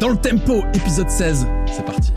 Dans 0.00 0.08
le 0.08 0.16
tempo, 0.16 0.64
épisode 0.72 1.10
16, 1.10 1.46
c'est 1.66 1.84
parti. 1.84 2.10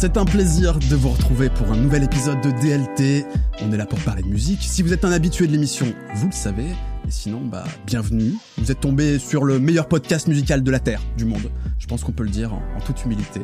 C'est 0.00 0.16
un 0.16 0.24
plaisir 0.24 0.78
de 0.78 0.96
vous 0.96 1.10
retrouver 1.10 1.50
pour 1.50 1.70
un 1.70 1.76
nouvel 1.76 2.02
épisode 2.02 2.40
de 2.40 2.50
DLT. 2.52 3.26
On 3.60 3.70
est 3.70 3.76
là 3.76 3.84
pour 3.84 3.98
parler 3.98 4.22
de 4.22 4.28
musique. 4.28 4.62
Si 4.62 4.82
vous 4.82 4.94
êtes 4.94 5.04
un 5.04 5.12
habitué 5.12 5.46
de 5.46 5.52
l'émission, 5.52 5.92
vous 6.14 6.28
le 6.28 6.32
savez. 6.32 6.68
Et 7.06 7.10
sinon, 7.10 7.42
bah, 7.44 7.64
bienvenue. 7.84 8.32
Vous 8.56 8.72
êtes 8.72 8.80
tombé 8.80 9.18
sur 9.18 9.44
le 9.44 9.58
meilleur 9.58 9.88
podcast 9.88 10.26
musical 10.26 10.62
de 10.62 10.70
la 10.70 10.78
Terre, 10.80 11.02
du 11.18 11.26
monde. 11.26 11.50
Je 11.78 11.86
pense 11.86 12.02
qu'on 12.02 12.12
peut 12.12 12.22
le 12.24 12.30
dire 12.30 12.54
en, 12.54 12.62
en 12.78 12.80
toute 12.80 13.04
humilité. 13.04 13.42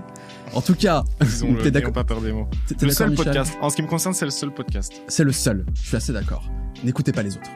En 0.54 0.62
tout 0.62 0.74
cas, 0.74 1.04
t'es 1.62 1.70
d'accord 1.70 1.92
pas 1.92 2.04
peur 2.04 2.22
des 2.22 2.32
mots. 2.32 2.48
Le 2.80 2.88
seul 2.88 3.14
podcast. 3.14 3.52
En 3.60 3.68
ce 3.68 3.77
qui 3.77 3.82
me 3.82 3.88
concerne, 3.88 4.14
c'est 4.14 4.24
le 4.24 4.30
seul 4.30 4.50
podcast. 4.50 4.95
C'est 5.09 5.24
le 5.24 5.32
seul. 5.32 5.66
Je 5.74 5.88
suis 5.88 5.96
assez 5.98 6.14
d'accord. 6.14 6.48
N'écoutez 6.82 7.12
pas 7.12 7.23
les 7.23 7.36
autres. 7.36 7.50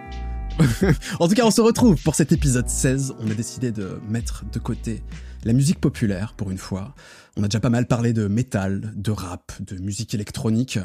en 1.20 1.28
tout 1.28 1.34
cas, 1.34 1.44
on 1.44 1.50
se 1.50 1.60
retrouve 1.60 2.00
pour 2.02 2.14
cet 2.14 2.32
épisode 2.32 2.68
16. 2.68 3.14
On 3.20 3.30
a 3.30 3.34
décidé 3.34 3.72
de 3.72 4.00
mettre 4.08 4.44
de 4.52 4.58
côté 4.58 5.02
la 5.44 5.52
musique 5.52 5.80
populaire 5.80 6.34
pour 6.36 6.50
une 6.50 6.58
fois. 6.58 6.94
On 7.36 7.42
a 7.42 7.48
déjà 7.48 7.60
pas 7.60 7.70
mal 7.70 7.86
parlé 7.86 8.12
de 8.12 8.26
métal, 8.26 8.92
de 8.96 9.10
rap, 9.10 9.52
de 9.60 9.76
musique 9.76 10.14
électronique. 10.14 10.76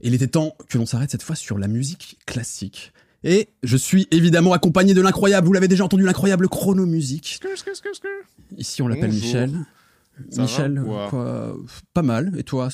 Et 0.00 0.08
il 0.08 0.14
était 0.14 0.28
temps 0.28 0.56
que 0.68 0.78
l'on 0.78 0.86
s'arrête 0.86 1.10
cette 1.10 1.22
fois 1.22 1.36
sur 1.36 1.58
la 1.58 1.68
musique 1.68 2.18
classique. 2.26 2.92
Et 3.24 3.48
je 3.62 3.76
suis 3.76 4.06
évidemment 4.10 4.52
accompagné 4.52 4.92
de 4.92 5.00
l'incroyable, 5.00 5.46
vous 5.46 5.54
l'avez 5.54 5.68
déjà 5.68 5.84
entendu, 5.84 6.04
l'incroyable 6.04 6.48
chronomusique. 6.48 7.40
Ici, 8.58 8.82
on 8.82 8.88
l'appelle 8.88 9.12
Michel. 9.12 9.50
Michel, 10.36 10.82
quoi, 10.84 11.56
Pas 11.94 12.02
mal. 12.02 12.32
Et 12.36 12.44
toi, 12.44 12.68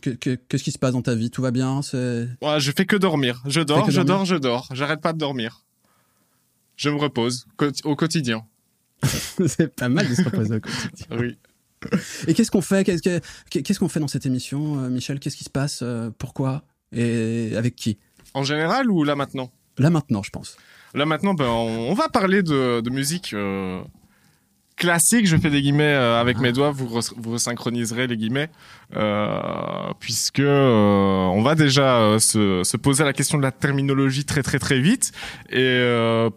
qu'est-ce 0.00 0.62
qui 0.62 0.72
se 0.72 0.78
passe 0.78 0.92
dans 0.92 1.02
ta 1.02 1.14
vie? 1.14 1.30
Tout 1.30 1.42
va 1.42 1.50
bien? 1.50 1.80
Ouais, 2.40 2.60
Je 2.60 2.72
fais 2.74 2.86
que 2.86 2.96
dormir. 2.96 3.42
Je 3.46 3.60
dors, 3.60 3.90
je 3.90 4.00
dors, 4.00 4.24
je 4.24 4.36
dors. 4.36 4.68
J'arrête 4.72 5.00
pas 5.00 5.12
de 5.12 5.18
dormir. 5.18 5.65
Je 6.76 6.90
me 6.90 6.96
repose 6.96 7.46
au 7.84 7.96
quotidien. 7.96 8.46
c'est 9.02 9.74
pas 9.74 9.88
mal 9.88 10.08
de 10.08 10.14
se 10.14 10.22
reposer 10.22 10.56
au 10.56 10.60
quotidien. 10.60 11.06
oui. 11.18 11.38
Et 12.26 12.34
qu'est-ce 12.34 12.50
qu'on 12.50 12.62
fait? 12.62 12.84
Qu'est-ce 12.84 13.78
qu'on 13.78 13.88
fait 13.88 14.00
dans 14.00 14.08
cette 14.08 14.26
émission, 14.26 14.82
euh, 14.82 14.88
Michel? 14.88 15.20
Qu'est-ce 15.20 15.36
qui 15.36 15.44
se 15.44 15.50
passe 15.50 15.80
euh, 15.82 16.10
Pourquoi? 16.18 16.64
Et 16.92 17.52
avec 17.56 17.76
qui? 17.76 17.98
En 18.34 18.44
général 18.44 18.90
ou 18.90 19.04
là 19.04 19.14
maintenant? 19.14 19.52
Là 19.78 19.90
maintenant, 19.90 20.22
je 20.22 20.30
pense. 20.30 20.56
Là 20.94 21.04
maintenant, 21.04 21.34
ben, 21.34 21.46
on, 21.46 21.92
va 21.94 22.08
parler 22.08 22.42
de, 22.42 22.90
musique 22.90 23.34
euh, 23.34 23.82
classique, 24.76 25.26
je 25.26 25.36
fais 25.36 25.50
des 25.50 25.62
guillemets 25.62 25.84
euh, 25.84 26.20
avec 26.20 26.38
mes 26.38 26.52
doigts, 26.52 26.70
vous, 26.70 27.00
vous 27.16 27.38
synchroniserez 27.38 28.06
les 28.06 28.16
guillemets, 28.16 28.50
euh, 28.94 29.40
puisque 29.98 30.40
euh, 30.40 31.24
on 31.26 31.42
va 31.42 31.54
déjà 31.54 31.96
euh, 31.96 32.18
se, 32.18 32.62
se, 32.62 32.76
poser 32.76 33.02
la 33.02 33.14
question 33.14 33.38
de 33.38 33.42
la 33.42 33.52
terminologie 33.52 34.24
très 34.24 34.42
très 34.42 34.58
très 34.58 34.78
vite. 34.78 35.12
Et 35.50 35.82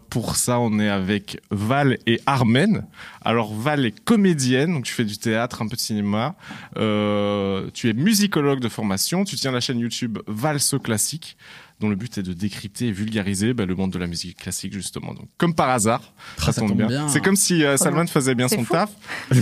pour 0.08 0.36
ça, 0.36 0.58
on 0.58 0.78
est 0.78 0.88
avec 0.88 1.40
Val 1.50 1.98
et 2.06 2.20
Armen. 2.26 2.86
Alors 3.22 3.54
Val 3.54 3.84
est 3.84 4.00
comédienne, 4.04 4.72
donc 4.72 4.84
tu 4.84 4.92
fais 4.92 5.04
du 5.04 5.18
théâtre, 5.18 5.62
un 5.62 5.68
peu 5.68 5.76
de 5.76 5.80
cinéma. 5.80 6.34
tu 6.76 7.90
es 7.90 7.92
musicologue 7.92 8.60
de 8.60 8.68
formation, 8.68 9.24
tu 9.24 9.36
tiens 9.36 9.52
la 9.52 9.60
chaîne 9.60 9.78
YouTube 9.78 10.18
Valse 10.26 10.76
Classique 10.82 11.36
dont 11.80 11.88
le 11.88 11.96
but 11.96 12.18
est 12.18 12.22
de 12.22 12.32
décrypter 12.32 12.88
et 12.88 12.92
vulgariser 12.92 13.54
bah, 13.54 13.66
le 13.66 13.74
monde 13.74 13.90
de 13.90 13.98
la 13.98 14.06
musique 14.06 14.36
classique 14.36 14.72
justement. 14.72 15.14
Donc 15.14 15.28
comme 15.38 15.54
par 15.54 15.70
hasard, 15.70 16.12
ça, 16.38 16.52
tombe 16.52 16.74
bien. 16.74 17.08
C'est 17.08 17.22
comme 17.22 17.36
si 17.36 17.64
euh, 17.64 17.76
Salman 17.76 18.06
faisait 18.06 18.34
bien 18.34 18.48
son 18.48 18.64
taf. 18.64 18.90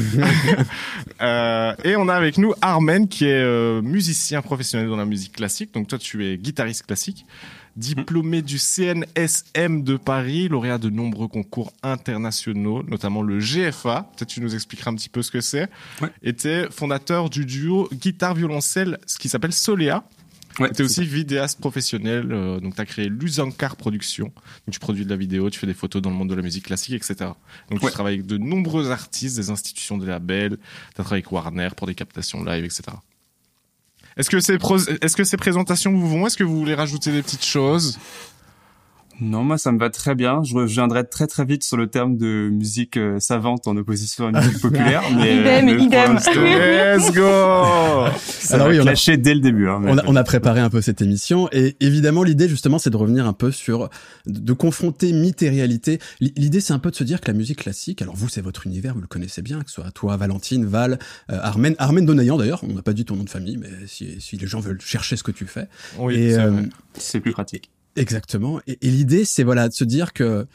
euh, 1.21 1.75
et 1.85 1.97
on 1.97 2.09
a 2.09 2.15
avec 2.15 2.39
nous 2.39 2.55
Armen 2.63 3.09
qui 3.09 3.25
est 3.25 3.43
euh, 3.43 3.83
musicien 3.83 4.41
professionnel 4.41 4.89
dans 4.89 4.97
la 4.97 5.05
musique 5.05 5.33
classique. 5.33 5.75
Donc 5.75 5.89
toi 5.89 5.99
tu 5.99 6.27
es 6.27 6.39
guitariste 6.39 6.87
classique 6.87 7.27
diplômé 7.79 8.43
du 8.43 8.59
CNSM 8.59 9.85
de 9.85 9.97
Paris, 9.97 10.49
lauréat 10.49 10.79
de 10.79 10.91
nombreux 10.91 11.29
concours 11.29 11.73
internationaux, 11.85 12.83
notamment 12.83 13.23
le 13.23 13.39
GFA. 13.39 14.11
Peut-être 14.17 14.29
tu 14.29 14.41
nous 14.41 14.55
expliqueras 14.55 14.91
un 14.91 14.97
petit 14.97 15.09
peu 15.09 15.23
ce 15.23 15.31
que 15.31 15.41
c'est. 15.41 15.69
Ouais. 16.03 16.09
Était 16.23 16.69
fondateur 16.71 17.31
du 17.31 17.47
duo 17.47 17.89
guitare-violoncelle, 17.93 18.99
ce 19.07 19.17
qui 19.17 19.29
s'appelle 19.29 19.53
Solea. 19.53 20.03
Ouais, 20.59 20.71
tu 20.73 20.83
es 20.83 20.85
aussi 20.85 21.05
vidéaste 21.05 21.61
professionnel, 21.61 22.33
euh, 22.33 22.61
donc 22.61 22.75
tu 22.75 22.81
as 22.81 22.87
créé 22.87 23.09
Luzankar 23.09 23.77
Productions. 23.77 24.27
Donc 24.27 24.73
tu 24.73 24.79
produis 24.79 25.05
de 25.05 25.11
la 25.11 25.17
vidéo, 25.17 25.51
tu 25.51 25.59
fais 25.59 25.67
des 25.67 25.75
photos 25.75 26.03
dans 26.03 26.11
le 26.11 26.17
monde 26.17 26.31
de 26.31 26.35
la 26.35 26.43
musique 26.43 26.65
classique, 26.65 26.95
etc. 26.95 27.31
Donc 27.71 27.81
tu 27.81 27.91
travailles 27.91 28.15
avec 28.15 28.27
de 28.27 28.39
nombreux 28.39 28.91
artistes, 28.91 29.37
des 29.37 29.51
institutions, 29.51 29.99
des 29.99 30.07
labels, 30.07 30.57
tu 30.95 31.01
as 31.01 31.05
travaillé 31.05 31.23
avec 31.23 31.33
Warner 31.33 31.69
pour 31.77 31.87
des 31.87 31.95
captations 31.95 32.43
live, 32.45 32.65
etc. 32.65 32.83
Est-ce 34.17 34.31
que 34.31 34.41
ces, 34.41 34.59
est-ce 35.01 35.17
que 35.17 35.25
ces 35.25 35.37
présentations 35.37 35.93
vous 35.93 36.09
vont? 36.09 36.27
Est-ce 36.27 36.37
que 36.37 36.45
vous 36.45 36.59
voulez 36.59 36.75
rajouter 36.75 37.13
des 37.13 37.23
petites 37.23 37.45
choses? 37.45 37.99
Non, 39.21 39.43
moi 39.43 39.59
ça 39.59 39.73
me 39.73 39.79
va 39.79 39.91
très 39.91 40.15
bien. 40.15 40.43
Je 40.45 40.55
reviendrai 40.55 41.05
très 41.05 41.27
très 41.27 41.45
vite 41.45 41.65
sur 41.65 41.77
le 41.77 41.89
terme 41.89 42.17
de 42.17 42.49
musique 42.53 42.97
euh, 42.97 43.19
savante 43.19 43.67
en 43.67 43.77
opposition 43.77 44.29
à 44.29 44.31
la 44.31 44.41
musique 44.41 44.61
populaire. 44.63 45.03
mais, 45.17 45.37
idem, 45.37 45.69
euh, 45.69 45.79
idem. 45.79 46.15
Let's 46.15 47.13
go 47.13 48.07
Ça 48.21 48.55
Alors 48.55 48.69
oui, 48.69 48.79
on 48.81 48.87
a 48.87 49.17
dès 49.17 49.35
le 49.35 49.41
début. 49.41 49.69
Hein, 49.69 49.81
on, 49.85 49.99
a, 49.99 50.05
on, 50.07 50.15
a, 50.15 50.23
préparé 50.23 50.61
un 50.61 50.71
peu 50.71 50.81
cette 50.81 51.03
émission 51.03 51.49
et 51.53 51.77
évidemment 51.81 52.23
l'idée 52.23 52.49
justement 52.49 52.79
c'est 52.79 52.91
de 52.91 52.97
revenir 52.97 53.27
un 53.27 53.33
peu 53.33 53.51
sur 53.51 53.91
de 54.27 54.53
confronter 54.53 55.13
mythe 55.13 55.43
et 55.43 55.51
réalité. 55.51 55.99
L'idée 56.21 56.61
c'est 56.61 56.73
un 56.73 56.79
peu 56.79 56.91
de 56.91 56.97
se 56.97 57.05
dire 57.05 57.21
que 57.21 57.27
la 57.27 57.37
musique 57.37 57.59
classique, 57.59 58.03
alors 58.03 58.15
vous 58.15 58.29
c'est 58.29 58.43
votre 58.43 58.67
univers, 58.67 58.95
vous 58.95 59.01
le 59.01 59.09
connaissez 59.09 59.43
bien, 59.43 59.63
que 59.63 59.69
ce 59.69 59.77
soit 59.77 59.91
toi, 59.91 60.17
Valentine, 60.17 60.65
Val, 60.65 60.99
euh, 61.31 61.39
Armen, 61.43 61.75
Armen 61.79 62.07
Donayan 62.07 62.37
d'ailleurs. 62.37 62.63
On 62.63 62.75
n'a 62.75 62.83
pas 62.83 62.93
dit 62.93 63.05
ton 63.05 63.17
nom 63.17 63.25
de 63.25 63.31
famille, 63.31 63.57
mais 63.57 63.71
si, 63.87 64.21
si, 64.21 64.37
les 64.37 64.47
gens 64.47 64.61
veulent 64.61 64.81
chercher 64.81 65.17
ce 65.17 65.25
que 65.25 65.33
tu 65.33 65.47
fais. 65.47 65.67
Oui, 65.99 66.33
c'est 66.95 67.21
plus 67.21 67.33
pratique. 67.33 67.71
Exactement. 67.99 68.61
Et, 68.67 68.79
l'idée, 68.83 69.25
c'est 69.25 69.43
voilà 69.43 69.69
de 69.69 69.75
se 69.75 69.85
dire 69.85 70.13
que 70.13 70.47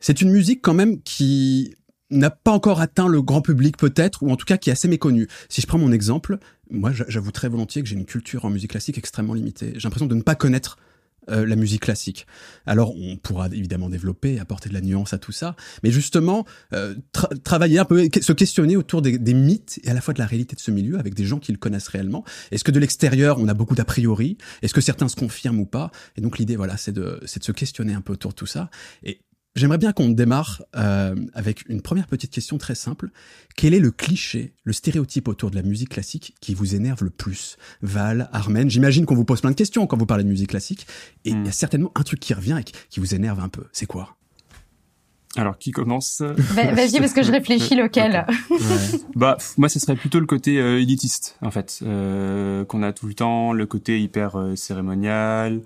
c'est 0.00 0.20
une 0.20 0.30
musique 0.30 0.62
quand 0.62 0.74
même 0.74 1.02
qui 1.02 1.74
n'a 2.10 2.30
pas 2.30 2.52
encore 2.52 2.80
atteint 2.80 3.08
le 3.08 3.22
grand 3.22 3.40
public 3.40 3.76
peut-être, 3.76 4.22
ou 4.22 4.30
en 4.30 4.36
tout 4.36 4.44
cas 4.44 4.56
qui 4.56 4.70
est 4.70 4.72
assez 4.72 4.88
méconnue. 4.88 5.28
Si 5.48 5.60
je 5.60 5.66
prends 5.66 5.78
mon 5.78 5.92
exemple, 5.92 6.38
moi 6.70 6.92
j'avoue 6.92 7.32
très 7.32 7.48
volontiers 7.48 7.82
que 7.82 7.88
j'ai 7.88 7.96
une 7.96 8.04
culture 8.04 8.44
en 8.44 8.50
musique 8.50 8.70
classique 8.70 8.98
extrêmement 8.98 9.34
limitée. 9.34 9.72
J'ai 9.74 9.84
l'impression 9.84 10.06
de 10.06 10.14
ne 10.14 10.22
pas 10.22 10.34
connaître 10.34 10.76
euh, 11.30 11.46
la 11.46 11.56
musique 11.56 11.82
classique. 11.82 12.26
Alors 12.66 12.94
on 12.96 13.16
pourra 13.16 13.46
évidemment 13.46 13.88
développer, 13.88 14.38
apporter 14.38 14.68
de 14.68 14.74
la 14.74 14.80
nuance 14.80 15.12
à 15.12 15.18
tout 15.18 15.32
ça, 15.32 15.56
mais 15.82 15.90
justement 15.90 16.44
euh, 16.72 16.94
travailler 17.44 17.78
un 17.78 17.84
peu, 17.84 18.08
se 18.20 18.32
questionner 18.32 18.76
autour 18.76 19.02
des, 19.02 19.18
mythes 19.34 19.80
et 19.84 19.90
à 19.90 19.94
la 19.94 20.00
fois 20.00 20.14
de 20.14 20.18
la 20.18 20.26
réalité 20.26 20.56
de 20.56 20.60
ce 20.60 20.70
milieu 20.70 20.98
avec 20.98 21.14
des 21.14 21.24
gens 21.24 21.38
qui 21.38 21.52
le 21.52 21.58
connaissent 21.58 21.88
réellement. 21.88 22.24
Est-ce 22.50 22.64
que 22.64 22.70
de 22.70 22.80
l'extérieur 22.80 23.38
on 23.38 23.48
a 23.48 23.54
beaucoup 23.54 23.74
d'a 23.74 23.84
priori? 23.84 24.36
Est-ce 24.62 24.74
que 24.74 24.80
certains 24.80 25.08
se 25.08 25.16
confirment 25.16 25.60
ou 25.60 25.66
pas? 25.66 25.90
Et 26.16 26.20
donc 26.20 26.38
l'idée 26.38 26.56
voilà 26.56 26.76
c'est 26.76 26.92
de 26.92 27.20
de 27.22 27.44
se 27.44 27.52
questionner 27.52 27.94
un 27.94 28.00
peu 28.00 28.12
autour 28.12 28.32
de 28.32 28.36
tout 28.36 28.46
ça. 28.46 28.70
Et 29.02 29.20
J'aimerais 29.54 29.78
bien 29.78 29.92
qu'on 29.92 30.08
démarre 30.08 30.62
euh, 30.76 31.14
avec 31.34 31.68
une 31.68 31.82
première 31.82 32.06
petite 32.06 32.30
question 32.30 32.56
très 32.56 32.74
simple. 32.74 33.10
Quel 33.54 33.74
est 33.74 33.80
le 33.80 33.90
cliché, 33.90 34.54
le 34.64 34.72
stéréotype 34.72 35.28
autour 35.28 35.50
de 35.50 35.56
la 35.56 35.62
musique 35.62 35.90
classique 35.90 36.34
qui 36.40 36.54
vous 36.54 36.74
énerve 36.74 37.04
le 37.04 37.10
plus? 37.10 37.58
Val, 37.82 38.30
Armen, 38.32 38.70
j'imagine 38.70 39.04
qu'on 39.04 39.14
vous 39.14 39.26
pose 39.26 39.42
plein 39.42 39.50
de 39.50 39.56
questions 39.56 39.86
quand 39.86 39.98
vous 39.98 40.06
parlez 40.06 40.24
de 40.24 40.28
musique 40.30 40.50
classique. 40.50 40.86
Et 41.26 41.30
il 41.30 41.36
y 41.36 41.38
a 41.38 41.42
hmm. 41.42 41.52
certainement 41.52 41.92
un 41.94 42.02
truc 42.02 42.20
qui 42.20 42.32
revient 42.32 42.58
et 42.60 42.64
qui 42.64 43.00
vous 43.00 43.14
énerve 43.14 43.40
un 43.40 43.50
peu. 43.50 43.64
C'est 43.72 43.86
quoi? 43.86 44.16
Alors, 45.36 45.56
qui 45.56 45.70
commence? 45.70 46.20
Vas-y, 46.20 46.98
parce 46.98 47.14
que 47.14 47.22
je 47.22 47.32
réfléchis 47.32 47.74
lequel. 47.74 48.26
ouais. 48.50 48.58
Bah, 49.14 49.38
moi, 49.56 49.70
ce 49.70 49.78
serait 49.78 49.96
plutôt 49.96 50.20
le 50.20 50.26
côté 50.26 50.58
euh, 50.58 50.78
élitiste, 50.78 51.38
en 51.40 51.50
fait, 51.50 51.80
euh, 51.82 52.66
qu'on 52.66 52.82
a 52.82 52.92
tout 52.92 53.06
le 53.06 53.14
temps, 53.14 53.54
le 53.54 53.64
côté 53.64 53.98
hyper 53.98 54.38
euh, 54.38 54.56
cérémonial, 54.56 55.62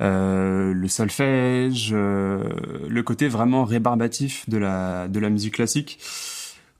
euh, 0.00 0.72
le 0.72 0.88
solfège, 0.88 1.92
le 1.92 3.00
côté 3.04 3.28
vraiment 3.28 3.64
rébarbatif 3.64 4.48
de 4.48 4.56
la 4.56 5.08
de 5.08 5.20
la 5.20 5.28
musique 5.28 5.54
classique 5.54 5.98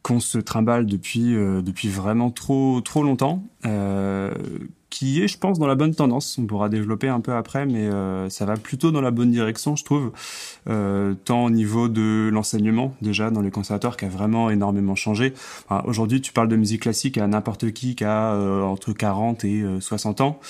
qu'on 0.02 0.20
se 0.20 0.38
trimballe 0.38 0.86
depuis 0.86 1.34
depuis 1.34 1.88
vraiment 1.88 2.30
trop 2.30 2.80
trop 2.80 3.02
longtemps 3.02 3.42
qui 4.90 5.22
est, 5.22 5.28
je 5.28 5.38
pense, 5.38 5.58
dans 5.58 5.66
la 5.66 5.76
bonne 5.76 5.94
tendance. 5.94 6.36
On 6.38 6.46
pourra 6.46 6.68
développer 6.68 7.08
un 7.08 7.20
peu 7.20 7.32
après, 7.32 7.64
mais 7.64 7.88
euh, 7.88 8.28
ça 8.28 8.44
va 8.44 8.56
plutôt 8.56 8.90
dans 8.90 9.00
la 9.00 9.12
bonne 9.12 9.30
direction, 9.30 9.76
je 9.76 9.84
trouve, 9.84 10.12
euh, 10.68 11.14
tant 11.24 11.44
au 11.44 11.50
niveau 11.50 11.88
de 11.88 12.28
l'enseignement 12.32 12.94
déjà 13.00 13.30
dans 13.30 13.40
les 13.40 13.50
conservatoires 13.50 13.96
qui 13.96 14.04
a 14.04 14.08
vraiment 14.08 14.50
énormément 14.50 14.96
changé. 14.96 15.32
Aujourd'hui, 15.84 16.20
tu 16.20 16.32
parles 16.32 16.48
de 16.48 16.56
musique 16.56 16.82
classique 16.82 17.16
à 17.18 17.26
n'importe 17.26 17.70
qui 17.70 17.94
qui 17.94 18.04
a 18.04 18.34
euh, 18.34 18.62
entre 18.62 18.92
40 18.92 19.44
et 19.44 19.64
60 19.78 20.20
ans, 20.20 20.40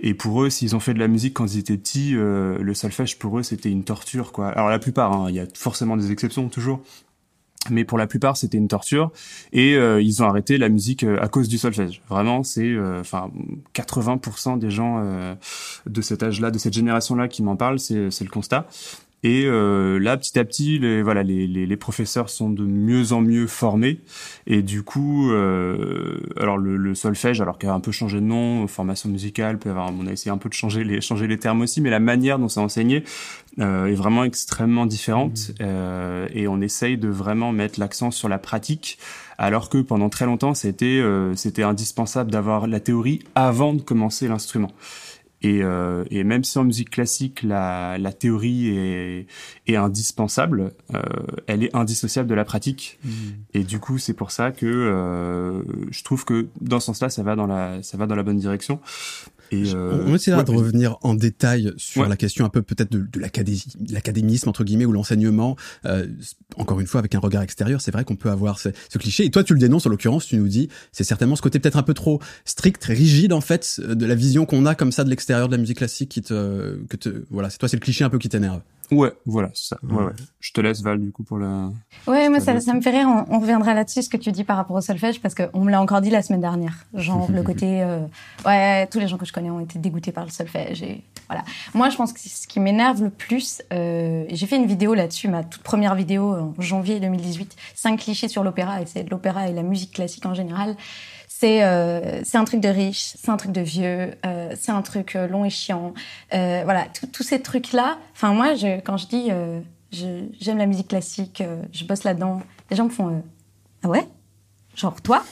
et 0.00 0.14
pour 0.14 0.42
eux, 0.42 0.50
s'ils 0.50 0.74
ont 0.74 0.80
fait 0.80 0.94
de 0.94 0.98
la 0.98 1.08
musique 1.08 1.34
quand 1.34 1.46
ils 1.46 1.58
étaient 1.58 1.76
petits, 1.76 2.12
le 2.12 2.72
solfège 2.74 3.18
pour 3.18 3.38
eux 3.38 3.42
c'était 3.42 3.70
une 3.70 3.84
torture. 3.84 4.32
Alors 4.38 4.70
la 4.70 4.78
plupart, 4.78 5.12
hein, 5.12 5.26
il 5.28 5.34
y 5.34 5.40
a 5.40 5.46
forcément 5.54 5.96
des 5.96 6.10
exceptions 6.10 6.48
toujours, 6.48 6.80
mais 7.68 7.84
pour 7.84 7.98
la 7.98 8.06
plupart 8.06 8.36
c'était 8.36 8.56
une 8.56 8.68
torture 8.68 9.12
et 9.52 9.74
euh, 9.74 10.00
ils 10.00 10.22
ont 10.22 10.26
arrêté 10.26 10.56
la 10.56 10.68
musique 10.68 11.04
euh, 11.04 11.18
à 11.20 11.28
cause 11.28 11.48
du 11.48 11.58
solfège. 11.58 12.00
Vraiment, 12.08 12.42
c'est 12.42 12.64
euh, 12.64 13.00
enfin 13.00 13.30
80% 13.74 14.58
des 14.58 14.70
gens 14.70 15.00
de 15.86 16.02
cet 16.02 16.22
âge-là, 16.22 16.50
de 16.50 16.58
cette 16.58 16.72
génération-là 16.72 17.28
qui 17.28 17.42
m'en 17.42 17.56
parlent, 17.56 17.78
c'est 17.78 17.94
le 18.20 18.30
constat. 18.30 18.66
Et 19.22 19.44
euh, 19.44 19.98
là, 19.98 20.16
petit 20.16 20.38
à 20.38 20.44
petit, 20.44 20.78
les, 20.78 21.02
voilà, 21.02 21.22
les, 21.22 21.46
les, 21.46 21.66
les, 21.66 21.76
professeurs 21.76 22.30
sont 22.30 22.48
de 22.48 22.64
mieux 22.64 23.12
en 23.12 23.20
mieux 23.20 23.46
formés. 23.46 24.00
Et 24.46 24.62
du 24.62 24.82
coup, 24.82 25.30
euh, 25.30 26.20
alors 26.38 26.56
le, 26.56 26.76
le, 26.78 26.94
solfège, 26.94 27.40
alors 27.42 27.58
qu'il 27.58 27.68
a 27.68 27.74
un 27.74 27.80
peu 27.80 27.92
changé 27.92 28.18
de 28.18 28.24
nom, 28.24 28.66
formation 28.66 29.10
musicale, 29.10 29.58
peut 29.58 29.70
avoir, 29.70 29.92
on 29.92 30.06
a 30.06 30.12
essayé 30.12 30.30
un 30.30 30.38
peu 30.38 30.48
de 30.48 30.54
changer 30.54 30.84
les, 30.84 31.02
changer 31.02 31.26
les 31.26 31.38
termes 31.38 31.60
aussi, 31.60 31.82
mais 31.82 31.90
la 31.90 32.00
manière 32.00 32.38
dont 32.38 32.48
c'est 32.48 32.60
enseigné 32.60 33.04
euh, 33.58 33.86
est 33.86 33.94
vraiment 33.94 34.24
extrêmement 34.24 34.86
différente. 34.86 35.50
Mmh. 35.50 35.54
Euh, 35.62 36.28
et 36.32 36.48
on 36.48 36.60
essaye 36.60 36.96
de 36.96 37.08
vraiment 37.08 37.52
mettre 37.52 37.80
l'accent 37.80 38.10
sur 38.10 38.28
la 38.28 38.38
pratique, 38.38 38.98
alors 39.38 39.68
que 39.68 39.78
pendant 39.78 40.08
très 40.08 40.24
longtemps, 40.24 40.54
c'était 40.54 40.86
euh, 40.86 41.34
c'était 41.34 41.62
indispensable 41.62 42.30
d'avoir 42.30 42.66
la 42.66 42.78
théorie 42.78 43.20
avant 43.34 43.74
de 43.74 43.82
commencer 43.82 44.28
l'instrument. 44.28 44.70
Et, 45.42 45.62
euh, 45.62 46.04
et, 46.10 46.22
même 46.22 46.44
si 46.44 46.58
en 46.58 46.64
musique 46.64 46.90
classique 46.90 47.42
la, 47.42 47.96
la 47.98 48.12
théorie 48.12 48.68
est, 48.68 49.26
est 49.66 49.76
indispensable, 49.76 50.72
euh, 50.94 51.00
elle 51.46 51.64
est 51.64 51.74
indissociable 51.74 52.28
de 52.28 52.34
la 52.34 52.44
pratique. 52.44 52.98
Mmh. 53.04 53.10
Et 53.54 53.64
du 53.64 53.78
coup, 53.78 53.98
c'est 53.98 54.12
pour 54.12 54.32
ça 54.32 54.50
que 54.52 54.66
euh, 54.66 55.62
je 55.90 56.04
trouve 56.04 56.26
que 56.26 56.48
dans 56.60 56.78
ce 56.78 56.86
sens-là, 56.86 57.08
ça 57.08 57.22
va 57.22 57.36
dans 57.36 57.46
la 57.46 57.82
ça 57.82 57.96
va 57.96 58.06
dans 58.06 58.16
la 58.16 58.22
bonne 58.22 58.36
direction. 58.36 58.80
Et 59.50 59.74
euh, 59.74 60.04
on 60.06 60.14
essaiera 60.14 60.38
ouais, 60.38 60.44
de 60.44 60.50
revenir 60.50 60.96
en 61.02 61.14
détail 61.14 61.72
sur 61.76 62.02
ouais. 62.02 62.08
la 62.08 62.16
question 62.16 62.44
un 62.44 62.48
peu 62.48 62.62
peut-être 62.62 62.92
de, 62.92 63.00
de 63.00 63.20
l'académisme 63.20 64.48
entre 64.48 64.64
guillemets 64.64 64.84
ou 64.84 64.92
l'enseignement. 64.92 65.56
Euh, 65.86 66.06
encore 66.56 66.80
une 66.80 66.86
fois, 66.86 67.00
avec 67.00 67.14
un 67.14 67.18
regard 67.18 67.42
extérieur, 67.42 67.80
c'est 67.80 67.90
vrai 67.90 68.04
qu'on 68.04 68.16
peut 68.16 68.30
avoir 68.30 68.58
ce, 68.58 68.68
ce, 68.88 68.98
cliché. 68.98 69.24
Et 69.24 69.30
toi, 69.30 69.44
tu 69.44 69.54
le 69.54 69.60
dénonces 69.60 69.86
en 69.86 69.90
l'occurrence. 69.90 70.26
Tu 70.26 70.36
nous 70.36 70.48
dis, 70.48 70.68
c'est 70.92 71.04
certainement 71.04 71.36
ce 71.36 71.42
côté 71.42 71.58
peut-être 71.58 71.78
un 71.78 71.82
peu 71.82 71.94
trop 71.94 72.20
strict, 72.44 72.80
très 72.80 72.94
rigide 72.94 73.32
en 73.32 73.40
fait, 73.40 73.80
de 73.80 74.06
la 74.06 74.14
vision 74.14 74.46
qu'on 74.46 74.66
a 74.66 74.74
comme 74.74 74.92
ça 74.92 75.04
de 75.04 75.10
l'extérieur 75.10 75.48
de 75.48 75.54
la 75.54 75.60
musique 75.60 75.78
classique 75.78 76.10
qui 76.10 76.22
te, 76.22 76.76
que 76.88 76.96
te, 76.96 77.24
voilà, 77.30 77.50
c'est 77.50 77.58
toi, 77.58 77.68
c'est 77.68 77.76
le 77.76 77.82
cliché 77.82 78.04
un 78.04 78.10
peu 78.10 78.18
qui 78.18 78.28
t'énerve. 78.28 78.60
Ouais, 78.90 79.12
voilà, 79.24 79.50
ça. 79.54 79.76
Ouais, 79.82 80.04
ouais. 80.04 80.12
Je 80.40 80.52
te 80.52 80.60
laisse 80.60 80.82
Val 80.82 80.98
du 81.00 81.12
coup 81.12 81.22
pour 81.22 81.38
la. 81.38 81.70
Ouais, 82.06 82.28
moi 82.28 82.40
ça, 82.40 82.58
ça 82.60 82.74
me 82.74 82.80
fait 82.80 82.90
rire. 82.90 83.06
On, 83.08 83.36
on 83.36 83.40
reviendra 83.40 83.74
là-dessus 83.74 84.02
ce 84.02 84.08
que 84.08 84.16
tu 84.16 84.32
dis 84.32 84.42
par 84.42 84.56
rapport 84.56 84.76
au 84.76 84.80
solfège 84.80 85.20
parce 85.20 85.34
qu'on 85.34 85.60
me 85.60 85.70
l'a 85.70 85.80
encore 85.80 86.00
dit 86.00 86.10
la 86.10 86.22
semaine 86.22 86.40
dernière. 86.40 86.86
Genre 86.94 87.30
le 87.30 87.42
côté, 87.42 87.82
euh, 87.82 88.00
ouais, 88.46 88.86
tous 88.88 88.98
les 88.98 89.06
gens 89.06 89.16
que 89.16 89.26
je 89.26 89.32
connais 89.32 89.50
ont 89.50 89.60
été 89.60 89.78
dégoûtés 89.78 90.12
par 90.12 90.24
le 90.24 90.30
solfège 90.30 90.82
et 90.82 91.02
voilà. 91.28 91.44
Moi, 91.74 91.90
je 91.90 91.96
pense 91.96 92.12
que 92.12 92.20
ce 92.20 92.48
qui 92.48 92.58
m'énerve 92.58 93.02
le 93.04 93.10
plus, 93.10 93.62
euh, 93.72 94.24
j'ai 94.28 94.46
fait 94.46 94.56
une 94.56 94.66
vidéo 94.66 94.94
là-dessus, 94.94 95.28
ma 95.28 95.44
toute 95.44 95.62
première 95.62 95.94
vidéo 95.94 96.34
en 96.34 96.54
janvier 96.58 96.98
2018, 96.98 97.54
cinq 97.74 98.00
clichés 98.00 98.28
sur 98.28 98.42
l'opéra 98.42 98.82
et 98.82 98.86
c'est 98.86 99.04
de 99.04 99.10
l'opéra 99.10 99.48
et 99.48 99.52
la 99.52 99.62
musique 99.62 99.92
classique 99.92 100.26
en 100.26 100.34
général 100.34 100.76
c'est 101.40 101.64
euh, 101.64 102.22
c'est 102.22 102.36
un 102.36 102.44
truc 102.44 102.60
de 102.60 102.68
riche, 102.68 103.14
c'est 103.16 103.30
un 103.30 103.38
truc 103.38 103.52
de 103.52 103.62
vieux, 103.62 104.12
euh, 104.26 104.52
c'est 104.60 104.72
un 104.72 104.82
truc 104.82 105.16
euh, 105.16 105.26
long 105.26 105.46
et 105.46 105.50
chiant. 105.50 105.94
Euh, 106.34 106.60
voilà, 106.64 106.86
tous 107.12 107.22
ces 107.22 107.40
trucs 107.40 107.72
là. 107.72 107.96
Enfin 108.12 108.34
moi, 108.34 108.54
je, 108.56 108.80
quand 108.80 108.98
je 108.98 109.06
dis 109.06 109.28
euh, 109.30 109.60
j'aime 109.90 110.58
la 110.58 110.66
musique 110.66 110.88
classique, 110.88 111.40
euh, 111.40 111.62
je 111.72 111.84
bosse 111.84 112.04
là-dedans, 112.04 112.42
les 112.70 112.76
gens 112.76 112.84
me 112.84 112.90
font 112.90 113.22
ah 113.82 113.88
ouais, 113.88 114.06
genre 114.74 115.00
toi? 115.00 115.24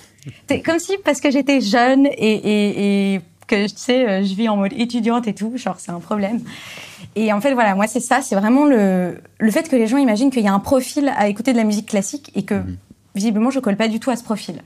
Comme 0.64 0.78
si 0.78 0.96
parce 1.04 1.20
que 1.20 1.30
j'étais 1.30 1.60
jeune 1.60 2.06
et, 2.06 2.12
et, 2.12 3.14
et 3.14 3.20
que 3.46 3.68
tu 3.68 3.76
sais, 3.76 4.24
je 4.24 4.34
vis 4.34 4.48
en 4.48 4.56
mode 4.56 4.72
étudiante 4.72 5.28
et 5.28 5.34
tout, 5.34 5.58
genre 5.58 5.78
c'est 5.78 5.92
un 5.92 6.00
problème. 6.00 6.40
Et 7.16 7.34
en 7.34 7.40
fait 7.42 7.52
voilà, 7.52 7.74
moi 7.74 7.86
c'est 7.86 8.00
ça, 8.00 8.22
c'est 8.22 8.34
vraiment 8.34 8.64
le 8.64 9.20
le 9.38 9.50
fait 9.50 9.68
que 9.68 9.76
les 9.76 9.86
gens 9.86 9.98
imaginent 9.98 10.30
qu'il 10.30 10.42
y 10.42 10.48
a 10.48 10.54
un 10.54 10.60
profil 10.60 11.12
à 11.18 11.28
écouter 11.28 11.52
de 11.52 11.58
la 11.58 11.64
musique 11.64 11.88
classique 11.88 12.30
et 12.34 12.44
que 12.44 12.54
mmh. 12.54 12.76
visiblement 13.14 13.50
je 13.50 13.60
colle 13.60 13.76
pas 13.76 13.88
du 13.88 14.00
tout 14.00 14.10
à 14.10 14.16
ce 14.16 14.24
profil. 14.24 14.62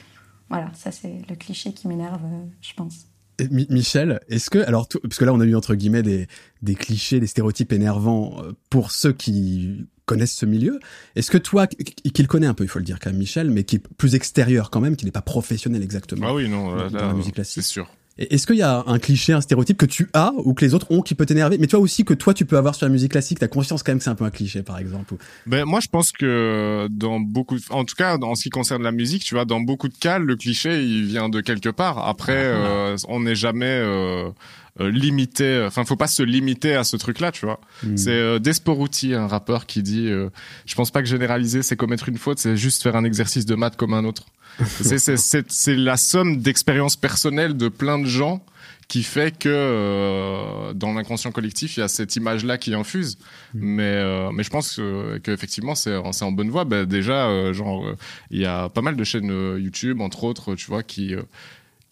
Voilà, 0.52 0.70
ça 0.74 0.92
c'est 0.92 1.22
le 1.30 1.34
cliché 1.34 1.72
qui 1.72 1.88
m'énerve, 1.88 2.20
euh, 2.22 2.44
je 2.60 2.74
pense. 2.74 3.06
Et 3.38 3.48
Michel, 3.48 4.20
est-ce 4.28 4.50
que 4.50 4.58
alors 4.58 4.86
parce 4.86 5.16
que 5.16 5.24
là 5.24 5.32
on 5.32 5.40
a 5.40 5.46
eu 5.46 5.56
entre 5.56 5.74
guillemets 5.74 6.02
des 6.02 6.26
des 6.60 6.74
clichés, 6.74 7.20
des 7.20 7.26
stéréotypes 7.26 7.72
énervants 7.72 8.36
euh, 8.42 8.52
pour 8.68 8.90
ceux 8.90 9.14
qui 9.14 9.86
connaissent 10.04 10.36
ce 10.36 10.44
milieu. 10.44 10.78
Est-ce 11.16 11.30
que 11.30 11.38
toi, 11.38 11.66
qui 11.66 12.20
le 12.20 12.28
connaît 12.28 12.46
un 12.46 12.52
peu, 12.52 12.64
il 12.64 12.68
faut 12.68 12.80
le 12.80 12.84
dire 12.84 12.98
quand 13.00 13.08
même, 13.08 13.18
Michel, 13.18 13.50
mais 13.50 13.64
qui 13.64 13.76
est 13.76 13.88
plus 13.96 14.14
extérieur 14.14 14.68
quand 14.68 14.80
même, 14.80 14.94
qui 14.94 15.06
n'est 15.06 15.10
pas 15.10 15.22
professionnel 15.22 15.82
exactement. 15.82 16.26
Ah 16.28 16.34
oui, 16.34 16.50
non, 16.50 16.68
dans, 16.68 16.82
là, 16.82 16.90
dans 16.90 17.08
la 17.08 17.14
musique 17.14 17.34
classique? 17.34 17.62
C'est 17.62 17.68
sûr. 17.70 17.88
Est-ce 18.18 18.46
qu'il 18.46 18.56
y 18.56 18.62
a 18.62 18.84
un 18.86 18.98
cliché, 18.98 19.32
un 19.32 19.40
stéréotype 19.40 19.78
que 19.78 19.86
tu 19.86 20.08
as 20.12 20.32
ou 20.36 20.52
que 20.52 20.64
les 20.64 20.74
autres 20.74 20.86
ont 20.90 21.00
qui 21.00 21.14
peut 21.14 21.24
t'énerver, 21.24 21.56
mais 21.58 21.66
toi 21.66 21.80
aussi 21.80 22.04
que 22.04 22.14
toi 22.14 22.34
tu 22.34 22.44
peux 22.44 22.58
avoir 22.58 22.74
sur 22.74 22.86
la 22.86 22.92
musique 22.92 23.12
classique, 23.12 23.38
t'as 23.38 23.48
conscience 23.48 23.82
quand 23.82 23.92
même 23.92 23.98
que 23.98 24.04
c'est 24.04 24.10
un 24.10 24.14
peu 24.14 24.24
un 24.24 24.30
cliché 24.30 24.62
par 24.62 24.78
exemple 24.78 25.14
Ben 25.46 25.64
moi 25.64 25.80
je 25.80 25.88
pense 25.88 26.12
que 26.12 26.88
dans 26.90 27.20
beaucoup, 27.20 27.56
de... 27.56 27.62
en 27.70 27.84
tout 27.84 27.94
cas 27.94 28.18
en 28.18 28.34
ce 28.34 28.44
qui 28.44 28.50
concerne 28.50 28.82
la 28.82 28.92
musique, 28.92 29.24
tu 29.24 29.34
vois, 29.34 29.44
dans 29.44 29.60
beaucoup 29.60 29.88
de 29.88 29.96
cas 29.96 30.18
le 30.18 30.36
cliché 30.36 30.82
il 30.82 31.04
vient 31.06 31.28
de 31.28 31.40
quelque 31.40 31.70
part. 31.70 32.06
Après 32.06 32.36
euh, 32.36 32.96
on 33.08 33.20
n'est 33.20 33.34
jamais 33.34 33.66
euh, 33.66 34.28
euh, 34.80 34.90
limité, 34.90 35.64
enfin 35.66 35.84
faut 35.84 35.96
pas 35.96 36.06
se 36.06 36.22
limiter 36.22 36.74
à 36.74 36.84
ce 36.84 36.96
truc-là, 36.96 37.32
tu 37.32 37.44
vois. 37.44 37.60
Mm. 37.82 37.96
C'est 37.96 38.10
euh, 38.10 38.38
Desporuti, 38.38 39.14
un 39.14 39.26
rappeur 39.26 39.66
qui 39.66 39.82
dit, 39.82 40.08
euh, 40.08 40.30
je 40.66 40.74
pense 40.74 40.90
pas 40.90 41.02
que 41.02 41.08
généraliser 41.08 41.62
c'est 41.62 41.76
commettre 41.76 42.08
une 42.08 42.18
faute, 42.18 42.38
c'est 42.38 42.56
juste 42.56 42.82
faire 42.82 42.96
un 42.96 43.04
exercice 43.04 43.46
de 43.46 43.54
maths 43.54 43.76
comme 43.76 43.94
un 43.94 44.04
autre. 44.04 44.26
c'est 44.64 45.76
la 45.76 45.96
somme 45.96 46.38
d'expériences 46.38 46.96
personnelles 46.96 47.56
de 47.56 47.68
plein 47.68 47.98
de 47.98 48.06
gens 48.06 48.44
qui 48.92 49.02
fait 49.02 49.36
que 49.36 49.48
euh, 49.48 50.74
dans 50.74 50.92
l'inconscient 50.92 51.32
collectif, 51.32 51.78
il 51.78 51.80
y 51.80 51.82
a 51.82 51.88
cette 51.88 52.14
image-là 52.16 52.58
qui 52.58 52.74
infuse. 52.74 53.16
Mmh. 53.54 53.58
Mais, 53.62 53.82
euh, 53.84 54.30
mais 54.32 54.42
je 54.42 54.50
pense 54.50 54.78
qu'effectivement, 55.22 55.74
c'est 55.74 55.96
en 55.96 56.32
bonne 56.32 56.50
voie. 56.50 56.64
Bah, 56.64 56.84
déjà, 56.84 57.26
euh, 57.28 57.54
genre, 57.54 57.86
il 58.30 58.38
y 58.38 58.44
a 58.44 58.68
pas 58.68 58.82
mal 58.82 58.96
de 58.96 59.04
chaînes 59.04 59.32
YouTube, 59.58 60.02
entre 60.02 60.24
autres, 60.24 60.54
tu 60.56 60.66
vois, 60.66 60.82
qui 60.82 61.14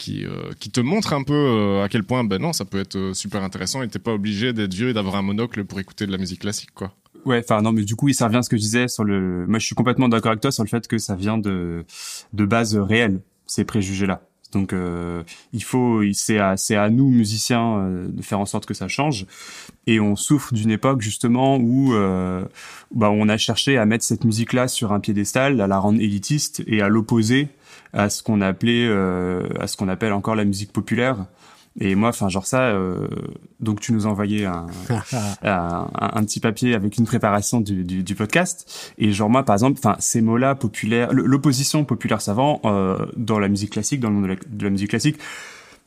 qui, 0.00 0.24
euh, 0.24 0.50
qui 0.58 0.70
te 0.70 0.80
montrent 0.80 1.12
un 1.12 1.22
peu 1.22 1.34
euh, 1.34 1.84
à 1.84 1.88
quel 1.88 2.04
point 2.04 2.24
ben 2.24 2.40
non 2.40 2.54
ça 2.54 2.64
peut 2.64 2.80
être 2.80 3.12
super 3.12 3.42
intéressant 3.42 3.82
et 3.82 3.88
t'es 3.88 3.98
pas 3.98 4.14
obligé 4.14 4.54
d'être 4.54 4.72
vieux 4.72 4.88
et 4.88 4.92
d'avoir 4.94 5.16
un 5.16 5.22
monocle 5.22 5.64
pour 5.64 5.78
écouter 5.78 6.06
de 6.06 6.12
la 6.12 6.18
musique 6.18 6.40
classique 6.40 6.70
quoi. 6.74 6.94
Ouais, 7.26 7.42
enfin 7.44 7.60
non, 7.60 7.72
mais 7.72 7.84
du 7.84 7.96
coup, 7.96 8.10
ça 8.14 8.28
revient 8.28 8.38
à 8.38 8.42
ce 8.42 8.48
que 8.48 8.56
je 8.56 8.62
disais 8.62 8.88
sur 8.88 9.04
le. 9.04 9.46
Moi, 9.46 9.58
je 9.58 9.66
suis 9.66 9.74
complètement 9.74 10.08
d'accord 10.08 10.30
avec 10.30 10.40
toi 10.40 10.50
sur 10.50 10.64
le 10.64 10.70
fait 10.70 10.88
que 10.88 10.96
ça 10.96 11.16
vient 11.16 11.36
de 11.36 11.84
de 12.32 12.44
base 12.46 12.76
réelle 12.76 13.20
ces 13.46 13.64
préjugés 13.64 14.06
là. 14.06 14.22
Donc 14.52 14.72
euh, 14.72 15.22
il 15.52 15.62
faut, 15.62 16.02
c'est 16.12 16.38
à, 16.38 16.56
c'est 16.56 16.76
à 16.76 16.90
nous 16.90 17.08
musiciens 17.08 17.78
euh, 17.78 18.08
de 18.08 18.22
faire 18.22 18.40
en 18.40 18.46
sorte 18.46 18.66
que 18.66 18.74
ça 18.74 18.88
change. 18.88 19.26
Et 19.86 20.00
on 20.00 20.16
souffre 20.16 20.52
d'une 20.54 20.70
époque 20.70 21.00
justement 21.00 21.56
où 21.56 21.94
euh, 21.94 22.44
bah, 22.94 23.10
on 23.10 23.28
a 23.28 23.36
cherché 23.36 23.76
à 23.76 23.86
mettre 23.86 24.04
cette 24.04 24.24
musique-là 24.24 24.68
sur 24.68 24.92
un 24.92 25.00
piédestal, 25.00 25.60
à 25.60 25.66
la 25.66 25.78
rendre 25.78 26.00
élitiste 26.00 26.62
et 26.66 26.82
à 26.82 26.88
l'opposer 26.88 27.48
à 27.92 28.08
ce 28.10 28.22
qu'on 28.22 28.40
appelait, 28.40 28.86
euh, 28.86 29.46
à 29.58 29.66
ce 29.66 29.76
qu'on 29.76 29.88
appelle 29.88 30.12
encore 30.12 30.34
la 30.34 30.44
musique 30.44 30.72
populaire. 30.72 31.26
Et 31.78 31.94
moi, 31.94 32.08
enfin, 32.08 32.28
genre 32.28 32.46
ça, 32.46 32.62
euh, 32.62 33.06
donc 33.60 33.80
tu 33.80 33.92
nous 33.92 34.06
as 34.06 34.10
envoyé 34.10 34.44
un, 34.46 34.66
un, 35.42 35.88
un, 35.94 36.24
petit 36.24 36.40
papier 36.40 36.74
avec 36.74 36.96
une 36.98 37.06
préparation 37.06 37.60
du, 37.60 37.84
du, 37.84 38.02
du 38.02 38.14
podcast. 38.14 38.92
Et 38.98 39.12
genre 39.12 39.30
moi, 39.30 39.44
par 39.44 39.54
exemple, 39.54 39.78
enfin, 39.78 39.96
ces 40.00 40.20
mots-là 40.20 40.56
populaires, 40.56 41.12
l'opposition 41.12 41.84
populaire 41.84 42.20
savant 42.20 42.60
euh, 42.64 43.06
dans 43.16 43.38
la 43.38 43.48
musique 43.48 43.70
classique, 43.70 44.00
dans 44.00 44.08
le 44.08 44.14
monde 44.16 44.24
de 44.24 44.28
la, 44.28 44.36
de 44.46 44.64
la 44.64 44.70
musique 44.70 44.90
classique, 44.90 45.18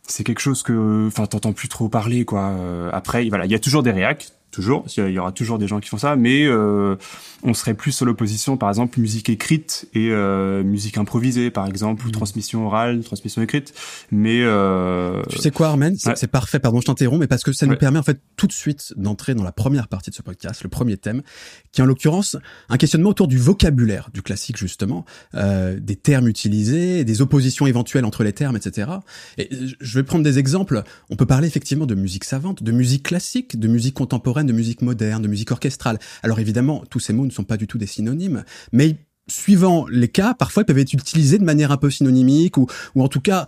c'est 0.08 0.24
quelque 0.24 0.42
chose 0.42 0.64
que, 0.64 1.08
enfin, 1.08 1.26
t'entends 1.26 1.54
plus 1.54 1.70
trop 1.70 1.90
parler, 1.90 2.26
quoi. 2.26 2.50
Euh, 2.50 2.90
après, 2.94 3.28
voilà, 3.30 3.46
il 3.46 3.52
y 3.52 3.56
a 3.56 3.60
toujours 3.60 3.84
des 3.84 3.92
réacs, 3.92 4.30
toujours, 4.54 4.86
il 4.96 5.10
y 5.10 5.20
aura 5.20 5.32
toujours 5.32 5.58
des 5.58 5.68
gens 5.68 5.80
qui 5.80 5.90
font 5.90 5.98
ça, 5.98 6.16
mais 6.16 6.46
euh, 6.46 6.96
on 7.44 7.54
serait 7.54 7.74
plus 7.74 7.92
sur 7.92 8.06
l'opposition, 8.06 8.56
par 8.56 8.70
exemple, 8.70 9.00
musique 9.00 9.30
écrite 9.30 9.88
et 9.94 10.10
euh, 10.12 10.64
musique 10.64 10.98
improvisée, 10.98 11.52
par 11.52 11.68
exemple, 11.68 12.06
ou 12.06 12.10
mmh. 12.10 12.14
transmission 12.14 12.66
orale, 12.66 13.04
transmission 13.04 13.42
écrite. 13.42 13.74
Mais 14.12 14.42
euh... 14.44 15.24
tu 15.30 15.40
sais 15.40 15.52
quoi, 15.52 15.68
Armen, 15.68 15.96
c'est 15.98 16.22
ouais. 16.22 16.28
parfait. 16.28 16.60
Pardon, 16.60 16.80
je 16.80 16.86
t'interromps, 16.86 17.20
mais 17.20 17.28
parce 17.28 17.44
que 17.44 17.52
ça 17.52 17.66
ouais. 17.66 17.72
nous 17.72 17.78
permet 17.78 18.00
en 18.00 18.04
fait 18.04 18.22
tout 18.38 18.48
de 18.48 18.54
suite 18.54 18.94
d'entrer 18.96 19.36
dans 19.36 19.44
la 19.44 19.52
première 19.52 19.88
partie 19.88 20.12
de 20.12 20.16
ce 20.16 20.22
podcast, 20.22 20.64
le 20.64 20.70
premier 20.70 20.98
thème, 20.98 21.24
qui 21.72 21.82
est 21.82 21.84
en 21.84 21.88
l'occurrence 21.88 22.38
un 22.70 22.78
questionnement 22.78 23.10
autour 23.10 23.28
du 23.28 23.38
vocabulaire 23.38 24.10
du 24.14 24.22
classique 24.22 24.58
justement, 24.58 25.06
euh, 25.36 25.80
des 25.80 25.96
termes 25.96 26.28
utilisés, 26.28 27.04
des 27.04 27.22
oppositions 27.22 27.66
éventuelles 27.66 28.06
entre 28.06 28.24
les 28.24 28.34
termes, 28.34 28.56
etc. 28.56 28.92
Et 29.38 29.50
je 29.80 29.98
vais 29.98 30.04
prendre 30.04 30.24
des 30.24 30.40
exemples. 30.40 30.84
On 31.10 31.16
peut 31.16 31.26
parler 31.26 31.48
effectivement 31.48 31.86
de 31.86 31.96
musique 31.96 32.24
savante, 32.24 32.64
de 32.64 32.72
musique 32.72 33.04
classique, 33.04 33.60
de 33.60 33.68
musique 33.68 33.96
contemporaine 33.96 34.43
de 34.44 34.54
musique 34.54 34.82
moderne, 34.82 35.22
de 35.22 35.28
musique 35.28 35.52
orchestrale. 35.52 36.00
Alors 36.22 36.40
évidemment, 36.40 36.84
tous 36.90 37.00
ces 37.00 37.14
mots 37.14 37.26
ne 37.26 37.32
sont 37.32 37.44
pas 37.44 37.58
du 37.58 37.68
tout 37.68 37.78
des 37.78 37.88
synonymes, 37.88 38.44
mais 38.72 38.98
suivant 39.28 39.88
les 39.88 40.08
cas, 40.08 40.34
parfois 40.34 40.64
ils 40.64 40.66
peuvent 40.66 40.78
être 40.78 40.94
utilisés 40.94 41.38
de 41.38 41.44
manière 41.44 41.72
un 41.72 41.78
peu 41.78 41.90
synonymique 41.90 42.58
ou, 42.58 42.68
ou 42.96 43.04
en 43.04 43.08
tout 43.08 43.22
cas, 43.22 43.48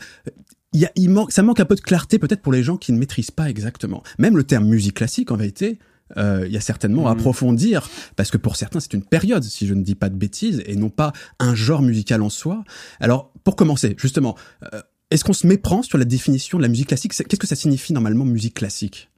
il, 0.74 0.80
y 0.82 0.86
a, 0.86 0.92
il 0.96 1.10
manque, 1.10 1.32
ça 1.32 1.44
manque 1.44 1.60
un 1.60 1.66
peu 1.66 1.76
de 1.76 1.82
clarté 1.82 2.20
peut-être 2.20 2.42
pour 2.42 2.54
les 2.54 2.64
gens 2.64 2.78
qui 2.78 2.92
ne 2.94 2.98
maîtrisent 2.98 3.32
pas 3.32 3.50
exactement. 3.50 4.04
Même 4.20 4.38
le 4.38 4.44
terme 4.44 4.66
musique 4.66 4.96
classique, 4.96 5.32
en 5.32 5.38
vérité, 5.38 5.80
euh, 6.18 6.44
il 6.46 6.54
y 6.54 6.58
a 6.58 6.62
certainement 6.62 7.04
mmh. 7.04 7.08
à 7.08 7.12
approfondir 7.12 7.90
parce 8.16 8.30
que 8.30 8.38
pour 8.38 8.56
certains 8.56 8.80
c'est 8.80 8.94
une 8.94 9.04
période, 9.04 9.44
si 9.44 9.68
je 9.68 9.74
ne 9.74 9.84
dis 9.84 9.96
pas 9.96 10.10
de 10.10 10.16
bêtises, 10.16 10.62
et 10.66 10.76
non 10.76 10.90
pas 10.90 11.14
un 11.40 11.56
genre 11.56 11.82
musical 11.82 12.22
en 12.22 12.30
soi. 12.30 12.64
Alors 13.00 13.32
pour 13.44 13.56
commencer, 13.56 13.96
justement, 13.98 14.36
euh, 14.74 14.82
est-ce 15.12 15.24
qu'on 15.24 15.34
se 15.34 15.48
méprend 15.48 15.84
sur 15.84 15.98
la 15.98 16.06
définition 16.06 16.58
de 16.58 16.64
la 16.64 16.70
musique 16.70 16.88
classique? 16.88 17.14
Qu'est-ce 17.14 17.40
que 17.40 17.48
ça 17.48 17.56
signifie 17.56 17.94
normalement 17.94 18.26
musique 18.26 18.56
classique? 18.56 19.10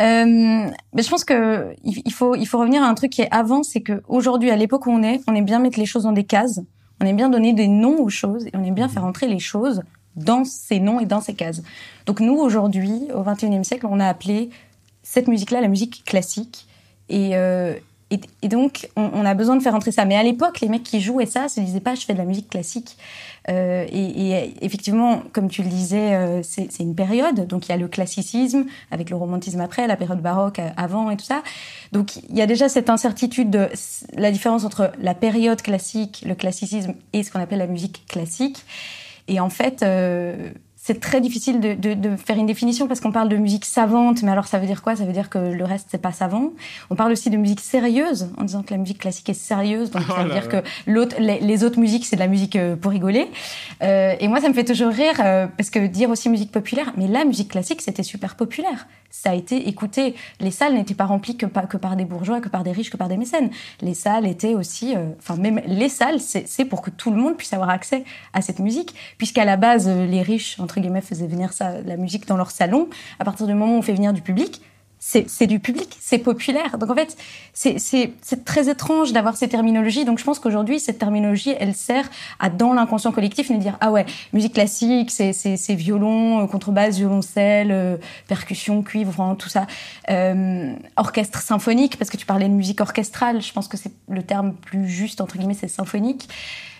Euh, 0.00 0.70
mais 0.94 1.02
je 1.02 1.08
pense 1.08 1.24
que 1.24 1.74
il 1.84 2.12
faut 2.12 2.58
revenir 2.58 2.82
à 2.82 2.86
un 2.86 2.94
truc 2.94 3.10
qui 3.10 3.22
est 3.22 3.30
avant, 3.30 3.62
c'est 3.62 3.80
que 3.80 4.02
aujourd'hui, 4.08 4.50
à 4.50 4.56
l'époque 4.56 4.86
où 4.86 4.90
on 4.90 5.02
est, 5.02 5.20
on 5.26 5.34
aime 5.34 5.44
bien 5.44 5.58
mettre 5.58 5.78
les 5.78 5.86
choses 5.86 6.04
dans 6.04 6.12
des 6.12 6.24
cases, 6.24 6.60
on 7.00 7.06
aime 7.06 7.16
bien 7.16 7.28
donner 7.28 7.52
des 7.52 7.68
noms 7.68 8.00
aux 8.00 8.08
choses 8.08 8.46
et 8.46 8.50
on 8.54 8.64
aime 8.64 8.74
bien 8.74 8.88
faire 8.88 9.04
entrer 9.04 9.28
les 9.28 9.38
choses 9.38 9.82
dans 10.16 10.44
ces 10.44 10.78
noms 10.78 11.00
et 11.00 11.06
dans 11.06 11.20
ces 11.20 11.34
cases. 11.34 11.62
Donc 12.06 12.20
nous 12.20 12.34
aujourd'hui, 12.34 13.08
au 13.14 13.22
21e 13.22 13.64
siècle, 13.64 13.86
on 13.88 14.00
a 14.00 14.06
appelé 14.06 14.50
cette 15.02 15.28
musique-là 15.28 15.60
la 15.60 15.68
musique 15.68 16.04
classique 16.04 16.66
et 17.08 17.30
euh, 17.34 17.74
donc, 18.42 18.88
on, 18.96 19.24
a 19.24 19.34
besoin 19.34 19.56
de 19.56 19.62
faire 19.62 19.74
entrer 19.74 19.92
ça. 19.92 20.04
Mais 20.04 20.16
à 20.16 20.22
l'époque, 20.22 20.60
les 20.60 20.68
mecs 20.68 20.82
qui 20.82 21.00
jouaient 21.00 21.26
ça 21.26 21.48
se 21.48 21.60
disaient 21.60 21.80
pas, 21.80 21.94
je 21.94 22.04
fais 22.04 22.12
de 22.12 22.18
la 22.18 22.24
musique 22.24 22.50
classique. 22.50 22.96
Euh, 23.50 23.86
et, 23.90 24.54
effectivement, 24.60 25.22
comme 25.32 25.48
tu 25.48 25.62
le 25.62 25.68
disais, 25.68 26.14
euh, 26.14 26.42
c'est 26.42 26.78
une 26.80 26.94
période. 26.94 27.46
Donc, 27.46 27.66
il 27.66 27.70
y 27.70 27.74
a 27.74 27.76
le 27.76 27.88
classicisme 27.88 28.64
avec 28.90 29.10
le 29.10 29.16
romantisme 29.16 29.60
après, 29.60 29.86
la 29.86 29.96
période 29.96 30.20
baroque 30.20 30.58
euh, 30.58 30.68
avant 30.76 31.10
et 31.10 31.16
tout 31.16 31.24
ça. 31.24 31.42
Donc, 31.92 32.16
il 32.16 32.36
y 32.36 32.42
a 32.42 32.46
déjà 32.46 32.68
cette 32.68 32.90
incertitude 32.90 33.50
de 33.50 33.68
la 34.16 34.30
différence 34.30 34.64
entre 34.64 34.92
la 35.00 35.14
période 35.14 35.60
classique, 35.62 36.24
le 36.26 36.34
classicisme 36.34 36.94
et 37.12 37.22
ce 37.22 37.30
qu'on 37.30 37.40
appelle 37.40 37.58
la 37.58 37.66
musique 37.66 38.06
classique. 38.06 38.64
Et 39.28 39.40
en 39.40 39.50
fait, 39.50 39.84
c'est 40.84 40.98
très 40.98 41.20
difficile 41.20 41.60
de, 41.60 41.74
de, 41.74 41.94
de, 41.94 42.16
faire 42.16 42.36
une 42.36 42.46
définition 42.46 42.88
parce 42.88 42.98
qu'on 42.98 43.12
parle 43.12 43.28
de 43.28 43.36
musique 43.36 43.64
savante, 43.64 44.24
mais 44.24 44.32
alors 44.32 44.48
ça 44.48 44.58
veut 44.58 44.66
dire 44.66 44.82
quoi? 44.82 44.96
Ça 44.96 45.04
veut 45.04 45.12
dire 45.12 45.30
que 45.30 45.38
le 45.38 45.64
reste 45.64 45.86
c'est 45.92 46.02
pas 46.02 46.10
savant. 46.10 46.50
On 46.90 46.96
parle 46.96 47.12
aussi 47.12 47.30
de 47.30 47.36
musique 47.36 47.60
sérieuse 47.60 48.30
en 48.36 48.42
disant 48.42 48.64
que 48.64 48.74
la 48.74 48.78
musique 48.78 48.98
classique 48.98 49.28
est 49.28 49.34
sérieuse, 49.34 49.92
donc 49.92 50.02
ça 50.08 50.24
veut 50.24 50.32
dire 50.32 50.48
que 50.48 50.56
l'autre, 50.88 51.14
les, 51.20 51.62
autres 51.62 51.78
musiques 51.78 52.04
c'est 52.04 52.16
de 52.16 52.20
la 52.20 52.26
musique 52.26 52.56
euh, 52.56 52.74
pour 52.74 52.90
rigoler. 52.90 53.28
Euh, 53.84 54.16
et 54.18 54.26
moi 54.26 54.40
ça 54.40 54.48
me 54.48 54.54
fait 54.54 54.64
toujours 54.64 54.90
rire 54.90 55.14
euh, 55.20 55.46
parce 55.56 55.70
que 55.70 55.86
dire 55.86 56.10
aussi 56.10 56.28
musique 56.28 56.50
populaire, 56.50 56.92
mais 56.96 57.06
la 57.06 57.24
musique 57.24 57.52
classique 57.52 57.80
c'était 57.80 58.02
super 58.02 58.34
populaire. 58.34 58.88
Ça 59.12 59.30
a 59.30 59.34
été 59.34 59.68
écouté. 59.68 60.14
Les 60.40 60.50
salles 60.50 60.72
n'étaient 60.72 60.94
pas 60.94 61.04
remplies 61.04 61.36
que 61.36 61.44
par, 61.44 61.68
que 61.68 61.76
par 61.76 61.96
des 61.96 62.06
bourgeois, 62.06 62.40
que 62.40 62.48
par 62.48 62.64
des 62.64 62.72
riches, 62.72 62.88
que 62.88 62.96
par 62.96 63.08
des 63.08 63.18
mécènes. 63.18 63.50
Les 63.82 63.92
salles 63.92 64.26
étaient 64.26 64.54
aussi, 64.54 64.96
euh, 64.96 65.10
enfin 65.18 65.36
même 65.36 65.60
les 65.66 65.90
salles 65.90 66.18
c'est 66.18 66.64
pour 66.64 66.80
que 66.80 66.88
tout 66.88 67.10
le 67.10 67.18
monde 67.18 67.36
puisse 67.36 67.52
avoir 67.52 67.68
accès 67.68 68.04
à 68.32 68.40
cette 68.40 68.58
musique, 68.58 68.94
puisqu'à 69.18 69.44
la 69.44 69.56
base 69.56 69.86
les 69.86 70.22
riches 70.22 70.58
entre 70.58 70.71
guillemets, 70.80 71.00
faisaient 71.00 71.26
venir 71.26 71.52
ça, 71.52 71.80
la 71.80 71.96
musique 71.96 72.26
dans 72.26 72.36
leur 72.36 72.50
salon. 72.50 72.88
À 73.18 73.24
partir 73.24 73.46
du 73.46 73.54
moment 73.54 73.74
où 73.74 73.78
on 73.78 73.82
fait 73.82 73.94
venir 73.94 74.12
du 74.12 74.22
public, 74.22 74.60
c'est 75.04 75.48
du 75.48 75.58
public, 75.58 75.96
c'est 76.00 76.18
populaire. 76.18 76.78
Donc 76.78 76.88
en 76.88 76.94
fait, 76.94 77.16
c'est 77.54 78.44
très 78.44 78.68
étrange 78.68 79.12
d'avoir 79.12 79.36
ces 79.36 79.48
terminologies. 79.48 80.04
Donc 80.04 80.20
je 80.20 80.24
pense 80.24 80.38
qu'aujourd'hui, 80.38 80.78
cette 80.78 81.00
terminologie, 81.00 81.54
elle 81.58 81.74
sert 81.74 82.08
à, 82.38 82.48
dans 82.50 82.72
l'inconscient 82.72 83.10
collectif, 83.10 83.50
nous 83.50 83.58
dire, 83.58 83.76
ah 83.80 83.90
ouais, 83.90 84.06
musique 84.32 84.54
classique, 84.54 85.10
c'est 85.10 85.74
violon, 85.74 86.44
euh, 86.44 86.46
contrebasse, 86.46 86.98
violoncelle, 86.98 87.72
euh, 87.72 87.96
percussion, 88.28 88.82
cuivre, 88.84 89.34
tout 89.40 89.48
ça. 89.48 89.66
Euh, 90.08 90.72
orchestre 90.96 91.40
symphonique, 91.40 91.98
parce 91.98 92.08
que 92.08 92.16
tu 92.16 92.24
parlais 92.24 92.48
de 92.48 92.54
musique 92.54 92.80
orchestrale, 92.80 93.42
je 93.42 93.52
pense 93.52 93.66
que 93.66 93.76
c'est 93.76 93.92
le 94.08 94.22
terme 94.22 94.54
plus 94.54 94.88
juste, 94.88 95.20
entre 95.20 95.36
guillemets, 95.36 95.56
c'est 95.58 95.66
symphonique. 95.66 96.28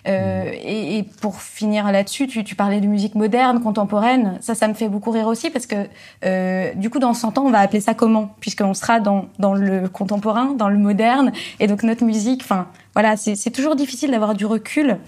Euh, 0.09 0.51
et, 0.53 0.99
et, 0.99 1.03
pour 1.05 1.41
finir 1.41 1.91
là-dessus, 1.93 2.27
tu, 2.27 2.43
tu, 2.43 2.57
parlais 2.57 2.81
de 2.81 2.87
musique 2.87 3.15
moderne, 3.15 3.61
contemporaine. 3.61 4.39
Ça, 4.41 4.55
ça 4.55 4.67
me 4.67 4.75
fait 4.75 4.89
beaucoup 4.89 5.13
rire 5.13 5.29
aussi 5.29 5.51
parce 5.51 5.67
que 5.67 5.87
euh, 6.25 6.75
du 6.75 6.91
coup, 6.91 6.99
dans 6.99 7.15
100 7.15 7.39
ans, 7.39 7.45
on 7.47 7.51
va 7.51 7.61
appeler 7.61 7.81
ça 7.81 7.95
comment? 7.95 8.35
Puisqu'on 8.41 8.75
sera 8.75 8.99
dans, 8.99 9.27
dans 9.39 9.55
le 9.55 9.89
contemporain, 9.89 10.55
dans 10.55 10.69
le 10.69 10.79
moderne. 10.79 11.33
Et 11.61 11.69
donc 11.69 11.85
notre 11.85 12.05
musique, 12.05 12.43
enfin 12.43 12.67
voilà, 12.95 13.17
c'est 13.17 13.51
toujours 13.51 13.77
difficile 13.77 14.11
d'avoir 14.11 14.35
du 14.35 14.45
recul. 14.45 14.99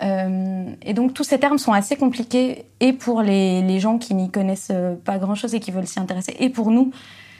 Euh, 0.00 0.64
et 0.82 0.94
donc 0.94 1.12
tous 1.12 1.24
ces 1.24 1.38
termes 1.38 1.58
sont 1.58 1.72
assez 1.72 1.96
compliqués 1.96 2.64
et 2.80 2.92
pour 2.92 3.20
les, 3.20 3.62
les 3.62 3.80
gens 3.80 3.98
qui 3.98 4.14
n'y 4.14 4.30
connaissent 4.30 4.72
pas 5.04 5.18
grand-chose 5.18 5.54
et 5.54 5.60
qui 5.60 5.72
veulent 5.72 5.88
s'y 5.88 5.98
intéresser, 5.98 6.36
et 6.38 6.50
pour 6.50 6.70
nous, 6.70 6.92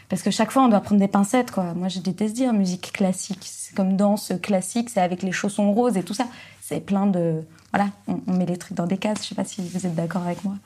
parce 0.08 0.22
que 0.22 0.32
chaque 0.32 0.50
fois 0.50 0.62
on 0.64 0.68
doit 0.68 0.80
prendre 0.80 1.00
des 1.00 1.06
pincettes 1.06 1.52
quoi. 1.52 1.72
Moi 1.76 1.86
je 1.86 2.00
déteste 2.00 2.34
dire 2.34 2.52
musique 2.52 2.90
classique, 2.92 3.48
comme 3.76 3.96
danse 3.96 4.32
classique, 4.42 4.90
c'est 4.90 5.00
avec 5.00 5.22
les 5.22 5.30
chaussons 5.30 5.72
roses 5.72 5.96
et 5.96 6.02
tout 6.02 6.14
ça 6.14 6.26
c'est 6.68 6.80
plein 6.80 7.06
de 7.06 7.42
voilà, 7.72 7.90
on, 8.06 8.32
met 8.32 8.46
les 8.46 8.56
trucs 8.56 8.76
dans 8.76 8.86
des 8.86 8.98
cases. 8.98 9.22
Je 9.22 9.28
sais 9.28 9.34
pas 9.34 9.44
si 9.44 9.60
vous 9.60 9.86
êtes 9.86 9.94
d'accord 9.94 10.22
avec 10.22 10.44
moi. 10.44 10.56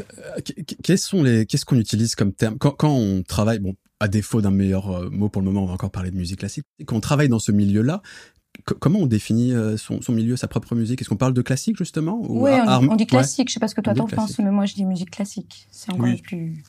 Euh, 0.00 0.40
quels 0.82 0.98
sont 0.98 1.22
les 1.22 1.46
qu'est-ce 1.46 1.64
qu'on 1.64 1.78
utilise 1.78 2.14
comme 2.14 2.32
terme? 2.32 2.56
Quand, 2.58 2.70
quand 2.70 2.90
on 2.90 3.22
travaille 3.22 3.58
bon 3.58 3.74
à 3.98 4.08
défaut 4.08 4.40
d'un 4.40 4.50
meilleur 4.50 4.90
euh, 4.90 5.10
mot 5.10 5.28
pour 5.28 5.42
le 5.42 5.46
moment 5.46 5.64
on 5.64 5.66
va 5.66 5.74
encore 5.74 5.90
parler 5.90 6.10
de 6.10 6.16
musique 6.16 6.38
classique 6.38 6.64
quand 6.86 6.96
on 6.96 7.00
travaille 7.00 7.28
dans 7.28 7.38
ce 7.38 7.52
milieu 7.52 7.82
là 7.82 8.00
comment 8.78 9.00
on 9.00 9.06
définit 9.06 9.52
euh, 9.52 9.76
son, 9.76 10.02
son, 10.02 10.12
milieu, 10.12 10.36
sa 10.36 10.48
propre 10.48 10.74
musique? 10.74 11.00
Est-ce 11.00 11.08
qu'on 11.08 11.16
parle 11.16 11.34
de 11.34 11.42
classique 11.42 11.76
justement? 11.76 12.20
Oui, 12.28 12.50
on, 12.52 12.96
dit 12.96 13.06
classique. 13.06 13.48
Je 13.48 13.54
sais 13.54 13.60
pas 13.60 13.68
ce 13.68 13.74
que 13.74 13.80
toi 13.80 13.94
t'en 13.94 14.06
penses, 14.06 14.38
mais 14.38 14.50
moi 14.50 14.66
je 14.66 14.74
dis 14.74 14.84
musique 14.84 15.10
classique. 15.10 15.66
C'est 15.70 15.92
encore 15.92 16.08
plus. 16.22 16.62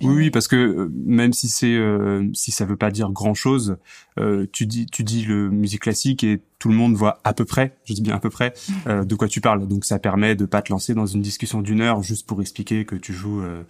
Oui, 0.00 0.14
oui, 0.14 0.30
parce 0.30 0.46
que 0.46 0.90
même 0.94 1.32
si 1.32 1.48
c'est 1.48 1.74
euh, 1.74 2.28
si 2.32 2.52
ça 2.52 2.64
veut 2.64 2.76
pas 2.76 2.90
dire 2.90 3.10
grand 3.10 3.34
chose, 3.34 3.76
euh, 4.18 4.46
tu 4.52 4.66
dis 4.66 4.86
tu 4.86 5.02
dis 5.02 5.24
le 5.24 5.50
musique 5.50 5.82
classique 5.82 6.24
et 6.24 6.40
tout 6.64 6.70
le 6.70 6.76
monde 6.76 6.94
voit 6.94 7.20
à 7.24 7.34
peu 7.34 7.44
près, 7.44 7.76
je 7.84 7.92
dis 7.92 8.00
bien 8.00 8.14
à 8.14 8.18
peu 8.18 8.30
près, 8.30 8.54
euh, 8.86 9.04
de 9.04 9.14
quoi 9.14 9.28
tu 9.28 9.42
parles. 9.42 9.68
Donc 9.68 9.84
ça 9.84 9.98
permet 9.98 10.34
de 10.34 10.46
pas 10.46 10.62
te 10.62 10.72
lancer 10.72 10.94
dans 10.94 11.04
une 11.04 11.20
discussion 11.20 11.60
d'une 11.60 11.82
heure 11.82 12.02
juste 12.02 12.26
pour 12.26 12.40
expliquer 12.40 12.86
que 12.86 12.96
tu 12.96 13.12
joues 13.12 13.42
euh, 13.42 13.62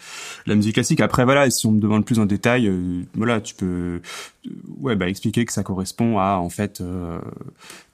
la 0.46 0.54
musique 0.54 0.74
classique. 0.74 1.00
Après 1.00 1.24
voilà, 1.24 1.50
si 1.50 1.66
on 1.66 1.72
me 1.72 1.80
demande 1.80 2.04
plus 2.04 2.20
en 2.20 2.24
détail, 2.24 2.68
euh, 2.68 3.02
voilà, 3.14 3.40
tu 3.40 3.56
peux 3.56 4.00
ouais 4.78 4.94
bah 4.94 5.08
expliquer 5.08 5.44
que 5.44 5.52
ça 5.52 5.64
correspond 5.64 6.18
à 6.20 6.36
en 6.36 6.50
fait 6.50 6.80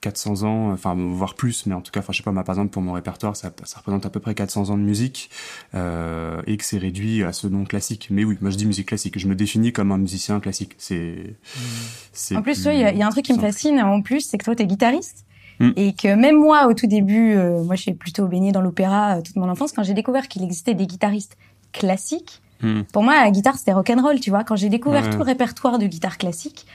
400 0.02 0.42
ans, 0.42 0.70
enfin 0.70 0.94
voire 0.94 1.34
plus, 1.34 1.64
mais 1.64 1.74
en 1.74 1.80
tout 1.80 1.92
cas, 1.92 2.00
enfin 2.00 2.12
je 2.12 2.18
sais 2.18 2.24
pas, 2.24 2.32
moi 2.32 2.44
par 2.44 2.56
exemple 2.56 2.72
pour 2.72 2.82
mon 2.82 2.92
répertoire, 2.92 3.36
ça, 3.36 3.50
ça 3.64 3.78
représente 3.78 4.04
à 4.04 4.10
peu 4.10 4.20
près 4.20 4.34
400 4.34 4.68
ans 4.68 4.76
de 4.76 4.82
musique 4.82 5.30
et 5.72 6.56
que 6.56 6.64
c'est 6.64 6.78
réduit 6.78 7.22
à 7.22 7.32
ce 7.32 7.46
nom 7.46 7.64
classique. 7.64 8.08
Mais 8.10 8.24
oui, 8.24 8.36
moi 8.42 8.50
je 8.50 8.56
dis 8.56 8.66
musique 8.66 8.88
classique. 8.88 9.18
Je 9.18 9.28
me 9.28 9.34
définis 9.34 9.72
comme 9.72 9.92
un 9.92 9.98
musicien 9.98 10.40
classique. 10.40 10.74
C'est 10.76 11.36
mmh. 11.56 12.39
En 12.40 12.42
plus, 12.42 12.64
il 12.64 12.78
y, 12.78 13.02
a 13.02 13.06
un 13.06 13.10
truc 13.10 13.24
qui 13.24 13.32
me 13.32 13.38
fascine 13.38 13.80
en 13.80 14.02
plus, 14.02 14.20
c'est 14.20 14.38
que 14.38 14.44
toi 14.44 14.54
t'es 14.54 14.66
guitariste 14.66 15.24
Mm. 15.60 15.70
Et 15.76 15.92
que 15.92 16.14
même 16.14 16.36
moi, 16.36 16.66
au 16.66 16.74
tout 16.74 16.86
début, 16.86 17.34
euh, 17.36 17.62
moi, 17.62 17.76
je 17.76 17.82
suis 17.82 17.94
plutôt 17.94 18.26
baignée 18.26 18.50
dans 18.50 18.62
l'opéra 18.62 19.18
euh, 19.18 19.22
toute 19.22 19.36
mon 19.36 19.48
enfance. 19.48 19.72
Quand 19.72 19.82
j'ai 19.82 19.94
découvert 19.94 20.26
qu'il 20.26 20.42
existait 20.42 20.74
des 20.74 20.86
guitaristes 20.86 21.36
classiques, 21.72 22.40
mm. 22.62 22.82
pour 22.92 23.02
moi, 23.02 23.22
la 23.22 23.30
guitare, 23.30 23.56
c'était 23.56 23.72
rock'n'roll, 23.72 24.18
tu 24.20 24.30
vois. 24.30 24.42
Quand 24.42 24.56
j'ai 24.56 24.70
découvert 24.70 25.08
tout 25.10 25.18
le 25.18 25.24
répertoire 25.24 25.78
de 25.78 25.86
guitare 25.86 26.18
classique, 26.18 26.66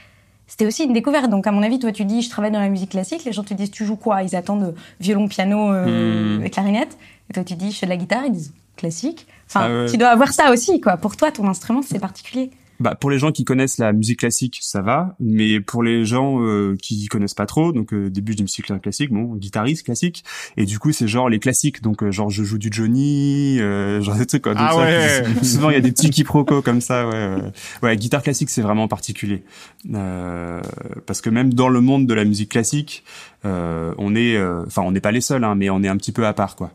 c'était 0.48 0.68
aussi 0.68 0.84
une 0.84 0.94
découverte. 0.94 1.30
Donc, 1.30 1.48
à 1.48 1.52
mon 1.52 1.64
avis, 1.64 1.80
toi, 1.80 1.92
tu 1.92 2.06
dis, 2.06 2.22
je 2.22 2.30
travaille 2.30 2.52
dans 2.52 2.60
la 2.60 2.70
musique 2.70 2.92
classique. 2.92 3.26
Les 3.26 3.34
gens 3.34 3.44
te 3.44 3.56
disent, 3.56 3.72
tu 3.72 3.86
joues 3.86 3.96
quoi? 3.96 4.22
Ils 4.22 4.36
attendent 4.36 4.76
violon, 5.00 5.28
piano, 5.28 5.72
euh, 5.72 6.40
mm. 6.40 6.50
clarinette. 6.52 6.96
Et 7.32 7.34
toi, 7.34 7.44
tu 7.44 7.56
dis, 7.56 7.72
je 7.72 7.80
fais 7.80 7.88
de 7.88 7.92
la 7.92 7.98
guitare. 7.98 8.24
Ils 8.28 8.34
disent, 8.34 8.54
classique. 8.78 9.26
Enfin, 9.48 9.86
ah 9.86 9.90
tu 9.90 9.98
dois 9.98 10.10
avoir 10.10 10.32
ça 10.32 10.52
aussi, 10.52 10.80
quoi. 10.80 10.98
Pour 10.98 11.18
toi, 11.18 11.32
ton 11.32 11.48
instrument, 11.48 11.82
c'est 11.82 12.00
particulier 12.00 12.52
bah, 12.80 12.96
pour 12.96 13.10
les 13.10 13.20
gens 13.20 13.32
qui 13.32 13.46
connaissent 13.46 13.78
la 13.78 13.94
musique 13.94 14.20
classique, 14.20 14.60
ça 14.62 14.82
va, 14.82 15.16
mais 15.20 15.60
pour 15.60 15.84
les 15.84 16.06
gens 16.06 16.42
euh, 16.42 16.76
qui 16.82 17.08
connaissent 17.08 17.34
pas 17.34 17.46
trop, 17.46 17.72
donc 17.72 17.94
euh, 17.94 18.10
début 18.10 18.36
du 18.36 18.44
musique 18.44 18.66
classique, 18.82 19.12
bon, 19.12 19.36
guitariste 19.36 19.86
classique, 19.86 20.24
et 20.58 20.66
du 20.66 20.80
coup 20.80 20.92
c'est 20.92 21.08
genre 21.08 21.30
les 21.30 21.40
classiques, 21.40 21.82
donc 21.82 22.04
euh, 22.04 22.12
genre 22.12 22.30
je 22.30 22.44
joue 22.44 22.58
du 22.58 22.70
Johnny, 22.72 23.60
euh, 23.60 24.02
genre 24.02 24.16
des 24.16 24.26
trucs 24.26 24.44
quoi. 24.44 24.54
ah 24.58 24.78
ouais. 24.78 25.24
souvent 25.44 25.70
il 25.70 25.74
y 25.74 25.78
a 25.78 25.82
des 25.82 25.92
petits 25.92 26.10
quiproquos 26.10 26.62
comme 26.62 26.82
ça, 26.82 27.08
ouais. 27.08 27.38
Ouais, 27.82 27.96
guitare 27.96 28.24
classique 28.24 28.50
c'est 28.50 28.62
vraiment 28.62 28.88
particulier, 28.88 29.44
parce 29.92 31.22
que 31.22 31.30
même 31.30 31.54
dans 31.54 31.70
le 31.70 31.82
monde 31.82 32.08
de 32.08 32.14
la 32.14 32.26
musique 32.26 32.50
classique, 32.50 33.04
on 33.46 34.16
est, 34.16 34.44
enfin 34.66 34.82
on 34.82 34.92
n'est 34.92 35.02
pas 35.02 35.12
les 35.12 35.22
seuls, 35.22 35.44
hein, 35.44 35.56
mais 35.56 35.70
on 35.70 35.84
est 35.84 35.88
un 35.88 35.98
petit 35.98 36.12
peu 36.12 36.26
à 36.26 36.34
part 36.34 36.56
quoi, 36.56 36.72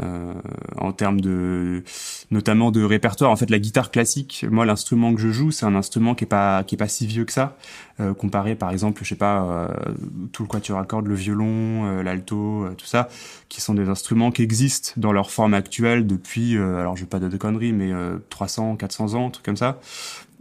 en 0.00 0.92
termes 0.92 1.20
de, 1.20 1.82
notamment 2.30 2.70
de 2.70 2.82
répertoire. 2.82 3.30
En 3.30 3.36
fait, 3.36 3.50
la 3.50 3.58
guitare 3.58 3.90
classique, 3.90 4.46
moi 4.50 4.64
l'instrument 4.64 5.14
que 5.14 5.20
je 5.20 5.30
joue 5.30 5.50
c'est 5.50 5.66
un 5.66 5.74
instrument 5.74 6.14
qui 6.14 6.24
est 6.24 6.28
pas 6.28 6.62
qui 6.64 6.76
est 6.76 6.78
pas 6.78 6.88
si 6.88 7.06
vieux 7.06 7.24
que 7.24 7.32
ça, 7.32 7.56
euh, 8.00 8.14
comparé 8.14 8.54
par 8.54 8.70
exemple, 8.70 9.00
je 9.04 9.10
sais 9.10 9.16
pas, 9.16 9.44
euh, 9.44 9.68
tout 10.32 10.42
le 10.42 10.48
quatuor 10.48 10.78
à 10.78 10.84
cordes, 10.84 11.06
le 11.06 11.14
violon, 11.14 11.84
euh, 11.84 12.02
l'alto, 12.02 12.66
tout 12.78 12.86
ça, 12.86 13.08
qui 13.48 13.60
sont 13.60 13.74
des 13.74 13.88
instruments 13.88 14.30
qui 14.30 14.42
existent 14.42 14.92
dans 14.96 15.12
leur 15.12 15.30
forme 15.30 15.54
actuelle 15.54 16.06
depuis, 16.06 16.56
alors 16.56 16.96
je 16.96 17.02
vais 17.02 17.08
pas 17.08 17.20
de 17.20 17.36
conneries, 17.36 17.72
mais 17.72 17.92
300, 18.30 18.76
400 18.76 19.14
ans, 19.14 19.30
truc 19.30 19.44
comme 19.44 19.56
ça. 19.56 19.78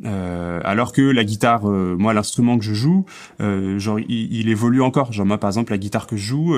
Euh, 0.05 0.59
alors 0.63 0.93
que 0.93 1.01
la 1.01 1.23
guitare, 1.23 1.69
euh, 1.69 1.95
moi 1.97 2.13
l'instrument 2.13 2.57
que 2.57 2.63
je 2.63 2.73
joue, 2.73 3.05
euh, 3.39 3.77
genre 3.77 3.99
il, 3.99 4.49
évolue 4.49 4.81
encore. 4.81 5.13
Genre 5.13 5.25
moi 5.25 5.37
par 5.37 5.49
exemple 5.49 5.71
la 5.71 5.77
guitare 5.77 6.07
que 6.07 6.17
je 6.17 6.25
joue, 6.25 6.55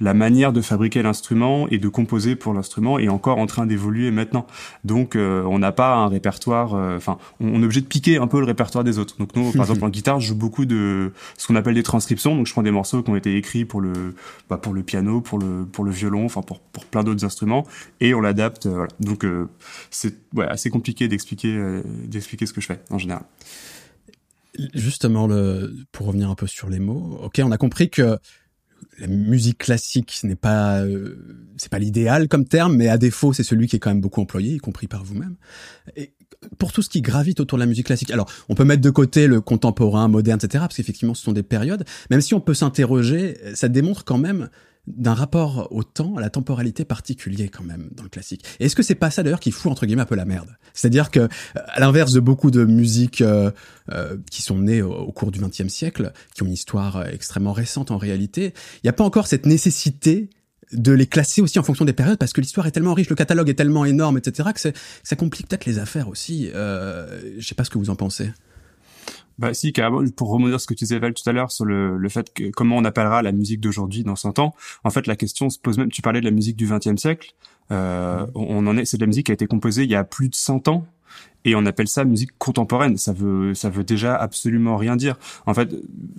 la 0.00 0.14
manière 0.14 0.52
de 0.52 0.60
fabriquer 0.60 1.02
l'instrument 1.02 1.68
et 1.68 1.78
de 1.78 1.88
composer 1.88 2.36
pour 2.36 2.52
l'instrument 2.52 2.98
est 2.98 3.08
encore 3.08 3.38
en 3.38 3.46
train 3.46 3.66
d'évoluer 3.66 4.10
maintenant. 4.10 4.46
Donc 4.84 5.16
on 5.16 5.58
n'a 5.58 5.72
pas 5.72 5.94
un 5.94 6.08
répertoire, 6.08 6.74
enfin 6.96 7.18
on, 7.40 7.62
est 7.62 7.64
obligé 7.64 7.80
de 7.80 7.86
piquer 7.86 8.18
un 8.18 8.26
peu 8.26 8.40
le 8.40 8.46
répertoire 8.46 8.84
des 8.84 8.98
autres. 8.98 9.16
Donc 9.18 9.34
nous 9.36 9.52
par 9.52 9.62
exemple 9.66 9.84
en 9.84 9.88
guitare 9.88 10.20
je 10.20 10.28
joue 10.28 10.34
beaucoup 10.34 10.66
de 10.66 11.12
ce 11.38 11.46
qu'on 11.46 11.56
appelle 11.56 11.74
des 11.74 11.82
transcriptions. 11.82 12.34
Donc 12.36 12.46
je 12.46 12.52
prends 12.52 12.62
des 12.62 12.70
morceaux 12.70 13.02
qui 13.02 13.10
ont 13.10 13.16
été 13.16 13.36
écrits 13.36 13.64
pour 13.64 13.80
le 13.80 14.14
bah, 14.50 14.58
pour 14.58 14.74
le 14.74 14.82
piano, 14.82 15.20
pour 15.20 15.38
le 15.38 15.64
pour 15.70 15.84
le 15.84 15.90
violon, 15.90 16.24
enfin 16.24 16.42
pour 16.42 16.60
pour 16.60 16.84
plein 16.84 17.04
d'autres 17.04 17.24
instruments 17.24 17.66
et 18.00 18.14
on 18.14 18.20
l'adapte. 18.20 18.66
Voilà. 18.66 18.88
Donc 19.00 19.26
c'est 19.90 20.14
ouais, 20.34 20.46
assez 20.46 20.70
compliqué 20.70 21.08
d'expliquer 21.08 21.82
d'expliquer 22.04 22.46
ce 22.46 22.52
que 22.56 22.60
je 22.60 22.66
fais 22.66 22.80
en 22.90 22.98
général. 22.98 23.22
Justement, 24.74 25.28
pour 25.92 26.06
revenir 26.06 26.30
un 26.30 26.34
peu 26.34 26.46
sur 26.46 26.68
les 26.68 26.80
mots, 26.80 27.20
ok, 27.22 27.40
on 27.44 27.52
a 27.52 27.58
compris 27.58 27.90
que 27.90 28.18
la 28.98 29.06
musique 29.06 29.58
classique 29.58 30.12
ce 30.12 30.26
n'est 30.26 30.36
pas 30.36 30.80
euh, 30.80 31.44
c'est 31.56 31.70
pas 31.70 31.78
l'idéal 31.78 32.28
comme 32.28 32.46
terme, 32.46 32.76
mais 32.76 32.88
à 32.88 32.98
défaut 32.98 33.32
c'est 33.32 33.42
celui 33.42 33.66
qui 33.66 33.76
est 33.76 33.78
quand 33.78 33.90
même 33.90 34.00
beaucoup 34.00 34.20
employé, 34.20 34.54
y 34.54 34.58
compris 34.58 34.86
par 34.86 35.04
vous-même. 35.04 35.36
Et 35.96 36.12
pour 36.58 36.72
tout 36.72 36.82
ce 36.82 36.88
qui 36.88 37.02
gravite 37.02 37.40
autour 37.40 37.58
de 37.58 37.62
la 37.62 37.66
musique 37.66 37.86
classique, 37.86 38.10
alors 38.10 38.30
on 38.48 38.54
peut 38.54 38.64
mettre 38.64 38.82
de 38.82 38.90
côté 38.90 39.26
le 39.26 39.40
contemporain, 39.40 40.08
moderne, 40.08 40.38
etc. 40.42 40.62
Parce 40.62 40.76
qu'effectivement 40.76 41.14
ce 41.14 41.22
sont 41.22 41.32
des 41.32 41.42
périodes. 41.42 41.84
Même 42.10 42.20
si 42.20 42.34
on 42.34 42.40
peut 42.40 42.54
s'interroger, 42.54 43.36
ça 43.54 43.68
démontre 43.68 44.04
quand 44.04 44.18
même 44.18 44.48
d'un 44.86 45.14
rapport 45.14 45.68
au 45.70 45.82
temps, 45.82 46.16
à 46.16 46.20
la 46.20 46.30
temporalité 46.30 46.84
particulier 46.84 47.48
quand 47.48 47.64
même 47.64 47.88
dans 47.92 48.02
le 48.02 48.08
classique. 48.08 48.44
Et 48.60 48.66
est-ce 48.66 48.76
que 48.76 48.82
c'est 48.82 48.94
pas 48.94 49.10
ça 49.10 49.22
d'ailleurs 49.22 49.40
qui 49.40 49.50
fout 49.50 49.70
entre 49.70 49.86
guillemets 49.86 50.02
un 50.02 50.06
peu 50.06 50.14
la 50.14 50.24
merde? 50.24 50.56
C'est-à-dire 50.74 51.10
que 51.10 51.28
à 51.54 51.80
l'inverse 51.80 52.12
de 52.12 52.20
beaucoup 52.20 52.50
de 52.50 52.64
musiques 52.64 53.20
euh, 53.20 53.50
euh, 53.92 54.16
qui 54.30 54.42
sont 54.42 54.58
nées 54.58 54.82
au, 54.82 55.10
cours 55.12 55.30
du 55.32 55.40
XXe 55.40 55.68
siècle, 55.68 56.12
qui 56.34 56.42
ont 56.42 56.46
une 56.46 56.52
histoire 56.52 56.96
euh, 56.96 57.04
extrêmement 57.06 57.52
récente 57.52 57.90
en 57.90 57.98
réalité, 57.98 58.54
il 58.76 58.80
n'y 58.84 58.90
a 58.90 58.92
pas 58.92 59.04
encore 59.04 59.26
cette 59.26 59.46
nécessité 59.46 60.30
de 60.72 60.92
les 60.92 61.06
classer 61.06 61.42
aussi 61.42 61.58
en 61.58 61.62
fonction 61.62 61.84
des 61.84 61.92
périodes 61.92 62.18
parce 62.18 62.32
que 62.32 62.40
l'histoire 62.40 62.66
est 62.66 62.72
tellement 62.72 62.94
riche, 62.94 63.08
le 63.08 63.16
catalogue 63.16 63.48
est 63.48 63.54
tellement 63.54 63.84
énorme, 63.84 64.18
etc. 64.18 64.50
que 64.54 64.72
ça 65.02 65.16
complique 65.16 65.48
peut-être 65.48 65.64
les 65.64 65.78
affaires 65.78 66.08
aussi. 66.08 66.50
Euh, 66.54 67.20
je 67.38 67.46
sais 67.46 67.54
pas 67.54 67.64
ce 67.64 67.70
que 67.70 67.78
vous 67.78 67.90
en 67.90 67.96
pensez. 67.96 68.30
Bah 69.38 69.52
si, 69.52 69.72
carrément, 69.72 70.02
pour 70.16 70.30
remonter 70.30 70.58
ce 70.58 70.66
que 70.66 70.74
tu 70.74 70.84
disais 70.84 70.98
Val 70.98 71.12
tout 71.12 71.28
à 71.28 71.32
l'heure 71.32 71.52
sur 71.52 71.64
le, 71.66 71.98
le 71.98 72.08
fait 72.08 72.32
que 72.32 72.50
comment 72.50 72.76
on 72.76 72.84
appellera 72.84 73.22
la 73.22 73.32
musique 73.32 73.60
d'aujourd'hui 73.60 74.02
dans 74.02 74.16
100 74.16 74.38
ans, 74.38 74.54
en 74.82 74.90
fait 74.90 75.06
la 75.06 75.16
question 75.16 75.50
se 75.50 75.58
pose 75.58 75.76
même, 75.76 75.90
tu 75.90 76.00
parlais 76.00 76.20
de 76.20 76.24
la 76.24 76.30
musique 76.30 76.56
du 76.56 76.66
XXe 76.66 76.96
siècle, 76.96 77.34
euh, 77.70 78.26
on 78.34 78.66
en 78.66 78.76
est, 78.76 78.84
c'est 78.84 78.96
de 78.96 79.02
la 79.02 79.08
musique 79.08 79.26
qui 79.26 79.32
a 79.32 79.34
été 79.34 79.46
composée 79.46 79.84
il 79.84 79.90
y 79.90 79.94
a 79.94 80.04
plus 80.04 80.28
de 80.28 80.34
100 80.34 80.68
ans, 80.68 80.86
et 81.46 81.54
on 81.54 81.64
appelle 81.64 81.86
ça 81.86 82.04
musique 82.04 82.32
contemporaine. 82.38 82.96
Ça 82.96 83.12
veut, 83.12 83.54
ça 83.54 83.70
veut 83.70 83.84
déjà 83.84 84.16
absolument 84.16 84.76
rien 84.76 84.96
dire. 84.96 85.16
En 85.46 85.54
fait, 85.54 85.70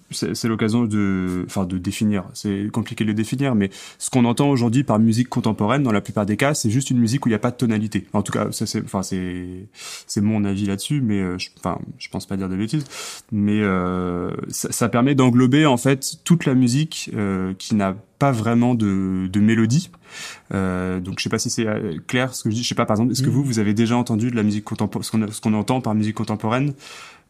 c'est 0.10 0.48
l'occasion 0.48 0.86
de, 0.86 1.44
enfin, 1.46 1.66
de 1.66 1.78
définir. 1.78 2.24
C'est 2.34 2.72
compliqué 2.72 3.04
de 3.04 3.10
le 3.10 3.14
définir, 3.14 3.54
mais 3.54 3.70
ce 4.00 4.10
qu'on 4.10 4.24
entend 4.24 4.50
aujourd'hui 4.50 4.86
par 4.86 5.00
musique 5.00 5.28
contemporaine, 5.28 5.84
dans 5.84 5.92
la 5.92 6.00
plupart 6.00 6.26
des 6.26 6.38
cas, 6.38 6.54
c'est 6.54 6.70
juste 6.70 6.92
une 6.92 7.00
musique 7.00 7.26
où 7.26 7.30
il 7.30 7.34
n'y 7.34 7.36
a 7.36 7.40
pas 7.40 7.52
de 7.52 7.58
tonalité. 7.58 8.08
En 8.14 8.22
tout 8.22 8.32
cas, 8.32 8.52
ça 8.52 8.66
c'est, 8.66 8.82
enfin, 8.82 9.04
c'est, 9.04 9.68
c'est 10.08 10.22
mon 10.22 10.46
avis 10.46 10.66
là-dessus, 10.66 11.02
mais, 11.02 11.20
euh, 11.20 11.38
je, 11.38 11.50
enfin, 11.58 11.78
je 12.00 12.08
pense 12.08 12.26
pas 12.26 12.38
dire 12.38 12.48
de 12.48 12.56
bêtises, 12.56 12.86
mais 13.34 13.60
euh, 13.62 14.32
ça, 14.48 14.72
ça, 14.72 14.88
permet 14.88 15.14
d'englober 15.14 15.66
en 15.66 15.78
fait 15.78 16.20
toute 16.24 16.46
la 16.46 16.56
musique 16.56 17.12
euh, 17.14 17.54
qui 17.58 17.76
n'a 17.76 17.98
pas 18.20 18.32
vraiment 18.32 18.76
de, 18.76 19.28
de 19.28 19.40
mélodie. 19.40 19.90
Euh, 20.54 21.00
donc 21.00 21.20
je 21.20 21.24
sais 21.24 21.30
pas 21.30 21.40
si 21.40 21.50
c'est 21.50 21.68
euh, 21.68 21.98
clair 22.08 22.34
ce 22.34 22.44
que 22.44 22.50
je 22.50 22.56
dis. 22.56 22.64
Je 22.64 22.70
sais 22.70 22.76
pas 22.76 22.86
par 22.86 22.96
exemple, 22.96 23.12
est-ce 23.12 23.22
que 23.22 23.30
mm. 23.30 23.34
vous 23.34 23.44
vous 23.44 23.60
avez 23.60 23.74
déjà 23.74 23.98
entendu 23.98 24.32
de 24.32 24.36
la 24.36 24.44
musique 24.44 24.64
contemporaine, 24.64 25.32
ce 25.32 25.42
qu'on 25.42 25.54
entend 25.54 25.82
par 25.82 25.94
musique 25.96 26.16
contemporaine 26.16 26.74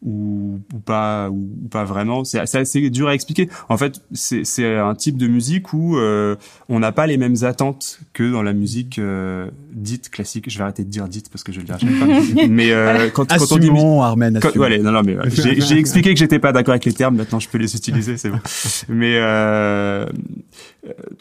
ou, 0.02 0.60
ou 0.72 0.78
pas 0.78 1.28
ou, 1.28 1.48
pas 1.70 1.84
vraiment? 1.84 2.24
C'est 2.24 2.38
assez 2.38 2.90
dur 2.90 3.08
à 3.08 3.14
expliquer. 3.14 3.48
En 3.68 3.76
fait 3.76 4.00
c'est 4.12 4.76
un 4.76 4.94
type 4.94 5.16
de 5.16 5.26
musique 5.26 5.72
où 5.72 5.98
euh, 5.98 6.36
on 6.68 6.78
n'a 6.78 6.92
pas 6.92 7.06
les 7.06 7.16
mêmes 7.16 7.36
attentes 7.42 8.00
que 8.12 8.30
dans 8.30 8.42
la 8.42 8.52
musique 8.52 8.98
euh, 8.98 9.48
dite 9.72 10.10
classique. 10.10 10.48
Je 10.48 10.56
vais 10.58 10.64
arrêter 10.64 10.84
de 10.84 10.90
dire 10.90 11.08
dite 11.08 11.30
parce 11.30 11.42
que 11.42 11.52
je 11.52 11.60
le 11.60 11.66
chaque 11.66 11.80
fois 11.80 12.06
mais 12.48 12.70
euh, 12.70 13.10
quand, 13.10 13.26
quand, 13.26 13.52
on 13.52 13.58
dit 13.58 13.70
Armen 14.00 14.38
quand, 14.40 14.54
non 14.54 14.92
non 14.92 15.02
mais 15.02 15.16
j'ai 15.30 15.78
expliqué 15.78 16.14
que 16.14 16.18
j'étais 16.20 16.38
pas 16.38 16.52
d'accord 16.52 16.72
avec 16.72 16.84
les 16.84 16.92
termes. 16.92 17.16
Maintenant 17.16 17.40
je 17.40 17.48
peux 17.48 17.58
les 17.58 17.74
utiliser 17.74 18.16
c'est 18.16 18.30
bon. 18.30 18.38
Mais 18.88 19.16
euh, 19.16 20.06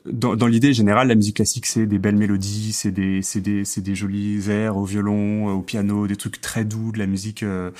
dans, 0.05 0.35
dans 0.35 0.47
l'idée 0.47 0.73
générale 0.73 1.07
la 1.07 1.15
musique 1.15 1.37
classique 1.37 1.65
c'est 1.65 1.85
des 1.85 1.97
belles 1.97 2.15
mélodies 2.15 2.73
c'est 2.73 2.91
des 2.91 3.21
c'est 3.21 3.41
des 3.41 3.65
c'est 3.65 3.81
des 3.81 3.95
jolis 3.95 4.49
airs 4.49 4.77
au 4.77 4.85
violon 4.85 5.47
au 5.47 5.61
piano 5.61 6.07
des 6.07 6.15
trucs 6.15 6.39
très 6.41 6.63
doux 6.63 6.91
de 6.91 6.99
la 6.99 7.07
musique 7.07 7.43
euh, 7.43 7.71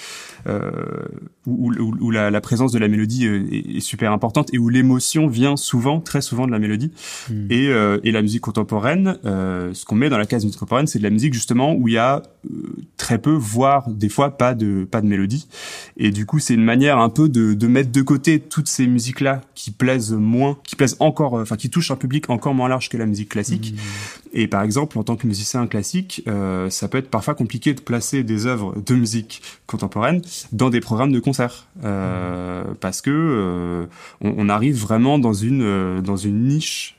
où, 1.46 1.72
où, 1.74 2.12
la, 2.12 2.30
la, 2.30 2.42
présence 2.42 2.72
de 2.72 2.80
la 2.80 2.88
mélodie 2.88 3.26
euh, 3.26 3.48
est, 3.52 3.78
est, 3.78 3.80
super 3.80 4.12
importante 4.12 4.54
et 4.54 4.58
où 4.58 4.70
l'émotion 4.70 5.28
vient 5.28 5.56
souvent, 5.56 6.00
très 6.02 6.22
souvent 6.22 6.46
de 6.46 6.52
la 6.52 6.60
mélodie. 6.60 6.92
Hmm. 7.30 7.48
Et, 7.50 7.70
euh, 7.70 8.00
et, 8.04 8.12
la 8.12 8.22
musique 8.22 8.42
contemporaine, 8.42 9.18
euh, 9.26 9.74
ce 9.74 9.86
qu'on 9.86 9.96
met 9.96 10.10
dans 10.10 10.18
la 10.18 10.26
case 10.26 10.44
musique 10.44 10.60
contemporaine, 10.60 10.88
c'est 10.88 11.00
de 11.00 11.04
la 11.04 11.10
musique 11.10 11.34
justement 11.34 11.74
où 11.74 11.88
il 11.88 11.94
y 11.94 11.98
a 11.98 12.22
euh, 12.52 12.76
très 12.98 13.18
peu, 13.18 13.32
voire 13.32 13.90
des 13.90 14.10
fois 14.10 14.38
pas 14.38 14.54
de 14.54 14.86
pas 14.90 15.02
de 15.02 15.08
mélodie. 15.08 15.48
Et 15.96 16.12
du 16.12 16.26
coup, 16.26 16.40
c'est 16.40 16.54
une 16.54 16.64
manière 16.64 16.98
un 17.00 17.10
peu 17.10 17.30
de, 17.30 17.54
de 17.54 17.68
mettre 17.68 17.92
de 17.92 18.02
côté 18.02 18.40
toutes 18.40 18.68
ces 18.68 18.88
musiques-là 18.88 19.42
qui 19.56 19.72
plaisent 19.72 20.14
moins, 20.14 20.58
qui 20.66 20.76
plaisent 20.76 20.98
encore, 21.00 21.34
enfin 21.34 21.56
qui 21.56 21.67
touchent 21.70 21.92
un 21.92 21.96
public 21.96 22.30
encore 22.30 22.54
moins 22.54 22.70
large 22.70 22.90
que 22.90 22.98
la 22.98 23.06
musique 23.06 23.30
classique. 23.30 23.74
Hmm. 23.76 24.30
Et 24.34 24.48
par 24.48 24.62
exemple, 24.64 24.98
en 24.98 25.04
tant 25.04 25.16
que 25.16 25.28
musicien 25.28 25.68
classique, 25.68 26.24
ça 26.70 26.88
peut 26.88 26.98
être 26.98 27.10
parfois 27.10 27.36
compliqué 27.36 27.74
de 27.74 27.82
placer 27.82 28.24
des 28.24 28.46
œuvres 28.46 28.76
de 28.86 28.96
musique 28.96 29.42
contemporaine 29.66 30.22
dans 30.52 30.70
des 30.70 30.80
programmes 30.80 31.12
de 31.12 31.20
concert 31.20 31.68
euh, 31.84 32.64
parce 32.80 33.02
que 33.02 33.12
euh, 33.12 33.86
on, 34.22 34.34
on, 34.38 34.50
arrive 34.50 34.78
vraiment 34.78 35.20
dans 35.20 35.34
une 35.34 35.62
euh, 35.62 36.02
dans 36.02 36.18
une 36.18 36.46
niche 36.46 36.96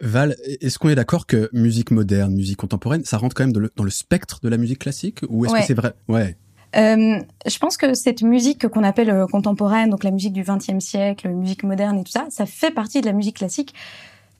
Val, 0.00 0.34
est-ce 0.60 0.78
qu'on 0.78 0.88
est, 0.88 0.96
d'accord 0.96 1.26
que 1.26 1.48
musique 1.52 1.92
moderne, 1.92 2.34
musique 2.34 2.56
contemporaine, 2.56 3.04
ça 3.04 3.16
rentre 3.16 3.36
quand 3.36 3.44
même 3.44 3.52
dans 3.52 3.84
le, 3.84 3.90
spectre 3.90 4.40
de 4.42 4.48
la 4.48 4.56
musique 4.56 4.80
classique 4.80 5.20
ou 5.28 5.44
est-ce 5.44 5.54
que 5.54 5.62
c'est 5.62 5.74
vrai? 5.74 5.94
Ouais. 6.08 6.36
Euh, 6.76 7.20
je 7.46 7.58
pense 7.58 7.76
que 7.76 7.94
cette 7.94 8.22
musique 8.22 8.68
qu'on 8.68 8.82
appelle 8.82 9.26
contemporaine, 9.30 9.90
donc 9.90 10.04
la 10.04 10.10
musique 10.10 10.32
du 10.32 10.42
XXe 10.42 10.84
siècle, 10.84 11.28
musique 11.28 11.62
moderne 11.62 11.98
et 11.98 12.04
tout 12.04 12.12
ça, 12.12 12.26
ça 12.30 12.46
fait 12.46 12.70
partie 12.70 13.00
de 13.00 13.06
la 13.06 13.12
musique 13.12 13.36
classique. 13.36 13.74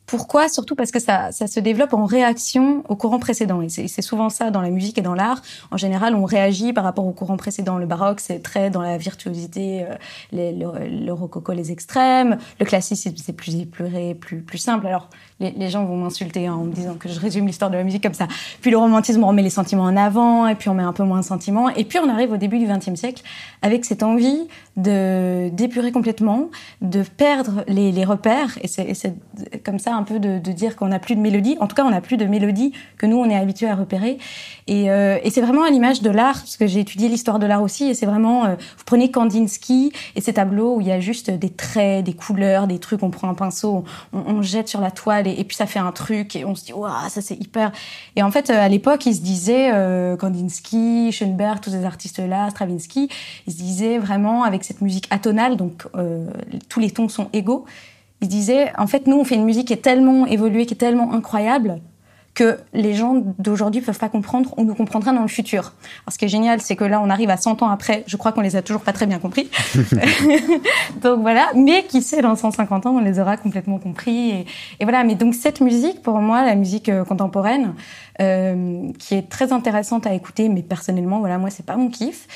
Pourquoi? 0.06 0.48
Surtout 0.48 0.76
parce 0.76 0.92
que 0.92 1.00
ça, 1.00 1.32
ça 1.32 1.48
se 1.48 1.58
développe 1.58 1.92
en 1.92 2.04
réaction 2.04 2.84
au 2.88 2.94
courant 2.94 3.18
précédent. 3.18 3.60
Et 3.60 3.68
c'est 3.68 4.02
souvent 4.02 4.30
ça 4.30 4.52
dans 4.52 4.60
la 4.60 4.70
musique 4.70 4.98
et 4.98 5.02
dans 5.02 5.14
l'art. 5.14 5.42
En 5.72 5.76
général, 5.76 6.14
on 6.14 6.24
réagit 6.24 6.72
par 6.72 6.84
rapport 6.84 7.06
au 7.06 7.12
courant 7.12 7.36
précédent. 7.36 7.76
Le 7.76 7.86
baroque, 7.86 8.20
c'est 8.20 8.40
très 8.40 8.70
dans 8.70 8.82
la 8.82 8.98
virtuosité, 8.98 9.82
euh, 9.82 9.96
les, 10.30 10.52
le, 10.52 11.12
rococo, 11.12 11.52
les 11.52 11.72
extrêmes. 11.72 12.38
Le 12.60 12.66
classique, 12.66 12.98
c'est 13.16 13.32
plus 13.32 13.56
épuré, 13.56 14.14
plus, 14.14 14.42
plus 14.42 14.58
simple. 14.58 14.86
Alors, 14.86 15.10
les, 15.38 15.68
gens 15.68 15.84
vont 15.84 15.96
m'insulter 15.96 16.48
en 16.48 16.64
me 16.64 16.72
disant 16.72 16.94
que 16.94 17.10
je 17.10 17.20
résume 17.20 17.46
l'histoire 17.46 17.70
de 17.70 17.76
la 17.76 17.84
musique 17.84 18.02
comme 18.02 18.14
ça. 18.14 18.26
Puis 18.62 18.70
le 18.70 18.78
romantisme, 18.78 19.22
on 19.22 19.28
remet 19.28 19.42
les 19.42 19.50
sentiments 19.50 19.84
en 19.84 19.96
avant, 19.96 20.46
et 20.46 20.54
puis 20.54 20.70
on 20.70 20.74
met 20.74 20.82
un 20.82 20.94
peu 20.94 21.04
moins 21.04 21.20
de 21.20 21.24
sentiments. 21.24 21.68
Et 21.70 21.84
puis 21.84 21.98
on 21.98 22.08
arrive 22.08 22.32
au 22.32 22.38
début 22.38 22.58
du 22.58 22.66
XXe 22.66 22.94
siècle 22.94 23.22
avec 23.60 23.84
cette 23.84 24.02
envie 24.02 24.46
de 24.76 25.50
d'épurer 25.52 25.92
complètement, 25.92 26.50
de 26.80 27.02
perdre 27.02 27.64
les, 27.68 28.04
repères. 28.04 28.58
Et 28.62 28.68
c'est 28.68 29.14
comme 29.64 29.78
ça 29.78 29.94
un 29.94 30.04
peu 30.04 30.18
de, 30.18 30.38
dire 30.38 30.76
qu'on 30.76 30.88
n'a 30.88 30.98
plus 30.98 31.16
de 31.16 31.20
mélodie. 31.20 31.56
En 31.60 31.66
tout 31.66 31.74
cas, 31.74 31.84
on 31.84 31.90
n'a 31.90 32.00
plus 32.00 32.16
de 32.16 32.24
mélodie 32.24 32.72
que 32.98 33.06
nous, 33.06 33.16
on 33.16 33.28
est 33.28 33.36
habitué 33.36 33.68
à 33.68 33.74
repérer. 33.74 34.18
Et, 34.66 34.90
euh, 34.90 35.18
et 35.22 35.30
c'est 35.30 35.40
vraiment 35.40 35.64
à 35.64 35.70
l'image 35.70 36.02
de 36.02 36.10
l'art, 36.10 36.38
parce 36.40 36.56
que 36.56 36.66
j'ai 36.66 36.80
étudié 36.80 37.08
l'histoire 37.08 37.38
de 37.38 37.46
l'art 37.46 37.62
aussi, 37.62 37.84
et 37.84 37.94
c'est 37.94 38.06
vraiment, 38.06 38.44
euh, 38.44 38.54
vous 38.78 38.84
prenez 38.84 39.10
Kandinsky 39.10 39.92
et 40.14 40.20
ces 40.20 40.34
tableaux 40.34 40.76
où 40.76 40.80
il 40.80 40.86
y 40.86 40.92
a 40.92 41.00
juste 41.00 41.30
des 41.30 41.50
traits, 41.50 42.04
des 42.04 42.14
couleurs, 42.14 42.66
des 42.66 42.78
trucs, 42.78 43.02
on 43.02 43.10
prend 43.10 43.28
un 43.28 43.34
pinceau, 43.34 43.84
on 44.12 44.42
jette 44.42 44.68
sur 44.68 44.80
la 44.80 44.90
toile, 44.90 45.25
et, 45.26 45.44
puis 45.44 45.56
ça 45.56 45.66
fait 45.66 45.78
un 45.78 45.92
truc, 45.92 46.36
et 46.36 46.44
on 46.44 46.54
se 46.54 46.64
dit, 46.64 46.72
waouh, 46.72 47.08
ça 47.08 47.20
c'est 47.20 47.34
hyper. 47.34 47.72
Et 48.16 48.22
en 48.22 48.30
fait, 48.30 48.50
euh, 48.50 48.54
à 48.58 48.68
l'époque, 48.68 49.06
ils 49.06 49.14
se 49.14 49.20
disaient, 49.20 49.70
euh, 49.72 50.16
Kandinsky, 50.16 51.12
Schoenberg, 51.12 51.60
tous 51.60 51.70
ces 51.70 51.84
artistes-là, 51.84 52.50
Stravinsky, 52.50 53.08
ils 53.46 53.52
se 53.52 53.58
disaient 53.58 53.98
vraiment 53.98 54.44
avec 54.44 54.64
cette 54.64 54.80
musique 54.80 55.06
atonale, 55.10 55.56
donc 55.56 55.86
euh, 55.96 56.28
tous 56.68 56.80
les 56.80 56.90
tons 56.90 57.08
sont 57.08 57.28
égaux, 57.32 57.64
ils 58.20 58.28
disaient, 58.28 58.72
en 58.78 58.86
fait, 58.86 59.06
nous, 59.06 59.16
on 59.16 59.24
fait 59.24 59.34
une 59.34 59.44
musique 59.44 59.68
qui 59.68 59.72
est 59.72 59.82
tellement 59.82 60.26
évoluée, 60.26 60.66
qui 60.66 60.74
est 60.74 60.78
tellement 60.78 61.12
incroyable, 61.12 61.80
que 62.36 62.58
les 62.74 62.94
gens 62.94 63.22
d'aujourd'hui 63.38 63.80
peuvent 63.80 63.98
pas 63.98 64.10
comprendre, 64.10 64.52
on 64.58 64.64
nous 64.64 64.74
comprendra 64.74 65.12
dans 65.12 65.22
le 65.22 65.28
futur. 65.28 65.72
Alors, 66.04 66.12
ce 66.12 66.18
qui 66.18 66.26
est 66.26 66.28
génial, 66.28 66.60
c'est 66.60 66.76
que 66.76 66.84
là, 66.84 67.00
on 67.00 67.08
arrive 67.08 67.30
à 67.30 67.38
100 67.38 67.62
ans 67.62 67.70
après, 67.70 68.04
je 68.06 68.16
crois 68.18 68.30
qu'on 68.32 68.42
les 68.42 68.56
a 68.56 68.62
toujours 68.62 68.82
pas 68.82 68.92
très 68.92 69.06
bien 69.06 69.18
compris. 69.18 69.50
donc 71.02 71.20
voilà, 71.22 71.50
mais 71.56 71.84
qui 71.84 72.02
sait, 72.02 72.20
dans 72.20 72.36
150 72.36 72.84
ans, 72.84 72.96
on 72.96 73.00
les 73.00 73.18
aura 73.18 73.38
complètement 73.38 73.78
compris. 73.78 74.30
Et, 74.30 74.46
et 74.80 74.84
voilà, 74.84 75.02
mais 75.02 75.14
donc 75.14 75.34
cette 75.34 75.62
musique, 75.62 76.02
pour 76.02 76.18
moi, 76.18 76.44
la 76.44 76.56
musique 76.56 76.90
euh, 76.90 77.04
contemporaine, 77.04 77.74
euh, 78.20 78.92
qui 78.98 79.14
est 79.14 79.28
très 79.30 79.54
intéressante 79.54 80.06
à 80.06 80.12
écouter, 80.12 80.50
mais 80.50 80.62
personnellement, 80.62 81.20
voilà, 81.20 81.38
moi, 81.38 81.48
c'est 81.48 81.64
pas 81.64 81.76
mon 81.76 81.88
kiff. 81.88 82.28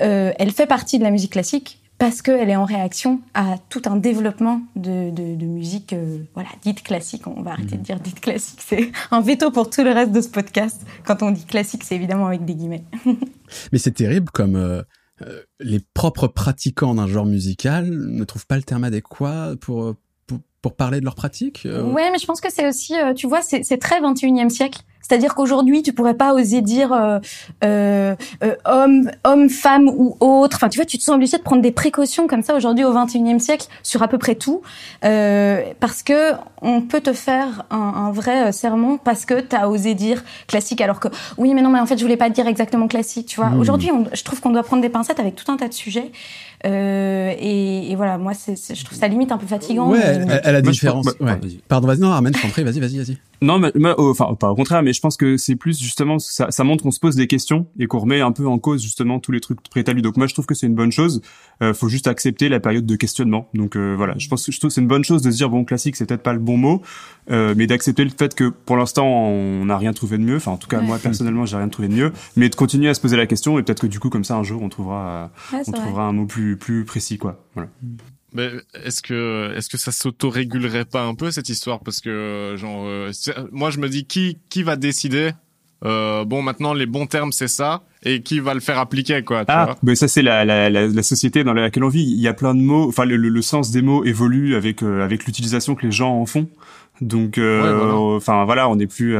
Euh, 0.00 0.32
elle 0.38 0.50
fait 0.50 0.66
partie 0.66 0.98
de 0.98 1.04
la 1.04 1.10
musique 1.10 1.32
classique, 1.32 1.79
parce 2.00 2.22
qu'elle 2.22 2.48
est 2.48 2.56
en 2.56 2.64
réaction 2.64 3.20
à 3.34 3.56
tout 3.68 3.82
un 3.84 3.96
développement 3.96 4.62
de, 4.74 5.10
musique 5.44 5.92
euh, 5.92 6.20
voilà, 6.32 6.48
dite 6.62 6.82
classique. 6.82 7.26
On 7.26 7.42
va 7.42 7.52
arrêter 7.52 7.76
de 7.76 7.82
dire 7.82 8.00
dite 8.00 8.20
classique, 8.20 8.62
c'est 8.66 8.90
un 9.10 9.20
veto 9.20 9.50
pour 9.50 9.68
tout 9.68 9.84
le 9.84 9.92
reste 9.92 10.10
de 10.10 10.22
ce 10.22 10.30
podcast. 10.30 10.80
Quand 11.04 11.22
on 11.22 11.30
dit 11.30 11.44
classique, 11.44 11.84
c'est 11.84 11.94
évidemment 11.94 12.26
avec 12.26 12.46
des 12.46 12.54
guillemets. 12.54 12.84
Mais 13.72 13.78
c'est 13.78 13.90
terrible 13.90 14.30
comme 14.32 14.56
euh, 14.56 14.82
euh, 15.20 15.42
les 15.60 15.80
propres 15.92 16.26
pratiquants 16.26 16.94
d'un 16.94 17.06
genre 17.06 17.26
musical 17.26 17.90
ne 17.90 18.24
trouvent 18.24 18.46
pas 18.46 18.56
le 18.56 18.62
terme 18.62 18.84
adéquat 18.84 19.56
pour, 19.60 19.94
pour, 20.62 20.74
parler 20.74 21.00
de 21.00 21.04
leur 21.04 21.14
pratique. 21.14 21.66
Ouais, 21.66 22.10
mais 22.10 22.18
je 22.18 22.26
pense 22.26 22.40
que 22.40 22.50
c'est 22.50 22.68
aussi, 22.68 22.94
tu 23.16 23.26
vois, 23.26 23.40
c'est 23.42 23.78
très 23.78 24.00
21e 24.00 24.48
siècle. 24.48 24.80
C'est-à-dire 25.10 25.34
qu'aujourd'hui, 25.34 25.82
tu 25.82 25.92
pourrais 25.92 26.14
pas 26.14 26.34
oser 26.34 26.62
dire 26.62 26.92
euh, 26.92 27.18
euh, 27.64 28.14
euh, 28.44 28.54
homme, 28.64 29.10
homme, 29.24 29.48
femme 29.48 29.88
ou 29.88 30.16
autre. 30.20 30.56
Enfin, 30.56 30.68
tu 30.68 30.78
vois, 30.78 30.86
tu 30.86 30.98
te 30.98 31.02
sens 31.02 31.16
obligé 31.16 31.36
de 31.36 31.42
prendre 31.42 31.62
des 31.62 31.72
précautions 31.72 32.28
comme 32.28 32.44
ça 32.44 32.54
aujourd'hui 32.54 32.84
au 32.84 32.92
XXIe 32.92 33.40
siècle 33.40 33.66
sur 33.82 34.04
à 34.04 34.08
peu 34.08 34.18
près 34.18 34.36
tout, 34.36 34.62
euh, 35.04 35.62
parce 35.80 36.04
que 36.04 36.34
on 36.62 36.80
peut 36.80 37.00
te 37.00 37.12
faire 37.12 37.64
un, 37.70 37.76
un 37.78 38.12
vrai 38.12 38.48
euh, 38.48 38.52
sermon 38.52 38.98
parce 38.98 39.24
que 39.24 39.40
tu 39.40 39.56
as 39.56 39.68
osé 39.68 39.94
dire 39.94 40.22
classique, 40.46 40.80
alors 40.80 41.00
que 41.00 41.08
oui, 41.38 41.54
mais 41.54 41.62
non, 41.62 41.70
mais 41.70 41.80
en 41.80 41.86
fait, 41.86 41.98
je 41.98 42.04
voulais 42.04 42.16
pas 42.16 42.30
dire 42.30 42.46
exactement 42.46 42.86
classique. 42.86 43.26
Tu 43.26 43.36
vois, 43.40 43.50
mmh. 43.50 43.60
aujourd'hui, 43.60 43.90
je 44.12 44.22
trouve 44.22 44.40
qu'on 44.40 44.50
doit 44.50 44.62
prendre 44.62 44.82
des 44.82 44.90
pincettes 44.90 45.18
avec 45.18 45.34
tout 45.34 45.50
un 45.50 45.56
tas 45.56 45.66
de 45.66 45.74
sujets. 45.74 46.12
Euh, 46.66 47.32
et, 47.38 47.90
et, 47.90 47.96
voilà, 47.96 48.18
moi, 48.18 48.34
c'est, 48.34 48.56
je 48.74 48.84
trouve 48.84 48.98
ça 48.98 49.08
limite 49.08 49.32
un 49.32 49.38
peu 49.38 49.46
fatigant. 49.46 49.90
Ouais, 49.90 50.24
mais... 50.24 50.32
à, 50.32 50.52
la 50.52 50.62
différence. 50.62 51.06
ouais. 51.20 51.38
Pardon, 51.68 51.86
vas-y, 51.86 52.00
non, 52.00 52.10
Armène, 52.10 52.34
je 52.36 52.42
t'en 52.42 52.48
prie, 52.48 52.64
vas-y, 52.64 52.80
vas-y, 52.80 52.98
vas-y. 52.98 53.18
Non, 53.42 53.58
mais, 53.58 53.72
enfin 53.96 54.34
pas 54.38 54.50
au 54.50 54.54
contraire, 54.54 54.82
mais 54.82 54.92
je 54.92 55.00
pense 55.00 55.16
que 55.16 55.38
c'est 55.38 55.56
plus 55.56 55.80
justement 55.80 56.18
ça, 56.18 56.50
ça 56.50 56.62
montre 56.62 56.82
qu'on 56.82 56.90
se 56.90 57.00
pose 57.00 57.16
des 57.16 57.26
questions 57.26 57.66
et 57.78 57.86
qu'on 57.86 58.00
remet 58.00 58.20
un 58.20 58.32
peu 58.32 58.46
en 58.46 58.58
cause 58.58 58.82
justement 58.82 59.18
tous 59.18 59.32
les 59.32 59.40
trucs 59.40 59.62
préétablis. 59.62 60.02
Donc 60.02 60.18
moi 60.18 60.26
je 60.26 60.34
trouve 60.34 60.44
que 60.44 60.54
c'est 60.54 60.66
une 60.66 60.74
bonne 60.74 60.92
chose. 60.92 61.22
Euh, 61.62 61.72
faut 61.72 61.88
juste 61.88 62.06
accepter 62.06 62.50
la 62.50 62.60
période 62.60 62.84
de 62.84 62.96
questionnement. 62.96 63.48
Donc 63.54 63.76
euh, 63.76 63.94
voilà, 63.96 64.14
je 64.18 64.28
pense 64.28 64.44
que 64.44 64.52
je 64.52 64.58
trouve 64.60 64.70
c'est 64.70 64.82
une 64.82 64.88
bonne 64.88 65.04
chose 65.04 65.22
de 65.22 65.30
se 65.30 65.36
dire 65.36 65.48
bon 65.48 65.64
classique 65.64 65.96
c'est 65.96 66.04
peut-être 66.04 66.22
pas 66.22 66.34
le 66.34 66.38
bon 66.38 66.58
mot, 66.58 66.82
euh, 67.30 67.54
mais 67.56 67.66
d'accepter 67.66 68.04
le 68.04 68.10
fait 68.10 68.34
que 68.34 68.50
pour 68.50 68.76
l'instant 68.76 69.06
on 69.06 69.64
n'a 69.64 69.78
rien 69.78 69.94
trouvé 69.94 70.18
de 70.18 70.22
mieux. 70.22 70.36
Enfin 70.36 70.52
en 70.52 70.58
tout 70.58 70.68
cas 70.68 70.82
moi 70.82 70.98
personnellement 70.98 71.46
j'ai 71.46 71.56
rien 71.56 71.68
trouvé 71.70 71.88
de 71.88 71.94
mieux, 71.94 72.12
mais 72.36 72.50
de 72.50 72.54
continuer 72.54 72.90
à 72.90 72.94
se 72.94 73.00
poser 73.00 73.16
la 73.16 73.26
question 73.26 73.58
et 73.58 73.62
peut-être 73.62 73.80
que 73.80 73.86
du 73.86 74.00
coup 74.00 74.10
comme 74.10 74.24
ça 74.24 74.36
un 74.36 74.42
jour 74.42 74.60
on 74.62 74.68
trouvera 74.68 75.30
on 75.66 75.72
trouvera 75.72 76.04
un 76.04 76.12
mot 76.12 76.26
plus 76.26 76.49
plus 76.56 76.84
précis 76.84 77.18
quoi. 77.18 77.44
Voilà. 77.54 77.68
Mais 78.32 78.50
est-ce 78.84 79.02
que 79.02 79.52
est-ce 79.56 79.68
que 79.68 79.76
ça 79.76 79.90
s'auto-régulerait 79.90 80.84
pas 80.84 81.04
un 81.04 81.14
peu 81.14 81.30
cette 81.30 81.48
histoire? 81.48 81.80
Parce 81.80 82.00
que 82.00 82.54
genre 82.56 82.84
euh, 82.86 83.12
moi 83.50 83.70
je 83.70 83.78
me 83.78 83.88
dis 83.88 84.04
qui 84.04 84.38
qui 84.48 84.62
va 84.62 84.76
décider 84.76 85.32
euh, 85.84 86.26
bon 86.26 86.42
maintenant 86.42 86.74
les 86.74 86.84
bons 86.84 87.06
termes 87.06 87.32
c'est 87.32 87.48
ça 87.48 87.82
et 88.02 88.20
qui 88.20 88.38
va 88.38 88.52
le 88.52 88.60
faire 88.60 88.78
appliquer 88.78 89.22
quoi 89.24 89.46
tu 89.46 89.52
ah 89.52 89.76
mais 89.82 89.94
ça 89.94 90.08
c'est 90.08 90.20
la, 90.20 90.44
la, 90.44 90.68
la, 90.68 91.02
société 91.02 91.42
dans 91.42 91.54
laquelle 91.54 91.84
on 91.84 91.88
vit 91.88 92.02
il 92.02 92.20
y 92.20 92.28
a 92.28 92.34
plein 92.34 92.54
de 92.54 92.60
mots 92.60 92.86
enfin 92.86 93.06
le, 93.06 93.16
le, 93.16 93.42
sens 93.42 93.70
des 93.70 93.80
mots 93.80 94.04
évolue 94.04 94.56
avec 94.56 94.82
euh, 94.82 95.02
avec 95.02 95.24
l'utilisation 95.24 95.74
que 95.74 95.86
les 95.86 95.92
gens 95.92 96.20
en 96.20 96.26
font 96.26 96.50
donc, 97.00 97.38
euh, 97.38 97.92
enfin 98.16 98.44
voilà. 98.44 98.68
on 98.68 98.76
n'est 98.76 98.86
plus. 98.86 99.16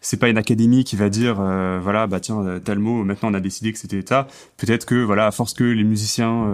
c'est 0.00 0.16
pas 0.16 0.28
une 0.28 0.38
académie 0.38 0.84
qui 0.84 0.96
va 0.96 1.08
dire, 1.08 1.40
euh, 1.40 1.78
voilà, 1.82 2.06
bah 2.06 2.20
tiens, 2.20 2.60
tel 2.64 2.78
mot. 2.78 3.04
Maintenant, 3.04 3.30
on 3.30 3.34
a 3.34 3.40
décidé 3.40 3.72
que 3.72 3.78
c'était 3.78 4.02
ça. 4.06 4.26
Peut-être 4.56 4.86
que 4.86 5.02
voilà, 5.02 5.26
à 5.26 5.30
force 5.30 5.54
que 5.54 5.64
les 5.64 5.84
musiciens, 5.84 6.46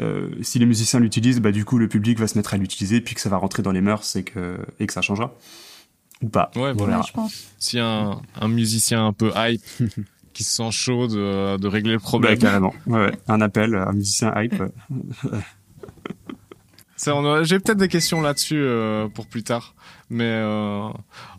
euh, 0.00 0.28
si 0.42 0.58
les 0.58 0.66
musiciens 0.66 1.00
l'utilisent, 1.00 1.40
bah 1.40 1.52
du 1.52 1.64
coup, 1.64 1.78
le 1.78 1.88
public 1.88 2.18
va 2.18 2.28
se 2.28 2.38
mettre 2.38 2.54
à 2.54 2.56
l'utiliser, 2.56 3.00
puis 3.00 3.14
que 3.14 3.20
ça 3.20 3.28
va 3.28 3.36
rentrer 3.36 3.62
dans 3.62 3.72
les 3.72 3.80
mœurs 3.80 4.16
et 4.16 4.22
que 4.22 4.58
et 4.78 4.86
que 4.86 4.92
ça 4.92 5.02
changera 5.02 5.34
ou 6.22 6.28
pas. 6.28 6.50
Ouais, 6.54 6.72
voilà. 6.72 7.02
je 7.06 7.12
pense. 7.12 7.48
Si 7.58 7.78
un, 7.78 8.20
un 8.40 8.48
musicien 8.48 9.06
un 9.06 9.12
peu 9.12 9.32
hype. 9.36 9.62
qui 10.34 10.42
se 10.42 10.52
sent 10.52 10.70
chaud 10.72 11.06
de, 11.06 11.56
de 11.58 11.68
régler 11.68 11.92
le 11.92 12.00
problème. 12.00 12.34
Bah, 12.34 12.40
carrément. 12.40 12.74
Ouais, 12.88 13.12
un 13.28 13.40
appel, 13.40 13.76
un 13.76 13.92
musicien 13.92 14.34
hype. 14.36 14.60
J'ai 16.96 17.58
peut-être 17.58 17.78
des 17.78 17.88
questions 17.88 18.20
là-dessus 18.20 18.60
euh, 18.60 19.08
pour 19.08 19.26
plus 19.26 19.42
tard, 19.42 19.74
mais 20.10 20.24
euh, 20.24 20.88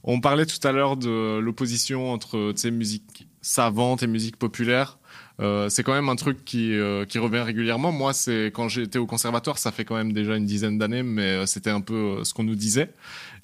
on 0.04 0.20
parlait 0.20 0.46
tout 0.46 0.66
à 0.68 0.72
l'heure 0.72 0.98
de 0.98 1.40
l'opposition 1.40 2.12
entre 2.12 2.54
musique 2.70 3.28
savante 3.42 4.04
et 4.04 4.08
musique 4.08 4.38
populaire. 4.38 4.98
Euh, 5.42 5.68
c'est 5.70 5.84
quand 5.84 5.94
même 5.94 6.08
un 6.08 6.16
truc 6.16 6.46
qui, 6.46 6.74
euh, 6.74 7.06
qui 7.06 7.20
revient 7.20 7.40
régulièrement. 7.40 7.92
Moi, 7.92 8.14
c'est 8.14 8.48
quand 8.54 8.70
j'étais 8.70 9.00
au 9.00 9.06
conservatoire, 9.06 9.58
ça 9.58 9.72
fait 9.72 9.84
quand 9.84 9.96
même 9.96 10.14
déjà 10.14 10.38
une 10.38 10.46
dizaine 10.46 10.78
d'années, 10.78 11.04
mais 11.04 11.24
euh, 11.24 11.46
c'était 11.46 11.70
un 11.70 11.82
peu 11.82 12.24
ce 12.24 12.34
qu'on 12.34 12.44
nous 12.44 12.56
disait. 12.56 12.90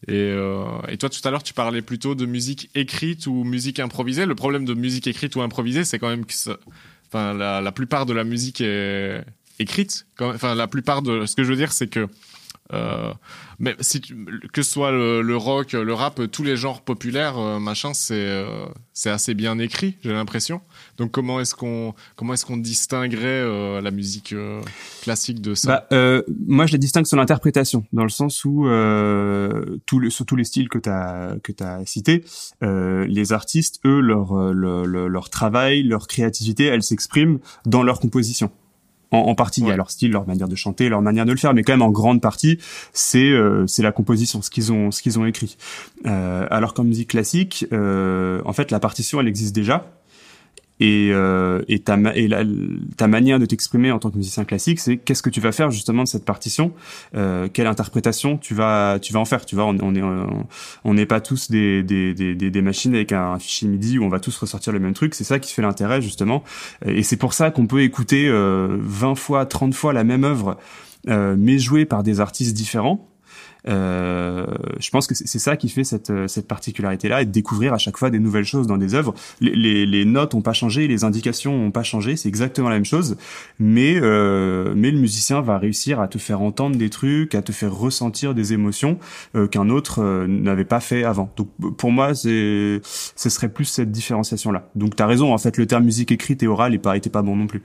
Et, 0.07 0.33
et 0.87 0.97
toi, 0.97 1.09
tout 1.09 1.21
à 1.23 1.29
l'heure, 1.29 1.43
tu 1.43 1.53
parlais 1.53 1.83
plutôt 1.83 2.15
de 2.15 2.25
musique 2.25 2.71
écrite 2.73 3.27
ou 3.27 3.43
musique 3.43 3.79
improvisée. 3.79 4.25
Le 4.25 4.33
problème 4.33 4.65
de 4.65 4.73
musique 4.73 5.05
écrite 5.05 5.35
ou 5.35 5.41
improvisée, 5.41 5.83
c'est 5.85 5.99
quand 5.99 6.09
même 6.09 6.25
que, 6.25 6.33
la, 7.13 7.61
la 7.61 7.71
plupart 7.71 8.07
de 8.07 8.13
la 8.13 8.23
musique 8.23 8.61
est 8.61 9.23
écrite. 9.61 10.07
Enfin, 10.19 10.55
la 10.55 10.67
plupart 10.67 11.01
de 11.01 11.25
ce 11.25 11.35
que 11.35 11.43
je 11.43 11.49
veux 11.49 11.55
dire, 11.55 11.71
c'est 11.71 11.87
que 11.87 12.07
euh, 12.73 13.13
que 14.53 14.63
ce 14.63 14.71
soit 14.71 14.91
le, 14.91 15.35
rock, 15.35 15.73
le 15.73 15.93
rap, 15.93 16.21
tous 16.31 16.43
les 16.43 16.55
genres 16.55 16.81
populaires, 16.81 17.37
euh, 17.37 17.59
machin, 17.59 17.93
c'est 17.93 18.15
euh, 18.15 18.65
c'est 18.93 19.09
assez 19.09 19.33
bien 19.33 19.59
écrit, 19.59 19.97
j'ai 20.01 20.13
l'impression. 20.13 20.61
Donc 20.97 21.11
comment 21.11 21.39
est-ce 21.39 21.53
qu'on 21.53 21.93
comment 22.15 22.33
est-ce 22.33 22.45
qu'on 22.45 22.57
distinguerait 22.57 23.81
la 23.81 23.91
musique 23.91 24.33
classique 25.01 25.41
de 25.41 25.53
ça? 25.53 25.87
Bah, 25.91 26.23
Moi, 26.47 26.65
je 26.65 26.71
la 26.71 26.77
distingue 26.77 27.05
sur 27.05 27.17
l'interprétation, 27.17 27.85
dans 27.93 28.03
le 28.03 28.09
sens 28.09 28.45
où 28.45 28.65
sur 28.65 30.25
tous 30.25 30.35
les 30.35 30.43
styles 30.43 30.69
que 30.69 30.79
tu 30.79 30.89
as 30.89 31.35
que 31.43 31.53
cités, 31.85 32.23
les 32.61 33.33
artistes, 33.33 33.79
eux, 33.85 33.99
leur, 33.99 34.53
leur 34.53 34.85
leur 34.85 35.29
travail, 35.29 35.83
leur 35.83 36.07
créativité, 36.07 36.65
elle 36.65 36.83
s'exprime 36.83 37.39
dans 37.65 37.83
leur 37.83 37.99
composition 37.99 38.51
en, 39.11 39.35
partie, 39.35 39.61
il 39.61 39.67
y 39.67 39.71
a 39.71 39.75
leur 39.75 39.91
style, 39.91 40.11
leur 40.11 40.25
manière 40.25 40.47
de 40.47 40.55
chanter, 40.55 40.89
leur 40.89 41.01
manière 41.01 41.25
de 41.25 41.31
le 41.31 41.37
faire, 41.37 41.53
mais 41.53 41.63
quand 41.63 41.73
même 41.73 41.81
en 41.81 41.91
grande 41.91 42.21
partie, 42.21 42.59
c'est 42.93 43.29
euh, 43.29 43.67
c'est 43.67 43.83
la 43.83 43.91
composition, 43.91 44.41
ce 44.41 44.49
qu'ils 44.49 44.71
ont 44.71 44.91
ce 44.91 45.01
qu'ils 45.01 45.19
ont 45.19 45.25
écrit. 45.25 45.57
Euh, 46.05 46.47
alors 46.49 46.73
qu'en 46.73 46.83
musique 46.83 47.09
classique, 47.09 47.65
euh, 47.73 48.41
en 48.45 48.53
fait, 48.53 48.71
la 48.71 48.79
partition, 48.79 49.19
elle 49.19 49.27
existe 49.27 49.53
déjà 49.53 49.85
et, 50.81 51.11
euh, 51.11 51.61
et, 51.67 51.77
ta, 51.77 51.95
ta 52.97 53.07
manière 53.07 53.37
de 53.37 53.45
t'exprimer 53.45 53.91
en 53.91 53.99
tant 53.99 54.09
que 54.09 54.17
musicien 54.17 54.45
classique, 54.45 54.79
c'est 54.79 54.97
qu'est-ce 54.97 55.21
que 55.21 55.29
tu 55.29 55.39
vas 55.39 55.51
faire 55.51 55.69
justement 55.69 56.03
de 56.03 56.07
cette 56.07 56.25
partition, 56.25 56.73
euh, 57.15 57.47
quelle 57.53 57.67
interprétation 57.67 58.39
tu 58.39 58.55
vas 58.55 58.97
tu 58.99 59.13
vas 59.13 59.19
en 59.19 59.25
faire? 59.25 59.45
Tu 59.45 59.53
vois, 59.53 59.65
on, 59.65 59.77
on 59.79 59.93
est 59.93 60.01
on 60.83 60.93
n'est 60.95 61.05
pas 61.05 61.21
tous 61.21 61.51
des, 61.51 61.83
des, 61.83 62.15
des, 62.15 62.33
des, 62.33 62.61
machines 62.63 62.95
avec 62.95 63.11
un 63.11 63.37
fichier 63.37 63.67
MIDI 63.67 63.99
où 63.99 64.03
on 64.03 64.09
va 64.09 64.19
tous 64.19 64.35
ressortir 64.35 64.73
le 64.73 64.79
même 64.79 64.93
truc. 64.93 65.13
C'est 65.13 65.23
ça 65.23 65.37
qui 65.37 65.53
fait 65.53 65.61
l'intérêt 65.61 66.01
justement, 66.01 66.43
et 66.83 67.03
c'est 67.03 67.17
pour 67.17 67.33
ça 67.33 67.51
qu'on 67.51 67.67
peut 67.67 67.83
écouter 67.83 68.27
euh, 68.27 68.75
20 68.81 69.13
fois, 69.13 69.45
30 69.45 69.75
fois 69.75 69.93
la 69.93 70.03
même 70.03 70.23
œuvre. 70.23 70.57
Euh, 71.09 71.35
mais 71.37 71.57
jouée 71.57 71.85
par 71.85 72.03
des 72.03 72.19
artistes 72.19 72.55
différents 72.55 73.07
euh, 73.67 74.45
je 74.79 74.89
pense 74.89 75.07
que 75.07 75.15
c'est 75.15 75.39
ça 75.39 75.55
qui 75.55 75.69
fait 75.69 75.83
cette, 75.83 76.09
euh, 76.09 76.27
cette 76.27 76.47
particularité-là 76.47 77.21
et 77.21 77.25
de 77.25 77.31
découvrir 77.31 77.73
à 77.73 77.77
chaque 77.77 77.97
fois 77.97 78.09
des 78.09 78.19
nouvelles 78.19 78.45
choses 78.45 78.67
dans 78.67 78.77
des 78.77 78.95
œuvres. 78.95 79.13
Les, 79.39 79.55
les, 79.55 79.85
les 79.85 80.05
notes 80.05 80.33
ont 80.33 80.41
pas 80.41 80.53
changé, 80.53 80.87
les 80.87 81.03
indications 81.03 81.53
ont 81.53 81.71
pas 81.71 81.83
changé, 81.83 82.15
c'est 82.15 82.29
exactement 82.29 82.69
la 82.69 82.75
même 82.75 82.85
chose, 82.85 83.17
mais 83.59 83.99
euh, 84.01 84.73
mais 84.75 84.91
le 84.91 84.99
musicien 84.99 85.41
va 85.41 85.57
réussir 85.57 85.99
à 85.99 86.07
te 86.07 86.17
faire 86.17 86.41
entendre 86.41 86.75
des 86.75 86.89
trucs, 86.89 87.35
à 87.35 87.41
te 87.41 87.51
faire 87.51 87.73
ressentir 87.73 88.33
des 88.33 88.53
émotions 88.53 88.97
euh, 89.35 89.47
qu'un 89.47 89.69
autre 89.69 89.99
euh, 89.99 90.27
n'avait 90.27 90.65
pas 90.65 90.79
fait 90.79 91.03
avant. 91.03 91.31
Donc 91.37 91.49
pour 91.77 91.91
moi, 91.91 92.15
c'est 92.15 92.81
ce 92.83 93.29
serait 93.29 93.49
plus 93.49 93.65
cette 93.65 93.91
différenciation-là. 93.91 94.69
Donc 94.75 94.95
tu 94.95 95.03
as 95.03 95.07
raison, 95.07 95.33
en 95.33 95.37
fait, 95.37 95.57
le 95.57 95.67
terme 95.67 95.83
musique 95.83 96.11
écrite 96.11 96.43
et 96.43 96.47
orale 96.47 96.73
est 96.73 96.79
pas 96.79 96.97
était 96.97 97.09
pas 97.09 97.21
bon 97.21 97.35
non 97.35 97.47
plus. 97.47 97.61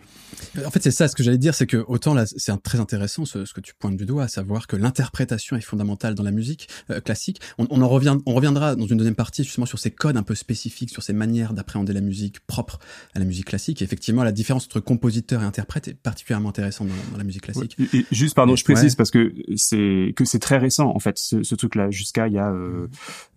En 0.65 0.71
fait, 0.71 0.83
c'est 0.83 0.91
ça 0.91 1.09
ce 1.09 1.17
que 1.17 1.23
j'allais 1.23 1.39
dire, 1.39 1.55
c'est 1.55 1.67
que 1.67 1.85
autant 1.89 2.15
là, 2.15 2.25
c'est 2.27 2.63
très 2.63 2.81
intéressant 2.81 3.25
ce, 3.25 3.45
ce, 3.45 3.55
que 3.55 3.61
tu 3.61 3.75
pointes 3.79 3.97
du 3.97 4.05
doigt, 4.05 4.25
à 4.25 4.29
savoir 4.29 4.67
que 4.67 4.77
l'interprétation 4.77 5.57
est 5.57 5.61
fondamentale 5.61 5.86
dans 5.87 6.23
la 6.23 6.31
musique 6.31 6.69
euh, 6.91 7.01
classique. 7.01 7.41
On, 7.59 7.67
on, 7.71 7.83
en 7.83 7.89
revient, 7.89 8.19
on 8.27 8.35
reviendra 8.35 8.77
dans 8.77 8.87
une 8.87 8.99
deuxième 8.99 9.15
partie 9.15 9.45
justement 9.45 9.67
sur 9.67 9.79
ces 9.79 9.91
codes 9.91 10.17
un 10.17 10.23
peu 10.23 10.35
spécifiques, 10.35 10.91
sur 10.91 11.03
ces 11.03 11.13
manières 11.13 11.53
d'appréhender 11.53 11.93
la 11.93 12.01
musique 12.01 12.41
propre 12.41 12.79
à 13.15 13.19
la 13.19 13.25
musique 13.25 13.47
classique. 13.47 13.83
Et 13.83 13.85
effectivement, 13.85 14.25
la 14.25 14.33
différence 14.33 14.67
entre 14.67 14.81
compositeur 14.81 15.43
et 15.43 15.45
interprète 15.45 15.89
est 15.89 15.95
particulièrement 15.95 16.51
intéressante 16.51 16.89
dans, 16.89 17.19
la 17.19 17.25
musique 17.25 17.43
classique. 17.43 17.77
Et, 17.93 18.05
juste, 18.11 18.35
pardon, 18.35 18.57
je 18.57 18.65
précise 18.65 18.95
parce 18.95 19.11
que 19.11 19.35
c'est 19.57 20.13
que 20.17 20.25
c'est 20.25 20.39
très 20.39 20.59
récent 20.59 20.93
en 20.95 20.99
fait 20.99 21.19
ce, 21.19 21.43
ce 21.43 21.55
truc-là. 21.55 21.91
Jusqu'à 21.91 22.29
il 22.29 22.35
y 22.35 22.39
a, 22.39 22.51
euh, 22.51 22.89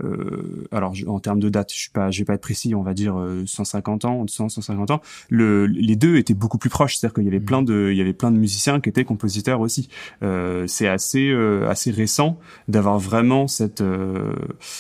euh, 0.04 0.68
alors 0.72 0.94
en 1.08 1.20
termes 1.20 1.40
de 1.40 1.50
date, 1.50 1.72
je 1.72 1.78
suis 1.78 1.90
pas, 1.90 2.12
je 2.12 2.20
vais 2.20 2.26
pas 2.26 2.34
être 2.34 2.42
précis, 2.42 2.76
on 2.76 2.84
va 2.84 2.94
dire 2.94 3.16
150 3.46 4.06
euh, 4.06 4.08
ans, 4.08 4.26
100, 4.28 4.50
150 4.50 4.92
ans. 4.92 5.02
Le, 5.30 5.66
les 5.66 5.96
deux 5.96 6.18
étaient 6.18 6.34
beaucoup 6.34 6.58
plus 6.58 6.70
proches, 6.70 6.98
c'est-à-dire 6.98 7.14
qu'il 7.16 7.26
y 7.26 7.28
avait 7.28 7.40
mmh. 7.40 7.46
plein 7.46 7.62
de, 7.62 7.90
il 7.92 7.98
y 7.98 8.02
avait 8.02 8.14
plein 8.14 8.32
de 8.32 8.38
musiciens 8.38 8.80
qui 8.80 8.90
étaient 8.90 9.06
compositeurs 9.06 9.62
aussi. 9.62 9.90
Euh, 10.24 10.66
c'est 10.68 10.88
assez, 10.88 11.32
assez 11.68 11.92
récent 11.92 12.39
d'avoir 12.68 13.00
vraiment 13.00 13.48
cette 13.48 13.82
euh, 13.82 14.34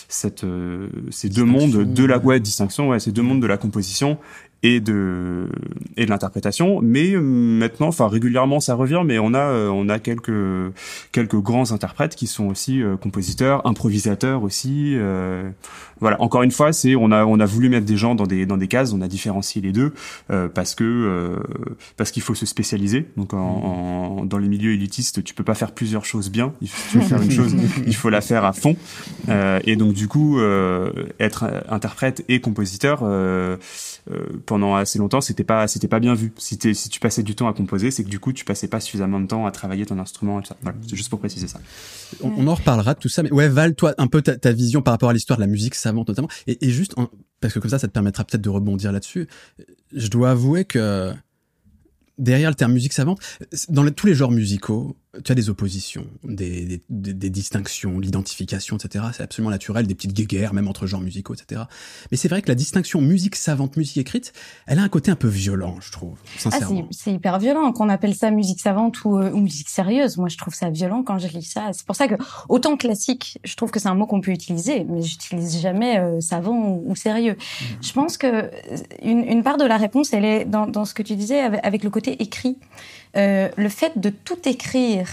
cette 0.08 0.43
euh, 0.43 0.89
ces 1.12 1.30
deux 1.30 1.43
mondes 1.43 1.93
de 1.93 2.06
la 2.06 2.17
ouais, 2.17 2.39
distinction 2.39 2.89
ouais 2.89 3.00
ces 3.00 3.12
deux 3.12 3.22
mondes 3.22 3.41
de 3.41 3.48
la 3.48 3.58
composition 3.58 4.17
et 4.63 4.80
de 4.80 5.48
et 5.95 6.06
de 6.06 6.10
l'interprétation. 6.10 6.82
Mais 6.82 7.12
euh, 7.12 7.22
maintenant 7.22 7.88
enfin 7.88 8.08
régulièrement 8.08 8.60
ça 8.60 8.76
revient 8.76 9.02
mais 9.06 9.19
on 9.19 9.34
a 9.34 9.39
euh, 9.39 9.69
on 9.69 9.88
a 9.89 10.00
quelques 10.00 10.32
quelques 11.12 11.38
grands 11.38 11.72
interprètes 11.72 12.15
qui 12.15 12.28
sont 12.28 12.48
aussi 12.48 12.82
euh, 12.82 12.98
compositeurs 12.98 13.65
improvisateurs 13.65 14.43
aussi 14.43 14.98
voilà. 16.02 16.22
Encore 16.22 16.43
une 16.43 16.52
fois 16.52 16.74
c'est 16.74 16.95
on 16.95 17.12
a 17.12 17.26
on 17.26 17.39
a 17.39 17.45
voulu 17.45 17.69
mettre 17.69 17.86
des 17.86 17.98
gens 17.98 18.15
dans 18.15 18.26
des 18.26 18.45
dans 18.45 18.58
des 18.58 18.67
cases 18.67 18.93
on 18.93 19.02
a 19.02 19.08
différencié 19.08 19.62
les 19.62 19.72
deux 19.72 19.93
parce 20.54 20.76
que 20.76 21.38
parce 21.98 22.12
qu'il 22.12 22.22
faut 22.22 22.36
se 22.36 22.45
spécialiser. 22.45 23.08
Donc 23.17 23.34
en, 23.34 24.26
dans 24.26 24.38
les 24.38 24.48
milieux 24.48 24.74
élitistes 24.74 25.24
tu 25.24 25.34
peux 25.34 25.43
pas 25.43 25.56
faire 25.56 25.72
plusieurs 25.72 26.06
choses 26.06 26.30
bien 26.30 26.54
il 26.62 26.69
faut 26.69 27.02
faire 27.02 27.22
une 27.22 27.32
chose 27.32 27.56
il 27.86 27.95
faut 27.95 28.10
la 28.10 28.22
faire 28.22 28.45
à 28.45 28.54
fond. 28.54 28.76
Et 29.65 29.76
donc 29.76 29.93
du 29.93 30.08
coup 30.08 30.39
être 31.19 31.45
interprète 31.69 32.24
et 32.28 32.41
compositeur 32.41 33.04
pendant 34.45 34.76
assez 34.76 35.00
longtemps, 35.00 35.22
c'était 35.22 35.43
pas 35.43 35.67
c'était 35.67 35.88
pas 35.88 36.00
bien 36.00 36.13
vu. 36.15 36.34
Si, 36.38 36.58
si 36.74 36.89
tu 36.89 37.00
passais 37.00 37.24
du 37.24 37.36
temps 37.36 37.48
à 37.48 37.54
composer, 37.54 37.91
c'est 37.91 38.04
que 38.04 38.10
du 38.10 38.19
coup 38.19 38.34
tu 38.34 38.45
passais 38.45 38.67
pas 38.67 38.80
suffisamment 38.80 39.19
de 39.19 39.28
temps 39.28 39.45
à 39.45 39.52
travailler 39.52 39.86
ton 39.86 40.00
instrument. 40.00 40.41
Et 40.41 40.45
ça. 40.45 40.56
Voilà, 40.62 40.78
c'est 40.88 40.95
juste 40.95 41.10
pour 41.10 41.19
préciser 41.19 41.48
ça. 41.48 41.60
On, 42.22 42.48
en 42.48 42.56
reparlera 42.56 42.93
de 42.93 43.00
tout 43.00 43.10
ça, 43.10 43.24
mais 43.24 43.32
ouais 43.32 43.48
Val, 43.48 43.76
toi 43.76 43.93
un 43.98 44.08
peu 44.08 44.22
ta, 44.22 44.52
vision 44.52 44.82
par 44.82 44.93
rapport 44.93 45.10
à 45.10 45.13
l'histoire 45.13 45.38
de 45.38 45.43
la 45.43 45.48
musique 45.48 45.76
savante 45.76 46.08
notamment, 46.08 46.30
et, 46.48 46.65
et 46.65 46.72
juste 46.72 46.95
parce 47.39 47.54
que 47.54 47.60
comme 47.60 47.72
ça, 47.72 47.80
ça 47.80 47.88
te 47.88 47.93
permettra 47.93 48.24
peut-être 48.24 48.41
de 48.41 48.50
rebondir 48.50 48.91
là-dessus. 48.91 49.28
Je 49.93 50.08
dois 50.08 50.32
avouer 50.32 50.65
que 50.65 51.13
derrière 52.17 52.50
le 52.50 52.56
terme 52.56 52.74
musique 52.74 52.93
savante, 52.93 53.19
dans 53.69 53.89
tous 53.91 54.08
les 54.08 54.13
genres 54.13 54.32
musicaux, 54.32 54.98
tu 55.24 55.32
as 55.32 55.36
des 55.36 55.50
oppositions, 55.50 56.06
des, 56.24 56.82
des, 56.89 57.13
des 57.13 57.30
distinctions, 57.32 58.00
l'identification, 58.00 58.78
etc. 58.78 59.06
C'est 59.12 59.24
absolument 59.24 59.50
naturel, 59.50 59.88
des 59.88 59.95
petites 59.95 60.13
guéguerres, 60.13 60.54
même 60.54 60.67
entre 60.67 60.86
genres 60.86 61.02
musicaux, 61.02 61.34
etc. 61.34 61.63
Mais 62.12 62.17
c'est 62.17 62.28
vrai 62.28 62.43
que 62.43 62.48
la 62.48 62.54
distinction 62.56 63.02
musique 63.02 63.36
savante, 63.36 63.76
musique 63.76 63.98
écrite, 63.98 64.34
elle 64.67 64.78
a 64.78 64.84
un 64.84 64.89
côté 64.89 65.10
un 65.10 65.15
peu 65.15 65.28
violent, 65.28 65.78
je 65.82 65.91
trouve, 65.91 66.17
Ah, 66.24 66.39
sincèrement. 66.39 66.88
c'est 66.91 67.00
c'est 67.06 67.13
hyper 67.13 67.39
violent 67.39 67.72
qu'on 67.72 67.89
appelle 67.89 68.13
ça 68.13 68.30
musique 68.30 68.60
savante 68.62 69.04
ou, 69.04 69.17
euh, 69.17 69.32
ou 69.32 69.38
musique 69.39 69.69
sérieuse. 69.69 70.17
Moi, 70.17 70.30
je 70.30 70.38
trouve 70.38 70.54
ça 70.54 70.69
violent 70.69 71.02
quand 71.02 71.17
je 71.17 71.28
lis 71.28 71.41
ça. 71.43 71.69
C'est 71.74 71.86
pour 71.86 71.95
ça 71.95 72.08
que 72.08 72.15
autant 72.48 72.78
classique, 72.78 73.39
je 73.43 73.56
trouve 73.56 73.72
que 73.72 73.80
c'est 73.80 73.88
un 73.89 73.95
mot 73.95 74.06
qu'on 74.06 74.22
peut 74.22 74.32
utiliser, 74.32 74.84
mais 74.84 75.02
j'utilise 75.02 75.60
jamais 75.60 75.98
euh, 75.98 76.22
savant 76.22 76.56
ou, 76.56 76.84
ou 76.91 76.95
sérieux. 76.95 77.36
Je 77.82 77.91
pense 77.93 78.17
que 78.17 78.28
euh, 78.28 78.50
une, 79.02 79.24
une 79.24 79.41
part 79.41 79.58
de 79.58 79.65
la 79.65 79.78
réponse, 79.78 80.13
elle 80.13 80.26
est 80.26 80.45
dans, 80.45 80.67
dans 80.67 80.86
ce 80.86 80.93
que 80.93 81.02
tu 81.02 81.15
disais 81.15 81.39
avec, 81.39 81.60
avec 81.65 81.84
le 81.84 81.89
côté 81.89 82.22
écrit. 82.22 82.58
Euh, 83.17 83.50
le 83.58 83.69
fait 83.69 83.98
de 83.98 84.10
tout 84.10 84.48
écrire. 84.48 85.08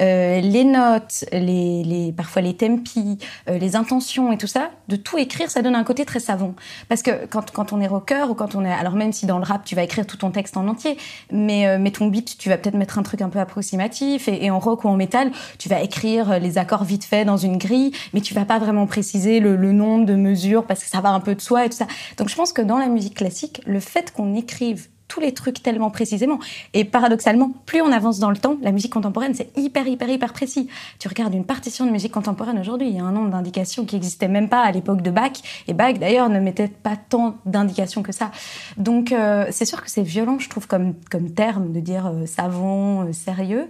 euh, 0.00 0.40
les 0.40 0.64
notes, 0.64 1.24
les, 1.32 2.12
parfois 2.16 2.42
les 2.42 2.54
tempi, 2.54 3.18
euh, 3.48 3.58
les 3.58 3.76
intentions 3.76 4.32
et 4.32 4.38
tout 4.38 4.46
ça, 4.46 4.70
de 4.88 4.96
tout 4.96 5.18
écrire, 5.18 5.50
ça 5.50 5.62
donne 5.62 5.74
un 5.74 5.84
côté 5.84 6.04
très 6.04 6.18
savant. 6.18 6.54
Parce 6.88 7.02
que 7.02 7.26
quand, 7.26 7.72
on 7.72 7.80
est 7.80 7.86
rocker 7.86 8.28
ou 8.30 8.34
quand 8.34 8.54
on 8.54 8.64
est, 8.64 8.72
alors 8.72 8.94
même 8.94 9.12
si 9.12 9.26
dans 9.26 9.38
le 9.38 9.44
rap 9.44 9.64
tu 9.64 9.74
vas 9.74 9.82
écrire 9.82 10.06
tout 10.06 10.16
ton 10.16 10.30
texte 10.30 10.56
en 10.56 10.66
entier, 10.66 10.96
mais, 11.30 11.78
ton 11.92 12.06
beat 12.06 12.38
tu 12.38 12.48
vas 12.48 12.56
peut-être 12.56 12.74
mettre 12.74 12.98
un 12.98 13.02
truc 13.02 13.20
un 13.20 13.28
peu 13.28 13.38
approximatif 13.38 14.28
et, 14.28 14.44
et 14.44 14.50
en 14.50 14.58
rock 14.58 14.84
ou 14.84 14.88
en 14.88 14.96
métal 14.96 15.30
tu 15.58 15.68
vas 15.68 15.82
écrire 15.82 16.40
les 16.40 16.56
accords 16.58 16.84
vite 16.84 17.04
fait 17.04 17.24
dans 17.24 17.36
une 17.36 17.58
grille, 17.58 17.92
mais 18.14 18.22
tu 18.22 18.32
vas 18.34 18.46
pas 18.46 18.58
vraiment 18.58 18.86
préciser 18.86 19.40
le, 19.40 19.56
le 19.56 19.72
nombre 19.72 20.06
de 20.06 20.14
mesures 20.14 20.64
parce 20.64 20.82
que 20.82 20.88
ça 20.88 21.00
va 21.00 21.10
un 21.10 21.20
peu 21.20 21.34
de 21.34 21.40
soi 21.40 21.66
et 21.66 21.68
tout 21.68 21.76
ça. 21.76 21.86
Donc 22.16 22.28
je 22.28 22.34
pense 22.34 22.52
que 22.52 22.62
dans 22.62 22.78
la 22.78 22.86
musique 22.86 23.14
classique, 23.14 23.60
le 23.66 23.78
fait 23.78 24.10
qu'on 24.10 24.34
écrive 24.34 24.88
tous 25.12 25.20
les 25.20 25.34
trucs 25.34 25.62
tellement 25.62 25.90
précisément. 25.90 26.38
Et 26.72 26.84
paradoxalement, 26.84 27.52
plus 27.66 27.82
on 27.82 27.92
avance 27.92 28.18
dans 28.18 28.30
le 28.30 28.36
temps, 28.38 28.56
la 28.62 28.72
musique 28.72 28.94
contemporaine, 28.94 29.34
c'est 29.34 29.50
hyper, 29.58 29.86
hyper, 29.86 30.08
hyper 30.08 30.32
précis. 30.32 30.68
Tu 30.98 31.06
regardes 31.06 31.34
une 31.34 31.44
partition 31.44 31.84
de 31.84 31.90
musique 31.90 32.12
contemporaine 32.12 32.58
aujourd'hui, 32.58 32.88
il 32.88 32.96
y 32.96 32.98
a 32.98 33.04
un 33.04 33.12
nombre 33.12 33.28
d'indications 33.28 33.84
qui 33.84 33.96
n'existait 33.96 34.28
même 34.28 34.48
pas 34.48 34.62
à 34.62 34.72
l'époque 34.72 35.02
de 35.02 35.10
Bach. 35.10 35.32
Et 35.68 35.74
Bach, 35.74 35.98
d'ailleurs, 35.98 36.30
ne 36.30 36.40
mettait 36.40 36.68
pas 36.68 36.96
tant 36.96 37.36
d'indications 37.44 38.02
que 38.02 38.12
ça. 38.12 38.30
Donc, 38.78 39.12
euh, 39.12 39.44
c'est 39.50 39.66
sûr 39.66 39.82
que 39.82 39.90
c'est 39.90 40.02
violent, 40.02 40.38
je 40.38 40.48
trouve, 40.48 40.66
comme, 40.66 40.94
comme 41.10 41.30
terme 41.30 41.72
de 41.72 41.80
dire 41.80 42.06
euh, 42.06 42.24
savant, 42.24 43.02
euh, 43.02 43.12
sérieux. 43.12 43.68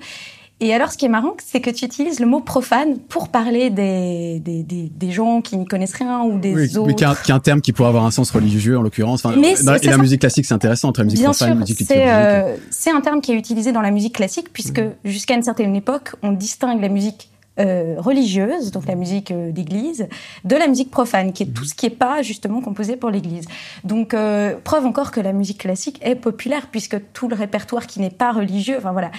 Et 0.64 0.72
alors, 0.72 0.92
ce 0.92 0.96
qui 0.96 1.06
est 1.06 1.08
marrant, 1.08 1.34
c'est 1.44 1.60
que 1.60 1.70
tu 1.70 1.84
utilises 1.84 2.20
le 2.20 2.26
mot 2.26 2.38
profane 2.38 2.98
pour 3.00 3.28
parler 3.30 3.68
des, 3.68 4.38
des, 4.38 4.62
des, 4.62 4.88
des 4.94 5.10
gens 5.10 5.40
qui 5.40 5.56
n'y 5.56 5.66
connaissent 5.66 5.94
rien 5.94 6.22
ou 6.22 6.38
des 6.38 6.54
Oui, 6.54 6.76
autres. 6.78 6.86
mais 6.86 6.94
qui 6.94 7.02
est, 7.02 7.32
un, 7.34 7.40
terme 7.40 7.60
qui 7.60 7.72
pourrait 7.72 7.88
avoir 7.88 8.04
un 8.04 8.12
sens 8.12 8.30
religieux 8.30 8.78
en 8.78 8.82
l'occurrence. 8.82 9.24
Enfin, 9.24 9.36
Mais 9.40 9.54
dans- 9.64 9.76
c'est- 9.76 9.86
et 9.86 9.90
la 9.90 9.98
musique 9.98 10.20
classique, 10.20 10.46
c'est 10.46 10.54
intéressant 10.54 10.90
entre 10.90 11.00
la 11.00 11.04
musique 11.06 11.18
Bien 11.18 11.30
profane, 11.30 11.48
sûr, 11.48 11.56
musique 11.56 11.78
c'est 11.78 11.94
liturgique. 11.96 12.08
euh, 12.14 12.56
c'est 12.70 12.90
un 12.92 13.00
terme 13.00 13.20
qui 13.20 13.32
est 13.32 13.36
utilisé 13.36 13.72
dans 13.72 13.80
la 13.82 13.90
musique 13.90 14.14
classique 14.14 14.52
puisque 14.52 14.78
Mhm. 14.78 14.92
jusqu'à 15.04 15.34
une 15.34 15.42
certaine 15.42 15.74
époque, 15.74 16.14
on 16.22 16.30
distingue 16.30 16.80
la 16.80 16.88
musique 16.88 17.28
euh, 17.60 17.96
religieuse, 17.98 18.70
donc 18.70 18.86
la 18.86 18.94
musique 18.94 19.30
euh, 19.30 19.52
d'église, 19.52 20.08
de 20.44 20.56
la 20.56 20.68
musique 20.68 20.90
profane, 20.90 21.34
qui 21.34 21.42
est 21.42 21.46
Mhm. 21.46 21.52
tout 21.52 21.64
ce 21.66 21.74
qui 21.74 21.84
n'est 21.84 21.94
pas 21.94 22.22
justement 22.22 22.62
composé 22.62 22.96
pour 22.96 23.10
l'église. 23.10 23.46
Donc 23.84 24.14
euh, 24.14 24.56
preuve 24.64 24.86
encore 24.86 25.10
que 25.10 25.20
la 25.20 25.34
musique 25.34 25.58
classique 25.58 25.98
est 26.02 26.14
populaire 26.14 26.68
puisque 26.70 26.96
tout 27.12 27.28
le 27.28 27.34
répertoire 27.34 27.86
qui 27.86 28.00
n'est 28.00 28.08
pas 28.08 28.32
religieux, 28.32 28.76
enfin 28.78 28.92
voilà. 28.92 29.10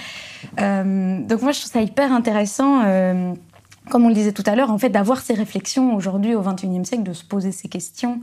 Donc 0.56 1.42
moi 1.42 1.52
je 1.52 1.60
trouve 1.60 1.72
ça 1.72 1.80
hyper 1.80 2.12
intéressant. 2.12 2.82
comme 3.90 4.04
on 4.06 4.08
le 4.08 4.14
disait 4.14 4.32
tout 4.32 4.42
à 4.46 4.56
l'heure, 4.56 4.70
en 4.70 4.78
fait, 4.78 4.88
d'avoir 4.88 5.20
ces 5.20 5.34
réflexions 5.34 5.94
aujourd'hui 5.94 6.34
au 6.34 6.40
XXIe 6.40 6.84
siècle, 6.84 7.02
de 7.04 7.12
se 7.12 7.22
poser 7.22 7.52
ces 7.52 7.68
questions. 7.68 8.20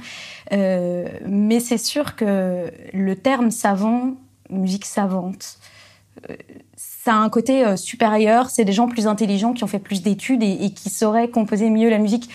Mais 0.52 1.60
c'est 1.62 1.78
sûr 1.78 2.16
que 2.16 2.70
le 2.94 3.16
terme 3.16 3.52
savant, 3.52 4.16
musique 4.50 4.86
savante, 4.86 5.60
ça 7.04 7.14
a 7.14 7.18
un 7.18 7.30
côté 7.30 7.66
euh, 7.66 7.76
supérieur. 7.76 8.50
C'est 8.50 8.66
des 8.66 8.74
gens 8.74 8.88
plus 8.88 9.08
intelligents 9.08 9.54
qui 9.54 9.64
ont 9.64 9.68
fait 9.68 9.80
plus 9.80 10.02
d'études 10.02 10.44
et, 10.44 10.66
et 10.66 10.74
qui 10.74 10.90
sauraient 10.90 11.30
composer 11.30 11.70
mieux 11.70 11.90
la 11.90 11.98
musique. 11.98 12.30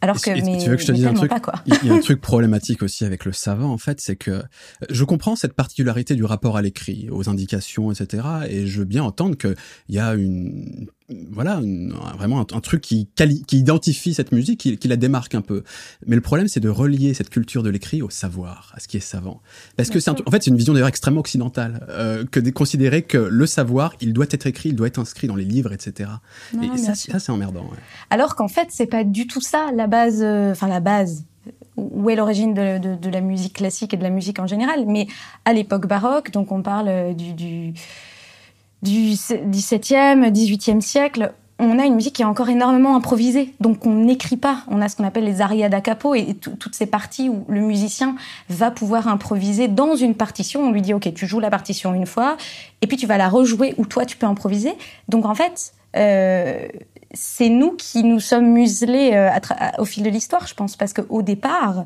Alors 0.00 0.20
que, 0.20 0.30
Et- 0.30 0.42
mais, 0.42 0.58
tu 0.58 0.68
veux 0.70 0.76
que 0.76 0.82
je 0.82 0.86
te 0.86 0.92
dise 0.92 1.06
un 1.06 1.14
truc. 1.14 1.32
Il 1.66 1.88
y 1.88 1.90
a 1.90 1.94
un 1.94 2.00
truc 2.00 2.20
problématique 2.20 2.82
aussi 2.82 3.04
avec 3.04 3.24
le 3.24 3.32
savant, 3.32 3.70
en 3.72 3.78
fait, 3.78 4.00
c'est 4.00 4.16
que 4.16 4.42
je 4.90 5.04
comprends 5.04 5.36
cette 5.36 5.54
particularité 5.54 6.14
du 6.14 6.24
rapport 6.24 6.56
à 6.56 6.62
l'écrit, 6.62 7.08
aux 7.10 7.28
indications, 7.28 7.90
etc. 7.90 8.22
Et 8.48 8.66
je 8.66 8.80
veux 8.80 8.84
bien 8.84 9.02
entendre 9.04 9.36
qu'il 9.36 9.56
y 9.88 9.98
a 9.98 10.14
une, 10.14 10.86
voilà, 11.30 11.54
une- 11.62 11.94
vraiment 12.18 12.40
un, 12.40 12.56
un 12.56 12.60
truc 12.60 12.80
qui, 12.80 13.08
qui 13.46 13.58
identifie 13.58 14.12
cette 14.14 14.32
musique, 14.32 14.58
qui, 14.60 14.76
qui 14.76 14.88
la 14.88 14.96
démarque 14.96 15.34
un 15.34 15.40
peu. 15.40 15.62
Mais 16.06 16.16
le 16.16 16.20
problème, 16.20 16.48
c'est 16.48 16.58
de 16.60 16.68
relier 16.68 17.14
cette 17.14 17.30
culture 17.30 17.62
de 17.62 17.70
l'écrit 17.70 18.02
au 18.02 18.10
savoir, 18.10 18.72
à 18.74 18.80
ce 18.80 18.88
qui 18.88 18.96
est 18.96 19.00
savant. 19.00 19.40
Parce 19.76 19.90
que 19.90 20.00
c'est 20.00 20.10
en 20.10 20.30
fait, 20.30 20.42
c'est 20.42 20.50
une 20.50 20.56
vision 20.56 20.72
d'ailleurs 20.72 20.88
extrêmement 20.88 21.20
occidentale, 21.20 21.86
euh, 21.90 22.24
que 22.30 22.40
de 22.40 22.50
considérer 22.50 23.02
que 23.02 23.18
le 23.18 23.46
savoir, 23.46 23.94
il 24.00 24.12
doit 24.12 24.26
être 24.30 24.46
écrit, 24.46 24.70
il 24.70 24.74
doit 24.76 24.88
être 24.88 24.98
inscrit 24.98 25.26
dans 25.28 25.36
les 25.36 25.44
livres, 25.44 25.72
etc. 25.72 26.10
Non, 26.54 26.74
et 26.74 26.78
ça, 26.78 26.94
ça, 26.94 27.18
c'est 27.20 27.30
emmerdant. 27.32 27.62
ouais. 27.62 27.78
Alors 28.10 28.34
qu'en 28.34 28.48
fait, 28.48 28.68
c'est 28.70 28.86
pas 28.86 29.04
du 29.04 29.26
tout 29.28 29.40
ça 29.40 29.70
la 29.74 29.86
base, 29.86 30.20
euh, 30.22 30.50
enfin 30.52 30.66
la 30.68 30.80
base. 30.80 31.24
Où 31.76 32.08
est 32.10 32.16
l'origine 32.16 32.54
de, 32.54 32.78
de- 32.78 32.96
de 32.96 33.08
la 33.10 33.20
musique 33.20 33.52
classique 33.52 33.94
et 33.94 33.96
de 33.96 34.02
la 34.02 34.10
musique 34.10 34.38
en 34.40 34.46
général 34.46 34.84
Mais 34.86 35.06
à 35.44 35.52
l'époque 35.52 35.86
baroque, 35.86 36.30
donc 36.32 36.50
on 36.50 36.62
parle 36.62 36.88
euh, 36.88 37.12
du, 37.12 37.34
du, 37.34 37.74
du 38.82 39.12
17e, 39.12 40.30
18e 40.30 40.80
siècle, 40.80 41.32
on 41.58 41.78
a 41.78 41.86
une 41.86 41.94
musique 41.94 42.16
qui 42.16 42.22
est 42.22 42.26
encore 42.26 42.50
énormément 42.50 42.94
improvisée. 42.96 43.54
Donc 43.60 43.86
on 43.86 43.94
n'écrit 43.94 44.36
pas. 44.36 44.58
On 44.68 44.82
a 44.82 44.88
ce 44.90 44.96
qu'on 44.96 45.04
appelle 45.04 45.24
les 45.24 45.40
arias 45.40 45.70
da 45.70 45.80
capo 45.80 46.14
et 46.14 46.34
tout- 46.34 46.54
toutes 46.60 46.74
ces 46.74 46.84
parties 46.84 47.30
où 47.30 47.46
le 47.48 47.60
musicien 47.62 48.14
va 48.50 48.70
pouvoir 48.70 49.08
improviser 49.08 49.66
dans 49.66 49.96
une 49.96 50.14
partition. 50.14 50.60
On 50.64 50.70
lui 50.70 50.82
dit, 50.82 50.92
OK, 50.92 51.12
tu 51.14 51.26
joues 51.26 51.40
la 51.40 51.48
partition 51.48 51.94
une 51.94 52.04
fois 52.04 52.36
et 52.82 52.86
puis 52.86 52.98
tu 52.98 53.06
vas 53.06 53.16
la 53.16 53.30
rejouer 53.30 53.74
où 53.78 53.86
toi 53.86 54.04
tu 54.04 54.18
peux 54.18 54.26
improviser. 54.26 54.74
Donc 55.08 55.24
en 55.24 55.34
fait, 55.34 55.72
euh, 55.96 56.68
c'est 57.16 57.48
nous 57.48 57.72
qui 57.72 58.04
nous 58.04 58.20
sommes 58.20 58.52
muselés 58.52 59.12
euh, 59.14 59.30
au 59.78 59.84
fil 59.84 60.02
de 60.02 60.10
l'histoire, 60.10 60.46
je 60.46 60.54
pense, 60.54 60.76
parce 60.76 60.92
qu'au 60.92 61.22
départ, 61.22 61.84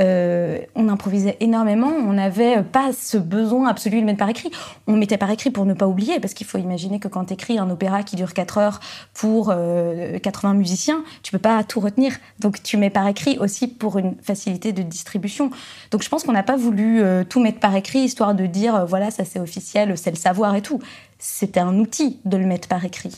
euh, 0.00 0.58
on 0.74 0.88
improvisait 0.88 1.36
énormément, 1.40 1.88
on 1.88 2.14
n'avait 2.14 2.62
pas 2.62 2.92
ce 2.92 3.18
besoin 3.18 3.68
absolu 3.68 4.00
de 4.00 4.06
mettre 4.06 4.18
par 4.18 4.30
écrit. 4.30 4.50
On 4.86 4.96
mettait 4.96 5.18
par 5.18 5.30
écrit 5.30 5.50
pour 5.50 5.66
ne 5.66 5.74
pas 5.74 5.86
oublier, 5.86 6.18
parce 6.18 6.34
qu'il 6.34 6.46
faut 6.46 6.58
imaginer 6.58 6.98
que 6.98 7.08
quand 7.08 7.26
tu 7.26 7.34
écris 7.34 7.58
un 7.58 7.68
opéra 7.70 8.02
qui 8.02 8.16
dure 8.16 8.32
4 8.32 8.58
heures 8.58 8.80
pour 9.12 9.50
euh, 9.52 10.18
80 10.18 10.54
musiciens, 10.54 11.04
tu 11.22 11.30
peux 11.30 11.38
pas 11.38 11.62
tout 11.62 11.80
retenir. 11.80 12.16
Donc 12.38 12.62
tu 12.62 12.76
mets 12.76 12.90
par 12.90 13.06
écrit 13.06 13.38
aussi 13.38 13.68
pour 13.68 13.98
une 13.98 14.16
facilité 14.22 14.72
de 14.72 14.82
distribution. 14.82 15.50
Donc 15.90 16.02
je 16.02 16.08
pense 16.08 16.24
qu'on 16.24 16.32
n'a 16.32 16.42
pas 16.42 16.56
voulu 16.56 17.02
euh, 17.02 17.22
tout 17.24 17.40
mettre 17.40 17.60
par 17.60 17.76
écrit, 17.76 18.00
histoire 18.00 18.34
de 18.34 18.46
dire, 18.46 18.86
voilà, 18.86 19.10
ça 19.10 19.24
c'est 19.24 19.40
officiel, 19.40 19.96
c'est 19.98 20.10
le 20.10 20.16
savoir 20.16 20.54
et 20.54 20.62
tout. 20.62 20.80
C'était 21.18 21.60
un 21.60 21.78
outil 21.78 22.18
de 22.24 22.38
le 22.38 22.46
mettre 22.46 22.66
par 22.66 22.82
écrit. 22.84 23.14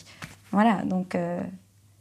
Voilà, 0.52 0.82
donc. 0.84 1.14
euh, 1.14 1.40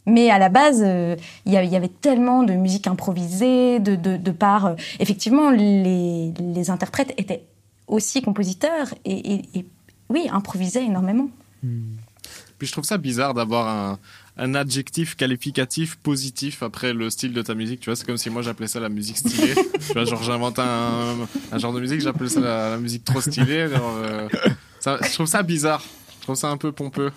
Mais 0.06 0.30
à 0.32 0.40
la 0.40 0.50
base, 0.50 0.82
euh, 0.84 1.16
il 1.46 1.54
y, 1.54 1.58
avait 1.76 1.88
tellement 1.88 2.44
de 2.44 2.54
musique 2.54 2.88
improvisée, 2.88 3.80
de, 3.80 3.96
de, 3.96 4.18
de 4.18 4.32
par. 4.32 4.66
euh, 4.66 4.76
effectivement, 5.00 5.50
les, 5.52 6.34
les 6.40 6.70
interprètes 6.70 7.14
étaient 7.18 7.44
aussi 7.88 8.22
compositeurs 8.22 8.94
et, 9.06 9.34
et- 9.36 9.60
et, 9.60 9.66
oui, 10.10 10.28
improvisaient 10.32 10.84
énormément. 10.84 11.30
Puis 12.58 12.68
je 12.68 12.72
trouve 12.72 12.84
ça 12.84 12.98
bizarre 12.98 13.34
d'avoir 13.34 13.68
un, 13.68 14.00
un 14.38 14.56
adjectif 14.56 15.16
qualificatif 15.16 15.96
positif 15.98 16.64
après 16.64 16.94
le 16.94 17.10
style 17.10 17.34
de 17.34 17.42
ta 17.42 17.54
musique. 17.56 17.80
Tu 17.80 17.90
vois, 17.90 17.96
c'est 17.96 18.06
comme 18.06 18.18
si 18.18 18.30
moi 18.30 18.42
j'appelais 18.42 18.68
ça 18.68 18.80
la 18.80 18.90
musique 18.90 19.18
stylée. 19.18 19.54
tu 19.88 19.94
vois, 19.94 20.06
genre 20.06 20.24
j'invente 20.24 20.60
un, 20.60 21.16
un 21.52 21.58
genre 21.58 21.74
de 21.74 21.80
musique, 21.80 22.02
j'appelle 22.02 22.30
ça 22.30 22.40
la, 22.40 22.70
la 22.72 22.78
musique 22.78 23.04
trop 23.04 23.22
stylée. 23.22 23.68
genre, 23.70 23.96
euh, 23.98 24.28
ça, 24.80 24.98
je 25.02 25.14
trouve 25.14 25.28
ça 25.28 25.44
bizarre. 25.44 25.84
Je 26.20 26.24
trouve 26.24 26.36
ça 26.36 26.50
un 26.50 26.58
peu 26.58 26.72
pompeux. 26.72 27.12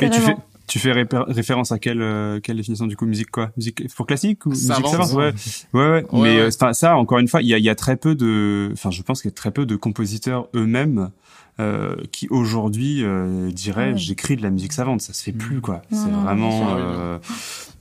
Et 0.00 0.10
tu 0.10 0.20
fais. 0.20 0.36
Tu 0.70 0.78
fais 0.78 0.92
référence 0.92 1.72
à 1.72 1.78
quelle, 1.78 2.00
euh, 2.00 2.38
quelle 2.40 2.56
définition 2.56 2.86
du 2.86 2.96
coup 2.96 3.04
musique 3.04 3.30
quoi? 3.30 3.50
Musique 3.56 3.92
pour 3.94 4.06
classique 4.06 4.46
ou 4.46 4.54
Savante. 4.54 4.84
musique 4.84 4.96
savante? 5.08 5.12
Ouais, 5.14 5.32
ouais, 5.74 5.80
ouais. 5.90 5.90
Ouais, 5.90 6.04
Mais 6.12 6.20
ouais. 6.36 6.40
euh, 6.42 6.50
enfin, 6.54 6.72
ça, 6.72 6.96
encore 6.96 7.18
une 7.18 7.28
fois, 7.28 7.42
il 7.42 7.48
y 7.48 7.54
a, 7.54 7.58
il 7.58 7.64
y 7.64 7.68
a 7.68 7.74
très 7.74 7.96
peu 7.96 8.14
de, 8.14 8.70
enfin, 8.72 8.90
je 8.90 9.02
pense 9.02 9.20
qu'il 9.22 9.30
y 9.30 9.34
a 9.34 9.36
très 9.36 9.50
peu 9.50 9.66
de 9.66 9.74
compositeurs 9.76 10.48
eux-mêmes 10.54 11.10
euh, 11.58 11.96
qui 12.12 12.26
aujourd'hui 12.30 13.02
euh, 13.04 13.50
diraient 13.50 13.92
Ouais. 13.92 13.98
j'écris 13.98 14.36
de 14.36 14.42
la 14.42 14.50
musique 14.50 14.72
savante. 14.72 15.00
Ça 15.02 15.12
se 15.12 15.22
fait 15.22 15.32
plus 15.32 15.60
quoi. 15.60 15.82
Non, 15.90 15.98
C'est 16.04 16.10
vraiment. 16.10 16.76
euh, 16.78 17.18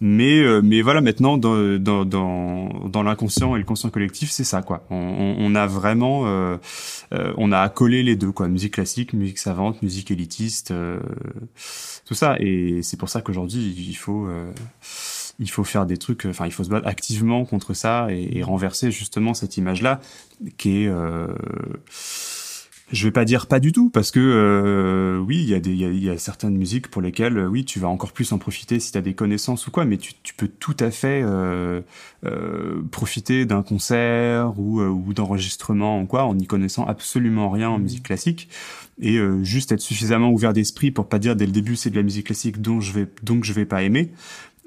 mais 0.01 0.39
euh, 0.41 0.61
mais 0.63 0.81
voilà, 0.81 0.99
maintenant 1.01 1.37
dans 1.37 1.77
dans 1.77 2.03
dans, 2.05 2.69
dans 2.89 3.03
l'inconscient 3.03 3.55
et 3.55 3.59
le 3.59 3.65
conscient 3.65 3.89
collectif, 3.89 4.31
c'est 4.31 4.43
ça 4.43 4.61
quoi. 4.63 4.83
On, 4.89 4.95
on, 4.95 5.35
on 5.39 5.55
a 5.55 5.65
vraiment 5.67 6.23
euh, 7.13 7.33
on 7.37 7.51
a 7.51 7.59
accolé 7.59 8.03
les 8.03 8.15
deux 8.15 8.31
quoi. 8.31 8.47
Musique 8.47 8.75
classique, 8.75 9.13
musique 9.13 9.39
savante, 9.39 9.81
musique 9.81 10.11
élitiste. 10.11 10.71
euh, 10.71 10.99
tout 12.05 12.13
ça 12.15 12.35
et 12.39 12.81
c'est 12.83 12.97
pour 12.97 13.09
ça 13.09 13.21
qu'aujourd'hui 13.21 13.73
il 13.87 13.93
faut 13.95 14.25
euh, 14.27 14.51
il 15.39 15.49
faut 15.49 15.63
faire 15.63 15.85
des 15.85 15.97
trucs 15.97 16.25
enfin 16.25 16.45
il 16.45 16.51
faut 16.51 16.63
se 16.63 16.69
battre 16.69 16.87
activement 16.87 17.45
contre 17.45 17.73
ça 17.73 18.07
et, 18.09 18.37
et 18.39 18.43
renverser 18.43 18.91
justement 18.91 19.33
cette 19.33 19.57
image 19.57 19.81
là 19.81 19.99
qui 20.57 20.83
est 20.83 20.87
euh, 20.87 21.27
Je 22.91 23.03
vais 23.03 23.11
pas 23.11 23.23
dire 23.23 23.45
pas 23.45 23.59
du 23.59 23.71
tout 23.71 23.91
parce 23.91 24.09
que 24.09 24.19
euh, 24.19 25.19
oui, 25.19 25.37
il 25.37 25.49
y 25.49 25.53
a 25.53 25.59
des 25.59 25.71
il 25.71 26.03
y 26.03 26.09
a, 26.09 26.17
certaines 26.17 26.57
musiques 26.57 26.87
pour 26.87 27.03
lesquelles 27.03 27.37
euh, 27.37 27.47
oui, 27.47 27.63
tu 27.63 27.79
vas 27.79 27.87
encore 27.87 28.11
plus 28.13 28.31
en 28.31 28.39
profiter 28.39 28.79
si 28.79 28.91
tu 28.91 28.97
as 28.97 29.01
des 29.01 29.13
connaissances 29.13 29.67
ou 29.67 29.71
quoi, 29.71 29.85
mais 29.85 29.97
tu, 29.97 30.13
tu 30.23 30.33
peux 30.33 30.47
tout 30.47 30.75
à 30.79 30.89
fait 30.89 31.21
euh, 31.23 31.81
euh, 32.25 32.81
profiter 32.89 33.45
d'un 33.45 33.61
concert 33.61 34.59
ou, 34.59 34.81
ou 34.81 35.13
d'enregistrement 35.13 36.01
ou 36.01 36.07
quoi 36.07 36.23
en 36.23 36.33
n'y 36.33 36.47
connaissant 36.47 36.85
absolument 36.85 37.51
rien 37.51 37.69
en 37.69 37.77
mmh. 37.77 37.83
musique 37.83 38.03
classique 38.03 38.49
et 39.01 39.17
juste 39.43 39.71
être 39.71 39.79
suffisamment 39.79 40.29
ouvert 40.29 40.51
d'esprit 40.51 40.91
pour 40.91 41.07
pas 41.07 41.19
dire 41.19 41.37
dès 41.37 41.45
le 41.45 41.53
début 41.53 41.77
c'est 41.77 41.89
de 41.89 41.95
la 41.95 42.03
musique 42.03 42.25
classique 42.25 42.59
dont 42.59 42.81
je 42.81 42.91
vais 42.91 43.07
donc 43.23 43.45
je 43.45 43.53
vais 43.53 43.63
pas 43.63 43.81
aimer 43.81 44.11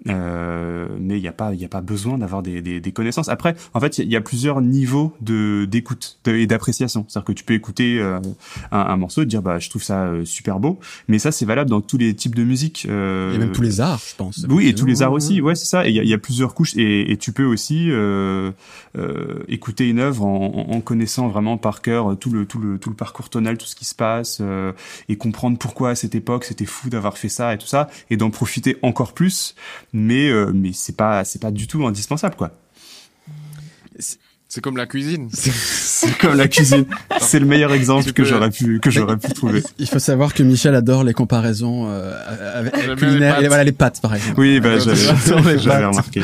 euh, 0.09 0.89
mais 0.99 1.19
il 1.19 1.23
n'y 1.23 1.29
a 1.29 1.33
pas, 1.33 1.55
il 1.55 1.61
y 1.61 1.65
a 1.65 1.69
pas 1.69 1.81
besoin 1.81 2.19
d'avoir 2.19 2.43
des, 2.43 2.61
des, 2.61 2.81
des, 2.81 2.93
connaissances. 2.93 3.29
Après, 3.29 3.55
en 3.75 3.81
fait, 3.81 3.99
il 3.99 4.11
y, 4.11 4.17
a 4.17 4.21
plusieurs 4.21 4.61
niveaux 4.61 5.15
de 5.21 5.65
d'écoute 5.65 6.19
et 6.27 6.47
d'appréciation. 6.47 7.05
C'est-à-dire 7.09 7.27
que 7.27 7.33
tu 7.33 7.45
peux 7.45 7.55
écouter 7.55 7.99
euh, 8.01 8.19
un, 8.73 8.79
un, 8.79 8.97
morceau 8.97 9.23
et 9.23 9.27
dire, 9.27 9.43
bah, 9.43 9.59
je 9.59 9.71
trouve 9.71 9.83
ça 9.83 10.07
euh, 10.07 10.25
super 10.25 10.59
beau. 10.59 10.81
Mais 11.09 11.19
ça, 11.19 11.31
c'est 11.31 11.45
valable 11.45 11.71
dans 11.71 11.81
tous 11.81 11.99
les 11.99 12.15
types 12.15 12.35
de 12.35 12.45
musique. 12.45 12.87
Euh, 12.89 13.35
et 13.35 13.39
même 13.39 13.53
tous 13.53 13.63
les 13.63 13.81
arts, 13.81 14.03
je 14.09 14.17
pense. 14.17 14.47
Oui, 14.49 14.67
et 14.67 14.75
tous 14.75 14.87
les 14.87 15.03
arts 15.03 15.13
aussi. 15.13 15.41
Ouais, 15.41 15.55
c'est 15.55 15.67
ça. 15.67 15.87
Et 15.87 15.91
il 15.91 15.97
y 15.97 16.01
a, 16.01 16.05
y 16.05 16.15
a, 16.15 16.19
plusieurs 16.19 16.55
couches. 16.55 16.77
Et, 16.77 17.13
et 17.13 17.17
tu 17.17 17.33
peux 17.33 17.45
aussi 17.45 17.91
écouter 19.49 19.89
une 19.89 20.01
œuvre 20.01 20.25
en, 20.25 20.67
en, 20.71 20.81
connaissant 20.81 21.29
vraiment 21.29 21.57
par 21.57 21.81
cœur 21.83 22.17
tout 22.19 22.31
le 22.31 22.47
tout 22.47 22.59
le 22.59 22.79
tout 22.79 22.91
le 22.91 22.97
parcours 22.97 23.29
tonal, 23.29 23.57
tout 23.57 23.67
ce 23.67 23.77
qui 23.77 23.85
se 23.85 23.95
passe, 23.95 24.43
et 25.09 25.17
comprendre 25.17 25.59
pourquoi 25.59 25.91
à 25.91 25.95
cette 25.95 26.15
époque 26.15 26.45
c'était 26.45 26.67
fou 26.67 26.91
d'avoir 26.91 27.19
fait 27.19 27.29
ça 27.29 27.55
et 27.55 27.59
tout 27.59 27.67
ça, 27.67 27.89
et 28.11 28.17
d'en 28.17 28.31
profiter 28.31 28.77
encore 28.83 29.13
plus 29.13 29.55
mais 29.93 30.29
euh, 30.29 30.53
mais 30.55 30.73
c'est 30.73 30.97
pas 30.97 31.25
c'est 31.25 31.41
pas 31.41 31.51
du 31.51 31.67
tout 31.67 31.87
indispensable 31.87 32.37
quoi. 32.37 32.51
C'est 34.49 34.61
comme 34.61 34.77
la 34.77 34.87
cuisine. 34.87 35.31
C'est 35.33 36.19
comme 36.19 36.37
la 36.37 36.47
cuisine. 36.47 36.85
C'est 37.21 37.39
le 37.39 37.47
meilleur 37.47 37.73
exemple 37.73 38.13
que 38.13 38.23
j'aurais 38.23 38.51
pu 38.51 38.81
que 38.81 38.91
j'aurais 38.91 39.17
pu 39.17 39.33
trouver. 39.33 39.63
Il 39.79 39.87
faut 39.87 39.99
savoir 39.99 40.35
que 40.35 40.43
Michel 40.43 40.75
adore 40.75 41.05
les 41.05 41.15
comparaisons 41.15 41.87
euh, 41.89 42.13
avec 42.55 42.75
culinaires. 42.97 43.41
Et 43.41 43.47
voilà 43.47 43.65
les 43.65 43.73
pâtes 43.73 44.03
par 44.03 44.15
exemple. 44.15 44.39
Oui, 44.39 44.61
bah 44.61 44.79
j'avais 44.79 45.87
remarqué. 45.87 46.23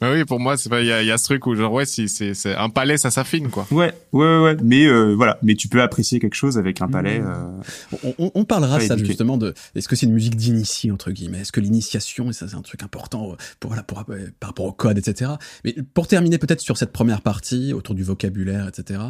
Bah 0.00 0.12
oui, 0.12 0.24
pour 0.24 0.38
moi, 0.38 0.56
c'est 0.56 0.70
il 0.80 0.86
y 0.86 0.92
a, 0.92 1.02
y 1.02 1.10
a, 1.10 1.18
ce 1.18 1.24
truc 1.24 1.46
où 1.46 1.54
genre 1.56 1.72
ouais, 1.72 1.84
si 1.84 2.08
c'est 2.08 2.34
c'est 2.34 2.54
un 2.54 2.70
palais, 2.70 2.98
ça 2.98 3.10
s'affine 3.10 3.48
quoi. 3.50 3.66
Ouais, 3.70 3.92
ouais, 4.12 4.38
ouais. 4.38 4.56
Mais 4.62 4.86
euh, 4.86 5.14
voilà, 5.14 5.38
mais 5.42 5.56
tu 5.56 5.68
peux 5.68 5.82
apprécier 5.82 6.20
quelque 6.20 6.36
chose 6.36 6.56
avec 6.56 6.80
un 6.80 6.88
palais. 6.88 7.18
Mmh. 7.18 7.60
Euh... 7.94 8.12
On, 8.18 8.30
on, 8.34 8.44
parlera 8.44 8.78
ça 8.78 8.96
justement 8.96 9.36
de. 9.36 9.54
Est-ce 9.74 9.88
que 9.88 9.96
c'est 9.96 10.06
une 10.06 10.12
musique 10.12 10.36
d'initié 10.36 10.92
entre 10.92 11.10
guillemets? 11.10 11.40
Est-ce 11.40 11.52
que 11.52 11.60
l'initiation, 11.60 12.30
et 12.30 12.32
ça 12.32 12.46
c'est 12.46 12.54
un 12.54 12.62
truc 12.62 12.82
important 12.84 13.36
pour 13.58 13.70
voilà 13.70 13.82
pour 13.82 14.04
euh, 14.10 14.28
par 14.38 14.50
rapport 14.50 14.66
au 14.66 14.72
code, 14.72 14.98
etc. 14.98 15.32
Mais 15.64 15.74
pour 15.94 16.06
terminer 16.06 16.38
peut-être 16.38 16.60
sur 16.60 16.76
cette 16.76 16.92
première 16.92 17.22
partie 17.22 17.72
autour 17.72 17.96
du 17.96 18.04
vocabulaire, 18.04 18.68
etc. 18.68 19.00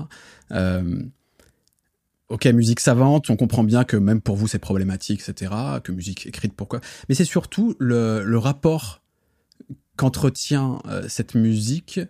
Euh, 0.52 1.02
Ok, 2.30 2.44
musique 2.44 2.80
savante, 2.80 3.30
on 3.30 3.36
comprend 3.36 3.64
bien 3.64 3.84
que 3.84 3.96
même 3.96 4.20
pour 4.20 4.36
vous 4.36 4.46
c'est 4.46 4.58
problématique, 4.58 5.22
etc. 5.26 5.50
Que 5.82 5.92
musique 5.92 6.26
écrite, 6.26 6.52
pourquoi 6.52 6.80
Mais 7.08 7.14
c'est 7.14 7.24
surtout 7.24 7.74
le, 7.78 8.22
le 8.22 8.38
rapport 8.38 9.00
qu'entretient 9.98 10.80
euh, 10.88 11.04
cette 11.08 11.34
musique 11.34 12.00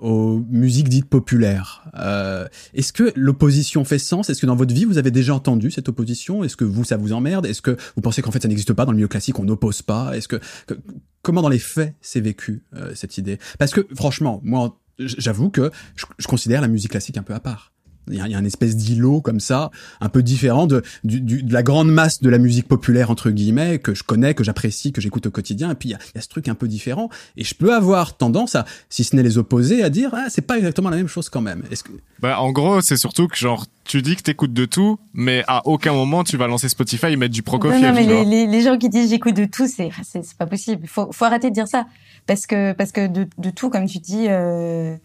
aux 0.00 0.42
musiques 0.48 0.88
dites 0.88 1.08
populaires. 1.08 1.84
Euh, 1.98 2.48
Est-ce 2.72 2.94
que 2.94 3.12
l'opposition 3.14 3.84
fait 3.84 3.98
sens? 3.98 4.30
Est-ce 4.30 4.40
que 4.40 4.46
dans 4.46 4.56
votre 4.56 4.72
vie, 4.72 4.86
vous 4.86 4.96
avez 4.96 5.10
déjà 5.10 5.34
entendu 5.34 5.70
cette 5.70 5.88
opposition? 5.88 6.44
Est-ce 6.44 6.56
que 6.56 6.64
vous, 6.64 6.84
ça 6.84 6.96
vous 6.96 7.12
emmerde? 7.12 7.44
Est-ce 7.44 7.60
que 7.60 7.76
vous 7.94 8.00
pensez 8.00 8.22
qu'en 8.22 8.30
fait, 8.30 8.40
ça 8.40 8.48
n'existe 8.48 8.72
pas 8.72 8.86
dans 8.86 8.92
le 8.92 8.96
milieu 8.96 9.08
classique, 9.08 9.38
on 9.38 9.44
n'oppose 9.44 9.82
pas? 9.82 10.16
Est-ce 10.16 10.28
que, 10.28 10.40
comment 11.20 11.42
dans 11.42 11.50
les 11.50 11.58
faits 11.58 11.94
c'est 12.00 12.20
vécu 12.20 12.62
euh, 12.74 12.92
cette 12.94 13.18
idée? 13.18 13.38
Parce 13.58 13.72
que 13.72 13.86
franchement, 13.94 14.40
moi, 14.44 14.80
j'avoue 14.98 15.50
que 15.50 15.70
je, 15.94 16.26
considère 16.26 16.62
la 16.62 16.68
musique 16.68 16.92
classique 16.92 17.18
un 17.18 17.22
peu 17.22 17.34
à 17.34 17.40
part. 17.40 17.72
Il 18.08 18.16
y, 18.16 18.20
a, 18.20 18.26
il 18.26 18.32
y 18.32 18.34
a 18.34 18.38
une 18.38 18.46
espèce 18.46 18.76
d'îlot 18.76 19.20
comme 19.20 19.38
ça, 19.38 19.70
un 20.00 20.08
peu 20.08 20.22
différent 20.22 20.66
de, 20.66 20.82
du, 21.04 21.20
de 21.20 21.52
la 21.52 21.62
grande 21.62 21.90
masse 21.90 22.20
de 22.20 22.28
la 22.28 22.38
musique 22.38 22.66
populaire 22.66 23.10
entre 23.10 23.30
guillemets 23.30 23.78
que 23.78 23.94
je 23.94 24.02
connais, 24.02 24.34
que 24.34 24.42
j'apprécie, 24.42 24.92
que 24.92 25.00
j'écoute 25.00 25.26
au 25.26 25.30
quotidien. 25.30 25.70
Et 25.70 25.74
puis 25.74 25.90
il 25.90 25.92
y, 25.92 25.94
a, 25.94 25.98
il 26.12 26.16
y, 26.16 26.18
a, 26.18 26.20
ce 26.20 26.28
truc 26.28 26.48
un 26.48 26.54
peu 26.54 26.66
différent. 26.66 27.10
Et 27.36 27.44
je 27.44 27.54
peux 27.54 27.74
avoir 27.74 28.16
tendance 28.16 28.56
à, 28.56 28.64
si 28.88 29.04
ce 29.04 29.14
n'est 29.14 29.22
les 29.22 29.38
opposer, 29.38 29.82
à 29.82 29.90
dire 29.90 30.10
ah 30.14 30.26
c'est 30.28 30.42
pas 30.42 30.58
exactement 30.58 30.90
la 30.90 30.96
même 30.96 31.08
chose 31.08 31.28
quand 31.28 31.40
même. 31.40 31.62
Est-ce 31.70 31.84
que 31.84 31.92
bah, 32.20 32.40
en 32.40 32.50
gros 32.50 32.80
c'est 32.80 32.96
surtout 32.96 33.28
que 33.28 33.36
genre 33.36 33.66
tu 33.84 34.02
dis 34.02 34.16
que 34.16 34.22
t'écoutes 34.22 34.52
de 34.52 34.64
tout, 34.64 34.98
mais 35.14 35.44
à 35.46 35.66
aucun 35.66 35.92
moment 35.92 36.24
tu 36.24 36.36
vas 36.36 36.48
lancer 36.48 36.68
Spotify 36.68 37.06
et 37.06 37.16
mettre 37.16 37.34
du 37.34 37.42
Prokofiev. 37.42 37.80
Non, 37.82 37.92
mais 37.92 38.04
les, 38.04 38.24
les, 38.24 38.46
les, 38.46 38.62
gens 38.62 38.78
qui 38.78 38.88
disent 38.88 39.10
j'écoute 39.10 39.34
de 39.34 39.44
tout, 39.44 39.68
c'est 39.68 39.90
c'est 40.02 40.36
pas 40.36 40.46
possible. 40.46 40.86
Faut 40.86 41.10
faut 41.12 41.24
arrêter 41.24 41.50
de 41.50 41.54
dire 41.54 41.68
ça 41.68 41.86
parce 42.26 42.46
que 42.46 42.72
parce 42.72 42.90
que 42.90 43.06
de, 43.06 43.28
de 43.38 43.50
tout 43.50 43.70
comme 43.70 43.86
tu 43.86 43.98
dis. 43.98 44.26
Euh 44.28 44.96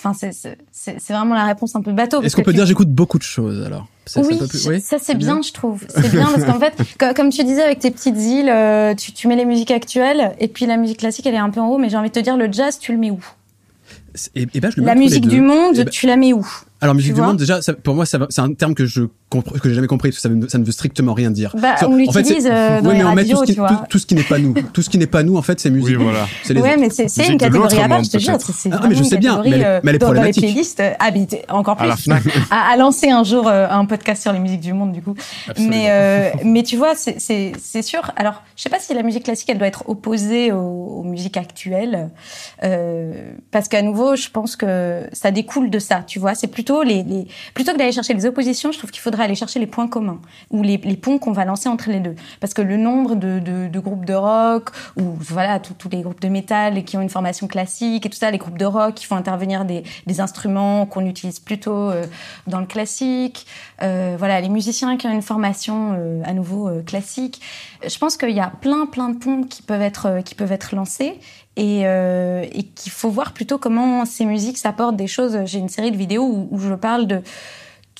Enfin, 0.00 0.12
c'est 0.14 1.12
vraiment 1.12 1.34
la 1.34 1.44
réponse 1.44 1.74
un 1.74 1.82
peu 1.82 1.92
bateau. 1.92 2.22
Est-ce 2.22 2.36
qu'on 2.36 2.42
peut 2.42 2.52
dire 2.52 2.66
j'écoute 2.66 2.90
beaucoup 2.90 3.18
de 3.18 3.24
choses 3.24 3.64
alors? 3.66 3.86
Oui, 4.16 4.38
ça, 4.38 4.70
oui, 4.70 4.80
ça 4.80 4.96
c'est 5.00 5.16
bien, 5.16 5.42
je 5.42 5.52
trouve. 5.52 5.84
C'est 5.88 6.10
bien 6.10 6.30
parce 6.32 6.44
qu'en 6.44 6.60
fait, 6.98 7.14
comme 7.14 7.30
tu 7.30 7.42
disais 7.42 7.62
avec 7.62 7.80
tes 7.80 7.90
petites 7.90 8.16
îles, 8.16 8.48
euh, 8.48 8.94
tu, 8.94 9.12
tu 9.12 9.28
mets 9.28 9.36
les 9.36 9.44
musiques 9.44 9.72
actuelles 9.72 10.34
et 10.38 10.48
puis 10.48 10.66
la 10.66 10.76
musique 10.76 10.98
classique 10.98 11.26
elle 11.26 11.34
est 11.34 11.38
un 11.38 11.50
peu 11.50 11.60
en 11.60 11.68
haut, 11.68 11.78
mais 11.78 11.88
j'ai 11.88 11.96
envie 11.96 12.08
de 12.10 12.14
te 12.14 12.20
dire 12.20 12.36
le 12.36 12.50
jazz, 12.50 12.78
tu 12.78 12.92
le 12.92 12.98
mets 12.98 13.10
où? 13.10 13.20
Et, 14.34 14.46
et 14.54 14.60
ben, 14.60 14.70
je 14.70 14.80
le 14.80 14.86
La 14.86 14.94
musique 14.94 15.26
du 15.26 15.40
monde, 15.40 15.76
ben, 15.76 15.84
tu 15.88 16.06
la 16.06 16.16
mets 16.16 16.32
où? 16.32 16.46
Alors 16.80 16.94
musique 16.94 17.14
du 17.14 17.20
monde 17.20 17.36
déjà 17.36 17.62
ça, 17.62 17.74
pour 17.74 17.94
moi 17.94 18.04
c'est 18.06 18.38
un 18.38 18.52
terme 18.54 18.74
que 18.74 18.86
je 18.86 19.02
que 19.30 19.68
j'ai 19.68 19.74
jamais 19.74 19.86
compris 19.86 20.10
parce 20.10 20.16
que 20.16 20.22
ça, 20.22 20.34
ne, 20.34 20.48
ça 20.48 20.58
ne 20.58 20.64
veut 20.64 20.72
strictement 20.72 21.12
rien 21.12 21.30
dire. 21.30 21.54
Bah, 21.60 21.74
on 21.86 21.96
l'utilise 21.96 22.48
euh, 22.50 22.80
dans 22.80 22.90
oui, 22.90 22.96
mais 22.96 23.04
on 23.04 23.14
met 23.14 23.24
tout, 23.26 23.36
ce 23.36 23.44
qui, 23.44 23.56
tout, 23.56 23.64
tout, 23.90 23.98
ce 23.98 24.06
qui 24.06 24.14
n'est 24.14 24.22
pas 24.22 24.38
nous. 24.38 24.54
Tout 24.72 24.82
ce 24.82 24.88
qui 24.88 24.98
n'est 24.98 25.06
pas 25.06 25.22
nous 25.22 25.36
en 25.36 25.42
fait 25.42 25.60
c'est 25.60 25.70
musique. 25.70 25.98
Oui, 25.98 26.04
voilà. 26.04 26.26
Les 26.48 26.60
ouais 26.60 26.76
mais 26.76 26.88
c'est 26.90 27.26
une 27.26 27.38
catégorie 27.38 27.78
à 27.78 27.88
part, 27.88 28.02
je 28.02 28.10
te 28.10 28.18
jure. 28.18 28.38
Ah 28.72 28.86
mais 28.88 28.94
je 28.94 29.02
sais 29.02 29.18
bien, 29.18 29.42
mais, 29.42 29.50
elle, 29.50 29.80
mais 29.82 29.90
elle 29.90 29.96
est 29.96 29.98
problématique. 29.98 30.42
Dans 30.42 30.46
les 30.46 30.52
playlists, 30.52 30.82
habite 30.98 31.36
encore 31.48 31.76
plus. 31.76 31.88
À, 32.50 32.72
à, 32.72 32.76
lancer 32.76 33.10
un 33.10 33.24
jour 33.24 33.48
euh, 33.48 33.66
un 33.68 33.84
podcast 33.84 34.22
sur 34.22 34.32
les 34.32 34.38
musiques 34.38 34.60
du 34.60 34.72
monde 34.72 34.92
du 34.92 35.02
coup. 35.02 35.14
Absolument. 35.48 35.74
Mais 35.74 35.86
euh, 35.90 36.30
mais 36.44 36.62
tu 36.62 36.76
vois 36.76 36.94
c'est 36.94 37.18
c'est 37.18 37.82
sûr. 37.82 38.12
Alors 38.16 38.42
je 38.56 38.62
sais 38.62 38.70
pas 38.70 38.78
si 38.78 38.94
la 38.94 39.02
musique 39.02 39.24
classique 39.24 39.48
elle 39.50 39.58
doit 39.58 39.66
être 39.66 39.88
opposée 39.88 40.52
aux, 40.52 40.58
aux 40.58 41.02
musiques 41.02 41.36
actuelles 41.36 42.10
euh, 42.62 43.12
parce 43.50 43.68
qu'à 43.68 43.82
nouveau 43.82 44.16
je 44.16 44.28
pense 44.30 44.56
que 44.56 45.02
ça 45.12 45.30
découle 45.30 45.70
de 45.70 45.78
ça. 45.78 46.02
Tu 46.06 46.18
vois 46.18 46.34
c'est 46.34 46.46
plutôt 46.46 46.67
plutôt 47.54 47.72
que 47.72 47.78
d'aller 47.78 47.92
chercher 47.92 48.14
les 48.14 48.26
oppositions, 48.26 48.72
je 48.72 48.78
trouve 48.78 48.90
qu'il 48.90 49.00
faudrait 49.00 49.24
aller 49.24 49.34
chercher 49.34 49.58
les 49.58 49.66
points 49.66 49.88
communs 49.88 50.20
ou 50.50 50.62
les, 50.62 50.78
ponts 50.78 51.18
qu'on 51.18 51.32
va 51.32 51.44
lancer 51.44 51.68
entre 51.68 51.90
les 51.90 52.00
deux. 52.00 52.14
Parce 52.40 52.54
que 52.54 52.62
le 52.62 52.76
nombre 52.76 53.14
de, 53.14 53.78
groupes 53.78 54.04
de 54.04 54.14
rock 54.14 54.70
ou 54.96 55.02
voilà 55.18 55.60
tous 55.60 55.88
les 55.90 56.02
groupes 56.02 56.20
de 56.20 56.28
métal 56.28 56.84
qui 56.84 56.96
ont 56.96 57.00
une 57.00 57.08
formation 57.08 57.46
classique 57.46 58.06
et 58.06 58.10
tout 58.10 58.16
ça, 58.16 58.30
les 58.30 58.38
groupes 58.38 58.58
de 58.58 58.64
rock 58.64 58.94
qui 58.94 59.06
font 59.06 59.16
intervenir 59.16 59.64
des, 59.64 59.82
instruments 60.20 60.84
qu'on 60.84 61.06
utilise 61.06 61.38
plutôt 61.38 61.90
euh, 61.90 62.04
dans 62.48 62.58
le 62.58 62.66
classique, 62.66 63.46
euh, 63.82 64.16
voilà 64.18 64.40
les 64.40 64.48
musiciens 64.48 64.96
qui 64.96 65.06
ont 65.06 65.12
une 65.12 65.22
formation 65.22 65.94
euh, 65.96 66.22
à 66.24 66.32
nouveau 66.32 66.70
classique. 66.84 67.40
Je 67.86 67.96
pense 67.98 68.16
qu'il 68.16 68.30
y 68.30 68.40
a 68.40 68.50
plein 68.60 68.86
plein 68.86 69.10
de 69.10 69.18
ponts 69.18 69.44
qui 69.44 69.62
peuvent 69.62 69.82
être 69.82 70.22
qui 70.24 70.34
peuvent 70.34 70.50
être 70.50 70.74
lancés 70.74 71.20
et, 71.58 71.82
euh, 71.84 72.44
et 72.52 72.62
qu'il 72.62 72.92
faut 72.92 73.10
voir 73.10 73.32
plutôt 73.32 73.58
comment 73.58 74.04
ces 74.04 74.24
musiques 74.24 74.58
s'apportent 74.58 74.96
des 74.96 75.08
choses. 75.08 75.36
J'ai 75.44 75.58
une 75.58 75.68
série 75.68 75.90
de 75.90 75.96
vidéos 75.96 76.22
où, 76.22 76.48
où, 76.52 76.60
je 76.60 76.72
parle 76.74 77.08
de 77.08 77.20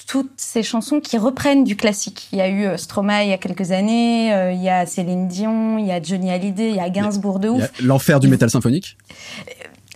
toutes 0.07 0.31
ces 0.37 0.63
chansons 0.63 1.01
qui 1.01 1.19
reprennent 1.19 1.65
du 1.65 1.77
classique. 1.77 2.29
Il 2.33 2.39
y 2.39 2.41
a 2.41 2.49
eu 2.49 2.65
euh, 2.65 2.77
Stromae 2.77 3.25
il 3.25 3.31
y 3.31 3.33
a 3.33 3.37
quelques 3.39 3.73
années, 3.73 4.33
euh, 4.33 4.53
il 4.53 4.63
y 4.63 4.69
a 4.69 4.87
Céline 4.87 5.27
Dion, 5.27 5.77
il 5.77 5.87
y 5.87 5.93
a 5.93 6.01
Johnny 6.01 6.31
Hallyday, 6.31 6.71
il 6.71 6.77
y 6.77 6.81
a 6.81 6.89
Gainsbourg 6.89 7.41
de 7.41 7.49
ouf. 7.49 7.83
L'enfer 7.83 8.21
du 8.21 8.29
métal 8.29 8.49
symphonique 8.49 8.97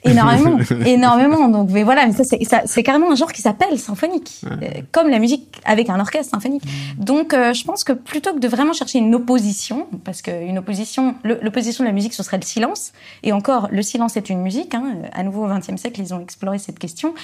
énormément, 0.10 0.58
énormément. 0.86 1.48
Donc, 1.48 1.70
mais 1.70 1.82
voilà, 1.82 2.06
mais 2.06 2.12
ça 2.12 2.24
c'est 2.24 2.42
ça, 2.44 2.62
c'est 2.66 2.82
carrément 2.82 3.12
un 3.12 3.14
genre 3.14 3.32
qui 3.32 3.42
s'appelle 3.42 3.78
symphonique, 3.78 4.40
ouais. 4.44 4.50
euh, 4.50 4.80
comme 4.90 5.08
la 5.08 5.18
musique 5.18 5.60
avec 5.64 5.88
un 5.90 6.00
orchestre 6.00 6.30
symphonique. 6.30 6.64
Mmh. 6.64 7.04
Donc, 7.04 7.34
euh, 7.34 7.52
je 7.52 7.64
pense 7.64 7.84
que 7.84 7.92
plutôt 7.92 8.34
que 8.34 8.40
de 8.40 8.48
vraiment 8.48 8.72
chercher 8.72 8.98
une 8.98 9.14
opposition, 9.14 9.86
parce 10.04 10.22
qu'une 10.22 10.58
opposition, 10.58 11.14
l'opposition 11.24 11.84
de 11.84 11.88
la 11.88 11.94
musique, 11.94 12.14
ce 12.14 12.22
serait 12.22 12.38
le 12.38 12.44
silence. 12.44 12.92
Et 13.22 13.32
encore, 13.32 13.68
le 13.70 13.82
silence 13.82 14.16
est 14.16 14.28
une 14.30 14.40
musique. 14.40 14.74
Hein. 14.74 14.94
À 15.12 15.22
nouveau, 15.22 15.44
au 15.44 15.48
XXe 15.48 15.76
siècle, 15.76 16.00
ils 16.00 16.12
ont 16.12 16.20
exploré 16.20 16.58
cette 16.58 16.78
question. 16.78 17.14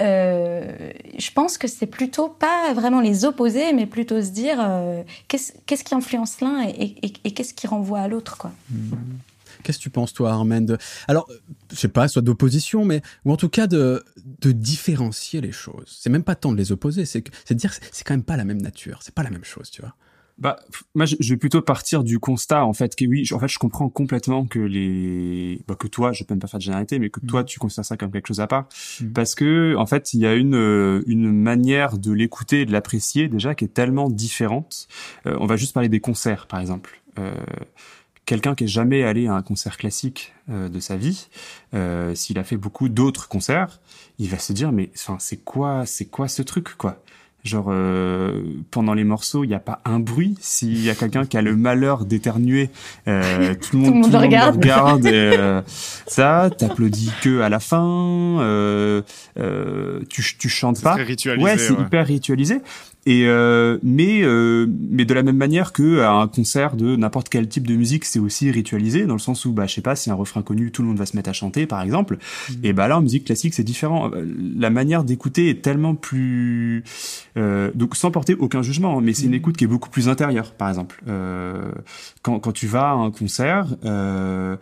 Euh, 0.00 0.92
je 1.18 1.30
pense 1.32 1.58
que 1.58 1.66
c'est 1.66 1.86
plutôt 1.86 2.28
pas 2.28 2.72
vraiment 2.72 3.00
les 3.00 3.24
opposer, 3.24 3.72
mais 3.72 3.86
plutôt 3.86 4.22
se 4.22 4.28
dire 4.28 4.58
euh, 4.60 5.02
qu'est-ce 5.26 5.52
qu'est-ce 5.66 5.82
qui 5.82 5.94
influence 5.94 6.40
l'un 6.40 6.62
et, 6.68 6.94
et, 7.02 7.12
et 7.24 7.30
qu'est-ce 7.32 7.52
qui 7.52 7.66
renvoie 7.66 8.00
à 8.00 8.08
l'autre, 8.08 8.38
quoi. 8.38 8.52
Mmh. 8.70 8.94
Qu'est-ce 9.62 9.78
que 9.78 9.82
tu 9.82 9.90
penses, 9.90 10.12
toi, 10.12 10.32
Armand? 10.32 10.60
De... 10.60 10.78
Alors, 11.06 11.28
je 11.70 11.76
sais 11.76 11.88
pas, 11.88 12.08
soit 12.08 12.22
d'opposition, 12.22 12.84
mais 12.84 13.02
ou 13.24 13.32
en 13.32 13.36
tout 13.36 13.48
cas 13.48 13.66
de, 13.66 14.02
de 14.40 14.52
différencier 14.52 15.40
les 15.40 15.52
choses. 15.52 15.98
C'est 16.00 16.10
même 16.10 16.24
pas 16.24 16.34
tant 16.34 16.52
de 16.52 16.56
les 16.56 16.72
opposer, 16.72 17.04
c'est 17.04 17.24
de 17.48 17.54
dire 17.54 17.72
c'est 17.92 18.06
quand 18.06 18.14
même 18.14 18.22
pas 18.22 18.36
la 18.36 18.44
même 18.44 18.62
nature, 18.62 19.00
c'est 19.02 19.14
pas 19.14 19.22
la 19.22 19.30
même 19.30 19.44
chose, 19.44 19.70
tu 19.70 19.82
vois. 19.82 19.94
Bah, 20.38 20.60
moi, 20.94 21.04
je 21.04 21.16
vais 21.28 21.36
plutôt 21.36 21.62
partir 21.62 22.04
du 22.04 22.20
constat, 22.20 22.64
en 22.64 22.72
fait, 22.72 22.94
que 22.94 23.04
oui, 23.04 23.24
en 23.32 23.40
fait, 23.40 23.48
je 23.48 23.58
comprends 23.58 23.88
complètement 23.88 24.46
que 24.46 24.60
les, 24.60 25.60
bah, 25.66 25.74
que 25.74 25.88
toi, 25.88 26.12
je 26.12 26.22
peux 26.22 26.32
même 26.32 26.40
pas 26.40 26.46
faire 26.46 26.58
de 26.58 26.62
généralité, 26.62 27.00
mais 27.00 27.10
que 27.10 27.18
mmh. 27.20 27.26
toi, 27.26 27.42
tu 27.42 27.58
considères 27.58 27.84
ça 27.84 27.96
comme 27.96 28.12
quelque 28.12 28.28
chose 28.28 28.38
à 28.38 28.46
part, 28.46 28.68
mmh. 29.00 29.08
parce 29.08 29.34
que, 29.34 29.74
en 29.74 29.86
fait, 29.86 30.14
il 30.14 30.20
y 30.20 30.26
a 30.26 30.34
une 30.34 31.02
une 31.08 31.32
manière 31.32 31.98
de 31.98 32.12
l'écouter 32.12 32.60
et 32.60 32.66
de 32.66 32.72
l'apprécier 32.72 33.26
déjà 33.26 33.56
qui 33.56 33.64
est 33.64 33.74
tellement 33.74 34.10
différente. 34.10 34.86
Euh, 35.26 35.36
on 35.40 35.46
va 35.46 35.56
juste 35.56 35.74
parler 35.74 35.88
des 35.88 36.00
concerts, 36.00 36.46
par 36.46 36.60
exemple. 36.60 37.02
Euh, 37.18 37.34
quelqu'un 38.28 38.54
qui 38.54 38.64
est 38.64 38.68
jamais 38.68 39.02
allé 39.02 39.26
à 39.26 39.34
un 39.34 39.42
concert 39.42 39.76
classique 39.76 40.34
de 40.48 40.80
sa 40.80 40.96
vie, 40.96 41.28
s'il 42.14 42.38
a 42.38 42.44
fait 42.44 42.56
beaucoup 42.56 42.88
d'autres 42.88 43.28
concerts, 43.28 43.80
il 44.18 44.28
va 44.28 44.38
se 44.38 44.52
dire 44.52 44.70
mais 44.70 44.90
enfin 44.94 45.16
c'est 45.18 45.38
quoi 45.38 45.86
c'est 45.86 46.06
quoi 46.06 46.28
ce 46.28 46.42
truc 46.42 46.76
quoi? 46.76 47.02
Genre 47.44 47.66
euh, 47.70 48.42
pendant 48.72 48.94
les 48.94 49.04
morceaux, 49.04 49.44
il 49.44 49.48
n'y 49.48 49.54
a 49.54 49.60
pas 49.60 49.80
un 49.84 50.00
bruit? 50.00 50.36
S'il 50.40 50.84
y 50.84 50.90
a 50.90 50.96
quelqu'un 50.96 51.24
qui 51.24 51.36
a 51.36 51.42
le 51.42 51.54
malheur 51.54 52.04
d'éternuer, 52.04 52.68
euh, 53.06 53.54
tout 53.60 53.76
le 53.76 53.78
monde, 53.78 53.88
tout 53.88 53.94
le 53.94 54.00
monde, 54.00 54.14
regarde. 54.14 54.56
regarde 54.56 55.06
et, 55.06 55.12
euh, 55.38 55.62
ça, 56.06 56.50
t'applaudis 56.56 57.12
que 57.22 57.40
à 57.40 57.48
la 57.48 57.60
fin. 57.60 58.40
Euh, 58.40 59.02
euh, 59.38 60.00
tu 60.10 60.22
tu 60.36 60.48
chantes 60.48 60.82
pas. 60.82 60.94
Ritualisé, 60.94 61.44
ouais, 61.44 61.58
c'est 61.58 61.74
hyper 61.74 62.06
ritualisé. 62.06 62.60
Et 63.08 63.26
euh, 63.26 63.78
mais 63.82 64.20
euh, 64.22 64.66
mais 64.90 65.06
de 65.06 65.14
la 65.14 65.22
même 65.22 65.38
manière 65.38 65.72
que 65.72 66.00
à 66.00 66.12
un 66.12 66.28
concert 66.28 66.76
de 66.76 66.94
n'importe 66.94 67.30
quel 67.30 67.48
type 67.48 67.66
de 67.66 67.74
musique, 67.74 68.04
c'est 68.04 68.18
aussi 68.18 68.50
ritualisé 68.50 69.06
dans 69.06 69.14
le 69.14 69.18
sens 69.18 69.46
où 69.46 69.52
bah 69.52 69.64
je 69.66 69.72
sais 69.72 69.80
pas 69.80 69.96
si 69.96 70.10
un 70.10 70.14
refrain 70.14 70.42
connu, 70.42 70.70
tout 70.70 70.82
le 70.82 70.88
monde 70.88 70.98
va 70.98 71.06
se 71.06 71.16
mettre 71.16 71.30
à 71.30 71.32
chanter 71.32 71.66
par 71.66 71.80
exemple. 71.80 72.18
Mmh. 72.18 72.52
Et 72.64 72.74
bah 72.74 72.86
là 72.86 72.98
en 72.98 73.00
musique 73.00 73.24
classique 73.24 73.54
c'est 73.54 73.64
différent. 73.64 74.10
La 74.54 74.68
manière 74.68 75.04
d'écouter 75.04 75.48
est 75.48 75.62
tellement 75.62 75.94
plus 75.94 76.84
euh, 77.38 77.70
donc 77.74 77.96
sans 77.96 78.10
porter 78.10 78.34
aucun 78.34 78.60
jugement, 78.60 78.98
hein, 78.98 79.00
mais 79.02 79.14
c'est 79.14 79.24
une 79.24 79.30
mmh. 79.30 79.34
écoute 79.34 79.56
qui 79.56 79.64
est 79.64 79.68
beaucoup 79.68 79.88
plus 79.88 80.10
intérieure 80.10 80.52
par 80.52 80.68
exemple. 80.68 81.02
Euh, 81.08 81.72
quand 82.20 82.38
quand 82.40 82.52
tu 82.52 82.66
vas 82.66 82.90
à 82.90 82.92
un 82.92 83.10
concert. 83.10 83.68
Euh, 83.86 84.56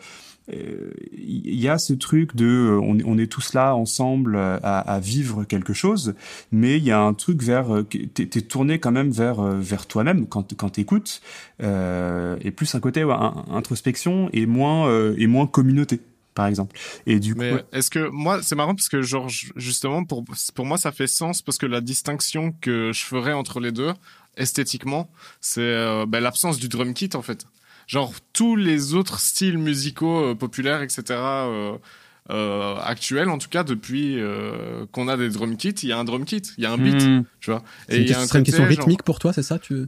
il 0.49 1.61
y 1.61 1.69
a 1.69 1.79
ce 1.79 1.93
truc 1.93 2.37
de 2.37 2.47
euh, 2.47 2.81
on, 2.81 2.99
on, 3.05 3.19
est 3.19 3.27
tous 3.27 3.53
là 3.53 3.75
ensemble 3.75 4.37
à, 4.37 4.79
à, 4.79 5.01
vivre 5.01 5.45
quelque 5.45 5.73
chose 5.73 6.15
mais 6.53 6.77
il 6.79 6.85
y 6.85 6.93
a 6.93 7.01
un 7.01 7.15
truc 7.15 7.43
vers 7.43 7.75
euh, 7.75 7.83
t'es 7.83 8.23
es 8.23 8.43
tourné 8.43 8.79
quand 8.79 8.93
même 8.93 9.11
vers 9.11 9.41
euh, 9.41 9.59
vers 9.59 9.87
toi-même 9.87 10.27
quand 10.27 10.55
quand 10.57 10.71
t'écoutes 10.71 11.21
euh, 11.63 12.37
et 12.43 12.51
plus 12.51 12.75
un 12.75 12.81
côté 12.81 13.03
introspection 13.51 14.31
et 14.33 14.47
moins 14.47 14.91
et 15.17 15.27
moins 15.27 15.47
communauté 15.47 16.01
par 16.35 16.47
exemple. 16.47 16.79
Et 17.07 17.19
du 17.19 17.35
mais 17.35 17.65
est-ce 17.73 17.91
que 17.91 18.09
moi 18.11 18.43
c'est 18.43 18.55
marrant 18.55 18.75
parce 18.75 18.89
que 18.89 19.01
genre 19.03 19.29
justement 19.57 20.05
pour 20.05 20.25
pour 20.55 20.67
moi 20.67 20.77
ça 20.77 20.93
fait 20.93 21.07
sens 21.07 21.43
parce 21.43 21.57
que 21.59 21.67
la 21.67 21.81
distinction 21.81 22.55
que 22.61 22.93
je 22.93 23.05
ferais 23.05 23.33
entre 23.33 23.59
les 23.59 23.73
deux 23.73 23.93
esthétiquement 24.37 25.11
c'est 25.41 26.05
ben, 26.07 26.21
l'absence 26.21 26.59
du 26.59 26.69
drum 26.69 26.93
kit 26.93 27.11
en 27.15 27.23
fait 27.23 27.47
genre 27.87 28.13
tous 28.33 28.57
les 28.57 28.95
autres 28.95 29.21
styles 29.21 29.59
musicaux 29.59 30.31
euh, 30.31 30.35
populaires, 30.35 30.83
etc. 30.83 31.05
Euh, 31.11 31.77
euh, 32.31 32.75
actuels, 32.83 33.29
en 33.29 33.39
tout 33.39 33.49
cas 33.49 33.63
depuis 33.63 34.21
euh, 34.21 34.85
qu'on 34.91 35.07
a 35.07 35.17
des 35.17 35.29
drum 35.29 35.57
kits, 35.57 35.71
il 35.71 35.89
y 35.91 35.93
a 35.93 35.99
un 35.99 36.03
drum 36.03 36.25
kit, 36.25 36.43
il 36.59 36.65
y 36.65 36.67
a 36.67 36.73
un 36.73 36.77
beat, 36.77 37.01
hmm. 37.01 37.23
tu 37.39 37.51
vois. 37.51 37.63
Et 37.89 37.99
il 37.99 38.09
y 38.09 38.15
a 38.15 38.19
un 38.19 38.27
une 38.27 38.43
question 38.43 38.65
rythmique 38.65 39.05
pour 39.05 39.21
toi, 39.21 39.33
c'est 39.33 39.45
ça 39.45 39.59
tu 39.59 39.87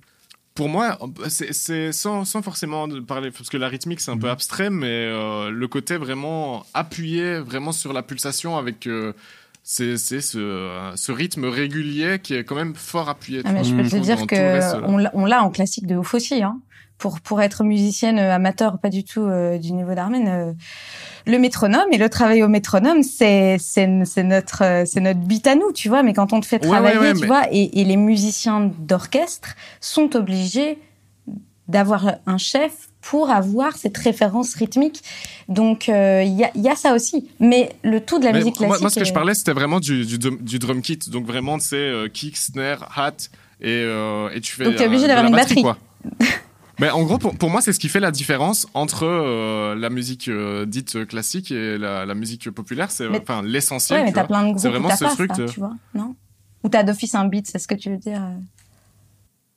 pour 0.54 0.68
moi, 0.68 0.98
c'est 1.28 1.92
sans, 1.92 2.24
sans 2.24 2.42
forcément 2.42 2.88
parler, 3.06 3.30
parce 3.30 3.48
que 3.48 3.56
la 3.56 3.68
rythmique 3.68 4.00
c'est 4.00 4.10
un 4.10 4.18
peu 4.18 4.26
hmm. 4.26 4.30
abstrait, 4.30 4.70
mais 4.70 4.86
euh, 4.86 5.50
le 5.50 5.68
côté 5.68 5.96
vraiment 5.96 6.64
appuyé, 6.74 7.38
vraiment 7.38 7.72
sur 7.72 7.92
la 7.92 8.02
pulsation 8.02 8.56
avec 8.56 8.86
euh, 8.86 9.12
c'est 9.64 9.96
ce, 9.96 10.92
ce 10.94 11.12
rythme 11.12 11.44
régulier 11.44 12.18
qui 12.20 12.34
est 12.34 12.44
quand 12.44 12.56
même 12.56 12.74
fort 12.74 13.08
appuyé. 13.08 13.42
Ah, 13.44 13.52
mais 13.52 13.64
je 13.64 13.74
peux 13.74 13.88
te 13.88 13.96
dire 13.96 14.26
que 14.26 14.84
on 15.14 15.26
l'a 15.26 15.42
en 15.42 15.50
classique 15.50 15.86
de 15.86 15.96
ouf 15.96 16.14
aussi. 16.14 16.42
Hein 16.42 16.60
pour 16.98 17.20
pour 17.20 17.40
être 17.40 17.64
musicienne 17.64 18.18
euh, 18.18 18.34
amateur, 18.34 18.78
pas 18.78 18.90
du 18.90 19.04
tout 19.04 19.22
euh, 19.22 19.56
du 19.58 19.72
niveau 19.72 19.94
d'Armen. 19.94 20.28
Euh, 20.28 20.52
le 21.26 21.38
métronome 21.38 21.86
et 21.92 21.98
le 21.98 22.08
travail 22.08 22.42
au 22.42 22.48
métronome, 22.48 23.02
c'est 23.02 23.56
c'est 23.58 23.86
notre 23.86 24.84
c'est 24.86 25.00
notre 25.00 25.20
bit 25.20 25.46
à 25.46 25.54
nous, 25.54 25.72
tu 25.72 25.88
vois. 25.88 26.02
Mais 26.02 26.12
quand 26.12 26.32
on 26.32 26.40
te 26.40 26.46
fait 26.46 26.58
travailler, 26.58 27.14
tu 27.14 27.26
vois, 27.26 27.44
et, 27.52 27.80
et 27.80 27.84
les 27.84 27.96
musiciens 27.96 28.70
d'orchestre 28.78 29.54
sont 29.80 30.16
obligés 30.16 30.78
d'avoir 31.68 32.16
un 32.26 32.38
chef 32.38 32.88
pour 33.02 33.30
avoir 33.30 33.76
cette 33.76 33.96
référence 33.98 34.54
rythmique. 34.54 35.02
Donc 35.48 35.88
il 35.88 35.92
y, 35.94 36.44
a, 36.44 36.50
y, 36.54 36.68
a, 36.68 36.76
ça 36.76 36.94
aussi. 36.94 37.28
Mais 37.40 37.72
le 37.84 38.00
tout 38.00 38.18
de 38.18 38.24
la 38.24 38.32
musique 38.32 38.56
classique. 38.56 38.80
Moi, 38.80 38.90
ce 38.90 38.98
que 38.98 39.04
je 39.04 39.12
parlais, 39.12 39.34
c'était 39.34 39.52
vraiment 39.52 39.80
du, 39.80 40.06
du, 40.06 40.18
du, 40.18 40.58
drum 40.58 40.80
kit. 40.80 40.98
Donc 41.08 41.26
vraiment, 41.26 41.58
c'est 41.58 41.92
kick, 42.12 42.38
snare, 42.38 42.90
hat, 42.96 43.28
et, 43.60 43.82
et 44.34 44.40
tu 44.40 44.52
fais. 44.54 44.64
Donc 44.64 44.76
tu 44.76 44.82
es 44.82 44.86
obligé 44.86 45.06
d'avoir 45.06 45.26
une 45.26 45.36
batterie. 45.36 45.62
Quoi. 45.62 45.76
Mais 46.78 46.90
en 46.90 47.02
gros, 47.02 47.18
pour, 47.18 47.36
pour, 47.36 47.50
moi, 47.50 47.60
c'est 47.60 47.72
ce 47.72 47.80
qui 47.80 47.88
fait 47.88 48.00
la 48.00 48.10
différence 48.10 48.66
entre 48.74 49.04
euh, 49.04 49.74
la 49.74 49.90
musique 49.90 50.28
euh, 50.28 50.64
dite 50.64 51.06
classique 51.06 51.50
et 51.50 51.76
la, 51.76 52.06
la 52.06 52.14
musique 52.14 52.50
populaire. 52.50 52.90
C'est 52.90 53.08
enfin 53.08 53.42
l'essentiel. 53.42 54.00
Ouais, 54.00 54.06
mais 54.06 54.12
t'as 54.12 54.24
plein 54.24 54.42
de 54.42 54.48
groupes 54.50 54.60
C'est 54.60 54.68
vraiment 54.68 54.94
ce 54.94 55.04
truc. 55.04 55.32
Ça, 55.34 55.46
tu 55.46 55.60
vois, 55.60 55.74
non? 55.94 56.14
Ou 56.62 56.68
t'as 56.68 56.82
d'office 56.82 57.14
un 57.14 57.26
beat, 57.26 57.46
c'est 57.46 57.58
ce 57.58 57.68
que 57.68 57.74
tu 57.74 57.90
veux 57.90 57.96
dire 57.96 58.22
euh? 58.22 58.38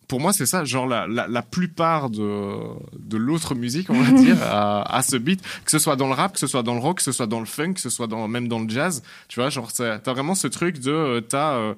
pour 0.07 0.19
moi, 0.19 0.33
c'est 0.33 0.45
ça. 0.45 0.65
Genre, 0.65 0.87
la, 0.87 1.07
la, 1.07 1.27
la, 1.27 1.41
plupart 1.41 2.09
de, 2.09 2.57
de 2.99 3.17
l'autre 3.17 3.55
musique, 3.55 3.89
on 3.89 4.01
va 4.01 4.11
dire, 4.21 4.37
à, 4.43 5.01
ce 5.03 5.15
beat, 5.15 5.41
que 5.63 5.71
ce 5.71 5.79
soit 5.79 5.95
dans 5.95 6.07
le 6.07 6.13
rap, 6.13 6.33
que 6.33 6.39
ce 6.39 6.47
soit 6.47 6.63
dans 6.63 6.73
le 6.73 6.81
rock, 6.81 6.97
que 6.97 7.03
ce 7.03 7.13
soit 7.13 7.27
dans 7.27 7.39
le 7.39 7.45
funk, 7.45 7.75
que 7.75 7.79
ce 7.79 7.89
soit 7.89 8.07
dans, 8.07 8.27
même 8.27 8.49
dans 8.49 8.59
le 8.59 8.67
jazz. 8.67 9.03
Tu 9.29 9.39
vois, 9.39 9.49
genre, 9.49 9.71
t'as 9.71 9.99
vraiment 10.11 10.35
ce 10.35 10.47
truc 10.47 10.79
de, 10.79 11.21
t'as, 11.21 11.75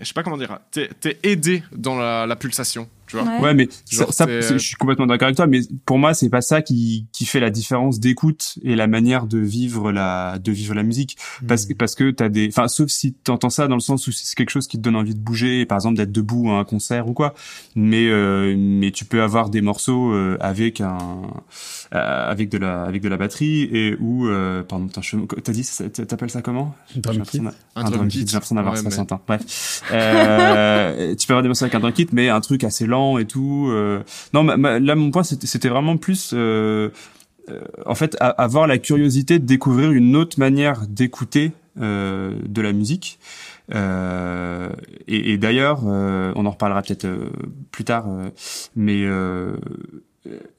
je 0.00 0.04
sais 0.04 0.14
pas 0.14 0.22
comment 0.22 0.36
dire, 0.36 0.58
t'es 0.72 0.90
es 1.04 1.18
aidé 1.22 1.62
dans 1.72 1.96
la, 1.96 2.26
la 2.26 2.34
pulsation. 2.34 2.88
Tu 3.10 3.16
vois 3.16 3.40
ouais. 3.40 3.54
mais 3.54 3.68
ça, 3.84 4.06
ça 4.10 4.26
je 4.28 4.58
suis 4.58 4.76
complètement 4.76 5.06
d'accord 5.06 5.26
avec 5.26 5.36
toi, 5.36 5.46
mais 5.46 5.60
pour 5.84 5.98
moi, 5.98 6.14
c'est 6.14 6.28
pas 6.28 6.40
ça 6.40 6.62
qui, 6.62 7.06
qui 7.12 7.26
fait 7.26 7.40
la 7.40 7.50
différence 7.50 7.98
d'écoute 7.98 8.58
et 8.62 8.76
la 8.76 8.86
manière 8.86 9.26
de 9.26 9.38
vivre 9.38 9.90
la, 9.90 10.38
de 10.38 10.52
vivre 10.52 10.74
la 10.74 10.82
musique. 10.82 11.16
Parce 11.46 11.66
que, 11.66 11.72
hmm. 11.72 11.76
parce 11.76 11.94
que 11.94 12.10
t'as 12.10 12.28
des, 12.28 12.48
enfin, 12.48 12.68
sauf 12.68 12.88
si 12.88 13.12
t'entends 13.12 13.50
ça 13.50 13.66
dans 13.66 13.74
le 13.74 13.80
sens 13.80 14.06
où 14.06 14.12
c'est 14.12 14.36
quelque 14.36 14.50
chose 14.50 14.68
qui 14.68 14.76
te 14.76 14.82
donne 14.82 14.96
envie 14.96 15.14
de 15.14 15.20
bouger, 15.20 15.66
par 15.66 15.76
exemple, 15.76 15.96
d'être 15.96 16.12
debout 16.12 16.50
à 16.50 16.58
un 16.58 16.64
concert 16.64 17.08
ou 17.08 17.12
quoi. 17.12 17.34
Mais, 17.74 18.08
euh, 18.08 18.54
mais 18.56 18.90
tu 18.92 19.04
peux 19.04 19.22
avoir 19.22 19.50
des 19.50 19.60
morceaux 19.60 20.12
euh, 20.12 20.36
avec 20.40 20.80
un, 20.80 20.98
euh, 21.92 22.30
avec 22.30 22.50
de 22.50 22.58
la, 22.58 22.84
avec 22.84 23.02
de 23.02 23.08
la 23.08 23.16
batterie 23.16 23.62
et 23.72 23.96
où, 23.98 24.28
euh, 24.28 24.62
pardon, 24.62 24.86
t'as 24.86 25.52
dit, 25.52 25.68
t'appelles 26.06 26.30
ça 26.30 26.40
comment? 26.40 26.72
Drum 26.94 27.22
kit. 27.22 27.42
Un, 27.74 27.90
drum 27.90 28.06
kit. 28.06 28.24
J'ai 28.26 28.34
l'impression 28.34 28.54
d'avoir 28.54 28.74
ouais, 28.74 28.80
60 28.80 29.10
ans. 29.10 29.20
Bref. 29.26 29.82
Euh, 29.90 31.14
tu 31.18 31.26
peux 31.26 31.32
avoir 31.32 31.42
des 31.42 31.48
morceaux 31.48 31.64
avec 31.64 31.74
un 31.74 31.80
drum 31.80 31.92
kit, 31.92 32.06
mais 32.12 32.28
un 32.28 32.40
truc 32.40 32.62
assez 32.62 32.86
lent 32.86 32.99
et 33.18 33.26
tout. 33.26 33.68
Euh. 33.70 34.02
Non, 34.34 34.44
là 34.44 34.94
mon 34.94 35.10
point 35.10 35.22
c'était 35.22 35.68
vraiment 35.68 35.96
plus 35.96 36.32
euh, 36.32 36.90
euh, 37.48 37.60
en 37.86 37.94
fait 37.94 38.16
avoir 38.20 38.66
la 38.66 38.78
curiosité 38.78 39.38
de 39.38 39.46
découvrir 39.46 39.90
une 39.90 40.16
autre 40.16 40.38
manière 40.38 40.86
d'écouter 40.86 41.52
de 41.76 42.60
la 42.60 42.72
musique. 42.72 43.18
et, 43.72 45.32
et 45.32 45.38
d'ailleurs, 45.38 45.84
on 45.84 46.44
en 46.44 46.50
reparlera 46.50 46.82
peut-être 46.82 47.08
plus 47.70 47.84
tard, 47.84 48.06
mais 48.76 49.06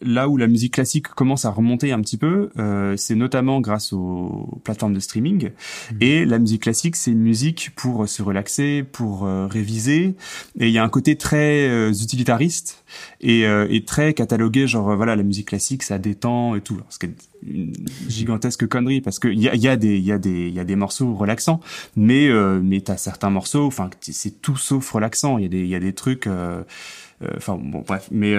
là 0.01 0.28
où 0.28 0.38
la 0.38 0.47
musique 0.47 0.74
classique 0.74 1.07
commence 1.09 1.45
à 1.45 1.51
remonter 1.51 1.91
un 1.91 2.01
petit 2.01 2.18
peu, 2.18 2.49
euh, 2.57 2.95
c'est 2.97 3.14
notamment 3.14 3.62
grâce 3.62 3.93
aux 3.93 4.59
plateformes 4.64 4.93
de 4.93 4.99
streaming. 4.99 5.49
Mmh. 5.49 5.95
Et 6.01 6.26
la 6.26 6.39
musique 6.39 6.64
classique, 6.64 6.95
c'est 6.95 7.12
une 7.12 7.22
musique 7.22 7.72
pour 7.76 8.09
se 8.09 8.24
relaxer, 8.24 8.84
pour 8.84 9.26
euh, 9.26 9.45
réviser. 9.45 10.16
Et 10.59 10.68
il 10.68 10.72
y 10.72 10.80
a 10.80 10.84
un 10.84 10.89
côté 10.89 11.16
très 11.16 11.70
euh, 11.70 11.91
utilitariste 11.91 12.84
et, 13.22 13.45
euh, 13.45 13.68
et, 13.70 13.86
très 13.86 14.14
catalogué, 14.16 14.66
genre 14.66 14.95
voilà, 14.95 15.16
la 15.16 15.24
musique 15.24 15.49
classique, 15.49 15.84
ça 15.84 15.99
détend 15.99 16.55
et 16.55 16.62
tout. 16.62 16.82
Ce 16.89 16.97
qui 16.97 17.05
est 17.05 17.16
une 17.45 17.74
gigantesque 18.07 18.68
connerie 18.68 19.01
parce 19.01 19.20
qu'il 19.20 19.39
y 19.39 19.47
a, 19.47 19.55
y, 19.55 19.68
a 19.68 19.76
des, 19.76 19.99
y, 19.99 20.12
a 20.12 20.18
des, 20.18 20.49
y 20.49 20.59
a 20.59 20.64
des 20.64 20.76
morceaux 20.76 21.14
relaxants, 21.14 21.59
mais, 21.95 22.30
mais 22.62 22.82
t'as 22.82 22.97
certains 22.97 23.30
morceaux, 23.32 23.66
enfin, 23.66 23.89
c'est 24.01 24.41
tout 24.41 24.57
sauf 24.57 24.91
relaxant. 24.91 25.38
Il 25.38 25.43
y, 25.43 25.45
a 25.45 25.49
des, 25.49 25.66
y 25.68 25.76
a 25.76 25.80
des 25.80 25.93
trucs... 25.93 26.28
Enfin 27.38 27.59
bon 27.61 27.84
bref, 27.86 28.07
mais 28.11 28.36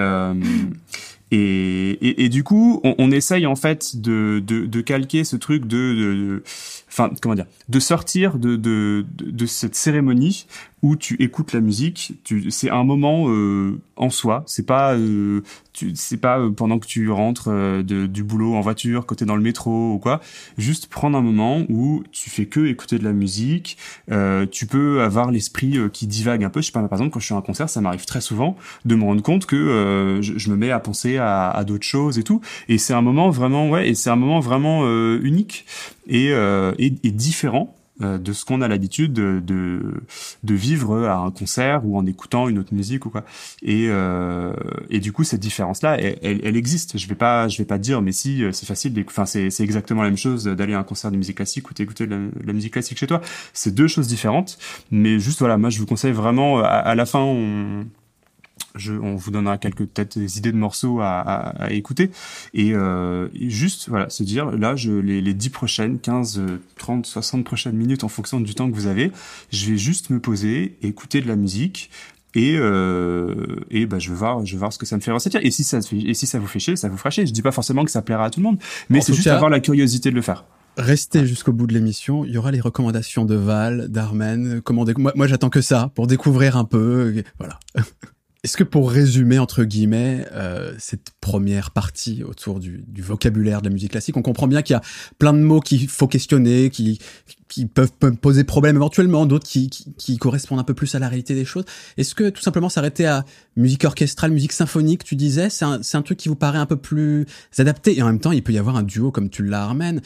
et, 1.32 1.92
et, 2.06 2.24
et, 2.24 2.28
du 2.28 2.44
coup, 2.44 2.80
on, 2.84 2.94
on, 2.98 3.10
essaye 3.10 3.46
en 3.46 3.56
fait 3.56 3.96
de, 3.96 4.42
de, 4.46 4.66
de 4.66 4.80
calquer 4.82 5.24
ce 5.24 5.36
truc 5.36 5.66
de, 5.66 6.42
enfin 6.88 7.10
comment 7.22 7.34
dire, 7.34 7.46
de 7.70 7.80
sortir 7.80 8.38
de, 8.38 8.56
de, 8.56 9.06
de, 9.18 9.46
cette 9.46 9.74
cérémonie 9.74 10.46
où 10.82 10.96
tu 10.96 11.16
écoutes 11.22 11.52
la 11.52 11.60
musique. 11.60 12.14
Tu, 12.24 12.50
c'est 12.50 12.70
un 12.70 12.82
moment 12.82 13.26
euh, 13.28 13.80
en 13.96 14.10
soi. 14.10 14.42
C'est 14.46 14.66
pas, 14.66 14.94
euh, 14.94 15.42
tu, 15.72 15.92
c'est 15.94 16.16
pas 16.16 16.40
euh, 16.40 16.50
pendant 16.50 16.80
que 16.80 16.86
tu 16.86 17.08
rentres 17.10 17.48
euh, 17.48 17.82
du 17.82 18.24
boulot 18.24 18.54
en 18.54 18.60
voiture, 18.60 19.06
côté 19.06 19.24
dans 19.24 19.36
le 19.36 19.42
métro 19.42 19.92
ou 19.92 19.98
quoi. 19.98 20.20
Juste 20.58 20.88
prendre 20.88 21.16
un 21.16 21.22
moment 21.22 21.62
où 21.68 22.02
tu 22.10 22.30
fais 22.30 22.46
que 22.46 22.66
écouter 22.66 22.98
de 22.98 23.04
la 23.04 23.12
musique. 23.12 23.78
Euh, 24.10 24.44
tu 24.50 24.66
peux 24.66 25.02
avoir 25.02 25.30
l'esprit 25.30 25.78
qui 25.92 26.08
divague 26.08 26.42
un 26.42 26.50
peu. 26.50 26.60
Je 26.60 26.66
sais 26.66 26.72
pas, 26.72 26.82
par 26.82 26.98
exemple, 26.98 27.12
quand 27.12 27.20
je 27.20 27.26
suis 27.26 27.34
à 27.34 27.38
un 27.38 27.42
concert, 27.42 27.68
ça 27.70 27.80
m'arrive 27.80 28.04
très 28.04 28.20
souvent 28.20 28.56
de 28.84 28.96
me 28.96 29.04
rendre 29.04 29.22
compte 29.22 29.46
que 29.46 30.18
je, 30.20 30.36
je, 30.36 30.50
me 30.50 30.56
mets 30.56 30.72
à 30.72 30.80
penser 30.80 31.16
à, 31.16 31.48
à 31.48 31.64
d'autres 31.64 31.86
choses 31.86 32.18
et 32.18 32.24
tout. 32.24 32.40
Et 32.68 32.78
c'est 32.78 32.92
un 32.92 33.02
moment 33.02 33.30
vraiment, 33.30 33.70
ouais, 33.70 33.88
et 33.88 33.94
c'est 33.94 34.10
un 34.10 34.16
moment 34.16 34.40
vraiment 34.40 34.84
unique 35.16 35.64
et, 36.08 36.30
et, 36.30 36.94
et 37.02 37.10
différent 37.10 37.74
de 38.02 38.32
ce 38.32 38.44
qu'on 38.44 38.60
a 38.60 38.68
l'habitude 38.68 39.12
de, 39.12 39.42
de, 40.42 40.54
vivre 40.54 41.06
à 41.06 41.16
un 41.16 41.30
concert 41.30 41.84
ou 41.84 41.96
en 41.96 42.06
écoutant 42.06 42.48
une 42.48 42.58
autre 42.58 42.74
musique 42.74 43.06
ou 43.06 43.10
quoi. 43.10 43.24
Et, 43.62 43.86
euh, 43.88 44.52
et 44.90 45.00
du 45.00 45.12
coup, 45.12 45.24
cette 45.24 45.40
différence-là, 45.40 45.96
elle, 45.98 46.40
elle, 46.42 46.56
existe. 46.56 46.98
Je 46.98 47.08
vais 47.08 47.14
pas, 47.14 47.48
je 47.48 47.58
vais 47.58 47.64
pas 47.64 47.78
dire, 47.78 48.02
mais 48.02 48.12
si, 48.12 48.44
euh, 48.44 48.52
c'est 48.52 48.66
facile. 48.66 48.92
Enfin, 49.06 49.26
c'est, 49.26 49.48
exactement 49.60 50.02
la 50.02 50.08
même 50.08 50.18
chose 50.18 50.44
d'aller 50.44 50.74
à 50.74 50.78
un 50.78 50.84
concert 50.84 51.10
de 51.10 51.16
musique 51.16 51.36
classique 51.36 51.70
ou 51.70 51.74
d'écouter 51.74 52.06
la, 52.06 52.18
la 52.44 52.52
musique 52.52 52.72
classique 52.72 52.98
chez 52.98 53.06
toi. 53.06 53.20
C'est 53.52 53.74
deux 53.74 53.88
choses 53.88 54.08
différentes. 54.08 54.58
Mais 54.90 55.18
juste 55.18 55.38
voilà, 55.38 55.56
moi, 55.58 55.70
je 55.70 55.78
vous 55.78 55.86
conseille 55.86 56.12
vraiment. 56.12 56.58
À, 56.60 56.66
à 56.66 56.94
la 56.94 57.06
fin, 57.06 57.20
on 57.20 57.86
je, 58.74 58.92
on 58.92 59.16
vous 59.16 59.30
donnera 59.30 59.58
quelques 59.58 59.86
peut-être 59.86 60.18
des 60.18 60.38
idées 60.38 60.52
de 60.52 60.56
morceaux 60.56 61.00
à, 61.00 61.20
à, 61.20 61.64
à 61.64 61.70
écouter 61.72 62.10
et, 62.54 62.74
euh, 62.74 63.28
juste 63.34 63.88
voilà 63.88 64.08
se 64.10 64.22
dire 64.22 64.50
là 64.50 64.76
je 64.76 64.92
les, 64.92 65.20
les 65.20 65.34
10 65.34 65.50
prochaines 65.50 65.98
15 65.98 66.42
30 66.76 67.06
60 67.06 67.44
prochaines 67.44 67.76
minutes 67.76 68.04
en 68.04 68.08
fonction 68.08 68.40
du 68.40 68.54
temps 68.54 68.70
que 68.70 68.74
vous 68.74 68.86
avez 68.86 69.12
je 69.52 69.70
vais 69.70 69.76
juste 69.76 70.10
me 70.10 70.20
poser 70.20 70.76
écouter 70.82 71.20
de 71.20 71.28
la 71.28 71.36
musique 71.36 71.90
et 72.34 72.56
euh, 72.56 73.56
et 73.70 73.86
bah 73.86 73.98
je 73.98 74.10
vais 74.10 74.16
voir 74.16 74.44
je 74.44 74.52
vais 74.52 74.58
voir 74.58 74.72
ce 74.72 74.78
que 74.78 74.86
ça 74.86 74.96
me 74.96 75.00
fait 75.00 75.12
ressentir 75.12 75.40
et 75.42 75.50
si 75.50 75.64
ça 75.64 75.80
et 75.92 76.14
si 76.14 76.26
ça 76.26 76.38
vous 76.38 76.46
fait 76.46 76.60
chier 76.60 76.76
ça 76.76 76.88
vous 76.88 76.96
fera 76.96 77.10
chier 77.10 77.26
je 77.26 77.32
dis 77.32 77.42
pas 77.42 77.52
forcément 77.52 77.84
que 77.84 77.90
ça 77.90 78.02
plaira 78.02 78.26
à 78.26 78.30
tout 78.30 78.40
le 78.40 78.44
monde 78.44 78.58
mais 78.88 79.00
c'est 79.00 79.14
juste 79.14 79.26
avoir 79.26 79.50
la 79.50 79.60
curiosité 79.60 80.10
de 80.10 80.16
le 80.16 80.22
faire 80.22 80.44
Restez 80.78 81.26
jusqu'au 81.26 81.52
bout 81.52 81.66
de 81.66 81.74
l'émission. 81.74 82.24
Il 82.24 82.32
y 82.32 82.38
aura 82.38 82.50
les 82.50 82.60
recommandations 82.60 83.26
de 83.26 83.34
Val, 83.34 83.88
d'Armen. 83.88 84.62
Comment 84.62 84.86
moi, 84.96 85.12
moi 85.14 85.26
j'attends 85.26 85.50
que 85.50 85.60
ça 85.60 85.90
pour 85.94 86.06
découvrir 86.06 86.56
un 86.56 86.64
peu. 86.64 87.22
Voilà. 87.38 87.60
Est-ce 88.44 88.56
que 88.56 88.64
pour 88.64 88.90
résumer 88.90 89.38
entre 89.38 89.62
guillemets 89.62 90.26
euh, 90.32 90.74
cette 90.76 91.12
première 91.20 91.70
partie 91.70 92.24
autour 92.24 92.58
du, 92.58 92.84
du, 92.88 93.00
vocabulaire 93.00 93.62
de 93.62 93.68
la 93.68 93.72
musique 93.72 93.92
classique, 93.92 94.16
on 94.16 94.22
comprend 94.22 94.48
bien 94.48 94.62
qu'il 94.62 94.74
y 94.74 94.76
a 94.76 94.82
plein 95.20 95.32
de 95.32 95.38
mots 95.38 95.60
qu'il 95.60 95.86
faut 95.88 96.08
questionner, 96.08 96.68
qui, 96.68 96.98
qui 97.48 97.66
peuvent, 97.66 97.92
poser 98.20 98.42
problème 98.42 98.74
éventuellement, 98.74 99.26
d'autres 99.26 99.46
qui, 99.46 99.70
qui, 99.70 99.92
qui, 99.96 100.18
correspondent 100.18 100.58
un 100.58 100.64
peu 100.64 100.74
plus 100.74 100.92
à 100.96 100.98
la 100.98 101.08
réalité 101.08 101.36
des 101.36 101.44
choses. 101.44 101.64
Est-ce 101.96 102.16
que 102.16 102.30
tout 102.30 102.42
simplement 102.42 102.68
s'arrêter 102.68 103.06
à 103.06 103.24
musique 103.56 103.84
orchestrale, 103.84 104.32
musique 104.32 104.52
symphonique, 104.52 105.04
tu 105.04 105.14
disais, 105.14 105.48
c'est 105.48 105.64
un, 105.64 105.80
un, 105.92 106.02
truc 106.02 106.18
qui 106.18 106.28
vous 106.28 106.34
paraît 106.34 106.58
un 106.58 106.66
peu 106.66 106.76
plus 106.76 107.26
adapté 107.58 107.96
et 107.96 108.02
en 108.02 108.06
même 108.06 108.18
temps 108.18 108.32
il 108.32 108.42
peut 108.42 108.52
y 108.52 108.58
avoir 108.58 108.74
un 108.74 108.82
duo 108.82 109.12
comme 109.12 109.30
tu 109.30 109.44
l'as 109.44 109.62
Armen. 109.62 110.00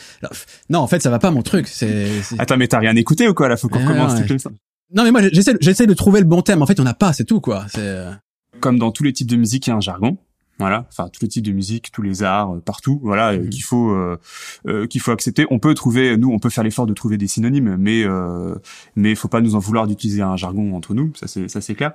non, 0.68 0.80
en 0.80 0.87
fait 0.87 1.01
ça 1.01 1.09
va 1.09 1.18
pas 1.18 1.30
mon 1.30 1.41
truc. 1.41 1.68
C'est 1.68 2.11
attends 2.39 2.59
mais 2.59 2.68
t'as 2.68 2.80
rien 2.80 2.97
écouté 2.97 3.26
ou 3.28 3.32
quoi 3.32 3.49
là? 3.49 3.57
Faut 3.57 3.70
qu'on 3.70 3.78
recommence 3.78 4.12
ouais. 4.20 4.53
Non 4.93 5.05
mais 5.05 5.11
moi 5.11 5.22
j'essaie 5.32 5.57
j'essaie 5.61 5.87
de 5.87 5.95
trouver 5.95 6.20
le 6.20 6.26
bon 6.26 6.43
thème. 6.43 6.61
En 6.61 6.66
fait, 6.66 6.78
on 6.78 6.84
n'a 6.84 6.95
pas, 6.95 7.12
c'est 7.12 7.24
tout 7.24 7.41
quoi. 7.41 7.64
C'est 7.68 7.80
euh, 7.80 8.12
comme 8.61 8.79
dans 8.79 8.91
tous 8.91 9.05
les 9.05 9.13
types 9.13 9.29
de 9.29 9.37
musique, 9.37 9.67
il 9.67 9.71
y 9.71 9.73
a 9.73 9.77
un 9.77 9.81
jargon. 9.81 10.19
Voilà, 10.59 10.87
enfin 10.89 11.11
tous 11.13 11.21
les 11.21 11.29
types 11.29 11.45
de 11.45 11.53
musique, 11.53 11.93
tous 11.93 12.01
les 12.01 12.23
arts, 12.23 12.55
euh, 12.55 12.61
partout, 12.61 12.99
voilà, 13.03 13.33
euh, 13.33 13.43
mhm. 13.43 13.51
qu'il 13.51 13.63
faut 13.63 13.91
euh, 13.91 14.19
euh, 14.67 14.87
qu'il 14.87 15.03
faut 15.03 15.11
accepter. 15.11 15.47
On 15.51 15.59
peut 15.59 15.75
trouver, 15.75 16.17
nous, 16.17 16.31
on 16.31 16.39
peut 16.39 16.49
faire 16.49 16.65
l'effort 16.65 16.87
de 16.87 16.95
trouver 16.95 17.19
des 17.19 17.27
synonymes, 17.27 17.77
mais 17.79 18.05
euh, 18.05 18.55
mais 18.95 19.15
faut 19.15 19.29
pas 19.29 19.43
nous 19.43 19.55
en 19.55 19.59
vouloir 19.59 19.87
d'utiliser 19.87 20.23
un 20.23 20.37
jargon 20.37 20.75
entre 20.75 20.95
nous, 20.95 21.13
ça 21.15 21.27
c'est 21.27 21.49
ça 21.49 21.61
c'est 21.61 21.75
clair. 21.75 21.93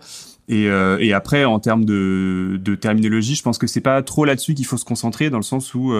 Et, 0.47 0.65
et 0.65 1.13
après, 1.13 1.45
en 1.45 1.59
termes 1.59 1.85
de, 1.85 2.59
de 2.61 2.75
terminologie, 2.75 3.35
je 3.35 3.41
pense 3.41 3.57
que 3.57 3.67
c'est 3.67 3.79
pas 3.79 4.01
trop 4.03 4.25
là-dessus 4.25 4.53
qu'il 4.53 4.65
faut 4.65 4.75
se 4.75 4.83
concentrer, 4.83 5.29
dans 5.29 5.37
le 5.37 5.43
sens 5.43 5.73
où 5.73 5.93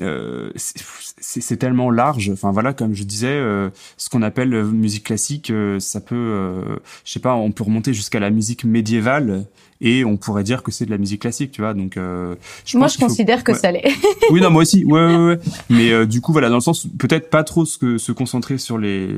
euh, 0.00 0.50
c'est 0.56 1.56
tellement 1.56 1.90
large. 1.90 2.30
Enfin 2.32 2.50
voilà, 2.50 2.72
comme 2.72 2.94
je 2.94 3.04
disais, 3.04 3.28
euh, 3.28 3.68
ce 3.96 4.08
qu'on 4.08 4.22
appelle 4.22 4.54
euh, 4.54 4.64
musique 4.64 5.04
classique, 5.04 5.50
euh, 5.50 5.78
ça 5.80 6.00
peut, 6.00 6.14
euh, 6.14 6.76
je 7.04 7.12
sais 7.12 7.20
pas, 7.20 7.34
on 7.34 7.52
peut 7.52 7.64
remonter 7.64 7.92
jusqu'à 7.92 8.20
la 8.20 8.30
musique 8.30 8.64
médiévale 8.64 9.44
et 9.80 10.04
on 10.04 10.16
pourrait 10.16 10.44
dire 10.44 10.62
que 10.62 10.70
c'est 10.70 10.86
de 10.86 10.90
la 10.90 10.98
musique 10.98 11.22
classique, 11.22 11.50
tu 11.50 11.60
vois. 11.60 11.74
Donc, 11.74 11.94
je 11.96 12.78
moi, 12.78 12.86
je 12.86 12.98
considère 12.98 13.42
que 13.42 13.52
ça 13.52 13.72
l'est. 13.72 13.90
oui, 14.30 14.40
non, 14.40 14.48
moi 14.48 14.62
aussi. 14.62 14.84
Ouais, 14.84 15.04
ouais, 15.04 15.16
ouais. 15.16 15.38
Mais 15.70 16.06
du 16.06 16.20
coup, 16.20 16.30
voilà, 16.30 16.48
dans 16.50 16.54
le 16.54 16.60
sens 16.60 16.86
peut-être 16.98 17.30
pas 17.30 17.42
trop 17.42 17.64
se, 17.64 17.98
se 17.98 18.12
concentrer 18.12 18.58
sur 18.58 18.78
les 18.78 19.08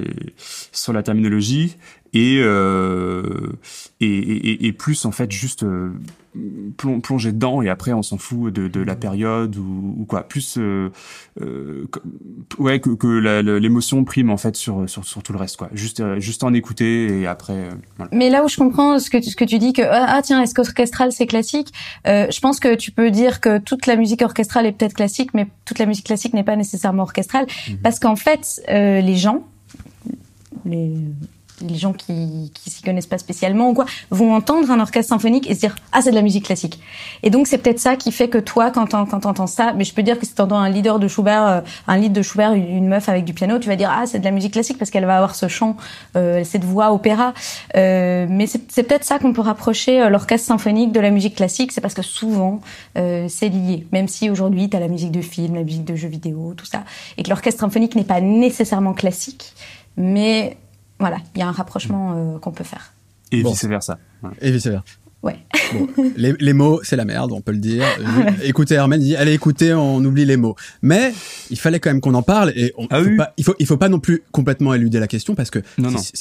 sur 0.73 0.95
la 0.95 1.03
terminologie 1.03 1.77
et, 2.15 2.37
et, 4.01 4.07
et, 4.07 4.67
et 4.67 4.73
plus 4.73 5.05
en 5.05 5.13
fait 5.13 5.31
juste 5.31 5.65
plonger 7.03 7.33
dedans 7.33 7.63
et 7.63 7.69
après 7.69 7.93
on 7.93 8.03
s'en 8.03 8.19
fout 8.19 8.53
de, 8.53 8.67
de, 8.67 8.81
la 8.81 8.97
période 8.97 9.57
ou, 9.57 9.95
ou 9.99 10.05
quoi 10.05 10.25
plus 10.25 10.57
euh, 10.59 10.91
euh, 11.41 11.87
ouais 12.59 12.81
que, 12.81 12.91
que 12.91 13.07
l'émotion 13.59 14.05
prime 14.05 14.31
en 14.31 14.37
fait 14.37 14.57
sur, 14.57 14.89
sur, 14.89 15.05
sur 15.05 15.23
tout 15.23 15.33
le 15.33 15.39
reste 15.39 15.57
quoi 15.57 15.69
juste 15.73 16.01
euh, 16.01 16.19
juste 16.19 16.43
en 16.43 16.53
écouter 16.53 17.21
et 17.21 17.27
après 17.27 17.53
euh, 17.53 17.71
voilà. 17.97 18.11
mais 18.13 18.31
là 18.31 18.45
où 18.45 18.49
je 18.49 18.57
comprends 18.57 18.99
ce 18.99 19.11
que 19.11 19.19
tu, 19.19 19.31
ce 19.31 19.37
que 19.37 19.45
tu 19.45 19.59
dis 19.59 19.73
que 19.73 19.83
ah, 19.83 20.07
ah 20.09 20.23
tiens 20.23 20.43
est-ce 20.43 20.55
qu'orchestral 20.55 21.13
c'est 21.13 21.27
classique? 21.27 21.73
Euh, 22.07 22.27
je 22.31 22.41
pense 22.41 22.59
que 22.59 22.75
tu 22.75 22.91
peux 22.91 23.11
dire 23.11 23.41
que 23.41 23.59
toute 23.59 23.87
la 23.87 23.97
musique 23.97 24.23
orchestrale 24.23 24.67
est 24.67 24.73
peut-être 24.73 24.95
classique 24.95 25.31
mais 25.35 25.47
toute 25.65 25.79
la 25.79 25.87
musique 25.87 26.07
classique 26.07 26.35
n'est 26.35 26.45
pas 26.45 26.57
nécessairement 26.57 27.05
orchestrale 27.05 27.47
mhm. 27.69 27.79
parce 27.79 28.01
qu'en 28.01 28.17
fait 28.17 28.61
les 28.69 29.17
gens 29.17 29.45
les 30.65 30.91
les 31.61 31.77
gens 31.77 31.93
qui 31.93 32.51
qui 32.55 32.71
s'y 32.71 32.83
connaissent 32.83 33.07
pas 33.07 33.19
spécialement 33.19 33.71
ou 33.71 33.75
quoi 33.75 33.85
vont 34.11 34.35
entendre 34.35 34.71
un 34.71 34.81
orchestre 34.81 35.11
symphonique 35.11 35.49
et 35.51 35.55
se 35.55 35.61
dire 35.61 35.77
ah 35.93 36.03
c'est 36.03 36.11
de 36.11 36.17
la 36.17 36.23
musique 36.23 36.47
classique. 36.47 36.81
Et 37.23 37.31
donc 37.31 37.47
c'est 37.47 37.59
peut-être 37.59 37.81
ça 37.81 37.97
qui 37.97 38.13
fait 38.13 38.29
que 38.29 38.39
toi 38.39 38.71
quand 38.71 38.87
t'entends 38.87 39.47
ça 39.47 39.73
mais 39.73 39.85
je 39.85 39.95
peux 39.95 40.03
dire 40.03 40.19
que 40.19 40.27
si 40.27 40.35
t'entends 40.35 40.59
un 40.59 40.69
leader 40.69 40.99
de 40.99 41.09
Schubert 41.09 41.47
euh, 41.47 41.61
un 41.87 41.97
lead 41.97 42.13
de 42.13 42.23
Schubert 42.23 42.53
une, 42.55 42.89
meuf 42.89 43.09
avec 43.09 43.25
du 43.25 43.35
piano 43.35 43.59
tu 43.59 43.69
vas 43.69 43.77
dire 43.77 43.91
ah 43.93 44.05
c'est 44.07 44.19
de 44.19 44.25
la 44.25 44.31
musique 44.31 44.53
classique 44.53 44.79
parce 44.79 44.91
qu'elle 44.91 45.07
va 45.07 45.17
avoir 45.17 45.35
ce 45.35 45.49
chant 45.49 45.77
euh, 46.17 46.43
cette 46.45 46.65
voix 46.65 46.93
opéra. 46.93 47.35
Euh, 47.77 48.27
mais 48.29 48.47
c'est 48.47 48.83
peut-être 48.83 49.05
ça 49.05 49.19
qu'on 49.19 49.33
peut 49.33 49.41
rapprocher 49.41 50.01
euh, 50.01 50.09
l'orchestre 50.09 50.47
symphonique 50.47 50.93
de 50.93 51.01
la 51.01 51.11
musique 51.11 51.37
classique. 51.37 51.73
C'est 51.73 51.81
parce 51.81 51.95
que 51.95 52.03
souvent 52.03 52.61
euh, 52.97 53.27
c'est 53.29 53.49
lié. 53.49 53.87
Même 53.93 54.09
si 54.09 54.31
aujourd'hui 54.31 54.69
t'as 54.69 54.81
la 54.81 54.89
musique 54.89 55.13
de 55.13 55.21
film 55.21 55.55
la 55.55 55.63
musique 55.63 55.85
de 55.85 55.95
jeux 55.95 56.09
vidéo 56.09 56.55
tout 56.57 56.67
ça. 56.67 56.85
Et 57.17 57.23
que 57.23 57.31
l'orchestre 57.31 57.61
symphonique 57.61 57.95
n'est 57.95 58.05
pas 58.05 58.21
nécessairement 58.21 58.95
classique 58.95 59.55
mais 59.97 60.57
voilà, 60.99 61.19
il 61.35 61.41
y 61.41 61.43
a 61.43 61.49
un 61.49 61.53
rapprochement 61.53 62.13
euh, 62.15 62.39
qu'on 62.39 62.53
peut 62.53 62.65
faire. 62.65 62.93
Et 63.33 63.43
vice 63.43 63.65
versa. 63.65 63.99
Et 64.41 64.51
vice 64.51 64.67
versa. 64.67 64.85
Ouais. 65.25 65.39
Bon, 65.73 65.89
les, 66.19 66.35
les, 66.39 66.53
mots, 66.53 66.81
c'est 66.83 66.97
la 66.97 67.07
merde, 67.07 67.33
on 67.33 67.41
peut 67.41 67.53
le 67.53 67.59
dire. 67.59 67.83
écoutez, 68.45 68.75
Herman 68.75 69.01
dit, 69.01 69.17
allez 69.17 69.33
écoutez, 69.33 69.73
on 69.73 69.97
oublie 70.05 70.27
les 70.27 70.37
mots. 70.37 70.55
Mais 70.83 71.15
il 71.49 71.59
fallait 71.59 71.81
quand 71.81 71.89
même 71.89 72.03
qu'on 72.03 72.13
en 72.13 72.23
parle 72.23 72.53
et 72.55 72.75
on, 72.77 72.87
ah 72.91 73.03
faut 73.03 73.09
oui. 73.09 73.17
pas, 73.17 73.33
il 73.39 73.45
faut, 73.45 73.55
il 73.59 73.65
faut 73.65 73.79
pas 73.79 73.89
non 73.89 74.01
plus 74.01 74.23
complètement 74.33 74.75
éluder 74.75 75.01
la 75.01 75.07
question 75.07 75.35
parce 75.35 75.51
que 75.51 75.61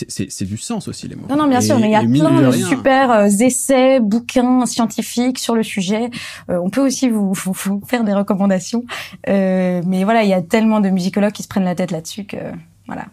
c'est 0.08 0.46
du 0.46 0.58
sens 0.58 0.88
aussi 0.88 1.10
les 1.10 1.16
mots. 1.16 1.26
Non, 1.30 1.36
non, 1.36 1.48
bien 1.50 1.60
et, 1.60 1.66
sûr, 1.66 1.78
mais 1.80 1.90
il 1.90 1.92
y 1.92 1.96
a 1.96 2.00
plein 2.00 2.42
de, 2.42 2.46
de 2.46 2.52
super 2.54 3.12
euh, 3.12 3.28
essais, 3.28 4.00
bouquins 4.00 4.66
scientifiques 4.66 5.38
sur 5.38 5.54
le 5.54 5.64
sujet. 5.64 6.10
Euh, 6.50 6.58
on 6.64 6.70
peut 6.70 6.82
aussi 6.82 7.10
vous, 7.10 7.34
vous, 7.44 7.52
vous, 7.52 7.82
faire 7.86 8.06
des 8.06 8.14
recommandations, 8.14 8.86
euh, 9.28 9.82
mais 9.86 10.06
voilà, 10.06 10.24
il 10.24 10.30
y 10.30 10.34
a 10.34 10.42
tellement 10.42 10.80
de 10.80 10.90
musicologues 10.90 11.34
qui 11.34 11.44
se 11.44 11.50
prennent 11.50 11.66
la 11.66 11.76
tête 11.76 11.92
là-dessus 11.92 12.24
que 12.24 12.38
voilà. 12.88 13.08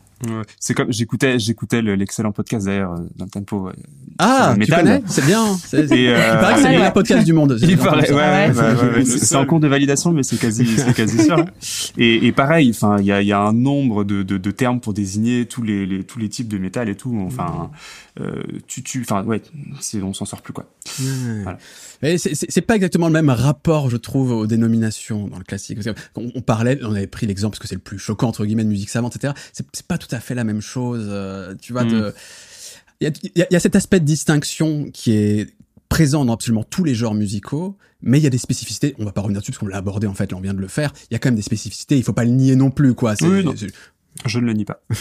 C'est 0.59 0.75
comme 0.75 0.93
j'écoutais 0.93 1.39
j'écoutais 1.39 1.81
l'excellent 1.81 2.33
podcast 2.33 2.67
d'ailleurs 2.67 2.93
euh, 2.93 3.07
dans 3.17 3.25
le 3.25 3.31
tempo. 3.31 3.69
Euh, 3.69 3.73
ah, 4.19 4.55
tu 4.61 4.71
connais 4.71 5.03
C'est 5.07 5.25
bien. 5.25 5.57
C'est, 5.65 5.91
euh, 5.91 6.35
il 6.35 6.41
paraît 6.41 6.55
que 6.55 6.61
c'est 6.61 6.69
le 6.69 6.77
meilleur 6.77 6.93
podcast 6.93 7.25
du 7.25 7.33
monde. 7.33 7.57
Il 7.63 7.79
paraît, 7.79 8.11
ouais, 8.13 8.17
ouais, 8.17 8.51
ouais, 8.51 8.95
ouais 8.97 9.05
c'est 9.05 9.37
en 9.37 9.47
cours 9.47 9.61
de 9.61 9.69
validation, 9.69 10.13
mais 10.13 10.23
c'est 10.23 10.39
quasi 10.39 10.67
c'est 10.77 10.95
quasi 10.95 11.25
sûr. 11.25 11.45
Et, 11.99 12.27
et 12.27 12.33
pareil, 12.33 12.71
enfin, 12.71 12.97
il 12.99 13.07
y 13.07 13.13
a, 13.13 13.23
y 13.23 13.33
a 13.33 13.41
un 13.41 13.53
nombre 13.53 14.05
de, 14.05 14.23
de, 14.23 14.39
de, 14.39 14.51
termes 14.51 14.81
pour 14.81 14.93
désigner 14.93 15.47
tous 15.47 15.63
les, 15.63 15.87
les, 15.87 16.05
tous 16.05 16.19
les 16.19 16.29
types 16.29 16.49
de 16.49 16.59
métal 16.59 16.89
et 16.89 16.95
tout. 16.95 17.19
Enfin, 17.27 17.71
euh, 18.19 18.43
tu 18.67 18.83
tu, 18.83 19.03
enfin, 19.03 19.23
ouais, 19.25 19.41
c'est 19.81 20.03
on 20.03 20.13
s'en 20.13 20.25
sort 20.25 20.43
plus 20.43 20.53
quoi. 20.53 20.67
Voilà. 20.99 21.59
Mais 22.03 22.19
c'est, 22.19 22.35
c'est 22.35 22.61
pas 22.61 22.77
exactement 22.77 23.07
le 23.07 23.13
même 23.13 23.31
rapport, 23.31 23.91
je 23.91 23.97
trouve, 23.97 24.33
aux 24.33 24.47
dénominations 24.47 25.29
dans 25.29 25.39
le 25.39 25.45
classique. 25.45 25.79
on, 26.17 26.33
on 26.35 26.41
parlait, 26.41 26.79
on 26.83 26.95
avait 26.95 27.07
pris 27.07 27.27
l'exemple 27.27 27.53
parce 27.53 27.61
que 27.61 27.69
c'est 27.69 27.77
le 27.77 27.81
plus 27.81 27.99
choquant 27.99 28.29
entre 28.29 28.45
guillemets 28.45 28.65
de 28.65 28.69
musique 28.69 28.91
savante, 28.91 29.17
etc. 29.17 29.35
C'est, 29.53 29.67
c'est 29.73 29.87
pas 29.87 29.99
tout 29.99 30.13
à 30.15 30.21
fait 30.21 30.35
la 30.35 30.45
même 30.45 30.61
chose. 30.61 31.07
Euh, 31.09 31.55
tu 31.61 31.73
vois, 31.73 31.85
mm. 31.85 32.13
il 33.01 33.13
y 33.37 33.43
a, 33.43 33.47
y 33.51 33.57
a 33.57 33.61
cet 33.61 33.77
aspect 33.77 34.01
de 34.01 34.07
distinction 34.07 34.91
qui 34.93 35.13
est 35.13 35.55
présent 35.89 36.25
dans 36.25 36.33
absolument 36.33 36.65
tous 36.65 36.85
les 36.85 36.95
genres 36.95 37.15
musicaux, 37.15 37.77
mais 38.01 38.19
il 38.19 38.23
y 38.23 38.27
a 38.27 38.31
des 38.31 38.39
spécificités. 38.39 38.95
On 38.99 39.05
va 39.05 39.13
pas 39.13 39.21
revenir 39.21 39.41
dessus 39.41 39.53
parce 39.53 39.59
qu'on 39.59 39.67
l'a 39.67 39.77
abordé 39.77 40.07
en 40.07 40.15
fait, 40.15 40.33
là 40.33 40.39
on 40.39 40.41
vient 40.41 40.55
de 40.55 40.61
le 40.61 40.69
faire. 40.69 40.93
Il 41.11 41.15
y 41.15 41.17
a 41.17 41.19
quand 41.19 41.29
même 41.29 41.37
des 41.37 41.43
spécificités. 41.43 41.99
Il 41.99 42.03
faut 42.03 42.13
pas 42.15 42.25
le 42.25 42.31
nier 42.31 42.57
non 42.57 42.71
plus, 42.71 42.95
quoi. 42.95 43.15
Oui, 43.21 43.45
non. 43.45 43.55
Je 44.27 44.39
ne 44.39 44.47
le 44.47 44.53
nie 44.55 44.65
pas. 44.65 44.83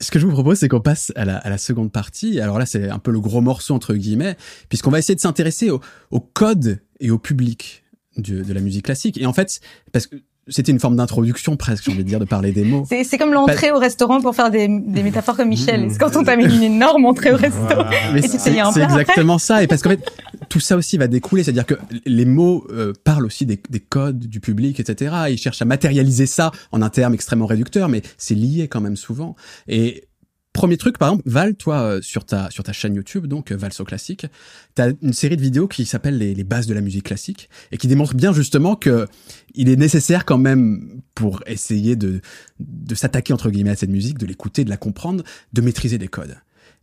Ce 0.00 0.10
que 0.10 0.18
je 0.18 0.26
vous 0.26 0.32
propose, 0.32 0.58
c'est 0.58 0.68
qu'on 0.68 0.80
passe 0.80 1.12
à 1.14 1.24
la, 1.24 1.36
à 1.36 1.50
la, 1.50 1.58
seconde 1.58 1.92
partie. 1.92 2.40
Alors 2.40 2.58
là, 2.58 2.66
c'est 2.66 2.88
un 2.88 2.98
peu 2.98 3.10
le 3.10 3.20
gros 3.20 3.40
morceau 3.40 3.74
entre 3.74 3.94
guillemets, 3.94 4.36
puisqu'on 4.68 4.90
va 4.90 4.98
essayer 4.98 5.14
de 5.14 5.20
s'intéresser 5.20 5.70
au, 5.70 5.80
au, 6.10 6.20
code 6.20 6.80
et 7.00 7.10
au 7.10 7.18
public 7.18 7.84
de, 8.16 8.42
de 8.42 8.52
la 8.52 8.60
musique 8.60 8.86
classique. 8.86 9.20
Et 9.20 9.26
en 9.26 9.32
fait, 9.32 9.60
parce 9.92 10.06
que 10.06 10.16
c'était 10.48 10.72
une 10.72 10.80
forme 10.80 10.96
d'introduction 10.96 11.56
presque, 11.56 11.84
j'ai 11.84 11.92
envie 11.92 12.04
de 12.04 12.08
dire, 12.08 12.18
de 12.18 12.24
parler 12.24 12.52
des 12.52 12.64
mots. 12.64 12.84
C'est 12.88 13.18
comme 13.18 13.32
l'entrée 13.32 13.70
au 13.70 13.78
restaurant 13.78 14.20
pour 14.20 14.34
faire 14.34 14.50
des, 14.50 14.68
des 14.68 15.02
métaphores 15.02 15.36
comme 15.36 15.48
Michel. 15.48 15.88
C'est 15.90 15.98
quand 15.98 16.16
on 16.16 16.24
t'amène 16.24 16.52
une 16.52 16.62
énorme 16.62 17.04
entrée 17.04 17.32
au 17.32 17.36
restaurant. 17.36 17.88
Mais 18.12 18.22
c'est 18.22 18.56
exactement 18.56 19.38
ça. 19.38 19.62
Et 19.62 19.66
parce 19.66 19.82
qu'en 19.82 19.90
fait, 19.90 20.12
tout 20.50 20.60
ça 20.60 20.76
aussi 20.76 20.98
va 20.98 21.08
découler. 21.08 21.42
C'est-à-dire 21.44 21.64
que 21.64 21.76
les 22.04 22.26
mots 22.26 22.66
euh, 22.70 22.92
parlent 23.04 23.24
aussi 23.24 23.46
des, 23.46 23.58
des, 23.70 23.80
codes 23.80 24.18
du 24.18 24.40
public, 24.40 24.78
etc. 24.80 25.14
Ils 25.30 25.38
cherchent 25.38 25.62
à 25.62 25.64
matérialiser 25.64 26.26
ça 26.26 26.50
en 26.72 26.82
un 26.82 26.90
terme 26.90 27.14
extrêmement 27.14 27.46
réducteur, 27.46 27.88
mais 27.88 28.02
c'est 28.18 28.34
lié 28.34 28.68
quand 28.68 28.82
même 28.82 28.96
souvent. 28.96 29.36
Et 29.68 30.08
Premier 30.52 30.76
truc, 30.76 30.98
par 30.98 31.10
exemple, 31.10 31.22
Val, 31.30 31.54
toi, 31.54 31.80
euh, 31.82 32.02
sur 32.02 32.24
ta 32.24 32.50
sur 32.50 32.64
ta 32.64 32.72
chaîne 32.72 32.96
YouTube, 32.96 33.28
donc 33.28 33.52
euh, 33.52 33.56
Valso 33.56 33.84
Classique, 33.84 34.26
tu 34.74 34.82
as 34.82 34.90
une 35.00 35.12
série 35.12 35.36
de 35.36 35.42
vidéos 35.42 35.68
qui 35.68 35.84
s'appelle 35.84 36.18
les, 36.18 36.34
les, 36.34 36.42
bases 36.42 36.66
de 36.66 36.74
la 36.74 36.80
musique 36.80 37.04
classique 37.04 37.48
et 37.70 37.76
qui 37.76 37.86
démontre 37.86 38.14
bien 38.14 38.32
justement 38.32 38.74
que 38.74 39.06
il 39.54 39.68
est 39.68 39.76
nécessaire 39.76 40.24
quand 40.24 40.38
même 40.38 41.02
pour 41.14 41.44
essayer 41.46 41.94
de 41.94 42.20
de 42.58 42.94
s'attaquer 42.96 43.32
entre 43.32 43.48
guillemets 43.48 43.70
à 43.70 43.76
cette 43.76 43.90
musique, 43.90 44.18
de 44.18 44.26
l'écouter, 44.26 44.64
de 44.64 44.70
la 44.70 44.76
comprendre, 44.76 45.22
de 45.52 45.60
maîtriser 45.60 45.98
des 45.98 46.08
codes. 46.08 46.36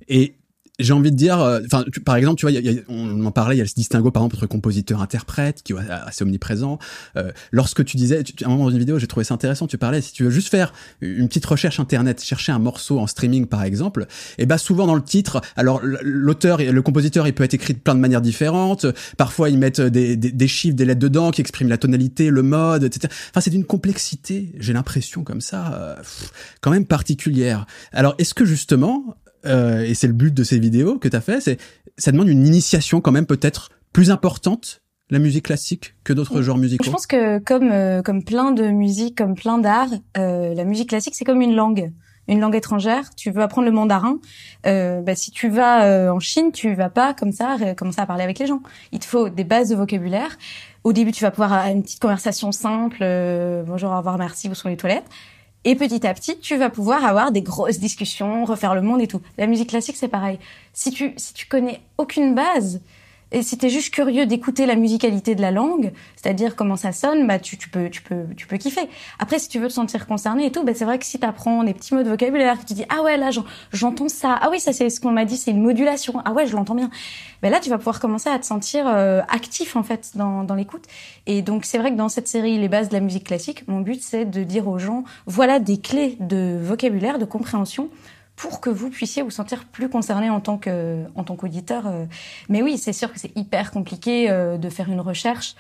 Et 0.08 0.36
j'ai 0.80 0.94
envie 0.94 1.12
de 1.12 1.16
dire, 1.16 1.40
euh, 1.40 1.60
enfin, 1.66 1.86
par 2.06 2.16
exemple, 2.16 2.38
tu 2.38 2.46
vois, 2.46 2.52
y 2.52 2.70
a, 2.70 2.82
on 2.88 3.26
en 3.26 3.32
parlait, 3.32 3.56
il 3.56 3.60
y 3.60 3.62
a 3.62 3.66
ce 3.66 3.74
distinguo 3.74 4.12
par 4.12 4.22
exemple 4.22 4.36
entre 4.36 4.48
compositeur-interprète 4.48 5.64
qui 5.64 5.74
est 5.74 5.90
assez 5.90 6.24
omniprésent. 6.24 6.78
Euh, 7.16 7.32
lorsque 7.52 7.84
tu 7.84 7.98
disais, 7.98 8.24
tu, 8.24 8.44
à 8.44 8.48
un 8.48 8.52
moment 8.52 8.66
dans 8.66 8.72
une 8.72 8.80
vidéo, 8.80 9.00
j'ai 9.00 9.08
trouvé 9.08 9.24
ça 9.24 9.34
intéressant, 9.34 9.68
tu 9.68 9.78
parlais, 9.78 10.02
si 10.02 10.14
tu 10.14 10.24
veux 10.24 10.30
juste 10.30 10.50
faire 10.50 10.74
une 11.02 11.28
petite 11.28 11.46
recherche 11.46 11.80
internet, 11.80 12.24
chercher 12.24 12.52
un 12.52 12.60
morceau 12.60 13.00
en 13.00 13.08
streaming 13.08 13.48
par 13.48 13.64
exemple, 13.64 14.06
et 14.38 14.46
bah 14.46 14.58
souvent 14.58 14.86
dans 14.86 14.96
le 14.96 15.04
titre, 15.04 15.42
alors 15.56 15.82
l'auteur, 15.84 16.60
le 16.60 16.82
compositeur, 16.82 17.28
il 17.28 17.34
peut 17.34 17.44
être 17.44 17.54
écrit 17.54 17.74
de 17.74 17.80
plein 17.80 17.96
de 17.96 18.00
manières 18.00 18.22
différentes. 18.22 18.86
Parfois 19.18 19.50
ils 19.50 19.58
mettent 19.58 19.82
des, 19.82 20.16
des, 20.16 20.32
des 20.32 20.48
chiffres, 20.48 20.76
des 20.76 20.86
lettres 20.86 21.00
dedans 21.00 21.32
qui 21.32 21.42
expriment 21.42 21.70
la 21.70 21.78
tonalité, 21.78 22.30
le 22.30 22.44
mode, 22.44 22.84
etc. 22.84 23.14
Enfin, 23.32 23.42
c'est 23.42 23.50
d'une 23.50 23.66
complexité, 23.66 24.52
j'ai 24.60 24.74
l'impression 24.74 25.24
comme 25.24 25.42
ça, 25.42 25.74
euh, 25.74 25.96
quand 26.62 26.72
même 26.72 26.86
particulière. 26.86 27.66
Alors, 27.92 28.16
est-ce 28.18 28.34
que 28.34 28.46
justement, 28.46 29.16
euh, 29.46 29.82
et 29.82 29.94
c'est 29.94 30.08
le 30.08 30.14
but 30.14 30.34
de 30.34 30.44
ces 30.44 30.60
vidéos 30.60 30.98
que 30.98 31.08
tu 31.08 31.16
as 31.16 31.22
fait, 31.22 31.42
c'est 31.42 31.58
ça 31.98 32.12
demande 32.12 32.28
une 32.28 32.46
initiation 32.46 33.02
quand 33.02 33.12
même 33.12 33.26
peut-être 33.26 33.70
plus 33.94 34.12
importante 34.12 34.82
la 35.10 35.20
musique 35.20 35.46
classique 35.46 35.96
que 36.04 36.14
d'autres 36.14 36.42
genres 36.42 36.58
musicaux 36.58 36.84
Je 36.84 36.92
pense 36.92 37.08
que 37.08 37.40
comme 37.40 37.72
euh, 37.72 38.02
comme 38.02 38.24
plein 38.24 38.52
de 38.52 38.68
musique, 38.68 39.18
comme 39.18 39.36
plein 39.36 39.58
d'art, 39.58 39.90
euh, 40.18 40.54
la 40.54 40.66
musique 40.66 40.90
classique 40.90 41.16
c'est 41.16 41.26
comme 41.26 41.42
une 41.42 41.56
langue, 41.56 41.92
une 42.28 42.40
langue 42.40 42.56
étrangère. 42.56 43.16
Tu 43.16 43.32
veux 43.32 43.42
apprendre 43.42 43.68
le 43.68 43.74
mandarin, 43.74 44.20
euh, 44.66 45.02
bah, 45.02 45.16
si 45.16 45.32
tu 45.32 45.50
vas 45.50 45.86
euh, 45.86 46.10
en 46.10 46.20
Chine, 46.20 46.52
tu 46.52 46.74
vas 46.76 46.90
pas 46.90 47.14
comme 47.14 47.32
ça 47.32 47.56
commencer 47.76 48.02
à 48.02 48.06
parler 48.06 48.24
avec 48.24 48.40
les 48.40 48.48
gens. 48.48 48.62
Il 48.92 49.00
te 49.00 49.06
faut 49.06 49.30
des 49.30 49.46
bases 49.46 49.70
de 49.70 49.76
vocabulaire. 49.76 50.38
Au 50.84 50.94
début, 50.94 51.12
tu 51.12 51.24
vas 51.24 51.32
pouvoir 51.32 51.54
avoir 51.54 51.72
une 51.74 51.84
petite 51.84 52.02
conversation 52.02 52.52
simple, 52.52 53.00
bonjour, 53.66 53.92
au 53.92 53.98
revoir, 53.98 54.18
merci, 54.18 54.50
où 54.50 54.56
sont 54.56 54.70
les 54.70 54.78
toilettes. 54.78 55.10
Et 55.64 55.76
petit 55.76 56.06
à 56.08 56.14
petit, 56.14 56.40
tu 56.40 56.56
vas 56.56 56.70
pouvoir 56.70 57.04
avoir 57.04 57.32
des 57.32 57.42
grosses 57.42 57.80
discussions, 57.80 58.46
refaire 58.46 58.76
le 58.76 58.82
monde 58.82 59.02
et 59.02 59.08
tout. 59.08 59.22
La 59.38 59.48
musique 59.48 59.70
classique, 59.70 59.98
c'est 59.98 60.08
pareil. 60.08 60.40
Si 60.74 60.92
tu, 60.92 61.14
si 61.18 61.34
tu 61.34 61.48
connais 61.48 61.82
aucune 61.98 62.36
base, 62.36 62.82
et 63.32 63.44
si 63.44 63.58
t'es 63.58 63.70
juste 63.70 63.94
curieux 63.94 64.26
d'écouter 64.26 64.66
la 64.66 64.76
musicalité 64.76 65.36
de 65.36 65.42
la 65.42 65.52
langue, 65.52 65.92
c'est-à-dire 66.16 66.56
comment 66.56 66.78
ça 66.78 66.92
sonne, 66.92 67.28
bah 67.28 67.40
tu, 67.40 67.58
peux 67.58 67.90
tu 67.90 68.02
peux 68.02 68.24
tu 68.36 68.48
peux 68.48 68.58
kiffer. 68.58 68.88
Après 69.20 69.38
si 69.38 69.50
tu 69.50 69.60
veux 69.60 69.68
te 69.68 69.74
sentir 69.74 70.08
concerné 70.08 70.46
et 70.46 70.52
tout, 70.52 70.64
bah 70.64 70.74
c'est 70.74 70.86
vrai 70.86 70.98
que 70.98 71.06
si 71.06 71.20
t'apprends 71.20 71.64
des 71.64 71.74
petits 71.74 71.94
mots 71.94 72.04
de 72.04 72.10
vocabulaire, 72.10 72.60
que 72.60 72.66
tu 72.66 72.74
dis 72.74 72.86
ah 72.90 73.02
ouais 73.04 73.18
là 73.18 73.30
j'entends 73.74 74.10
ça, 74.10 74.38
ah 74.42 74.50
oui 74.50 74.60
ça 74.60 74.72
c'est 74.72 74.90
ce 74.90 75.02
qu'on 75.02 75.12
m'a 75.12 75.26
dit 75.26 75.36
c'est 75.36 75.52
une 75.52 75.62
modulation, 75.62 76.22
ah 76.24 76.32
ouais 76.32 76.48
je 76.48 76.56
l'entends 76.56 76.76
bien. 76.76 76.90
Bah 77.42 77.50
là 77.50 77.60
tu 77.60 77.70
vas 77.70 77.78
pouvoir 77.78 78.00
commencer 78.00 78.30
à 78.30 78.40
te 78.40 78.46
sentir 78.46 78.88
euh, 78.88 79.22
actif 79.28 79.76
en 79.76 79.84
fait 79.84 80.12
dans 80.16 80.44
dans 80.44 80.56
l'écoute. 80.56 80.86
Et 81.26 81.42
donc 81.42 81.66
c'est 81.66 81.78
vrai 81.78 81.92
que 81.92 81.98
dans 81.98 82.10
cette 82.10 82.28
série 82.28 82.58
les 82.58 82.70
bases 82.70 82.88
de 82.90 82.94
la 82.94 83.02
musique 83.02 83.26
classique, 83.26 83.68
mon 83.68 83.82
but 83.82 84.02
c'est 84.02 84.26
de 84.26 84.44
dire 84.44 84.68
aux 84.68 84.80
gens 84.80 85.04
voilà 85.26 85.60
des 85.60 85.80
clés 85.80 86.18
de 86.22 86.58
vocabulaire, 86.62 87.20
de 87.20 87.26
compréhension 87.26 87.90
pour 88.38 88.62
que 88.62 88.70
vous 88.70 88.92
puissiez 88.92 89.24
vous 89.24 89.32
sentir 89.32 89.66
plus 89.66 89.90
concerné 89.90 90.30
en 90.30 90.40
tant 90.40 90.58
que 90.58 91.04
en 91.16 91.24
tant 91.24 91.36
qu'auditeur. 91.36 91.88
Euh. 91.88 92.06
Mais 92.50 92.62
oui, 92.62 92.78
c'est 92.78 92.94
sûr 92.94 93.12
que 93.12 93.20
c'est 93.20 93.36
hyper 93.36 93.72
compliqué 93.72 94.30
euh, 94.30 94.58
de 94.58 94.70
faire 94.70 94.90
une 94.90 95.02
recherche 95.02 95.56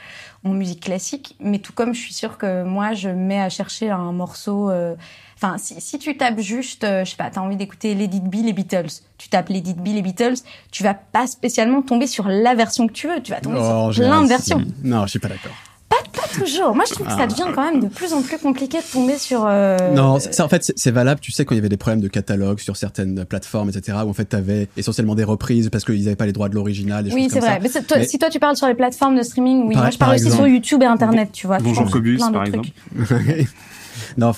en 0.45 0.51
musique 0.51 0.81
classique, 0.81 1.35
mais 1.39 1.57
tout 1.57 1.73
comme 1.73 1.93
je 1.93 1.99
suis 1.99 2.13
sûre 2.13 2.37
que 2.37 2.63
moi 2.63 2.93
je 2.93 3.09
mets 3.09 3.41
à 3.41 3.49
chercher 3.49 3.89
un 3.89 4.11
morceau. 4.11 4.69
Euh, 4.69 4.95
enfin, 5.37 5.57
si, 5.57 5.81
si, 5.81 5.97
tu 5.97 6.15
tapes 6.17 6.39
juste, 6.39 6.85
je 6.85 7.03
sais 7.03 7.17
pas, 7.17 7.31
t'as 7.31 7.41
envie 7.41 7.57
d'écouter 7.57 7.95
Lady 7.95 8.21
B, 8.21 8.35
les 8.45 8.53
Beatles. 8.53 9.01
Tu 9.17 9.27
tapes 9.27 9.49
Lady 9.49 9.73
B, 9.73 9.87
les 9.87 10.03
Beatles, 10.03 10.35
tu 10.71 10.83
vas 10.83 10.93
pas 10.93 11.25
spécialement 11.25 11.81
tomber 11.81 12.05
sur 12.05 12.27
la 12.27 12.53
version 12.53 12.87
que 12.87 12.93
tu 12.93 13.07
veux. 13.07 13.21
Tu 13.23 13.31
vas 13.31 13.41
tomber 13.41 13.59
oh, 13.59 13.91
sur 13.91 14.03
plein 14.03 14.21
de 14.21 14.27
versions. 14.27 14.63
Non, 14.83 15.05
je 15.05 15.11
suis 15.11 15.19
pas 15.19 15.29
d'accord. 15.29 15.55
Pas, 15.89 15.95
pas 16.11 16.27
toujours. 16.37 16.75
Moi, 16.75 16.83
je 16.87 16.93
trouve 16.93 17.07
que 17.07 17.13
ça 17.13 17.19
ah. 17.21 17.27
devient 17.27 17.45
quand 17.55 17.71
même 17.71 17.81
de 17.81 17.87
plus 17.87 18.11
en 18.11 18.21
plus 18.21 18.37
compliqué 18.37 18.79
de 18.79 18.91
tomber 18.91 19.17
sur. 19.17 19.45
Euh... 19.47 19.77
Non, 19.93 20.19
ça, 20.19 20.43
en 20.43 20.49
fait, 20.49 20.73
c'est 20.75 20.91
valable. 20.91 21.21
Tu 21.21 21.31
sais, 21.31 21.45
quand 21.45 21.55
il 21.55 21.57
y 21.57 21.59
avait 21.59 21.69
des 21.69 21.77
problèmes 21.77 22.01
de 22.01 22.09
catalogue 22.09 22.59
sur 22.59 22.75
certaines 22.75 23.23
plateformes, 23.23 23.69
etc., 23.69 23.99
où 24.05 24.09
en 24.09 24.13
fait, 24.13 24.29
tu 24.29 24.35
avais 24.35 24.67
essentiellement 24.75 25.15
des 25.15 25.23
reprises 25.23 25.69
parce 25.69 25.85
qu'ils 25.85 26.03
n'avaient 26.03 26.17
pas 26.17 26.25
les 26.25 26.33
droits 26.33 26.49
de 26.49 26.55
l'original. 26.55 27.07
Oui, 27.13 27.29
c'est 27.31 27.39
vrai. 27.39 27.59
Mais, 27.61 27.69
toi, 27.69 28.03
si 28.03 28.19
toi, 28.19 28.29
tu 28.29 28.39
parles 28.39 28.57
sur 28.57 28.67
les 28.67 28.75
plateformes 28.75 29.15
de 29.15 29.23
streaming, 29.23 29.67
oui. 29.67 29.75
moi, 29.75 29.89
je 29.89 29.97
parle 29.97 30.15
aussi 30.15 30.31
sur 30.31 30.47
YouTube 30.47 30.83
et 30.83 30.87
Internet, 30.87 31.29
tu 31.31 31.47
vois. 31.47 31.59
Bonjour 31.59 31.89
Cobus, 31.89 32.17
par 32.17 32.43
exemple. 32.43 32.69
non, 34.17 34.31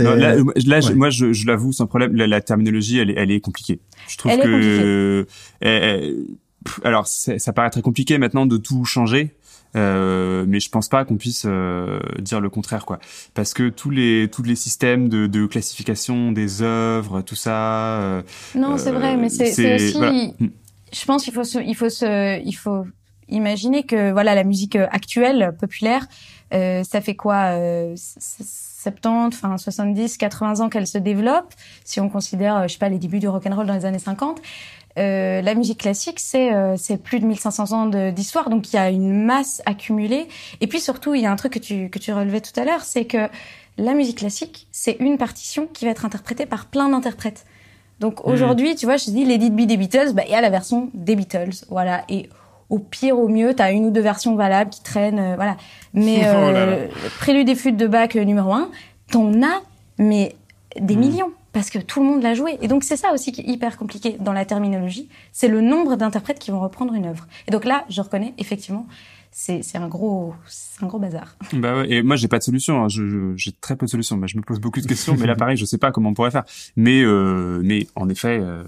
non, 0.00 0.14
là, 0.14 0.36
là 0.36 0.80
moi, 0.94 1.10
je, 1.10 1.32
je 1.32 1.46
l'avoue 1.46 1.72
sans 1.72 1.86
problème, 1.86 2.14
la, 2.16 2.26
la, 2.26 2.40
terminologie, 2.40 2.98
elle 2.98 3.10
est, 3.10 3.14
elle 3.16 3.30
est 3.30 3.40
compliquée. 3.40 3.80
Je 4.08 4.16
trouve 4.16 4.32
elle 4.32 4.40
que. 4.40 5.26
Est 5.60 6.14
alors, 6.84 7.06
ça 7.06 7.52
paraît 7.52 7.70
très 7.70 7.82
compliqué 7.82 8.18
maintenant 8.18 8.46
de 8.46 8.56
tout 8.56 8.84
changer. 8.84 9.34
Euh, 9.78 10.44
mais 10.46 10.60
je 10.60 10.70
pense 10.70 10.88
pas 10.88 11.04
qu'on 11.04 11.16
puisse 11.16 11.44
euh, 11.46 12.00
dire 12.18 12.40
le 12.40 12.50
contraire 12.50 12.84
quoi. 12.84 12.98
Parce 13.34 13.54
que 13.54 13.68
tous 13.68 13.90
les 13.90 14.28
tous 14.30 14.42
les 14.42 14.56
systèmes 14.56 15.08
de, 15.08 15.26
de 15.26 15.46
classification 15.46 16.32
des 16.32 16.62
œuvres 16.62 17.22
tout 17.22 17.36
ça 17.36 18.00
euh, 18.00 18.22
non 18.54 18.76
c'est 18.76 18.92
vrai 18.92 19.16
mais 19.16 19.28
c'est 19.28 19.74
aussi 19.74 20.34
je 20.90 21.04
pense 21.04 21.24
qu'il 21.24 21.34
faut 21.34 21.44
se, 21.44 21.58
il 21.58 21.74
faut 21.76 21.90
se, 21.90 22.42
il 22.42 22.54
faut 22.54 22.86
imaginer 23.28 23.82
que 23.82 24.10
voilà 24.10 24.34
la 24.34 24.44
musique 24.44 24.76
actuelle 24.76 25.54
populaire 25.58 26.06
ça 26.50 27.00
fait 27.02 27.14
quoi 27.14 27.52
70 28.90 29.36
enfin 29.36 29.56
70 29.56 30.16
80 30.16 30.60
ans 30.60 30.68
qu'elle 30.68 30.86
se 30.86 30.98
développe 30.98 31.54
si 31.84 32.00
on 32.00 32.08
considère 32.08 32.68
je 32.68 32.72
sais 32.72 32.78
pas 32.78 32.88
les 32.88 32.98
débuts 32.98 33.18
du 33.18 33.28
rock 33.28 33.46
and 33.46 33.54
roll 33.54 33.66
dans 33.66 33.74
les 33.74 33.84
années 33.84 33.98
50 33.98 34.40
euh, 34.98 35.42
la 35.42 35.54
musique 35.54 35.78
classique, 35.78 36.18
c'est 36.18 36.52
euh, 36.52 36.76
c'est 36.76 36.96
plus 36.96 37.20
de 37.20 37.26
1500 37.26 37.72
ans 37.72 37.86
d'histoire, 38.10 38.50
donc 38.50 38.72
il 38.72 38.76
y 38.76 38.78
a 38.78 38.90
une 38.90 39.24
masse 39.24 39.62
accumulée. 39.64 40.26
Et 40.60 40.66
puis 40.66 40.80
surtout, 40.80 41.14
il 41.14 41.22
y 41.22 41.26
a 41.26 41.30
un 41.30 41.36
truc 41.36 41.52
que 41.52 41.58
tu 41.58 41.88
que 41.88 41.98
tu 41.98 42.12
relevais 42.12 42.40
tout 42.40 42.58
à 42.58 42.64
l'heure, 42.64 42.82
c'est 42.82 43.04
que 43.04 43.28
la 43.76 43.94
musique 43.94 44.18
classique, 44.18 44.66
c'est 44.72 44.96
une 44.98 45.16
partition 45.16 45.68
qui 45.72 45.84
va 45.84 45.92
être 45.92 46.04
interprétée 46.04 46.46
par 46.46 46.66
plein 46.66 46.88
d'interprètes. 46.88 47.46
Donc 48.00 48.24
mmh. 48.24 48.30
aujourd'hui, 48.30 48.74
tu 48.74 48.86
vois, 48.86 48.96
je 48.96 49.10
dis 49.10 49.24
Lady 49.24 49.50
Be 49.50 49.66
des 49.66 49.76
Beatles, 49.76 50.14
bah 50.14 50.22
il 50.26 50.32
y 50.32 50.34
a 50.34 50.40
la 50.40 50.50
version 50.50 50.90
des 50.94 51.14
Beatles, 51.14 51.64
voilà. 51.68 52.04
Et 52.08 52.28
au 52.70 52.78
pire, 52.78 53.18
au 53.18 53.28
mieux, 53.28 53.54
tu 53.54 53.62
as 53.62 53.72
une 53.72 53.86
ou 53.86 53.90
deux 53.90 54.00
versions 54.00 54.36
valables 54.36 54.70
qui 54.70 54.82
traînent, 54.82 55.18
euh, 55.18 55.36
voilà. 55.36 55.56
Mais 55.94 56.22
oh 56.90 57.08
Prélude 57.18 57.48
et 57.48 57.54
Flûte 57.54 57.76
de 57.76 57.86
Bach 57.86 58.14
numéro 58.14 58.52
un, 58.52 58.70
t'en 59.10 59.42
as 59.42 59.62
mais 59.98 60.36
des 60.78 60.96
mmh. 60.96 61.00
millions 61.00 61.32
parce 61.52 61.70
que 61.70 61.78
tout 61.78 62.00
le 62.00 62.06
monde 62.06 62.22
l'a 62.22 62.34
joué. 62.34 62.58
Et 62.62 62.68
donc 62.68 62.84
c'est 62.84 62.96
ça 62.96 63.12
aussi 63.12 63.32
qui 63.32 63.40
est 63.40 63.48
hyper 63.48 63.76
compliqué 63.76 64.16
dans 64.20 64.32
la 64.32 64.44
terminologie, 64.44 65.08
c'est 65.32 65.48
le 65.48 65.60
nombre 65.60 65.96
d'interprètes 65.96 66.38
qui 66.38 66.50
vont 66.50 66.60
reprendre 66.60 66.94
une 66.94 67.06
œuvre. 67.06 67.26
Et 67.46 67.50
donc 67.50 67.64
là, 67.64 67.84
je 67.88 68.00
reconnais 68.00 68.34
effectivement, 68.38 68.86
c'est 69.30 69.76
un 69.76 69.88
gros 69.88 70.34
un 70.80 70.86
gros 70.86 70.98
bazar. 70.98 71.36
Bah 71.52 71.76
ouais, 71.76 71.90
et 71.90 72.02
moi 72.02 72.16
j'ai 72.16 72.28
pas 72.28 72.38
de 72.38 72.42
solution, 72.42 72.84
hein. 72.84 72.88
j'ai 72.88 73.52
très 73.52 73.76
peu 73.76 73.86
de 73.86 73.90
solutions. 73.90 74.16
Bah, 74.16 74.26
je 74.26 74.36
me 74.36 74.42
pose 74.42 74.60
beaucoup 74.60 74.80
de 74.80 74.86
questions, 74.86 75.16
mais 75.18 75.26
là 75.26 75.36
pareil, 75.36 75.56
je 75.56 75.64
sais 75.64 75.78
pas 75.78 75.92
comment 75.92 76.10
on 76.10 76.14
pourrait 76.14 76.30
faire. 76.30 76.44
Mais 76.76 77.02
euh, 77.02 77.60
mais 77.62 77.86
en 77.94 78.08
effet, 78.08 78.38
euh, 78.40 78.64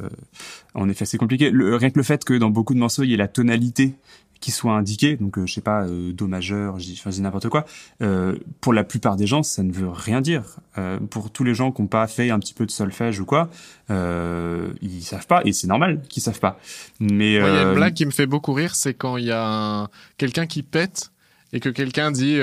en 0.75 0.89
effet, 0.89 1.05
c'est 1.05 1.19
compliqué. 1.19 1.51
Le, 1.51 1.77
rien 1.77 1.91
que 1.91 1.99
le 1.99 2.03
fait 2.03 2.25
que 2.25 2.35
dans 2.35 2.51
beaucoup 2.51 2.75
de 2.75 2.79
morceaux 2.79 3.03
il 3.03 3.11
y 3.11 3.15
ait 3.15 3.19
la 3.19 3.29
tonalité 3.29 3.95
qui 4.41 4.51
soit 4.51 4.73
indiqué, 4.73 5.17
donc 5.17 5.39
euh, 5.39 5.47
je 5.47 5.55
sais 5.55 5.61
pas, 5.61 5.83
euh, 5.83 6.13
do 6.13 6.27
majeur, 6.27 6.79
je 6.79 6.85
dis, 6.87 7.21
n'importe 7.21 7.49
quoi. 7.49 7.67
Euh, 8.03 8.37
pour 8.61 8.73
la 8.73 8.85
plupart 8.85 9.17
des 9.17 9.27
gens, 9.27 9.43
ça 9.43 9.63
ne 9.63 9.71
veut 9.73 9.89
rien 9.89 10.21
dire. 10.21 10.45
Euh, 10.79 10.99
pour 10.99 11.31
tous 11.31 11.45
les 11.45 11.55
gens 11.55 11.73
qui 11.73 11.83
n'ont 11.83 11.89
pas 11.89 12.07
fait 12.07 12.31
un 12.31 12.39
petit 12.39 12.55
peu 12.55 12.65
de 12.65 12.71
solfège 12.71 13.21
ou 13.21 13.27
quoi, 13.27 13.51
euh, 13.91 14.71
ils 14.81 15.03
savent 15.03 15.27
pas, 15.27 15.43
et 15.45 15.53
c'est 15.53 15.67
normal 15.67 16.01
qu'ils 16.09 16.23
savent 16.23 16.41
pas. 16.41 16.59
Mais 17.01 17.35
il 17.35 17.39
y 17.39 17.39
a 17.39 17.63
une 17.63 17.75
blague 17.75 17.95
qui 17.95 18.07
me 18.07 18.11
fait 18.11 18.27
beaucoup 18.27 18.55
rire, 18.55 18.75
c'est 18.75 18.95
quand 18.95 19.19
il 19.19 19.27
y 19.27 19.33
a 19.33 19.89
quelqu'un 20.17 20.47
qui 20.47 20.63
pète 20.63 21.11
et 21.53 21.61
que 21.61 21.69
quelqu'un 21.69 22.11
dit 22.11 22.39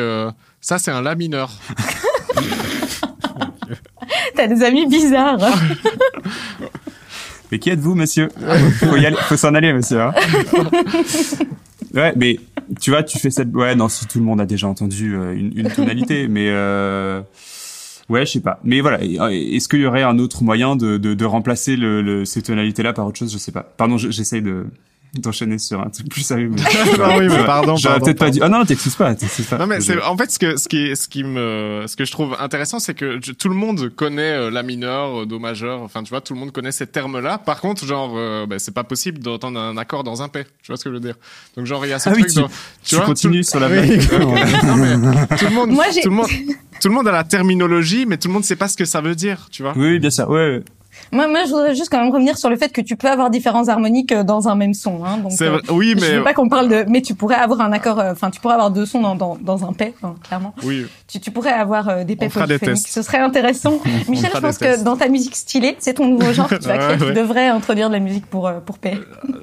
ça 0.62 0.78
c'est 0.78 0.92
un 0.92 1.02
la 1.02 1.16
mineur. 1.16 1.52
T'as 4.36 4.48
des 4.48 4.64
amis 4.64 4.86
bizarres. 4.86 5.40
Mais 7.52 7.60
qui 7.60 7.70
êtes-vous, 7.70 7.96
monsieur? 7.96 8.30
Faut 8.80 8.98
y 8.98 9.06
aller, 9.06 9.16
faut 9.22 9.38
s'en 9.38 9.54
aller, 9.56 9.72
monsieur. 9.74 10.02
Hein 10.02 10.14
Ouais, 11.94 12.14
mais 12.16 12.40
tu 12.82 12.92
vois, 12.92 13.04
tu 13.04 13.18
fais 13.20 13.32
cette. 13.32 13.54
Ouais, 13.54 13.76
non, 13.76 13.88
si 13.90 14.08
tout 14.08 14.20
le 14.20 14.26
monde 14.26 14.42
a 14.42 14.46
déjà 14.46 14.68
entendu 14.68 15.16
euh, 15.16 15.34
une, 15.36 15.58
une 15.58 15.70
tonalité, 15.70 16.28
mais 16.30 16.48
euh... 16.50 17.22
ouais, 18.10 18.26
je 18.26 18.34
sais 18.34 18.40
pas. 18.42 18.60
Mais 18.64 18.82
voilà, 18.82 19.00
est-ce 19.04 19.68
qu'il 19.68 19.80
y 19.80 19.86
aurait 19.86 20.04
un 20.04 20.20
autre 20.20 20.44
moyen 20.44 20.76
de, 20.76 20.98
de, 20.98 21.14
de 21.14 21.26
remplacer 21.26 21.76
le, 21.76 22.02
le, 22.02 22.26
ces 22.26 22.42
tonalités-là 22.42 22.94
par 22.94 23.06
autre 23.08 23.18
chose? 23.18 23.32
Je 23.32 23.38
sais 23.38 23.52
pas. 23.52 23.64
Pardon, 23.78 23.98
j'essaye 23.98 24.42
de 24.42 24.66
d'enchaîner 25.14 25.58
sur 25.58 25.82
un 25.82 25.90
truc 25.90 26.10
plus 26.10 26.22
sérieux. 26.22 26.50
Mais... 26.54 26.62
ah 27.04 27.18
oui, 27.18 27.28
mais 27.28 27.46
pardon. 27.46 27.76
J'aurais 27.76 28.00
peut-être 28.00 28.20
pas 28.20 28.30
dit. 28.30 28.40
Ah 28.42 28.50
non, 28.50 28.66
t'excuses 28.66 28.96
pas, 28.96 29.16
t'excuses 29.16 29.46
pas. 29.46 29.58
Non 29.58 29.68
mais 29.68 29.82
c'est 29.82 30.02
en 30.02 30.18
fait 30.18 30.32
ce 30.32 30.40
que 30.40 30.58
ce 30.58 30.68
qui 30.68 30.96
ce 30.96 31.08
qui 31.08 31.24
me 31.24 31.86
ce 31.88 31.96
que 31.96 32.06
je 32.06 32.12
trouve 32.12 32.36
intéressant, 32.40 32.80
c'est 32.80 32.94
que 32.94 33.18
tout 33.34 33.50
le 33.50 33.56
monde 33.56 33.90
connaît 33.96 34.34
euh, 34.38 34.52
la 34.52 34.64
mineur, 34.64 35.22
euh, 35.22 35.26
do 35.26 35.40
majeur. 35.40 35.82
Enfin, 35.82 36.04
tu 36.04 36.10
vois, 36.10 36.22
tout 36.22 36.34
le 36.34 36.40
monde 36.40 36.52
connaît 36.52 36.72
ces 36.72 36.88
termes-là. 36.88 37.38
Par 37.38 37.62
contre, 37.62 37.86
genre, 37.86 38.14
euh, 38.16 38.46
bah, 38.46 38.60
c'est 38.60 38.74
pas 38.74 38.84
possible 38.84 39.20
d'entendre 39.20 39.60
un 39.60 39.78
accord 39.78 40.04
dans 40.04 40.22
un 40.22 40.30
P. 40.30 40.44
Tu 40.62 40.68
vois 40.68 40.78
ce 40.78 40.84
que 40.84 40.90
je 40.90 40.96
veux 40.96 41.02
dire? 41.02 41.16
Donc 41.56 41.66
genre, 41.66 41.86
il 41.86 41.90
y 41.90 41.94
a 41.94 42.00
ce 42.00 42.10
ah 42.10 42.14
truc. 42.14 42.26
Oui, 42.26 42.34
tu, 42.34 42.40
dans, 42.40 42.48
tu, 42.48 42.96
tu 42.96 43.02
continues 43.02 43.44
sur 43.44 43.60
la 43.60 43.68
oui. 43.72 44.00
tout 44.08 44.16
le 44.16 45.50
monde, 45.52 45.78
tout 46.02 46.10
le 46.10 46.16
monde, 46.16 46.28
tout 46.82 46.88
le 46.88 46.94
monde 46.94 47.08
a 47.08 47.12
la 47.12 47.24
terminologie, 47.24 48.06
mais 48.06 48.18
tout 48.18 48.28
le 48.28 48.34
monde 48.34 48.44
sait 48.44 48.56
pas 48.56 48.68
ce 48.68 48.78
que 48.78 48.86
ça 48.86 49.02
veut 49.02 49.16
dire. 49.16 49.48
Tu 49.52 49.64
vois 49.64 49.74
Oui, 49.76 50.00
bien 50.00 50.10
sûr. 50.10 50.30
Ouais. 50.30 50.64
Moi, 51.12 51.28
moi, 51.28 51.46
je 51.46 51.50
voudrais 51.52 51.76
juste 51.76 51.90
quand 51.90 52.02
même 52.04 52.12
revenir 52.12 52.38
sur 52.38 52.50
le 52.50 52.58
fait 52.58 52.70
que 52.70 52.82
tu 52.82 52.96
peux 52.96 53.08
avoir 53.08 53.30
différents 53.30 53.68
harmoniques 53.68 54.12
euh, 54.12 54.24
dans 54.24 54.48
un 54.48 54.56
même 54.56 54.74
son. 54.74 55.04
Hein, 55.06 55.18
donc, 55.20 55.32
C'est 55.32 55.46
euh, 55.48 55.52
vrai- 55.52 55.62
oui, 55.70 55.94
je 55.98 56.02
mais 56.02 56.18
veux 56.18 56.24
pas 56.24 56.34
qu'on 56.34 56.50
parle 56.50 56.68
de, 56.70 56.86
mais 56.88 57.02
tu 57.02 57.16
pourrais 57.16 57.36
avoir 57.36 57.62
un 57.62 57.72
accord, 57.72 58.00
euh, 58.00 58.12
enfin, 58.12 58.30
tu 58.30 58.40
pourrais 58.42 58.56
avoir 58.56 58.72
deux 58.72 58.86
sons 58.86 59.02
dans, 59.02 59.16
dans, 59.16 59.38
dans 59.42 59.66
un 59.66 59.74
paix, 59.74 59.94
hein, 60.04 60.16
clairement. 60.24 60.54
oui. 60.64 60.86
Tu, 61.08 61.20
tu 61.20 61.32
pourrais 61.32 61.52
avoir 61.54 61.88
euh, 61.90 62.04
des 62.04 62.16
paix 62.16 62.30
polyphoniques. 62.30 62.88
Ce 62.88 63.02
serait 63.02 63.20
intéressant. 63.20 63.80
Michel, 64.10 64.32
je 64.36 64.40
pense 64.40 64.58
que 64.58 64.84
dans 64.84 64.98
ta 64.98 65.08
musique 65.08 65.36
stylée, 65.36 65.76
c'est 65.80 65.94
ton 65.96 66.08
nouveau 66.08 66.34
genre 66.34 66.48
que 66.50 66.56
tu 66.56 66.68
vas 66.68 66.78
créer. 66.78 66.98
Ouais, 67.00 67.08
Tu 67.08 67.14
devrais 67.14 67.48
introduire 67.48 67.88
de 67.90 67.94
la 67.94 68.00
musique 68.00 68.26
pour, 68.26 68.48
euh, 68.48 68.60
pour 68.60 68.78
paix. 68.78 68.98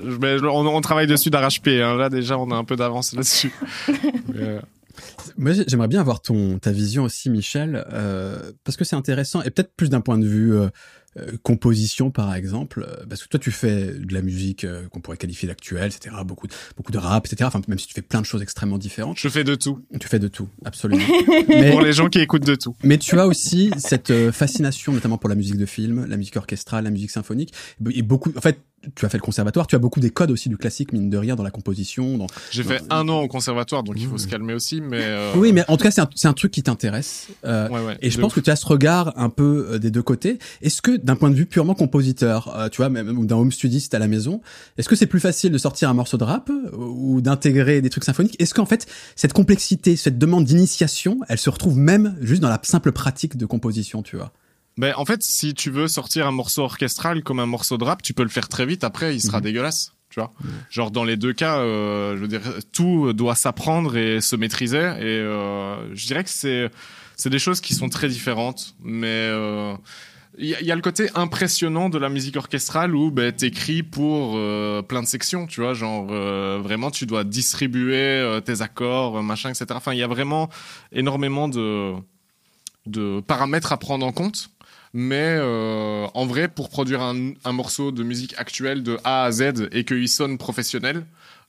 Je- 0.07 0.17
mais 0.21 0.39
je- 0.39 0.45
on, 0.45 0.67
on 0.67 0.81
travaille 0.81 1.07
dessus 1.07 1.31
d'arrache-pied. 1.31 1.83
Hein. 1.83 1.97
Là, 1.97 2.09
déjà, 2.11 2.37
on 2.39 2.51
a 2.51 2.55
un 2.55 2.65
peu 2.65 2.77
d'avance 2.77 3.15
là-dessus. 3.15 3.53
Mais, 3.89 4.41
euh, 4.41 4.61
Moi, 5.39 5.53
j'ai- 5.53 5.65
j'aimerais 5.67 5.89
bien 5.89 6.01
avoir 6.01 6.21
ton 6.21 6.59
ta 6.59 6.71
vision 6.71 7.03
aussi, 7.05 7.29
Michel, 7.31 7.85
euh, 7.93 8.39
parce 8.65 8.77
que 8.77 8.85
c'est 8.85 8.95
intéressant 8.97 9.43
et 9.43 9.51
peut-être 9.51 9.75
plus 9.77 9.89
d'un 9.91 10.01
point 10.01 10.19
de 10.19 10.27
vue 10.27 10.55
euh, 10.55 10.69
euh, 11.17 11.37
composition, 11.43 12.11
par 12.11 12.35
exemple, 12.35 12.87
euh, 12.89 13.05
parce 13.09 13.23
que 13.23 13.29
toi, 13.29 13.39
tu 13.39 13.51
fais 13.51 13.93
de 13.93 14.13
la 14.13 14.23
musique 14.23 14.65
euh, 14.65 14.89
qu'on 14.89 15.01
pourrait 15.01 15.17
qualifier 15.17 15.47
d'actuelle, 15.47 15.93
etc. 15.95 16.15
Beaucoup 16.25 16.47
de, 16.47 16.53
beaucoup 16.77 16.93
de 16.93 16.99
rap, 16.99 17.27
etc. 17.27 17.45
Enfin, 17.47 17.61
même 17.69 17.79
si 17.79 17.87
tu 17.87 17.95
fais 17.95 18.03
plein 18.03 18.21
de 18.21 18.27
choses 18.27 18.43
extrêmement 18.43 18.79
différentes, 18.79 19.19
je 19.19 19.29
fais 19.29 19.45
de 19.45 19.55
tout. 19.55 19.85
tu 20.01 20.09
fais 20.09 20.19
de 20.19 20.29
tout, 20.29 20.49
absolument. 20.65 21.05
mais, 21.49 21.71
Pour 21.71 21.83
les 21.83 21.93
gens 21.93 22.09
qui 22.09 22.19
écoutent 22.19 22.47
de 22.47 22.55
tout. 22.57 22.75
mais 22.83 22.99
tu 22.99 23.19
as 23.19 23.27
aussi 23.27 23.71
cette 23.79 24.11
euh, 24.11 24.33
fascination, 24.33 24.93
notamment 24.93 25.19
pour 25.19 25.29
la 25.29 25.37
musique 25.37 25.57
de 25.57 25.67
film, 25.67 26.07
la 26.07 26.17
musique 26.17 26.37
orchestrale, 26.37 26.85
la 26.85 26.91
musique 26.91 27.11
symphonique, 27.11 27.53
et 27.93 28.03
beaucoup. 28.03 28.33
En 28.37 28.41
fait, 28.41 28.59
tu 28.95 29.05
as 29.07 29.09
fait 29.09 29.19
le 29.19 29.23
conservatoire, 29.23 29.67
tu 29.67 29.75
as 29.75 29.79
beaucoup 29.79 30.01
des 30.01 30.11
codes 30.11 30.31
aussi 30.31 30.49
du 30.49 30.57
classique, 30.57 30.93
mine 30.93 31.11
de 31.11 31.17
rien, 31.17 31.37
dans 31.37 31.43
la 31.43 31.51
composition, 31.51 32.19
dans, 32.19 32.27
J'ai 32.51 32.63
fait 32.63 32.83
un 32.91 33.09
an 33.09 33.21
au 33.21 33.29
conservatoire, 33.29 33.83
donc 33.83 33.97
il 33.99 34.07
faut 34.07 34.19
se 34.19 34.27
calmer 34.27 34.55
aussi. 34.55 34.81
Mais 34.81 35.01
euh, 35.03 35.33
Oui, 35.37 35.53
mais 35.53 35.65
en 35.69 35.77
tout 35.77 35.85
cas, 35.85 35.91
c'est 35.91 36.01
un, 36.01 36.09
c'est 36.15 36.29
un 36.29 36.33
truc 36.33 36.53
qui 36.53 36.63
t'intéresse. 36.63 37.29
Euh, 37.45 37.69
ouais, 37.69 37.85
ouais, 37.85 37.99
et 38.01 38.11
je 38.11 38.19
pense 38.19 38.33
ouf. 38.33 38.37
que 38.37 38.41
tu 38.41 38.51
as 38.51 38.57
ce 38.57 38.67
regard 38.67 39.13
un 39.17 39.31
peu 39.31 39.69
euh, 39.71 39.79
des 39.79 39.91
deux 39.91 40.03
côtés. 40.03 40.39
Est-ce 40.63 40.83
que, 40.83 40.97
d'un 40.97 41.17
point 41.17 41.31
de 41.31 41.35
vue 41.35 41.47
purement 41.47 41.75
compositeur, 41.75 42.55
euh, 42.57 42.69
tu 42.69 42.79
vois, 42.79 42.89
même 42.89 43.17
ou 43.19 43.27
d'un 43.27 43.37
home 43.37 43.53
studiste 43.53 43.95
à 43.95 43.99
la 43.99 44.09
maison, 44.09 44.41
est-ce 44.79 44.89
que 44.89 44.97
c'est 44.97 45.07
plus 45.07 45.21
facile 45.21 45.53
de 45.53 45.59
sortir 45.59 45.89
un 45.91 45.95
morceau 45.95 46.17
de 46.17 46.25
rap 46.25 46.51
ou 46.77 47.21
d'intégrer 47.21 47.81
des 47.81 47.91
trucs 47.91 48.05
symphoniques? 48.05 48.41
Est-ce 48.41 48.55
qu'en 48.55 48.67
fait, 48.67 48.87
cette 49.17 49.33
complexité, 49.33 49.97
cette 49.97 50.19
demande 50.19 50.45
d'initiation, 50.45 51.21
elle 51.29 51.39
se 51.39 51.51
retrouve 51.51 51.77
même 51.77 52.17
juste 52.21 52.43
dans 52.43 52.49
la 52.49 52.61
simple 52.63 52.93
pratique 52.93 53.37
de 53.37 53.47
composition, 53.47 54.03
tu 54.03 54.17
vois? 54.17 54.33
Ben, 54.77 54.93
en 54.97 55.05
fait, 55.05 55.23
si 55.23 55.55
tu 55.55 55.71
veux 55.71 55.87
sortir 55.89 56.27
un 56.27 56.33
morceau 56.33 56.63
orchestral 56.63 57.23
comme 57.23 57.39
un 57.41 57.47
morceau 57.47 57.79
de 57.79 57.85
rap, 57.85 58.03
tu 58.03 58.13
peux 58.15 58.25
le 58.25 58.29
faire 58.29 58.49
très 58.49 58.67
vite. 58.67 58.83
Après, 58.85 59.15
il 59.15 59.21
sera 59.21 59.39
Mhm. 59.39 59.45
dégueulasse. 59.45 59.93
Tu 60.11 60.21
vois, 60.21 60.33
genre 60.71 60.93
dans 60.93 61.03
les 61.03 61.17
deux 61.17 61.33
cas, 61.33 61.59
euh, 61.59 62.15
je 62.17 62.21
veux 62.21 62.29
dire, 62.29 62.41
tout 62.73 63.13
doit 63.13 63.35
s'apprendre 63.35 63.97
et 63.97 64.21
se 64.21 64.37
maîtriser. 64.37 64.79
Et 64.79 65.03
euh, 65.19 65.93
je 65.95 66.07
dirais 66.07 66.23
que 66.23 66.31
c'est 66.31 66.71
c'est 67.17 67.31
des 67.31 67.39
choses 67.41 67.61
qui 67.61 67.75
sont 67.75 67.89
très 67.89 68.09
différentes, 68.09 68.75
mais 68.81 69.07
euh, 69.09 69.75
il 70.39 70.47
y, 70.47 70.65
y 70.67 70.71
a 70.71 70.75
le 70.77 70.83
côté 70.83 71.09
impressionnant 71.17 71.89
de 71.89 71.99
la 71.99 72.09
musique 72.09 72.37
orchestrale 72.37 72.95
où 72.95 73.11
ben, 73.11 73.33
t'écris 73.33 73.83
pour 73.83 74.35
euh, 74.37 74.83
plein 74.83 75.03
de 75.03 75.09
sections, 75.09 75.47
tu 75.49 75.61
vois, 75.61 75.75
genre 75.75 76.07
euh, 76.11 76.61
vraiment 76.63 76.93
tu 76.93 77.07
dois 77.07 77.25
distribuer 77.25 77.97
euh, 77.97 78.41
tes 78.41 78.63
accords, 78.63 79.19
euh, 79.19 79.23
machin, 79.23 79.51
etc. 79.51 79.67
Enfin, 79.71 79.95
il 79.95 79.99
y 79.99 80.03
a 80.05 80.09
vraiment 80.09 80.49
énormément 80.93 81.49
de 81.49 81.93
de 82.87 83.21
paramètres 83.27 83.73
à 83.73 83.79
prendre 83.79 84.05
en 84.07 84.13
compte. 84.13 84.51
Mais 84.97 85.37
euh, 85.41 86.07
en 86.15 86.25
vrai, 86.25 86.47
pour 86.47 86.71
produire 86.71 87.03
un, 87.03 87.33
un 87.45 87.53
morceau 87.53 87.91
de 87.91 88.05
musique 88.05 88.33
actuelle 88.39 88.85
de 88.85 88.97
A 89.03 89.25
à 89.25 89.33
Z 89.33 89.69
et 89.73 89.85
qu'il 89.85 90.09
sonne 90.09 90.39
professionnel, 90.39 91.05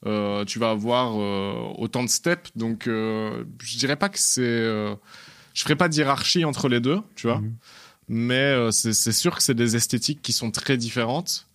euh, 0.08 0.44
tu 0.46 0.58
vas 0.58 0.72
avoir 0.72 1.14
euh, 1.22 1.54
autant 1.78 2.02
de 2.04 2.10
steps. 2.10 2.50
Donc, 2.56 2.88
euh, 2.88 3.44
je 3.62 3.78
dirais 3.78 3.98
pas 3.98 4.10
que 4.10 4.18
c'est. 4.18 4.42
euh, 4.42 4.96
je 5.54 5.62
ferai 5.62 5.76
pas 5.76 5.88
de 5.90 5.96
hiérarchie 5.96 6.44
entre 6.44 6.68
les 6.70 6.80
deux, 6.80 7.00
tu 7.16 7.28
vois. 7.28 7.38
Mhm. 7.40 7.54
Mais 8.10 8.34
euh, 8.36 8.72
c'est 8.72 8.94
c'est 8.94 9.12
sûr 9.14 9.36
que 9.36 9.44
c'est 9.44 9.54
des 9.54 9.76
esthétiques 9.76 10.24
qui 10.24 10.34
sont 10.34 10.50
très 10.50 10.76
différentes. 10.78 11.48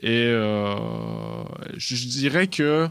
Et 0.00 0.24
euh, 0.28 0.74
je, 1.76 1.96
je 1.96 2.06
dirais 2.08 2.46
que. 2.48 2.88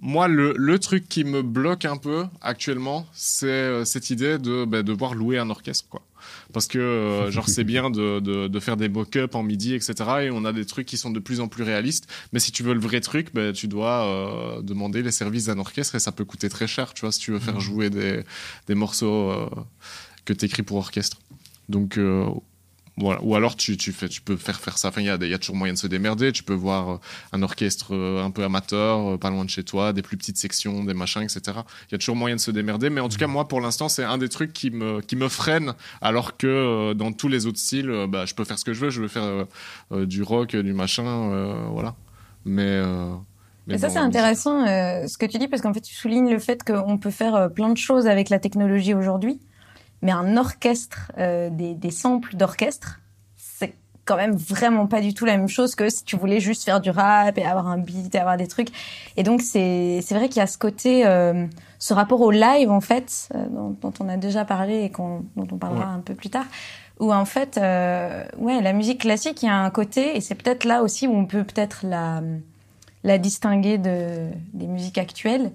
Moi, 0.00 0.28
le, 0.28 0.54
le 0.56 0.78
truc 0.78 1.08
qui 1.08 1.24
me 1.24 1.42
bloque 1.42 1.84
un 1.84 1.96
peu 1.96 2.26
actuellement, 2.40 3.06
c'est 3.12 3.46
euh, 3.46 3.84
cette 3.84 4.10
idée 4.10 4.38
de 4.38 4.64
bah, 4.64 4.82
devoir 4.82 5.14
louer 5.14 5.38
un 5.38 5.48
orchestre, 5.50 5.86
quoi. 5.88 6.02
Parce 6.52 6.66
que, 6.66 6.78
euh, 6.78 7.30
genre, 7.30 7.48
c'est 7.48 7.64
bien 7.64 7.90
de, 7.90 8.20
de, 8.20 8.48
de 8.48 8.60
faire 8.60 8.76
des 8.76 8.88
mock-ups 8.88 9.34
en 9.34 9.42
midi, 9.42 9.74
etc. 9.74 9.94
Et 10.22 10.30
on 10.30 10.44
a 10.44 10.52
des 10.52 10.64
trucs 10.64 10.86
qui 10.86 10.96
sont 10.96 11.10
de 11.10 11.20
plus 11.20 11.40
en 11.40 11.48
plus 11.48 11.62
réalistes. 11.62 12.08
Mais 12.32 12.40
si 12.40 12.52
tu 12.52 12.62
veux 12.62 12.74
le 12.74 12.80
vrai 12.80 13.00
truc, 13.00 13.32
bah, 13.32 13.52
tu 13.52 13.68
dois 13.68 14.04
euh, 14.04 14.62
demander 14.62 15.02
les 15.02 15.12
services 15.12 15.44
d'un 15.46 15.58
orchestre 15.58 15.94
et 15.94 16.00
ça 16.00 16.12
peut 16.12 16.24
coûter 16.24 16.48
très 16.48 16.66
cher, 16.66 16.94
tu 16.94 17.02
vois, 17.02 17.12
si 17.12 17.20
tu 17.20 17.32
veux 17.32 17.38
faire 17.38 17.60
jouer 17.60 17.90
des, 17.90 18.22
des 18.66 18.74
morceaux 18.74 19.30
euh, 19.30 19.48
que 20.24 20.32
tu 20.32 20.44
écris 20.46 20.62
pour 20.62 20.78
orchestre. 20.78 21.18
Donc, 21.68 21.98
euh, 21.98 22.26
voilà. 22.98 23.20
Ou 23.22 23.34
alors, 23.34 23.56
tu, 23.56 23.76
tu, 23.76 23.92
fais, 23.92 24.08
tu 24.08 24.22
peux 24.22 24.36
faire 24.36 24.58
faire 24.58 24.78
ça. 24.78 24.88
Enfin, 24.88 25.02
il 25.02 25.06
y, 25.06 25.10
a 25.10 25.16
y 25.16 25.38
toujours 25.38 25.54
moyen 25.56 25.74
de 25.74 25.78
se 25.78 25.86
démerder. 25.86 26.32
Tu 26.32 26.42
peux 26.42 26.54
voir 26.54 26.88
euh, 26.90 26.96
un 27.32 27.42
orchestre 27.42 27.94
euh, 27.94 28.24
un 28.24 28.30
peu 28.30 28.42
amateur, 28.42 29.14
euh, 29.14 29.18
pas 29.18 29.28
loin 29.28 29.44
de 29.44 29.50
chez 29.50 29.64
toi, 29.64 29.92
des 29.92 30.00
plus 30.00 30.16
petites 30.16 30.38
sections, 30.38 30.82
des 30.82 30.94
machins, 30.94 31.20
etc. 31.22 31.40
Il 31.88 31.92
y 31.92 31.94
a 31.94 31.98
toujours 31.98 32.16
moyen 32.16 32.36
de 32.36 32.40
se 32.40 32.50
démerder. 32.50 32.88
Mais 32.88 33.02
en 33.02 33.08
tout 33.10 33.18
cas, 33.18 33.26
moi, 33.26 33.48
pour 33.48 33.60
l'instant, 33.60 33.90
c'est 33.90 34.04
un 34.04 34.16
des 34.16 34.30
trucs 34.30 34.54
qui 34.54 34.70
me, 34.70 35.00
qui 35.02 35.16
me 35.16 35.28
freine. 35.28 35.74
Alors 36.00 36.38
que 36.38 36.46
euh, 36.46 36.94
dans 36.94 37.12
tous 37.12 37.28
les 37.28 37.46
autres 37.46 37.58
styles, 37.58 37.90
euh, 37.90 38.06
bah, 38.06 38.24
je 38.24 38.34
peux 38.34 38.44
faire 38.44 38.58
ce 38.58 38.64
que 38.64 38.72
je 38.72 38.80
veux. 38.80 38.90
Je 38.90 39.02
veux 39.02 39.08
faire 39.08 39.24
euh, 39.24 39.44
euh, 39.92 40.06
du 40.06 40.22
rock, 40.22 40.56
du 40.56 40.72
machin, 40.72 41.04
euh, 41.06 41.66
voilà. 41.70 41.94
Mais. 42.46 42.62
euh, 42.62 43.14
ça, 43.78 43.90
c'est 43.90 43.98
intéressant 43.98 44.64
euh, 44.66 45.06
ce 45.08 45.18
que 45.18 45.26
tu 45.26 45.38
dis, 45.38 45.48
parce 45.48 45.60
qu'en 45.60 45.74
fait, 45.74 45.80
tu 45.80 45.94
soulignes 45.94 46.30
le 46.30 46.38
fait 46.38 46.62
qu'on 46.62 46.98
peut 46.98 47.10
faire 47.10 47.34
euh, 47.34 47.48
plein 47.48 47.68
de 47.68 47.76
choses 47.76 48.06
avec 48.06 48.30
la 48.30 48.38
technologie 48.38 48.94
aujourd'hui, 48.94 49.40
mais 50.02 50.12
un 50.12 50.36
orchestre, 50.36 51.10
euh, 51.18 51.50
des, 51.50 51.74
des 51.74 51.90
samples 51.90 52.36
d'orchestre, 52.36 53.00
c'est 53.36 53.74
quand 54.04 54.16
même 54.16 54.36
vraiment 54.36 54.86
pas 54.86 55.00
du 55.00 55.14
tout 55.14 55.24
la 55.24 55.36
même 55.36 55.48
chose 55.48 55.74
que 55.74 55.88
si 55.88 56.04
tu 56.04 56.16
voulais 56.16 56.38
juste 56.38 56.62
faire 56.64 56.80
du 56.80 56.90
rap 56.90 57.36
et 57.38 57.44
avoir 57.44 57.66
un 57.66 57.78
beat 57.78 58.14
et 58.14 58.18
avoir 58.18 58.36
des 58.36 58.46
trucs. 58.46 58.68
Et 59.16 59.22
donc, 59.24 59.42
c'est 59.42 60.00
c'est 60.02 60.14
vrai 60.14 60.28
qu'il 60.28 60.38
y 60.38 60.42
a 60.42 60.46
ce 60.46 60.58
côté, 60.58 61.04
euh, 61.06 61.46
ce 61.80 61.92
rapport 61.92 62.20
au 62.20 62.30
live, 62.30 62.70
en 62.70 62.80
fait, 62.80 63.28
euh, 63.34 63.46
dont, 63.48 63.76
dont 63.80 63.92
on 64.00 64.08
a 64.08 64.16
déjà 64.16 64.44
parlé 64.44 64.82
et 64.84 64.90
qu'on- 64.90 65.24
dont 65.34 65.48
on 65.50 65.56
parlera 65.58 65.86
Ouais. 65.88 65.94
un 65.96 66.00
peu 66.00 66.14
plus 66.14 66.30
tard, 66.30 66.46
où 67.00 67.12
en 67.12 67.24
fait, 67.24 67.58
euh, 67.58 68.24
ouais, 68.38 68.62
la 68.62 68.72
musique 68.72 69.00
classique, 69.00 69.42
il 69.42 69.46
y 69.46 69.48
a 69.48 69.56
un 69.56 69.70
côté, 69.70 70.16
et 70.16 70.20
c'est 70.20 70.34
peut-être 70.36 70.64
là 70.64 70.82
aussi 70.82 71.06
où 71.08 71.12
on 71.14 71.26
peut 71.26 71.42
peut-être 71.44 71.80
la 71.84 72.22
la 73.02 73.18
distinguer 73.18 73.78
de, 73.78 74.28
des 74.52 74.66
musiques 74.66 74.98
actuelles. 74.98 75.52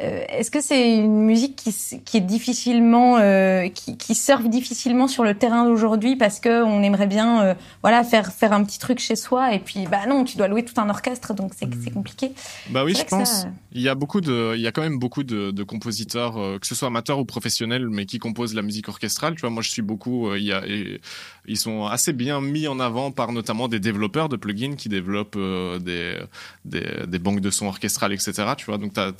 Euh, 0.00 0.24
Est-ce 0.30 0.50
que 0.50 0.60
c'est 0.62 0.96
une 0.96 1.22
musique 1.26 1.54
qui, 1.56 2.16
est 2.16 2.20
difficilement, 2.20 3.18
euh, 3.18 3.68
qui, 3.68 3.96
qui 3.98 4.14
surfe 4.14 4.48
difficilement 4.48 5.06
sur 5.06 5.22
le 5.22 5.34
terrain 5.34 5.64
d'aujourd'hui 5.66 6.16
parce 6.16 6.40
que 6.40 6.62
on 6.64 6.82
aimerait 6.82 7.06
bien, 7.06 7.42
euh, 7.42 7.54
voilà, 7.82 8.02
faire 8.02 8.32
faire 8.32 8.52
un 8.54 8.64
petit 8.64 8.78
truc 8.78 8.98
chez 8.98 9.16
soi 9.16 9.54
et 9.54 9.58
puis 9.58 9.86
bah 9.90 10.06
non, 10.08 10.24
tu 10.24 10.38
dois 10.38 10.48
louer 10.48 10.64
tout 10.64 10.80
un 10.80 10.88
orchestre 10.88 11.34
donc 11.34 11.52
c'est 11.54 11.68
c'est 11.84 11.90
compliqué. 11.92 12.32
Bah 12.70 12.84
oui, 12.84 12.94
je 12.94 13.04
pense. 13.04 13.42
ça- 13.42 13.48
Il 13.72 13.82
y 13.82 13.88
a 13.88 13.94
beaucoup 13.94 14.20
de, 14.22 14.54
il 14.56 14.60
y 14.62 14.66
a 14.66 14.72
quand 14.72 14.82
même 14.82 14.98
beaucoup 14.98 15.24
de, 15.24 15.50
de 15.50 15.62
compositeurs, 15.62 16.34
que 16.60 16.66
ce 16.66 16.74
soit 16.74 16.88
amateurs 16.88 17.18
ou 17.18 17.24
professionnels, 17.24 17.88
mais 17.88 18.06
qui 18.06 18.18
composent 18.18 18.54
la 18.54 18.62
musique 18.62 18.88
orchestrale. 18.88 19.34
Tu 19.34 19.42
vois, 19.42 19.50
moi 19.50 19.62
je 19.62 19.70
suis 19.70 19.82
beaucoup. 19.82 20.34
il 20.34 20.42
y 20.44 20.52
a, 20.52 20.66
et 20.66 21.00
ils 21.46 21.58
sont 21.58 21.84
assez 21.86 22.12
bien 22.12 22.40
mis 22.40 22.66
en 22.66 22.80
avant 22.80 23.10
par 23.10 23.32
notamment 23.32 23.68
des 23.68 23.78
développeurs 23.80 24.28
de 24.28 24.36
plugins 24.36 24.74
qui 24.76 24.88
développent 24.88 25.38
des, 25.38 26.16
des 26.64 26.86
des 27.06 27.18
banques 27.18 27.40
de 27.40 27.50
sons 27.50 27.66
orchestrales, 27.66 28.12
etc. 28.12 28.32
Tu 28.56 28.66
vois, 28.66 28.78
donc 28.78 28.92
t'as, 28.94 29.12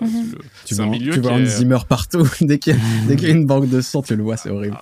Mhm. 0.00 0.32
le- 0.32 0.38
Tu 0.66 0.74
c'est 0.74 0.80
un 0.80 0.86
vois, 0.86 0.92
milieu 0.92 1.12
tu 1.12 1.20
vois 1.20 1.32
qui 1.36 1.42
est- 1.42 1.46
Zimmer 1.46 1.78
partout. 1.88 2.28
dès 2.40 2.58
qu'il 2.58 2.74
y, 2.74 2.76
a- 3.10 3.14
y 3.28 3.30
une 3.30 3.46
banque 3.46 3.68
de 3.68 3.80
sons, 3.80 4.02
tu 4.02 4.16
le 4.16 4.22
vois, 4.22 4.36
c'est 4.36 4.50
horrible. 4.50 4.78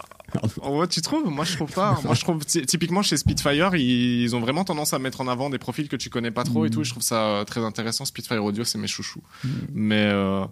Oh, 0.62 0.78
ouais, 0.80 0.86
tu 0.88 1.00
trouves? 1.00 1.30
Moi, 1.30 1.44
je 1.46 1.54
trouve 1.56 1.70
pas. 1.72 1.98
Moi, 2.04 2.14
je 2.14 2.20
trouve 2.20 2.44
ty- 2.44 2.60
typiquement 2.66 3.00
chez 3.02 3.16
Spitfire, 3.16 3.74
ils, 3.76 4.22
ils 4.24 4.36
ont 4.36 4.40
vraiment 4.40 4.62
tendance 4.64 4.92
à 4.92 4.98
mettre 4.98 5.22
en 5.22 5.28
avant 5.28 5.48
des 5.48 5.56
profils 5.58 5.88
que 5.88 5.96
tu 5.96 6.10
connais 6.10 6.30
pas 6.30 6.44
trop 6.44 6.66
et 6.66 6.70
tout. 6.70 6.84
Je 6.84 6.90
trouve 6.90 7.02
ça 7.02 7.22
euh, 7.28 7.44
très 7.44 7.60
intéressant. 7.64 8.04
Spitfire 8.04 8.44
Audio, 8.44 8.62
c'est 8.64 8.76
mes 8.76 8.88
chouchous. 8.88 9.22
Mm. 9.42 9.48
Mais 9.72 10.02
euh, 10.12 10.44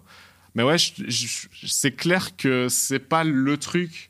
mais 0.55 0.63
ouais, 0.63 0.77
c'est 1.67 1.91
clair 1.91 2.35
que 2.35 2.67
c'est 2.69 2.97
pas 2.99 3.23
le 3.23 3.57
truc 3.57 4.09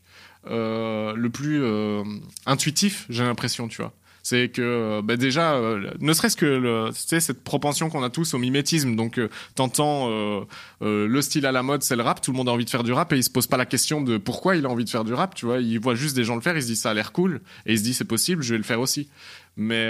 euh, 0.50 1.14
le 1.18 1.30
plus 1.30 1.62
euh, 1.62 2.02
intuitif. 2.46 3.06
J'ai 3.10 3.24
l'impression, 3.24 3.68
tu 3.68 3.82
vois. 3.82 3.94
C'est 4.30 4.50
que 4.50 4.62
euh, 4.62 5.02
bah 5.02 5.16
déjà, 5.16 5.54
euh, 5.54 5.90
ne 6.02 6.12
serait-ce 6.12 6.36
que 6.36 6.92
cette 6.94 7.46
propension 7.46 7.90
qu'on 7.90 8.04
a 8.04 8.10
tous 8.10 8.34
au 8.34 8.38
mimétisme. 8.38 8.94
Donc, 8.98 9.20
euh, 9.20 9.30
t'entends 9.56 10.10
euh, 10.10 10.44
le 10.82 11.22
style 11.22 11.46
à 11.46 11.54
la 11.54 11.64
mode, 11.64 11.82
c'est 11.82 11.96
le 11.96 12.04
rap. 12.04 12.20
Tout 12.20 12.34
le 12.34 12.38
monde 12.38 12.50
a 12.50 12.52
envie 12.52 12.66
de 12.66 12.70
faire 12.70 12.84
du 12.84 12.92
rap 12.92 13.14
et 13.14 13.16
il 13.16 13.24
se 13.24 13.30
pose 13.30 13.48
pas 13.48 13.56
la 13.56 13.66
question 13.66 14.02
de 14.02 14.18
pourquoi 14.18 14.58
il 14.58 14.66
a 14.66 14.70
envie 14.70 14.84
de 14.84 14.90
faire 14.90 15.06
du 15.06 15.14
rap. 15.14 15.34
Tu 15.34 15.46
vois, 15.46 15.60
il 15.60 15.80
voit 15.80 15.96
juste 15.96 16.14
des 16.14 16.26
gens 16.26 16.36
le 16.36 16.42
faire, 16.42 16.58
il 16.58 16.62
se 16.62 16.68
dit 16.68 16.76
ça 16.76 16.90
a 16.90 16.94
l'air 16.94 17.14
cool 17.14 17.40
et 17.66 17.72
il 17.72 17.80
se 17.80 17.84
dit 17.84 17.94
c'est 17.94 18.04
possible, 18.04 18.44
je 18.44 18.54
vais 18.54 18.58
le 18.58 18.66
faire 18.66 18.82
aussi. 18.82 19.08
Mais 19.56 19.86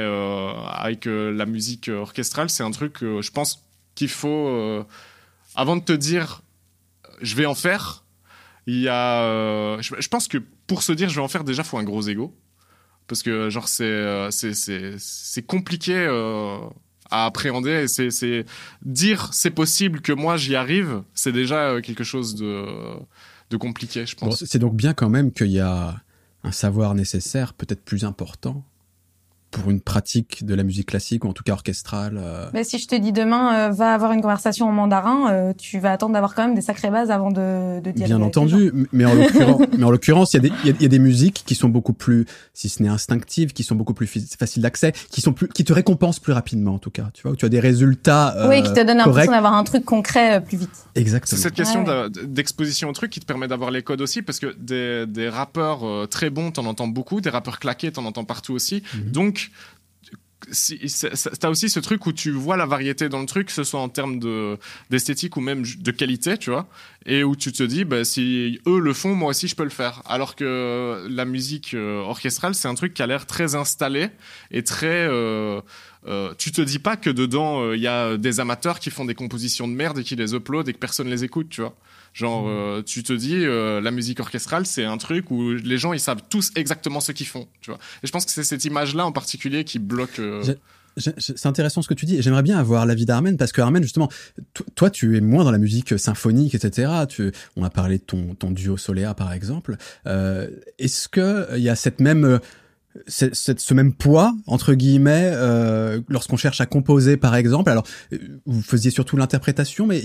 avec 0.71 1.05
la 1.07 1.47
musique 1.47 1.89
orchestrale, 1.89 2.51
c'est 2.51 2.61
un 2.61 2.69
truc, 2.69 2.97
je 3.01 3.31
pense 3.31 3.65
qu'il 3.95 4.09
faut 4.09 4.85
avant 5.55 5.77
de 5.77 5.81
te 5.81 5.93
dire 5.93 6.43
je 7.23 7.35
vais 7.35 7.47
en 7.47 7.55
faire, 7.55 8.03
il 8.67 8.81
y 8.81 8.87
a, 8.87 9.81
je, 9.81 9.95
je 9.97 10.07
pense 10.09 10.27
que 10.27 10.37
pour 10.67 10.83
se 10.83 10.91
dire 10.91 11.09
je 11.09 11.15
vais 11.15 11.21
en 11.21 11.27
faire 11.27 11.43
déjà 11.43 11.63
faut 11.63 11.79
un 11.79 11.83
gros 11.83 12.03
ego 12.03 12.35
parce 13.07 13.23
que 13.23 13.49
genre 13.49 13.67
c'est 13.67 13.83
euh, 13.83 14.29
c'est 14.31 15.45
compliqué 15.45 15.95
euh, 15.95 16.57
à 17.09 17.25
appréhender 17.25 17.71
et 17.83 17.87
c'est 17.87 18.11
c'est 18.11 18.45
dire 18.83 19.29
c'est 19.33 19.51
possible 19.51 20.01
que 20.01 20.11
moi 20.11 20.37
j'y 20.37 20.55
arrive 20.55 21.03
c'est 21.13 21.31
déjà 21.31 21.69
euh, 21.69 21.81
quelque 21.81 22.03
chose 22.03 22.35
de 22.35 22.65
de 23.49 23.57
compliqué 23.57 24.05
je 24.05 24.15
Bon, 24.17 24.27
pense. 24.27 24.43
c'est 24.45 24.59
donc 24.59 24.75
bien 24.75 24.93
quand 24.93 25.09
même 25.09 25.31
qu'il 25.31 25.47
y 25.51 25.59
a 25.61 26.01
un 26.43 26.51
savoir 26.51 26.95
nécessaire, 26.95 27.53
peut-être 27.53 27.83
plus 27.83 28.03
important 28.05 28.63
pour 29.51 29.69
une 29.69 29.79
pratique 29.79 30.45
de 30.45 30.53
la 30.53 30.63
musique 30.63 30.87
classique 30.87 31.23
ou 31.23 31.29
en 31.29 31.33
tout 31.33 31.43
cas 31.43 31.53
orchestrale. 31.53 32.19
Euh. 32.21 32.49
Mais 32.53 32.63
si 32.63 32.79
je 32.79 32.87
te 32.87 32.95
dis 32.95 33.11
demain, 33.11 33.69
euh, 33.69 33.69
va 33.69 33.93
avoir 33.93 34.11
une 34.11 34.21
conversation 34.21 34.67
en 34.67 34.71
mandarin, 34.71 35.31
euh, 35.31 35.53
tu 35.57 35.79
vas 35.79 35.93
attendre 35.93 36.13
d'avoir 36.13 36.35
quand 36.35 36.45
même 36.45 36.55
des 36.55 36.61
sacrées 36.61 36.89
bases 36.89 37.11
avant 37.11 37.31
de, 37.31 37.79
de 37.79 37.91
dire. 37.91 38.07
Bien 38.07 38.21
entendu, 38.21 38.73
mais 38.91 39.05
en 39.05 39.13
l'occurrence, 39.13 39.61
mais 39.77 39.83
en 39.85 39.91
l'occurrence, 39.91 40.33
il 40.33 40.37
y 40.37 40.39
a 40.39 40.49
des 40.49 40.55
il 40.65 40.81
y, 40.81 40.85
a 40.85 40.89
des 40.89 40.99
musiques 40.99 41.43
qui 41.45 41.55
sont 41.55 41.69
beaucoup 41.69 41.93
plus, 41.93 42.25
si 42.53 42.67
ce 42.67 42.83
n'est 42.83 42.89
instinctives, 42.89 43.53
qui 43.53 43.63
sont 43.63 43.75
beaucoup 43.75 43.93
plus 43.93 44.07
faciles 44.37 44.61
d'accès, 44.61 44.91
qui 45.11 45.21
sont 45.21 45.33
plus, 45.33 45.47
qui 45.47 45.63
te 45.63 45.71
récompensent 45.71 46.19
plus 46.19 46.33
rapidement 46.33 46.75
en 46.75 46.79
tout 46.79 46.91
cas. 46.91 47.09
Tu 47.13 47.23
vois, 47.23 47.31
où 47.31 47.35
tu 47.35 47.45
as 47.45 47.49
des 47.49 47.59
résultats. 47.59 48.47
oui, 48.49 48.61
qui 48.63 48.73
te 48.73 48.83
donnent 48.83 48.97
l'impression 48.97 49.31
d'avoir 49.31 49.53
un 49.53 49.63
truc 49.63 49.85
concret 49.85 50.43
plus 50.43 50.57
vite. 50.57 50.69
Exactement. 50.95 51.37
C'est 51.37 51.43
cette 51.43 51.53
question 51.53 51.85
d'exposition 52.25 52.89
au 52.89 52.93
truc 52.93 53.11
qui 53.11 53.19
te 53.19 53.25
permet 53.25 53.47
d'avoir 53.47 53.71
les 53.71 53.81
codes 53.81 54.01
aussi, 54.01 54.21
parce 54.21 54.39
que 54.39 54.55
des, 54.59 55.05
des 55.07 55.29
rappeurs 55.29 56.07
très 56.09 56.29
bons, 56.29 56.51
t'en 56.51 56.65
entends 56.65 56.87
beaucoup, 56.87 57.21
des 57.21 57.29
rappeurs 57.29 57.59
claqués, 57.59 57.91
t'en 57.91 58.05
entends 58.05 58.25
partout 58.25 58.53
aussi. 58.53 58.83
Mhm. 58.93 59.11
Donc 59.11 59.36
si, 60.51 60.79
t'as 61.39 61.49
aussi 61.49 61.69
ce 61.69 61.79
truc 61.79 62.05
où 62.05 62.13
tu 62.13 62.31
vois 62.31 62.57
la 62.57 62.65
variété 62.65 63.09
dans 63.09 63.19
le 63.19 63.25
truc, 63.25 63.47
que 63.47 63.53
ce 63.53 63.63
soit 63.63 63.79
en 63.79 63.89
termes 63.89 64.19
de 64.19 64.57
d'esthétique 64.89 65.35
ou 65.37 65.41
même 65.41 65.63
de 65.63 65.91
qualité, 65.91 66.37
tu 66.37 66.51
vois, 66.51 66.67
et 67.05 67.23
où 67.23 67.35
tu 67.35 67.51
te 67.51 67.63
dis, 67.63 67.83
bah, 67.83 68.03
si 68.05 68.59
eux 68.67 68.79
le 68.79 68.93
font, 68.93 69.15
moi 69.15 69.29
aussi 69.29 69.47
je 69.47 69.55
peux 69.55 69.63
le 69.63 69.69
faire. 69.69 70.01
Alors 70.05 70.35
que 70.35 71.07
la 71.09 71.25
musique 71.25 71.73
euh, 71.73 72.01
orchestrale, 72.01 72.55
c'est 72.55 72.67
un 72.67 72.75
truc 72.75 72.93
qui 72.93 73.01
a 73.01 73.07
l'air 73.07 73.25
très 73.25 73.55
installé 73.55 74.09
et 74.51 74.63
très. 74.63 75.07
Euh, 75.07 75.61
euh, 76.07 76.33
tu 76.37 76.51
te 76.51 76.61
dis 76.61 76.79
pas 76.79 76.95
que 76.95 77.09
dedans 77.09 77.73
il 77.73 77.81
y 77.81 77.87
a 77.87 78.17
des 78.17 78.39
amateurs 78.39 78.79
qui 78.79 78.91
font 78.91 79.05
des 79.05 79.15
compositions 79.15 79.67
de 79.67 79.73
merde 79.73 79.99
et 79.99 80.03
qui 80.03 80.15
les 80.15 80.33
uploadent 80.33 80.69
et 80.69 80.73
que 80.73 80.79
personne 80.79 81.09
les 81.09 81.23
écoute, 81.23 81.49
tu 81.49 81.61
vois. 81.61 81.75
Genre, 82.17 82.45
mmh. 82.45 82.49
euh, 82.49 82.81
tu 82.81 83.03
te 83.03 83.13
dis, 83.13 83.35
euh, 83.35 83.79
la 83.79 83.91
musique 83.91 84.19
orchestrale, 84.19 84.65
c'est 84.65 84.83
un 84.83 84.97
truc 84.97 85.29
où 85.29 85.51
les 85.51 85.77
gens, 85.77 85.93
ils 85.93 85.99
savent 85.99 86.23
tous 86.27 86.49
exactement 86.55 86.99
ce 86.99 87.11
qu'ils 87.11 87.27
font, 87.27 87.47
tu 87.61 87.69
vois. 87.69 87.79
Et 88.01 88.07
je 88.07 88.11
pense 88.11 88.25
que 88.25 88.31
c'est 88.31 88.43
cette 88.43 88.65
image-là 88.65 89.05
en 89.05 89.11
particulier 89.11 89.63
qui 89.63 89.77
bloque. 89.77 90.17
Euh, 90.17 90.43
c'est 90.95 91.45
intéressant 91.45 91.83
ce 91.83 91.87
que 91.87 91.93
tu 91.93 92.07
dis. 92.07 92.19
J'aimerais 92.23 92.41
bien 92.41 92.57
avoir 92.57 92.87
l'avis 92.87 93.05
d'Armen 93.05 93.37
parce 93.37 93.51
que 93.51 93.61
Armen, 93.61 93.83
justement, 93.83 94.09
toi, 94.73 94.89
tu 94.89 95.15
es 95.15 95.21
moins 95.21 95.43
dans 95.43 95.51
la 95.51 95.59
musique 95.59 95.99
symphonique, 95.99 96.55
etc. 96.55 96.91
Tu, 97.07 97.31
on 97.55 97.63
a 97.63 97.69
parlé 97.69 97.99
de 97.99 98.03
ton, 98.03 98.33
ton 98.33 98.49
duo 98.49 98.77
Soléa, 98.77 99.13
par 99.13 99.31
exemple. 99.31 99.77
Est-ce 100.07 101.07
que 101.07 101.55
il 101.55 101.61
y 101.61 101.69
a 101.69 101.75
cette 101.75 102.01
même 102.01 102.39
ce 103.07 103.73
même 103.73 103.93
poids 103.93 104.33
entre 104.45 104.73
guillemets 104.73 105.31
euh, 105.33 106.01
lorsqu'on 106.09 106.37
cherche 106.37 106.61
à 106.61 106.65
composer 106.65 107.17
par 107.17 107.35
exemple 107.35 107.69
alors 107.69 107.85
euh, 108.13 108.17
vous 108.45 108.61
faisiez 108.61 108.91
surtout 108.91 109.17
l'interprétation 109.17 109.87
mais 109.87 110.01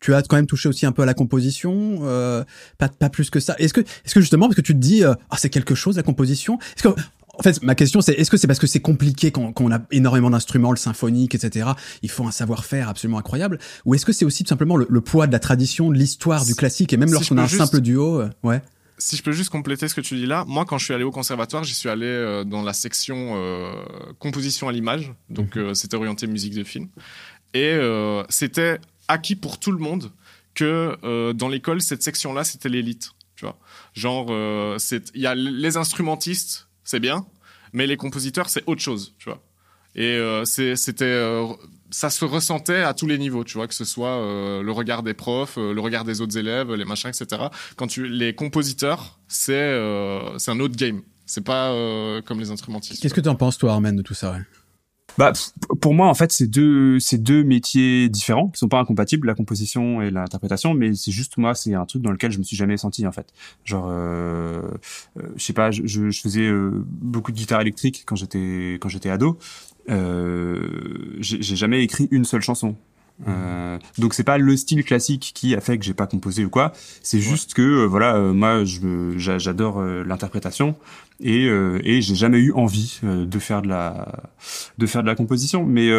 tu 0.00 0.14
as 0.14 0.22
quand 0.22 0.36
même 0.36 0.46
touché 0.46 0.68
aussi 0.68 0.86
un 0.86 0.92
peu 0.92 1.02
à 1.02 1.06
la 1.06 1.14
composition 1.14 2.00
euh, 2.02 2.44
pas 2.78 2.88
pas 2.88 3.10
plus 3.10 3.30
que 3.30 3.40
ça 3.40 3.54
est-ce 3.58 3.72
que 3.72 3.80
est-ce 3.80 4.14
que 4.14 4.20
justement 4.20 4.46
parce 4.46 4.56
que 4.56 4.62
tu 4.62 4.74
te 4.74 4.78
dis 4.78 5.02
ah 5.04 5.36
c'est 5.36 5.50
quelque 5.50 5.74
chose 5.74 5.96
la 5.96 6.02
composition 6.02 6.58
est-ce 6.76 6.88
que 6.88 7.00
en 7.40 7.42
fait, 7.44 7.62
ma 7.62 7.76
question 7.76 8.00
c'est 8.00 8.14
est-ce 8.14 8.32
que 8.32 8.36
c'est 8.36 8.48
parce 8.48 8.58
que 8.58 8.66
c'est 8.66 8.80
compliqué 8.80 9.30
quand, 9.30 9.52
on 9.60 9.70
a 9.70 9.78
énormément 9.92 10.28
d'instruments, 10.28 10.72
le 10.72 10.76
symphonique, 10.76 11.36
etc. 11.36 11.68
Il 12.02 12.10
faut 12.10 12.26
un 12.26 12.32
savoir-faire 12.32 12.88
absolument 12.88 13.18
incroyable, 13.18 13.60
ou 13.84 13.94
est-ce 13.94 14.04
que 14.04 14.12
c'est 14.12 14.24
aussi 14.24 14.42
tout 14.42 14.48
simplement 14.48 14.76
le, 14.76 15.00
poids 15.00 15.28
de 15.28 15.32
la 15.32 15.38
tradition, 15.38 15.92
de 15.92 15.94
l'histoire, 15.94 16.44
du 16.44 16.56
classique, 16.56 16.92
et 16.92 16.96
même 16.96 17.12
lorsqu'on 17.12 17.38
a 17.38 17.42
un 17.42 17.46
simple 17.46 17.80
duo, 17.80 18.24
ouais 18.42 18.60
si 18.98 19.16
je 19.16 19.22
peux 19.22 19.32
juste 19.32 19.50
compléter 19.50 19.88
ce 19.88 19.94
que 19.94 20.00
tu 20.00 20.16
dis 20.16 20.26
là, 20.26 20.44
moi 20.46 20.64
quand 20.64 20.76
je 20.78 20.84
suis 20.84 20.94
allé 20.94 21.04
au 21.04 21.10
conservatoire, 21.10 21.64
j'y 21.64 21.74
suis 21.74 21.88
allé 21.88 22.06
euh, 22.06 22.44
dans 22.44 22.62
la 22.62 22.72
section 22.72 23.34
euh, 23.36 23.72
composition 24.18 24.68
à 24.68 24.72
l'image, 24.72 25.12
donc 25.30 25.56
mhm. 25.56 25.62
euh, 25.62 25.74
c'était 25.74 25.96
orienté 25.96 26.26
musique 26.26 26.54
de 26.54 26.64
film, 26.64 26.88
et 27.54 27.78
c'était 28.28 28.78
acquis 29.08 29.34
pour 29.34 29.58
tout 29.58 29.72
le 29.72 29.78
monde 29.78 30.12
que 30.54 31.32
dans 31.32 31.48
l'école 31.48 31.80
cette 31.80 32.02
section-là 32.02 32.44
c'était 32.44 32.68
l'élite, 32.68 33.12
tu 33.36 33.46
vois. 33.46 33.58
Genre 33.94 34.26
il 34.30 35.20
y 35.20 35.26
a 35.26 35.34
les 35.34 35.76
instrumentistes, 35.78 36.68
c'est 36.84 37.00
bien, 37.00 37.26
mais 37.72 37.86
les 37.86 37.96
compositeurs 37.96 38.50
c'est 38.50 38.62
autre 38.66 38.82
chose, 38.82 39.14
tu 39.18 39.30
vois. 39.30 39.42
Et 39.94 40.20
c'était 40.44 41.40
ça 41.90 42.10
se 42.10 42.24
ressentait 42.24 42.82
à 42.82 42.94
tous 42.94 43.06
les 43.06 43.18
niveaux, 43.18 43.44
tu 43.44 43.54
vois, 43.54 43.66
que 43.66 43.74
ce 43.74 43.84
soit 43.84 44.10
euh, 44.10 44.62
le 44.62 44.72
regard 44.72 45.02
des 45.02 45.14
profs, 45.14 45.58
euh, 45.58 45.72
le 45.72 45.80
regard 45.80 46.04
des 46.04 46.20
autres 46.20 46.36
élèves, 46.36 46.72
les 46.74 46.84
machins, 46.84 47.10
etc. 47.10 47.42
Quand 47.76 47.86
tu 47.86 48.06
les 48.06 48.34
compositeurs, 48.34 49.18
c'est 49.26 49.54
euh, 49.54 50.38
c'est 50.38 50.50
un 50.50 50.60
autre 50.60 50.76
game. 50.76 51.02
C'est 51.26 51.44
pas 51.44 51.74
comme 52.24 52.40
les 52.40 52.50
instrumentistes. 52.50 53.02
Qu'est-ce 53.02 53.12
que 53.12 53.20
tu 53.20 53.28
en 53.28 53.34
penses 53.34 53.58
toi, 53.58 53.72
Armen, 53.72 53.94
de 53.94 54.00
tout 54.00 54.14
ça 54.14 54.32
ouais? 54.32 54.38
Bah, 55.18 55.32
pour 55.80 55.94
moi, 55.94 56.06
en 56.06 56.14
fait, 56.14 56.30
c'est 56.30 56.46
deux, 56.46 57.00
c'est 57.00 57.18
deux 57.18 57.42
métiers 57.42 58.08
différents 58.08 58.48
qui 58.48 58.58
sont 58.58 58.68
pas 58.68 58.78
incompatibles, 58.78 59.26
la 59.26 59.34
composition 59.34 60.00
et 60.00 60.12
l'interprétation, 60.12 60.74
mais 60.74 60.94
c'est 60.94 61.10
juste 61.10 61.38
moi, 61.38 61.56
c'est 61.56 61.74
un 61.74 61.86
truc 61.86 62.02
dans 62.02 62.12
lequel 62.12 62.30
je 62.30 62.38
me 62.38 62.44
suis 62.44 62.56
jamais 62.56 62.76
senti 62.76 63.04
en 63.04 63.10
fait. 63.10 63.32
Genre, 63.64 63.88
euh, 63.90 64.62
je 65.34 65.42
sais 65.42 65.52
pas, 65.52 65.72
je, 65.72 65.84
je 65.84 66.20
faisais 66.20 66.48
beaucoup 66.86 67.32
de 67.32 67.36
guitare 67.36 67.60
électrique 67.60 68.04
quand 68.06 68.14
j'étais 68.14 68.78
quand 68.80 68.88
j'étais 68.88 69.10
ado, 69.10 69.30
euh, 69.30 69.67
j'ai 69.88 71.56
jamais 71.56 71.82
écrit 71.82 72.08
une 72.10 72.24
seule 72.24 72.42
chanson. 72.42 72.76
Euh, 73.26 73.78
donc 73.98 74.14
c'est 74.14 74.24
pas 74.24 74.38
le 74.38 74.56
style 74.56 74.84
classique 74.84 75.32
qui 75.34 75.54
a 75.54 75.60
fait 75.60 75.76
que 75.76 75.84
j'ai 75.84 75.94
pas 75.94 76.06
composé 76.06 76.44
ou 76.44 76.50
quoi. 76.50 76.72
C'est 77.02 77.18
juste 77.18 77.54
que 77.54 77.62
euh, 77.62 77.86
voilà, 77.86 78.14
euh, 78.14 78.32
moi 78.32 78.62
j'adore 79.16 79.82
l'interprétation 79.82 80.76
et 81.20 81.46
et 81.46 82.00
j'ai 82.00 82.14
jamais 82.14 82.38
eu 82.38 82.52
envie 82.52 83.00
de 83.02 83.38
faire 83.38 83.62
de 83.62 83.68
la 83.68 84.22
de 84.78 84.86
faire 84.86 85.02
de 85.02 85.08
la 85.08 85.16
composition. 85.16 85.64
Mais 85.66 85.90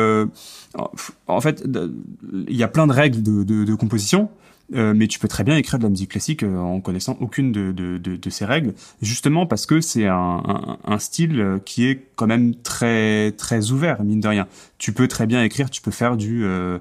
en 1.27 1.41
fait, 1.41 1.67
il 2.47 2.55
y 2.55 2.63
a 2.63 2.67
plein 2.67 2.87
de 2.87 2.93
règles 2.93 3.21
de, 3.21 3.43
de, 3.43 3.65
de 3.65 3.75
composition. 3.75 4.29
Euh, 4.76 4.93
mais 4.95 5.07
tu 5.07 5.17
peux 5.17 5.28
très 5.28 5.43
bien 5.43 5.57
écrire 5.57 5.80
de 5.80 5.84
la 5.84 5.89
musique 5.89 6.11
classique 6.11 6.43
euh, 6.43 6.57
en 6.57 6.80
connaissant 6.80 7.17
aucune 7.22 7.51
de, 7.51 7.72
de, 7.72 7.97
de, 7.97 8.15
de, 8.15 8.30
ces 8.30 8.45
règles, 8.45 8.74
justement 9.01 9.47
parce 9.47 9.65
que 9.65 9.82
c'est 9.82 10.05
un, 10.05 10.43
un, 10.45 10.78
un, 10.86 10.99
style 10.99 11.39
euh, 11.39 11.59
qui 11.59 11.88
est 11.88 12.05
quand 12.15 12.28
même 12.28 12.53
très 12.55 13.32
très 13.32 13.72
ouvert 13.72 14.03
mine 14.03 14.20
de 14.20 14.28
rien. 14.28 14.47
Tu 14.78 14.93
peux 14.93 15.07
très 15.07 15.26
bien 15.26 15.43
écrire, 15.43 15.70
tu 15.70 15.82
peux 15.82 15.91
faire 15.91 16.17
du 16.17 16.43
euh, 16.43 16.78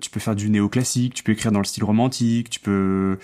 tu 0.00 0.10
peux 0.10 0.18
faire 0.18 0.34
du 0.34 0.48
néoclassique, 0.48 1.14
tu 1.14 1.22
peux 1.22 1.32
écrire 1.32 1.52
dans 1.52 1.58
le 1.58 1.64
style 1.64 1.84
romantique, 1.84 2.50
tu 2.50 2.60
peux 2.60 3.18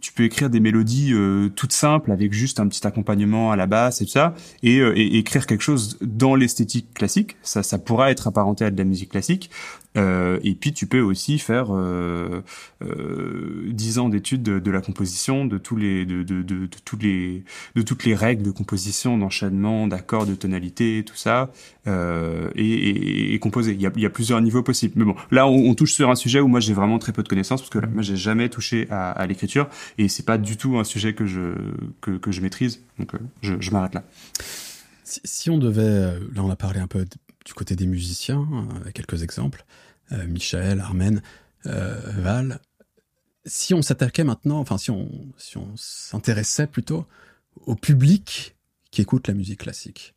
tu 0.00 0.12
peux 0.12 0.24
écrire 0.24 0.50
des 0.50 0.60
mélodies 0.60 1.14
toutes 1.56 1.72
simples 1.72 2.12
avec 2.12 2.32
juste 2.32 2.60
un 2.60 2.68
petit 2.68 2.86
accompagnement 2.86 3.50
à 3.50 3.56
la 3.56 3.66
basse 3.66 4.00
et 4.00 4.04
tout 4.04 4.12
ça, 4.12 4.34
et, 4.62 4.76
et 4.76 5.16
écrire 5.16 5.46
quelque 5.46 5.62
chose 5.62 5.98
dans 6.02 6.34
l'esthétique 6.34 6.92
classique. 6.94 7.36
Ça 7.42 7.62
ça 7.62 7.78
pourra 7.78 8.10
être 8.10 8.28
apparenté 8.28 8.64
à 8.64 8.70
de 8.70 8.76
la 8.76 8.84
musique 8.84 9.10
classique. 9.10 9.50
Euh, 9.96 10.38
et 10.44 10.54
puis 10.54 10.72
tu 10.72 10.86
peux 10.86 11.00
aussi 11.00 11.38
faire 11.38 11.66
euh, 11.70 12.42
euh, 12.82 13.64
10 13.72 13.98
ans 13.98 14.08
d'études 14.08 14.42
de, 14.42 14.58
de, 14.60 14.70
la 14.70 14.80
composition, 14.80 15.44
de 15.44 15.58
tous 15.58 15.76
les, 15.76 16.06
de, 16.06 16.22
de, 16.22 16.42
de, 16.42 16.66
de, 16.66 16.68
tous 16.84 16.96
les, 16.96 17.44
de 17.74 17.82
toutes 17.82 18.04
les 18.04 18.14
règles 18.14 18.42
de 18.44 18.52
composition, 18.52 19.18
d'enchaînement, 19.18 19.88
d'accords, 19.88 20.26
de 20.26 20.34
tonalité, 20.34 21.04
tout 21.04 21.16
ça, 21.16 21.50
euh, 21.88 22.50
et, 22.54 22.64
et, 22.64 23.34
et, 23.34 23.38
composer. 23.40 23.72
Il 23.72 23.80
y, 23.80 23.86
a, 23.86 23.90
il 23.96 24.02
y 24.02 24.06
a 24.06 24.10
plusieurs 24.10 24.40
niveaux 24.40 24.62
possibles. 24.62 24.94
Mais 24.96 25.04
bon, 25.04 25.16
là 25.30 25.48
on, 25.48 25.70
on 25.70 25.74
touche 25.74 25.94
sur 25.94 26.08
un 26.08 26.14
sujet 26.14 26.40
où 26.40 26.46
moi 26.46 26.60
j'ai 26.60 26.74
vraiment 26.74 26.98
très 26.98 27.12
peu 27.12 27.22
de 27.22 27.28
connaissances 27.28 27.60
parce 27.60 27.70
que 27.70 27.78
là, 27.78 27.88
moi 27.92 28.02
j'ai 28.02 28.16
jamais 28.16 28.48
touché 28.48 28.86
à, 28.90 29.10
à 29.10 29.26
l'écriture 29.26 29.68
et 29.98 30.08
c'est 30.08 30.24
pas 30.24 30.38
du 30.38 30.56
tout 30.56 30.78
un 30.78 30.84
sujet 30.84 31.14
que 31.14 31.26
je 31.26 31.52
que, 32.00 32.12
que 32.12 32.30
je 32.30 32.40
maîtrise. 32.40 32.82
Donc 32.98 33.14
euh, 33.14 33.18
je, 33.42 33.54
je 33.58 33.70
m'arrête 33.70 33.94
là. 33.94 34.04
Si, 35.04 35.20
si, 35.24 35.50
on 35.50 35.58
devait, 35.58 35.82
euh, 35.82 36.20
là 36.34 36.42
on 36.44 36.50
a 36.50 36.56
parlé 36.56 36.78
un 36.78 36.86
peu 36.86 37.04
du 37.50 37.54
côté 37.54 37.74
des 37.74 37.86
musiciens, 37.86 38.46
euh, 38.86 38.92
quelques 38.92 39.24
exemples, 39.24 39.64
euh, 40.12 40.24
Michel, 40.28 40.78
Armen, 40.78 41.20
euh, 41.66 42.00
Val. 42.18 42.60
Si 43.44 43.74
on 43.74 43.82
s'attaquait 43.82 44.22
maintenant, 44.22 44.60
enfin 44.60 44.78
si 44.78 44.92
on 44.92 45.08
si 45.36 45.56
on 45.56 45.66
s'intéressait 45.74 46.68
plutôt 46.68 47.06
au 47.66 47.74
public 47.74 48.54
qui 48.92 49.02
écoute 49.02 49.26
la 49.26 49.34
musique 49.34 49.60
classique, 49.60 50.14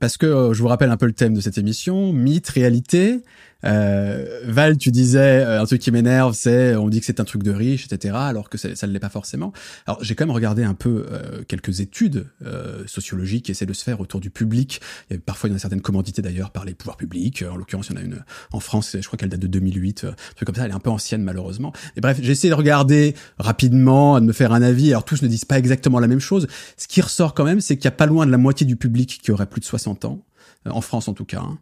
parce 0.00 0.18
que 0.18 0.52
je 0.52 0.60
vous 0.60 0.68
rappelle 0.68 0.90
un 0.90 0.98
peu 0.98 1.06
le 1.06 1.14
thème 1.14 1.32
de 1.32 1.40
cette 1.40 1.56
émission, 1.56 2.12
mythe, 2.12 2.50
réalité. 2.50 3.22
Euh, 3.64 4.40
Val, 4.44 4.78
tu 4.78 4.90
disais 4.90 5.44
euh, 5.44 5.60
un 5.60 5.66
truc 5.66 5.80
qui 5.80 5.90
m'énerve, 5.90 6.34
c'est 6.34 6.74
on 6.76 6.88
dit 6.88 7.00
que 7.00 7.06
c'est 7.06 7.20
un 7.20 7.24
truc 7.24 7.42
de 7.42 7.50
riche, 7.50 7.86
etc. 7.90 8.14
Alors 8.16 8.48
que 8.48 8.58
ça 8.58 8.86
ne 8.86 8.92
l'est 8.92 9.00
pas 9.00 9.08
forcément. 9.08 9.52
Alors 9.86 10.02
j'ai 10.02 10.14
quand 10.14 10.26
même 10.26 10.34
regardé 10.34 10.64
un 10.64 10.74
peu 10.74 11.06
euh, 11.10 11.42
quelques 11.46 11.80
études 11.80 12.26
euh, 12.44 12.82
sociologiques 12.86 13.46
qui 13.46 13.50
essaient 13.50 13.66
de 13.66 13.72
se 13.72 13.84
faire 13.84 14.00
autour 14.00 14.20
du 14.20 14.30
public. 14.30 14.80
Parfois 15.26 15.48
il 15.48 15.52
y 15.52 15.54
en 15.54 15.56
a 15.56 15.60
certaines 15.60 15.80
commandités 15.80 16.22
d'ailleurs 16.22 16.50
par 16.50 16.64
les 16.64 16.74
pouvoirs 16.74 16.96
publics. 16.96 17.44
En 17.50 17.56
l'occurrence, 17.56 17.88
il 17.90 17.96
y 17.96 17.98
en 17.98 18.00
a 18.00 18.04
une 18.04 18.24
en 18.52 18.60
France, 18.60 18.96
je 19.00 19.06
crois 19.06 19.16
qu'elle 19.16 19.28
date 19.28 19.40
de 19.40 19.46
2008, 19.46 20.04
un 20.04 20.14
truc 20.36 20.46
comme 20.46 20.54
ça. 20.54 20.64
Elle 20.64 20.70
est 20.70 20.74
un 20.74 20.80
peu 20.80 20.90
ancienne 20.90 21.22
malheureusement. 21.22 21.72
Et 21.96 22.00
bref, 22.00 22.18
j'ai 22.22 22.32
essayé 22.32 22.50
de 22.50 22.54
regarder 22.54 23.14
rapidement, 23.38 24.20
de 24.20 24.26
me 24.26 24.32
faire 24.32 24.52
un 24.52 24.62
avis. 24.62 24.90
Alors 24.90 25.04
tous 25.04 25.22
ne 25.22 25.28
disent 25.28 25.44
pas 25.44 25.58
exactement 25.58 26.00
la 26.00 26.08
même 26.08 26.20
chose. 26.20 26.46
Ce 26.76 26.88
qui 26.88 27.00
ressort 27.00 27.34
quand 27.34 27.44
même, 27.44 27.60
c'est 27.60 27.76
qu'il 27.76 27.84
y 27.84 27.88
a 27.88 27.92
pas 27.92 28.06
loin 28.06 28.26
de 28.26 28.30
la 28.30 28.38
moitié 28.38 28.66
du 28.66 28.76
public 28.76 29.20
qui 29.22 29.30
aurait 29.30 29.46
plus 29.46 29.60
de 29.60 29.66
60 29.66 30.04
ans. 30.04 30.24
Euh, 30.66 30.70
en 30.70 30.80
France 30.80 31.08
en 31.08 31.14
tout 31.14 31.24
cas. 31.24 31.40
Hein. 31.40 31.58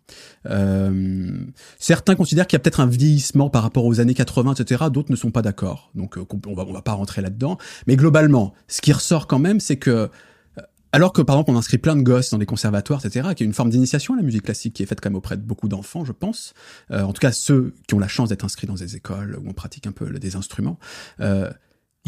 Euh, 0.47 1.39
certains 1.79 2.17
considèrent 2.17 2.47
qu'il 2.47 2.57
y 2.57 2.61
a 2.61 2.63
peut-être 2.63 2.81
un 2.81 2.87
vieillissement 2.87 3.49
par 3.49 3.63
rapport 3.63 3.85
aux 3.85 4.01
années 4.01 4.15
80, 4.15 4.55
etc. 4.55 4.87
D'autres 4.91 5.13
ne 5.13 5.17
sont 5.17 5.31
pas 5.31 5.43
d'accord. 5.43 5.91
Donc 5.95 6.19
euh, 6.19 6.27
on 6.47 6.55
va, 6.55 6.65
on 6.67 6.73
va 6.73 6.83
pas 6.83 6.95
rentrer 6.95 7.23
là-dedans. 7.23 7.59
Mais 7.87 7.95
globalement, 7.95 8.55
ce 8.67 8.81
qui 8.81 8.93
ressort 8.93 9.29
quand 9.29 9.39
même, 9.39 9.61
c'est 9.61 9.77
que 9.77 10.11
alors 10.91 11.13
que 11.13 11.21
par 11.21 11.37
exemple 11.37 11.51
on 11.51 11.57
inscrit 11.57 11.77
plein 11.77 11.97
de 11.97 12.03
gosses 12.03 12.31
dans 12.31 12.39
des 12.39 12.47
conservatoires, 12.47 13.05
etc., 13.05 13.29
qui 13.37 13.43
est 13.45 13.47
une 13.47 13.53
forme 13.53 13.69
d'initiation 13.69 14.15
à 14.15 14.17
la 14.17 14.23
musique 14.23 14.43
classique 14.43 14.73
qui 14.73 14.83
est 14.83 14.87
faite 14.87 15.01
quand 15.03 15.11
même 15.11 15.17
auprès 15.17 15.37
de 15.37 15.43
beaucoup 15.43 15.69
d'enfants, 15.69 16.05
je 16.05 16.13
pense. 16.13 16.55
en 16.91 17.13
tout 17.13 17.21
cas 17.21 17.31
ceux 17.31 17.75
qui 17.87 17.95
ont 17.95 17.99
la 17.99 18.09
chance 18.09 18.31
d'être 18.31 18.45
inscrits 18.45 18.67
dans 18.67 18.75
des 18.75 18.97
écoles 18.97 19.39
où 19.39 19.51
on 19.51 19.53
pratique 19.53 19.87
un 19.87 19.93
peu 19.93 20.11
des 20.19 20.35
instruments. 20.35 20.79
Euh, 21.21 21.51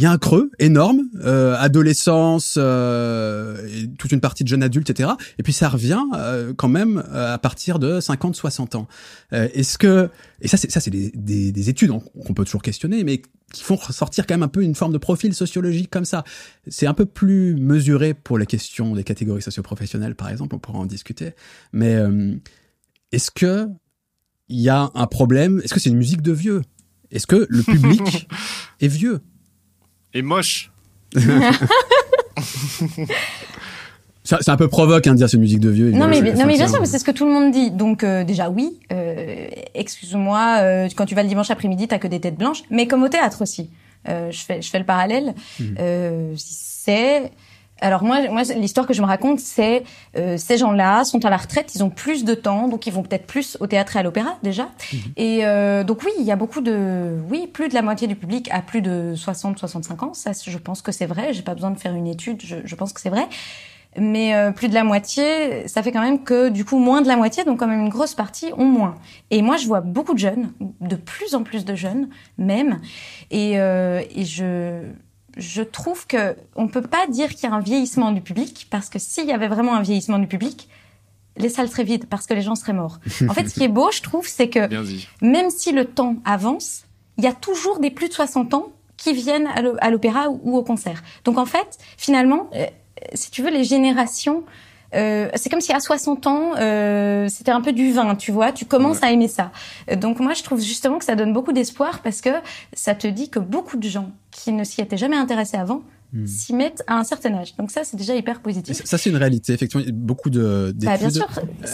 il 0.01 0.05
y 0.05 0.07
a 0.07 0.13
un 0.13 0.17
creux 0.17 0.51
énorme, 0.59 1.03
euh, 1.27 1.55
adolescence, 1.59 2.55
euh, 2.57 3.69
et 3.69 3.87
toute 3.99 4.13
une 4.13 4.21
partie 4.21 4.45
de 4.45 4.49
jeunes 4.49 4.63
adultes, 4.63 4.89
etc. 4.89 5.11
Et 5.39 5.43
puis 5.43 5.53
ça 5.53 5.69
revient 5.69 6.01
euh, 6.17 6.55
quand 6.55 6.69
même 6.69 7.05
à 7.13 7.37
partir 7.37 7.79
de 7.79 8.01
50-60 8.01 8.77
ans. 8.77 8.89
Est-ce 9.31 9.77
que 9.77 10.09
et 10.41 10.49
ça 10.49 10.57
c'est 10.57 10.71
ça 10.71 10.81
c'est 10.81 10.91
des, 10.91 11.13
des, 11.15 11.53
des, 11.53 11.69
études 11.69 11.91
qu'on 11.91 12.33
peut 12.33 12.47
toujours 12.47 12.63
questionner, 12.63 13.05
mais 13.05 13.21
qui 13.53 13.63
font 13.63 13.77
ressortir 13.77 14.27
quand 14.27 14.33
même 14.33 14.43
un 14.43 14.49
peu 14.49 14.63
une 14.63 14.75
forme 14.75 14.95
de 14.95 14.99
profil 14.99 15.35
sociologique 15.35 15.91
comme 15.91 16.07
ça. 16.07 16.25
C'est 16.67 16.87
un 16.87 16.95
peu 16.95 17.05
plus 17.05 17.57
mesuré 17.57 18.15
pour 18.15 18.39
les 18.39 18.47
questions 18.47 18.95
des 18.95 19.05
catégories 19.05 19.43
socioprofessionnelles, 19.43 20.15
par 20.15 20.31
exemple, 20.31 20.55
on 20.55 20.59
pourra 20.59 20.79
en 20.79 20.87
discuter. 20.87 21.33
Mais 21.75 21.99
est-ce 23.13 23.31
que 23.31 23.69
il 24.49 24.61
y 24.61 24.71
a 24.71 24.91
un 24.95 25.07
problème? 25.07 25.61
Est-ce 25.63 25.75
que 25.75 25.81
c'est 25.81 25.91
une 25.91 25.99
musique 25.99 26.23
de 26.23 26.33
vieux? 26.33 26.63
Est-ce 27.11 27.27
que 27.27 27.47
le 27.51 27.63
public 27.63 28.29
est 28.81 28.89
vieux? 28.89 29.21
Et 30.15 30.23
moche 30.23 30.71
C'est 34.23 34.49
un 34.49 34.57
peu 34.57 34.69
provoque 34.69 35.07
hein, 35.07 35.13
de 35.13 35.17
dire 35.17 35.29
c'est 35.29 35.37
une 35.37 35.43
musique 35.43 35.61
de 35.61 35.71
vieux. 35.71 35.91
Non 35.91 36.07
mais, 36.07 36.21
non 36.21 36.47
mais 36.47 36.55
bien 36.55 36.69
sûr, 36.69 36.87
c'est 36.87 36.99
ce 36.99 37.05
que 37.05 37.11
tout 37.11 37.25
le 37.25 37.33
monde 37.33 37.51
dit. 37.53 37.71
Donc 37.71 38.05
euh, 38.05 38.23
déjà 38.23 38.49
oui, 38.49 38.79
euh, 38.93 39.49
excuse-moi, 39.75 40.59
euh, 40.61 40.89
quand 40.95 41.07
tu 41.07 41.15
vas 41.15 41.23
le 41.23 41.29
dimanche 41.29 41.51
après-midi, 41.51 41.89
t'as 41.89 41.99
que 41.99 42.07
des 42.07 42.21
têtes 42.21 42.37
blanches. 42.37 42.63
Mais 42.71 42.87
comme 42.87 43.03
au 43.03 43.09
théâtre 43.09 43.43
aussi, 43.43 43.71
je 44.07 44.39
fais 44.47 44.63
je 44.63 44.71
fais 44.71 44.79
le 44.79 44.85
parallèle. 44.85 45.35
Mmh. 45.59 46.35
c'est 46.37 47.33
alors 47.81 48.05
moi, 48.05 48.29
moi 48.29 48.43
l'histoire 48.43 48.87
que 48.87 48.95
je 48.95 49.03
me 49.03 49.07
raconte, 49.07 49.41
c'est 49.41 49.85
euh, 50.17 50.37
ces 50.37 50.59
gens-là 50.59 51.05
sont 51.05 51.25
à 51.25 51.31
la 51.31 51.37
retraite, 51.37 51.75
ils 51.75 51.83
ont 51.83 51.91
plus 51.91 52.25
de 52.25 52.35
temps, 52.35 52.69
donc 52.69 52.87
ils 52.87 52.93
vont 52.93 53.03
peut-être 53.03 53.27
plus 53.27 53.57
au 53.61 53.67
théâtre 53.67 53.97
et 53.97 53.99
à 53.99 54.03
l'opéra 54.03 54.37
déjà. 54.43 54.71
Mhm. 54.93 54.99
Et 55.17 55.45
euh, 55.45 55.85
donc 55.85 56.03
oui, 56.05 56.13
il 56.19 56.25
y 56.25 56.33
a 56.33 56.37
beaucoup 56.37 56.61
de, 56.61 57.19
oui, 57.31 57.47
plus 57.47 57.69
de 57.69 57.75
la 57.75 57.83
moitié 57.83 58.07
du 58.07 58.17
public 58.17 58.49
a 58.53 58.63
plus 58.63 58.83
de 58.83 59.15
60-65 59.17 60.05
ans. 60.05 60.15
Ça, 60.15 60.33
je 60.33 60.59
pense 60.59 60.83
que 60.83 60.93
c'est 60.93 61.07
vrai. 61.07 61.33
J'ai 61.33 61.43
pas 61.43 61.55
besoin 61.55 61.71
de 61.71 61.79
faire 61.79 61.95
une 61.95 62.07
étude, 62.07 62.43
je, 62.45 62.57
je 62.65 62.75
pense 62.75 62.93
que 62.93 63.01
c'est 63.01 63.11
vrai. 63.11 63.29
Mais 63.99 64.35
euh, 64.35 64.53
plus 64.53 64.69
de 64.69 64.75
la 64.75 64.85
moitié, 64.85 65.67
ça 65.67 65.83
fait 65.83 65.91
quand 65.91 66.01
même 66.01 66.23
que 66.23 66.49
du 66.49 66.65
coup 66.65 66.79
moins 66.79 67.03
de 67.03 67.09
la 67.09 67.17
moitié, 67.17 67.45
donc 67.45 67.59
quand 67.59 67.67
même 67.67 67.81
une 67.81 67.89
grosse 67.89 68.15
partie 68.15 68.53
ont 68.57 68.65
moins. 68.65 68.95
Et 69.31 69.43
moi, 69.43 69.57
je 69.57 69.67
vois 69.67 69.81
beaucoup 69.81 70.15
de 70.15 70.19
jeunes, 70.19 70.53
de 70.81 70.97
plus 70.97 71.35
en 71.35 71.43
plus 71.43 71.65
de 71.65 71.75
jeunes 71.75 72.09
même, 72.39 72.81
et, 73.31 73.59
euh, 73.59 74.03
et 74.15 74.25
je 74.25 74.83
je 75.37 75.63
trouve 75.63 76.07
que 76.07 76.37
on 76.57 76.69
peut 76.69 76.83
pas 76.83 77.07
dire 77.07 77.31
qu'il 77.31 77.49
y 77.49 77.53
a 77.53 77.55
un 77.55 77.61
vieillissement 77.61 78.13
du 78.13 78.21
public 78.21 78.67
parce 78.71 78.89
que 78.89 78.99
s'il 78.99 79.27
y 79.27 79.33
avait 79.33 79.49
vraiment 79.49 79.75
un 79.75 79.83
vieillissement 79.83 80.19
du 80.19 80.27
public, 80.27 80.69
les 81.37 81.49
salles 81.49 81.69
seraient 81.69 81.85
vides 81.85 82.07
parce 82.07 82.27
que 82.27 82.35
les 82.35 82.43
gens 82.43 82.55
seraient 82.55 82.73
morts. 82.73 82.99
En 83.29 83.35
fait, 83.35 83.49
ce 83.49 83.55
qui 83.55 83.65
est 83.65 83.69
beau, 83.69 83.91
je 83.93 84.03
trouve, 84.03 84.27
c'est 84.27 84.49
que 84.49 84.69
même 85.25 85.51
si 85.51 85.73
le 85.73 85.85
temps 85.85 86.17
avance, 86.25 86.85
il 87.19 87.25
y 87.25 87.29
a 87.29 87.33
toujours 87.33 87.79
des 87.79 87.91
plus 87.91 88.09
de 88.09 88.15
60 88.15 88.55
ans 88.55 88.73
qui 88.97 89.13
viennent 89.13 89.47
à 89.47 89.91
l'opéra 89.91 90.29
ou 90.29 90.57
au 90.57 90.63
concert. 90.63 91.03
Donc 91.25 91.39
en 91.39 91.47
fait, 91.47 91.79
finalement, 91.97 92.51
euh, 92.55 92.67
si 93.15 93.31
tu 93.31 93.43
veux, 93.43 93.51
les 93.51 93.65
générations 93.65 94.45
euh, 94.95 95.29
c'est 95.35 95.49
comme 95.51 95.61
si 95.61 95.73
à 95.73 95.81
60 95.81 96.27
ans, 96.27 96.53
euh, 96.57 97.29
c'était 97.29 97.51
un 97.51 97.61
peu 97.61 97.73
du 97.73 97.93
vin, 97.93 98.15
tu 98.15 98.33
vois. 98.33 98.53
Tu 98.53 98.65
commences 98.65 99.03
à 99.03 99.13
aimer 99.13 99.29
ça. 99.29 99.53
Donc 99.97 100.21
moi, 100.21 100.35
je 100.35 100.43
trouve 100.43 100.61
justement 100.61 100.99
que 100.99 101.05
ça 101.05 101.15
donne 101.15 101.33
beaucoup 101.33 101.53
d'espoir 101.53 102.01
parce 102.03 102.21
que 102.21 102.31
ça 102.73 102.95
te 102.95 103.07
dit 103.07 103.31
que 103.31 103.39
beaucoup 103.39 103.77
de 103.77 103.89
gens 103.89 104.13
qui 104.31 104.53
ne 104.53 104.65
s'y 104.65 104.81
étaient 104.81 104.97
jamais 104.97 105.17
intéressés 105.17 105.57
avant 105.57 105.83
hmm. 106.13 106.27
s'y 106.27 106.55
mettent 106.55 106.83
à 106.87 106.99
un 106.99 107.05
certain 107.05 107.35
âge. 107.35 107.57
Donc 107.57 107.71
ça, 107.71 107.83
c'est 107.85 107.97
déjà 107.97 108.15
hyper 108.15 108.41
positif. 108.41 108.81
Ça, 108.85 108.99
c'est 108.99 109.11
une 109.11 109.17
réalité. 109.17 109.53
Effectivement, 109.53 109.85
beaucoup 109.93 110.31
de 110.31 110.75
bah, 110.77 110.97
d'études 110.97 111.23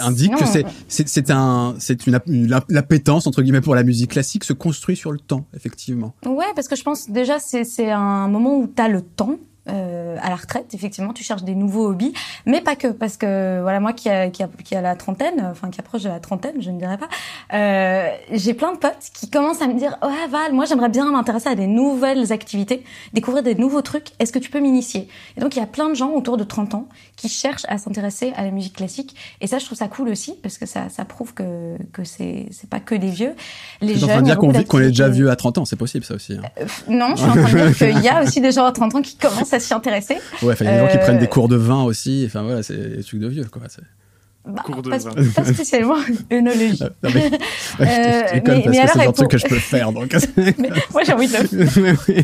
indiquent 0.00 0.36
que 0.36 0.46
c'est 0.46 0.64
c'est 0.88 1.30
un 1.30 1.74
c'est 1.78 2.06
une, 2.06 2.20
l'appétence 2.68 3.26
entre 3.26 3.42
guillemets 3.42 3.60
pour 3.60 3.74
la 3.74 3.82
musique 3.82 4.10
classique 4.10 4.44
se 4.44 4.52
construit 4.52 4.96
sur 4.96 5.12
le 5.12 5.18
temps, 5.18 5.46
effectivement. 5.54 6.14
Ouais, 6.26 6.46
parce 6.54 6.68
que 6.68 6.76
je 6.76 6.82
pense 6.82 7.08
déjà 7.08 7.38
c'est 7.38 7.64
c'est 7.64 7.90
un 7.90 8.28
moment 8.28 8.58
où 8.58 8.66
tu 8.66 8.82
as 8.82 8.88
le 8.88 9.00
temps 9.00 9.38
euh, 9.68 10.16
à 10.22 10.28
la 10.28 10.36
retraite, 10.36 10.74
effectivement, 10.74 11.12
tu 11.12 11.24
cherches 11.24 11.42
des 11.42 11.54
nouveaux 11.54 11.88
hobbies, 11.88 12.12
mais 12.44 12.60
pas 12.60 12.76
que, 12.76 12.88
parce 12.88 13.16
que 13.16 13.60
voilà, 13.60 13.80
moi 13.80 13.92
qui 13.92 14.08
a, 14.08 14.30
qui 14.30 14.42
a, 14.42 14.48
qui 14.64 14.74
a 14.74 14.80
la 14.80 14.94
trentaine, 14.94 15.46
enfin 15.50 15.70
qui 15.70 15.80
approche 15.80 16.02
de 16.02 16.08
la 16.08 16.20
trentaine, 16.20 16.56
je 16.60 16.70
ne 16.70 16.78
dirais 16.78 16.98
pas, 16.98 17.08
euh, 17.54 18.08
j'ai 18.32 18.54
plein 18.54 18.72
de 18.72 18.78
potes 18.78 19.10
qui 19.12 19.28
commencent 19.30 19.62
à 19.62 19.66
me 19.66 19.78
dire, 19.78 19.96
ouais 20.02 20.28
Val, 20.30 20.52
moi 20.52 20.64
j'aimerais 20.64 20.88
bien 20.88 21.10
m'intéresser 21.10 21.48
à 21.48 21.54
des 21.54 21.66
nouvelles 21.66 22.32
activités, 22.32 22.84
découvrir 23.12 23.42
des 23.42 23.54
nouveaux 23.54 23.82
trucs. 23.82 24.08
Est-ce 24.18 24.32
que 24.32 24.38
tu 24.38 24.50
peux 24.50 24.60
m'initier? 24.60 25.08
Et 25.36 25.40
donc 25.40 25.56
il 25.56 25.58
y 25.58 25.62
a 25.62 25.66
plein 25.66 25.88
de 25.88 25.94
gens 25.94 26.12
autour 26.12 26.36
de 26.36 26.44
30 26.44 26.74
ans 26.74 26.88
qui 27.16 27.28
cherchent 27.28 27.66
à 27.68 27.78
s'intéresser 27.78 28.32
à 28.36 28.44
la 28.44 28.50
musique 28.50 28.76
classique, 28.76 29.16
et 29.40 29.46
ça 29.46 29.58
je 29.58 29.64
trouve 29.64 29.78
ça 29.78 29.88
cool 29.88 30.08
aussi 30.08 30.34
parce 30.42 30.58
que 30.58 30.66
ça, 30.66 30.88
ça 30.88 31.04
prouve 31.04 31.34
que 31.34 31.76
que 31.92 32.04
c'est 32.04 32.46
c'est 32.50 32.68
pas 32.68 32.80
que 32.80 32.94
des 32.94 33.10
vieux. 33.10 33.34
Les 33.80 33.94
jeunes. 33.94 34.04
en 34.04 34.12
train 34.12 34.20
de 34.22 34.52
dire 34.52 34.66
qu'on 34.66 34.80
est 34.80 34.88
déjà 34.88 35.08
vieux 35.08 35.30
à 35.30 35.36
30 35.36 35.58
ans, 35.58 35.64
c'est 35.64 35.76
possible 35.76 36.04
ça 36.04 36.14
aussi. 36.14 36.34
Hein. 36.34 36.42
Euh, 36.60 36.66
non, 36.88 37.16
je 37.16 37.22
suis 37.22 37.30
en 37.30 37.32
train 37.32 37.52
de 37.52 37.68
dire 37.68 37.76
qu'il 37.76 38.04
y 38.04 38.08
a 38.08 38.22
aussi 38.22 38.40
des 38.40 38.52
gens 38.52 38.64
à 38.64 38.72
30 38.72 38.94
ans 38.96 39.02
qui 39.02 39.16
commencent 39.16 39.52
à 39.52 39.55
s'y 39.58 39.74
intéresser. 39.74 40.16
Ouais, 40.42 40.54
il 40.60 40.66
y 40.66 40.68
a 40.68 40.72
des 40.72 40.78
gens 40.78 40.88
qui 40.88 40.98
prennent 40.98 41.18
des 41.18 41.24
euh, 41.24 41.28
cours 41.28 41.48
de 41.48 41.56
vin 41.56 41.82
aussi. 41.82 42.24
Enfin 42.26 42.42
voilà, 42.42 42.62
c'est 42.62 42.96
des 42.96 43.04
trucs 43.04 43.20
de 43.20 43.28
vieux 43.28 43.44
quoi. 43.44 43.62
Bah, 44.46 44.62
cours 44.64 44.80
de 44.80 44.90
pas, 44.90 44.98
vin. 44.98 45.10
pas 45.34 45.44
spécialement 45.44 45.96
œnologie. 46.32 46.80
Non, 47.02 47.10
mais, 47.12 47.30
je 47.78 47.82
euh, 47.82 48.40
parce 48.44 48.62
que 48.62 48.72
c'est 48.72 48.82
le 48.82 49.02
genre 49.02 49.12
de 49.12 49.16
truc 49.16 49.30
que 49.30 49.38
je 49.38 49.46
peux 49.46 49.58
faire. 49.58 49.92
Donc. 49.92 50.14
mais, 50.36 50.70
moi, 50.92 51.02
j'ai 51.02 51.12
envie 51.12 51.26
de. 51.26 52.22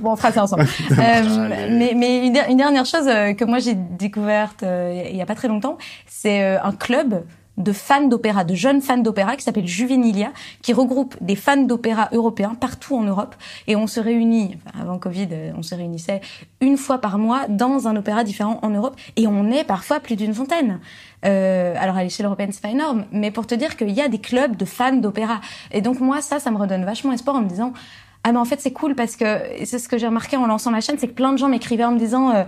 bon, 0.00 0.12
on 0.12 0.16
fera 0.16 0.30
ça 0.30 0.42
ensemble. 0.42 0.66
euh, 0.90 1.66
mais, 1.70 1.94
mais 1.96 2.26
une, 2.26 2.56
dernière 2.56 2.84
chose 2.84 3.08
euh, 3.08 3.32
que 3.32 3.46
moi 3.46 3.60
j'ai 3.60 3.74
découverte 3.74 4.62
il 4.62 5.16
y 5.16 5.22
a 5.22 5.26
pas 5.26 5.34
très 5.34 5.48
longtemps, 5.48 5.78
c'est 6.06 6.42
un 6.42 6.72
club 6.72 7.22
de 7.58 7.72
fans 7.72 8.06
d'opéra, 8.06 8.44
de 8.44 8.54
jeunes 8.54 8.80
fans 8.80 8.98
d'opéra 8.98 9.36
qui 9.36 9.42
s'appelle 9.42 9.66
Juvenilia, 9.66 10.32
qui 10.62 10.72
regroupe 10.72 11.16
des 11.20 11.36
fans 11.36 11.62
d'opéra 11.62 12.08
européens 12.12 12.54
partout 12.54 12.96
en 12.96 13.02
Europe. 13.02 13.34
Et 13.66 13.76
on 13.76 13.86
se 13.86 14.00
réunit, 14.00 14.58
avant 14.78 14.98
Covid, 14.98 15.28
euh, 15.32 15.52
on 15.56 15.62
se 15.62 15.74
réunissait 15.74 16.20
une 16.60 16.76
fois 16.76 16.98
par 16.98 17.18
mois 17.18 17.46
dans 17.48 17.88
un 17.88 17.96
opéra 17.96 18.24
différent 18.24 18.58
en 18.62 18.70
Europe. 18.70 18.96
Et 19.16 19.26
on 19.26 19.50
est 19.50 19.64
parfois 19.64 20.00
plus 20.00 20.16
d'une 20.16 20.34
centaine. 20.34 20.80
Euh, 21.24 21.74
alors 21.78 21.96
à 21.96 22.02
l'échelle 22.02 22.26
européenne, 22.26 22.52
c'est 22.52 22.62
pas 22.62 22.70
énorme, 22.70 23.04
mais 23.12 23.30
pour 23.30 23.46
te 23.46 23.54
dire 23.54 23.76
qu'il 23.76 23.90
y 23.90 24.00
a 24.00 24.08
des 24.08 24.18
clubs 24.18 24.56
de 24.56 24.64
fans 24.64 24.96
d'opéra. 24.96 25.40
Et 25.70 25.80
donc 25.80 26.00
moi, 26.00 26.20
ça, 26.20 26.40
ça 26.40 26.50
me 26.50 26.56
redonne 26.56 26.84
vachement 26.84 27.12
espoir 27.12 27.36
en 27.36 27.42
me 27.42 27.48
disant, 27.48 27.72
ah 28.24 28.32
mais 28.32 28.38
en 28.38 28.44
fait 28.44 28.60
c'est 28.60 28.72
cool 28.72 28.94
parce 28.94 29.16
que 29.16 29.40
c'est 29.64 29.78
ce 29.78 29.88
que 29.88 29.98
j'ai 29.98 30.06
remarqué 30.06 30.36
en 30.36 30.46
lançant 30.46 30.70
ma 30.70 30.80
chaîne, 30.80 30.96
c'est 30.98 31.08
que 31.08 31.14
plein 31.14 31.32
de 31.32 31.38
gens 31.38 31.48
m'écrivaient 31.48 31.84
en 31.84 31.92
me 31.92 31.98
disant... 31.98 32.30
Euh, 32.30 32.44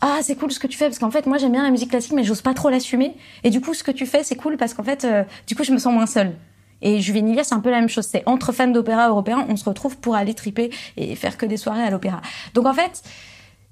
ah 0.00 0.20
c'est 0.22 0.34
cool 0.36 0.50
ce 0.50 0.58
que 0.58 0.66
tu 0.66 0.78
fais 0.78 0.86
parce 0.86 0.98
qu'en 0.98 1.10
fait 1.10 1.26
moi 1.26 1.38
j'aime 1.38 1.52
bien 1.52 1.62
la 1.62 1.70
musique 1.70 1.90
classique 1.90 2.12
mais 2.12 2.24
j'ose 2.24 2.42
pas 2.42 2.54
trop 2.54 2.70
l'assumer. 2.70 3.16
Et 3.44 3.50
du 3.50 3.60
coup 3.60 3.74
ce 3.74 3.82
que 3.82 3.90
tu 3.90 4.06
fais 4.06 4.22
c'est 4.22 4.36
cool 4.36 4.56
parce 4.56 4.74
qu'en 4.74 4.82
fait 4.82 5.04
euh, 5.04 5.24
du 5.46 5.54
coup 5.54 5.64
je 5.64 5.72
me 5.72 5.78
sens 5.78 5.92
moins 5.92 6.06
seule. 6.06 6.34
Et 6.82 7.00
Juvenilia 7.00 7.44
c'est 7.44 7.54
un 7.54 7.60
peu 7.60 7.70
la 7.70 7.80
même 7.80 7.88
chose. 7.88 8.06
C'est 8.10 8.22
entre 8.26 8.52
fans 8.52 8.68
d'opéra 8.68 9.08
européens 9.08 9.46
on 9.48 9.56
se 9.56 9.64
retrouve 9.64 9.98
pour 9.98 10.14
aller 10.14 10.34
triper 10.34 10.70
et 10.96 11.14
faire 11.16 11.36
que 11.36 11.46
des 11.46 11.56
soirées 11.56 11.82
à 11.82 11.90
l'opéra. 11.90 12.22
Donc 12.54 12.66
en 12.66 12.74
fait 12.74 13.02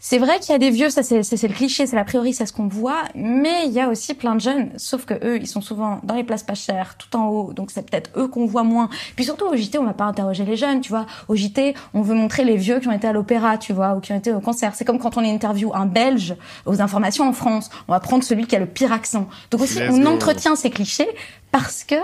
c'est 0.00 0.18
vrai 0.18 0.38
qu'il 0.38 0.52
y 0.52 0.54
a 0.54 0.58
des 0.58 0.70
vieux, 0.70 0.90
ça 0.90 1.02
c'est 1.02 1.18
le 1.20 1.54
cliché, 1.54 1.86
c'est 1.86 1.96
la 1.96 2.04
priori, 2.04 2.32
c'est 2.32 2.46
ce 2.46 2.52
qu'on 2.52 2.68
voit, 2.68 3.02
mais 3.16 3.66
il 3.66 3.72
y 3.72 3.80
a 3.80 3.88
aussi 3.88 4.14
plein 4.14 4.36
de 4.36 4.40
jeunes, 4.40 4.70
sauf 4.76 5.04
que 5.04 5.14
eux, 5.26 5.38
ils 5.38 5.48
sont 5.48 5.60
souvent 5.60 5.98
dans 6.04 6.14
les 6.14 6.22
places 6.22 6.44
pas 6.44 6.54
chères, 6.54 6.94
tout 6.96 7.16
en 7.16 7.26
haut, 7.26 7.52
donc 7.52 7.72
c'est 7.72 7.88
peut-être 7.88 8.10
eux 8.16 8.28
qu'on 8.28 8.46
voit 8.46 8.62
moins. 8.62 8.90
Puis 9.16 9.24
surtout 9.24 9.46
au 9.46 9.56
JT, 9.56 9.76
on 9.78 9.84
va 9.84 9.94
pas 9.94 10.04
interroger 10.04 10.44
les 10.44 10.56
jeunes, 10.56 10.80
tu 10.82 10.90
vois. 10.90 11.06
Au 11.26 11.34
JT, 11.34 11.74
on 11.94 12.02
veut 12.02 12.14
montrer 12.14 12.44
les 12.44 12.56
vieux 12.56 12.78
qui 12.78 12.86
ont 12.86 12.92
été 12.92 13.08
à 13.08 13.12
l'opéra, 13.12 13.58
tu 13.58 13.72
vois, 13.72 13.94
ou 13.96 14.00
qui 14.00 14.12
ont 14.12 14.16
été 14.16 14.32
au 14.32 14.40
concert. 14.40 14.76
C'est 14.76 14.84
comme 14.84 15.00
quand 15.00 15.16
on 15.16 15.24
interview 15.24 15.74
un 15.74 15.86
Belge 15.86 16.36
aux 16.64 16.80
informations 16.80 17.28
en 17.28 17.32
France, 17.32 17.68
on 17.88 17.92
va 17.92 17.98
prendre 17.98 18.22
celui 18.22 18.46
qui 18.46 18.54
a 18.54 18.60
le 18.60 18.66
pire 18.66 18.92
accent. 18.92 19.28
Donc 19.50 19.62
aussi, 19.62 19.80
on 19.90 20.06
entretient 20.06 20.54
ces 20.54 20.70
clichés 20.70 21.08
parce 21.50 21.82
que 21.82 21.96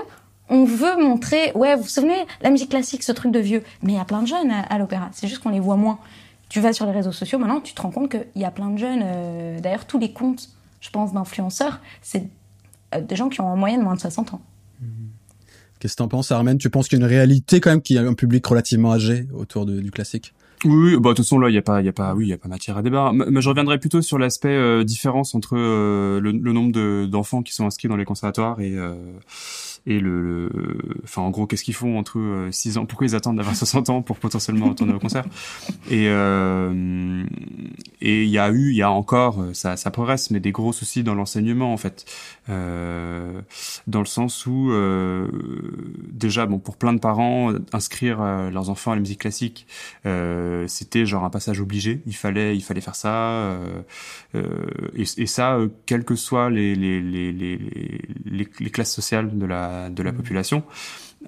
on 0.51 0.65
veut 0.65 0.97
montrer, 0.97 1.53
ouais, 1.55 1.77
vous 1.77 1.85
vous 1.85 1.89
souvenez, 1.89 2.27
la 2.43 2.51
musique 2.51 2.71
classique, 2.71 3.03
ce 3.05 3.13
truc 3.13 3.31
de 3.31 3.39
vieux. 3.39 3.63
Mais 3.83 3.93
il 3.93 3.97
y 3.97 4.01
a 4.01 4.05
plein 4.05 4.23
de 4.23 4.27
jeunes 4.27 4.51
à 4.51 4.79
l'opéra. 4.79 5.09
C'est 5.13 5.29
juste 5.29 5.43
qu'on 5.43 5.51
les 5.51 5.61
voit 5.61 5.77
moins 5.77 5.99
tu 6.55 6.61
vas 6.61 6.73
sur 6.73 6.87
les 6.87 6.93
réseaux 6.93 7.11
sociaux, 7.11 7.41
maintenant, 7.41 7.61
tu 7.61 7.75
te 7.75 7.83
rends 7.83 7.91
compte 7.91 8.13
qu'il 8.13 8.41
y 8.41 8.45
a 8.45 8.51
plein 8.53 8.71
de 8.71 8.79
jeunes. 8.79 9.03
Euh, 9.03 9.59
d'ailleurs, 9.59 9.89
tous 9.89 9.99
les 9.99 10.13
comptes, 10.13 10.51
je 10.81 10.89
pense, 10.89 11.13
d'influenceurs, 11.13 11.81
c'est 12.01 12.29
euh, 12.95 13.01
des 13.01 13.17
gens 13.17 13.29
qui 13.29 13.41
ont 13.41 13.49
en 13.49 13.57
moyenne 13.57 13.83
moins 13.83 13.97
de 13.97 14.01
60 14.01 14.35
ans. 14.35 14.41
Qu'est-ce 15.81 15.95
que 15.95 15.99
t'en 15.99 16.07
penses, 16.07 16.31
Armen 16.31 16.57
Tu 16.57 16.71
penses 16.71 16.87
qu'il 16.87 17.01
y 17.01 17.03
a 17.03 17.05
une 17.05 17.11
réalité 17.11 17.61
quand 17.61 17.71
même, 17.71 17.83
qu'il 17.83 17.97
y 17.97 17.99
a 17.99 18.03
un 18.03 18.15
public 18.15 18.47
relativement 18.47 18.93
âgé 18.93 19.27
autour 19.35 19.67
du 19.67 19.91
classique? 19.91 20.33
Oui, 20.65 20.93
bah 20.93 21.11
de 21.11 21.15
toute 21.15 21.25
façon 21.25 21.41
là, 21.41 21.49
il 21.49 21.57
y 21.57 21.59
a 21.59 21.63
pas, 21.63 21.81
il 21.81 21.87
y 21.87 21.89
a 21.89 21.93
pas, 21.93 22.15
oui, 22.15 22.27
il 22.27 22.29
y 22.29 22.33
a 22.33 22.39
pas 22.39 22.49
matière 22.49 22.77
à 22.77 22.83
débat. 22.83 23.11
Mais 23.13 23.43
je 23.43 23.49
reviendrai 23.49 23.81
plutôt 23.81 24.01
sur 24.01 24.21
l'aspect 24.21 24.47
euh, 24.55 24.85
différence 24.85 25.35
entre 25.35 25.57
le, 25.57 26.53
nombre 26.53 27.07
d'enfants 27.07 27.43
qui 27.43 27.53
sont 27.53 27.67
inscrits 27.67 27.89
dans 27.89 27.97
les 27.97 28.05
conservatoires 28.05 28.61
et 28.61 28.77
et 29.87 30.01
le, 30.01 30.51
enfin 31.05 31.21
en 31.21 31.31
gros 31.31 31.47
qu'est-ce 31.47 31.63
qu'ils 31.63 31.75
font 31.75 31.99
entre 31.99 32.49
6 32.51 32.77
euh, 32.77 32.81
ans? 32.81 32.87
Pourquoi 32.87 33.07
ils 33.07 33.15
attendent 33.15 33.37
d'avoir 33.37 33.55
60 33.57 33.91
ans 33.91 34.03
pour 34.03 34.19
potentiellement 34.19 34.71
retourner 34.71 34.95
au 34.95 34.99
concert? 34.99 35.25
Et 35.91 36.09
euh, 36.09 37.25
et 38.01 38.25
il 38.25 38.31
y 38.31 38.39
a 38.39 38.51
eu 38.51 38.71
il 38.71 38.77
y 38.77 38.83
a 38.83 38.91
encore 38.91 39.43
euh, 39.43 39.53
ça 39.53 39.77
ça 39.77 39.91
progresse 39.91 40.31
mais 40.31 40.41
des 40.41 40.53
gros 40.53 40.73
soucis 40.73 41.03
dans 41.03 41.15
l'enseignement 41.15 41.73
en 41.73 41.77
fait 41.77 42.07
euh, 42.49 43.41
dans 43.87 44.01
le 44.01 44.07
sens 44.07 44.47
où 44.47 44.71
euh, 44.71 45.29
déjà 46.11 46.47
bon 46.47 46.59
pour 46.59 46.77
plein 46.77 46.93
de 46.93 46.99
parents 46.99 47.53
inscrire 47.73 48.23
leurs 48.51 48.71
enfants 48.71 48.93
à 48.93 48.95
la 48.95 49.01
musique 49.01 49.21
classique 49.21 49.67
c'était 50.67 51.07
genre 51.07 51.25
un 51.25 51.31
passage 51.31 51.61
obligé 51.61 52.03
il 52.07 52.17
fallait 52.17 52.57
il 52.57 52.63
fallait 52.63 52.81
faire 52.81 52.97
ça 52.97 53.59
et, 54.35 55.05
et, 55.17 55.27
ça 55.27 55.59
quelles 55.87 56.05
que 56.05 56.17
soient 56.17 56.51
les 56.51 56.75
les, 56.75 57.01
les 57.01 57.33
les 57.33 57.59
les 58.25 58.71
classes 58.71 58.93
sociales 58.93 59.39
de 59.39 59.47
la 59.47 59.91
de 59.91 60.03
la 60.03 60.13
population. 60.13 60.63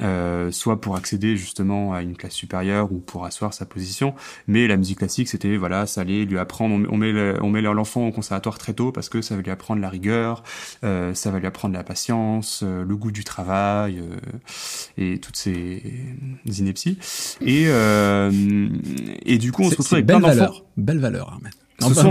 Euh, 0.03 0.51
soit 0.51 0.81
pour 0.81 0.97
accéder 0.97 1.37
justement 1.37 1.95
à 1.95 2.03
une 2.03 2.17
classe 2.17 2.35
supérieure 2.35 2.93
ou 2.93 2.99
pour 2.99 3.25
asseoir 3.25 3.55
sa 3.55 3.67
position. 3.67 4.15
Mais 4.47 4.67
la 4.67 4.77
musique 4.77 4.99
classique, 4.99 5.29
c'était 5.29 5.57
voilà, 5.57 5.87
ça 5.87 6.03
allait 6.03 6.25
lui 6.25 6.39
apprendre. 6.39 6.87
On, 6.91 6.97
met 6.97 7.39
on 7.41 7.51
met 7.51 7.63
l'enfant 7.63 8.07
au 8.07 8.13
conservatoire 8.13 8.59
très 8.59 8.75
tôt 8.75 8.93
parce 8.93 9.09
que 9.09 9.23
ça 9.23 9.37
va 9.37 9.43
lui 9.43 9.51
apprendre 9.51 9.81
la 9.81 9.89
rigueur, 9.89 10.43
euh, 10.85 11.15
ça 11.15 11.31
va 11.31 11.39
lui 11.39 11.47
apprendre 11.47 11.75
la 11.75 11.85
patience, 11.85 12.63
euh, 12.63 12.85
le 12.85 12.97
goût 12.97 13.11
du 13.11 13.25
travail 13.25 13.99
euh, 13.99 14.17
et 14.97 15.19
toutes 15.19 15.37
ces 15.37 15.83
inepties. 16.47 16.99
Et 17.41 17.67
et 19.27 19.39
du 19.39 19.53
coup, 19.53 19.63
on 19.63 19.71
se 19.71 19.77
retrouve 19.77 19.95
avec 19.95 20.07
plein 20.07 20.21
d'enfants. 20.21 20.63
Belle 20.77 20.99
valeur, 20.99 21.33
Ahmed. 21.33 21.53
Ce, 21.79 21.95
sont, 21.95 22.11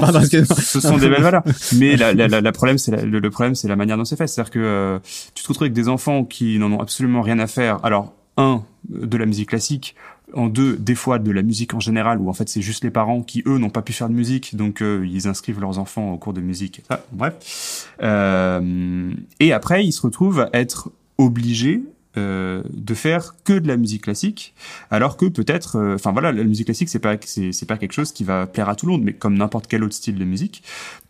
ce, 0.59 0.79
sont, 0.79 0.97
des 0.97 1.09
belles 1.09 1.21
valeurs. 1.23 1.43
Mais 1.77 1.95
la, 1.95 2.13
la, 2.13 2.27
la, 2.27 2.51
problème, 2.53 2.77
c'est 2.77 3.03
le, 3.03 3.19
le, 3.19 3.29
problème, 3.31 3.55
c'est 3.55 3.67
la 3.67 3.75
manière 3.75 3.97
dont 3.97 4.05
c'est 4.05 4.15
fait. 4.15 4.27
C'est-à-dire 4.27 4.51
que 4.51 4.59
euh, 4.59 4.99
tu 5.33 5.43
te 5.43 5.47
retrouves 5.47 5.65
avec 5.65 5.73
des 5.73 5.89
enfants 5.89 6.23
qui 6.23 6.59
n'en 6.59 6.71
ont 6.71 6.79
absolument 6.79 7.21
rien 7.21 7.39
à 7.39 7.47
faire. 7.47 7.83
Alors, 7.83 8.13
un, 8.37 8.63
de 8.89 9.17
la 9.17 9.25
musique 9.25 9.49
classique. 9.49 9.95
En 10.33 10.47
deux, 10.47 10.75
des 10.75 10.95
fois 10.95 11.19
de 11.19 11.31
la 11.31 11.43
musique 11.43 11.73
en 11.73 11.79
général, 11.79 12.19
où 12.19 12.29
en 12.29 12.33
fait 12.33 12.49
c'est 12.49 12.61
juste 12.61 12.83
les 12.83 12.89
parents 12.89 13.21
qui 13.21 13.43
eux 13.45 13.57
n'ont 13.57 13.69
pas 13.69 13.83
pu 13.83 13.93
faire 13.93 14.09
de 14.09 14.13
musique, 14.13 14.55
donc 14.55 14.81
euh, 14.81 15.07
ils 15.09 15.27
inscrivent 15.27 15.61
leurs 15.61 15.77
enfants 15.77 16.11
au 16.11 16.17
cours 16.17 16.33
de 16.33 16.41
musique. 16.41 16.81
Ah, 16.89 16.99
bref. 17.11 17.87
Euh, 18.01 19.13
et 19.39 19.53
après, 19.53 19.85
ils 19.85 19.91
se 19.91 20.01
retrouvent 20.01 20.41
à 20.41 20.49
être 20.53 20.89
obligés 21.17 21.83
euh, 22.17 22.63
de 22.73 22.93
faire 22.93 23.35
que 23.43 23.53
de 23.59 23.67
la 23.67 23.77
musique 23.77 24.03
classique, 24.03 24.53
alors 24.89 25.17
que 25.17 25.25
peut-être, 25.25 25.77
euh, 25.77 25.95
enfin 25.95 26.11
voilà, 26.11 26.31
la 26.31 26.43
musique 26.43 26.65
classique 26.65 26.89
c'est 26.89 26.99
pas 26.99 27.15
c'est 27.25 27.67
pas 27.67 27.77
quelque 27.77 27.91
chose 27.91 28.11
qui 28.11 28.23
va 28.23 28.47
plaire 28.47 28.69
à 28.69 28.75
tout 28.75 28.85
le 28.85 28.93
monde, 28.93 29.03
mais 29.03 29.13
comme 29.13 29.37
n'importe 29.37 29.67
quel 29.67 29.83
autre 29.83 29.93
style 29.93 30.15
de 30.15 30.25
musique. 30.25 30.63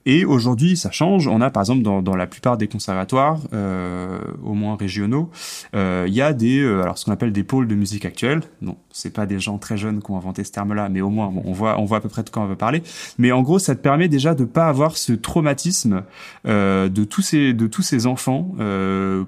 Et 0.07 0.23
aujourd'hui, 0.23 0.77
ça 0.77 0.91
change. 0.91 1.27
On 1.27 1.41
a 1.41 1.49
par 1.49 1.63
exemple 1.63 1.81
dans, 1.81 2.03
dans 2.03 2.15
la 2.15 2.27
plupart 2.27 2.57
des 2.57 2.67
conservatoires, 2.67 3.39
euh, 3.53 4.19
au 4.43 4.53
moins 4.53 4.75
régionaux, 4.75 5.31
il 5.73 6.13
y 6.13 6.21
a 6.21 6.33
des 6.33 6.63
alors 6.63 6.97
ce 6.97 7.05
qu'on 7.05 7.11
appelle 7.11 7.31
des 7.31 7.43
pôles 7.43 7.67
de 7.67 7.75
musique 7.75 8.05
actuelle. 8.05 8.41
Non, 8.61 8.77
c'est 8.91 9.13
pas 9.13 9.25
des 9.25 9.39
gens 9.39 9.57
très 9.57 9.77
jeunes 9.77 10.01
qui 10.01 10.11
ont 10.11 10.17
inventé 10.17 10.43
ce 10.43 10.51
terme-là, 10.51 10.89
mais 10.89 11.01
au 11.01 11.09
moins 11.09 11.33
on 11.43 11.51
voit 11.53 11.79
on 11.79 11.85
voit 11.85 11.97
à 11.97 12.01
peu 12.01 12.09
près 12.09 12.23
de 12.23 12.29
quoi 12.29 12.43
on 12.43 12.47
veut 12.47 12.55
parler. 12.55 12.83
Mais 13.17 13.31
en 13.31 13.41
gros, 13.41 13.59
ça 13.59 13.75
te 13.75 13.81
permet 13.81 14.07
déjà 14.07 14.35
de 14.35 14.45
pas 14.45 14.67
avoir 14.67 14.97
ce 14.97 15.13
traumatisme 15.13 16.03
de 16.45 17.03
tous 17.03 17.21
ces 17.21 17.53
de 17.53 17.67
tous 17.67 17.81
ces 17.81 18.05
enfants 18.05 18.55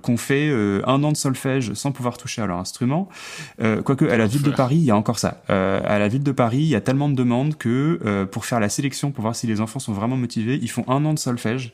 qu'on 0.02 0.18
fait 0.18 0.52
un 0.86 1.04
an 1.04 1.12
de 1.12 1.18
solfège 1.18 1.67
sans 1.74 1.92
pouvoir 1.92 2.18
toucher 2.18 2.42
à 2.42 2.46
leur 2.46 2.58
instrument. 2.58 3.10
Euh, 3.62 3.82
quoique 3.82 4.06
à 4.06 4.18
la 4.18 4.28
ville 4.28 4.44
de 4.44 4.52
Paris, 4.52 4.78
il 4.78 4.84
y 4.84 4.92
a 4.92 4.96
encore 4.96 5.20
ça. 5.20 5.44
Euh, 5.50 5.80
à 5.86 6.00
la 6.00 6.08
ville 6.08 6.24
de 6.24 6.32
Paris, 6.32 6.60
il 6.60 6.68
y 6.68 6.76
a 6.76 6.82
tellement 6.82 7.10
de 7.10 7.16
demandes 7.16 7.58
que 7.58 8.00
euh, 8.06 8.26
pour 8.26 8.46
faire 8.46 8.60
la 8.60 8.70
sélection, 8.70 9.12
pour 9.12 9.24
voir 9.24 9.36
si 9.36 9.48
les 9.48 9.62
enfants 9.62 9.80
sont 9.80 9.94
vraiment 9.94 10.18
motivés, 10.18 10.60
ils 10.62 10.70
font 10.70 10.86
un 10.88 11.04
an 11.06 11.14
de 11.14 11.20
solfège 11.20 11.74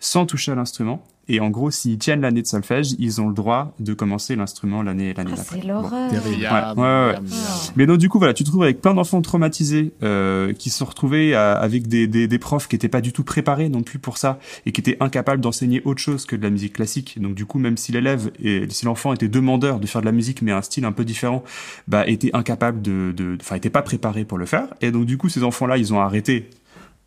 sans 0.00 0.26
toucher 0.26 0.52
à 0.52 0.54
l'instrument. 0.54 1.04
Et 1.28 1.38
en 1.40 1.50
gros, 1.50 1.70
s'ils 1.70 1.98
tiennent 1.98 2.22
l'année 2.22 2.42
de 2.42 2.46
solfège, 2.46 2.94
ils 2.98 3.20
ont 3.20 3.28
le 3.28 3.34
droit 3.34 3.74
de 3.78 3.94
commencer 3.94 4.34
l'instrument 4.34 4.82
l'année 4.82 5.14
l'année 5.14 5.30
ah, 5.34 5.36
d'après. 5.36 5.60
C'est 5.60 5.66
l'horreur. 5.66 6.10
Ouais, 6.10 6.82
ouais, 6.82 6.82
ouais. 6.82 7.28
Mais 7.76 7.86
donc 7.86 7.98
du 7.98 8.08
coup, 8.08 8.18
voilà, 8.18 8.34
tu 8.34 8.42
te 8.42 8.48
trouves 8.48 8.64
avec 8.64 8.80
plein 8.80 8.92
d'enfants 8.92 9.22
traumatisés 9.22 9.92
euh, 10.02 10.52
qui 10.52 10.70
se 10.70 10.78
sont 10.78 10.84
retrouvés 10.84 11.34
avec 11.34 11.86
des, 11.86 12.06
des, 12.06 12.26
des 12.26 12.38
profs 12.38 12.66
qui 12.66 12.76
étaient 12.76 12.88
pas 12.88 13.00
du 13.00 13.12
tout 13.12 13.24
préparés 13.24 13.68
non 13.68 13.82
plus 13.82 13.98
pour 13.98 14.18
ça 14.18 14.38
et 14.66 14.72
qui 14.72 14.80
étaient 14.80 14.96
incapables 15.00 15.40
d'enseigner 15.40 15.80
autre 15.84 16.00
chose 16.00 16.26
que 16.26 16.34
de 16.34 16.42
la 16.42 16.50
musique 16.50 16.74
classique. 16.74 17.20
Donc 17.20 17.34
du 17.34 17.46
coup, 17.46 17.58
même 17.58 17.76
si 17.76 17.92
l'élève 17.92 18.30
et 18.42 18.66
si 18.68 18.84
l'enfant 18.84 19.12
était 19.12 19.28
demandeur 19.28 19.78
de 19.78 19.86
faire 19.86 20.00
de 20.00 20.06
la 20.06 20.12
musique 20.12 20.42
mais 20.42 20.52
un 20.52 20.62
style 20.62 20.84
un 20.84 20.92
peu 20.92 21.04
différent, 21.04 21.44
bah 21.86 22.06
était 22.06 22.30
incapable 22.34 22.82
de, 22.82 23.12
de, 23.16 23.38
enfin, 23.40 23.56
était 23.56 23.70
pas 23.70 23.82
préparé 23.82 24.24
pour 24.24 24.38
le 24.38 24.46
faire. 24.46 24.66
Et 24.80 24.90
donc 24.90 25.06
du 25.06 25.18
coup, 25.18 25.28
ces 25.28 25.44
enfants-là, 25.44 25.78
ils 25.78 25.94
ont 25.94 26.00
arrêté 26.00 26.50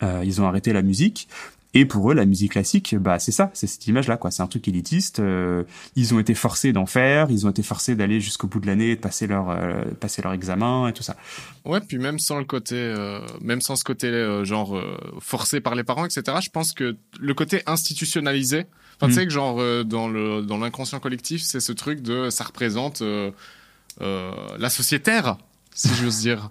euh, 0.03 0.23
ils 0.25 0.41
ont 0.41 0.45
arrêté 0.45 0.73
la 0.73 0.81
musique 0.81 1.29
et 1.77 1.85
pour 1.85 2.09
eux, 2.09 2.13
la 2.13 2.25
musique 2.25 2.53
classique, 2.53 2.95
bah 2.95 3.19
c'est 3.19 3.33
ça, 3.33 3.51
c'est 3.53 3.67
cette 3.67 3.85
image-là, 3.85 4.15
quoi. 4.15 4.31
C'est 4.31 4.41
un 4.41 4.47
truc 4.47 4.65
élitiste. 4.69 5.19
Euh, 5.19 5.65
ils 5.97 6.13
ont 6.13 6.19
été 6.19 6.33
forcés 6.33 6.71
d'en 6.71 6.85
faire, 6.85 7.29
ils 7.29 7.45
ont 7.45 7.49
été 7.49 7.63
forcés 7.63 7.95
d'aller 7.95 8.21
jusqu'au 8.21 8.47
bout 8.47 8.61
de 8.61 8.65
l'année, 8.65 8.95
de 8.95 9.01
passer 9.01 9.27
leur 9.27 9.49
euh, 9.49 9.83
passer 9.99 10.21
leur 10.21 10.31
examen 10.31 10.87
et 10.87 10.93
tout 10.93 11.03
ça. 11.03 11.17
Ouais, 11.65 11.81
puis 11.81 11.97
même 11.97 12.17
sans 12.17 12.39
le 12.39 12.45
côté, 12.45 12.77
euh, 12.77 13.19
même 13.41 13.59
sans 13.59 13.75
ce 13.75 13.83
côté 13.83 14.09
genre 14.45 14.81
forcé 15.19 15.59
par 15.59 15.75
les 15.75 15.83
parents, 15.83 16.05
etc. 16.05 16.37
Je 16.41 16.49
pense 16.49 16.71
que 16.71 16.95
le 17.19 17.33
côté 17.33 17.61
institutionnalisé, 17.65 18.67
enfin 18.95 19.07
tu 19.07 19.11
mm. 19.11 19.15
sais 19.15 19.25
que 19.25 19.33
genre 19.33 19.57
dans 19.83 20.07
le 20.07 20.43
dans 20.43 20.57
l'inconscient 20.57 21.01
collectif, 21.01 21.41
c'est 21.41 21.59
ce 21.59 21.73
truc 21.73 22.01
de 22.01 22.29
ça 22.29 22.45
représente 22.45 23.03
la 23.99 24.69
sociétaire 24.69 25.37
si 25.75 25.89
j'ose 25.93 26.19
dire. 26.19 26.49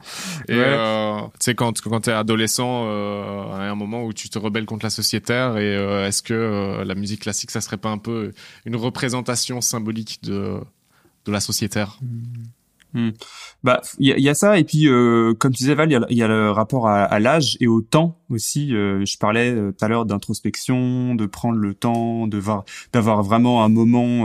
Et 0.48 0.52
euh, 0.52 1.20
tu 1.22 1.30
sais 1.40 1.54
quand 1.54 1.80
quand 1.80 2.02
t'es 2.02 2.12
adolescent, 2.12 2.84
euh, 2.86 3.52
à 3.52 3.62
un 3.62 3.74
moment 3.74 4.04
où 4.04 4.12
tu 4.12 4.28
te 4.28 4.38
rebelles 4.38 4.66
contre 4.66 4.84
la 4.84 4.90
sociétaire, 4.90 5.56
et 5.56 5.76
euh, 5.76 6.06
est-ce 6.06 6.22
que 6.22 6.34
euh, 6.34 6.84
la 6.84 6.94
musique 6.94 7.22
classique, 7.22 7.50
ça 7.50 7.60
serait 7.60 7.78
pas 7.78 7.88
un 7.88 7.98
peu 7.98 8.32
une 8.66 8.76
représentation 8.76 9.60
symbolique 9.60 10.20
de 10.22 10.60
de 11.24 11.32
la 11.32 11.40
sociétaire 11.40 11.98
Hmm. 12.94 13.10
Bah, 13.64 13.80
il 13.98 14.20
y, 14.20 14.28
a 14.28 14.34
ça 14.34 14.56
et 14.56 14.62
puis 14.62 14.86
euh, 14.86 15.34
comme 15.34 15.52
tu 15.52 15.58
disais 15.58 15.74
Val, 15.74 15.90
il 16.10 16.16
y, 16.16 16.22
a, 16.22 16.28
le 16.28 16.52
rapport 16.52 16.86
à, 16.86 17.18
l'âge 17.18 17.56
et 17.58 17.66
au 17.66 17.80
temps 17.80 18.20
aussi. 18.30 18.72
Euh, 18.72 19.04
je 19.04 19.18
parlais 19.18 19.50
euh, 19.50 19.72
tout 19.72 19.84
à 19.84 19.88
l'heure 19.88 20.06
d'introspection, 20.06 21.16
de 21.16 21.26
prendre 21.26 21.58
le 21.58 21.74
temps, 21.74 22.28
de 22.28 22.38
voir, 22.38 22.64
d'avoir 22.92 23.24
vraiment 23.24 23.64
un 23.64 23.68
moment 23.68 24.24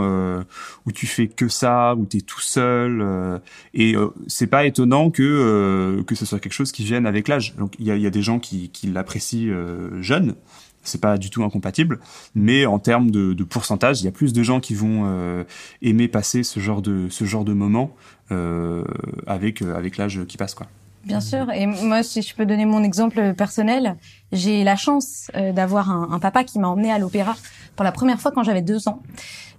où 0.85 0.91
tu 0.91 1.07
fais 1.07 1.27
que 1.27 1.47
ça, 1.47 1.95
où 1.95 2.05
tu 2.05 2.17
es 2.17 2.21
tout 2.21 2.41
seul. 2.41 3.41
et 3.73 3.95
c'est 4.27 4.47
pas 4.47 4.65
étonnant 4.65 5.09
que 5.09 6.03
que 6.05 6.13
ce 6.13 6.25
soit 6.25 6.39
quelque 6.39 6.53
chose 6.53 6.71
qui 6.71 6.83
vienne 6.83 7.07
avec 7.07 7.27
l'âge. 7.27 7.55
Donc 7.55 7.73
il 7.79 7.87
y 7.87 7.91
a, 7.91 7.95
y 7.95 8.05
a, 8.05 8.11
des 8.11 8.21
gens 8.21 8.37
qui, 8.39 8.69
qui 8.69 8.85
l'apprécient 8.85 9.51
jeune 9.99 10.35
c'est 10.83 11.01
pas 11.01 11.17
du 11.17 11.29
tout 11.29 11.43
incompatible, 11.43 11.99
mais 12.35 12.65
en 12.65 12.79
termes 12.79 13.11
de, 13.11 13.43
pourcentage, 13.43 14.01
il 14.01 14.05
y 14.05 14.07
a 14.07 14.11
plus 14.11 14.33
de 14.33 14.43
gens 14.43 14.59
qui 14.59 14.75
vont 14.75 15.03
euh, 15.05 15.43
aimer 15.81 16.07
passer 16.07 16.43
ce 16.43 16.59
genre 16.59 16.81
de 16.81 17.07
ce 17.09 17.25
genre 17.25 17.45
de 17.45 17.53
moment 17.53 17.95
euh, 18.31 18.83
avec 19.27 19.61
euh, 19.61 19.75
avec 19.75 19.97
l'âge 19.97 20.21
qui 20.27 20.37
passe 20.37 20.53
quoi. 20.53 20.67
Bien 21.05 21.21
sûr, 21.21 21.49
et 21.51 21.65
moi 21.65 22.03
si 22.03 22.21
je 22.21 22.35
peux 22.35 22.45
donner 22.45 22.65
mon 22.65 22.83
exemple 22.83 23.33
personnel, 23.33 23.95
j'ai 24.33 24.65
la 24.65 24.75
chance 24.75 25.31
d'avoir 25.33 25.89
un, 25.89 26.09
un, 26.11 26.19
papa 26.19 26.43
qui 26.43 26.59
m'a 26.59 26.67
emmené 26.67 26.91
à 26.91 26.99
l'opéra 26.99 27.37
pour 27.77 27.85
la 27.85 27.93
première 27.93 28.19
fois 28.19 28.31
quand 28.31 28.43
j'avais 28.43 28.61
deux 28.61 28.89
ans. 28.89 29.01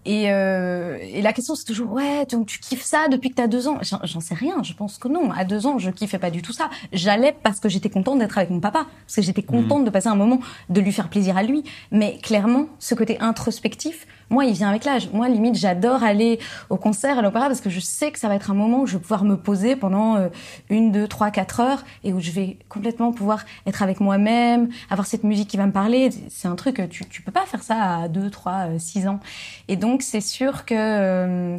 Et, 0.07 0.33
euh, 0.33 0.97
et 1.01 1.21
la 1.21 1.33
question 1.33 1.55
c'est 1.55 1.67
toujours 1.67 1.93
ouais 1.93 2.25
donc 2.25 2.47
tu 2.47 2.59
kiffes 2.59 2.83
ça 2.83 3.09
depuis 3.09 3.31
que 3.31 3.35
t'as 3.35 3.49
deux 3.49 3.69
ans? 3.69 3.79
J'en 3.83 4.21
sais 4.21 4.35
rien, 4.35 4.63
je 4.63 4.73
pense 4.73 4.99
que 4.99 5.09
non. 5.09 5.31
À 5.31 5.45
deux 5.45 5.67
ans 5.67 5.79
je 5.79 5.91
kiffais 5.91 6.19
pas 6.19 6.31
du 6.31 6.43
tout 6.43 6.53
ça. 6.53 6.71
J'allais 6.93 7.35
parce 7.43 7.61
que 7.61 7.69
j'étais 7.69 7.91
contente 7.91 8.19
d'être 8.19 8.39
avec 8.39 8.51
mon 8.51 8.61
papa, 8.61 8.87
parce 9.07 9.17
que 9.17 9.23
j'étais 9.23 9.43
contente 9.43 9.83
mmh. 9.83 9.85
de 9.85 9.91
passer 9.91 10.09
un 10.09 10.15
moment 10.15 10.41
de 10.69 10.81
lui 10.81 10.93
faire 10.93 11.09
plaisir 11.11 11.37
à 11.37 11.43
lui. 11.43 11.65
Mais 11.91 12.19
clairement 12.23 12.67
ce 12.79 12.95
côté 12.95 13.19
introspectif, 13.21 14.07
moi, 14.31 14.45
il 14.45 14.55
vient 14.55 14.69
avec 14.69 14.85
l'âge. 14.85 15.11
Moi, 15.13 15.29
limite, 15.29 15.57
j'adore 15.57 16.05
aller 16.05 16.39
au 16.71 16.77
concert, 16.77 17.19
à 17.19 17.23
l'opéra, 17.23 17.49
parce 17.49 17.61
que 17.61 17.69
je 17.69 17.81
sais 17.81 18.13
que 18.13 18.19
ça 18.19 18.29
va 18.29 18.37
être 18.37 18.51
un 18.51 18.55
moment 18.55 18.83
où 18.83 18.87
je 18.87 18.95
vais 18.95 19.03
pouvoir 19.03 19.25
me 19.25 19.37
poser 19.37 19.75
pendant 19.75 20.17
euh, 20.17 20.29
une, 20.71 20.93
deux, 20.93 21.09
trois, 21.09 21.33
quatre 21.33 21.59
heures, 21.59 21.85
et 22.05 22.13
où 22.13 22.21
je 22.21 22.31
vais 22.31 22.57
complètement 22.69 23.13
pouvoir 23.13 23.45
être 23.67 23.83
avec 23.83 23.99
moi-même, 23.99 24.69
avoir 24.89 25.07
cette 25.07 25.25
musique 25.25 25.49
qui 25.49 25.57
va 25.57 25.67
me 25.67 25.73
parler. 25.73 26.11
C'est 26.29 26.47
un 26.47 26.55
truc, 26.55 26.89
tu, 26.91 27.05
tu 27.07 27.23
peux 27.23 27.33
pas 27.33 27.45
faire 27.45 27.65
ça 27.65 28.03
à 28.03 28.09
deux, 28.09 28.31
trois, 28.31 28.69
euh, 28.69 28.79
six 28.79 29.09
ans. 29.09 29.19
Et 29.67 29.77
donc, 29.77 30.03
c'est 30.03 30.21
sûr 30.21 30.65
que... 30.65 30.75
Euh, 30.77 31.59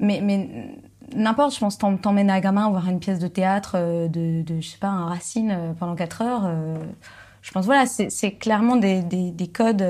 mais, 0.00 0.20
mais 0.20 0.48
n'importe, 1.14 1.54
je 1.54 1.60
pense, 1.60 1.78
t'emmènes 1.78 2.30
à 2.30 2.40
gamin 2.40 2.70
voir 2.70 2.88
une 2.88 2.98
pièce 2.98 3.20
de 3.20 3.28
théâtre 3.28 3.76
de, 4.08 4.42
de, 4.42 4.60
je 4.60 4.68
sais 4.68 4.78
pas, 4.78 4.88
un 4.88 5.06
Racine 5.06 5.74
pendant 5.78 5.94
quatre 5.94 6.22
heures. 6.22 6.50
je 7.42 7.50
pense, 7.50 7.66
voilà, 7.66 7.84
c'est 7.86 8.32
clairement 8.32 8.76
des, 8.76 9.02
des, 9.02 9.30
des 9.30 9.46
codes 9.48 9.84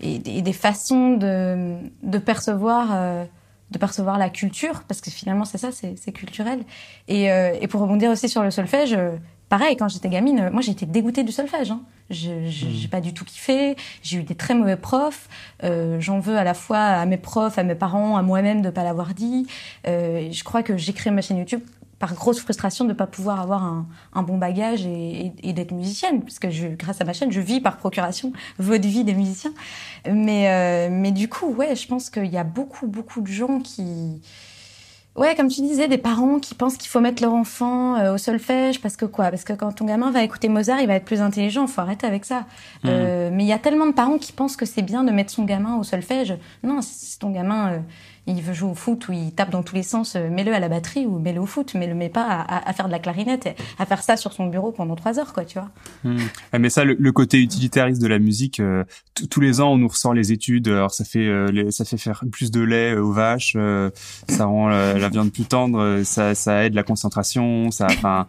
et, 0.00 0.42
des 0.42 0.52
façons 0.52 1.16
de, 1.16 1.76
de 2.02 2.18
percevoir 2.18 2.88
euh, 2.92 3.24
de 3.70 3.78
percevoir 3.78 4.16
la 4.16 4.30
culture 4.30 4.82
parce 4.88 5.00
que 5.00 5.10
finalement 5.10 5.44
c'est 5.44 5.58
ça 5.58 5.70
c'est 5.72 6.12
culturel 6.12 6.60
et, 7.06 7.30
euh, 7.30 7.52
et 7.60 7.68
pour 7.68 7.80
rebondir 7.80 8.10
aussi 8.10 8.28
sur 8.28 8.42
le 8.42 8.50
solfège 8.50 8.94
euh, 8.94 9.16
pareil 9.48 9.76
quand 9.76 9.88
j'étais 9.88 10.08
gamine 10.08 10.50
moi 10.52 10.62
j'ai 10.62 10.72
été 10.72 10.86
dégoûtée 10.86 11.22
du 11.22 11.32
solfège 11.32 11.70
hein. 11.70 11.82
je 12.08 12.30
mmh. 12.30 12.46
j'ai 12.46 12.88
pas 12.88 13.00
du 13.00 13.12
tout 13.12 13.24
kiffé 13.24 13.76
j'ai 14.02 14.18
eu 14.18 14.22
des 14.22 14.34
très 14.34 14.54
mauvais 14.54 14.76
profs 14.76 15.28
j'en 15.62 16.18
veux 16.20 16.38
à 16.38 16.44
la 16.44 16.54
fois 16.54 16.78
à 16.78 17.04
mes 17.04 17.18
profs 17.18 17.58
à 17.58 17.62
mes 17.62 17.74
parents 17.74 18.16
à 18.16 18.22
moi-même 18.22 18.62
de 18.62 18.70
pas 18.70 18.84
l'avoir 18.84 19.14
dit 19.14 19.46
je 19.84 20.44
crois 20.44 20.62
que 20.62 20.76
j'ai 20.76 20.92
créé 20.94 21.12
ma 21.12 21.20
chaîne 21.20 21.38
YouTube 21.38 21.60
par 21.98 22.14
grosse 22.14 22.40
frustration 22.40 22.84
de 22.84 22.90
ne 22.90 22.94
pas 22.94 23.06
pouvoir 23.06 23.40
avoir 23.40 23.64
un, 23.64 23.86
un 24.12 24.22
bon 24.22 24.38
bagage 24.38 24.86
et, 24.86 25.32
et, 25.42 25.52
d'être 25.52 25.72
musicienne, 25.72 26.22
puisque 26.22 26.48
je, 26.50 26.68
grâce 26.68 27.00
à 27.00 27.04
ma 27.04 27.12
chaîne, 27.12 27.32
je 27.32 27.40
vis 27.40 27.60
par 27.60 27.76
procuration 27.76 28.32
votre 28.58 28.86
vie 28.86 29.04
des 29.04 29.14
musiciens. 29.14 29.52
Mais, 30.10 30.48
euh, 30.48 30.88
mais 30.90 31.10
du 31.10 31.28
coup, 31.28 31.52
ouais, 31.52 31.74
je 31.74 31.86
pense 31.88 32.10
qu'il 32.10 32.26
y 32.26 32.38
a 32.38 32.44
beaucoup, 32.44 32.86
beaucoup 32.86 33.20
de 33.20 33.26
gens 33.26 33.60
qui... 33.60 34.20
Ouais, 35.16 35.34
comme 35.34 35.48
tu 35.48 35.62
disais, 35.62 35.88
des 35.88 35.98
parents 35.98 36.38
qui 36.38 36.54
pensent 36.54 36.76
qu'il 36.76 36.88
faut 36.88 37.00
mettre 37.00 37.20
leur 37.24 37.34
enfant 37.34 37.96
euh, 37.96 38.14
au 38.14 38.18
solfège, 38.18 38.80
parce 38.80 38.96
que 38.96 39.04
quoi? 39.04 39.30
Parce 39.30 39.42
que 39.42 39.52
quand 39.52 39.72
ton 39.72 39.84
gamin 39.84 40.12
va 40.12 40.22
écouter 40.22 40.48
Mozart, 40.48 40.80
il 40.80 40.86
va 40.86 40.94
être 40.94 41.04
plus 41.04 41.20
intelligent, 41.20 41.66
faut 41.66 41.80
arrêter 41.80 42.06
avec 42.06 42.24
ça. 42.24 42.42
Mmh. 42.84 42.88
Euh, 42.88 43.30
mais 43.32 43.42
il 43.42 43.48
y 43.48 43.52
a 43.52 43.58
tellement 43.58 43.86
de 43.86 43.92
parents 43.92 44.18
qui 44.18 44.32
pensent 44.32 44.54
que 44.54 44.64
c'est 44.64 44.82
bien 44.82 45.02
de 45.02 45.10
mettre 45.10 45.32
son 45.32 45.42
gamin 45.42 45.76
au 45.76 45.82
solfège. 45.82 46.36
Non, 46.62 46.80
si 46.82 47.18
ton 47.18 47.30
gamin 47.30 47.82
il 48.28 48.42
veut 48.42 48.52
jouer 48.52 48.70
au 48.70 48.74
foot 48.74 49.08
ou 49.08 49.12
il 49.12 49.32
tape 49.32 49.50
dans 49.50 49.62
tous 49.62 49.74
les 49.74 49.82
sens, 49.82 50.14
euh, 50.14 50.28
mets-le 50.28 50.52
à 50.52 50.60
la 50.60 50.68
batterie 50.68 51.06
ou 51.06 51.18
mets-le 51.18 51.40
au 51.40 51.46
foot, 51.46 51.72
mais 51.74 51.86
le 51.86 51.94
mets 51.94 52.10
pas 52.10 52.44
à, 52.48 52.72
faire 52.74 52.86
de 52.86 52.92
la 52.92 52.98
clarinette, 52.98 53.46
et 53.46 53.54
à 53.78 53.86
faire 53.86 54.02
ça 54.02 54.16
sur 54.16 54.32
son 54.32 54.46
bureau 54.46 54.70
pendant 54.70 54.94
trois 54.96 55.18
heures, 55.18 55.32
quoi, 55.32 55.44
tu 55.44 55.58
vois. 55.58 55.70
Hmm. 56.04 56.18
Mais 56.58 56.68
ça, 56.68 56.84
le, 56.84 57.12
côté 57.12 57.40
utilitariste 57.40 58.02
de 58.02 58.06
la 58.06 58.18
musique, 58.18 58.60
euh, 58.60 58.84
tous 59.30 59.40
les 59.40 59.60
ans, 59.60 59.72
on 59.72 59.78
nous 59.78 59.88
ressort 59.88 60.14
les 60.14 60.30
études. 60.30 60.68
Alors 60.68 60.92
ça 60.92 61.04
fait, 61.04 61.26
euh, 61.26 61.70
ça 61.70 61.84
fait 61.84 61.96
faire 61.96 62.22
plus 62.30 62.50
de 62.50 62.60
lait 62.60 62.96
aux 62.96 63.12
vaches, 63.12 63.56
ça 64.28 64.44
rend 64.44 64.68
la, 64.68 65.08
viande 65.08 65.32
plus 65.32 65.44
tendre, 65.44 66.02
ça, 66.04 66.34
ça 66.34 66.64
aide 66.64 66.74
la 66.74 66.82
concentration. 66.82 67.70
Ça, 67.70 67.86
enfin, 67.86 68.26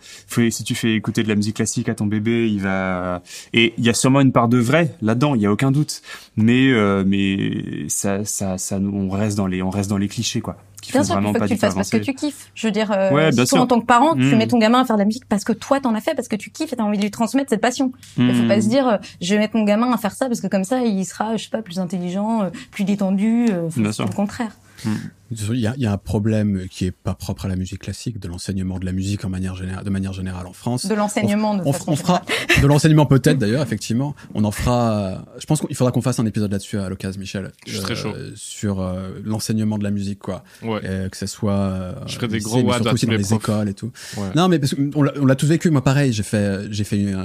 si 0.50 0.64
tu 0.64 0.76
fais 0.76 0.96
écouter 0.96 1.24
de 1.24 1.28
la 1.28 1.36
musique 1.36 1.58
classique 1.58 1.90
à 1.90 1.96
ton 1.96 2.06
bébé, 2.06 2.50
il 2.50 2.62
va. 2.62 3.22
Et 3.54 3.74
il 3.78 3.86
y 3.86 3.90
a 3.90 3.94
sûrement 3.94 4.22
une 4.22 4.32
part 4.32 4.48
de 4.48 4.58
vrai 4.58 4.96
là-dedans, 5.02 5.36
il 5.36 5.42
y 5.42 5.46
a 5.46 5.52
aucun 5.52 5.72
doute. 5.72 6.02
Mais, 6.38 6.72
mais 7.06 7.90
ça, 7.90 8.24
ça, 8.24 8.58
ça, 8.58 8.78
on 8.78 9.10
reste 9.10 9.38
dans 9.38 9.48
les, 9.48 9.62
on 9.62 9.70
reste 9.70 9.89
dans 9.90 9.98
les 9.98 10.08
clichés, 10.08 10.42
quoi. 10.42 10.58
Qui 10.82 10.94
bien 10.94 11.04
sûr, 11.04 11.16
vraiment 11.16 11.34
faut 11.34 11.40
que 11.40 11.46
tu 11.46 11.54
le 11.54 11.60
fasses 11.60 11.76
parce 11.76 11.90
que 11.90 11.98
tu 11.98 12.14
kiffes. 12.14 12.52
Je 12.56 12.68
veux 12.68 12.72
dire, 12.72 12.92
euh, 12.92 13.32
toi, 13.32 13.60
en 13.60 13.68
tant 13.68 13.82
que 13.82 13.86
parent, 13.86 14.16
tu 14.16 14.22
mmh. 14.22 14.38
mets 14.38 14.48
ton 14.48 14.58
gamin 14.58 14.82
à 14.82 14.86
faire 14.86 14.96
de 14.96 15.02
la 15.02 15.06
musique 15.06 15.26
parce 15.28 15.44
que 15.44 15.52
toi, 15.52 15.80
t'en 15.80 15.94
as 15.94 16.02
fait, 16.02 16.16
parce 16.16 16.28
que 16.28 16.36
tu 16.36 16.52
kiffes 16.52 16.72
et 16.74 16.76
t'as 16.76 16.84
envie 16.84 16.98
de 16.98 17.04
lui 17.04 17.12
transmettre 17.12 17.50
cette 17.50 17.62
passion. 17.62 17.92
Il 18.18 18.34
faut 18.34 18.48
pas 18.48 18.58
mmh. 18.58 18.62
se 18.62 18.68
dire, 18.68 18.88
euh, 18.88 18.98
je 19.22 19.34
vais 19.34 19.40
mettre 19.40 19.58
mon 19.58 19.64
gamin 19.64 19.92
à 19.92 19.98
faire 19.98 20.14
ça 20.14 20.28
parce 20.28 20.42
que 20.42 20.48
comme 20.48 20.64
ça, 20.64 20.84
il 20.84 21.06
sera, 21.06 21.36
je 21.36 21.44
sais 21.44 21.50
pas, 21.50 21.62
plus 21.62 21.80
intelligent, 21.80 22.44
euh, 22.44 22.50
plus 22.72 22.86
détendu. 22.86 23.48
Euh, 23.50 23.70
au 24.00 24.14
contraire. 24.14 24.52
Mmh. 24.86 24.96
Il 25.32 25.60
y, 25.60 25.68
a, 25.68 25.74
il 25.78 25.84
y, 25.84 25.86
a, 25.86 25.92
un 25.92 25.98
problème 25.98 26.66
qui 26.72 26.86
est 26.86 26.92
pas 26.92 27.14
propre 27.14 27.46
à 27.46 27.48
la 27.48 27.56
musique 27.56 27.82
classique, 27.82 28.20
de 28.20 28.28
l'enseignement 28.28 28.80
de 28.80 28.86
la 28.86 28.92
musique 28.92 29.26
en 29.26 29.30
manière 29.30 29.56
générale, 29.56 29.84
de 29.84 29.90
manière 29.92 30.12
générale 30.12 30.48
en 30.48 30.54
France. 30.54 30.88
De 30.88 30.96
l'enseignement, 30.96 31.56
de 31.56 31.62
on, 31.64 31.70
on 31.70 31.96
fera 31.96 32.24
de 32.60 32.66
l'enseignement 32.66 33.06
peut-être 33.06 33.38
d'ailleurs, 33.38 33.62
effectivement. 33.62 34.16
On 34.34 34.44
en 34.44 34.50
fera. 34.50 35.24
Je 35.38 35.46
pense 35.46 35.62
qu'il 35.62 35.76
faudra 35.76 35.92
qu'on 35.92 36.02
fasse 36.02 36.20
un 36.20 36.26
épisode 36.26 36.52
là-dessus 36.52 36.80
à 36.80 36.90
l'occasion, 36.90 37.20
Michel. 37.20 37.52
Je 37.68 37.74
suis 37.74 37.82
très 37.82 37.96
chaud. 37.96 38.12
Euh, 38.16 38.32
sur 38.36 38.82
euh, 38.82 39.20
l'enseignement 39.24 39.78
de 39.78 39.84
la 39.84 39.92
musique, 39.92 40.18
quoi. 40.18 40.44
Ouais. 40.64 40.82
que 40.82 41.18
ce 41.18 41.28
soit. 41.28 41.54
Euh, 41.54 41.94
je 42.08 42.16
ferai 42.16 42.28
des 42.28 42.40
gros 42.40 42.62
wads 42.62 42.92
aussi 42.92 43.06
dans 43.06 43.14
les 43.14 43.34
écoles 43.34 43.70
et 43.70 43.76
tout. 43.76 43.92
Ouais. 44.18 44.30
Non, 44.36 44.48
mais 44.48 44.58
parce 44.58 44.74
qu'on 44.74 45.04
l'a 45.04 45.36
tous 45.36 45.48
vécu. 45.48 45.70
Moi, 45.70 45.84
pareil, 45.84 46.12
j'ai 46.12 46.24
fait 46.24 46.72
j'ai 46.72 46.84
fait 46.84 46.98
une, 46.98 47.24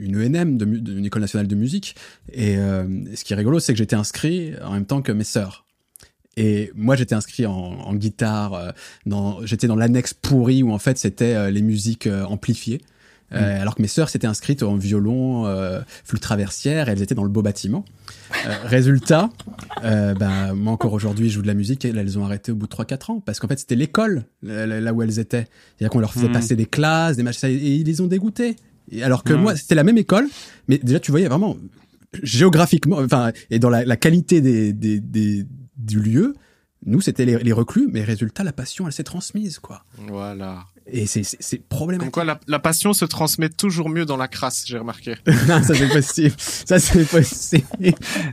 une 0.00 0.16
ENM, 0.16 0.58
de, 0.58 0.66
une 0.66 1.06
école 1.06 1.22
nationale 1.22 1.46
de 1.46 1.54
musique. 1.54 1.96
Et 2.34 2.56
ce 2.56 3.24
qui 3.24 3.32
est 3.32 3.36
rigolo, 3.36 3.60
c'est 3.60 3.72
que 3.72 3.78
j'étais 3.78 3.96
inscrit 3.96 4.52
en 4.62 4.72
même 4.72 4.84
temps 4.84 5.00
que 5.00 5.12
mes 5.12 5.24
sœurs. 5.24 5.64
Et 6.40 6.72
moi, 6.74 6.96
j'étais 6.96 7.14
inscrit 7.14 7.44
en, 7.44 7.52
en 7.52 7.94
guitare. 7.94 8.54
Euh, 8.54 8.70
dans, 9.04 9.44
j'étais 9.44 9.66
dans 9.66 9.76
l'annexe 9.76 10.14
pourri 10.14 10.62
où 10.62 10.72
en 10.72 10.78
fait 10.78 10.96
c'était 10.96 11.34
euh, 11.34 11.50
les 11.50 11.60
musiques 11.60 12.06
euh, 12.06 12.24
amplifiées. 12.24 12.80
Mm. 13.32 13.36
alors 13.36 13.76
que 13.76 13.82
mes 13.82 13.86
sœurs 13.86 14.08
s'étaient 14.08 14.26
inscrites 14.26 14.64
en 14.64 14.74
violon, 14.74 15.44
flûte 16.02 16.20
traversière, 16.20 16.88
et 16.88 16.92
elles 16.92 17.02
étaient 17.02 17.14
dans 17.14 17.22
le 17.22 17.28
beau 17.28 17.42
bâtiment. 17.42 17.84
résultat, 18.64 19.30
bah, 19.84 20.52
moi 20.52 20.72
encore 20.72 20.94
aujourd'hui, 20.94 21.28
je 21.28 21.34
joue 21.34 21.42
de 21.42 21.46
la 21.46 21.54
musique 21.54 21.84
et 21.84 21.90
elles 21.90 22.18
ont 22.18 22.24
arrêté 22.24 22.50
au 22.50 22.56
bout 22.56 22.66
de 22.66 22.74
3-4 22.74 23.12
ans 23.12 23.20
parce 23.20 23.38
qu'en 23.38 23.46
fait 23.46 23.60
c'était 23.60 23.76
l'école 23.76 24.24
là 24.42 24.92
où 24.92 25.00
elles 25.00 25.20
étaient. 25.20 25.46
C'est-à-dire 25.76 25.90
qu'on 25.90 26.00
leur 26.00 26.12
faisait 26.12 26.28
mm. 26.28 26.32
passer 26.32 26.56
des 26.56 26.66
classes, 26.66 27.18
des 27.18 27.22
machins, 27.22 27.48
et 27.50 27.76
ils 27.76 27.86
les 27.86 28.00
ont 28.00 28.08
dégoûtés. 28.08 28.56
Et 28.90 29.04
alors 29.04 29.22
que 29.22 29.32
mm. 29.32 29.40
moi, 29.40 29.54
c'était 29.54 29.76
la 29.76 29.84
même 29.84 29.98
école, 29.98 30.26
mais 30.66 30.78
déjà 30.78 30.98
tu 30.98 31.12
voyais 31.12 31.28
vraiment 31.28 31.56
géographiquement, 32.24 32.98
enfin, 32.98 33.30
et 33.50 33.60
dans 33.60 33.70
la, 33.70 33.84
la 33.84 33.96
qualité 33.96 34.40
des, 34.40 34.72
des, 34.72 34.98
des 34.98 35.46
du 35.84 36.00
lieu. 36.00 36.34
Nous, 36.86 37.00
c'était 37.00 37.26
les, 37.26 37.52
reclus, 37.52 37.88
mais 37.92 38.02
résultat, 38.02 38.42
la 38.42 38.52
passion, 38.52 38.86
elle 38.86 38.92
s'est 38.92 39.04
transmise, 39.04 39.58
quoi. 39.58 39.84
Voilà. 39.98 40.64
Et 40.92 41.06
c'est 41.06 41.68
problématique. 41.68 42.12
Comme 42.12 42.24
quoi, 42.24 42.24
la, 42.24 42.40
la, 42.46 42.58
passion 42.58 42.92
se 42.92 43.04
transmet 43.04 43.48
toujours 43.48 43.88
mieux 43.88 44.04
dans 44.04 44.16
la 44.16 44.28
crasse, 44.28 44.64
j'ai 44.66 44.78
remarqué. 44.78 45.14
ça 45.26 45.62
c'est 45.62 45.88
possible. 45.88 46.34
Ça 46.38 46.78
c'est 46.78 47.04
possible. 47.04 47.64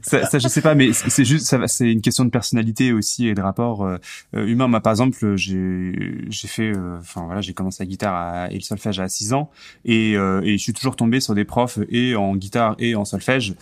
ça, 0.02 0.26
ça, 0.26 0.40
je 0.40 0.48
sais 0.48 0.62
pas, 0.62 0.76
mais 0.76 0.92
c'est 0.94 1.26
juste, 1.26 1.46
ça, 1.46 1.60
c'est 1.68 1.92
une 1.92 2.02
question 2.02 2.26
de 2.26 2.30
personnalité 2.30 2.94
aussi 2.94 3.28
et 3.28 3.36
de 3.36 3.42
rapport 3.42 3.86
euh, 3.86 3.98
euh 4.36 4.48
humain. 4.48 4.68
Moi, 4.68 4.82
par 4.82 4.92
exemple, 4.92 5.36
j'ai 5.36 6.26
j'ai 6.30 6.48
fait, 6.48 6.76
euh, 6.76 6.98
enfin 7.00 7.26
voilà, 7.26 7.42
j'ai 7.42 7.54
commencé 7.54 7.84
la 7.84 7.88
guitare 7.88 8.16
à, 8.16 8.52
et 8.52 8.56
le 8.56 8.62
solfège 8.62 9.00
à 9.00 9.08
6 9.08 9.34
ans, 9.34 9.52
et, 9.86 10.16
euh, 10.16 10.42
et 10.42 10.58
je 10.58 10.64
suis 10.64 10.74
toujours 10.74 10.96
tombé 10.96 11.20
sur 11.20 11.36
des 11.36 11.46
profs 11.46 11.80
et 11.90 12.16
en 12.16 12.36
guitare 12.36 12.76
et 12.80 12.96
en 12.96 13.06
solfège 13.06 13.54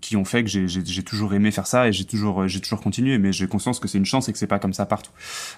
qui 0.00 0.16
ont 0.16 0.24
fait 0.24 0.44
que 0.44 0.50
j'ai 0.50 1.02
toujours 1.02 1.34
aimé 1.34 1.50
faire 1.50 1.66
ça 1.66 1.88
et 1.88 1.92
j'ai 1.92 2.04
toujours 2.04 2.46
j'ai 2.48 2.60
toujours 2.60 2.80
continué. 2.80 3.18
Mais 3.18 3.32
j'ai 3.32 3.46
conscience 3.46 3.80
que 3.80 3.88
c'est 3.88 3.98
une 3.98 4.04
chance 4.04 4.28
et 4.28 4.32
que 4.32 4.38
c'est 4.38 4.46
pas 4.46 4.58
comme 4.58 4.74
ça 4.74 4.86
partout. 4.86 5.12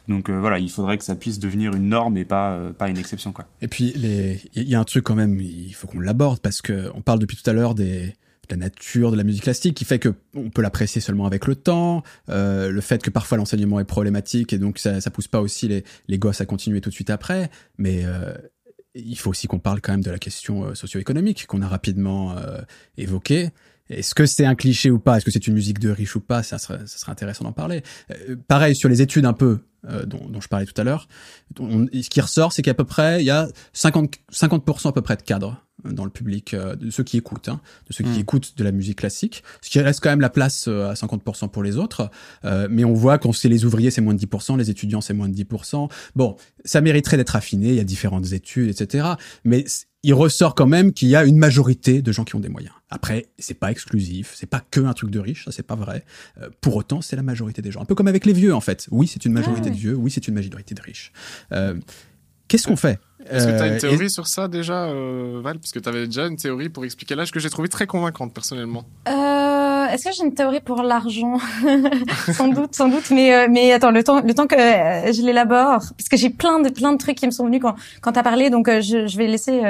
Donc 0.08 0.30
voilà, 0.30 0.58
il 0.58 0.70
faudrait 0.70 0.98
que 0.98 1.04
ça 1.04 1.14
puisse 1.14 1.38
devenir 1.38 1.55
une 1.64 1.88
norme 1.88 2.16
et 2.16 2.24
pas 2.24 2.52
euh, 2.52 2.72
pas 2.72 2.88
une 2.88 2.98
exception 2.98 3.32
quoi. 3.32 3.46
Et 3.60 3.68
puis 3.68 3.92
il 3.96 4.68
y 4.68 4.74
a 4.74 4.80
un 4.80 4.84
truc 4.84 5.04
quand 5.04 5.14
même, 5.14 5.40
il 5.40 5.74
faut 5.74 5.86
qu'on 5.86 6.00
l'aborde 6.00 6.40
parce 6.40 6.62
que 6.62 6.90
on 6.94 7.02
parle 7.02 7.18
depuis 7.18 7.36
tout 7.36 7.48
à 7.48 7.52
l'heure 7.52 7.74
de 7.74 8.06
la 8.48 8.56
nature 8.56 9.10
de 9.10 9.16
la 9.16 9.24
musique 9.24 9.42
classique 9.42 9.74
qui 9.74 9.84
fait 9.84 9.98
que 9.98 10.14
on 10.34 10.50
peut 10.50 10.62
l'apprécier 10.62 11.00
seulement 11.00 11.26
avec 11.26 11.46
le 11.46 11.56
temps, 11.56 12.02
euh, 12.28 12.70
le 12.70 12.80
fait 12.80 13.02
que 13.02 13.10
parfois 13.10 13.38
l'enseignement 13.38 13.80
est 13.80 13.84
problématique 13.84 14.52
et 14.52 14.58
donc 14.58 14.78
ça, 14.78 15.00
ça 15.00 15.10
pousse 15.10 15.28
pas 15.28 15.40
aussi 15.40 15.66
les, 15.68 15.84
les 16.06 16.18
gosses 16.18 16.40
à 16.40 16.46
continuer 16.46 16.80
tout 16.80 16.90
de 16.90 16.94
suite 16.94 17.10
après, 17.10 17.50
mais 17.78 18.02
euh, 18.04 18.34
il 18.94 19.18
faut 19.18 19.30
aussi 19.30 19.46
qu'on 19.48 19.58
parle 19.58 19.80
quand 19.80 19.92
même 19.92 20.04
de 20.04 20.10
la 20.10 20.18
question 20.18 20.74
socio-économique 20.74 21.46
qu'on 21.46 21.60
a 21.60 21.68
rapidement 21.68 22.34
évoquée. 22.96 23.50
Est-ce 23.90 24.14
que 24.14 24.26
c'est 24.26 24.44
un 24.44 24.54
cliché 24.54 24.90
ou 24.90 24.98
pas? 24.98 25.16
Est-ce 25.16 25.24
que 25.24 25.30
c'est 25.30 25.46
une 25.46 25.54
musique 25.54 25.78
de 25.78 25.90
riche 25.90 26.16
ou 26.16 26.20
pas? 26.20 26.42
Ça 26.42 26.58
serait, 26.58 26.80
ça 26.86 26.98
serait 26.98 27.12
intéressant 27.12 27.44
d'en 27.44 27.52
parler. 27.52 27.82
pareil 28.48 28.74
sur 28.74 28.88
les 28.88 29.02
études 29.02 29.26
un 29.26 29.32
peu. 29.32 29.60
Euh, 29.88 30.04
dont, 30.04 30.26
dont, 30.28 30.40
je 30.40 30.48
parlais 30.48 30.66
tout 30.66 30.78
à 30.80 30.84
l'heure. 30.84 31.06
Ce 31.58 32.08
qui 32.08 32.20
ressort, 32.20 32.52
c'est 32.52 32.62
qu'à 32.62 32.74
peu 32.74 32.84
près, 32.84 33.22
il 33.22 33.26
y 33.26 33.30
a 33.30 33.48
50, 33.72 34.16
50% 34.32 34.88
à 34.88 34.92
peu 34.92 35.02
près 35.02 35.16
de 35.16 35.22
cadres 35.22 35.62
dans 35.84 36.04
le 36.04 36.10
public, 36.10 36.54
euh, 36.54 36.74
de 36.74 36.90
ceux 36.90 37.04
qui 37.04 37.18
écoutent, 37.18 37.48
hein, 37.48 37.60
de 37.88 37.92
ceux 37.92 38.02
qui 38.02 38.10
hmm. 38.10 38.20
écoutent 38.20 38.56
de 38.56 38.64
la 38.64 38.72
musique 38.72 38.98
classique, 38.98 39.44
ce 39.60 39.70
qui 39.70 39.78
reste 39.78 40.00
quand 40.00 40.08
même 40.08 40.20
la 40.20 40.30
place 40.30 40.66
euh, 40.66 40.90
à 40.90 40.94
50% 40.94 41.50
pour 41.50 41.62
les 41.62 41.76
autres. 41.76 42.10
mais 42.68 42.84
on 42.84 42.94
voit 42.94 43.18
quand 43.18 43.32
c'est 43.32 43.48
les 43.48 43.64
ouvriers, 43.64 43.90
c'est 43.90 44.00
moins 44.00 44.14
de 44.14 44.20
10%, 44.20 44.58
les 44.58 44.70
étudiants, 44.70 45.00
c'est 45.00 45.14
moins 45.14 45.28
de 45.28 45.34
10%. 45.34 45.88
Bon, 46.16 46.36
ça 46.64 46.80
mériterait 46.80 47.16
d'être 47.16 47.36
affiné, 47.36 47.68
il 47.68 47.76
y 47.76 47.80
a 47.80 47.84
différentes 47.84 48.32
études, 48.32 48.68
etc. 48.68 49.06
Mais 49.44 49.64
il 50.06 50.14
ressort 50.14 50.54
quand 50.54 50.68
même 50.68 50.92
qu'il 50.92 51.08
y 51.08 51.16
a 51.16 51.24
une 51.24 51.36
majorité 51.36 52.00
de 52.00 52.12
gens 52.12 52.22
qui 52.22 52.36
ont 52.36 52.40
des 52.40 52.48
moyens. 52.48 52.74
Après, 52.90 53.26
c'est 53.40 53.58
pas 53.58 53.72
exclusif, 53.72 54.34
c'est 54.36 54.46
pas 54.46 54.62
que 54.70 54.80
un 54.80 54.92
truc 54.92 55.10
de 55.10 55.18
riche, 55.18 55.44
ça 55.44 55.50
c'est 55.50 55.64
pas 55.64 55.74
vrai. 55.74 56.04
Euh, 56.40 56.48
pour 56.60 56.76
autant, 56.76 57.00
c'est 57.00 57.16
la 57.16 57.24
majorité 57.24 57.60
des 57.60 57.72
gens. 57.72 57.82
Un 57.82 57.86
peu 57.86 57.96
comme 57.96 58.06
avec 58.06 58.24
les 58.24 58.32
vieux 58.32 58.54
en 58.54 58.60
fait. 58.60 58.86
Oui, 58.92 59.08
c'est 59.08 59.24
une 59.24 59.32
majorité 59.32 59.68
de 59.68 59.74
vieux, 59.74 59.96
oui, 59.96 60.12
c'est 60.12 60.28
une 60.28 60.34
majorité 60.34 60.76
de 60.76 60.80
riches. 60.80 61.12
Euh, 61.50 61.74
Qu'est-ce 62.46 62.68
qu'on 62.68 62.76
fait? 62.76 63.00
Est-ce 63.28 63.48
que 63.48 63.56
tu 63.56 63.62
as 63.62 63.66
une 63.66 63.72
euh, 63.72 63.80
théorie 63.80 64.10
sur 64.10 64.28
ça 64.28 64.46
déjà, 64.46 64.84
euh, 64.84 65.40
Val? 65.42 65.58
Parce 65.58 65.72
que 65.72 65.80
tu 65.80 65.88
avais 65.88 66.06
déjà 66.06 66.28
une 66.28 66.36
théorie 66.36 66.68
pour 66.68 66.84
expliquer 66.84 67.16
l'âge 67.16 67.32
que 67.32 67.40
j'ai 67.40 67.50
trouvé 67.50 67.68
très 67.68 67.88
convaincante 67.88 68.32
personnellement. 68.32 68.84
Euh, 69.08 69.65
est-ce 69.92 70.04
que 70.04 70.14
j'ai 70.14 70.24
une 70.24 70.34
théorie 70.34 70.60
pour 70.60 70.82
l'argent? 70.82 71.38
Sans 72.32 72.48
doute, 72.48 72.74
sans 72.74 72.88
doute. 72.88 73.10
Mais 73.10 73.34
euh, 73.34 73.48
mais 73.50 73.72
attends, 73.72 73.90
le 73.90 74.02
temps, 74.02 74.20
le 74.22 74.34
temps 74.34 74.46
que 74.46 74.54
euh, 74.54 75.12
je 75.12 75.22
l'élabore, 75.22 75.80
parce 75.96 76.08
que 76.10 76.16
j'ai 76.16 76.30
plein 76.30 76.60
de 76.60 76.68
plein 76.68 76.92
de 76.92 76.98
trucs 76.98 77.16
qui 77.16 77.26
me 77.26 77.30
sont 77.30 77.46
venus 77.46 77.60
quand 77.62 77.74
quand 78.00 78.12
t'as 78.12 78.22
parlé, 78.22 78.50
donc 78.50 78.68
euh, 78.68 78.80
je, 78.80 79.06
je 79.06 79.16
vais 79.16 79.26
laisser, 79.26 79.62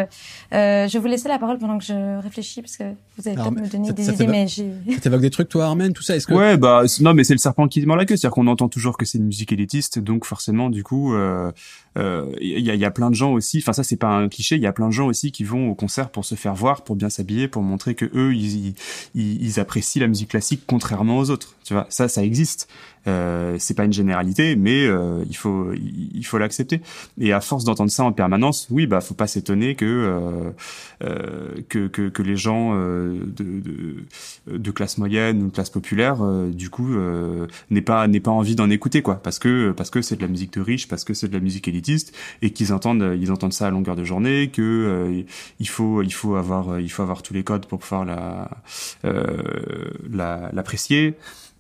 je 0.52 0.93
vais 0.93 0.98
vous 0.98 1.06
laisser 1.06 1.28
la 1.28 1.38
parole 1.38 1.59
pendant 1.59 1.78
que 1.78 1.84
je 1.84 2.22
réfléchis, 2.22 2.62
parce 2.62 2.76
que 2.76 2.84
vous 3.16 3.28
allez 3.28 3.36
peut-être 3.36 3.51
me 3.51 3.68
donner 3.68 3.93
des 3.93 4.09
idées, 4.09 4.26
mais 4.26 4.47
j'ai. 4.47 4.70
Ça 4.94 5.01
t'évoque 5.01 5.20
des 5.20 5.30
trucs, 5.30 5.48
toi, 5.48 5.66
Armen, 5.66 5.93
tout 5.93 6.02
ça 6.02 6.16
Est-ce 6.16 6.26
que 6.26 6.34
Ouais, 6.34 6.56
bah 6.56 6.82
non, 7.01 7.14
mais 7.14 7.24
c'est 7.24 7.34
le 7.34 7.38
serpent 7.38 7.68
qui 7.68 7.84
mord 7.86 7.97
la 7.97 8.05
queue, 8.05 8.16
c'est-à-dire 8.16 8.34
qu'on 8.34 8.47
entend 8.47 8.68
toujours 8.68 8.97
que 8.97 9.05
c'est 9.05 9.18
une 9.18 9.26
musique 9.26 9.52
élitiste, 9.52 9.98
donc 9.98 10.24
forcément, 10.24 10.70
du 10.70 10.82
coup, 10.82 11.14
il 11.97 12.60
y, 12.60 12.70
a, 12.70 12.74
y 12.74 12.84
a 12.84 12.90
plein 12.90 13.10
de 13.10 13.14
gens 13.14 13.32
aussi. 13.32 13.59
Enfin, 13.59 13.72
ça, 13.72 13.82
c'est 13.82 13.97
pas 13.97 14.09
un 14.09 14.28
cliché. 14.28 14.56
Il 14.56 14.62
y 14.62 14.66
a 14.66 14.72
plein 14.72 14.88
de 14.88 14.93
gens 14.93 15.06
aussi 15.06 15.32
qui 15.32 15.44
vont 15.44 15.70
au 15.70 15.74
concert 15.74 16.10
pour 16.10 16.24
se 16.24 16.34
faire 16.34 16.55
voir, 16.55 16.82
pour 16.82 16.97
bien 16.97 17.09
s'habiller, 17.09 17.48
pour 17.48 17.62
montrer 17.62 17.94
que 17.94 18.05
eux, 18.14 18.34
ils, 18.34 18.74
ils, 19.14 19.43
ils 19.43 19.60
apprécient 19.60 20.01
la 20.01 20.06
musique 20.09 20.31
classique 20.31 20.62
contrairement 20.66 21.19
aux 21.19 21.31
autres. 21.31 21.55
Tu 21.65 21.74
vois, 21.74 21.87
ça, 21.89 22.09
ça 22.09 22.24
existe. 22.24 22.69
Euh, 23.07 23.57
c'est 23.59 23.74
pas 23.74 23.85
une 23.85 23.93
généralité, 23.93 24.57
mais 24.57 24.87
euh, 24.87 25.24
il 25.28 25.37
faut 25.37 25.73
il 25.73 26.24
faut 26.24 26.39
l'accepter. 26.39 26.81
Et 27.20 27.33
à 27.33 27.41
force 27.41 27.65
d'entendre 27.65 27.91
ça 27.91 28.05
en 28.05 28.12
permanence, 28.12 28.66
oui, 28.70 28.87
bah 28.87 29.01
faut 29.01 29.15
pas 29.15 29.27
s'étonner 29.27 29.74
que, 29.74 29.85
euh, 29.85 30.51
euh 31.03 31.62
que, 31.69 31.87
que 31.89 32.09
que 32.09 32.23
les 32.23 32.37
gens 32.37 32.73
euh, 32.74 33.19
de, 33.24 33.61
de, 33.61 34.57
de 34.59 34.70
classe 34.70 34.99
moyenne 34.99 35.43
ou 35.43 35.47
de 35.47 35.53
classe 35.53 35.70
populaire, 35.70 36.23
euh, 36.23 36.51
du 36.51 36.70
coup, 36.70 36.97
n'aient 37.70 37.83
pas 37.83 38.07
n'aient 38.09 38.20
pas 38.20 38.31
envie 38.31 38.57
d'en 38.57 38.70
écouter 38.70 39.03
quoi, 39.03 39.16
parce 39.16 39.39
que 39.39 39.73
parce 39.73 39.91
que 39.91 40.03
c'est 40.03 40.16
de 40.16 40.23
la 40.23 40.28
musique 40.28 40.53
de 40.55 40.61
riche, 40.61 40.89
parce 40.89 41.05
que 41.05 41.15
c'est 41.15 41.28
de 41.28 41.35
la 41.35 41.41
musique 41.41 41.69
élitiste, 41.69 42.15
et 42.43 42.51
qu'ils 42.51 42.73
entendent 42.73 43.16
ils 43.20 43.31
entendent 43.33 43.53
ça 43.53 43.66
à 43.69 43.70
longueur 43.70 43.97
de 43.97 44.05
journée, 44.05 44.49
que 44.49 45.24
il 45.61 45.69
faut 45.69 46.03
il 46.03 46.12
faut 46.12 46.37
avoir 46.37 46.81
il 46.81 46.91
faut 46.91 47.03
avoir 47.03 47.23
tous 47.23 47.35
les 47.35 47.45
codes 47.45 47.66
pour 47.66 47.78
pouvoir 47.78 48.05
la 48.05 48.51
l'apprécier. 50.53 51.15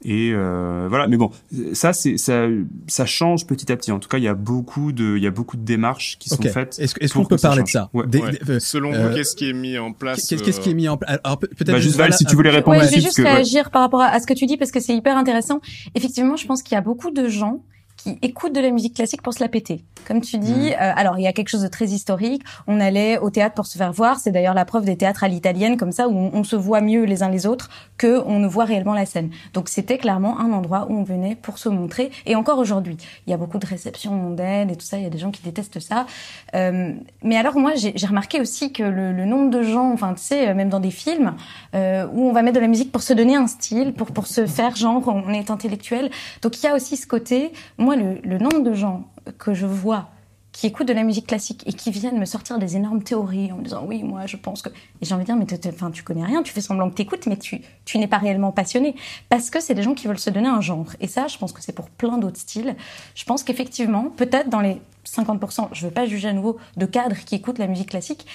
Et 0.04 0.30
euh, 0.32 0.86
voilà, 0.88 1.08
mais 1.08 1.16
bon, 1.16 1.30
ça 1.72 1.92
c'est 1.92 2.18
ça, 2.18 2.46
ça 2.86 3.06
change 3.06 3.46
petit 3.46 3.72
à 3.72 3.76
petit. 3.76 3.92
En 3.92 3.98
tout 3.98 4.08
cas, 4.08 4.18
il 4.18 4.24
y 4.24 4.28
a 4.28 4.34
beaucoup 4.34 4.92
de 4.92 5.16
il 5.16 5.22
y 5.22 5.26
a 5.26 5.30
beaucoup 5.30 5.56
de 5.56 5.64
démarches 5.64 6.18
qui 6.18 6.28
sont 6.28 6.42
faites. 6.42 6.78
Est-ce 6.78 7.14
qu'on 7.14 7.24
peut 7.24 7.38
parler 7.38 7.62
de 7.62 7.68
ça 7.68 7.90
euh, 7.94 8.60
Selon 8.60 8.92
vous, 8.92 8.96
euh, 8.96 9.14
qu'est-ce 9.14 9.34
qui 9.34 9.48
est 9.48 9.54
mis 9.54 9.78
en 9.78 9.92
place 9.92 10.28
Qu'est-ce 10.28 10.60
qui 10.60 10.70
est 10.70 10.74
mis 10.74 10.88
en 10.88 10.98
place 10.98 11.18
Alors 11.24 11.38
peut-être 11.38 11.72
bah, 11.72 11.80
juste 11.80 11.96
Val, 11.96 12.12
si 12.12 12.26
tu 12.26 12.36
voulais 12.36 12.50
répondre. 12.50 12.78
Ouais, 12.78 12.86
je 12.86 12.94
vais 12.94 13.00
juste 13.00 13.18
réagir 13.18 13.70
par 13.70 13.82
rapport 13.82 14.02
à, 14.02 14.20
ce 14.20 14.26
que 14.26 14.34
tu 14.34 14.44
dis 14.46 14.58
parce 14.58 14.70
que 14.70 14.80
c'est 14.80 14.94
hyper 14.94 15.16
intéressant. 15.16 15.60
Effectivement, 15.94 16.36
je 16.36 16.46
pense 16.46 16.62
qu'il 16.62 16.74
y 16.74 16.78
a 16.78 16.82
beaucoup 16.82 17.10
de 17.10 17.28
gens 17.28 17.62
qui 18.06 18.18
écoutent 18.22 18.52
de 18.54 18.60
la 18.60 18.70
musique 18.70 18.94
classique 18.94 19.20
pour 19.22 19.34
se 19.34 19.40
la 19.40 19.48
péter. 19.48 19.82
Comme 20.06 20.20
tu 20.20 20.38
dis, 20.38 20.52
Mhm. 20.52 20.72
euh, 20.80 20.92
alors 20.94 21.18
il 21.18 21.22
y 21.22 21.26
a 21.26 21.32
quelque 21.32 21.48
chose 21.48 21.62
de 21.62 21.68
très 21.68 21.86
historique. 21.86 22.42
On 22.68 22.78
allait 22.80 23.18
au 23.18 23.30
théâtre 23.30 23.56
pour 23.56 23.66
se 23.66 23.76
faire 23.76 23.92
voir. 23.92 24.18
C'est 24.20 24.30
d'ailleurs 24.30 24.54
la 24.54 24.64
preuve 24.64 24.84
des 24.84 24.96
théâtres 24.96 25.24
à 25.24 25.28
l'italienne, 25.28 25.76
comme 25.76 25.90
ça, 25.90 26.06
où 26.06 26.12
on, 26.16 26.30
on 26.32 26.44
se 26.44 26.54
voit 26.54 26.80
mieux 26.80 27.02
les 27.04 27.24
uns 27.24 27.28
les 27.28 27.46
autres 27.46 27.68
que 27.98 28.22
on 28.26 28.38
ne 28.38 28.46
voit 28.46 28.64
réellement 28.64 28.94
la 28.94 29.06
scène. 29.06 29.30
Donc 29.54 29.68
c'était 29.68 29.98
clairement 29.98 30.38
un 30.38 30.52
endroit 30.52 30.86
où 30.88 30.96
on 30.96 31.02
venait 31.02 31.34
pour 31.34 31.58
se 31.58 31.68
montrer. 31.68 32.12
Et 32.26 32.36
encore 32.36 32.58
aujourd'hui, 32.58 32.96
il 33.26 33.30
y 33.30 33.34
a 33.34 33.36
beaucoup 33.36 33.58
de 33.58 33.66
réceptions 33.66 34.12
mondaines 34.12 34.70
et 34.70 34.76
tout 34.76 34.86
ça. 34.86 34.98
Il 34.98 35.02
y 35.02 35.06
a 35.06 35.10
des 35.10 35.18
gens 35.18 35.32
qui 35.32 35.42
détestent 35.42 35.80
ça. 35.80 36.06
Euh, 36.54 36.92
mais 37.24 37.36
alors 37.36 37.56
moi, 37.58 37.72
j'ai 37.74 37.92
j'ai 37.96 38.06
remarqué 38.06 38.40
aussi 38.40 38.72
que 38.72 38.84
le, 38.84 39.12
le 39.12 39.24
nombre 39.24 39.50
de 39.50 39.62
gens, 39.62 39.90
enfin 39.92 40.14
tu 40.14 40.22
sais, 40.22 40.54
même 40.54 40.68
dans 40.68 40.80
des 40.80 40.92
films, 40.92 41.34
euh, 41.74 42.06
où 42.12 42.28
on 42.28 42.32
va 42.32 42.42
mettre 42.42 42.54
de 42.56 42.60
la 42.60 42.68
musique 42.68 42.92
pour 42.92 43.02
se 43.02 43.12
donner 43.12 43.34
un 43.34 43.48
style, 43.48 43.92
pour 43.92 44.08
pour 44.12 44.28
se 44.28 44.46
faire 44.46 44.76
genre 44.76 45.02
on 45.08 45.32
est 45.32 45.50
intellectuel. 45.50 46.10
Donc 46.42 46.62
il 46.62 46.66
y 46.66 46.68
a 46.68 46.74
aussi 46.76 46.96
ce 46.96 47.08
côté. 47.08 47.52
Moi, 47.78 47.95
le, 47.96 48.38
nombre 48.38 48.60
de 48.60 48.72
gens 48.72 49.04
que 49.38 49.54
je 49.54 49.66
vois 49.66 50.08
qui 50.52 50.66
écoutent 50.66 50.88
de 50.88 50.94
la 50.94 51.02
musique 51.02 51.26
classique 51.26 51.62
et 51.66 51.72
qui 51.72 51.90
viennent 51.90 52.18
me 52.18 52.24
sortir 52.24 52.58
des 52.58 52.76
énormes 52.76 53.02
théories 53.02 53.52
en 53.52 53.56
me 53.56 53.64
disant 53.64 53.84
oui 53.86 54.02
moi 54.02 54.26
je 54.26 54.38
pense 54.38 54.62
que 54.62 54.70
et 54.70 54.72
j'ai 55.02 55.14
envie 55.14 55.24
de 55.24 55.26
dire 55.26 55.36
mais 55.36 55.74
enfin 55.74 55.90
tu 55.90 56.02
connais 56.02 56.24
rien 56.24 56.42
tu 56.42 56.52
fais 56.52 56.62
semblant 56.62 56.88
que 56.88 56.94
t'écoutes 56.94 57.26
mais 57.26 57.36
tu 57.36 57.60
tu 57.84 57.98
n'es 57.98 58.06
pas 58.06 58.18
réellement 58.18 58.52
passionné. 58.52 58.94
Parce 59.28 59.50
que 59.50 59.60
c'est 59.60 59.74
des 59.74 59.82
gens 59.82 59.94
qui 59.94 60.06
veulent 60.06 60.18
se 60.18 60.30
donner 60.30 60.48
un 60.48 60.60
genre. 60.60 60.86
Et 61.00 61.08
ça 61.08 61.26
je 61.26 61.36
pense 61.36 61.52
que 61.52 61.62
c'est 61.62 61.74
pour 61.74 61.90
plein 61.90 62.16
d'autres 62.16 62.38
styles. 62.38 62.74
Je 63.14 63.24
pense 63.24 63.42
qu'effectivement 63.42 64.04
peut-être 64.16 64.48
dans 64.48 64.60
les 64.60 64.80
50% 65.06 65.68
je 65.72 65.86
veux 65.86 65.92
pas 65.92 66.06
juger 66.06 66.28
à 66.28 66.32
nouveau 66.32 66.56
de 66.76 66.86
cadres 66.86 67.16
qui 67.16 67.34
écoutent 67.34 67.58
la 67.58 67.66
musique 67.66 67.90
classique 67.90 68.26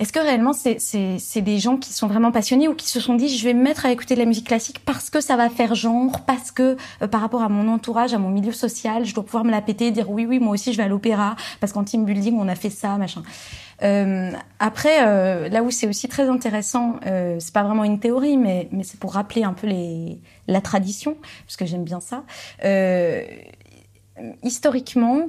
est-ce 0.00 0.12
que 0.12 0.18
réellement 0.18 0.52
c'est 0.52 0.80
c'est 0.80 1.18
c'est 1.20 1.40
des 1.40 1.58
gens 1.58 1.76
qui 1.76 1.92
sont 1.92 2.08
vraiment 2.08 2.32
passionnés 2.32 2.66
ou 2.66 2.74
qui 2.74 2.88
se 2.88 2.98
sont 2.98 3.14
dit 3.14 3.28
je 3.28 3.44
vais 3.44 3.54
me 3.54 3.62
mettre 3.62 3.86
à 3.86 3.92
écouter 3.92 4.14
de 4.14 4.20
la 4.20 4.26
musique 4.26 4.48
classique 4.48 4.80
parce 4.84 5.08
que 5.08 5.20
ça 5.20 5.36
va 5.36 5.48
faire 5.48 5.76
genre 5.76 6.22
parce 6.22 6.50
que 6.50 6.76
euh, 7.00 7.06
par 7.06 7.20
rapport 7.20 7.42
à 7.42 7.48
mon 7.48 7.72
entourage 7.72 8.12
à 8.12 8.18
mon 8.18 8.28
milieu 8.28 8.50
social 8.50 9.04
je 9.04 9.14
dois 9.14 9.24
pouvoir 9.24 9.44
me 9.44 9.52
la 9.52 9.62
péter 9.62 9.92
dire 9.92 10.10
oui 10.10 10.26
oui 10.26 10.40
moi 10.40 10.54
aussi 10.54 10.72
je 10.72 10.78
vais 10.78 10.82
à 10.82 10.88
l'opéra 10.88 11.36
parce 11.60 11.72
qu'en 11.72 11.84
team 11.84 12.04
building 12.04 12.36
on 12.38 12.48
a 12.48 12.56
fait 12.56 12.70
ça 12.70 12.96
machin. 12.96 13.22
Euh, 13.82 14.30
après 14.58 15.06
euh, 15.06 15.48
là 15.48 15.62
où 15.62 15.70
c'est 15.70 15.88
aussi 15.88 16.08
très 16.08 16.28
intéressant 16.28 16.96
euh, 17.06 17.36
c'est 17.38 17.52
pas 17.52 17.62
vraiment 17.62 17.84
une 17.84 18.00
théorie 18.00 18.36
mais 18.36 18.68
mais 18.72 18.82
c'est 18.82 18.98
pour 18.98 19.12
rappeler 19.12 19.44
un 19.44 19.52
peu 19.52 19.66
les 19.68 20.18
la 20.48 20.60
tradition 20.60 21.16
parce 21.46 21.56
que 21.56 21.66
j'aime 21.66 21.84
bien 21.84 22.00
ça. 22.00 22.24
Euh, 22.64 23.22
historiquement 24.42 25.28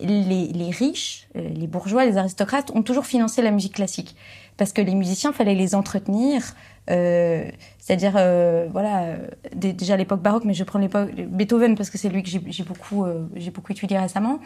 les, 0.00 0.70
riches, 0.70 1.28
euh, 1.36 1.48
les 1.48 1.66
bourgeois, 1.66 2.04
les 2.04 2.16
aristocrates 2.16 2.70
ont 2.74 2.82
toujours 2.82 3.06
financé 3.06 3.42
la 3.42 3.50
musique 3.50 3.74
classique 3.74 4.16
parce 4.56 4.72
que 4.72 4.82
les 4.82 4.94
musiciens 4.94 5.32
fallait 5.32 5.54
les 5.54 5.74
entretenir. 5.74 6.54
Euh, 6.90 7.48
c'est-à-dire, 7.88 8.16
euh, 8.16 8.68
voilà, 8.70 9.04
euh, 9.04 9.16
dé- 9.56 9.72
déjà 9.72 9.94
à 9.94 9.96
l'époque 9.96 10.20
baroque, 10.20 10.44
mais 10.44 10.52
je 10.52 10.62
prends 10.62 10.78
l'époque 10.78 11.08
Beethoven 11.16 11.74
parce 11.74 11.88
que 11.88 11.96
c'est 11.96 12.10
lui 12.10 12.22
que 12.22 12.28
j'ai 12.28 12.62
beaucoup, 12.62 13.06
euh, 13.06 13.26
j'ai 13.34 13.50
beaucoup 13.50 13.72
étudié 13.72 13.98
récemment. 13.98 14.40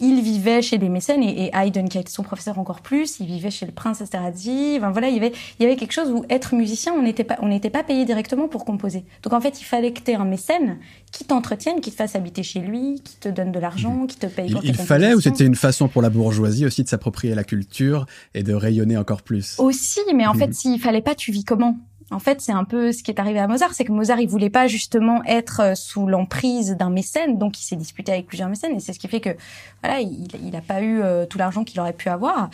Il 0.00 0.22
vivait 0.22 0.62
chez 0.62 0.78
des 0.78 0.88
mécènes 0.88 1.22
et, 1.22 1.46
et 1.46 1.50
Haydn, 1.54 1.88
qui 1.88 1.98
a 1.98 2.00
été 2.00 2.10
son 2.10 2.22
professeur 2.22 2.58
encore 2.58 2.80
plus, 2.80 3.20
il 3.20 3.26
vivait 3.26 3.50
chez 3.50 3.66
le 3.66 3.72
prince 3.72 4.00
Esterhazy. 4.00 4.76
Enfin, 4.78 4.90
voilà, 4.90 5.08
il 5.08 5.14
y 5.14 5.18
avait, 5.18 5.32
il 5.58 5.64
y 5.64 5.66
avait 5.66 5.76
quelque 5.76 5.92
chose 5.92 6.10
où 6.10 6.24
être 6.30 6.54
musicien, 6.54 6.94
on 6.94 7.02
n'était 7.02 7.24
pas, 7.24 7.36
on 7.42 7.48
n'était 7.48 7.68
pas 7.68 7.82
payé 7.82 8.06
directement 8.06 8.48
pour 8.48 8.64
composer. 8.64 9.04
Donc 9.22 9.34
en 9.34 9.40
fait, 9.42 9.60
il 9.60 9.64
fallait 9.64 9.92
que 9.92 10.00
tu 10.00 10.12
aies 10.12 10.14
un 10.14 10.24
mécène 10.24 10.78
qui 11.12 11.24
t'entretienne, 11.24 11.82
qui 11.82 11.90
te 11.90 11.96
fasse 11.96 12.16
habiter 12.16 12.42
chez 12.42 12.60
lui, 12.60 13.02
qui 13.04 13.16
te 13.18 13.28
donne 13.28 13.52
de 13.52 13.58
l'argent, 13.58 14.06
qui 14.06 14.16
te 14.16 14.26
paye. 14.26 14.46
Il, 14.46 14.52
pour 14.54 14.62
tes 14.62 14.68
il 14.68 14.74
fallait 14.74 15.12
ou 15.12 15.20
c'était 15.20 15.44
une 15.44 15.56
façon 15.56 15.88
pour 15.88 16.00
la 16.00 16.08
bourgeoisie 16.08 16.64
aussi 16.64 16.84
de 16.84 16.88
s'approprier 16.88 17.34
la 17.34 17.44
culture 17.44 18.06
et 18.34 18.42
de 18.42 18.54
rayonner 18.54 18.96
encore 18.96 19.20
plus? 19.22 19.58
Aussi, 19.58 20.00
mais 20.14 20.26
en 20.26 20.32
Mhm. 20.32 20.38
fait, 20.38 20.54
s'il 20.54 20.80
fallait 20.80 21.02
pas, 21.02 21.14
tu 21.14 21.32
vis 21.32 21.44
comment? 21.44 21.76
En 22.10 22.18
fait, 22.18 22.40
c'est 22.40 22.52
un 22.52 22.64
peu 22.64 22.92
ce 22.92 23.02
qui 23.02 23.10
est 23.10 23.20
arrivé 23.20 23.38
à 23.38 23.46
Mozart, 23.46 23.74
c'est 23.74 23.84
que 23.84 23.92
Mozart, 23.92 24.20
il 24.20 24.28
voulait 24.28 24.48
pas 24.48 24.66
justement 24.66 25.22
être 25.24 25.60
euh, 25.60 25.74
sous 25.74 26.06
l'emprise 26.06 26.76
d'un 26.76 26.88
mécène, 26.88 27.38
donc 27.38 27.60
il 27.60 27.64
s'est 27.64 27.76
disputé 27.76 28.12
avec 28.12 28.26
plusieurs 28.26 28.48
mécènes, 28.48 28.74
et 28.74 28.80
c'est 28.80 28.94
ce 28.94 28.98
qui 28.98 29.08
fait 29.08 29.20
que 29.20 29.36
voilà, 29.82 30.00
il, 30.00 30.26
il 30.42 30.56
a 30.56 30.62
pas 30.62 30.80
eu 30.80 31.02
euh, 31.02 31.26
tout 31.26 31.36
l'argent 31.36 31.64
qu'il 31.64 31.78
aurait 31.80 31.92
pu 31.92 32.08
avoir. 32.08 32.48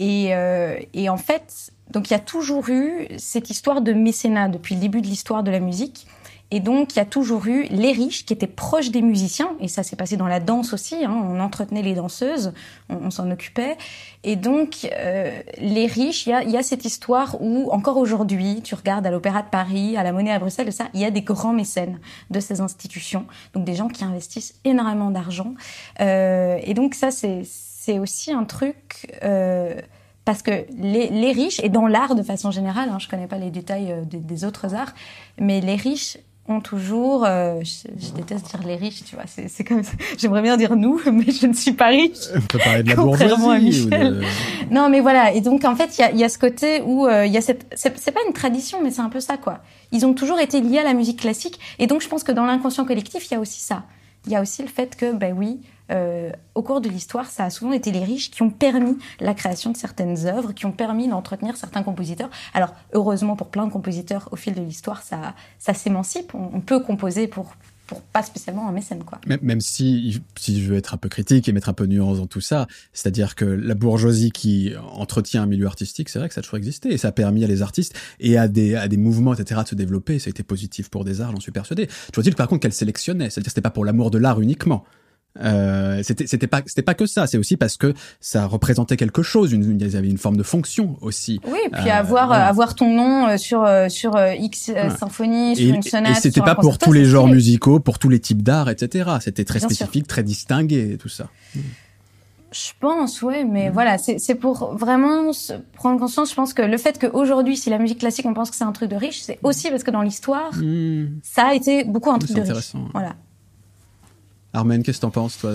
Et, 0.00 0.34
euh, 0.34 0.78
et 0.94 1.08
en 1.08 1.16
fait, 1.16 1.72
donc 1.90 2.10
il 2.10 2.12
y 2.12 2.16
a 2.16 2.20
toujours 2.20 2.68
eu 2.70 3.06
cette 3.18 3.50
histoire 3.50 3.82
de 3.82 3.92
mécénat 3.92 4.48
depuis 4.48 4.74
le 4.74 4.80
début 4.80 5.00
de 5.00 5.06
l'histoire 5.06 5.42
de 5.42 5.50
la 5.50 5.60
musique. 5.60 6.06
Et 6.50 6.60
donc, 6.60 6.94
il 6.94 6.96
y 6.96 7.02
a 7.02 7.04
toujours 7.04 7.46
eu 7.46 7.64
les 7.64 7.92
riches 7.92 8.24
qui 8.24 8.32
étaient 8.32 8.46
proches 8.46 8.90
des 8.90 9.02
musiciens, 9.02 9.50
et 9.60 9.68
ça 9.68 9.82
s'est 9.82 9.96
passé 9.96 10.16
dans 10.16 10.26
la 10.26 10.40
danse 10.40 10.72
aussi, 10.72 11.04
hein, 11.04 11.12
on 11.12 11.40
entretenait 11.40 11.82
les 11.82 11.94
danseuses, 11.94 12.54
on, 12.88 13.10
s'en 13.10 13.30
occupait. 13.30 13.76
Et 14.24 14.36
donc, 14.36 14.88
euh, 14.90 15.42
les 15.58 15.86
riches, 15.86 16.26
il 16.26 16.30
y 16.30 16.32
a, 16.32 16.42
y 16.44 16.56
a 16.56 16.62
cette 16.62 16.86
histoire 16.86 17.36
où, 17.40 17.70
encore 17.70 17.98
aujourd'hui, 17.98 18.62
tu 18.62 18.74
regardes 18.74 19.06
à 19.06 19.10
l'Opéra 19.10 19.42
de 19.42 19.48
Paris, 19.48 19.98
à 19.98 20.02
la 20.02 20.12
Monnaie 20.12 20.32
à 20.32 20.38
Bruxelles, 20.38 20.72
ça, 20.72 20.88
il 20.94 21.00
y 21.00 21.04
a 21.04 21.10
des 21.10 21.22
grands 21.22 21.52
mécènes 21.52 22.00
de 22.30 22.40
ces 22.40 22.62
institutions, 22.62 23.26
donc 23.52 23.64
des 23.64 23.74
gens 23.74 23.88
qui 23.88 24.04
investissent 24.04 24.54
énormément 24.64 25.10
d'argent. 25.10 25.52
Euh, 26.00 26.58
et 26.62 26.72
donc, 26.72 26.94
ça, 26.94 27.10
c'est 27.10 27.98
aussi 27.98 28.32
un 28.32 28.44
truc... 28.44 29.14
Euh, 29.22 29.74
parce 30.24 30.42
que 30.42 30.66
les, 30.76 31.08
les 31.08 31.32
riches, 31.32 31.58
et 31.60 31.70
dans 31.70 31.86
l'art 31.86 32.14
de 32.14 32.22
façon 32.22 32.50
générale, 32.50 32.90
hein, 32.90 32.98
je 32.98 33.08
connais 33.08 33.26
pas 33.26 33.38
les 33.38 33.50
détails 33.50 33.92
euh, 33.92 34.02
des 34.04 34.44
autres 34.44 34.74
arts, 34.74 34.92
mais 35.40 35.62
les 35.62 35.74
riches 35.74 36.18
ont 36.48 36.60
toujours, 36.60 37.24
euh, 37.26 37.60
je, 37.62 37.88
je 38.00 38.10
déteste 38.12 38.46
dire 38.48 38.66
les 38.66 38.76
riches, 38.76 39.04
tu 39.04 39.14
vois, 39.14 39.24
c'est 39.26 39.48
c'est 39.48 39.64
comme, 39.64 39.82
j'aimerais 40.18 40.42
bien 40.42 40.56
dire 40.56 40.76
nous, 40.76 41.00
mais 41.12 41.30
je 41.30 41.46
ne 41.46 41.52
suis 41.52 41.72
pas 41.72 41.88
riche. 41.88 42.16
On 42.34 42.40
peut 42.40 42.58
parler 42.58 42.82
de 42.82 42.88
la 42.88 42.94
Contrairement 42.96 43.50
à 43.50 43.58
Michel. 43.58 43.90
de- 44.20 44.22
Non, 44.74 44.88
mais 44.88 45.00
voilà. 45.00 45.32
Et 45.34 45.40
donc, 45.40 45.64
en 45.64 45.76
fait, 45.76 45.96
il 45.98 46.00
y 46.00 46.04
a, 46.04 46.10
il 46.10 46.18
y 46.18 46.24
a 46.24 46.28
ce 46.28 46.38
côté 46.38 46.80
où 46.82 47.06
euh, 47.06 47.26
il 47.26 47.32
y 47.32 47.36
a 47.36 47.40
cette. 47.42 47.66
C'est 47.76 47.96
c'est 47.98 48.12
pas 48.12 48.20
une 48.26 48.32
tradition, 48.32 48.78
mais 48.82 48.90
c'est 48.90 49.02
un 49.02 49.08
peu 49.10 49.20
ça, 49.20 49.36
quoi. 49.36 49.58
Ils 49.92 50.04
ont 50.06 50.14
toujours 50.14 50.40
été 50.40 50.60
liés 50.60 50.78
à 50.78 50.84
la 50.84 50.94
musique 50.94 51.20
classique. 51.20 51.58
Et 51.78 51.86
donc, 51.86 52.00
je 52.02 52.08
pense 52.08 52.22
que 52.24 52.32
dans 52.32 52.46
l'inconscient 52.46 52.84
collectif, 52.84 53.26
il 53.30 53.34
y 53.34 53.36
a 53.36 53.40
aussi 53.40 53.60
ça. 53.60 53.84
Il 54.26 54.32
y 54.32 54.36
a 54.36 54.40
aussi 54.42 54.62
le 54.62 54.68
fait 54.68 54.96
que, 54.96 55.12
ben 55.12 55.34
oui, 55.36 55.60
euh, 55.90 56.30
au 56.54 56.62
cours 56.62 56.80
de 56.80 56.88
l'histoire, 56.88 57.26
ça 57.26 57.44
a 57.44 57.50
souvent 57.50 57.72
été 57.72 57.90
les 57.92 58.04
riches 58.04 58.30
qui 58.30 58.42
ont 58.42 58.50
permis 58.50 58.98
la 59.20 59.34
création 59.34 59.70
de 59.70 59.76
certaines 59.76 60.26
œuvres, 60.26 60.52
qui 60.52 60.66
ont 60.66 60.72
permis 60.72 61.08
d'entretenir 61.08 61.56
certains 61.56 61.82
compositeurs. 61.82 62.30
Alors, 62.54 62.74
heureusement 62.92 63.36
pour 63.36 63.48
plein 63.48 63.66
de 63.66 63.72
compositeurs, 63.72 64.28
au 64.32 64.36
fil 64.36 64.54
de 64.54 64.60
l'histoire, 64.60 65.02
ça, 65.02 65.34
s'émancipe. 65.74 66.34
On, 66.34 66.60
peut 66.60 66.80
composer 66.80 67.28
pour, 67.28 67.54
pas 68.12 68.22
spécialement 68.22 68.68
un 68.68 68.72
mécène, 68.72 69.04
quoi. 69.04 69.20
Même, 69.26 69.60
si, 69.60 70.20
si 70.36 70.60
je 70.60 70.70
veux 70.70 70.76
être 70.76 70.94
un 70.94 70.96
peu 70.96 71.08
critique 71.08 71.48
et 71.48 71.52
mettre 71.52 71.68
un 71.68 71.74
peu 71.74 71.86
de 71.86 71.92
nuance 71.92 72.18
dans 72.18 72.26
tout 72.26 72.40
ça, 72.40 72.66
c'est-à-dire 72.92 73.34
que 73.34 73.44
la 73.44 73.74
bourgeoisie 73.74 74.30
qui 74.30 74.72
entretient 74.92 75.42
un 75.42 75.46
milieu 75.46 75.66
artistique, 75.66 76.08
c'est 76.08 76.18
vrai 76.18 76.28
que 76.28 76.34
ça 76.34 76.40
a 76.40 76.42
toujours 76.42 76.58
existé 76.58 76.92
et 76.92 76.98
ça 76.98 77.08
a 77.08 77.12
permis 77.12 77.44
à 77.44 77.46
les 77.46 77.62
artistes 77.62 77.94
et 78.20 78.36
à 78.36 78.48
des, 78.48 78.96
mouvements, 78.96 79.32
etc., 79.32 79.60
de 79.62 79.68
se 79.68 79.74
développer. 79.74 80.18
Ça 80.18 80.28
a 80.28 80.30
été 80.30 80.42
positif 80.42 80.90
pour 80.90 81.04
des 81.04 81.20
arts, 81.20 81.30
j'en 81.32 81.40
suis 81.40 81.52
persuadé. 81.52 81.88
Je 82.12 82.20
veux 82.20 82.24
dire 82.24 82.34
par 82.34 82.48
contre 82.48 82.62
qu'elle 82.62 82.72
sélectionnait, 82.72 83.30
c'est-à-dire 83.30 83.50
c'était 83.50 83.62
pas 83.62 83.70
pour 83.70 83.84
l'amour 83.84 84.10
de 84.10 84.18
l'art 84.18 84.40
uniquement. 84.40 84.84
Euh, 85.40 86.00
c'était 86.02 86.26
c'était 86.26 86.46
pas 86.48 86.62
c'était 86.66 86.82
pas 86.82 86.94
que 86.94 87.06
ça 87.06 87.26
c'est 87.28 87.38
aussi 87.38 87.56
parce 87.56 87.76
que 87.76 87.94
ça 88.20 88.46
représentait 88.46 88.96
quelque 88.96 89.22
chose 89.22 89.52
une, 89.52 89.78
il 89.80 89.88
y 89.92 89.96
avait 89.96 90.08
une 90.08 90.18
forme 90.18 90.36
de 90.36 90.42
fonction 90.42 90.96
aussi 91.00 91.40
Oui, 91.46 91.58
et 91.66 91.70
puis 91.70 91.88
Euh, 91.90 91.92
avoir 91.94 92.26
voilà. 92.28 92.46
avoir 92.48 92.74
ton 92.74 92.92
nom 92.92 93.28
euh, 93.28 93.36
sur 93.36 93.66
sur 93.88 94.18
X 94.38 94.68
Ouais. 94.68 94.90
symphonie, 94.98 95.52
et, 95.52 95.54
sur 95.54 95.74
une 95.74 95.76
et 95.76 95.82
sonate. 95.88 96.16
c'était 96.16 96.30
sur 96.40 96.42
un 96.42 96.46
pas 96.46 96.54
pour 96.56 96.78
tous 96.78 96.92
les 96.92 97.04
genres 97.04 97.28
musicaux 97.28 97.78
pour 97.78 97.98
tous 97.98 98.08
les 98.08 98.18
types 98.20 98.42
d'art 98.42 98.68
etc 98.68 99.10
c'était 99.20 99.44
très 99.44 99.58
Bien 99.60 99.68
sûr. 99.68 99.76
spécifique 99.76 100.06
très 100.08 100.22
distingué 100.24 100.92
et 100.94 100.98
tout 100.98 101.08
ça 101.08 101.28
Je 102.50 102.70
pense, 102.80 103.20
ouais, 103.20 103.44
mais 103.44 103.68
voilà, 103.68 103.98
c'est 103.98 104.34
pour 104.34 104.74
vraiment 104.74 105.34
se 105.34 105.52
prendre 105.74 106.00
conscience. 106.00 106.30
Je 106.30 106.34
pense 106.34 106.54
que 106.54 106.62
le 106.62 106.78
fait 106.78 106.98
qu'aujourd'hui, 106.98 107.58
si 107.58 107.68
la 107.68 107.76
musique 107.78 107.98
classique, 107.98 108.24
on 108.24 108.32
pense 108.32 108.50
que 108.50 108.56
c'est 108.56 108.64
un 108.64 108.72
truc 108.72 108.88
de 108.90 108.96
riche, 108.96 109.20
c'est 109.20 109.38
aussi 109.42 109.68
parce 109.68 109.82
que 109.84 109.90
dans 109.90 110.00
l'histoire, 110.00 110.50
Hmm, 110.54 111.08
ça 111.22 111.48
a 111.48 111.54
été 111.54 111.84
beaucoup 111.84 112.10
un 112.10 112.18
truc 112.18 112.30
de 112.34 112.40
riche. 112.40 112.48
intéressant 112.48 112.88
Voilà. 112.94 113.16
Armen 114.52 114.82
qu'est-ce 114.82 114.98
que 114.98 115.02
t'en 115.02 115.10
penses 115.10 115.38
toi 115.38 115.52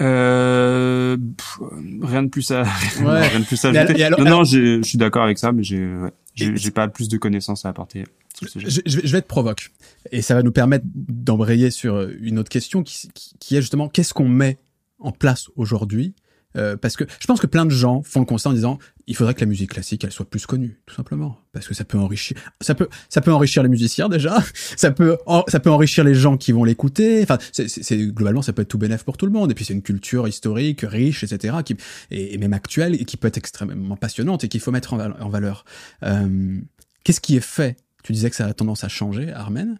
Euh, 0.00 1.16
pff, 1.36 1.58
rien 2.02 2.22
de 2.22 2.28
plus 2.28 2.50
à, 2.50 2.62
Ouais. 3.02 3.28
rien 3.28 3.40
de 3.40 3.44
plus 3.44 3.64
à 3.64 3.68
ajouter. 3.70 4.04
alors- 4.04 4.20
non, 4.20 4.26
alors- 4.26 4.38
non, 4.40 4.44
je 4.44 4.82
suis 4.82 4.98
d'accord 4.98 5.24
avec 5.24 5.38
ça, 5.38 5.52
mais 5.52 5.62
j'ai, 5.62 5.84
ouais, 5.84 6.10
j'ai, 6.34 6.70
pas 6.70 6.88
plus 6.88 7.08
de 7.08 7.16
connaissances 7.16 7.64
à 7.64 7.68
apporter 7.70 8.04
sur 8.34 8.44
le 8.46 8.50
sujet. 8.50 8.82
Je, 8.86 8.96
vais- 9.00 9.06
je 9.06 9.12
vais 9.12 9.22
te 9.22 9.26
provoque. 9.26 9.70
Et 10.12 10.22
ça 10.22 10.34
va 10.34 10.42
nous 10.42 10.52
permettre 10.52 10.84
d'embrayer 10.94 11.70
sur 11.70 12.00
une 12.20 12.38
autre 12.38 12.48
question 12.50 12.82
qui, 12.82 13.08
qui- 13.14 13.34
qui 13.40 13.56
est 13.56 13.60
justement 13.60 13.88
qu'est-ce 13.88 14.14
qu'on 14.14 14.28
met 14.28 14.58
en 15.00 15.10
place 15.12 15.48
aujourd'hui? 15.56 16.14
Euh, 16.56 16.76
Parce 16.76 16.96
que 16.96 17.04
je 17.20 17.26
pense 17.26 17.40
que 17.40 17.46
plein 17.46 17.66
de 17.66 17.70
gens 17.70 18.02
font 18.02 18.20
le 18.20 18.26
constat 18.26 18.50
en 18.50 18.52
disant 18.52 18.78
il 19.08 19.16
faudrait 19.16 19.34
que 19.34 19.40
la 19.40 19.46
musique 19.46 19.70
classique 19.70 20.04
elle 20.04 20.12
soit 20.12 20.28
plus 20.28 20.46
connue, 20.46 20.80
tout 20.86 20.94
simplement, 20.94 21.40
parce 21.52 21.66
que 21.66 21.74
ça 21.74 21.84
peut 21.84 21.98
enrichir, 21.98 22.36
ça 22.60 22.74
peut, 22.74 22.88
ça 23.08 23.20
peut 23.22 23.32
enrichir 23.32 23.62
les 23.62 23.68
musiciens 23.70 24.08
déjà, 24.08 24.38
ça 24.76 24.90
peut, 24.90 25.16
ça 25.48 25.60
peut 25.60 25.70
enrichir 25.70 26.04
les 26.04 26.14
gens 26.14 26.36
qui 26.36 26.52
vont 26.52 26.62
l'écouter. 26.62 27.22
Enfin, 27.22 27.38
c'est, 27.52 27.96
globalement 28.12 28.42
ça 28.42 28.52
peut 28.52 28.62
être 28.62 28.68
tout 28.68 28.78
bénéf 28.78 29.04
pour 29.04 29.16
tout 29.16 29.26
le 29.26 29.32
monde. 29.32 29.50
Et 29.50 29.54
puis 29.54 29.64
c'est 29.64 29.72
une 29.72 29.82
culture 29.82 30.28
historique 30.28 30.82
riche, 30.82 31.24
etc. 31.24 31.56
Qui, 31.64 31.76
et, 32.10 32.36
même 32.38 32.52
actuelle 32.52 32.94
et 33.00 33.04
qui 33.04 33.16
peut 33.16 33.28
être 33.28 33.38
extrêmement 33.38 33.96
passionnante 33.96 34.44
et 34.44 34.48
qu'il 34.48 34.60
faut 34.60 34.70
mettre 34.70 34.92
en, 34.92 34.98
val- 34.98 35.16
en 35.20 35.30
valeur. 35.30 35.64
Euh, 36.02 36.58
qu'est-ce 37.02 37.20
qui 37.20 37.36
est 37.36 37.40
fait? 37.40 37.76
Tu 38.04 38.12
disais 38.12 38.30
que 38.30 38.36
ça 38.36 38.46
a 38.46 38.52
tendance 38.52 38.84
à 38.84 38.88
changer, 38.88 39.32
Armen. 39.32 39.78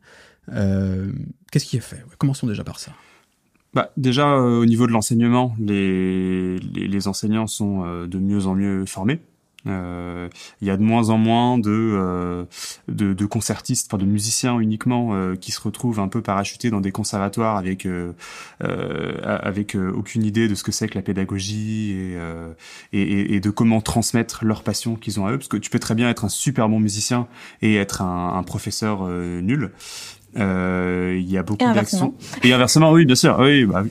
Euh, 0.52 1.12
qu'est-ce 1.52 1.66
qui 1.66 1.76
est 1.76 1.80
fait? 1.80 2.02
Commençons 2.16 2.46
déjà 2.46 2.64
par 2.64 2.78
ça. 2.80 2.92
Bah, 3.74 3.90
déjà, 3.96 4.32
euh, 4.32 4.60
au 4.60 4.66
niveau 4.66 4.86
de 4.86 4.92
l'enseignement, 4.92 5.54
les, 5.58 6.58
les, 6.58 6.88
les 6.88 7.08
enseignants 7.08 7.46
sont 7.46 7.84
euh, 7.84 8.06
de 8.06 8.18
mieux 8.18 8.46
en 8.46 8.54
mieux 8.54 8.86
formés. 8.86 9.20
Euh, 9.66 10.28
il 10.60 10.68
y 10.68 10.70
a 10.70 10.76
de 10.76 10.82
moins 10.82 11.10
en 11.10 11.18
moins 11.18 11.58
de, 11.58 11.70
euh, 11.70 12.44
de, 12.86 13.12
de, 13.12 13.26
concertistes, 13.26 13.88
enfin 13.88 13.98
de 13.98 14.08
musiciens 14.08 14.58
uniquement 14.60 15.10
euh, 15.12 15.34
qui 15.34 15.50
se 15.50 15.60
retrouvent 15.60 16.00
un 16.00 16.08
peu 16.08 16.22
parachutés 16.22 16.70
dans 16.70 16.80
des 16.80 16.92
conservatoires 16.92 17.56
avec 17.56 17.86
avec 18.60 19.74
aucune 19.74 20.24
idée 20.24 20.48
de 20.48 20.54
ce 20.54 20.62
que 20.62 20.72
c'est 20.72 20.88
que 20.88 20.94
la 20.94 21.02
pédagogie 21.02 21.92
et, 21.92 22.18
et, 22.92 23.34
et, 23.34 23.40
de 23.40 23.50
comment 23.50 23.80
transmettre 23.80 24.44
leur 24.44 24.62
passion 24.62 24.96
qu'ils 24.96 25.20
ont 25.20 25.26
à 25.26 25.32
eux. 25.32 25.38
Parce 25.38 25.48
que 25.48 25.56
tu 25.56 25.70
peux 25.70 25.78
très 25.78 25.94
bien 25.94 26.08
être 26.08 26.24
un 26.24 26.28
super 26.28 26.68
bon 26.68 26.80
musicien 26.80 27.28
et 27.62 27.76
être 27.76 28.02
un, 28.02 28.34
un 28.36 28.42
professeur 28.42 29.06
nul. 29.08 29.72
Euh, 30.38 31.16
il 31.18 31.30
y 31.30 31.36
a 31.36 31.42
beaucoup 31.42 31.64
d'actions. 31.64 32.14
Et 32.42 32.52
inversement, 32.52 32.92
oui, 32.92 33.04
bien 33.04 33.14
sûr. 33.14 33.36
Oui, 33.40 33.64
bah, 33.64 33.82
oui. 33.82 33.90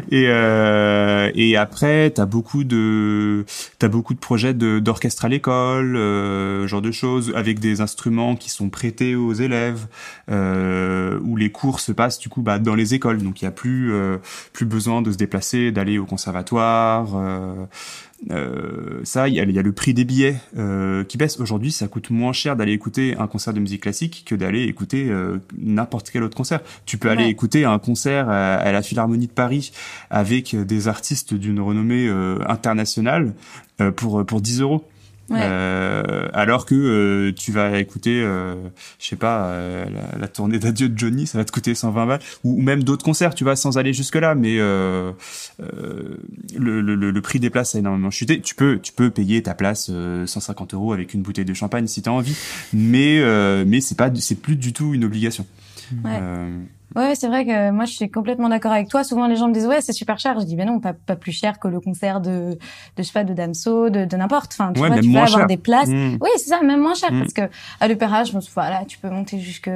et 0.10 0.26
euh, 0.28 1.30
et 1.34 1.56
après, 1.56 2.10
t'as 2.10 2.26
beaucoup 2.26 2.64
de 2.64 3.44
t'as 3.78 3.88
beaucoup 3.88 4.14
de 4.14 4.18
projets 4.18 4.54
de 4.54 4.78
d'orchestre 4.78 5.24
à 5.24 5.28
l'école, 5.28 5.96
euh, 5.96 6.66
genre 6.66 6.82
de 6.82 6.90
choses, 6.90 7.32
avec 7.36 7.60
des 7.60 7.80
instruments 7.80 8.36
qui 8.36 8.50
sont 8.50 8.68
prêtés 8.68 9.14
aux 9.14 9.32
élèves, 9.32 9.86
euh, 10.30 11.18
où 11.22 11.36
les 11.36 11.50
cours 11.50 11.80
se 11.80 11.92
passent 11.92 12.18
du 12.18 12.28
coup 12.28 12.42
bah, 12.42 12.58
dans 12.58 12.74
les 12.74 12.94
écoles. 12.94 13.22
Donc 13.22 13.42
il 13.42 13.44
y 13.44 13.48
a 13.48 13.52
plus 13.52 13.92
euh, 13.92 14.18
plus 14.52 14.66
besoin 14.66 15.02
de 15.02 15.12
se 15.12 15.16
déplacer, 15.16 15.70
d'aller 15.70 15.98
au 15.98 16.06
conservatoire. 16.06 17.08
Euh, 18.30 19.00
ça, 19.04 19.28
il 19.28 19.34
y, 19.34 19.40
a, 19.40 19.44
y, 19.44 19.58
a, 19.58 19.62
le 19.62 19.72
prix 19.72 19.94
des 19.94 20.04
billets 20.04 20.36
euh, 20.56 21.04
qui 21.04 21.16
baisse. 21.18 21.38
Aujourd'hui, 21.40 21.72
ça 21.72 21.88
coûte 21.88 22.10
moins 22.10 22.32
cher 22.32 22.56
d'aller 22.56 22.72
écouter 22.72 23.16
un 23.18 23.26
concert 23.26 23.52
de 23.52 23.60
musique 23.60 23.82
classique 23.82 24.24
que 24.26 24.34
d'aller 24.34 24.64
écouter 24.64 25.08
euh, 25.10 25.38
n'importe 25.58 26.10
quel 26.10 26.22
autre 26.22 26.36
concert. 26.36 26.60
Tu 26.86 26.96
peux 26.96 27.10
aller 27.10 27.26
écouter 27.26 27.64
un 27.64 27.78
concert 27.78 28.28
à, 28.28 28.72
la 28.72 28.82
Philharmonie 28.82 29.26
de 29.26 29.32
Paris 29.32 29.72
avec 30.10 30.56
des 30.56 30.88
artistes 30.88 31.34
d'une 31.34 31.60
renommée 31.60 32.08
internationale 32.46 33.34
pour 33.96 34.24
pour 34.24 34.40
10 34.40 34.60
euros. 34.60 34.84
Euh, 35.30 36.28
alors 36.32 36.66
que 36.66 36.74
euh, 36.74 37.32
tu 37.32 37.52
vas 37.52 37.78
écouter, 37.78 38.20
euh, 38.22 38.54
je 38.98 39.06
sais 39.06 39.16
pas, 39.16 39.56
la, 40.18 40.28
tournée 40.28 40.58
d'adieu 40.58 40.88
de 40.88 40.98
Johnny, 40.98 41.26
ça 41.26 41.38
va 41.38 41.44
te 41.44 41.52
coûter 41.52 41.74
120 41.74 42.06
balles, 42.06 42.20
ou, 42.42 42.60
même 42.60 42.82
d'autres 42.82 43.04
concerts, 43.04 43.34
tu 43.34 43.44
vois, 43.44 43.56
sans 43.56 43.78
aller 43.78 43.92
jusque 43.92 44.16
là. 44.16 44.34
Mais 44.34 44.56
le, 44.56 45.14
le, 46.58 46.80
le, 46.80 47.22
prix 47.22 47.40
des 47.40 47.50
places 47.50 47.74
a 47.74 47.78
énormément 47.78 48.10
chuté. 48.10 48.40
Tu 48.40 48.54
peux, 48.54 48.78
tu 48.80 48.92
peux 48.92 49.10
payer 49.10 49.42
ta 49.42 49.54
place 49.54 49.90
150 50.26 50.74
euros 50.74 50.92
avec 50.92 51.14
une 51.14 51.22
bouteille 51.22 51.44
de 51.44 51.54
champagne 51.54 51.86
si 51.86 52.02
tu 52.02 52.08
as 52.08 52.12
envie, 52.12 52.36
mais 52.72 53.22
mais 53.64 53.80
c'est 53.80 53.96
pas, 53.96 54.10
c'est 54.14 54.40
plus 54.40 54.56
du 54.56 54.72
tout 54.72 54.94
une 54.94 55.04
obligation. 55.04 55.46
Ouais. 56.04 56.20
Ouais, 56.96 57.14
c'est 57.14 57.28
vrai 57.28 57.44
que 57.44 57.70
moi 57.70 57.84
je 57.84 57.92
suis 57.92 58.10
complètement 58.10 58.48
d'accord 58.48 58.72
avec 58.72 58.88
toi. 58.88 59.04
Souvent 59.04 59.26
les 59.26 59.36
gens 59.36 59.48
me 59.48 59.54
disent 59.54 59.66
ouais 59.66 59.80
c'est 59.80 59.92
super 59.92 60.18
cher. 60.18 60.38
Je 60.40 60.44
dis 60.44 60.56
ben 60.56 60.66
non 60.66 60.80
pas, 60.80 60.92
pas 60.92 61.16
plus 61.16 61.32
cher 61.32 61.58
que 61.58 61.68
le 61.68 61.80
concert 61.80 62.20
de 62.20 62.50
de 62.50 62.58
je 62.98 63.02
sais 63.02 63.12
pas 63.12 63.24
de 63.24 63.34
Damso, 63.34 63.90
de, 63.90 64.04
de 64.04 64.16
n'importe. 64.16 64.52
Enfin 64.52 64.72
tu 64.72 64.78
vois 64.78 64.90
tu 64.98 65.10
peux 65.10 65.18
avoir 65.18 65.46
des 65.46 65.56
places. 65.56 65.88
Mmh. 65.88 66.18
Oui 66.20 66.30
c'est 66.36 66.50
ça 66.50 66.62
même 66.62 66.80
moins 66.80 66.94
cher 66.94 67.12
mmh. 67.12 67.20
parce 67.20 67.32
que 67.32 67.42
à 67.80 67.88
l'opéra 67.88 68.24
je 68.24 68.34
me 68.34 68.40
suis 68.40 68.52
voilà 68.52 68.84
tu 68.86 68.98
peux 68.98 69.10
monter 69.10 69.40
jusque 69.40 69.70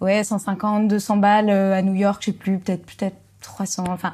ouais 0.00 0.24
150 0.24 0.88
200 0.88 1.16
balles 1.16 1.50
euh, 1.50 1.74
à 1.74 1.82
New 1.82 1.94
York 1.94 2.18
je 2.20 2.26
sais 2.26 2.32
plus 2.32 2.58
peut-être 2.58 2.84
peut-être 2.84 3.16
300 3.40 3.84
enfin 3.88 4.12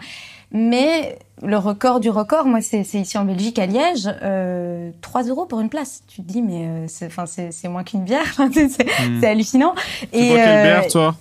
mais 0.52 1.16
le 1.42 1.56
record 1.56 2.00
du 2.00 2.10
record 2.10 2.46
moi 2.46 2.60
c'est 2.60 2.82
c'est 2.82 2.98
ici 2.98 3.16
en 3.16 3.24
Belgique 3.24 3.58
à 3.58 3.66
Liège 3.66 4.10
euh, 4.22 4.90
3 5.00 5.24
euros 5.24 5.46
pour 5.46 5.60
une 5.60 5.68
place. 5.68 6.02
Tu 6.08 6.22
te 6.22 6.26
dis 6.26 6.42
mais 6.42 6.66
euh, 6.66 6.84
c'est 6.88 7.06
enfin 7.06 7.26
c'est 7.26 7.52
c'est 7.52 7.68
moins 7.68 7.84
qu'une 7.84 8.04
bière. 8.04 8.26
c'est 8.52 8.68
c'est 8.68 9.26
hallucinant. 9.26 9.74
Et 10.12 10.28
quelle 10.28 10.38
euh, 10.38 10.62
bière 10.62 10.88
toi? 10.88 11.16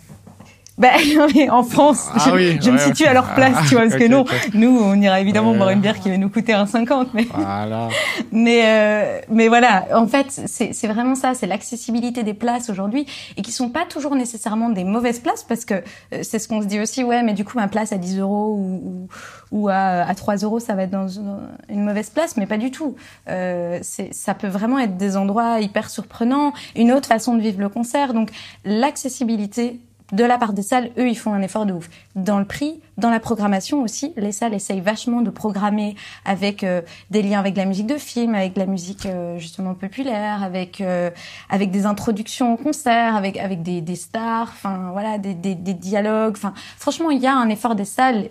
ben, 0.79 1.51
en 1.51 1.63
France, 1.63 2.07
ah 2.13 2.31
je, 2.37 2.71
me 2.71 2.77
situe 2.77 3.05
à 3.05 3.13
leur 3.13 3.33
place, 3.33 3.67
tu 3.67 3.75
vois, 3.75 3.83
parce 3.83 3.97
que 3.97 4.07
non, 4.07 4.23
nous, 4.53 4.79
on 4.81 4.95
ira 5.01 5.19
évidemment 5.19 5.53
boire 5.53 5.71
une 5.71 5.81
bière 5.81 5.99
qui 5.99 6.09
va 6.09 6.15
nous 6.15 6.29
coûter 6.29 6.53
un 6.53 6.65
50, 6.65 7.13
mais, 7.13 7.27
voilà. 7.33 7.89
mais, 8.31 8.61
euh, 8.63 9.19
mais 9.29 9.49
voilà, 9.49 9.87
en 9.93 10.07
fait, 10.07 10.27
c'est 10.45 10.87
vraiment 10.87 11.15
ça, 11.15 11.33
c'est 11.33 11.47
l'accessibilité 11.47 12.23
des 12.23 12.33
places 12.33 12.69
aujourd'hui, 12.69 13.05
et 13.35 13.41
qui 13.41 13.51
sont 13.51 13.67
pas 13.67 13.83
toujours 13.83 14.15
nécessairement 14.15 14.69
des 14.69 14.85
mauvaises 14.85 15.19
places, 15.19 15.43
parce 15.43 15.65
que 15.65 15.73
euh, 16.13 16.19
c'est 16.21 16.39
ce 16.39 16.47
qu'on 16.47 16.61
se 16.61 16.67
dit 16.67 16.79
aussi, 16.79 17.03
ouais, 17.03 17.23
mais 17.23 17.33
du 17.33 17.43
coup, 17.43 17.57
ma 17.57 17.67
place 17.67 17.91
à 17.91 17.97
10 17.97 18.19
euros 18.19 18.55
ou, 18.57 19.09
ou, 19.51 19.67
à, 19.67 20.03
à 20.07 20.15
3 20.15 20.37
euros, 20.37 20.61
ça 20.61 20.75
va 20.75 20.83
être 20.83 20.91
dans 20.91 21.09
une 21.09 21.83
mauvaise 21.83 22.09
place, 22.09 22.37
mais 22.37 22.45
pas 22.45 22.57
du 22.57 22.71
tout. 22.71 22.95
Euh, 23.27 23.79
ça 23.81 24.33
peut 24.33 24.47
vraiment 24.47 24.79
être 24.79 24.95
des 24.95 25.17
endroits 25.17 25.59
hyper 25.59 25.89
surprenants, 25.89 26.53
une 26.77 26.93
autre 26.93 27.09
façon 27.09 27.35
de 27.35 27.41
vivre 27.41 27.59
le 27.59 27.67
concert, 27.67 28.13
donc 28.13 28.29
l'accessibilité 28.63 29.81
de 30.11 30.23
la 30.23 30.37
part 30.37 30.53
des 30.53 30.61
salles, 30.61 30.91
eux, 30.97 31.07
ils 31.07 31.17
font 31.17 31.33
un 31.33 31.41
effort 31.41 31.65
de 31.65 31.73
ouf. 31.73 31.89
Dans 32.15 32.39
le 32.39 32.45
prix, 32.45 32.79
dans 32.97 33.09
la 33.09 33.19
programmation 33.19 33.81
aussi, 33.81 34.13
les 34.17 34.31
salles 34.31 34.53
essayent 34.53 34.81
vachement 34.81 35.21
de 35.21 35.29
programmer 35.29 35.95
avec 36.25 36.63
euh, 36.63 36.81
des 37.11 37.21
liens 37.21 37.39
avec 37.39 37.55
la 37.55 37.65
musique 37.65 37.87
de 37.87 37.97
film, 37.97 38.35
avec 38.35 38.57
la 38.57 38.65
musique 38.65 39.05
euh, 39.05 39.37
justement 39.37 39.73
populaire, 39.73 40.43
avec 40.43 40.81
euh, 40.81 41.11
avec 41.49 41.71
des 41.71 41.85
introductions 41.85 42.53
au 42.53 42.57
concert, 42.57 43.15
avec 43.15 43.37
avec 43.37 43.61
des, 43.61 43.81
des 43.81 43.95
stars, 43.95 44.49
enfin 44.49 44.89
voilà, 44.91 45.17
des, 45.17 45.33
des, 45.33 45.55
des 45.55 45.73
dialogues. 45.73 46.35
Enfin, 46.35 46.53
franchement, 46.77 47.11
il 47.11 47.21
y 47.21 47.27
a 47.27 47.35
un 47.35 47.49
effort 47.49 47.75
des 47.75 47.85
salles 47.85 48.29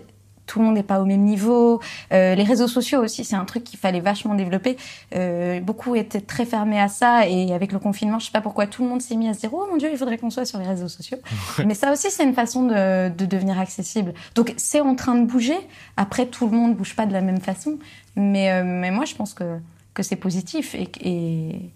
tout 0.49 0.57
le 0.57 0.65
monde 0.65 0.73
n'est 0.73 0.83
pas 0.83 0.99
au 0.99 1.05
même 1.05 1.21
niveau. 1.21 1.79
Euh, 2.11 2.33
les 2.33 2.43
réseaux 2.43 2.67
sociaux 2.67 3.03
aussi, 3.03 3.23
c'est 3.23 3.35
un 3.35 3.45
truc 3.45 3.63
qu'il 3.63 3.77
fallait 3.77 3.99
vachement 3.99 4.33
développer. 4.33 4.77
Euh, 5.15 5.59
beaucoup 5.59 5.95
étaient 5.95 6.21
très 6.21 6.43
fermés 6.43 6.81
à 6.81 6.87
ça 6.87 7.27
et 7.27 7.53
avec 7.53 7.71
le 7.71 7.77
confinement, 7.77 8.17
je 8.17 8.25
sais 8.25 8.31
pas 8.31 8.41
pourquoi 8.41 8.65
tout 8.65 8.81
le 8.81 8.89
monde 8.89 9.01
s'est 9.01 9.15
mis 9.15 9.29
à 9.29 9.35
se 9.35 9.41
dire 9.41 9.53
oh 9.53 9.67
mon 9.69 9.77
dieu, 9.77 9.89
il 9.91 9.97
faudrait 9.97 10.17
qu'on 10.17 10.31
soit 10.31 10.45
sur 10.45 10.57
les 10.57 10.65
réseaux 10.65 10.87
sociaux. 10.87 11.19
Mais 11.65 11.75
ça 11.75 11.91
aussi, 11.91 12.09
c'est 12.09 12.23
une 12.23 12.33
façon 12.33 12.63
de, 12.63 13.09
de, 13.09 13.25
devenir 13.27 13.59
accessible. 13.59 14.15
Donc 14.33 14.55
c'est 14.57 14.81
en 14.81 14.95
train 14.95 15.15
de 15.15 15.25
bouger. 15.25 15.57
Après, 15.97 16.25
tout 16.25 16.47
le 16.49 16.57
monde 16.57 16.75
bouge 16.75 16.95
pas 16.95 17.05
de 17.05 17.13
la 17.13 17.21
même 17.21 17.41
façon, 17.41 17.77
mais 18.15 18.51
euh, 18.51 18.63
mais 18.65 18.89
moi, 18.89 19.05
je 19.05 19.13
pense 19.13 19.35
que 19.35 19.59
que 19.93 20.01
c'est 20.01 20.15
positif 20.15 20.73
et 20.73 20.89
et, 21.01 21.71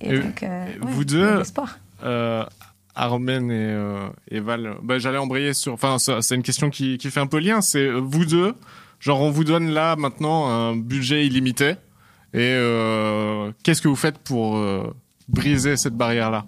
et, 0.00 0.18
donc 0.18 0.42
euh, 0.42 0.64
vous 0.80 1.04
deux. 1.04 1.42
Euh, 2.96 3.00
Armen 3.00 3.50
et, 3.50 3.70
euh, 3.70 4.08
et 4.30 4.40
Val, 4.40 4.76
bah, 4.82 4.98
j'allais 4.98 5.18
embrayer 5.18 5.54
sur. 5.54 5.72
Enfin, 5.72 5.96
c'est 5.98 6.34
une 6.34 6.42
question 6.42 6.70
qui, 6.70 6.98
qui 6.98 7.10
fait 7.10 7.20
un 7.20 7.26
peu 7.26 7.38
lien. 7.38 7.60
C'est 7.60 7.86
euh, 7.86 8.00
vous 8.00 8.24
deux, 8.24 8.54
genre 9.00 9.20
on 9.20 9.30
vous 9.30 9.44
donne 9.44 9.70
là 9.70 9.96
maintenant 9.96 10.48
un 10.48 10.76
budget 10.76 11.26
illimité. 11.26 11.70
Et 12.32 12.52
euh, 12.52 13.52
qu'est-ce 13.62 13.80
que 13.80 13.88
vous 13.88 13.96
faites 13.96 14.18
pour 14.18 14.56
euh, 14.56 14.92
briser 15.28 15.76
cette 15.76 15.94
barrière-là? 15.94 16.46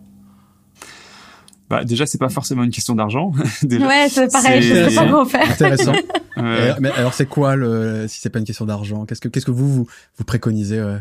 Bah, 1.68 1.84
déjà, 1.84 2.06
c'est 2.06 2.18
pas 2.18 2.28
forcément 2.28 2.62
une 2.62 2.70
question 2.70 2.94
d'argent. 2.94 3.32
ouais, 3.62 4.08
c'est 4.08 4.30
pareil, 4.30 4.62
je 4.62 4.88
sais 4.88 4.94
pas 4.94 5.04
comment 5.04 5.24
faire. 5.24 5.50
Intéressant. 5.50 5.92
mais 6.36 6.90
alors, 6.90 7.14
c'est 7.14 7.26
quoi 7.26 7.56
le, 7.56 8.06
si 8.08 8.20
c'est 8.20 8.30
pas 8.30 8.38
une 8.38 8.44
question 8.44 8.66
d'argent? 8.66 9.04
Qu'est-ce 9.04 9.20
que, 9.20 9.28
qu'est-ce 9.28 9.46
que 9.46 9.50
vous, 9.52 9.72
vous, 9.72 9.86
vous 10.16 10.24
préconisez, 10.24 10.80
ouais? 10.80 11.00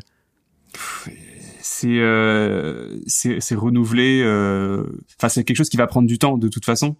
C'est 1.76 1.99
euh, 1.99 2.97
c'est 3.07 3.56
renouvelé. 3.56 4.22
Euh, 4.23 4.85
enfin, 5.19 5.30
c'est 5.30 5.43
quelque 5.43 5.57
chose 5.57 5.69
qui 5.69 5.77
va 5.77 5.88
prendre 5.88 6.07
du 6.07 6.18
temps 6.18 6.38
de 6.38 6.47
toute 6.47 6.65
façon. 6.65 6.95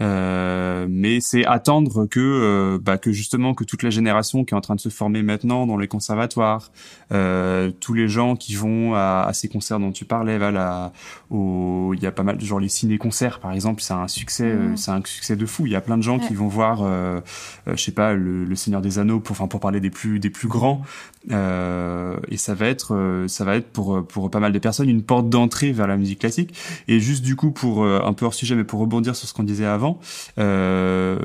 Euh, 0.00 0.86
mais 0.88 1.20
c'est 1.20 1.44
attendre 1.44 2.06
que 2.06 2.20
euh, 2.20 2.78
bah, 2.80 2.98
que 2.98 3.10
justement 3.10 3.54
que 3.54 3.64
toute 3.64 3.82
la 3.82 3.90
génération 3.90 4.44
qui 4.44 4.54
est 4.54 4.56
en 4.56 4.60
train 4.60 4.76
de 4.76 4.80
se 4.80 4.90
former 4.90 5.22
maintenant 5.22 5.66
dans 5.66 5.76
les 5.76 5.88
conservatoires, 5.88 6.70
euh, 7.10 7.72
tous 7.80 7.94
les 7.94 8.08
gens 8.08 8.36
qui 8.36 8.54
vont 8.54 8.94
à, 8.94 9.24
à, 9.26 9.32
ces 9.32 9.48
concerts 9.48 9.80
dont 9.80 9.90
tu 9.90 10.04
parlais, 10.04 10.38
au, 11.30 11.92
il 11.94 12.02
y 12.02 12.06
a 12.06 12.12
pas 12.12 12.22
mal 12.22 12.38
de 12.38 12.44
genre 12.44 12.60
les 12.60 12.68
ciné-concerts 12.68 13.40
par 13.40 13.52
exemple, 13.52 13.82
c'est 13.82 13.94
un 13.94 14.08
succès, 14.08 14.44
euh, 14.44 14.70
mmh. 14.70 14.76
c'est 14.76 14.90
un 14.90 15.02
succès 15.04 15.36
de 15.36 15.46
fou. 15.46 15.66
Il 15.66 15.72
y 15.72 15.76
a 15.76 15.80
plein 15.80 15.96
de 15.96 16.02
gens 16.02 16.18
qui 16.18 16.34
vont 16.34 16.48
voir, 16.48 16.80
euh, 16.82 17.20
je 17.66 17.82
sais 17.82 17.92
pas, 17.92 18.14
le, 18.14 18.44
le, 18.44 18.56
Seigneur 18.56 18.80
des 18.80 18.98
Anneaux, 18.98 19.20
pour 19.20 19.32
enfin 19.32 19.48
pour 19.48 19.60
parler 19.60 19.80
des 19.80 19.90
plus 19.90 20.20
des 20.20 20.30
plus 20.30 20.48
grands, 20.48 20.82
et 21.30 22.36
ça 22.36 22.54
va 22.54 22.66
être 22.66 23.24
ça 23.28 23.44
va 23.44 23.56
être 23.56 23.68
pour 23.68 24.06
pour 24.06 24.30
pas 24.30 24.40
mal 24.40 24.52
de 24.52 24.58
personnes 24.58 24.88
une 24.88 25.02
porte 25.02 25.28
d'entrée 25.28 25.72
vers 25.72 25.86
la 25.86 25.96
musique 25.96 26.20
classique. 26.20 26.54
Et 26.88 27.00
juste 27.00 27.22
du 27.22 27.36
coup 27.36 27.50
pour 27.50 27.84
un 27.84 28.12
peu 28.12 28.26
hors 28.26 28.34
sujet, 28.34 28.54
mais 28.54 28.64
pour 28.64 28.80
rebondir 28.80 29.16
sur 29.16 29.28
ce 29.28 29.34
qu'on 29.34 29.44
disait 29.44 29.64
avant 29.64 29.87
euh, 30.38 31.18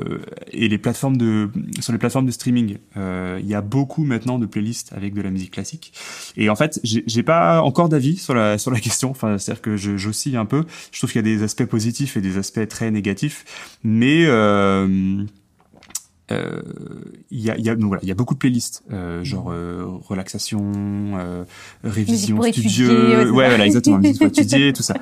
et 0.52 0.68
les 0.68 0.78
plateformes 0.78 1.16
de 1.16 1.50
sur 1.80 1.92
les 1.92 1.98
plateformes 1.98 2.26
de 2.26 2.30
streaming, 2.30 2.78
euh, 2.96 3.38
il 3.40 3.46
y 3.46 3.54
a 3.54 3.60
beaucoup 3.60 4.04
maintenant 4.04 4.38
de 4.38 4.46
playlists 4.46 4.92
avec 4.92 5.14
de 5.14 5.22
la 5.22 5.30
musique 5.30 5.52
classique. 5.52 5.92
Et 6.36 6.48
en 6.48 6.56
fait, 6.56 6.80
j'ai 6.82 7.22
pas 7.22 7.62
encore 7.62 7.88
d'avis 7.88 8.16
sur 8.16 8.34
la 8.34 8.58
sur 8.58 8.70
la 8.70 8.80
question. 8.80 9.10
Enfin, 9.10 9.38
c'est-à-dire 9.38 9.62
que 9.62 9.76
j'oscille 9.76 10.36
un 10.36 10.46
peu. 10.46 10.64
Je 10.92 10.98
trouve 10.98 11.10
qu'il 11.10 11.26
y 11.26 11.32
a 11.32 11.36
des 11.36 11.42
aspects 11.42 11.66
positifs 11.66 12.16
et 12.16 12.20
des 12.20 12.38
aspects 12.38 12.66
très 12.68 12.90
négatifs, 12.90 13.44
mais 13.82 14.26
euh, 16.30 16.34
euh, 16.34 16.62
il 17.30 17.40
y 17.40 17.50
a, 17.50 17.58
y 17.58 17.68
a 17.68 17.74
donc 17.74 17.88
voilà, 17.88 18.02
il 18.02 18.08
y 18.08 18.12
a 18.12 18.14
beaucoup 18.14 18.34
de 18.34 18.38
playlists, 18.38 18.82
euh, 18.92 19.22
genre 19.24 19.50
euh, 19.50 19.84
relaxation, 20.06 20.72
euh, 21.18 21.44
révision 21.82 22.40
studio, 22.42 22.88
ouais, 22.88 23.30
voilà, 23.30 23.66
exactement, 23.66 23.98
musique 23.98 24.18
pour 24.18 24.26
étudier, 24.28 24.72
tout 24.72 24.82
ça. 24.82 24.94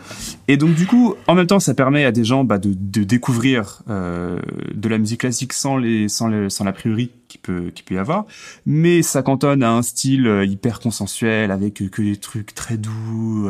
Et 0.48 0.56
donc 0.56 0.74
du 0.74 0.86
coup, 0.86 1.14
en 1.28 1.34
même 1.34 1.46
temps, 1.46 1.60
ça 1.60 1.74
permet 1.74 2.04
à 2.04 2.12
des 2.12 2.24
gens 2.24 2.44
bah, 2.44 2.58
de, 2.58 2.74
de 2.74 3.04
découvrir 3.04 3.82
euh, 3.88 4.40
de 4.74 4.88
la 4.88 4.98
musique 4.98 5.20
classique 5.20 5.52
sans 5.52 5.76
les, 5.76 6.08
sans 6.08 6.28
les, 6.28 6.50
sans 6.50 6.64
l'a 6.64 6.72
priori 6.72 7.10
qui 7.28 7.38
peut, 7.38 7.70
qui 7.74 7.82
peut 7.82 7.94
y 7.94 7.98
avoir, 7.98 8.24
mais 8.66 9.02
ça 9.02 9.22
cantonne 9.22 9.62
à 9.62 9.72
un 9.72 9.82
style 9.82 10.26
euh, 10.26 10.44
hyper 10.44 10.80
consensuel 10.80 11.50
avec 11.50 11.74
que 11.74 12.02
des 12.02 12.16
trucs 12.16 12.54
très 12.54 12.76
doux, 12.76 13.48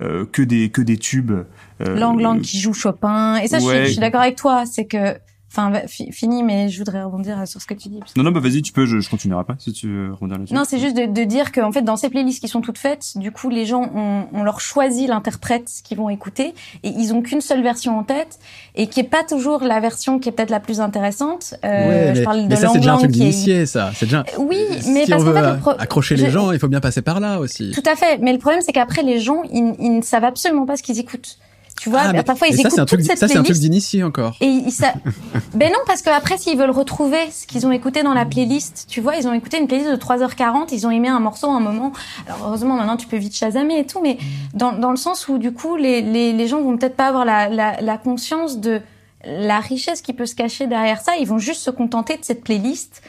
que 0.00 0.42
des, 0.42 0.70
que 0.70 0.82
des 0.82 0.96
tubes. 0.96 1.32
Lang 1.80 2.18
Lang 2.18 2.40
qui 2.40 2.58
joue 2.58 2.72
Chopin, 2.72 3.36
et 3.36 3.48
ça, 3.48 3.58
je 3.58 3.64
suis, 3.64 3.78
je 3.84 3.90
suis 3.92 4.00
d'accord 4.00 4.22
avec 4.22 4.36
toi, 4.36 4.64
c'est 4.64 4.86
que 4.86 5.18
enfin 5.56 5.72
fini, 5.88 6.42
mais 6.42 6.68
je 6.68 6.78
voudrais 6.78 7.02
rebondir 7.02 7.46
sur 7.46 7.60
ce 7.60 7.66
que 7.66 7.74
tu 7.74 7.88
dis. 7.88 8.00
Non, 8.16 8.24
non, 8.24 8.30
bah 8.30 8.40
vas-y, 8.40 8.62
tu 8.62 8.72
peux, 8.72 8.84
je, 8.86 9.00
je 9.00 9.08
continuerai 9.08 9.44
pas 9.44 9.54
si 9.58 9.72
tu 9.72 9.88
veux 9.88 10.12
rebondir 10.12 10.38
là-dessus. 10.38 10.54
Non, 10.54 10.64
c'est 10.66 10.78
juste 10.78 10.96
de, 10.96 11.06
de 11.06 11.24
dire 11.24 11.52
qu'en 11.52 11.72
fait, 11.72 11.82
dans 11.82 11.96
ces 11.96 12.10
playlists 12.10 12.40
qui 12.40 12.48
sont 12.48 12.60
toutes 12.60 12.78
faites, 12.78 13.12
du 13.16 13.32
coup, 13.32 13.48
les 13.48 13.64
gens 13.64 13.90
ont, 13.94 14.26
on 14.32 14.42
leur 14.42 14.60
choisi 14.60 15.06
l'interprète 15.06 15.70
qu'ils 15.84 15.96
vont 15.96 16.10
écouter 16.10 16.54
et 16.82 16.88
ils 16.88 17.14
ont 17.14 17.22
qu'une 17.22 17.40
seule 17.40 17.62
version 17.62 17.98
en 17.98 18.02
tête 18.02 18.38
et 18.74 18.86
qui 18.88 19.00
est 19.00 19.04
pas 19.04 19.24
toujours 19.24 19.62
la 19.62 19.80
version 19.80 20.18
qui 20.18 20.28
est 20.28 20.32
peut-être 20.32 20.50
la 20.50 20.60
plus 20.60 20.80
intéressante. 20.80 21.54
Euh, 21.64 22.14
je 22.14 22.22
parle 22.22 22.42
de 22.42 22.48
mais 22.48 22.56
ça, 22.56 22.68
c'est 22.68 22.78
déjà 22.78 22.94
un 22.94 22.98
truc 22.98 23.10
d'initié, 23.12 23.66
ça. 23.66 23.90
C'est 23.94 24.06
déjà. 24.06 24.24
Oui, 24.38 24.58
mais 24.88 25.04
si 25.04 25.10
parce 25.10 25.24
qu'en 25.24 25.32
fait, 25.32 25.70
accrocher 25.78 26.16
les 26.16 26.30
gens, 26.30 26.52
il 26.52 26.58
faut 26.58 26.68
bien 26.68 26.80
passer 26.80 27.02
par 27.02 27.20
là 27.20 27.38
aussi. 27.38 27.70
Tout 27.72 27.88
à 27.90 27.96
fait. 27.96 28.18
Mais 28.18 28.32
le 28.32 28.38
problème, 28.38 28.60
c'est 28.62 28.72
qu'après, 28.72 29.02
les 29.02 29.20
gens, 29.20 29.42
ils, 29.52 29.74
ils 29.78 29.96
ne 29.96 30.02
savent 30.02 30.24
absolument 30.24 30.66
pas 30.66 30.76
ce 30.76 30.82
qu'ils 30.82 30.98
écoutent. 30.98 31.38
Tu 31.80 31.90
vois, 31.90 32.00
ah, 32.04 32.22
parfois 32.22 32.48
ils 32.48 32.58
écoutent 32.58 32.72
ça, 32.72 32.86
toute 32.86 33.02
cette 33.02 33.18
Ça, 33.18 33.28
c'est 33.28 33.36
un 33.36 33.42
truc 33.42 33.58
d'initié 33.58 34.02
encore. 34.02 34.36
Et 34.40 34.70
ça... 34.70 34.94
ben 35.54 35.70
non, 35.70 35.78
parce 35.86 36.02
que 36.02 36.10
après, 36.10 36.38
s'ils 36.38 36.58
veulent 36.58 36.70
retrouver 36.70 37.30
ce 37.30 37.46
qu'ils 37.46 37.66
ont 37.66 37.72
écouté 37.72 38.02
dans 38.02 38.14
la 38.14 38.24
playlist, 38.24 38.86
tu 38.88 39.00
vois, 39.00 39.16
ils 39.16 39.28
ont 39.28 39.32
écouté 39.32 39.58
une 39.58 39.66
playlist 39.66 39.90
de 39.90 39.96
3h40, 39.96 40.68
ils 40.72 40.86
ont 40.86 40.90
aimé 40.90 41.08
un 41.08 41.20
morceau 41.20 41.48
à 41.48 41.54
un 41.54 41.60
moment. 41.60 41.92
Alors 42.26 42.46
heureusement, 42.46 42.76
maintenant, 42.76 42.96
tu 42.96 43.06
peux 43.06 43.18
vite 43.18 43.36
chasamer 43.36 43.78
et 43.80 43.86
tout, 43.86 44.00
mais 44.02 44.16
dans, 44.54 44.72
dans 44.72 44.90
le 44.90 44.96
sens 44.96 45.28
où, 45.28 45.38
du 45.38 45.52
coup, 45.52 45.76
les, 45.76 46.00
les, 46.00 46.32
les 46.32 46.48
gens 46.48 46.62
vont 46.62 46.76
peut-être 46.76 46.96
pas 46.96 47.08
avoir 47.08 47.24
la, 47.24 47.48
la, 47.48 47.80
la 47.80 47.98
conscience 47.98 48.58
de 48.58 48.80
la 49.24 49.60
richesse 49.60 50.02
qui 50.02 50.12
peut 50.12 50.26
se 50.26 50.34
cacher 50.34 50.66
derrière 50.66 51.00
ça. 51.00 51.16
Ils 51.16 51.26
vont 51.26 51.38
juste 51.38 51.60
se 51.60 51.70
contenter 51.70 52.16
de 52.16 52.24
cette 52.24 52.42
playlist 52.42 53.02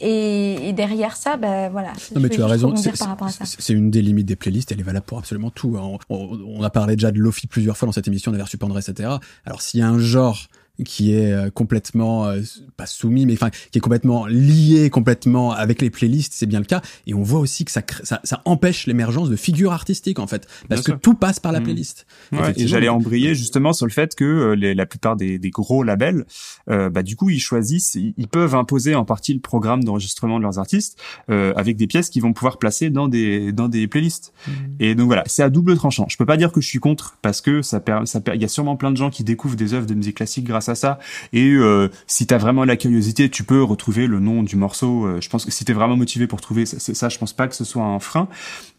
et, 0.00 0.72
derrière 0.72 1.16
ça, 1.16 1.36
ben 1.36 1.68
voilà. 1.70 1.92
Non, 2.14 2.20
mais 2.20 2.28
tu 2.28 2.42
as 2.42 2.46
raison. 2.46 2.74
C'est 2.76 3.72
une 3.72 3.90
des 3.90 4.02
limites 4.02 4.26
des 4.26 4.36
playlists. 4.36 4.72
Elle 4.72 4.80
est 4.80 4.84
valable 4.84 5.06
pour 5.06 5.18
absolument 5.18 5.50
tout. 5.50 5.76
Hein. 5.78 5.98
On, 6.08 6.62
a 6.62 6.70
parlé 6.70 6.96
déjà 6.96 7.12
de 7.12 7.18
Lofi 7.18 7.46
plusieurs 7.46 7.76
fois 7.76 7.86
dans 7.86 7.92
cette 7.92 8.08
émission. 8.08 8.30
On 8.30 8.34
avait 8.34 8.42
reçu 8.42 8.58
Pandora, 8.58 8.80
etc. 8.80 9.10
Alors 9.44 9.62
s'il 9.62 9.80
y 9.80 9.82
a 9.82 9.88
un 9.88 9.98
genre 9.98 10.48
qui 10.84 11.14
est 11.14 11.32
euh, 11.32 11.50
complètement 11.50 12.26
euh, 12.26 12.40
pas 12.76 12.86
soumis 12.86 13.26
mais 13.26 13.34
enfin 13.34 13.50
qui 13.50 13.78
est 13.78 13.80
complètement 13.80 14.26
lié 14.26 14.90
complètement 14.90 15.52
avec 15.52 15.82
les 15.82 15.90
playlists 15.90 16.32
c'est 16.34 16.46
bien 16.46 16.60
le 16.60 16.66
cas. 16.66 16.82
Et 17.06 17.14
on 17.14 17.22
voit 17.22 17.40
aussi 17.40 17.64
que 17.64 17.70
ça 17.70 17.82
ça, 18.02 18.20
ça 18.24 18.42
empêche 18.44 18.86
l'émergence 18.86 19.28
de 19.28 19.36
figures 19.36 19.72
artistiques 19.72 20.18
en 20.18 20.26
fait. 20.26 20.46
Parce 20.68 20.82
que 20.82 20.92
tout 20.92 21.14
passe 21.14 21.40
par 21.40 21.52
la 21.52 21.60
mmh. 21.60 21.64
playlist. 21.64 22.06
Ouais, 22.32 22.52
et 22.56 22.66
j'allais 22.66 22.88
embrayer 22.88 23.34
justement 23.34 23.72
sur 23.72 23.86
le 23.86 23.92
fait 23.92 24.14
que 24.14 24.24
euh, 24.24 24.54
les, 24.54 24.74
la 24.74 24.86
plupart 24.86 25.16
des, 25.16 25.38
des 25.38 25.50
gros 25.50 25.82
labels 25.82 26.24
euh, 26.70 26.90
bah 26.90 27.02
du 27.02 27.16
coup 27.16 27.30
ils 27.30 27.40
choisissent 27.40 27.94
ils, 27.94 28.28
peuvent 28.28 28.54
imposer 28.54 28.94
en 28.94 29.04
partie 29.04 29.34
le 29.34 29.40
programme 29.40 29.84
d'enregistrement 29.84 30.38
de 30.38 30.42
leurs 30.42 30.58
artistes 30.58 30.98
euh, 31.30 31.52
avec 31.56 31.76
des 31.76 31.86
pièces 31.86 32.08
qu'ils 32.08 32.22
vont 32.22 32.32
pouvoir 32.32 32.58
placer 32.58 32.90
dans 32.90 33.08
des 33.08 33.52
dans 33.52 33.68
des 33.68 33.86
playlists. 33.86 34.32
Mmh. 34.46 34.50
et 34.80 34.94
donc 34.94 35.06
voilà 35.06 35.24
c'est 35.26 35.42
à 35.42 35.50
double 35.50 35.76
tranchant. 35.76 36.06
Je 36.08 36.16
peux 36.16 36.26
pas 36.26 36.36
dire 36.36 36.52
que 36.52 36.60
je 36.60 36.66
suis 36.66 36.78
contre 36.78 37.18
parce 37.22 37.40
que 37.40 37.62
ça 37.62 37.82
ça 38.04 38.20
il 38.34 38.40
y 38.40 38.44
a 38.44 38.48
sûrement 38.48 38.76
plein 38.76 38.90
de 38.90 38.96
gens 38.96 39.10
qui 39.10 39.24
découvrent 39.24 39.56
des 39.56 39.74
œuvres 39.74 39.86
de 39.86 39.94
musique 39.94 40.16
classique 40.16 40.44
grâce 40.44 40.61
à 40.68 40.74
ça. 40.74 40.98
Et 41.32 41.50
euh, 41.50 41.88
si 42.06 42.26
t'as 42.26 42.38
vraiment 42.38 42.64
la 42.64 42.76
curiosité, 42.76 43.28
tu 43.28 43.44
peux 43.44 43.62
retrouver 43.62 44.06
le 44.06 44.20
nom 44.20 44.42
du 44.42 44.56
morceau. 44.56 45.06
Euh, 45.06 45.20
je 45.20 45.28
pense 45.28 45.44
que 45.44 45.50
si 45.50 45.64
t'es 45.64 45.72
vraiment 45.72 45.96
motivé 45.96 46.26
pour 46.26 46.40
trouver 46.40 46.66
ça, 46.66 47.08
je 47.08 47.18
pense 47.18 47.32
pas 47.32 47.48
que 47.48 47.54
ce 47.54 47.64
soit 47.64 47.84
un 47.84 48.00
frein. 48.00 48.28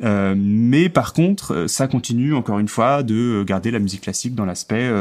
Euh, 0.03 0.35
mais 0.37 0.89
par 0.89 1.13
contre, 1.13 1.65
ça 1.67 1.87
continue 1.87 2.33
encore 2.33 2.59
une 2.59 2.67
fois 2.67 3.03
de 3.03 3.43
garder 3.45 3.71
la 3.71 3.79
musique 3.79 4.01
classique 4.01 4.35
dans 4.35 4.45
l'aspect, 4.45 4.91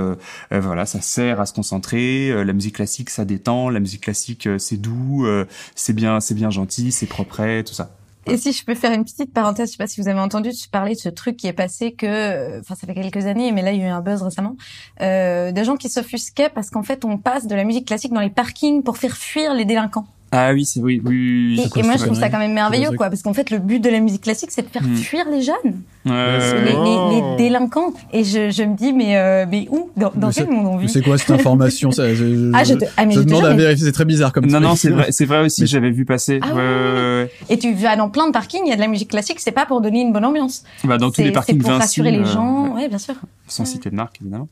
voilà, 0.50 0.86
ça 0.86 1.00
sert 1.00 1.40
à 1.40 1.46
se 1.46 1.52
concentrer. 1.52 2.44
la 2.44 2.52
musique 2.52 2.76
classique, 2.76 3.10
ça 3.10 3.24
détend. 3.24 3.70
La 3.70 3.80
musique 3.80 4.02
classique, 4.02 4.48
c'est 4.58 4.76
doux, 4.76 5.26
c'est 5.74 5.92
bien, 5.92 6.20
c'est 6.20 6.34
bien 6.34 6.50
gentil, 6.50 6.92
c'est 6.92 7.06
propre, 7.06 7.62
tout 7.62 7.74
ça. 7.74 7.90
Et 8.26 8.36
si 8.36 8.52
je 8.52 8.64
peux 8.64 8.74
faire 8.74 8.92
une 8.92 9.04
petite 9.04 9.32
parenthèse, 9.32 9.68
je 9.68 9.72
sais 9.72 9.78
pas 9.78 9.86
si 9.86 10.00
vous 10.00 10.08
avez 10.08 10.20
entendu 10.20 10.50
parler 10.70 10.94
de 10.94 11.00
ce 11.00 11.08
truc 11.08 11.36
qui 11.36 11.48
est 11.48 11.52
passé 11.52 11.92
que, 11.92 12.60
enfin 12.60 12.74
ça 12.74 12.86
fait 12.86 12.94
quelques 12.94 13.26
années, 13.26 13.50
mais 13.50 13.62
là 13.62 13.72
il 13.72 13.80
y 13.80 13.84
a 13.84 13.88
eu 13.88 13.90
un 13.90 14.00
buzz 14.00 14.22
récemment, 14.22 14.56
euh, 15.00 15.50
des 15.50 15.64
gens 15.64 15.76
qui 15.76 15.88
s'offusquaient 15.88 16.50
parce 16.50 16.70
qu'en 16.70 16.82
fait 16.82 17.04
on 17.04 17.18
passe 17.18 17.46
de 17.46 17.54
la 17.54 17.64
musique 17.64 17.86
classique 17.86 18.12
dans 18.12 18.20
les 18.20 18.30
parkings 18.30 18.82
pour 18.82 18.96
faire 18.96 19.16
fuir 19.16 19.54
les 19.54 19.64
délinquants. 19.64 20.06
Ah 20.34 20.52
oui, 20.54 20.64
c'est 20.64 20.80
oui, 20.80 21.02
oui. 21.04 21.58
oui. 21.58 21.70
Et, 21.76 21.82
moi, 21.82 21.98
je 21.98 22.06
trouve 22.06 22.18
ça 22.18 22.30
quand 22.30 22.38
même 22.38 22.54
merveilleux, 22.54 22.92
quoi, 22.96 23.10
parce 23.10 23.20
qu'en 23.20 23.34
fait, 23.34 23.50
le 23.50 23.58
but 23.58 23.80
de 23.80 23.90
la 23.90 24.00
musique 24.00 24.22
classique, 24.22 24.48
c'est 24.50 24.62
de 24.62 24.68
faire 24.68 24.82
hmm. 24.82 24.96
fuir 24.96 25.26
les 25.30 25.42
jeunes, 25.42 25.82
les, 26.06 26.72
les, 26.72 27.20
les, 27.20 27.36
délinquants. 27.36 27.92
Et 28.14 28.24
je, 28.24 28.50
je 28.50 28.62
me 28.62 28.74
dis, 28.74 28.94
mais 28.94 29.18
euh, 29.18 29.44
mais 29.46 29.68
où, 29.70 29.90
dans, 29.94 30.10
dans 30.16 30.30
quel 30.30 30.48
monde 30.48 30.68
on 30.68 30.78
vit? 30.78 30.88
C'est 30.88 31.02
quoi 31.02 31.18
cette 31.18 31.32
information? 31.32 31.90
Ça, 31.90 32.14
je, 32.14 32.50
Ah, 32.54 32.64
je, 32.64 32.72
te, 32.72 32.86
ah, 32.96 33.04
mais 33.04 33.12
je, 33.12 33.20
demande 33.20 33.44
à 33.44 33.52
vérifier. 33.52 33.84
C'est 33.84 33.92
très 33.92 34.06
bizarre 34.06 34.32
comme. 34.32 34.46
Non, 34.46 34.60
non, 34.60 34.74
c'est 34.74 34.88
vrai, 34.88 35.08
c'est 35.10 35.26
vrai 35.26 35.40
aussi. 35.40 35.66
J'avais 35.66 35.90
vu 35.90 36.06
passer. 36.06 36.40
Ah, 36.40 36.54
ouais, 36.54 37.21
Et 37.48 37.58
tu 37.58 37.72
vas 37.74 37.96
dans 37.96 38.10
plein 38.10 38.26
de 38.26 38.32
parkings, 38.32 38.62
il 38.64 38.70
y 38.70 38.72
a 38.72 38.76
de 38.76 38.80
la 38.80 38.88
musique 38.88 39.10
classique. 39.10 39.40
C'est 39.40 39.52
pas 39.52 39.66
pour 39.66 39.80
donner 39.80 40.00
une 40.00 40.12
bonne 40.12 40.24
ambiance. 40.24 40.64
Bah, 40.84 40.98
dans 40.98 41.10
tous 41.10 41.22
les 41.22 41.32
parkings, 41.32 41.56
c'est 41.58 41.62
pour 41.62 41.78
rassurer 41.78 42.10
les 42.10 42.24
gens. 42.24 42.74
Ouais, 42.74 42.88
bien 42.88 42.98
sûr. 42.98 43.14
Sans 43.46 43.64
citer 43.64 43.90
de 43.90 43.96
marque, 43.96 44.20
évidemment. 44.20 44.48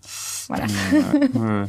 Voilà. 0.48 0.66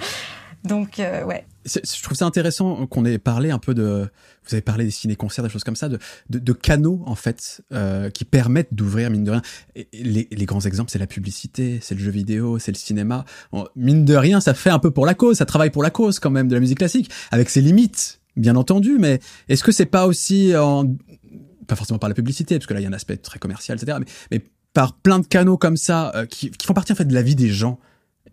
Donc, 0.64 1.00
euh, 1.00 1.24
ouais. 1.24 1.46
Je 1.66 2.04
trouve 2.04 2.18
ça 2.18 2.26
intéressant 2.26 2.86
qu'on 2.88 3.06
ait 3.06 3.18
parlé 3.18 3.52
un 3.52 3.58
peu 3.60 3.74
de. 3.74 4.10
Vous 4.48 4.56
avez 4.56 4.62
parlé 4.62 4.86
des 4.86 4.92
ciné-concerts, 4.92 5.44
des 5.44 5.50
choses 5.50 5.64
comme 5.64 5.76
ça, 5.76 5.90
de, 5.90 6.00
de, 6.30 6.40
de 6.40 6.54
canaux 6.54 7.04
en 7.06 7.16
fait 7.16 7.62
euh, 7.72 8.10
qui 8.10 8.26
permettent 8.26 8.74
d'ouvrir 8.74 9.10
mine 9.12 9.24
de 9.24 9.32
rien. 9.32 9.42
Et 9.76 9.88
les, 9.94 10.28
les, 10.32 10.46
grands 10.46 10.62
exemples, 10.62 10.90
c'est 10.92 11.00
la 11.00 11.08
publicité, 11.08 11.80
c'est 11.82 11.94
le 11.94 12.02
jeu 12.02 12.10
vidéo, 12.12 12.58
c'est 12.58 12.72
le 12.72 12.78
cinéma. 12.78 13.26
mine 13.76 14.06
de 14.06 14.16
rien, 14.16 14.42
ça 14.42 14.56
fait 14.56 14.72
un 14.72 14.80
peu 14.80 14.92
pour 14.92 15.06
la 15.06 15.14
cause, 15.14 15.38
ça 15.38 15.46
travaille 15.46 15.70
pour 15.70 15.84
la 15.84 15.92
cause 15.92 16.20
quand 16.20 16.32
même 16.32 16.48
de 16.48 16.56
la 16.56 16.60
musique 16.60 16.80
classique, 16.80 17.12
avec 17.30 17.50
ses 17.50 17.62
limites, 17.62 18.21
bien 18.42 18.56
entendu. 18.56 18.98
Mais 19.00 19.20
est-ce 19.48 19.64
que 19.64 19.72
c'est 19.72 19.86
pas 19.86 20.08
aussi 20.08 20.56
en 20.56 20.96
pas 21.68 21.76
forcément 21.76 22.00
par 22.00 22.10
la 22.10 22.16
publicité, 22.16 22.58
parce 22.58 22.68
que 22.68 22.74
là 22.74 22.82
il 22.82 22.84
y 22.84 22.86
a 22.86 22.90
un 22.90 22.94
aspect 22.94 23.16
très 23.16 23.40
commercial, 23.40 23.78
etc. 23.78 23.98
Mais, 24.00 24.06
mais 24.32 24.44
par 24.74 24.94
plein 24.94 25.20
de 25.20 25.26
canaux 25.26 25.58
comme 25.58 25.78
ça 25.78 26.12
euh, 26.16 26.26
qui, 26.26 26.52
qui 26.52 26.68
font 26.68 26.74
partie 26.74 26.92
en 26.92 26.96
fait 26.96 27.06
de 27.06 27.14
la 27.14 27.22
vie 27.22 27.36
des 27.36 27.50
gens 27.50 27.80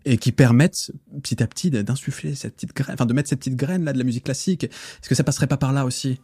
et 0.05 0.17
qui 0.17 0.31
permettent 0.31 0.91
petit 1.21 1.41
à 1.43 1.47
petit 1.47 1.69
d'insuffler 1.69 2.35
cette 2.35 2.55
petite 2.55 2.75
graine, 2.75 2.93
enfin 2.93 3.05
de 3.05 3.13
mettre 3.13 3.29
cette 3.29 3.39
petite 3.39 3.55
graine 3.55 3.83
là 3.83 3.93
de 3.93 3.97
la 3.97 4.03
musique 4.03 4.25
classique. 4.25 4.65
Est-ce 4.65 5.09
que 5.09 5.15
ça 5.15 5.23
passerait 5.23 5.47
pas 5.47 5.57
par 5.57 5.73
là 5.73 5.85
aussi? 5.85 6.19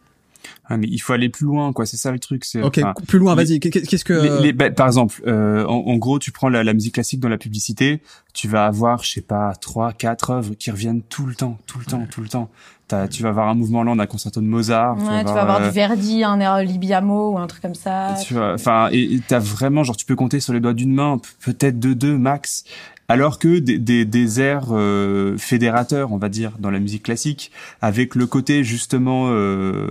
Ah, 0.68 0.76
mais 0.76 0.88
il 0.90 0.98
faut 0.98 1.12
aller 1.12 1.28
plus 1.28 1.46
loin, 1.46 1.72
quoi. 1.72 1.86
C'est 1.86 1.96
ça 1.96 2.10
le 2.10 2.18
truc. 2.18 2.44
C'est, 2.44 2.62
ok, 2.62 2.80
plus 3.06 3.18
loin. 3.18 3.34
Vas-y. 3.34 3.60
Qu'est-ce 3.60 4.04
que 4.04 4.42
les, 4.42 4.52
bah, 4.52 4.70
par 4.70 4.86
exemple, 4.86 5.22
euh, 5.26 5.64
en, 5.66 5.96
gros, 5.96 6.18
tu 6.18 6.32
prends 6.32 6.48
la, 6.48 6.64
la, 6.64 6.74
musique 6.74 6.94
classique 6.94 7.20
dans 7.20 7.28
la 7.28 7.38
publicité, 7.38 8.00
tu 8.34 8.48
vas 8.48 8.66
avoir, 8.66 9.04
je 9.04 9.12
sais 9.12 9.20
pas, 9.20 9.54
trois, 9.54 9.92
quatre 9.92 10.30
œuvres 10.30 10.54
qui 10.54 10.70
reviennent 10.70 11.02
tout 11.02 11.26
le 11.26 11.34
temps, 11.34 11.58
tout 11.66 11.78
le 11.78 11.84
temps, 11.84 12.06
tout 12.10 12.20
le 12.20 12.28
temps. 12.28 12.50
As, 12.92 13.08
tu 13.08 13.22
vas 13.22 13.30
avoir 13.30 13.48
un 13.48 13.54
mouvement 13.54 13.82
lent 13.82 13.96
d'un 13.96 14.06
concerto 14.06 14.40
de 14.40 14.46
Mozart. 14.46 14.96
Ouais, 14.98 15.24
tu 15.24 15.32
vas, 15.32 15.42
avoir, 15.42 15.60
du 15.60 15.66
euh, 15.66 15.70
Verdi, 15.70 16.22
un 16.22 16.38
air 16.38 16.58
Libiamo 16.62 17.32
ou 17.32 17.38
un 17.38 17.46
truc 17.48 17.62
comme 17.62 17.74
ça. 17.74 18.14
Tu 18.24 18.38
enfin, 18.38 18.88
et 18.92 19.20
t'as 19.26 19.40
vraiment, 19.40 19.82
genre, 19.82 19.96
tu 19.96 20.06
peux 20.06 20.14
compter 20.14 20.38
sur 20.38 20.52
les 20.52 20.60
doigts 20.60 20.74
d'une 20.74 20.94
main, 20.94 21.20
peut-être 21.44 21.80
de 21.80 21.94
deux 21.94 22.16
max, 22.16 22.62
alors 23.08 23.38
que 23.38 23.58
des, 23.58 23.78
des, 23.78 24.04
des 24.04 24.40
airs 24.40 24.68
euh, 24.70 25.36
fédérateurs, 25.36 26.12
on 26.12 26.16
va 26.16 26.28
dire, 26.28 26.52
dans 26.58 26.70
la 26.70 26.78
musique 26.78 27.04
classique, 27.04 27.50
avec 27.82 28.14
le 28.14 28.26
côté 28.26 28.64
justement 28.64 29.26
euh 29.30 29.88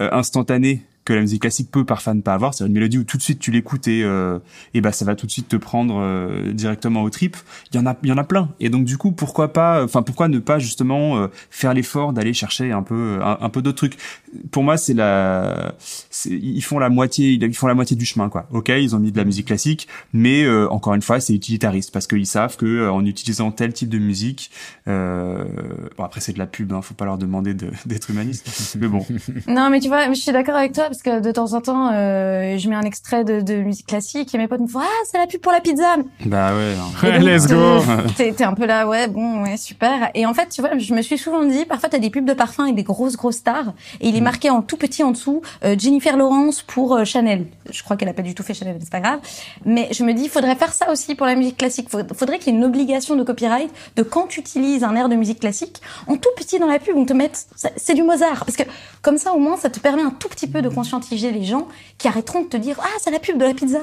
instantané 0.00 0.82
que 1.06 1.12
la 1.12 1.20
musique 1.20 1.42
classique 1.42 1.70
peut 1.70 1.84
parfois 1.84 2.12
ne 2.14 2.20
pas 2.20 2.34
avoir. 2.34 2.52
C'est 2.52 2.66
une 2.66 2.72
mélodie 2.72 2.98
où 2.98 3.04
tout 3.04 3.16
de 3.16 3.22
suite 3.22 3.38
tu 3.38 3.52
l'écoutes 3.52 3.86
et, 3.88 4.02
euh, 4.02 4.40
et 4.74 4.80
bah 4.80 4.90
ça 4.90 5.04
va 5.04 5.14
tout 5.14 5.24
de 5.24 5.30
suite 5.30 5.48
te 5.48 5.56
prendre 5.56 5.98
euh, 6.00 6.52
directement 6.52 7.02
au 7.04 7.10
trip. 7.10 7.36
Il 7.72 7.76
y 7.76 7.78
en 7.78 7.86
a, 7.86 7.96
il 8.02 8.08
y 8.08 8.12
en 8.12 8.18
a 8.18 8.24
plein. 8.24 8.50
Et 8.58 8.68
donc 8.68 8.84
du 8.84 8.98
coup, 8.98 9.12
pourquoi 9.12 9.52
pas, 9.52 9.84
enfin 9.84 10.02
pourquoi 10.02 10.26
ne 10.26 10.40
pas 10.40 10.58
justement 10.58 11.16
euh, 11.16 11.28
faire 11.48 11.72
l'effort 11.74 12.12
d'aller 12.12 12.34
chercher 12.34 12.72
un 12.72 12.82
peu, 12.82 13.20
un, 13.22 13.48
peu 13.48 13.62
d'autres 13.62 13.76
trucs? 13.76 13.96
Pour 14.50 14.64
moi, 14.64 14.76
c'est 14.76 14.94
la, 14.94 15.74
ils 16.26 16.62
font 16.62 16.80
la 16.80 16.88
moitié, 16.88 17.32
ils 17.32 17.54
font 17.54 17.68
la 17.68 17.74
moitié 17.74 17.96
du 17.96 18.04
chemin 18.04 18.28
quoi. 18.28 18.48
Ok, 18.50 18.68
ils 18.70 18.96
ont 18.96 18.98
mis 18.98 19.12
de 19.12 19.16
la 19.16 19.24
musique 19.24 19.46
classique, 19.46 19.86
mais 20.12 20.42
euh, 20.42 20.68
encore 20.70 20.94
une 20.94 21.02
fois, 21.02 21.20
c'est 21.20 21.34
utilitariste 21.34 21.92
parce 21.92 22.08
qu'ils 22.08 22.26
savent 22.26 22.56
que 22.56 22.66
euh, 22.66 22.92
en 22.92 23.06
utilisant 23.06 23.52
tel 23.52 23.72
type 23.72 23.88
de 23.88 23.98
musique, 23.98 24.50
bon 24.86 26.04
après 26.04 26.20
c'est 26.20 26.32
de 26.32 26.38
la 26.38 26.46
pub, 26.46 26.72
hein, 26.72 26.82
faut 26.82 26.94
pas 26.94 27.04
leur 27.04 27.16
demander 27.16 27.54
d'être 27.86 28.10
humaniste. 28.10 28.76
mais 28.80 28.88
bon. 28.88 29.06
Non, 29.46 29.70
mais 29.70 29.78
tu 29.78 29.86
vois, 29.86 30.12
je 30.12 30.18
suis 30.18 30.32
d'accord 30.32 30.56
avec 30.56 30.72
toi 30.72 30.88
parce 30.96 31.18
que 31.18 31.22
de 31.22 31.30
temps 31.30 31.52
en 31.52 31.60
temps, 31.60 31.90
euh, 31.92 32.56
je 32.56 32.68
mets 32.68 32.74
un 32.74 32.82
extrait 32.82 33.24
de, 33.24 33.40
de, 33.40 33.56
musique 33.56 33.86
classique 33.86 34.34
et 34.34 34.38
mes 34.38 34.48
potes 34.48 34.60
me 34.60 34.66
font 34.66 34.80
ah 34.80 35.02
c'est 35.04 35.18
la 35.18 35.26
pub 35.26 35.40
pour 35.40 35.52
la 35.52 35.60
pizza. 35.60 35.96
Bah 36.24 36.52
ouais. 36.54 37.18
let's 37.20 37.46
go. 37.46 37.82
T'es 38.16 38.42
un 38.42 38.54
peu 38.54 38.64
là 38.66 38.88
ouais 38.88 39.08
bon 39.08 39.42
ouais 39.42 39.56
super. 39.56 40.10
Et 40.14 40.24
en 40.24 40.32
fait 40.32 40.48
tu 40.48 40.62
vois 40.62 40.78
je 40.78 40.94
me 40.94 41.02
suis 41.02 41.18
souvent 41.18 41.44
dit 41.44 41.64
parfois 41.66 41.88
t'as 41.88 41.98
des 41.98 42.08
pubs 42.08 42.24
de 42.24 42.32
parfum 42.32 42.64
avec 42.64 42.76
des 42.76 42.82
grosses 42.82 43.16
grosses 43.16 43.36
stars 43.36 43.74
et 44.00 44.08
il 44.08 44.16
est 44.16 44.20
mm. 44.20 44.24
marqué 44.24 44.50
en 44.50 44.62
tout 44.62 44.76
petit 44.76 45.02
en 45.02 45.10
dessous 45.10 45.42
euh, 45.64 45.76
Jennifer 45.78 46.16
Lawrence 46.16 46.62
pour 46.62 46.94
euh, 46.94 47.04
Chanel. 47.04 47.46
Je 47.70 47.82
crois 47.82 47.96
qu'elle 47.96 48.08
a 48.08 48.14
pas 48.14 48.22
du 48.22 48.34
tout 48.34 48.42
fait 48.42 48.54
Chanel, 48.54 48.78
c'est 48.80 48.90
pas 48.90 49.00
grave. 49.00 49.20
Mais 49.64 49.88
je 49.92 50.02
me 50.02 50.14
dis 50.14 50.24
il 50.24 50.30
faudrait 50.30 50.56
faire 50.56 50.72
ça 50.72 50.90
aussi 50.90 51.14
pour 51.14 51.26
la 51.26 51.34
musique 51.34 51.58
classique. 51.58 51.88
Faudrait 51.90 52.38
qu'il 52.38 52.52
y 52.52 52.56
ait 52.56 52.58
une 52.58 52.64
obligation 52.64 53.16
de 53.16 53.22
copyright 53.22 53.70
de 53.96 54.02
quand 54.02 54.28
tu 54.28 54.40
utilises 54.40 54.82
un 54.82 54.94
air 54.96 55.08
de 55.08 55.14
musique 55.14 55.40
classique 55.40 55.82
en 56.06 56.16
tout 56.16 56.30
petit 56.36 56.58
dans 56.58 56.66
la 56.66 56.78
pub 56.78 56.96
on 56.96 57.04
te 57.04 57.12
met 57.12 57.30
c'est 57.76 57.94
du 57.94 58.02
Mozart 58.02 58.44
parce 58.44 58.56
que 58.56 58.62
comme 59.02 59.18
ça 59.18 59.32
au 59.32 59.38
moins 59.38 59.56
ça 59.56 59.68
te 59.68 59.80
permet 59.80 60.02
un 60.02 60.10
tout 60.10 60.28
petit 60.28 60.46
peu 60.46 60.62
de 60.62 60.68
conscientiser 60.86 61.32
les 61.32 61.44
gens 61.44 61.66
qui 61.98 62.06
arrêteront 62.08 62.42
de 62.42 62.48
te 62.48 62.56
dire 62.56 62.76
ah 62.80 62.98
c'est 63.00 63.10
la 63.10 63.18
pub 63.18 63.38
de 63.38 63.44
la 63.44 63.54
pizza 63.54 63.80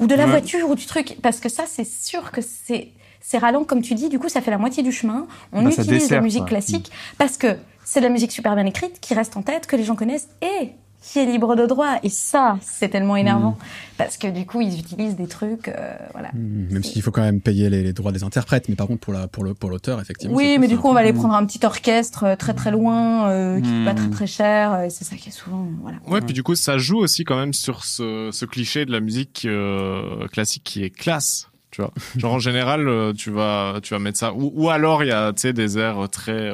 ou 0.00 0.06
de 0.06 0.14
la 0.14 0.26
voiture 0.26 0.68
ou 0.68 0.74
du 0.74 0.86
truc. 0.86 1.16
Parce 1.22 1.38
que 1.38 1.48
ça 1.48 1.64
c'est 1.66 1.86
sûr 1.86 2.32
que 2.32 2.40
c'est 2.40 2.88
c'est 3.20 3.38
ralent 3.38 3.64
comme 3.64 3.82
tu 3.82 3.94
dis. 3.94 4.08
Du 4.08 4.18
coup 4.18 4.28
ça 4.28 4.40
fait 4.40 4.50
la 4.50 4.58
moitié 4.58 4.82
du 4.82 4.92
chemin. 4.92 5.26
On 5.52 5.62
bah, 5.62 5.70
utilise 5.70 6.10
la 6.10 6.20
musique 6.20 6.46
classique 6.46 6.90
parce 7.18 7.36
que 7.36 7.56
c'est 7.84 8.00
de 8.00 8.06
la 8.06 8.10
musique 8.10 8.32
super 8.32 8.54
bien 8.54 8.66
écrite 8.66 9.00
qui 9.00 9.14
reste 9.14 9.36
en 9.36 9.42
tête 9.42 9.66
que 9.66 9.76
les 9.76 9.84
gens 9.84 9.94
connaissent. 9.94 10.28
Et 10.42 10.72
qui 11.00 11.18
est 11.18 11.26
libre 11.26 11.56
de 11.56 11.66
droit. 11.66 11.98
Et 12.02 12.08
ça, 12.08 12.58
c'est 12.62 12.88
tellement 12.88 13.16
énervant. 13.16 13.56
Parce 13.96 14.16
que 14.16 14.28
du 14.28 14.46
coup, 14.46 14.60
ils 14.60 14.78
utilisent 14.78 15.16
des 15.16 15.26
trucs, 15.26 15.68
euh, 15.68 15.94
voilà. 16.12 16.30
Mmh, 16.32 16.72
même 16.72 16.82
s'il 16.82 17.02
faut 17.02 17.10
quand 17.10 17.22
même 17.22 17.40
payer 17.40 17.68
les, 17.68 17.82
les, 17.82 17.92
droits 17.92 18.12
des 18.12 18.22
interprètes, 18.22 18.68
mais 18.68 18.74
par 18.74 18.86
contre 18.86 19.00
pour 19.00 19.12
la 19.12 19.28
pour 19.28 19.44
le 19.44 19.54
pour 19.54 19.68
l'auteur, 19.70 20.00
effectivement. 20.00 20.34
Oui, 20.34 20.58
mais 20.58 20.68
du 20.68 20.78
coup, 20.78 20.88
on 20.88 20.94
va 20.94 21.00
aller 21.00 21.12
prendre 21.12 21.34
un 21.34 21.44
petit 21.44 21.64
orchestre 21.64 22.24
euh, 22.24 22.36
très 22.36 22.54
très 22.54 22.70
loin, 22.70 23.28
euh, 23.28 23.60
qui 23.60 23.68
mmh. 23.68 23.84
pas 23.84 23.94
très 23.94 24.08
très 24.10 24.26
cher. 24.26 24.72
Euh, 24.72 24.82
et 24.84 24.90
c'est 24.90 25.04
ça 25.04 25.16
qui 25.16 25.28
est 25.28 25.32
souvent, 25.32 25.66
voilà. 25.82 25.98
Ouais, 26.06 26.20
puis 26.20 26.32
du 26.32 26.42
coup, 26.42 26.54
ça 26.54 26.78
joue 26.78 26.98
aussi 26.98 27.24
quand 27.24 27.36
même 27.36 27.52
sur 27.52 27.84
ce, 27.84 28.30
ce 28.32 28.44
cliché 28.44 28.86
de 28.86 28.92
la 28.92 29.00
musique 29.00 29.42
euh, 29.44 30.26
classique 30.28 30.64
qui 30.64 30.82
est 30.82 30.90
classe. 30.90 31.48
Tu 31.70 31.82
vois, 31.82 31.92
genre 32.16 32.34
en 32.34 32.38
général, 32.38 33.12
tu 33.16 33.30
vas 33.30 33.80
tu 33.82 33.94
vas 33.94 34.00
mettre 34.00 34.18
ça. 34.18 34.32
Ou, 34.32 34.50
ou 34.54 34.70
alors 34.70 35.04
il 35.04 35.08
y 35.08 35.12
a 35.12 35.32
tu 35.32 35.42
sais 35.42 35.52
des 35.52 35.78
airs 35.78 36.08
très 36.10 36.52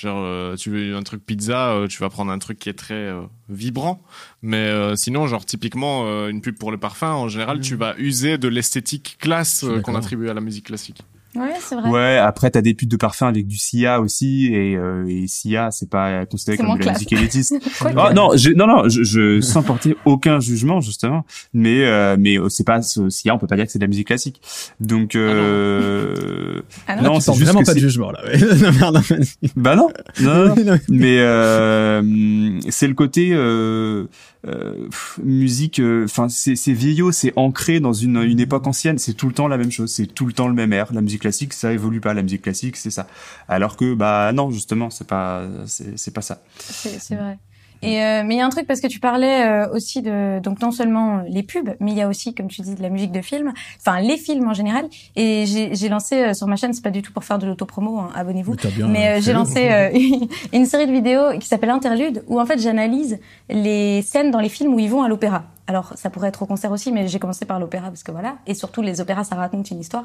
Genre, 0.00 0.22
euh, 0.24 0.56
tu 0.56 0.70
veux 0.70 0.96
un 0.96 1.02
truc 1.02 1.26
pizza, 1.26 1.72
euh, 1.72 1.86
tu 1.86 1.98
vas 1.98 2.08
prendre 2.08 2.32
un 2.32 2.38
truc 2.38 2.58
qui 2.58 2.70
est 2.70 2.78
très 2.78 2.94
euh, 2.94 3.20
vibrant. 3.50 4.02
Mais 4.40 4.96
sinon, 4.96 5.26
genre, 5.26 5.44
typiquement, 5.44 6.26
une 6.28 6.40
pub 6.40 6.56
pour 6.56 6.70
le 6.70 6.78
parfum, 6.78 7.12
en 7.12 7.28
général, 7.28 7.60
tu 7.60 7.74
mmh. 7.74 7.78
vas 7.78 7.94
user 7.98 8.38
de 8.38 8.48
l'esthétique 8.48 9.18
classe 9.20 9.66
qu'on 9.84 9.94
attribue 9.94 10.30
à 10.30 10.34
la 10.34 10.40
musique 10.40 10.66
classique. 10.66 11.02
Ouais, 11.36 11.54
c'est 11.60 11.76
vrai. 11.76 11.88
Ouais, 11.88 12.18
après 12.18 12.50
t'as 12.50 12.60
des 12.60 12.74
putes 12.74 12.90
de 12.90 12.96
parfum 12.96 13.28
avec 13.28 13.46
du 13.46 13.56
Sia 13.56 14.00
aussi 14.00 14.46
et, 14.52 14.76
euh, 14.76 15.06
et 15.06 15.26
Sia 15.28 15.70
c'est 15.70 15.88
pas 15.88 16.26
considéré 16.26 16.58
comme 16.58 16.78
de 16.78 16.84
la 16.84 16.92
musique 16.92 17.12
élitiste. 17.12 17.54
oh, 17.84 18.12
non, 18.14 18.36
je, 18.36 18.50
non 18.50 18.66
non, 18.66 18.88
je, 18.88 19.04
je 19.04 19.40
sans 19.40 19.62
porter 19.62 19.96
aucun 20.04 20.40
jugement 20.40 20.80
justement, 20.80 21.24
mais 21.54 21.84
euh, 21.84 22.16
mais 22.18 22.36
c'est 22.48 22.66
pas 22.66 22.80
Sia, 22.82 23.34
on 23.34 23.38
peut 23.38 23.46
pas 23.46 23.56
dire 23.56 23.66
que 23.66 23.72
c'est 23.72 23.78
de 23.78 23.84
la 23.84 23.88
musique 23.88 24.08
classique. 24.08 24.40
Donc 24.80 25.14
euh, 25.14 26.62
ah 26.86 26.96
non, 26.96 27.02
ah 27.04 27.08
non, 27.08 27.20
c'est 27.20 27.32
vraiment 27.32 27.62
pas 27.62 27.74
de 27.74 27.80
jugement 27.80 28.10
là. 28.10 28.20
bah 29.56 29.76
non, 29.76 29.88
non, 30.20 30.54
non, 30.56 30.78
mais 30.88 31.18
euh, 31.20 32.60
c'est 32.70 32.88
le 32.88 32.94
côté 32.94 33.30
euh, 33.32 34.06
euh, 34.46 34.88
musique, 35.22 35.80
euh, 35.80 36.04
enfin 36.04 36.28
c'est 36.28 36.72
vieillot, 36.72 37.12
c'est 37.12 37.32
ancré 37.36 37.78
dans 37.80 37.92
une, 37.92 38.16
une 38.22 38.40
époque 38.40 38.66
ancienne, 38.66 38.98
c'est 38.98 39.12
tout 39.12 39.28
le 39.28 39.34
temps 39.34 39.48
la 39.48 39.58
même 39.58 39.70
chose, 39.70 39.90
c'est 39.92 40.06
tout 40.06 40.24
le 40.26 40.32
temps 40.32 40.48
le 40.48 40.54
même 40.54 40.72
air. 40.72 40.92
La 40.92 41.02
musique 41.02 41.22
classique, 41.22 41.52
ça 41.52 41.72
évolue 41.72 42.00
pas, 42.00 42.14
la 42.14 42.22
musique 42.22 42.42
classique, 42.42 42.76
c'est 42.76 42.90
ça. 42.90 43.06
Alors 43.48 43.76
que 43.76 43.94
bah 43.94 44.32
non, 44.32 44.50
justement, 44.50 44.90
c'est 44.90 45.06
pas 45.06 45.46
c'est 45.66 46.14
pas 46.14 46.22
ça. 46.22 46.42
C'est 46.58 47.16
vrai. 47.16 47.38
Et 47.82 48.02
euh, 48.02 48.22
mais 48.24 48.34
il 48.34 48.38
y 48.38 48.40
a 48.40 48.46
un 48.46 48.50
truc 48.50 48.66
parce 48.66 48.80
que 48.80 48.86
tu 48.86 49.00
parlais 49.00 49.46
euh, 49.46 49.72
aussi 49.72 50.02
de 50.02 50.38
donc 50.40 50.60
non 50.60 50.70
seulement 50.70 51.22
les 51.28 51.42
pubs, 51.42 51.70
mais 51.80 51.92
il 51.92 51.96
y 51.96 52.02
a 52.02 52.08
aussi 52.08 52.34
comme 52.34 52.48
tu 52.48 52.60
dis 52.60 52.74
de 52.74 52.82
la 52.82 52.90
musique 52.90 53.12
de 53.12 53.22
film, 53.22 53.52
enfin 53.78 54.00
les 54.00 54.16
films 54.16 54.48
en 54.48 54.54
général. 54.54 54.88
Et 55.16 55.44
j'ai 55.46 55.88
lancé 55.88 56.22
euh, 56.22 56.34
sur 56.34 56.46
ma 56.46 56.56
chaîne, 56.56 56.72
c'est 56.72 56.82
pas 56.82 56.90
du 56.90 57.02
tout 57.02 57.12
pour 57.12 57.24
faire 57.24 57.38
de 57.38 57.46
l'autopromo, 57.46 57.98
hein, 57.98 58.10
abonnez-vous. 58.14 58.56
Mais 58.88 59.20
j'ai 59.22 59.32
lancé 59.32 59.90
une 60.52 60.66
série 60.66 60.86
de 60.86 60.92
vidéos 60.92 61.38
qui 61.38 61.46
s'appelle 61.46 61.70
Interlude 61.70 62.22
où 62.28 62.40
en 62.40 62.46
fait 62.46 62.58
j'analyse 62.58 63.18
les 63.48 64.02
scènes 64.02 64.30
dans 64.30 64.40
les 64.40 64.48
films 64.48 64.74
où 64.74 64.78
ils 64.78 64.90
vont 64.90 65.02
à 65.02 65.08
l'opéra. 65.08 65.44
Alors, 65.70 65.92
ça 65.94 66.10
pourrait 66.10 66.26
être 66.26 66.42
au 66.42 66.46
concert 66.46 66.72
aussi, 66.72 66.90
mais 66.90 67.06
j'ai 67.06 67.20
commencé 67.20 67.44
par 67.44 67.60
l'opéra 67.60 67.90
parce 67.90 68.02
que 68.02 68.10
voilà. 68.10 68.38
Et 68.48 68.54
surtout, 68.54 68.82
les 68.82 69.00
opéras, 69.00 69.22
ça 69.22 69.36
raconte 69.36 69.70
une 69.70 69.78
histoire. 69.78 70.02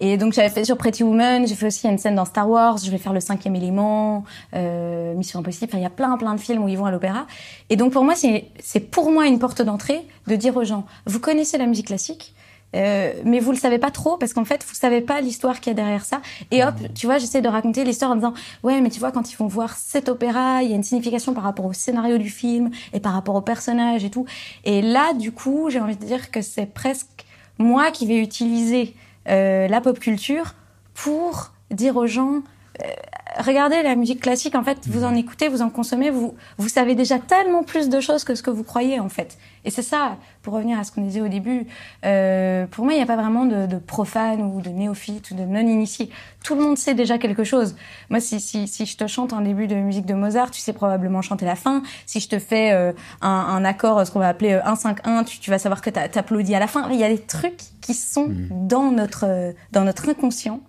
Et 0.00 0.16
donc, 0.16 0.32
j'avais 0.32 0.48
fait 0.48 0.64
sur 0.64 0.78
Pretty 0.78 1.02
Woman, 1.04 1.46
j'ai 1.46 1.54
fait 1.54 1.66
aussi 1.66 1.86
une 1.86 1.98
scène 1.98 2.14
dans 2.14 2.24
Star 2.24 2.48
Wars, 2.48 2.78
je 2.78 2.90
vais 2.90 2.96
faire 2.96 3.12
le 3.12 3.20
cinquième 3.20 3.54
élément, 3.54 4.24
euh, 4.54 5.12
Mission 5.12 5.40
Impossible. 5.40 5.68
Enfin, 5.68 5.76
il 5.76 5.82
y 5.82 5.86
a 5.86 5.90
plein, 5.90 6.16
plein 6.16 6.34
de 6.34 6.40
films 6.40 6.64
où 6.64 6.68
ils 6.68 6.78
vont 6.78 6.86
à 6.86 6.90
l'opéra. 6.90 7.26
Et 7.68 7.76
donc, 7.76 7.92
pour 7.92 8.02
moi, 8.02 8.14
c'est 8.14 8.80
pour 8.80 9.10
moi 9.10 9.26
une 9.26 9.38
porte 9.38 9.60
d'entrée 9.60 10.00
de 10.26 10.36
dire 10.36 10.56
aux 10.56 10.64
gens, 10.64 10.86
vous 11.04 11.20
connaissez 11.20 11.58
la 11.58 11.66
musique 11.66 11.88
classique, 11.88 12.34
euh, 12.74 13.12
mais 13.24 13.40
vous 13.40 13.52
le 13.52 13.56
savez 13.56 13.78
pas 13.78 13.90
trop 13.90 14.16
parce 14.16 14.32
qu'en 14.32 14.44
fait 14.44 14.64
vous 14.66 14.74
savez 14.74 15.00
pas 15.00 15.20
l'histoire 15.20 15.60
qu'il 15.60 15.70
y 15.70 15.72
a 15.72 15.74
derrière 15.74 16.04
ça. 16.04 16.20
Et 16.50 16.64
hop 16.64 16.74
tu 16.94 17.06
vois 17.06 17.18
j'essaie 17.18 17.40
de 17.40 17.48
raconter 17.48 17.84
l'histoire 17.84 18.10
en 18.10 18.16
disant 18.16 18.34
ouais 18.62 18.80
mais 18.80 18.90
tu 18.90 19.00
vois 19.00 19.12
quand 19.12 19.32
ils 19.32 19.36
vont 19.36 19.46
voir 19.46 19.76
cet 19.76 20.08
opéra 20.08 20.62
il 20.62 20.70
y 20.70 20.72
a 20.72 20.76
une 20.76 20.82
signification 20.82 21.34
par 21.34 21.44
rapport 21.44 21.66
au 21.66 21.72
scénario 21.72 22.18
du 22.18 22.30
film 22.30 22.70
et 22.92 23.00
par 23.00 23.12
rapport 23.12 23.34
au 23.34 23.42
personnage 23.42 24.04
et 24.04 24.10
tout. 24.10 24.26
Et 24.64 24.82
là 24.82 25.12
du 25.14 25.32
coup 25.32 25.70
j'ai 25.70 25.80
envie 25.80 25.96
de 25.96 26.04
dire 26.04 26.30
que 26.30 26.42
c'est 26.42 26.66
presque 26.66 27.24
moi 27.58 27.90
qui 27.90 28.06
vais 28.06 28.18
utiliser 28.18 28.94
euh, 29.28 29.68
la 29.68 29.80
pop 29.80 29.98
culture 29.98 30.54
pour 30.94 31.52
dire 31.70 31.96
aux 31.96 32.06
gens 32.06 32.42
euh, 32.82 32.86
regardez 33.38 33.82
la 33.82 33.96
musique 33.96 34.20
classique, 34.20 34.54
en 34.54 34.62
fait, 34.62 34.78
vous 34.86 35.04
en 35.04 35.14
écoutez, 35.14 35.48
vous 35.48 35.62
en 35.62 35.70
consommez, 35.70 36.10
vous, 36.10 36.34
vous 36.58 36.68
savez 36.68 36.94
déjà 36.94 37.18
tellement 37.18 37.62
plus 37.62 37.88
de 37.88 38.00
choses 38.00 38.24
que 38.24 38.34
ce 38.34 38.42
que 38.42 38.50
vous 38.50 38.64
croyez, 38.64 39.00
en 39.00 39.08
fait. 39.08 39.38
Et 39.64 39.70
c'est 39.70 39.82
ça, 39.82 40.18
pour 40.42 40.54
revenir 40.54 40.78
à 40.78 40.84
ce 40.84 40.92
qu'on 40.92 41.02
disait 41.02 41.22
au 41.22 41.28
début, 41.28 41.66
euh, 42.04 42.66
pour 42.66 42.84
moi, 42.84 42.92
il 42.92 42.96
n'y 42.96 43.02
a 43.02 43.06
pas 43.06 43.16
vraiment 43.16 43.46
de, 43.46 43.66
de 43.66 43.78
profane 43.78 44.42
ou 44.42 44.60
de 44.60 44.68
néophyte 44.68 45.30
ou 45.30 45.34
de 45.34 45.44
non-initié. 45.44 46.10
Tout 46.44 46.54
le 46.54 46.62
monde 46.62 46.76
sait 46.76 46.94
déjà 46.94 47.18
quelque 47.18 47.44
chose. 47.44 47.74
Moi, 48.10 48.20
si, 48.20 48.40
si, 48.40 48.68
si 48.68 48.84
je 48.84 48.96
te 48.96 49.06
chante 49.06 49.32
un 49.32 49.40
début 49.40 49.66
de 49.66 49.74
musique 49.76 50.06
de 50.06 50.14
Mozart, 50.14 50.50
tu 50.50 50.60
sais 50.60 50.74
probablement 50.74 51.22
chanter 51.22 51.46
la 51.46 51.56
fin. 51.56 51.82
Si 52.04 52.20
je 52.20 52.28
te 52.28 52.38
fais 52.38 52.72
euh, 52.72 52.92
un, 53.22 53.30
un, 53.30 53.64
accord, 53.64 54.06
ce 54.06 54.10
qu'on 54.10 54.20
va 54.20 54.28
appeler 54.28 54.52
1-5-1, 54.52 54.98
euh, 55.06 55.24
tu, 55.24 55.38
tu 55.40 55.50
vas 55.50 55.58
savoir 55.58 55.80
que 55.80 55.90
tu 55.90 56.18
applaudis 56.18 56.54
à 56.54 56.60
la 56.60 56.66
fin. 56.66 56.88
Il 56.90 56.98
y 56.98 57.04
a 57.04 57.08
des 57.08 57.18
trucs 57.18 57.62
qui 57.80 57.94
sont 57.94 58.28
mmh. 58.28 58.48
dans 58.68 58.90
notre, 58.90 59.54
dans 59.72 59.84
notre 59.84 60.08
inconscient 60.08 60.60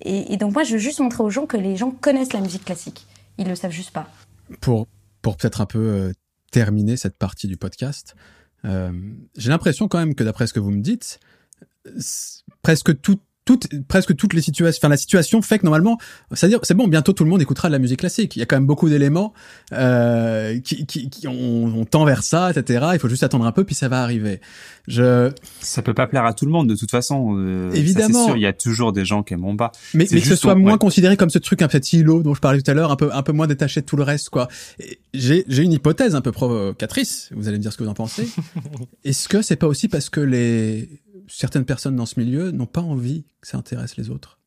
et, 0.00 0.36
donc 0.36 0.52
moi, 0.52 0.62
je 0.62 0.72
veux 0.72 0.78
juste 0.78 1.00
montrer 1.00 1.22
aux 1.22 1.30
gens 1.30 1.46
que 1.46 1.56
les 1.56 1.76
gens 1.76 1.90
connaissent 1.90 2.32
la 2.32 2.40
musique 2.40 2.64
classique. 2.64 3.06
Ils 3.38 3.48
le 3.48 3.54
savent 3.54 3.70
juste 3.70 3.90
pas. 3.90 4.08
Pour, 4.60 4.86
pour 5.22 5.36
peut-être 5.36 5.60
un 5.60 5.66
peu 5.66 5.78
euh, 5.78 6.12
terminer 6.50 6.96
cette 6.96 7.16
partie 7.16 7.48
du 7.48 7.56
podcast, 7.56 8.14
euh, 8.64 8.92
j'ai 9.36 9.50
l'impression 9.50 9.88
quand 9.88 9.98
même 9.98 10.14
que 10.14 10.24
d'après 10.24 10.46
ce 10.46 10.52
que 10.52 10.60
vous 10.60 10.70
me 10.70 10.80
dites, 10.80 11.18
presque 12.62 13.00
tout 13.00 13.18
toutes, 13.46 13.68
presque 13.86 14.14
toutes 14.16 14.34
les 14.34 14.42
situations, 14.42 14.78
enfin 14.80 14.90
la 14.90 14.96
situation 14.98 15.40
fait 15.40 15.60
que 15.60 15.64
normalement, 15.64 15.98
c'est-à-dire 16.32 16.58
c'est 16.64 16.74
bon, 16.74 16.88
bientôt 16.88 17.12
tout 17.12 17.24
le 17.24 17.30
monde 17.30 17.40
écoutera 17.40 17.68
de 17.68 17.72
la 17.72 17.78
musique 17.78 18.00
classique. 18.00 18.36
Il 18.36 18.40
y 18.40 18.42
a 18.42 18.46
quand 18.46 18.56
même 18.56 18.66
beaucoup 18.66 18.88
d'éléments 18.88 19.32
euh, 19.72 20.58
qui, 20.60 20.84
qui, 20.84 21.08
qui 21.08 21.28
on, 21.28 21.32
on, 21.32 21.84
tend 21.84 22.04
vers 22.04 22.24
ça, 22.24 22.50
etc. 22.50 22.88
Il 22.94 22.98
faut 22.98 23.08
juste 23.08 23.22
attendre 23.22 23.46
un 23.46 23.52
peu, 23.52 23.62
puis 23.62 23.76
ça 23.76 23.88
va 23.88 24.02
arriver. 24.02 24.40
Je. 24.88 25.30
Ça 25.60 25.80
peut 25.80 25.94
pas 25.94 26.08
plaire 26.08 26.24
à 26.24 26.34
tout 26.34 26.44
le 26.44 26.50
monde 26.50 26.68
de 26.68 26.74
toute 26.74 26.90
façon. 26.90 27.36
Euh, 27.38 27.70
Évidemment. 27.72 28.26
sûr, 28.26 28.36
il 28.36 28.42
y 28.42 28.46
a 28.46 28.52
toujours 28.52 28.92
des 28.92 29.04
gens 29.04 29.22
qui 29.22 29.34
aiment 29.34 29.56
pas. 29.56 29.70
Mais, 29.94 30.08
mais 30.10 30.20
que 30.20 30.26
ce 30.26 30.36
soit 30.36 30.56
moins 30.56 30.76
considéré 30.76 31.16
comme 31.16 31.30
ce 31.30 31.38
truc, 31.38 31.62
un 31.62 31.68
petit 31.68 32.00
îlot 32.00 32.24
dont 32.24 32.34
je 32.34 32.40
parlais 32.40 32.60
tout 32.60 32.70
à 32.70 32.74
l'heure, 32.74 32.90
un 32.90 32.96
peu 32.96 33.10
un 33.12 33.22
peu 33.22 33.32
moins 33.32 33.46
détaché 33.46 33.80
de 33.80 33.86
tout 33.86 33.96
le 33.96 34.02
reste, 34.02 34.30
quoi. 34.30 34.48
J'ai 35.14 35.44
j'ai 35.46 35.62
une 35.62 35.72
hypothèse 35.72 36.16
un 36.16 36.20
peu 36.20 36.32
provocatrice. 36.32 37.30
Vous 37.32 37.46
allez 37.46 37.58
me 37.58 37.62
dire 37.62 37.72
ce 37.72 37.78
que 37.78 37.84
vous 37.84 37.90
en 37.90 37.94
pensez. 37.94 38.28
Est-ce 39.04 39.28
que 39.28 39.40
c'est 39.40 39.56
pas 39.56 39.68
aussi 39.68 39.86
parce 39.86 40.10
que 40.10 40.20
les 40.20 40.88
certaines 41.28 41.64
personnes 41.64 41.96
dans 41.96 42.06
ce 42.06 42.18
milieu 42.18 42.50
n'ont 42.50 42.66
pas 42.66 42.80
envie 42.80 43.24
que 43.40 43.48
ça 43.48 43.58
intéresse 43.58 43.96
les 43.96 44.10
autres. 44.10 44.38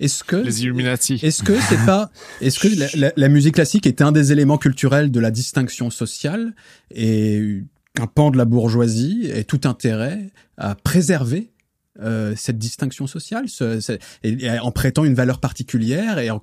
Est-ce 0.00 0.24
que 0.24 0.36
les 0.36 0.62
Illuminati 0.62 1.20
Est-ce 1.22 1.42
que 1.42 1.58
c'est 1.60 1.84
pas 1.86 2.10
Est-ce 2.40 2.58
que 2.58 2.98
la, 2.98 3.12
la, 3.16 3.28
musique 3.28 3.54
classique 3.54 3.86
est 3.86 4.02
un 4.02 4.10
des 4.10 4.32
éléments 4.32 4.58
culturels 4.58 5.12
de 5.12 5.20
la 5.20 5.30
distinction 5.30 5.88
sociale 5.90 6.54
et 6.90 7.62
qu'un 7.94 8.08
pan 8.08 8.30
de 8.30 8.36
la 8.36 8.44
bourgeoisie 8.44 9.30
ait 9.32 9.44
tout 9.44 9.60
intérêt 9.64 10.32
à 10.56 10.74
préserver 10.74 11.52
euh, 12.00 12.34
cette 12.36 12.58
distinction 12.58 13.06
sociale, 13.06 13.48
ce, 13.48 13.98
et, 14.24 14.58
en 14.58 14.72
prêtant 14.72 15.04
une 15.04 15.14
valeur 15.14 15.38
particulière 15.38 16.18
et 16.18 16.28
en 16.28 16.40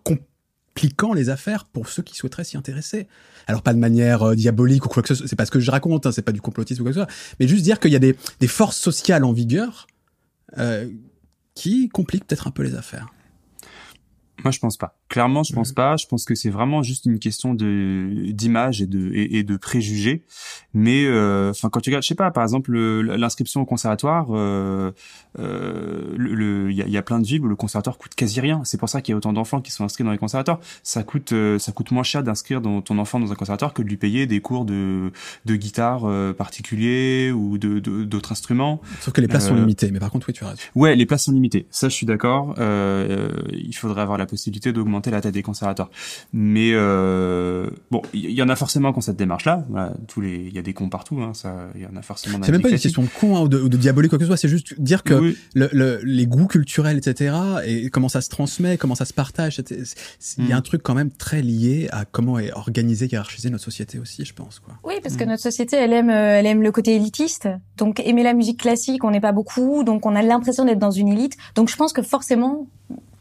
compliquant 0.73 1.13
les 1.13 1.29
affaires 1.29 1.65
pour 1.65 1.89
ceux 1.89 2.01
qui 2.01 2.15
souhaiteraient 2.15 2.43
s'y 2.43 2.57
intéresser. 2.57 3.07
Alors 3.47 3.61
pas 3.61 3.73
de 3.73 3.79
manière 3.79 4.23
euh, 4.23 4.35
diabolique 4.35 4.85
ou 4.85 4.89
quoi 4.89 5.01
que 5.01 5.09
ce 5.09 5.15
soit, 5.15 5.27
c'est 5.27 5.35
pas 5.35 5.45
ce 5.45 5.51
que 5.51 5.59
je 5.59 5.69
raconte, 5.69 6.05
hein, 6.05 6.11
c'est 6.11 6.21
pas 6.21 6.31
du 6.31 6.41
complotisme 6.41 6.81
ou 6.81 6.85
quoi 6.85 6.93
que 6.93 6.99
ce 6.99 7.05
soit, 7.05 7.35
mais 7.39 7.47
juste 7.47 7.63
dire 7.63 7.79
qu'il 7.79 7.91
y 7.91 7.95
a 7.95 7.99
des, 7.99 8.15
des, 8.39 8.47
forces 8.47 8.77
sociales 8.77 9.25
en 9.25 9.33
vigueur 9.33 9.87
euh, 10.57 10.89
qui 11.55 11.89
compliquent 11.89 12.25
peut-être 12.25 12.47
un 12.47 12.51
peu 12.51 12.63
les 12.63 12.75
affaires. 12.75 13.13
Moi, 14.43 14.51
je 14.51 14.59
pense 14.59 14.77
pas. 14.77 14.97
Clairement, 15.11 15.43
je 15.43 15.51
pense 15.51 15.73
pas. 15.73 15.97
Je 15.97 16.07
pense 16.07 16.23
que 16.23 16.35
c'est 16.35 16.49
vraiment 16.49 16.83
juste 16.83 17.05
une 17.05 17.19
question 17.19 17.53
de 17.53 18.31
d'image 18.31 18.81
et 18.81 18.85
de 18.85 19.11
et, 19.13 19.43
de 19.43 19.57
préjugés. 19.57 20.23
Mais 20.73 21.03
euh, 21.05 21.49
enfin, 21.49 21.69
quand 21.69 21.81
tu 21.81 21.89
regardes, 21.89 22.03
je 22.03 22.07
sais 22.07 22.15
pas, 22.15 22.31
par 22.31 22.43
exemple, 22.43 22.71
l'inscription 22.71 23.59
au 23.59 23.65
conservatoire, 23.65 24.27
euh, 24.29 24.93
euh, 25.37 26.13
le 26.15 26.71
il 26.71 26.77
y 26.77 26.81
a, 26.81 26.87
y 26.87 26.95
a, 26.95 27.01
plein 27.01 27.19
de 27.19 27.27
villes 27.27 27.41
où 27.41 27.49
le 27.49 27.57
conservatoire 27.57 27.97
coûte 27.97 28.15
quasi 28.15 28.39
rien. 28.39 28.61
C'est 28.63 28.77
pour 28.77 28.87
ça 28.87 29.01
qu'il 29.01 29.11
y 29.11 29.13
a 29.13 29.17
autant 29.17 29.33
d'enfants 29.33 29.59
qui 29.59 29.73
sont 29.73 29.83
inscrits 29.83 30.05
dans 30.05 30.13
les 30.13 30.17
conservatoires. 30.17 30.61
Ça 30.81 31.03
coûte 31.03 31.33
ça 31.57 31.71
coûte 31.73 31.91
moins 31.91 32.03
cher 32.03 32.23
d'inscrire 32.23 32.61
ton 32.61 32.97
enfant 32.97 33.19
dans 33.19 33.33
un 33.33 33.35
conservatoire 33.35 33.73
que 33.73 33.81
de 33.81 33.89
lui 33.89 33.97
payer 33.97 34.27
des 34.27 34.39
cours 34.39 34.63
de 34.63 35.11
de 35.43 35.55
guitare 35.57 36.07
particuliers 36.35 37.33
ou 37.33 37.57
de 37.57 37.79
d'autres 38.05 38.31
instruments. 38.31 38.79
Sauf 39.01 39.13
que 39.13 39.19
les 39.19 39.27
places 39.27 39.49
sont 39.49 39.55
limitées. 39.55 39.91
Mais 39.91 39.99
par 39.99 40.09
contre, 40.09 40.29
oui, 40.29 40.33
tu 40.33 40.45
as 40.45 40.51
raison. 40.51 40.61
Ouais, 40.75 40.95
les 40.95 41.05
places 41.05 41.25
sont 41.25 41.33
limitées. 41.33 41.67
Ça, 41.69 41.89
je 41.89 41.95
suis 41.95 42.05
d'accord. 42.05 42.55
il 42.57 43.75
faudrait 43.75 44.03
avoir 44.03 44.17
la 44.17 44.25
possibilité 44.25 44.71
d'augmenter 44.71 45.00
la 45.09 45.21
tête 45.21 45.33
des 45.33 45.41
conservateurs. 45.41 45.89
Mais 46.33 46.71
euh, 46.73 47.69
bon, 47.89 48.01
il 48.13 48.29
y, 48.29 48.43
en 48.43 48.49
a 48.49 48.55
forcément 48.55 48.91
qui 48.91 48.99
ont 48.99 49.01
cette 49.01 49.17
démarche-là. 49.17 49.65
tous 50.07 50.21
les, 50.21 50.35
il 50.35 50.53
y 50.53 50.59
a 50.59 50.61
des 50.61 50.73
cons 50.73 50.89
partout. 50.89 51.21
Hein, 51.21 51.33
ça, 51.33 51.67
il 51.75 51.81
y 51.81 51.87
en 51.87 51.95
a 51.95 52.01
forcément. 52.01 52.39
C'est 52.43 52.51
même 52.51 52.61
pas 52.61 52.69
une 52.69 52.77
question 52.77 53.01
de 53.01 53.07
con 53.07 53.37
hein, 53.37 53.41
ou, 53.41 53.47
de, 53.47 53.59
ou 53.59 53.69
de 53.69 53.77
diabolique 53.77 54.11
quoi 54.11 54.19
que 54.19 54.25
ce 54.25 54.27
soit. 54.27 54.37
C'est 54.37 54.49
juste 54.49 54.79
dire 54.79 55.03
que 55.03 55.33
le, 55.55 55.69
le, 55.71 55.99
les 56.03 56.27
goûts 56.27 56.47
culturels, 56.47 56.97
etc. 56.97 57.35
Et 57.65 57.89
comment 57.89 58.09
ça 58.09 58.21
se 58.21 58.29
transmet, 58.29 58.77
comment 58.77 58.95
ça 58.95 59.05
se 59.05 59.13
partage. 59.13 59.61
Il 60.37 60.47
y 60.47 60.51
a 60.51 60.55
mm. 60.55 60.57
un 60.57 60.61
truc 60.61 60.83
quand 60.83 60.93
même 60.93 61.11
très 61.11 61.41
lié 61.41 61.87
à 61.91 62.05
comment 62.05 62.37
est 62.37 62.51
organisée, 62.53 63.07
hiérarchisée 63.07 63.49
notre 63.49 63.63
société 63.63 63.99
aussi, 63.99 64.25
je 64.25 64.33
pense. 64.33 64.59
Quoi. 64.59 64.75
Oui, 64.83 64.95
parce 65.01 65.15
que 65.15 65.23
mm. 65.23 65.29
notre 65.29 65.43
société, 65.43 65.77
elle 65.77 65.93
aime, 65.93 66.09
euh, 66.09 66.39
elle 66.39 66.45
aime 66.45 66.61
le 66.61 66.71
côté 66.71 66.95
élitiste. 66.95 67.47
Donc 67.77 67.99
aimer 67.99 68.23
la 68.23 68.33
musique 68.33 68.59
classique, 68.59 69.03
on 69.03 69.11
n'est 69.11 69.21
pas 69.21 69.31
beaucoup. 69.31 69.83
Donc 69.83 70.05
on 70.05 70.15
a 70.15 70.21
l'impression 70.21 70.65
d'être 70.65 70.79
dans 70.79 70.91
une 70.91 71.07
élite. 71.07 71.37
Donc 71.55 71.69
je 71.69 71.75
pense 71.75 71.93
que 71.93 72.01
forcément 72.01 72.67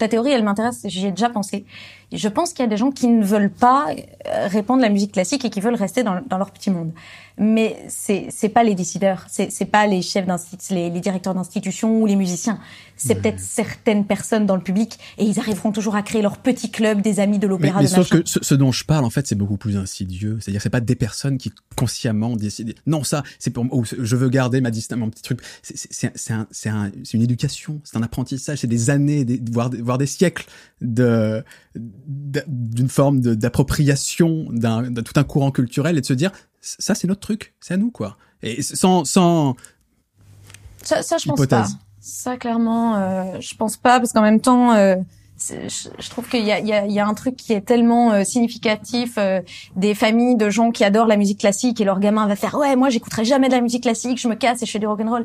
ta 0.01 0.09
théorie, 0.09 0.33
elle 0.33 0.43
m'intéresse, 0.43 0.81
j'y 0.87 1.07
ai 1.07 1.11
déjà 1.11 1.29
pensé. 1.29 1.65
Je 2.13 2.29
pense 2.29 2.53
qu'il 2.53 2.65
y 2.65 2.67
a 2.67 2.71
des 2.71 2.77
gens 2.77 2.91
qui 2.91 3.07
ne 3.09 3.25
veulent 3.25 3.51
pas 3.51 3.89
euh, 4.27 4.47
répandre 4.49 4.83
la 4.83 4.89
musique 4.89 5.13
classique 5.13 5.45
et 5.45 5.51
qui 5.51 5.61
veulent 5.61 5.75
rester 5.75 6.03
dans, 6.03 6.21
dans 6.29 6.39
leur 6.39 6.51
petit 6.51 6.71
monde. 6.71 6.93
Mais 7.39 7.77
c'est 7.89 8.27
c'est 8.29 8.51
pas 8.51 8.63
les 8.65 8.75
décideurs, 8.75 9.25
c'est 9.31 9.51
c'est 9.51 9.65
pas 9.65 9.87
les 9.87 10.03
chefs 10.03 10.27
d'institut, 10.27 10.75
les, 10.75 10.91
les 10.91 11.01
directeurs 11.01 11.35
d'institutions 11.35 12.03
ou 12.03 12.05
les 12.05 12.17
musiciens. 12.17 12.59
C'est 12.97 13.15
peut-être 13.15 13.41
certaines 13.41 14.05
personnes 14.05 14.45
dans 14.45 14.57
le 14.57 14.63
public 14.63 14.99
et 15.17 15.25
ils 15.25 15.39
arriveront 15.39 15.73
toujours 15.73 15.95
à 15.97 16.03
créer 16.03 16.21
leur 16.21 16.37
petit 16.37 16.71
club 16.71 17.01
des 17.01 17.19
amis 17.19 17.39
de 17.39 17.47
l'opéra. 17.47 17.79
mais 17.79 17.85
de 17.87 17.89
sauf 17.89 18.11
que 18.11 18.21
ce, 18.27 18.41
ce 18.43 18.55
dont 18.55 18.73
je 18.73 18.85
parle, 18.85 19.07
en 19.07 19.11
fait, 19.11 19.27
c'est 19.27 19.37
beaucoup 19.37 19.57
plus 19.57 19.79
insidieux. 19.79 20.37
C'est-à-dire, 20.39 20.61
c'est 20.61 20.69
pas 20.69 20.81
des 20.83 20.97
personnes 20.97 21.39
qui 21.39 21.51
consciemment 21.77 22.37
décident. 22.37 22.75
Non, 22.87 23.05
ça, 23.05 23.23
c'est 23.39 23.49
pour. 23.51 23.65
Oh, 23.71 23.85
je 23.87 24.17
veux 24.17 24.29
garder 24.29 24.61
ma 24.61 24.71
distance, 24.71 24.99
mon 24.99 25.09
petit 25.09 25.23
truc. 25.23 25.41
C'est- 25.63 26.11
C'est 26.15 26.33
un, 26.35 26.47
c'est 26.51 26.69
un, 26.69 26.91
une 27.15 27.23
éducation, 27.23 27.81
c'est 27.85 27.97
un 27.97 28.03
apprentissage, 28.03 28.59
c'est 28.59 28.67
des 28.67 28.91
années, 28.91 29.25
des, 29.25 29.41
voire, 29.51 29.71
voire 29.83 29.97
des 29.97 30.07
siècles 30.07 30.45
de 30.83 31.43
d'une 32.07 32.89
forme 32.89 33.21
d'appropriation 33.21 34.47
d'un 34.51 34.93
tout 34.93 35.13
un 35.17 35.25
courant 35.25 35.51
culturel 35.51 35.99
et 35.99 36.01
de 36.01 36.07
se 36.07 36.13
dire, 36.13 36.33
ça, 36.61 36.95
c'est 36.95 37.09
notre 37.09 37.21
truc, 37.21 37.55
c'est 37.61 37.75
à 37.75 37.77
nous, 37.77 37.91
quoi. 37.91 38.17
Et 38.43 38.63
sans, 38.63 39.05
sans, 39.05 39.57
Ça, 40.83 41.03
ça 41.03 41.19
je 41.19 41.29
pense 41.29 41.47
pas. 41.47 41.67
Ça, 42.01 42.37
clairement, 42.37 42.97
euh, 42.97 43.41
je 43.41 43.55
pense 43.55 43.77
pas, 43.77 44.01
parce 44.01 44.13
qu'en 44.13 44.23
même 44.23 44.41
temps, 44.41 44.73
euh, 44.73 44.97
je, 45.49 45.89
je 45.99 46.11
trouve 46.11 46.29
qu'il 46.29 46.41
y 46.45 46.51
y, 46.51 46.93
y 46.93 46.99
a 47.01 47.07
un 47.07 47.15
truc 47.15 47.37
qui 47.37 47.53
est 47.53 47.61
tellement 47.63 48.13
euh, 48.13 48.25
significatif 48.25 49.15
euh, 49.19 49.41
des 49.77 49.95
familles 49.95 50.37
de 50.37 50.51
gens 50.51 50.71
qui 50.71 50.85
adorent 50.85 51.07
la 51.07 51.17
musique 51.17 51.41
classique 51.41 51.81
et 51.81 51.85
leur 51.85 51.99
gamin 52.01 52.27
va 52.27 52.37
faire 52.37 52.55
ouais 52.57 52.77
moi 52.77 52.91
j'écouterai 52.91 53.25
jamais 53.25 53.49
de 53.49 53.55
la 53.55 53.61
musique 53.61 53.83
classique 53.83 54.21
je 54.21 54.29
me 54.29 54.35
casse 54.35 54.63
et 54.63 54.67
je 54.67 54.71
fais 54.71 54.79
du 54.79 54.87
rock'n'roll 54.87 55.25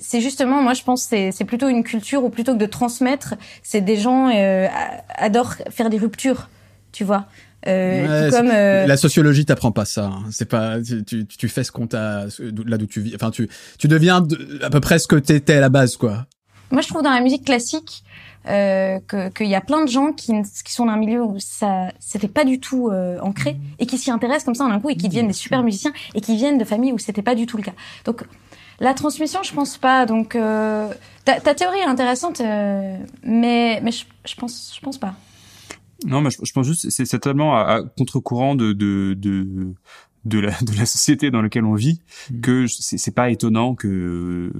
c'est 0.00 0.20
justement 0.20 0.62
moi 0.62 0.74
je 0.74 0.82
pense 0.82 1.02
c'est 1.02 1.32
c'est 1.32 1.44
plutôt 1.44 1.68
une 1.68 1.82
culture 1.84 2.24
où 2.24 2.30
plutôt 2.30 2.54
que 2.54 2.58
de 2.58 2.66
transmettre 2.66 3.34
c'est 3.62 3.80
des 3.82 3.96
gens 3.96 4.30
euh, 4.34 4.68
adorent 5.16 5.54
faire 5.70 5.90
des 5.90 5.98
ruptures 5.98 6.48
tu 6.92 7.04
vois 7.04 7.26
euh, 7.66 8.24
Ouais, 8.26 8.30
comme 8.30 8.50
euh, 8.52 8.86
La 8.86 8.96
sociologie 8.96 9.44
t'apprend 9.44 9.70
pas 9.70 9.84
ça. 9.84 10.06
hein. 10.06 10.22
C'est 10.32 10.46
pas 10.48 10.80
tu, 10.80 11.04
tu, 11.04 11.26
tu 11.26 11.48
fais 11.48 11.62
ce 11.62 11.70
qu'on 11.70 11.86
t'a 11.86 12.24
là 12.66 12.76
d'où 12.78 12.86
tu 12.86 13.00
vis. 13.00 13.14
Enfin 13.14 13.30
tu 13.30 13.48
tu 13.78 13.86
deviens 13.86 14.20
de- 14.20 14.58
à 14.62 14.70
peu 14.70 14.80
près 14.80 14.98
ce 14.98 15.06
que 15.06 15.14
t'étais 15.16 15.54
à 15.54 15.60
la 15.60 15.68
base 15.68 15.96
quoi. 15.96 16.26
Moi, 16.72 16.80
je 16.80 16.88
trouve 16.88 17.02
dans 17.02 17.10
la 17.12 17.20
musique 17.20 17.44
classique 17.44 18.02
euh, 18.48 18.98
que 19.06 19.28
qu'il 19.30 19.48
y 19.48 19.54
a 19.54 19.60
plein 19.60 19.84
de 19.84 19.90
gens 19.90 20.12
qui, 20.12 20.32
qui 20.64 20.72
sont 20.72 20.86
dans 20.86 20.92
un 20.92 20.96
milieu 20.96 21.22
où 21.22 21.38
ça 21.38 21.92
c'était 22.00 22.28
pas 22.28 22.44
du 22.44 22.58
tout 22.60 22.88
euh, 22.88 23.18
ancré 23.20 23.56
et 23.78 23.86
qui 23.86 23.98
s'y 23.98 24.10
intéressent 24.10 24.44
comme 24.44 24.54
ça 24.54 24.64
en 24.64 24.70
un 24.70 24.80
coup 24.80 24.90
et 24.90 24.96
qui 24.96 25.08
deviennent 25.08 25.28
des 25.28 25.32
super 25.32 25.62
musiciens 25.62 25.92
et 26.14 26.20
qui 26.20 26.36
viennent 26.36 26.58
de 26.58 26.64
familles 26.64 26.92
où 26.92 26.98
c'était 26.98 27.22
pas 27.22 27.34
du 27.34 27.46
tout 27.46 27.56
le 27.56 27.62
cas. 27.62 27.74
Donc 28.04 28.24
la 28.80 28.94
transmission, 28.94 29.42
je 29.42 29.54
pense 29.54 29.78
pas. 29.78 30.06
Donc 30.06 30.34
euh, 30.34 30.92
ta, 31.24 31.40
ta 31.40 31.54
théorie 31.54 31.78
est 31.78 31.84
intéressante, 31.84 32.40
euh, 32.40 32.96
mais 33.22 33.80
mais 33.82 33.92
je, 33.92 34.04
je 34.26 34.34
pense 34.34 34.74
je 34.74 34.80
pense 34.80 34.98
pas. 34.98 35.14
Non, 36.04 36.20
mais 36.20 36.30
je, 36.30 36.38
je 36.42 36.52
pense 36.52 36.66
juste 36.66 36.90
c'est 36.90 37.04
c'est 37.04 37.20
tellement 37.20 37.56
à, 37.56 37.60
à 37.60 37.82
contre-courant 37.82 38.56
de 38.56 38.72
de 38.72 39.14
de 39.14 39.74
de 40.24 40.38
la 40.38 40.52
de 40.60 40.76
la 40.76 40.86
société 40.86 41.30
dans 41.30 41.42
laquelle 41.42 41.64
on 41.64 41.74
vit 41.74 42.00
Mm. 42.30 42.40
que 42.40 42.66
c'est 42.68 43.14
pas 43.14 43.30
étonnant 43.30 43.74
que 43.74 44.52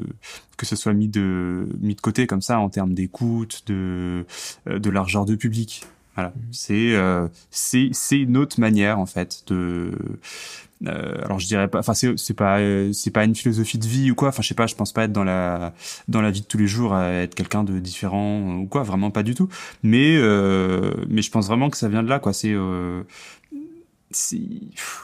que 0.56 0.66
ce 0.66 0.76
soit 0.76 0.93
mis 0.93 1.09
de 1.09 1.68
mis 1.80 1.94
de 1.94 2.01
côté 2.01 2.26
comme 2.26 2.43
ça 2.43 2.59
en 2.59 2.68
termes 2.68 2.94
d'écoute 2.94 3.62
de 3.66 4.24
euh, 4.68 4.78
de 4.78 4.90
largeur 4.90 5.24
de 5.24 5.34
public. 5.34 5.84
Voilà, 6.14 6.32
c'est 6.51 6.94
euh, 6.94 7.28
c'est 7.51 7.89
c'est 7.93 8.20
une 8.20 8.36
autre 8.36 8.60
manière 8.60 8.98
en 8.98 9.06
fait 9.06 9.44
de 9.47 9.93
euh, 10.86 11.24
alors 11.24 11.39
je 11.39 11.47
dirais 11.47 11.68
pas 11.68 11.78
enfin 11.78 11.94
c'est 11.94 12.18
c'est 12.18 12.34
pas 12.34 12.59
euh, 12.59 12.93
c'est 12.93 13.10
pas 13.10 13.24
une 13.24 13.34
philosophie 13.34 13.78
de 13.78 13.86
vie 13.86 14.10
ou 14.10 14.14
quoi. 14.14 14.28
Enfin 14.28 14.43
je 14.43 14.48
sais 14.48 14.55
pas 14.55 14.66
je 14.66 14.74
pense 14.74 14.93
pas 14.93 15.05
être 15.05 15.12
dans 15.12 15.24
la 15.24 15.72
dans 16.09 16.20
la 16.20 16.30
vie 16.30 16.40
de 16.43 16.47
tous 16.47 16.59
les 16.59 16.66
jours 16.66 16.93
à 16.94 17.09
être 17.09 17.34
quelqu'un 17.34 17.64
de 17.64 17.78
différent 17.78 18.59
ou 18.59 18.66
quoi. 18.66 18.82
Vraiment 18.82 19.10
pas 19.10 19.22
du 19.22 19.34
tout. 19.34 19.48
Mais 19.82 20.16
euh, 20.16 20.93
mais 21.09 21.22
je 21.22 21.30
pense 21.30 21.47
vraiment 21.47 21.70
que 21.70 21.76
ça 21.78 21.89
vient 21.89 22.02
de 22.02 22.09
là 22.09 22.18
quoi. 22.18 22.32
C'est 22.32 22.52
euh, 22.52 23.05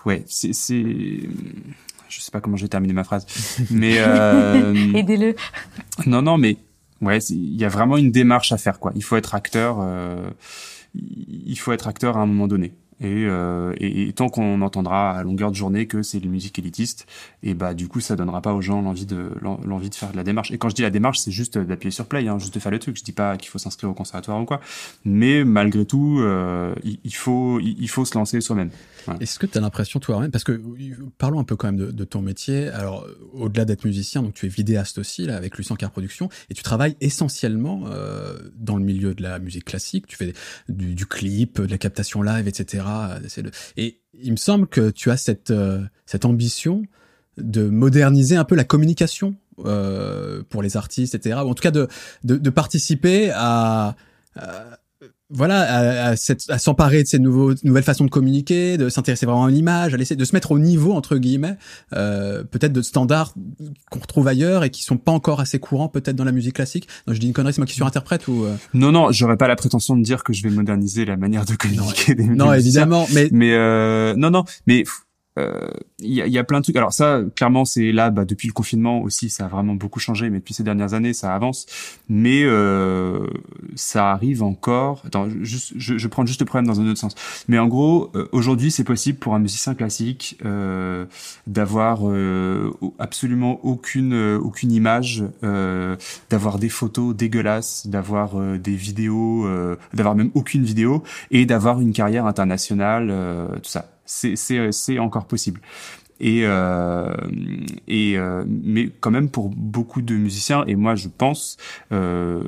ouais 0.06 0.24
c'est 0.26 0.52
je 2.08 2.20
sais 2.20 2.30
pas 2.30 2.40
comment 2.40 2.56
je 2.56 2.62
vais 2.62 2.68
terminer 2.68 2.94
ma 2.94 3.04
phrase 3.04 3.26
mais 3.70 3.96
euh, 3.98 4.92
Aidez-le. 4.94 5.34
non 6.06 6.22
non 6.22 6.38
mais 6.38 6.56
ouais 7.00 7.18
il 7.18 7.56
y 7.56 7.64
a 7.64 7.68
vraiment 7.68 7.96
une 7.96 8.10
démarche 8.10 8.52
à 8.52 8.58
faire 8.58 8.78
quoi 8.78 8.92
il 8.94 9.04
faut 9.04 9.16
être 9.16 9.34
acteur 9.34 9.78
euh, 9.80 10.30
il 10.94 11.58
faut 11.58 11.72
être 11.72 11.86
acteur 11.86 12.16
à 12.16 12.20
un 12.22 12.26
moment 12.26 12.48
donné 12.48 12.72
et, 13.00 13.26
euh, 13.26 13.74
et, 13.78 14.08
et 14.08 14.12
tant 14.12 14.28
qu'on 14.28 14.60
entendra 14.60 15.12
à 15.12 15.22
longueur 15.22 15.50
de 15.50 15.56
journée 15.56 15.86
que 15.86 16.02
c'est 16.02 16.18
les 16.18 16.28
musiques 16.28 16.58
élitistes, 16.58 17.06
et 17.42 17.54
bah 17.54 17.74
du 17.74 17.88
coup 17.88 18.00
ça 18.00 18.16
donnera 18.16 18.42
pas 18.42 18.52
aux 18.54 18.60
gens 18.60 18.82
l'envie 18.82 19.06
de 19.06 19.30
l'en- 19.40 19.60
l'envie 19.64 19.90
de 19.90 19.94
faire 19.94 20.10
de 20.12 20.16
la 20.16 20.24
démarche. 20.24 20.50
Et 20.50 20.58
quand 20.58 20.68
je 20.68 20.74
dis 20.74 20.82
la 20.82 20.90
démarche, 20.90 21.18
c'est 21.18 21.30
juste 21.30 21.58
d'appuyer 21.58 21.90
sur 21.90 22.06
play, 22.06 22.26
hein, 22.28 22.38
juste 22.38 22.54
de 22.54 22.60
faire 22.60 22.72
le 22.72 22.78
truc. 22.78 22.96
Je 22.98 23.04
dis 23.04 23.12
pas 23.12 23.36
qu'il 23.36 23.48
faut 23.48 23.58
s'inscrire 23.58 23.90
au 23.90 23.94
conservatoire 23.94 24.40
ou 24.40 24.44
quoi, 24.44 24.60
mais 25.04 25.44
malgré 25.44 25.84
tout, 25.84 26.18
euh, 26.20 26.74
il, 26.84 27.14
faut 27.14 27.60
il, 27.60 27.88
faut 27.88 28.04
se 28.04 28.16
lancer 28.16 28.40
soi-même. 28.40 28.70
Est-ce 29.20 29.38
que 29.38 29.46
tu 29.46 29.56
as 29.56 29.60
l'impression 29.60 30.00
toi-même, 30.00 30.30
parce 30.30 30.44
que 30.44 30.52
euh, 30.52 30.62
parlons 31.16 31.40
un 31.40 31.44
peu 31.44 31.56
quand 31.56 31.72
même 31.72 31.92
de, 31.92 32.04
ton 32.04 32.22
métier. 32.22 32.68
Alors 32.68 33.04
euh, 33.04 33.18
au-delà 33.32 33.64
d'être 33.64 33.84
musicien, 33.84 34.22
donc 34.22 34.34
tu 34.34 34.46
es 34.46 34.48
vidéaste 34.48 34.98
aussi 34.98 35.26
là 35.26 35.36
avec 35.36 35.56
Lucien 35.56 35.76
Car 35.76 35.90
Productions 35.90 36.28
et 36.50 36.54
tu 36.54 36.62
travailles 36.62 36.96
essentiellement 37.00 37.84
euh, 37.86 38.38
dans 38.56 38.76
le 38.76 38.84
milieu 38.84 39.14
de 39.14 39.22
la 39.22 39.38
musique 39.38 39.64
classique. 39.64 40.06
Tu 40.06 40.16
fais 40.16 40.32
du, 40.68 40.94
du 40.94 41.06
clip, 41.06 41.60
de 41.60 41.70
la 41.70 41.78
captation 41.78 42.22
live, 42.22 42.48
etc. 42.48 42.84
Et 43.76 44.00
il 44.14 44.32
me 44.32 44.36
semble 44.36 44.66
que 44.66 44.90
tu 44.90 45.10
as 45.10 45.16
cette 45.16 45.50
euh, 45.50 45.82
cette 46.06 46.24
ambition 46.24 46.82
de 47.40 47.68
moderniser 47.68 48.36
un 48.36 48.44
peu 48.44 48.54
la 48.54 48.64
communication 48.64 49.34
euh, 49.64 50.42
pour 50.48 50.62
les 50.62 50.76
artistes, 50.76 51.14
etc. 51.14 51.40
Ou 51.44 51.48
en 51.48 51.54
tout 51.54 51.62
cas 51.62 51.70
de 51.70 51.88
de, 52.24 52.36
de 52.36 52.50
participer 52.50 53.30
à, 53.34 53.96
à 54.36 54.78
voilà, 55.30 55.60
à, 55.60 56.10
à, 56.10 56.58
s'emparer 56.58 57.02
de 57.02 57.08
ces 57.08 57.18
nouveaux, 57.18 57.52
nouvelles 57.62 57.82
façons 57.82 58.06
de 58.06 58.10
communiquer, 58.10 58.78
de 58.78 58.88
s'intéresser 58.88 59.26
vraiment 59.26 59.44
à 59.44 59.50
l'image, 59.50 59.92
à 59.92 59.98
laisser, 59.98 60.16
de 60.16 60.24
se 60.24 60.34
mettre 60.34 60.52
au 60.52 60.58
niveau 60.58 60.94
entre 60.94 61.18
guillemets, 61.18 61.56
euh, 61.92 62.44
peut-être 62.44 62.72
de 62.72 62.80
standards 62.80 63.34
qu'on 63.90 64.00
retrouve 64.00 64.26
ailleurs 64.26 64.64
et 64.64 64.70
qui 64.70 64.82
sont 64.82 64.96
pas 64.96 65.12
encore 65.12 65.40
assez 65.40 65.58
courants 65.58 65.88
peut-être 65.88 66.16
dans 66.16 66.24
la 66.24 66.32
musique 66.32 66.54
classique. 66.54 66.88
Non, 67.06 67.12
je 67.12 67.20
dis 67.20 67.26
une 67.26 67.34
connerie, 67.34 67.52
c'est 67.52 67.60
moi 67.60 67.66
qui 67.66 67.74
surinterprète 67.74 68.26
ou 68.28 68.44
euh, 68.44 68.56
Non 68.72 68.90
non, 68.90 69.12
j'aurais 69.12 69.36
pas 69.36 69.48
la 69.48 69.56
prétention 69.56 69.96
de 69.96 70.02
dire 70.02 70.24
que 70.24 70.32
je 70.32 70.42
vais 70.42 70.50
moderniser 70.50 71.04
la 71.04 71.18
manière 71.18 71.44
de 71.44 71.54
communiquer 71.54 72.14
des, 72.14 72.24
des 72.24 72.34
non 72.34 72.50
musiciens. 72.50 72.82
évidemment, 72.84 73.06
mais 73.12 73.28
Mais 73.30 73.52
euh, 73.52 74.14
non, 74.16 74.30
non, 74.30 74.44
mais 74.66 74.84
euh, 75.38 75.68
il 76.00 76.12
y, 76.12 76.22
a, 76.22 76.26
y 76.26 76.38
a 76.38 76.44
plein 76.44 76.58
de 76.58 76.64
trucs. 76.64 76.76
Alors 76.76 76.92
ça, 76.92 77.20
clairement, 77.36 77.64
c'est 77.64 77.92
là, 77.92 78.10
bah, 78.10 78.24
depuis 78.24 78.48
le 78.48 78.52
confinement 78.52 79.00
aussi, 79.02 79.30
ça 79.30 79.46
a 79.46 79.48
vraiment 79.48 79.74
beaucoup 79.74 80.00
changé. 80.00 80.30
Mais 80.30 80.38
depuis 80.38 80.54
ces 80.54 80.64
dernières 80.64 80.94
années, 80.94 81.12
ça 81.12 81.34
avance. 81.34 81.66
Mais 82.08 82.42
euh, 82.44 83.26
ça 83.74 84.10
arrive 84.12 84.42
encore. 84.42 85.02
Attends, 85.06 85.28
juste, 85.40 85.72
je, 85.76 85.98
je 85.98 86.08
prends 86.08 86.26
juste 86.26 86.40
le 86.40 86.46
problème 86.46 86.66
dans 86.66 86.80
un 86.80 86.88
autre 86.88 86.98
sens. 86.98 87.14
Mais 87.48 87.58
en 87.58 87.68
gros, 87.68 88.10
euh, 88.14 88.26
aujourd'hui, 88.32 88.70
c'est 88.70 88.84
possible 88.84 89.18
pour 89.18 89.34
un 89.34 89.38
musicien 89.38 89.74
classique 89.74 90.38
euh, 90.44 91.06
d'avoir 91.46 92.08
euh, 92.08 92.70
absolument 92.98 93.60
aucune 93.64 94.12
euh, 94.12 94.38
aucune 94.38 94.72
image, 94.72 95.24
euh, 95.44 95.96
d'avoir 96.30 96.58
des 96.58 96.68
photos 96.68 97.14
dégueulasses, 97.14 97.86
d'avoir 97.86 98.40
euh, 98.40 98.58
des 98.58 98.74
vidéos, 98.74 99.46
euh, 99.46 99.76
d'avoir 99.94 100.14
même 100.14 100.30
aucune 100.34 100.64
vidéo 100.64 101.02
et 101.30 101.46
d'avoir 101.46 101.80
une 101.80 101.92
carrière 101.92 102.26
internationale, 102.26 103.08
euh, 103.10 103.48
tout 103.56 103.70
ça. 103.70 103.90
C'est 104.08 104.98
encore 104.98 105.26
possible. 105.26 105.60
Et 106.20 106.42
euh, 106.44 107.14
euh, 107.88 108.44
mais 108.46 108.90
quand 109.00 109.10
même 109.10 109.30
pour 109.30 109.50
beaucoup 109.50 110.02
de 110.02 110.14
musiciens 110.14 110.64
et 110.66 110.74
moi 110.74 110.96
je 110.96 111.08
pense 111.08 111.56
euh, 111.92 112.42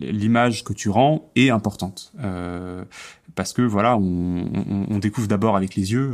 l'image 0.00 0.62
que 0.62 0.72
tu 0.72 0.88
rends 0.88 1.28
est 1.34 1.50
importante 1.50 2.12
parce 3.34 3.52
que 3.52 3.62
voilà 3.62 3.96
on, 3.96 4.98
découvre 4.98 5.26
d'abord 5.26 5.56
avec 5.56 5.74
les 5.74 5.92
yeux 5.92 6.12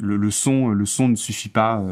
le, 0.00 0.30
son 0.30 0.68
le 0.68 0.86
son 0.86 1.08
ne 1.08 1.16
suffit 1.16 1.50
pas 1.50 1.84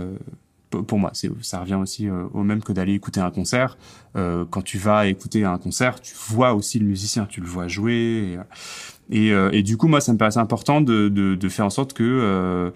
pour 0.70 0.98
moi, 0.98 1.12
ça 1.43 1.60
revient 1.60 1.74
aussi 1.74 2.09
au 2.09 2.43
même 2.43 2.62
que 2.62 2.72
d'aller 2.72 2.94
écouter 2.94 3.20
un 3.20 3.30
concert. 3.30 3.76
Quand 4.14 4.62
tu 4.64 4.78
vas 4.78 5.06
écouter 5.06 5.44
un 5.44 5.59
concert, 5.59 6.01
tu 6.01 6.14
vois 6.28 6.55
aussi 6.55 6.78
le 6.78 6.86
musicien, 6.86 7.26
tu 7.26 7.43
le 7.43 7.47
vois 7.47 7.68
jouer. 7.68 8.39
Et, 9.10 9.32
euh, 9.32 9.50
et 9.52 9.62
du 9.62 9.76
coup, 9.76 9.88
moi, 9.88 10.00
ça 10.00 10.12
me 10.12 10.18
paraissait 10.18 10.38
important 10.38 10.80
de, 10.80 11.08
de, 11.08 11.34
de 11.34 11.48
faire 11.48 11.66
en 11.66 11.70
sorte 11.70 11.92
que 11.92 12.02
euh, 12.02 12.70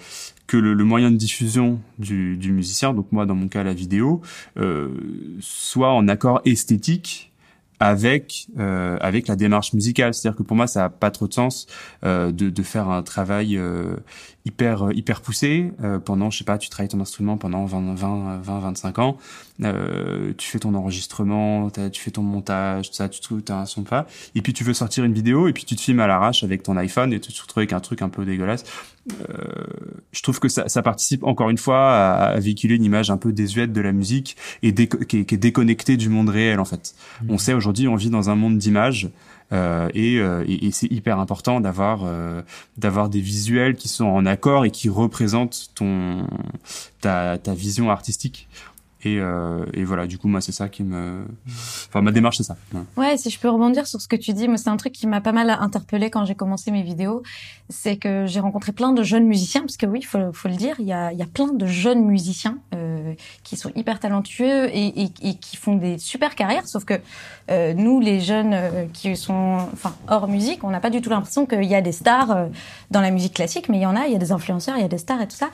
que 0.46 0.56
le, 0.56 0.74
le, 0.74 0.84
moyen 0.84 1.10
de 1.10 1.16
diffusion 1.16 1.80
du, 1.98 2.36
du, 2.36 2.52
musicien, 2.52 2.94
donc 2.94 3.10
moi 3.10 3.26
dans 3.26 3.34
mon 3.34 3.48
cas 3.48 3.64
la 3.64 3.74
vidéo, 3.74 4.22
euh, 4.58 4.88
soit 5.40 5.92
en 5.92 6.06
accord 6.08 6.40
esthétique 6.44 7.32
avec 7.80 8.46
euh, 8.58 8.96
avec 9.00 9.28
la 9.28 9.36
démarche 9.36 9.72
musicale. 9.72 10.14
C'est-à-dire 10.14 10.36
que 10.36 10.42
pour 10.42 10.56
moi, 10.56 10.66
ça 10.66 10.86
a 10.86 10.88
pas 10.88 11.10
trop 11.10 11.26
de 11.28 11.32
sens 11.34 11.66
euh, 12.04 12.32
de, 12.32 12.50
de 12.50 12.62
faire 12.62 12.88
un 12.88 13.02
travail 13.02 13.56
euh, 13.56 13.96
hyper 14.46 14.90
hyper 14.94 15.20
poussé 15.20 15.72
euh, 15.82 15.98
pendant, 15.98 16.30
je 16.30 16.38
sais 16.38 16.44
pas, 16.44 16.56
tu 16.56 16.70
travailles 16.70 16.88
ton 16.88 17.00
instrument 17.00 17.36
pendant 17.36 17.66
20 17.66 17.94
20 17.94 18.38
20 18.38 18.60
25 18.60 18.98
ans, 19.00 19.18
euh, 19.62 20.32
tu 20.38 20.48
fais 20.48 20.60
ton 20.60 20.74
enregistrement, 20.74 21.68
tu 21.70 22.00
fais 22.00 22.12
ton 22.12 22.22
montage, 22.22 22.90
tout 22.90 22.94
ça, 22.94 23.08
tu 23.08 23.20
trouves 23.20 23.42
as 23.48 23.58
un 23.58 23.66
son 23.66 23.82
pas, 23.82 24.06
et 24.34 24.42
puis 24.42 24.52
tu 24.52 24.62
veux 24.62 24.72
sortir 24.72 25.04
une 25.04 25.12
vidéo 25.12 25.48
et 25.48 25.52
puis 25.52 25.64
tu 25.64 25.74
te 25.74 25.80
filmes 25.80 26.00
à 26.00 26.06
l'arrache 26.06 26.44
avec 26.44 26.62
ton 26.62 26.76
iPhone 26.76 27.12
et 27.12 27.20
tu 27.20 27.32
te 27.32 27.42
retrouves 27.42 27.62
avec 27.62 27.72
un 27.72 27.80
truc 27.80 28.02
un 28.02 28.08
peu 28.08 28.24
dégueulasse. 28.24 28.64
Euh, 29.12 29.36
je 30.12 30.22
trouve 30.22 30.40
que 30.40 30.48
ça, 30.48 30.68
ça, 30.68 30.82
participe 30.82 31.22
encore 31.22 31.48
une 31.50 31.58
fois 31.58 31.92
à, 31.92 32.24
à, 32.26 32.40
véhiculer 32.40 32.74
une 32.74 32.82
image 32.82 33.08
un 33.08 33.16
peu 33.16 33.32
désuète 33.32 33.72
de 33.72 33.80
la 33.80 33.92
musique 33.92 34.36
et 34.64 34.74
qui 34.74 34.82
est, 34.82 35.06
qui, 35.06 35.34
est, 35.34 35.36
déconnectée 35.36 35.96
du 35.96 36.08
monde 36.08 36.28
réel 36.28 36.58
en 36.58 36.64
fait. 36.64 36.94
Mmh. 37.22 37.30
On 37.30 37.38
sait 37.38 37.52
aujourd'hui 37.52 37.86
on 37.86 37.94
vit 37.94 38.10
dans 38.10 38.30
un 38.30 38.34
monde 38.34 38.58
d'images 38.58 39.08
Euh, 39.52 39.88
et, 39.94 40.18
euh, 40.18 40.44
et, 40.48 40.72
c'est 40.72 40.90
hyper 40.90 41.20
important 41.20 41.60
d'avoir 41.60 42.00
euh, 42.04 42.42
d'avoir 42.76 43.08
des 43.08 43.20
visuels 43.20 43.76
qui 43.76 43.86
sont 43.88 44.06
en 44.06 44.26
accord 44.26 44.64
et 44.64 44.70
qui 44.72 44.88
représentent 44.88 45.70
ton 45.74 46.26
ta, 47.00 47.38
ta 47.38 47.54
vision 47.54 47.90
artistique. 47.90 48.48
Et, 49.04 49.20
voilà, 49.84 50.08
du 50.08 50.18
coup, 50.18 50.26
moi, 50.26 50.40
c'est 50.40 50.50
ça 50.50 50.68
qui 50.68 50.82
me. 50.82 51.24
Enfin, 51.46 52.02
ma 52.02 52.10
démarche, 52.10 52.38
c'est 52.38 52.42
ça. 52.42 52.56
Ouais. 52.96 53.16
si 53.16 53.30
je 53.30 53.38
peux 53.38 53.48
rebondir 53.48 53.86
sur 53.86 54.00
ce 54.00 54.08
que 54.08 54.16
tu 54.16 54.32
dis, 54.32 54.48
moi, 54.48 54.56
c'est 54.56 54.68
un 54.68 54.76
truc 54.76 54.92
qui 54.92 55.06
m'a 55.06 55.20
pas 55.20 55.30
mal 55.30 55.48
interpellé 55.48 56.10
quand 56.10 56.24
j'ai 56.24 56.34
commencé 56.34 56.72
mes 56.72 56.82
vidéos. 56.82 57.22
C'est 57.68 57.98
que 57.98 58.26
j'ai 58.26 58.40
rencontré 58.40 58.72
plein 58.72 58.90
de 58.90 59.04
jeunes 59.04 59.26
musiciens, 59.26 59.60
parce 59.60 59.76
que 59.76 59.86
oui, 59.86 60.02
faut, 60.02 60.32
faut 60.32 60.48
le 60.48 60.56
dire, 60.56 60.74
il 60.80 60.86
y 60.86 60.92
a, 60.92 61.12
y 61.12 61.22
a 61.22 61.26
plein 61.26 61.52
de 61.52 61.66
jeunes 61.66 62.04
musiciens 62.04 62.58
qui 63.44 63.56
sont 63.56 63.70
hyper 63.76 64.00
talentueux 64.00 64.68
et, 64.74 65.08
qui 65.40 65.56
font 65.56 65.76
des 65.76 65.98
super 65.98 66.34
carrières, 66.34 66.66
sauf 66.66 66.84
que 66.84 66.94
euh, 67.50 67.74
nous, 67.74 68.00
les 68.00 68.20
jeunes 68.20 68.54
euh, 68.54 68.86
qui 68.92 69.16
sont 69.16 69.58
enfin, 69.72 69.94
hors 70.08 70.26
musique, 70.26 70.64
on 70.64 70.70
n'a 70.70 70.80
pas 70.80 70.90
du 70.90 71.00
tout 71.00 71.10
l'impression 71.10 71.46
qu'il 71.46 71.64
y 71.64 71.74
a 71.74 71.80
des 71.80 71.92
stars 71.92 72.30
euh, 72.30 72.46
dans 72.90 73.00
la 73.00 73.10
musique 73.10 73.34
classique, 73.34 73.68
mais 73.68 73.78
il 73.78 73.82
y 73.82 73.86
en 73.86 73.94
a, 73.94 74.06
il 74.06 74.12
y 74.12 74.16
a 74.16 74.18
des 74.18 74.32
influenceurs, 74.32 74.76
il 74.76 74.82
y 74.82 74.84
a 74.84 74.88
des 74.88 74.98
stars 74.98 75.22
et 75.22 75.28
tout 75.28 75.36
ça. 75.36 75.50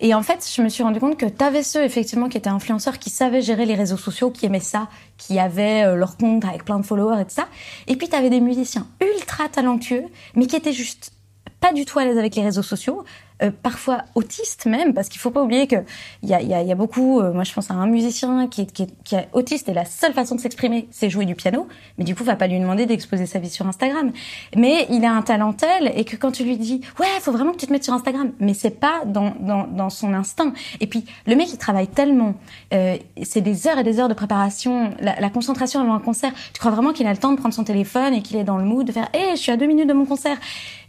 Et 0.00 0.14
en 0.14 0.22
fait, 0.22 0.48
je 0.52 0.62
me 0.62 0.68
suis 0.68 0.82
rendu 0.82 0.98
compte 0.98 1.16
que 1.16 1.26
tu 1.26 1.44
avais 1.44 1.62
ceux, 1.62 1.84
effectivement, 1.84 2.28
qui 2.28 2.38
étaient 2.38 2.48
influenceurs, 2.48 2.98
qui 2.98 3.10
savaient 3.10 3.42
gérer 3.42 3.66
les 3.66 3.74
réseaux 3.74 3.96
sociaux, 3.96 4.30
qui 4.30 4.46
aimaient 4.46 4.60
ça, 4.60 4.88
qui 5.16 5.38
avaient 5.38 5.96
leur 5.96 6.16
compte 6.16 6.44
avec 6.44 6.64
plein 6.64 6.78
de 6.78 6.86
followers 6.86 7.20
et 7.20 7.24
tout 7.24 7.34
ça. 7.34 7.48
Et 7.86 7.96
puis, 7.96 8.08
tu 8.08 8.16
avais 8.16 8.30
des 8.30 8.40
musiciens 8.40 8.86
ultra 9.00 9.48
talentueux, 9.48 10.04
mais 10.34 10.46
qui 10.46 10.56
étaient 10.56 10.72
juste 10.72 11.12
pas 11.60 11.72
du 11.72 11.84
tout 11.84 11.98
à 11.98 12.04
l'aise 12.04 12.18
avec 12.18 12.36
les 12.36 12.42
réseaux 12.42 12.62
sociaux, 12.62 13.04
euh, 13.42 13.50
parfois 13.62 14.04
autiste 14.14 14.66
même, 14.66 14.94
parce 14.94 15.08
qu'il 15.08 15.20
faut 15.20 15.30
pas 15.30 15.42
oublier 15.42 15.66
que 15.66 15.76
il 16.22 16.28
y 16.28 16.34
a, 16.34 16.42
y, 16.42 16.54
a, 16.54 16.62
y 16.62 16.72
a, 16.72 16.74
beaucoup. 16.74 17.20
Euh, 17.20 17.32
moi, 17.32 17.44
je 17.44 17.52
pense 17.52 17.70
à 17.70 17.74
un 17.74 17.86
musicien 17.86 18.48
qui 18.48 18.62
est, 18.62 18.72
qui, 18.72 18.86
qui 19.04 19.14
est 19.14 19.28
autiste 19.32 19.68
et 19.68 19.74
la 19.74 19.84
seule 19.84 20.12
façon 20.12 20.34
de 20.34 20.40
s'exprimer, 20.40 20.88
c'est 20.90 21.10
jouer 21.10 21.24
du 21.24 21.34
piano. 21.34 21.68
Mais 21.98 22.04
du 22.04 22.14
coup, 22.14 22.24
va 22.24 22.36
pas 22.36 22.46
lui 22.46 22.58
demander 22.58 22.86
d'exposer 22.86 23.26
sa 23.26 23.38
vie 23.38 23.50
sur 23.50 23.66
Instagram. 23.66 24.12
Mais 24.56 24.86
il 24.90 25.04
a 25.04 25.12
un 25.12 25.22
talent 25.22 25.52
tel 25.52 25.92
et 25.94 26.04
que 26.04 26.16
quand 26.16 26.32
tu 26.32 26.44
lui 26.44 26.56
dis 26.56 26.80
ouais, 26.98 27.06
faut 27.20 27.32
vraiment 27.32 27.52
que 27.52 27.58
tu 27.58 27.66
te 27.66 27.72
mettes 27.72 27.84
sur 27.84 27.94
Instagram, 27.94 28.32
mais 28.40 28.54
c'est 28.54 28.78
pas 28.78 29.02
dans, 29.06 29.34
dans, 29.40 29.66
dans 29.66 29.90
son 29.90 30.14
instinct. 30.14 30.52
Et 30.80 30.86
puis 30.86 31.04
le 31.26 31.36
mec, 31.36 31.48
il 31.52 31.58
travaille 31.58 31.88
tellement. 31.88 32.34
Euh, 32.74 32.96
c'est 33.22 33.40
des 33.40 33.66
heures 33.66 33.78
et 33.78 33.84
des 33.84 34.00
heures 34.00 34.08
de 34.08 34.14
préparation, 34.14 34.94
la, 35.00 35.18
la, 35.20 35.30
concentration 35.30 35.80
avant 35.80 35.94
un 35.94 36.00
concert. 36.00 36.32
Tu 36.52 36.58
crois 36.58 36.70
vraiment 36.70 36.92
qu'il 36.92 37.06
a 37.06 37.12
le 37.12 37.18
temps 37.18 37.32
de 37.32 37.38
prendre 37.38 37.54
son 37.54 37.64
téléphone 37.64 38.14
et 38.14 38.22
qu'il 38.22 38.36
est 38.36 38.44
dans 38.44 38.58
le 38.58 38.64
mood 38.64 38.86
de 38.86 38.92
faire 38.92 39.08
hé, 39.14 39.18
hey, 39.18 39.36
je 39.36 39.42
suis 39.42 39.52
à 39.52 39.56
deux 39.56 39.66
minutes 39.66 39.88
de 39.88 39.94
mon 39.94 40.06
concert. 40.06 40.38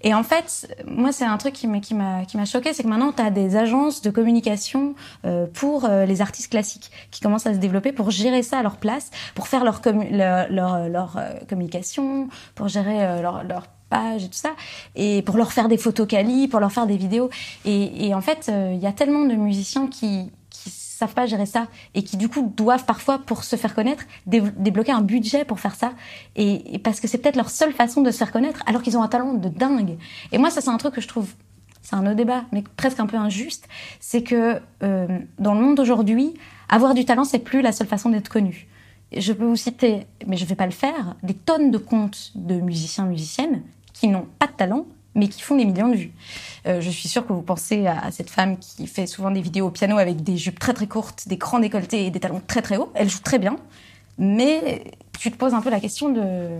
Et 0.01 0.13
en 0.13 0.23
fait, 0.23 0.73
moi, 0.85 1.11
c'est 1.11 1.25
un 1.25 1.37
truc 1.37 1.53
qui 1.53 1.67
m'a 1.67 1.79
qui 1.81 2.37
m'a 2.37 2.45
choqué, 2.45 2.73
c'est 2.73 2.83
que 2.83 2.87
maintenant, 2.87 3.11
tu 3.11 3.21
as 3.21 3.31
des 3.31 3.55
agences 3.55 4.01
de 4.01 4.09
communication 4.09 4.95
euh, 5.25 5.45
pour 5.53 5.85
euh, 5.85 6.05
les 6.05 6.21
artistes 6.21 6.51
classiques 6.51 6.91
qui 7.11 7.21
commencent 7.21 7.47
à 7.47 7.53
se 7.53 7.59
développer 7.59 7.91
pour 7.91 8.11
gérer 8.11 8.43
ça 8.43 8.59
à 8.59 8.63
leur 8.63 8.77
place, 8.77 9.11
pour 9.35 9.47
faire 9.47 9.63
leur 9.63 9.81
leur 9.83 10.89
leur, 10.89 11.17
euh, 11.17 11.31
communication, 11.49 12.29
pour 12.55 12.67
gérer 12.67 13.21
leur 13.21 13.43
leur 13.43 13.67
page 13.89 14.23
et 14.23 14.27
tout 14.27 14.33
ça, 14.33 14.51
et 14.95 15.21
pour 15.23 15.35
leur 15.35 15.51
faire 15.51 15.67
des 15.67 15.77
photos 15.77 16.07
quali, 16.07 16.47
pour 16.47 16.59
leur 16.59 16.71
faire 16.71 16.85
des 16.85 16.97
vidéos. 16.97 17.29
Et, 17.65 18.07
et 18.07 18.13
en 18.13 18.21
fait, 18.21 18.49
il 18.49 18.79
y 18.79 18.85
a 18.85 18.91
tellement 18.91 19.25
de 19.25 19.33
musiciens 19.33 19.87
qui 19.87 20.31
savent 20.99 21.13
pas 21.13 21.25
gérer 21.25 21.45
ça 21.45 21.67
et 21.95 22.03
qui 22.03 22.17
du 22.17 22.29
coup 22.29 22.53
doivent 22.55 22.85
parfois 22.85 23.19
pour 23.19 23.43
se 23.43 23.55
faire 23.55 23.73
connaître 23.73 24.03
dé 24.25 24.41
débloquer 24.57 24.91
un 24.91 25.01
budget 25.01 25.45
pour 25.45 25.59
faire 25.59 25.75
ça. 25.75 25.93
Et, 26.35 26.75
et 26.75 26.79
parce 26.79 26.99
que 26.99 27.07
c'est 27.07 27.17
peut-être 27.17 27.35
leur 27.35 27.49
seule 27.49 27.73
façon 27.73 28.01
de 28.01 28.11
se 28.11 28.17
faire 28.17 28.31
connaître 28.31 28.61
alors 28.65 28.81
qu'ils 28.81 28.97
ont 28.97 29.03
un 29.03 29.07
talent 29.07 29.33
de 29.33 29.49
dingue. 29.49 29.97
Et 30.31 30.37
moi 30.37 30.49
ça 30.49 30.61
c'est 30.61 30.69
un 30.69 30.77
truc 30.77 30.95
que 30.95 31.01
je 31.01 31.07
trouve 31.07 31.33
c'est 31.81 31.95
un 31.95 32.05
autre 32.05 32.15
débat 32.15 32.43
mais 32.51 32.63
presque 32.75 32.99
un 32.99 33.07
peu 33.07 33.17
injuste. 33.17 33.67
C'est 33.99 34.23
que 34.23 34.61
euh, 34.83 35.19
dans 35.39 35.53
le 35.53 35.61
monde 35.61 35.77
d'aujourd'hui 35.77 36.33
avoir 36.67 36.93
du 36.93 37.05
talent 37.05 37.23
c'est 37.23 37.39
plus 37.39 37.61
la 37.61 37.71
seule 37.71 37.87
façon 37.87 38.09
d'être 38.09 38.29
connu. 38.29 38.67
Je 39.15 39.33
peux 39.33 39.45
vous 39.45 39.55
citer 39.55 40.05
mais 40.27 40.37
je 40.37 40.45
vais 40.45 40.55
pas 40.55 40.65
le 40.65 40.71
faire 40.71 41.15
des 41.23 41.33
tonnes 41.33 41.71
de 41.71 41.77
comptes 41.77 42.31
de 42.35 42.55
musiciens 42.55 43.05
musiciennes 43.05 43.63
qui 43.93 44.07
n'ont 44.07 44.27
pas 44.37 44.47
de 44.47 44.53
talent 44.53 44.85
mais 45.19 45.27
qui 45.27 45.41
font 45.41 45.55
des 45.55 45.65
millions 45.65 45.89
de 45.89 45.95
vues. 45.95 46.11
Euh, 46.65 46.81
je 46.81 46.89
suis 46.89 47.07
sûre 47.07 47.25
que 47.25 47.33
vous 47.33 47.41
pensez 47.41 47.87
à, 47.87 48.11
cette 48.11 48.29
femme 48.29 48.57
qui 48.57 48.87
fait 48.87 49.07
souvent 49.07 49.31
des 49.31 49.41
vidéos 49.41 49.67
au 49.67 49.71
piano 49.71 49.97
avec 49.97 50.23
des 50.23 50.37
jupes 50.37 50.59
très 50.59 50.73
très 50.73 50.87
courtes, 50.87 51.27
des 51.27 51.37
grands 51.37 51.59
décolletés 51.59 52.05
et 52.05 52.11
des 52.11 52.19
talons 52.19 52.41
très 52.45 52.61
très 52.61 52.77
hauts. 52.77 52.91
Elle 52.95 53.09
joue 53.09 53.19
très 53.19 53.39
bien, 53.39 53.57
mais 54.17 54.83
tu 55.19 55.31
te 55.31 55.37
poses 55.37 55.53
un 55.53 55.61
peu 55.61 55.69
la 55.69 55.79
question 55.79 56.09
de 56.09 56.59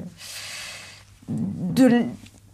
de, 1.29 2.05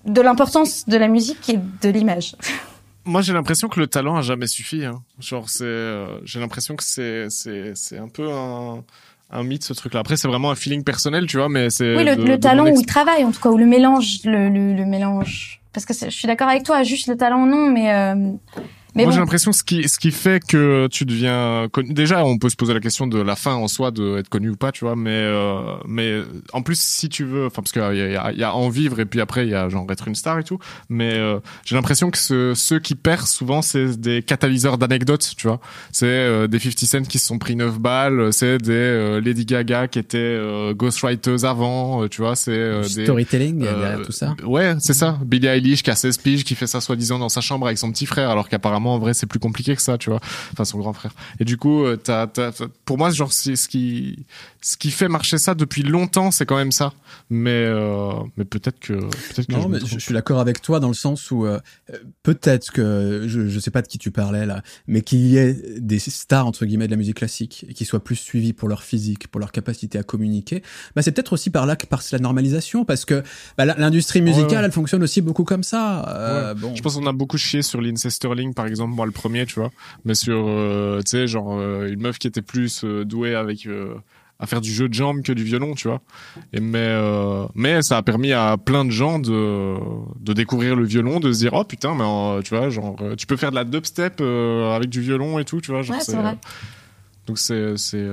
de 0.05 0.21
l'importance 0.21 0.87
de 0.87 0.97
la 0.97 1.07
musique 1.07 1.49
et 1.49 1.57
de 1.57 1.89
l'image. 1.89 2.35
Moi, 3.05 3.21
j'ai 3.21 3.33
l'impression 3.33 3.69
que 3.69 3.79
le 3.79 3.85
talent 3.85 4.17
a 4.17 4.21
jamais 4.23 4.47
suffi. 4.47 4.83
Hein. 4.83 5.03
Genre, 5.19 5.47
c'est, 5.47 5.63
euh, 5.63 6.19
j'ai 6.25 6.39
l'impression 6.39 6.75
que 6.75 6.83
c'est, 6.83 7.29
c'est, 7.29 7.73
c'est 7.75 7.99
un 7.99 8.07
peu 8.07 8.31
un, 8.31 8.83
un 9.31 9.43
mythe 9.43 9.63
ce 9.63 9.73
truc-là. 9.73 9.99
Après, 9.99 10.17
c'est 10.17 10.27
vraiment 10.27 10.51
un 10.51 10.55
feeling 10.55 10.83
personnel, 10.83 11.25
tu 11.25 11.37
vois, 11.37 11.49
mais 11.49 11.69
c'est. 11.69 11.95
Oui, 11.95 12.03
le, 12.03 12.15
de, 12.15 12.23
le 12.23 12.29
de 12.31 12.35
talent 12.35 12.65
où 12.65 12.79
il 12.79 12.85
travaille, 12.85 13.23
en 13.23 13.31
tout 13.31 13.41
cas, 13.41 13.49
où 13.49 13.57
le 13.57 13.65
mélange, 13.65 14.19
le, 14.23 14.49
le, 14.49 14.73
le 14.73 14.85
mélange. 14.85 15.61
Parce 15.73 15.85
que 15.85 15.93
je 15.93 16.09
suis 16.09 16.27
d'accord 16.27 16.47
avec 16.47 16.63
toi, 16.63 16.83
juste 16.83 17.07
le 17.07 17.17
talent, 17.17 17.45
non, 17.45 17.69
mais. 17.69 17.93
Euh, 17.93 18.31
mais 18.95 19.03
Moi, 19.03 19.11
bon. 19.11 19.15
j'ai 19.15 19.19
l'impression 19.19 19.51
ce 19.51 19.63
qui 19.63 19.87
ce 19.87 19.99
qui 19.99 20.11
fait 20.11 20.45
que 20.45 20.87
tu 20.87 21.05
deviens 21.05 21.67
connu. 21.71 21.93
Déjà, 21.93 22.25
on 22.25 22.37
peut 22.37 22.49
se 22.49 22.55
poser 22.55 22.73
la 22.73 22.79
question 22.79 23.07
de 23.07 23.19
la 23.19 23.35
fin 23.35 23.53
en 23.53 23.67
soi 23.67 23.91
de 23.91 24.17
être 24.17 24.29
connu 24.29 24.49
ou 24.49 24.55
pas, 24.55 24.71
tu 24.71 24.85
vois. 24.85 24.95
Mais 24.95 25.11
euh, 25.11 25.75
mais 25.87 26.21
en 26.53 26.61
plus, 26.61 26.79
si 26.79 27.09
tu 27.09 27.23
veux, 27.25 27.45
enfin 27.47 27.61
parce 27.61 27.71
qu'il 27.71 27.81
y 27.81 27.85
a, 27.85 27.93
y, 27.93 28.15
a, 28.15 28.31
y 28.31 28.43
a 28.43 28.55
en 28.55 28.69
vivre 28.69 28.99
et 28.99 29.05
puis 29.05 29.21
après 29.21 29.45
il 29.45 29.49
y 29.51 29.55
a 29.55 29.69
genre 29.69 29.85
être 29.91 30.07
une 30.07 30.15
star 30.15 30.39
et 30.39 30.43
tout. 30.43 30.59
Mais 30.89 31.13
euh, 31.13 31.39
j'ai 31.65 31.75
l'impression 31.75 32.09
que 32.11 32.17
ce, 32.17 32.53
ceux 32.55 32.79
qui 32.79 32.95
perdent 32.95 33.27
souvent 33.27 33.61
c'est 33.61 33.99
des 33.99 34.21
catalyseurs 34.21 34.77
d'anecdotes, 34.77 35.33
tu 35.37 35.47
vois. 35.47 35.59
C'est 35.91 36.05
euh, 36.05 36.47
des 36.47 36.59
50 36.59 36.85
Cent 36.85 37.01
qui 37.03 37.19
se 37.19 37.27
sont 37.27 37.37
pris 37.39 37.55
9 37.55 37.79
balles, 37.79 38.31
c'est 38.31 38.57
des 38.57 38.71
euh, 38.71 39.21
Lady 39.21 39.45
Gaga 39.45 39.87
qui 39.87 39.99
étaient 39.99 40.17
euh, 40.17 40.73
ghostwriters 40.73 41.45
avant, 41.45 42.03
euh, 42.03 42.07
tu 42.07 42.21
vois. 42.21 42.35
C'est 42.35 42.51
euh, 42.51 42.81
des 42.83 43.03
storytelling 43.03 43.59
derrière 43.59 44.01
tout 44.01 44.11
ça. 44.11 44.35
Ouais, 44.43 44.75
c'est 44.79 44.93
ça. 44.93 45.17
Billie 45.25 45.47
Eilish 45.47 45.83
qui 45.83 45.91
a 45.91 45.95
16 45.95 46.17
piges, 46.19 46.43
qui 46.43 46.55
fait 46.55 46.67
ça 46.67 46.81
soi-disant 46.81 47.19
dans 47.19 47.29
sa 47.29 47.41
chambre 47.41 47.65
avec 47.65 47.77
son 47.77 47.91
petit 47.91 48.05
frère, 48.05 48.29
alors 48.29 48.49
qu'apparemment 48.49 48.84
en 48.93 48.99
vrai 48.99 49.13
c'est 49.13 49.25
plus 49.25 49.39
compliqué 49.39 49.75
que 49.75 49.81
ça 49.81 49.97
tu 49.97 50.09
vois. 50.09 50.19
Enfin 50.53 50.65
son 50.65 50.79
grand 50.79 50.93
frère. 50.93 51.13
Et 51.39 51.45
du 51.45 51.57
coup 51.57 51.83
euh, 51.83 51.95
t'as, 51.97 52.27
pour 52.85 52.97
moi 52.97 53.09
genre 53.11 53.33
c'est 53.33 53.55
ce 53.55 53.67
qui 53.67 54.25
ce 54.61 54.77
qui 54.77 54.91
fait 54.91 55.07
marcher 55.07 55.37
ça 55.37 55.55
depuis 55.55 55.83
longtemps 55.83 56.31
c'est 56.31 56.45
quand 56.45 56.57
même 56.57 56.71
ça. 56.71 56.93
Mais 57.29 57.51
euh, 57.51 58.13
mais 58.37 58.45
peut-être 58.45 58.79
que 58.79 58.93
peut-être 58.93 59.47
que 59.47 59.53
non 59.53 59.63
je, 59.63 59.67
mais 59.67 59.79
je, 59.79 59.99
suis 59.99 60.13
d'accord 60.13 60.39
avec 60.39 60.61
toi 60.61 60.79
dans 60.79 60.87
le 60.87 60.93
sens 60.93 61.31
où 61.31 61.45
euh, 61.45 61.59
peut-être 62.23 62.71
que 62.71 63.25
je 63.27 63.47
je 63.47 63.59
sais 63.59 63.71
pas 63.71 63.81
de 63.81 63.87
qui 63.87 63.97
tu 63.97 64.11
parlais 64.11 64.45
là 64.45 64.61
mais 64.87 65.01
qu'il 65.01 65.25
y 65.25 65.37
ait 65.37 65.53
des 65.77 65.99
stars 65.99 66.45
entre 66.45 66.65
guillemets 66.65 66.87
de 66.87 66.91
la 66.91 66.97
musique 66.97 67.17
classique 67.17 67.65
et 67.67 67.73
qui 67.73 67.85
soient 67.85 68.03
plus 68.03 68.15
suivis 68.15 68.53
pour 68.53 68.69
leur 68.69 68.83
physique 68.83 69.27
pour 69.27 69.39
leur 69.39 69.51
capacité 69.51 69.97
à 69.97 70.03
communiquer 70.03 70.61
bah 70.95 71.01
c'est 71.01 71.11
peut-être 71.11 71.33
aussi 71.33 71.49
par 71.49 71.65
là 71.65 71.75
que 71.75 71.85
par 71.85 72.01
la 72.11 72.19
normalisation 72.19 72.85
parce 72.85 73.05
que 73.05 73.23
bah, 73.57 73.65
l'industrie 73.65 74.21
musicale 74.21 74.49
ouais, 74.49 74.57
ouais. 74.57 74.65
elle 74.65 74.71
fonctionne 74.71 75.03
aussi 75.03 75.21
beaucoup 75.21 75.43
comme 75.43 75.63
ça 75.63 76.07
euh, 76.09 76.53
ouais. 76.53 76.59
bon. 76.59 76.75
Je 76.75 76.81
pense 76.81 76.95
qu'on 76.95 77.07
a 77.07 77.13
beaucoup 77.13 77.37
chié 77.37 77.61
sur 77.61 77.81
Lindsey 77.81 78.09
Sterling 78.09 78.53
par 78.53 78.67
exemple 78.67 78.74
moi 78.77 79.05
le 79.05 79.11
premier 79.11 79.45
tu 79.45 79.59
vois 79.59 79.71
mais 80.03 80.15
sur 80.15 80.45
euh, 80.47 81.01
tu 81.01 81.11
sais 81.11 81.27
genre 81.27 81.57
euh, 81.57 81.87
une 81.91 82.01
meuf 82.01 82.17
qui 82.19 82.27
était 82.27 82.41
plus 82.41 82.83
euh, 82.83 83.05
douée 83.05 83.35
avec 83.35 83.67
à 84.39 84.47
faire 84.47 84.59
du 84.61 84.71
jeu 84.71 84.89
de 84.89 84.93
jambes 84.93 85.21
que 85.21 85.31
du 85.31 85.43
violon 85.43 85.75
tu 85.75 85.87
vois 85.87 86.01
et 86.51 86.59
mais 86.59 86.79
euh, 86.79 87.45
mais 87.55 87.81
ça 87.81 87.97
a 87.97 88.01
permis 88.01 88.33
à 88.33 88.57
plein 88.57 88.83
de 88.83 88.89
gens 88.91 89.19
de 89.19 89.75
de 90.19 90.33
découvrir 90.33 90.75
le 90.75 90.83
violon 90.83 91.19
de 91.19 91.31
se 91.31 91.39
dire 91.39 91.53
oh 91.53 91.63
putain 91.63 91.95
mais 91.95 92.03
euh, 92.03 92.41
tu 92.41 92.55
vois 92.55 92.69
genre 92.69 92.97
tu 93.17 93.27
peux 93.27 93.37
faire 93.37 93.51
de 93.51 93.55
la 93.55 93.63
dubstep 93.63 94.17
euh, 94.19 94.75
avec 94.75 94.89
du 94.89 95.01
violon 95.01 95.39
et 95.39 95.45
tout 95.45 95.61
tu 95.61 95.71
vois 95.71 95.83
genre 95.83 95.95
ouais, 95.95 96.03
c'est 96.03 96.17
vrai. 96.17 96.37
donc 97.27 97.37
c'est 97.37 97.77
c'est 97.77 98.05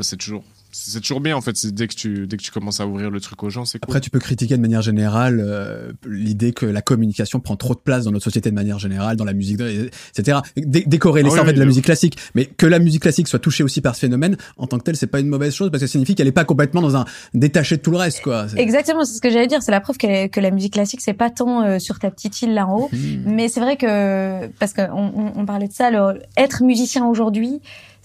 c'est 0.00 0.16
toujours 0.16 0.44
c'est 0.86 1.00
toujours 1.00 1.20
bien 1.20 1.36
en 1.36 1.40
fait 1.40 1.66
dès 1.66 1.88
que 1.88 1.94
tu 1.94 2.26
dès 2.26 2.36
que 2.36 2.42
tu 2.42 2.50
commences 2.50 2.80
à 2.80 2.86
ouvrir 2.86 3.10
le 3.10 3.20
truc 3.20 3.42
aux 3.42 3.50
gens 3.50 3.64
c'est 3.64 3.78
cool. 3.78 3.90
après 3.90 4.00
tu 4.00 4.10
peux 4.10 4.18
critiquer 4.18 4.56
de 4.56 4.62
manière 4.62 4.82
générale 4.82 5.40
euh, 5.44 5.92
l'idée 6.06 6.52
que 6.52 6.66
la 6.66 6.82
communication 6.82 7.40
prend 7.40 7.56
trop 7.56 7.74
de 7.74 7.80
place 7.80 8.04
dans 8.04 8.12
notre 8.12 8.24
société 8.24 8.50
de 8.50 8.54
manière 8.54 8.78
générale 8.78 9.16
dans 9.16 9.24
la 9.24 9.32
musique 9.32 9.60
etc 9.60 10.38
Dé 10.56 10.84
décorer 10.86 11.22
les 11.22 11.30
ah, 11.36 11.44
oui, 11.44 11.52
de 11.52 11.58
la 11.58 11.64
musique 11.64 11.84
classique. 11.84 12.16
Mais 12.34 12.46
que 12.46 12.66
la 12.66 12.78
musique 12.78 13.02
classique 13.02 13.28
soit 13.28 13.38
touchée 13.38 13.62
aussi 13.62 13.80
par 13.80 13.94
ce 13.94 14.00
phénomène 14.00 14.36
en 14.56 14.66
tant 14.66 14.78
que 14.78 14.84
tel 14.84 14.96
c'est 14.96 15.06
pas 15.06 15.20
une 15.20 15.28
mauvaise 15.28 15.54
chose 15.54 15.70
parce 15.70 15.82
que 15.82 15.86
ça 15.86 15.92
signifie 15.92 16.14
qu'elle 16.14 16.26
est 16.26 16.32
pas 16.32 16.44
complètement 16.44 16.80
dans 16.80 16.96
un 16.96 17.04
détaché 17.34 17.76
de 17.76 17.82
tout 17.82 17.90
le 17.90 17.98
reste 17.98 18.20
quoi. 18.22 18.46
Exactement 18.56 19.04
c'est 19.04 19.14
ce 19.14 19.20
que 19.20 19.30
j'allais 19.30 19.46
dire. 19.46 19.62
C'est 19.62 19.72
la 19.72 19.80
preuve 19.80 19.98
que, 19.98 20.26
que 20.28 20.40
la 20.40 20.50
musique 20.50 20.74
classique 20.74 21.00
c'est 21.02 21.12
pas 21.12 21.30
tant 21.30 21.64
euh, 21.64 21.78
sur 21.78 21.98
ta 21.98 22.10
petite 22.10 22.40
île 22.42 22.54
là 22.54 22.66
en 22.66 22.78
haut 22.78 22.88
mmh. 22.92 22.98
mais 23.26 23.48
c'est 23.48 23.60
vrai 23.60 23.76
que 23.76 24.46
parce 24.58 24.72
qu'on 24.72 24.88
on, 24.92 25.32
on 25.34 25.46
parlait 25.46 25.68
de 25.68 25.72
ça 25.72 25.90
le, 25.90 26.20
être 26.36 26.62
musicien 26.62 27.06
aujourd'hui 27.06 27.60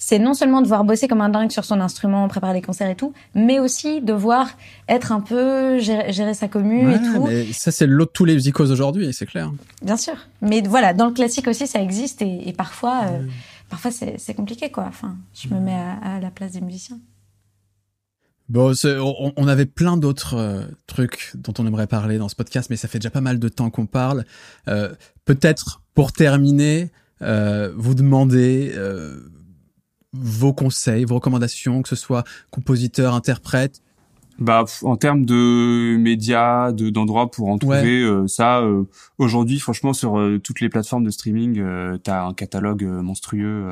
c'est 0.05 0.19
non 0.19 0.33
seulement 0.33 0.61
devoir 0.61 0.83
bosser 0.83 1.07
comme 1.07 1.21
un 1.21 1.29
dingue 1.29 1.49
sur 1.49 1.63
son 1.63 1.79
instrument, 1.79 2.27
préparer 2.27 2.55
les 2.55 2.61
concerts 2.61 2.89
et 2.89 2.95
tout, 2.95 3.13
mais 3.35 3.61
aussi 3.61 4.01
devoir 4.01 4.49
être 4.89 5.13
un 5.13 5.21
peu 5.21 5.79
gérer, 5.79 6.11
gérer 6.11 6.33
sa 6.33 6.49
commune 6.49 6.87
ouais, 6.87 6.95
et 6.95 6.99
tout. 6.99 7.25
Mais 7.25 7.53
ça 7.53 7.71
c'est 7.71 7.87
l'autre 7.87 8.11
tous 8.11 8.25
les 8.25 8.33
musicos 8.33 8.69
aujourd'hui, 8.69 9.13
c'est 9.13 9.25
clair. 9.25 9.53
Bien 9.81 9.95
sûr, 9.95 10.15
mais 10.41 10.61
voilà, 10.61 10.93
dans 10.93 11.07
le 11.07 11.13
classique 11.13 11.47
aussi 11.47 11.67
ça 11.67 11.81
existe 11.81 12.21
et, 12.21 12.49
et 12.49 12.51
parfois, 12.51 13.03
euh, 13.05 13.25
parfois 13.69 13.91
c'est 13.91 14.33
compliqué 14.33 14.69
quoi. 14.69 14.83
Enfin, 14.89 15.15
je 15.33 15.47
me 15.47 15.59
mets 15.61 15.71
à, 15.71 16.15
à 16.15 16.19
la 16.19 16.31
place 16.31 16.51
des 16.51 16.61
musiciens. 16.61 16.99
Bon, 18.49 18.73
on, 18.83 19.31
on, 19.37 19.47
avait 19.47 19.65
plein 19.65 19.95
d'autres 19.95 20.35
euh, 20.35 20.65
trucs 20.85 21.31
dont 21.35 21.53
on 21.59 21.65
aimerait 21.65 21.87
parler 21.87 22.17
dans 22.17 22.27
ce 22.27 22.35
podcast, 22.35 22.69
mais 22.69 22.75
ça 22.75 22.89
fait 22.89 22.99
déjà 22.99 23.09
pas 23.09 23.21
mal 23.21 23.39
de 23.39 23.47
temps 23.47 23.69
qu'on 23.69 23.85
parle. 23.85 24.25
Euh, 24.67 24.93
Peut-être 25.23 25.81
pour 25.93 26.11
terminer, 26.11 26.91
vous 27.21 27.95
demander 27.95 28.73
vos 30.13 30.53
conseils, 30.53 31.05
vos 31.05 31.15
recommandations, 31.15 31.81
que 31.81 31.89
ce 31.89 31.95
soit 31.95 32.23
compositeur, 32.51 33.13
interprète, 33.13 33.81
Bah, 34.39 34.65
en 34.81 34.97
termes 34.97 35.25
de 35.25 35.95
médias, 35.97 36.71
de 36.71 36.89
d'endroits 36.89 37.29
pour 37.29 37.49
en 37.49 37.59
trouver, 37.59 38.01
euh, 38.01 38.27
ça, 38.27 38.61
euh, 38.61 38.83
aujourd'hui, 39.19 39.59
franchement, 39.59 39.93
sur 39.93 40.17
euh, 40.17 40.39
toutes 40.39 40.59
les 40.59 40.69
plateformes 40.69 41.03
de 41.03 41.11
streaming, 41.11 41.63
t'as 42.03 42.25
un 42.25 42.33
catalogue 42.33 42.83
monstrueux. 42.83 43.65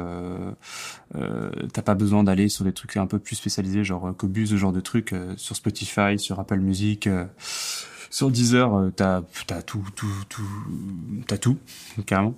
t'as 1.74 1.82
pas 1.82 1.96
besoin 1.96 2.24
d'aller 2.24 2.48
sur 2.50 2.64
des 2.64 2.74
trucs 2.74 2.98
un 2.98 3.08
peu 3.08 3.20
plus 3.20 3.36
spécialisés, 3.36 3.84
genre 3.84 4.14
Cobus, 4.16 4.48
ce 4.48 4.58
genre 4.58 4.72
de 4.72 4.82
trucs, 4.82 5.16
sur 5.36 5.56
Spotify, 5.56 6.18
sur 6.18 6.40
Apple 6.40 6.60
Music 6.60 7.10
sur 8.12 8.30
Deezer, 8.30 8.76
euh, 8.76 8.92
t'as 8.94 9.22
as 9.50 9.62
tout, 9.62 9.84
tout, 9.96 10.06
tout, 10.28 10.42
t'as 11.28 11.38
tout, 11.38 11.58
carrément. 12.06 12.36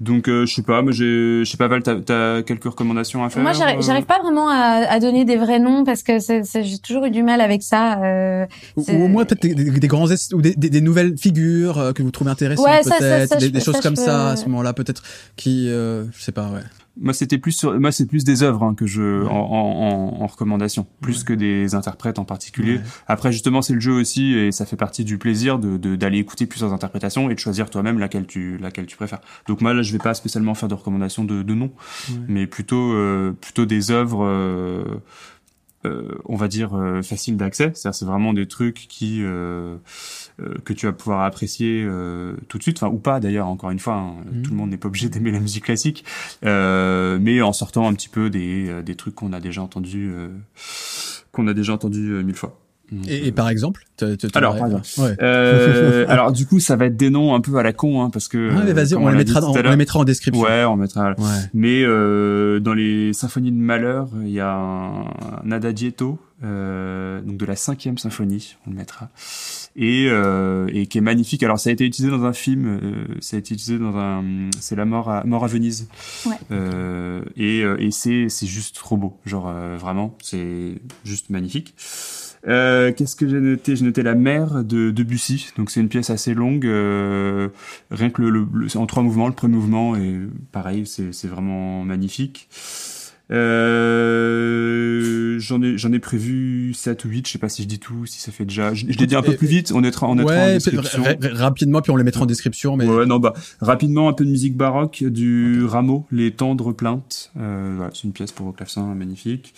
Donc 0.00 0.28
euh, 0.28 0.46
je 0.46 0.54
sais 0.54 0.62
pas, 0.62 0.80
mais 0.80 0.92
j'ai, 0.92 1.44
je 1.44 1.48
sais 1.48 1.58
pas 1.58 1.68
Val, 1.68 1.82
t'as 1.82 2.38
as 2.38 2.42
quelques 2.42 2.64
recommandations 2.64 3.22
à 3.22 3.28
faire 3.28 3.42
Moi, 3.42 3.52
euh 3.52 3.80
j'arrive 3.80 4.06
pas 4.06 4.18
vraiment 4.18 4.48
à, 4.48 4.86
à, 4.88 4.98
donner 4.98 5.26
des 5.26 5.36
vrais 5.36 5.58
noms 5.58 5.84
parce 5.84 6.02
que 6.02 6.14
j'ai 6.18 6.78
toujours 6.78 7.04
eu 7.04 7.10
du 7.10 7.22
mal 7.22 7.42
avec 7.42 7.62
ça. 7.62 8.02
Euh, 8.02 8.46
ou, 8.76 8.84
au 8.90 9.08
moins 9.08 9.26
peut-être 9.26 9.42
des, 9.42 9.54
des, 9.54 9.88
grands 9.88 10.06
ou 10.32 10.40
des, 10.40 10.54
des, 10.56 10.80
nouvelles 10.80 11.18
figures 11.18 11.92
que 11.94 12.02
vous 12.02 12.10
trouvez 12.10 12.30
intéressantes, 12.30 12.66
ouais, 12.66 12.82
peut-être 12.82 13.38
des, 13.38 13.50
des, 13.50 13.60
choses 13.60 13.80
comme 13.82 13.96
ça 13.96 14.30
à 14.30 14.36
ce 14.36 14.46
moment-là, 14.46 14.72
peut-être 14.72 15.02
qui, 15.36 15.68
je 15.68 16.06
sais 16.18 16.32
pas, 16.32 16.48
ouais. 16.48 16.62
Moi, 17.00 17.14
c'était 17.14 17.38
plus 17.38 17.52
sur, 17.52 17.78
moi, 17.80 17.92
c'est 17.92 18.06
plus 18.06 18.24
des 18.24 18.42
œuvres 18.42 18.62
hein, 18.62 18.74
que 18.74 18.86
je 18.86 19.24
en, 19.26 19.30
en, 19.30 20.22
en, 20.22 20.26
recommandation, 20.26 20.86
plus 21.00 21.24
que 21.24 21.32
des 21.32 21.74
interprètes 21.74 22.18
en 22.18 22.24
particulier. 22.24 22.80
Après, 23.06 23.32
justement, 23.32 23.62
c'est 23.62 23.72
le 23.72 23.80
jeu 23.80 23.92
aussi, 23.92 24.34
et 24.34 24.52
ça 24.52 24.66
fait 24.66 24.76
partie 24.76 25.04
du 25.04 25.18
plaisir 25.18 25.58
de 25.58 25.96
d'aller 25.96 26.18
écouter 26.18 26.46
plusieurs 26.46 26.72
interprétations 26.72 27.30
et 27.30 27.34
de 27.34 27.38
choisir 27.38 27.70
toi-même 27.70 27.98
laquelle 27.98 28.26
tu 28.26 28.58
laquelle 28.58 28.86
tu 28.86 28.96
préfères. 28.96 29.20
Donc 29.48 29.60
moi, 29.60 29.72
là, 29.74 29.82
je 29.82 29.92
vais 29.92 29.98
pas 29.98 30.14
spécialement 30.14 30.54
faire 30.54 30.68
de 30.68 30.74
recommandations 30.74 31.24
de, 31.24 31.42
de 31.42 31.54
noms, 31.54 31.72
mais 32.28 32.46
plutôt 32.46 32.92
euh, 32.92 33.32
plutôt 33.40 33.66
des 33.66 33.90
œuvres. 33.90 34.24
Euh, 34.24 34.84
euh, 35.86 36.18
on 36.26 36.36
va 36.36 36.46
dire 36.46 36.74
euh, 36.74 37.00
facile 37.00 37.38
d'accès, 37.38 37.72
c'est-à-dire 37.74 37.94
c'est 37.94 38.04
vraiment 38.04 38.34
des 38.34 38.46
trucs 38.46 38.86
qui 38.86 39.20
euh, 39.22 39.78
que 40.64 40.72
tu 40.72 40.86
vas 40.86 40.92
pouvoir 40.92 41.22
apprécier 41.24 41.82
euh, 41.84 42.34
tout 42.48 42.58
de 42.58 42.62
suite, 42.62 42.78
enfin 42.82 42.92
ou 42.92 42.98
pas 42.98 43.20
d'ailleurs. 43.20 43.48
Encore 43.48 43.70
une 43.70 43.78
fois, 43.78 43.94
hein, 43.94 44.14
mmh. 44.32 44.42
tout 44.42 44.50
le 44.50 44.56
monde 44.56 44.70
n'est 44.70 44.76
pas 44.76 44.88
obligé 44.88 45.08
d'aimer 45.08 45.30
la 45.30 45.40
musique 45.40 45.64
classique, 45.64 46.04
mais 46.42 47.42
en 47.42 47.52
sortant 47.52 47.88
un 47.88 47.94
petit 47.94 48.08
peu 48.08 48.30
des 48.30 48.82
des 48.82 48.94
trucs 48.94 49.14
qu'on 49.14 49.32
a 49.32 49.40
déjà 49.40 49.62
entendus 49.62 50.12
qu'on 51.32 51.46
a 51.46 51.54
déjà 51.54 51.74
entendu 51.74 52.22
mille 52.24 52.34
fois. 52.34 52.58
Et, 53.06 53.28
et, 53.28 53.32
par 53.32 53.48
exemple 53.48 53.84
Alors, 54.34 54.56
par 54.56 54.66
exemple. 54.66 54.86
Ouais. 54.98 55.16
Euh, 55.22 56.04
alors, 56.08 56.32
du 56.32 56.46
coup, 56.46 56.58
ça 56.58 56.74
va 56.76 56.86
être 56.86 56.96
des 56.96 57.10
noms 57.10 57.34
un 57.34 57.40
peu 57.40 57.56
à 57.56 57.62
la 57.62 57.72
con, 57.72 58.02
hein, 58.02 58.10
parce 58.10 58.26
que. 58.26 58.52
Ouais, 58.52 58.62
mais 58.64 58.72
vas-y, 58.72 58.94
on, 58.94 59.04
on, 59.04 59.08
les 59.08 59.18
mettra, 59.18 59.40
on 59.42 59.54
les 59.54 59.76
mettra 59.76 60.00
en 60.00 60.04
description. 60.04 60.42
Ouais, 60.42 60.64
on 60.64 60.76
mettra. 60.76 61.10
Ouais. 61.10 61.24
Mais 61.54 61.82
euh, 61.84 62.58
dans 62.58 62.74
les 62.74 63.12
symphonies 63.12 63.52
de 63.52 63.56
malheur, 63.56 64.08
il 64.22 64.30
y 64.30 64.40
a 64.40 64.52
un, 64.52 65.02
un 65.44 65.52
adagietto, 65.52 66.18
euh, 66.42 67.20
donc 67.20 67.36
de 67.36 67.44
la 67.44 67.56
cinquième 67.56 67.98
symphonie, 67.98 68.56
on 68.66 68.70
le 68.70 68.76
mettra, 68.76 69.10
et, 69.76 70.06
euh, 70.08 70.68
et 70.72 70.86
qui 70.86 70.98
est 70.98 71.02
magnifique. 71.02 71.42
Alors, 71.42 71.58
ça 71.58 71.70
a 71.70 71.72
été 71.72 71.84
utilisé 71.84 72.10
dans 72.10 72.24
un 72.24 72.32
film, 72.32 72.66
euh, 72.66 73.04
ça 73.20 73.36
a 73.36 73.38
été 73.38 73.54
utilisé 73.54 73.78
dans 73.78 73.96
un, 73.96 74.24
c'est 74.60 74.76
la 74.76 74.84
mort 74.84 75.10
à 75.10 75.24
mort 75.24 75.44
à 75.44 75.48
Venise. 75.48 75.88
Ouais. 76.26 76.36
Euh, 76.50 77.22
et 77.36 77.60
et 77.60 77.90
c'est 77.90 78.28
c'est 78.28 78.46
juste 78.46 78.76
trop 78.76 78.96
beau, 78.96 79.18
genre 79.26 79.52
vraiment, 79.78 80.16
c'est 80.22 80.74
juste 81.04 81.30
magnifique. 81.30 81.74
Euh, 82.48 82.90
Qu'est-ce 82.94 83.16
que 83.16 83.28
j'ai 83.28 83.38
noté? 83.38 83.76
J'ai 83.76 83.84
noté 83.84 84.02
La 84.02 84.14
mer 84.14 84.64
de 84.64 84.90
Debussy. 84.90 85.48
Donc 85.58 85.70
c'est 85.70 85.80
une 85.80 85.90
pièce 85.90 86.08
assez 86.08 86.32
longue, 86.32 86.64
euh, 86.64 87.50
rien 87.90 88.08
que 88.08 88.22
le, 88.22 88.30
le, 88.30 88.76
en 88.78 88.86
trois 88.86 89.02
mouvements. 89.02 89.28
Le 89.28 89.34
premier 89.34 89.56
mouvement 89.56 89.94
est 89.94 90.20
pareil, 90.50 90.86
c'est 90.86 91.26
vraiment 91.26 91.84
magnifique. 91.84 92.48
Euh, 93.32 94.98
j'en 95.38 95.62
ai 95.62 95.78
j'en 95.78 95.92
ai 95.92 96.00
prévu 96.00 96.74
7 96.74 97.04
ou 97.04 97.08
8, 97.08 97.26
je 97.28 97.32
sais 97.32 97.38
pas 97.38 97.48
si 97.48 97.62
je 97.62 97.68
dis 97.68 97.78
tout, 97.78 98.04
si 98.06 98.20
ça 98.20 98.32
fait 98.32 98.44
déjà 98.44 98.74
je, 98.74 98.86
je 98.88 98.98
l'ai 98.98 99.06
dit 99.06 99.14
un 99.14 99.22
peu 99.22 99.36
plus 99.36 99.46
vite, 99.46 99.70
on 99.72 99.80
mettra 99.80 100.08
on 100.08 100.16
mettra 100.16 100.34
ouais, 100.34 100.50
en 100.50 100.54
description. 100.54 101.04
rapidement 101.32 101.80
puis 101.80 101.92
on 101.92 101.96
les 101.96 102.02
mettra 102.04 102.22
en 102.22 102.26
description 102.26 102.76
mais 102.76 102.86
Ouais, 102.86 103.06
non 103.06 103.18
bah 103.18 103.34
rapidement 103.60 104.08
un 104.08 104.12
peu 104.12 104.24
de 104.24 104.30
musique 104.30 104.56
baroque 104.56 105.04
du 105.04 105.62
okay. 105.62 105.70
Rameau, 105.72 106.06
les 106.10 106.32
tendres 106.32 106.72
plaintes. 106.72 107.30
Euh, 107.38 107.74
voilà, 107.76 107.92
c'est 107.94 108.04
une 108.04 108.12
pièce 108.12 108.32
pour 108.32 108.54
clavecin 108.54 108.94
magnifique. 108.94 109.54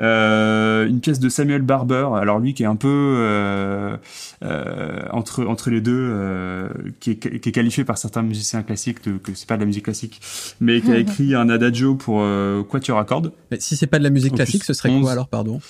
Euh, 0.00 0.86
une 0.88 1.00
pièce 1.00 1.20
de 1.20 1.28
Samuel 1.28 1.62
Barber, 1.62 2.08
alors 2.16 2.38
lui 2.40 2.54
qui 2.54 2.64
est 2.64 2.66
un 2.66 2.76
peu 2.76 2.88
euh, 2.88 3.96
euh, 4.42 5.02
entre 5.12 5.44
entre 5.44 5.70
les 5.70 5.80
deux, 5.80 5.92
euh, 5.96 6.68
qui 7.00 7.12
est, 7.12 7.16
qui, 7.16 7.48
est, 7.48 7.52
qualifié 7.52 7.84
par 7.84 7.96
certains 7.96 8.22
musiciens 8.22 8.62
classiques 8.62 9.04
de, 9.04 9.18
que 9.18 9.34
c'est 9.34 9.48
pas 9.48 9.54
de 9.56 9.60
la 9.60 9.66
musique 9.66 9.84
classique, 9.84 10.20
mais 10.60 10.80
qui 10.80 10.90
a 10.90 10.98
écrit 10.98 11.34
un 11.34 11.48
adagio 11.48 11.94
pour 11.94 12.20
euh, 12.22 12.62
Quatuor 12.62 12.98
à 12.98 13.04
cordes. 13.04 13.32
Mais 13.50 13.60
si 13.60 13.76
c'est 13.76 13.86
pas 13.86 13.98
de 13.98 14.04
la 14.04 14.10
musique 14.10 14.34
classique, 14.34 14.64
ce 14.64 14.72
serait 14.72 14.90
11. 14.90 15.02
quoi 15.02 15.12
alors, 15.12 15.28
pardon? 15.28 15.60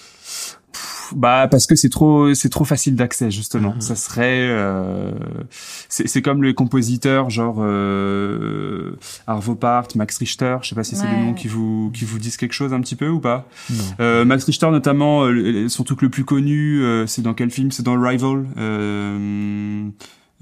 Bah 1.15 1.49
parce 1.51 1.67
que 1.67 1.77
c'est 1.77 1.89
trop 1.89 2.35
c'est 2.35 2.49
trop 2.49 2.65
facile 2.65 2.97
d'accès 2.97 3.31
justement. 3.31 3.75
Mmh. 3.75 3.81
Ça 3.81 3.97
serait 3.97 4.49
euh, 4.49 5.11
c'est 5.89 6.23
comme 6.23 6.43
les 6.43 6.55
compositeurs 6.55 7.31
genre 7.31 7.57
euh, 7.61 8.97
Arvo 9.27 9.55
Part, 9.55 9.89
Max 9.95 10.19
Richter. 10.19 10.57
Je 10.63 10.69
sais 10.69 10.75
pas 10.75 10.85
si 10.85 10.97
c'est 10.97 11.09
des 11.09 11.17
noms 11.17 11.35
qui 11.35 11.49
vous 11.49 11.91
qui 11.93 12.05
vous 12.05 12.19
disent 12.19 12.37
quelque 12.37 12.53
chose 12.53 12.73
un 12.73 12.81
petit 12.81 12.97
peu 12.97 13.09
ou 13.09 13.21
pas. 13.21 13.47
Euh, 14.01 14.25
Max 14.25 14.45
Richter 14.45 14.71
notamment, 14.71 15.25
euh, 15.25 15.69
son 15.69 15.85
truc 15.85 16.03
le 16.03 16.09
plus 16.09 16.25
connu, 16.25 16.83
euh, 16.83 17.07
c'est 17.07 17.23
dans 17.23 17.35
quel 17.35 17.51
film? 17.51 17.71
C'est 17.71 17.83
dans 17.83 18.01
Rival. 18.01 18.47
Euh, 18.57 19.89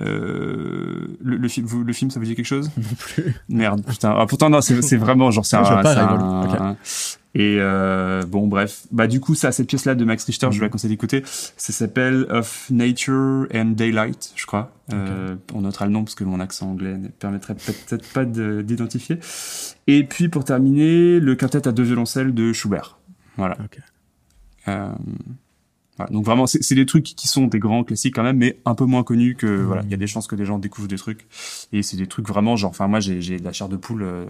euh, 0.00 1.06
le, 1.20 1.36
le, 1.36 1.48
film, 1.48 1.66
le 1.84 1.92
film, 1.92 2.10
ça 2.10 2.18
vous 2.18 2.26
dit 2.26 2.34
quelque 2.34 2.46
chose? 2.46 2.70
Non 2.76 2.96
plus. 2.98 3.34
Merde, 3.48 3.84
putain. 3.86 4.14
Ah, 4.16 4.26
pourtant 4.26 4.50
non, 4.50 4.60
c'est 4.60 4.96
vraiment 4.96 5.30
genre 5.30 5.46
c'est 5.46 5.56
un, 5.56 5.64
un, 5.64 6.42
okay. 6.44 6.78
Et 7.34 7.56
euh, 7.60 8.22
bon, 8.22 8.46
bref. 8.46 8.86
Bah 8.90 9.06
du 9.06 9.18
coup, 9.20 9.34
ça, 9.34 9.52
cette 9.52 9.66
pièce-là 9.66 9.94
de 9.94 10.04
Max 10.04 10.24
Richter, 10.24 10.46
mm 10.46 10.50
-hmm. 10.50 10.52
je 10.52 10.58
vous 10.58 10.64
la 10.64 10.68
conseille 10.68 10.90
d'écouter. 10.90 11.22
Ça 11.24 11.72
s'appelle 11.72 12.26
Of 12.28 12.70
Nature 12.70 13.46
and 13.54 13.72
Daylight, 13.76 14.32
je 14.36 14.46
crois. 14.46 14.72
Okay. 14.88 14.98
Euh, 14.98 15.36
on 15.54 15.62
notera 15.62 15.86
le 15.86 15.92
nom 15.92 16.04
parce 16.04 16.14
que 16.14 16.24
mon 16.24 16.40
accent 16.40 16.70
anglais 16.70 16.98
ne 16.98 17.08
permettrait 17.08 17.54
peut-être 17.54 18.06
pas 18.12 18.24
d'identifier. 18.26 19.18
Et 19.86 20.04
puis 20.04 20.28
pour 20.28 20.44
terminer, 20.44 21.20
le 21.20 21.34
quintet 21.34 21.66
à 21.66 21.72
deux 21.72 21.84
violoncelles 21.84 22.34
de 22.34 22.52
Schubert. 22.52 22.98
Voilà. 23.36 23.56
Okay. 23.64 23.80
Euh, 24.68 24.92
voilà. 26.04 26.12
Donc 26.12 26.24
vraiment, 26.24 26.46
c'est 26.46 26.74
des 26.74 26.86
trucs 26.86 27.04
qui 27.04 27.28
sont 27.28 27.46
des 27.46 27.58
grands 27.58 27.84
classiques 27.84 28.14
quand 28.14 28.22
même, 28.22 28.36
mais 28.36 28.58
un 28.64 28.74
peu 28.74 28.84
moins 28.84 29.02
connus 29.02 29.34
que 29.36 29.46
mmh. 29.46 29.64
voilà. 29.64 29.82
Il 29.84 29.90
y 29.90 29.94
a 29.94 29.96
des 29.96 30.06
chances 30.06 30.26
que 30.26 30.36
des 30.36 30.44
gens 30.44 30.58
découvrent 30.58 30.88
des 30.88 30.96
trucs, 30.96 31.26
et 31.72 31.82
c'est 31.82 31.96
des 31.96 32.06
trucs 32.06 32.28
vraiment 32.28 32.56
genre. 32.56 32.70
Enfin 32.70 32.88
moi, 32.88 33.00
j'ai 33.00 33.38
de 33.38 33.44
la 33.44 33.52
chair 33.52 33.68
de 33.68 33.76
poule 33.76 34.02
euh, 34.02 34.26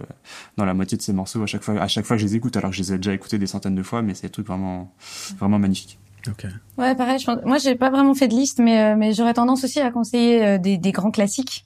dans 0.57 0.65
la 0.65 0.73
moitié 0.73 0.97
de 0.97 1.01
ces 1.01 1.13
morceaux 1.13 1.43
à 1.43 1.47
chaque 1.47 1.63
fois. 1.63 1.79
À 1.79 1.87
chaque 1.87 2.05
fois 2.05 2.15
que 2.15 2.21
je 2.21 2.27
les 2.27 2.35
écoute, 2.35 2.55
alors 2.57 2.71
que 2.71 2.77
je 2.77 2.81
les 2.81 2.93
ai 2.93 2.97
déjà 2.97 3.13
écoutés 3.13 3.37
des 3.37 3.47
centaines 3.47 3.75
de 3.75 3.83
fois, 3.83 4.01
mais 4.01 4.13
c'est 4.13 4.27
des 4.27 4.31
trucs 4.31 4.47
vraiment, 4.47 4.93
vraiment 5.37 5.59
magnifiques. 5.59 5.99
Ok. 6.27 6.45
Ouais, 6.77 6.95
pareil. 6.95 7.19
Je 7.19 7.25
pense... 7.25 7.39
Moi, 7.45 7.57
j'ai 7.57 7.75
pas 7.75 7.89
vraiment 7.89 8.13
fait 8.13 8.27
de 8.27 8.35
liste, 8.35 8.59
mais 8.59 8.81
euh, 8.81 8.95
mais 8.97 9.13
j'aurais 9.13 9.33
tendance 9.33 9.63
aussi 9.63 9.79
à 9.79 9.91
conseiller 9.91 10.43
euh, 10.43 10.57
des, 10.57 10.77
des 10.77 10.91
grands 10.91 11.11
classiques 11.11 11.65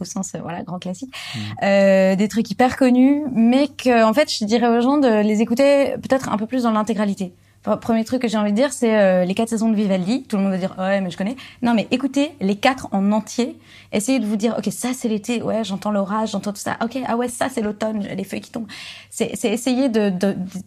au 0.00 0.04
sens 0.04 0.34
euh, 0.34 0.38
voilà 0.42 0.62
grand 0.62 0.78
classique 0.78 1.14
mmh. 1.14 1.38
euh, 1.62 2.16
des 2.16 2.28
trucs 2.28 2.50
hyper 2.50 2.76
connus 2.76 3.22
mais 3.32 3.68
que 3.68 4.04
en 4.04 4.12
fait 4.12 4.30
je 4.32 4.44
dirais 4.44 4.68
aux 4.68 4.80
gens 4.80 4.98
de 4.98 5.22
les 5.22 5.40
écouter 5.40 5.94
peut-être 6.02 6.28
un 6.30 6.36
peu 6.36 6.46
plus 6.46 6.64
dans 6.64 6.72
l'intégralité 6.72 7.32
Premier 7.64 8.04
truc 8.04 8.20
que 8.20 8.28
j'ai 8.28 8.36
envie 8.36 8.50
de 8.50 8.56
dire, 8.56 8.72
c'est 8.74 8.94
euh, 8.94 9.24
les 9.24 9.34
quatre 9.34 9.48
saisons 9.48 9.70
de 9.70 9.74
Vivaldi. 9.74 10.24
Tout 10.24 10.36
le 10.36 10.42
monde 10.42 10.52
va 10.52 10.58
dire 10.58 10.74
ouais, 10.78 11.00
mais 11.00 11.10
je 11.10 11.16
connais. 11.16 11.34
Non, 11.62 11.72
mais 11.72 11.88
écoutez 11.90 12.32
les 12.40 12.56
quatre 12.56 12.88
en 12.92 13.10
entier. 13.10 13.58
Essayez 13.90 14.18
de 14.18 14.26
vous 14.26 14.36
dire 14.36 14.54
ok, 14.58 14.70
ça 14.70 14.90
c'est 14.92 15.08
l'été. 15.08 15.40
Ouais, 15.40 15.64
j'entends 15.64 15.90
l'orage, 15.90 16.32
j'entends 16.32 16.52
tout 16.52 16.60
ça. 16.60 16.76
Ok, 16.82 16.98
ah 17.06 17.16
ouais, 17.16 17.28
ça 17.28 17.48
c'est 17.48 17.62
l'automne, 17.62 18.00
les 18.00 18.24
feuilles 18.24 18.42
qui 18.42 18.50
tombent. 18.50 18.68
C'est 19.08 19.32
essayer 19.44 19.88
de 19.88 20.12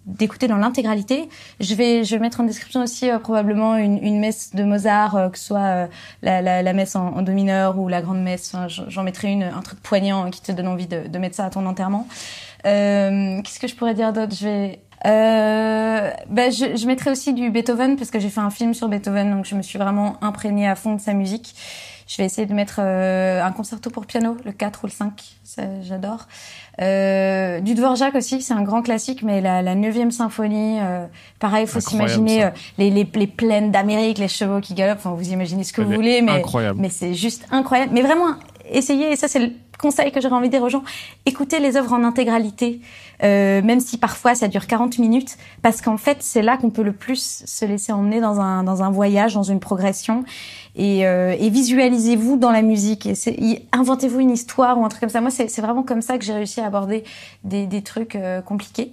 d'écouter 0.06 0.48
dans 0.48 0.58
l'intégralité. 0.58 1.30
Je 1.60 1.76
vais 1.76 2.04
je 2.04 2.16
vais 2.16 2.20
mettre 2.20 2.40
en 2.40 2.44
description 2.46 2.82
aussi 2.82 3.10
euh, 3.10 3.20
probablement 3.20 3.76
une, 3.76 4.04
une 4.04 4.20
messe 4.20 4.56
de 4.56 4.64
Mozart, 4.64 5.16
euh, 5.16 5.30
que 5.30 5.38
ce 5.38 5.46
soit 5.46 5.60
euh, 5.60 5.88
la, 6.24 6.42
la, 6.42 6.64
la, 6.64 6.74
messe 6.74 6.96
en, 6.96 7.08
en, 7.16 7.22
do 7.22 7.32
mineur 7.32 7.78
ou 7.78 7.88
la 7.90 8.02
grande 8.02 8.24
messe. 8.24 8.54
Enfin, 8.56 8.68
j'en 8.68 9.04
mettrai 9.04 9.32
une 9.32 9.44
un 9.44 9.62
truc 9.62 9.80
poignant 9.82 10.30
qui 10.32 10.42
te 10.42 10.52
donne 10.52 10.68
envie 10.68 10.88
de, 10.88 11.08
de 11.08 11.20
mettre 11.20 11.36
ça 11.36 11.46
à 11.46 11.50
ton 11.52 11.66
enterrement. 11.68 12.08
Qu'est-ce 12.64 13.60
que 13.60 13.68
je 13.68 13.76
pourrais 13.76 13.94
dire 13.94 14.12
d'autre? 14.12 14.36
Je 14.36 14.46
vais 14.46 14.80
euh, 15.06 16.12
ben 16.30 16.52
je, 16.52 16.76
je 16.76 16.88
mettrais 16.88 17.12
aussi 17.12 17.34
du 17.34 17.50
Beethoven 17.50 17.96
parce 17.98 18.10
que 18.10 18.20
j'ai 18.20 18.30
fait 18.30 18.42
un 18.42 18.50
film 18.50 18.74
sur 18.74 18.88
Beethoven, 18.88 19.32
donc 19.32 19.46
je 19.46 19.56
me 19.56 19.62
suis 19.62 19.78
vraiment 19.78 20.18
imprégnée 20.22 20.68
à 20.68 20.76
fond 20.76 20.96
de 20.96 21.02
sa 21.02 21.14
musique. 21.14 21.56
Je 22.08 22.18
vais 22.18 22.26
essayer 22.26 22.48
de 22.48 22.54
mettre 22.54 22.80
euh, 22.80 23.44
un 23.44 23.52
concerto 23.52 23.90
pour 23.90 24.06
piano, 24.06 24.38
le 24.46 24.54
4 24.54 24.80
ou 24.84 24.88
le 24.88 24.92
5, 24.92 25.12
j'adore. 25.82 26.28
Euh, 26.80 27.60
du 27.60 27.74
Dvorak 27.74 28.16
aussi, 28.16 28.42
c'est 28.42 28.54
un 28.54 28.62
grand 28.62 28.82
classique, 28.82 29.24
mais 29.24 29.42
la, 29.42 29.62
la 29.62 29.76
9e 29.76 30.12
symphonie, 30.12 30.78
euh, 30.80 31.06
pareil, 31.40 31.64
il 31.64 31.68
faut 31.68 31.82
s'imaginer 31.82 32.46
euh, 32.46 32.50
les, 32.78 32.92
les, 32.92 33.08
les 33.14 33.28
plaines 33.28 33.72
d'Amérique, 33.72 34.20
les 34.20 34.30
chevaux 34.30 34.62
qui 34.62 34.74
galopent, 34.74 35.00
enfin, 35.00 35.12
vous 35.12 35.30
imaginez 35.34 35.66
ce 35.66 35.74
que 35.74 35.82
vous 35.82 35.92
voulez, 35.92 36.22
mais, 36.22 36.42
mais 36.78 36.90
c'est 36.90 37.14
juste 37.14 37.46
incroyable. 37.52 37.92
Mais 37.94 38.02
vraiment, 38.02 38.36
essayez, 38.72 39.12
et 39.12 39.16
ça 39.16 39.28
c'est 39.28 39.52
conseil 39.78 40.12
que 40.12 40.20
j'aurais 40.22 40.36
envie 40.36 40.48
de 40.48 40.54
dire 40.54 40.64
aux 40.64 40.70
gens, 40.70 40.84
écoutez 41.26 41.60
les 41.60 41.78
œuvres 41.78 41.94
en 41.94 42.04
intégralité, 42.04 42.82
euh, 43.24 43.62
même 43.62 43.80
si 43.80 43.98
parfois 43.98 44.36
ça 44.36 44.48
dure 44.48 44.68
40 44.68 44.98
minutes, 45.00 45.38
parce 45.62 45.82
qu'en 45.82 45.98
fait 45.98 46.18
c'est 46.22 46.42
là 46.42 46.58
qu'on 46.58 46.70
peut 46.70 46.84
le 46.84 46.94
plus 46.94 47.44
se 47.46 47.66
laisser 47.66 47.92
emmener 47.92 48.20
dans 48.20 48.40
un, 48.40 48.64
dans 48.64 48.84
un 48.84 48.90
voyage, 48.90 49.36
dans 49.36 49.44
une 49.44 49.60
progression, 49.60 50.24
et, 50.76 51.08
euh, 51.08 51.36
et 51.40 51.50
visualisez-vous 51.50 52.38
dans 52.38 52.52
la 52.52 52.62
musique, 52.62 53.06
et 53.08 53.68
inventez-vous 53.72 54.20
une 54.20 54.32
histoire 54.32 54.80
ou 54.80 54.86
un 54.86 54.90
truc 54.90 55.02
comme 55.02 55.10
ça. 55.10 55.22
Moi 55.22 55.32
c'est 55.32 55.62
vraiment 55.62 55.84
comme 55.84 56.02
ça 56.02 56.18
que 56.18 56.26
j'ai 56.26 56.34
réussi 56.34 56.60
à 56.60 56.66
aborder 56.66 57.04
des, 57.44 57.68
des 57.68 57.82
trucs 57.82 58.16
euh, 58.16 58.42
compliqués. 58.42 58.92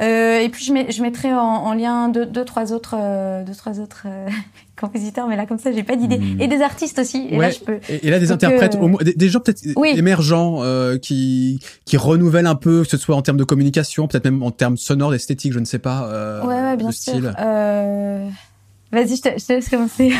Euh, 0.00 0.38
et 0.40 0.48
puis 0.48 0.64
je, 0.64 1.02
mettrai 1.02 1.32
en, 1.32 1.38
en 1.38 1.74
lien 1.74 2.08
deux, 2.08 2.24
deux, 2.24 2.44
trois 2.44 2.72
autres, 2.72 2.94
euh, 2.98 3.44
deux, 3.44 3.54
trois 3.54 3.80
autres 3.80 4.04
euh, 4.06 4.28
compositeurs, 4.80 5.28
mais 5.28 5.36
là 5.36 5.44
comme 5.44 5.58
ça 5.58 5.72
j'ai 5.72 5.82
pas 5.82 5.96
d'idée. 5.96 6.18
Hmm. 6.18 6.40
Et 6.40 6.48
des 6.48 6.62
artistes 6.62 6.98
aussi. 6.98 7.26
Et 7.30 7.36
Ouais, 7.36 7.46
là 7.46 7.50
je 7.50 7.60
peux. 7.60 7.80
Et, 7.90 8.06
et 8.06 8.10
là, 8.10 8.18
des 8.18 8.28
Donc, 8.28 8.42
interprètes, 8.42 8.76
euh, 8.80 9.04
des, 9.04 9.12
des 9.12 9.28
gens 9.28 9.40
peut-être 9.40 9.60
Oui. 9.76 9.92
émergents 9.96 10.62
euh, 10.62 10.96
qui 10.96 11.60
qui 11.84 11.96
renouvellent 11.98 12.46
un 12.46 12.54
peu, 12.54 12.82
que 12.82 12.88
ce 12.88 12.96
soit 12.96 13.14
en 13.14 13.22
termes 13.22 13.36
de 13.36 13.44
communication, 13.44 14.08
peut-être 14.08 14.24
même 14.24 14.42
en 14.42 14.50
termes 14.50 14.78
sonores, 14.78 15.10
d'esthétique, 15.10 15.52
je 15.52 15.58
ne 15.58 15.66
sais 15.66 15.78
pas. 15.78 16.04
Euh, 16.10 16.42
ouais 16.44 16.54
ouais 16.62 16.76
bien 16.76 16.88
de 16.88 16.92
sûr. 16.94 17.12
style. 17.12 17.34
Euh... 18.92 18.96
Vas-y 19.04 19.16
je 19.16 19.22
te, 19.22 19.28
je 19.38 19.46
te 19.46 19.52
laisse 19.52 19.68
commencer. 19.68 20.12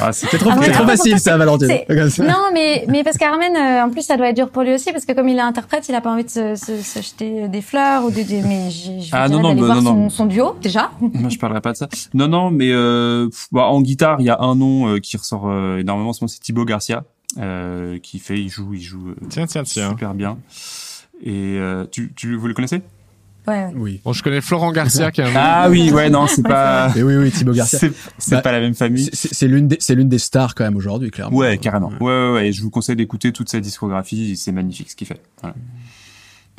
Ah, 0.00 0.12
c'est 0.12 0.26
trop, 0.38 0.50
trop 0.50 0.86
facile 0.86 1.18
ça, 1.18 1.36
Valentine. 1.36 1.78
non 2.18 2.50
mais 2.52 2.84
mais 2.88 3.02
parce 3.04 3.16
qu'Armen 3.16 3.56
euh, 3.56 3.84
en 3.84 3.90
plus 3.90 4.02
ça 4.02 4.16
doit 4.16 4.28
être 4.28 4.36
dur 4.36 4.50
pour 4.50 4.62
lui 4.62 4.74
aussi 4.74 4.92
parce 4.92 5.04
que 5.04 5.12
comme 5.12 5.28
il 5.28 5.36
est 5.36 5.40
interprète 5.40 5.88
il 5.88 5.94
a 5.94 6.00
pas 6.00 6.12
envie 6.12 6.24
de 6.24 6.30
se, 6.30 6.54
se, 6.56 6.80
se 6.82 7.00
jeter 7.02 7.48
des 7.48 7.62
fleurs 7.62 8.04
ou 8.04 8.10
des, 8.10 8.24
des 8.24 8.42
mais 8.42 8.70
je 8.70 8.90
Ah, 9.12 9.28
non, 9.28 9.40
non, 9.40 9.54
bah, 9.54 9.64
voir 9.64 9.82
non, 9.82 9.90
son, 9.90 9.96
non. 9.96 10.10
son 10.10 10.26
duo 10.26 10.56
déjà. 10.60 10.90
Moi, 11.00 11.30
je 11.30 11.38
parlerai 11.38 11.60
pas 11.60 11.72
de 11.72 11.76
ça. 11.76 11.88
Non, 12.14 12.28
non, 12.28 12.50
mais 12.50 12.70
euh, 12.70 13.28
bah, 13.52 13.66
en 13.66 13.80
guitare, 13.80 14.20
il 14.20 14.26
y 14.26 14.30
a 14.30 14.38
un 14.40 14.54
nom 14.54 14.88
euh, 14.88 14.98
qui 14.98 15.16
ressort 15.16 15.48
euh, 15.48 15.78
énormément. 15.78 16.10
en 16.10 16.12
ce 16.12 16.22
moment, 16.22 16.28
C'est 16.28 16.40
Thibaut 16.40 16.64
Garcia, 16.64 17.04
euh, 17.38 17.98
qui 17.98 18.18
fait, 18.18 18.38
il 18.38 18.48
joue, 18.48 18.74
il 18.74 18.82
joue 18.82 19.08
euh, 19.10 19.14
Tiens, 19.28 19.46
tiens, 19.46 19.62
tiens. 19.62 19.90
super 19.90 20.14
bien. 20.14 20.38
Et 21.22 21.56
euh, 21.58 21.84
tu, 21.90 22.12
tu, 22.14 22.34
vous 22.36 22.46
le 22.46 22.54
connaissez? 22.54 22.82
Ouais. 23.48 23.68
Oui. 23.74 24.00
Bon, 24.04 24.12
je 24.12 24.22
connais 24.22 24.40
Florent 24.40 24.70
Garcia 24.72 25.10
qui 25.10 25.20
est 25.20 25.24
un 25.24 25.32
Ah 25.34 25.68
oui, 25.70 25.90
ouais, 25.90 26.10
non, 26.10 26.26
c'est 26.26 26.42
pas, 26.42 26.92
Et 26.96 27.02
oui, 27.02 27.16
oui, 27.16 27.30
Thibaut 27.30 27.52
Garcia. 27.52 27.78
c'est 27.78 27.92
c'est 28.18 28.36
Bah, 28.36 28.42
pas 28.42 28.52
la 28.52 28.60
même 28.60 28.74
famille. 28.74 29.08
C'est- 29.12 29.46
l'une 29.48 29.68
des, 29.68 29.76
c'est 29.80 29.94
l'une 29.94 30.08
des 30.08 30.18
stars 30.18 30.54
quand 30.54 30.64
même 30.64 30.76
aujourd'hui, 30.76 31.10
clairement. 31.10 31.36
Ouais, 31.36 31.58
carrément. 31.58 31.90
Ouais, 32.00 32.06
ouais, 32.06 32.32
ouais. 32.32 32.48
Et 32.48 32.52
je 32.52 32.62
vous 32.62 32.70
conseille 32.70 32.96
d'écouter 32.96 33.32
toute 33.32 33.48
sa 33.48 33.60
discographie. 33.60 34.36
C'est 34.36 34.52
magnifique 34.52 34.90
ce 34.90 34.96
qu'il 34.96 35.06
fait. 35.06 35.20
Voilà. 35.40 35.54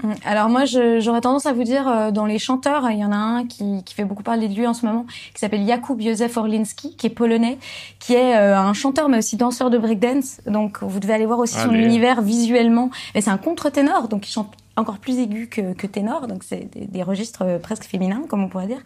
Mm. 0.04 0.14
Alors 0.26 0.50
moi, 0.50 0.66
je- 0.66 1.00
j'aurais 1.00 1.22
tendance 1.22 1.46
à 1.46 1.54
vous 1.54 1.64
dire, 1.64 1.88
euh, 1.88 2.10
dans 2.12 2.26
les 2.26 2.40
chanteurs, 2.40 2.90
il 2.90 2.98
y 2.98 3.06
en 3.06 3.12
a 3.12 3.16
un 3.16 3.46
qui, 3.46 3.84
qui 3.86 3.94
fait 3.94 4.04
beaucoup 4.06 4.24
parler 4.24 4.48
de 4.48 4.56
lui 4.56 4.66
en 4.66 4.74
ce 4.74 4.84
moment, 4.86 5.06
qui 5.36 5.40
s'appelle 5.40 5.66
Jakub 5.68 6.02
Józef 6.02 6.36
Orlinski, 6.38 6.96
qui 6.98 7.06
est 7.06 7.12
polonais, 7.12 7.60
qui 8.00 8.14
est 8.14 8.36
euh, 8.36 8.58
un 8.58 8.74
chanteur 8.74 9.10
mais 9.10 9.20
aussi 9.20 9.38
danseur 9.38 9.70
de 9.70 9.78
breakdance. 9.78 10.42
Donc 10.48 10.80
vous 10.82 11.00
devez 11.00 11.14
aller 11.14 11.28
voir 11.28 11.38
aussi 11.38 11.54
son 11.60 11.72
univers 11.74 12.24
visuellement. 12.24 12.90
Mais 13.14 13.22
c'est 13.22 13.30
un 13.30 13.38
contre-ténor, 13.38 14.08
donc 14.08 14.28
il 14.28 14.32
chante 14.32 14.52
encore 14.76 15.00
plus 15.00 15.20
aigu 15.20 15.48
que, 15.48 15.74
que 15.74 15.88
ténor, 15.88 16.28
donc 16.28 16.44
c'est 16.44 16.70
des, 16.76 17.04
registres 17.04 17.44
euh, 17.44 17.60
presque 17.60 17.84
féminins, 17.84 18.24
comme 18.30 18.44
on 18.44 18.50
pourrait 18.50 18.68
dire. 18.68 18.82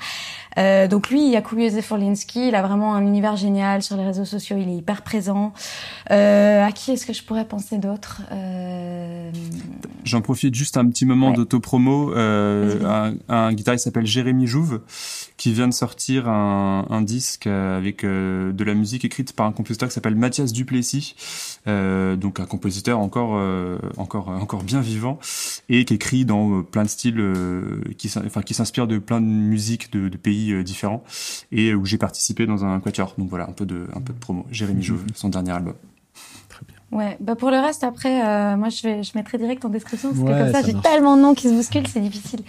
Euh, 0.57 0.87
donc 0.87 1.09
lui, 1.09 1.31
Jakub 1.33 1.59
Józef 1.59 1.91
Orlinski, 1.91 2.47
il 2.49 2.55
a 2.55 2.61
vraiment 2.61 2.95
un 2.95 3.01
univers 3.01 3.35
génial 3.35 3.81
sur 3.81 3.97
les 3.97 4.05
réseaux 4.05 4.25
sociaux, 4.25 4.57
il 4.59 4.69
est 4.69 4.75
hyper 4.77 5.01
présent. 5.01 5.53
Euh, 6.11 6.63
à 6.65 6.71
qui 6.71 6.91
est-ce 6.91 7.05
que 7.05 7.13
je 7.13 7.23
pourrais 7.23 7.45
penser 7.45 7.77
d'autre 7.77 8.21
euh... 8.31 9.31
J'en 10.03 10.21
profite 10.21 10.53
juste 10.55 10.77
un 10.77 10.87
petit 10.87 11.05
moment 11.05 11.29
Ouais. 11.29 11.35
d'autopromo. 11.35 12.13
Un, 12.15 13.15
un 13.27 13.53
guitariste 13.53 13.85
s'appelle 13.85 14.05
Jérémy 14.05 14.45
Jouve, 14.45 14.81
qui 15.37 15.51
vient 15.51 15.67
de 15.67 15.73
sortir 15.73 16.29
un, 16.29 16.85
un 16.89 17.01
disque 17.01 17.47
avec 17.47 18.03
de 18.05 18.63
la 18.63 18.73
musique 18.75 19.03
écrite 19.03 19.33
par 19.33 19.47
un 19.47 19.51
compositeur 19.51 19.89
qui 19.89 19.95
s'appelle 19.95 20.15
Mathias 20.15 20.53
Duplessis, 20.53 21.15
donc 21.65 22.39
un 22.39 22.45
compositeur 22.45 22.99
encore 22.99 23.41
encore 23.97 24.29
encore 24.29 24.63
bien 24.63 24.81
vivant 24.81 25.17
et 25.69 25.85
qui 25.85 25.95
écrit 25.95 26.23
dans 26.25 26.61
plein 26.61 26.83
de 26.83 26.89
styles, 26.89 27.33
qui 27.97 28.11
enfin 28.23 28.43
qui 28.43 28.53
s'inspire 28.53 28.85
de 28.87 28.99
plein 28.99 29.21
de 29.21 29.25
musiques 29.25 29.91
de, 29.91 30.07
de 30.09 30.17
pays 30.17 30.44
euh, 30.53 30.63
différents 30.63 31.03
et 31.51 31.73
où 31.73 31.85
j'ai 31.85 31.97
participé 31.97 32.45
dans 32.45 32.65
un 32.65 32.79
quatuor. 32.79 33.13
Donc 33.17 33.29
voilà 33.29 33.47
un 33.47 33.53
peu 33.53 33.65
de 33.65 33.87
un 33.95 34.01
peu 34.01 34.13
de 34.13 34.19
promo. 34.19 34.45
Jérémy 34.51 34.83
Jouve, 34.83 35.05
son 35.13 35.29
dernier 35.29 35.51
album. 35.51 35.75
Ouais, 36.91 37.17
bah 37.19 37.35
pour 37.35 37.51
le 37.51 37.57
reste 37.57 37.83
après, 37.83 38.25
euh, 38.25 38.55
moi 38.55 38.69
je 38.69 38.83
vais, 38.83 39.03
je 39.03 39.11
mettrai 39.15 39.37
direct 39.37 39.65
en 39.65 39.69
description 39.69 40.09
parce 40.13 40.21
Ouais, 40.21 40.31
que 40.31 40.37
comme 40.37 40.53
ça, 40.53 40.61
ça 40.61 40.67
j'ai 40.67 40.79
tellement 40.79 41.17
de 41.17 41.21
noms 41.23 41.33
qui 41.33 41.49
se 41.49 41.53
bousculent, 41.53 41.87
c'est 41.87 41.99
difficile. 41.99 42.39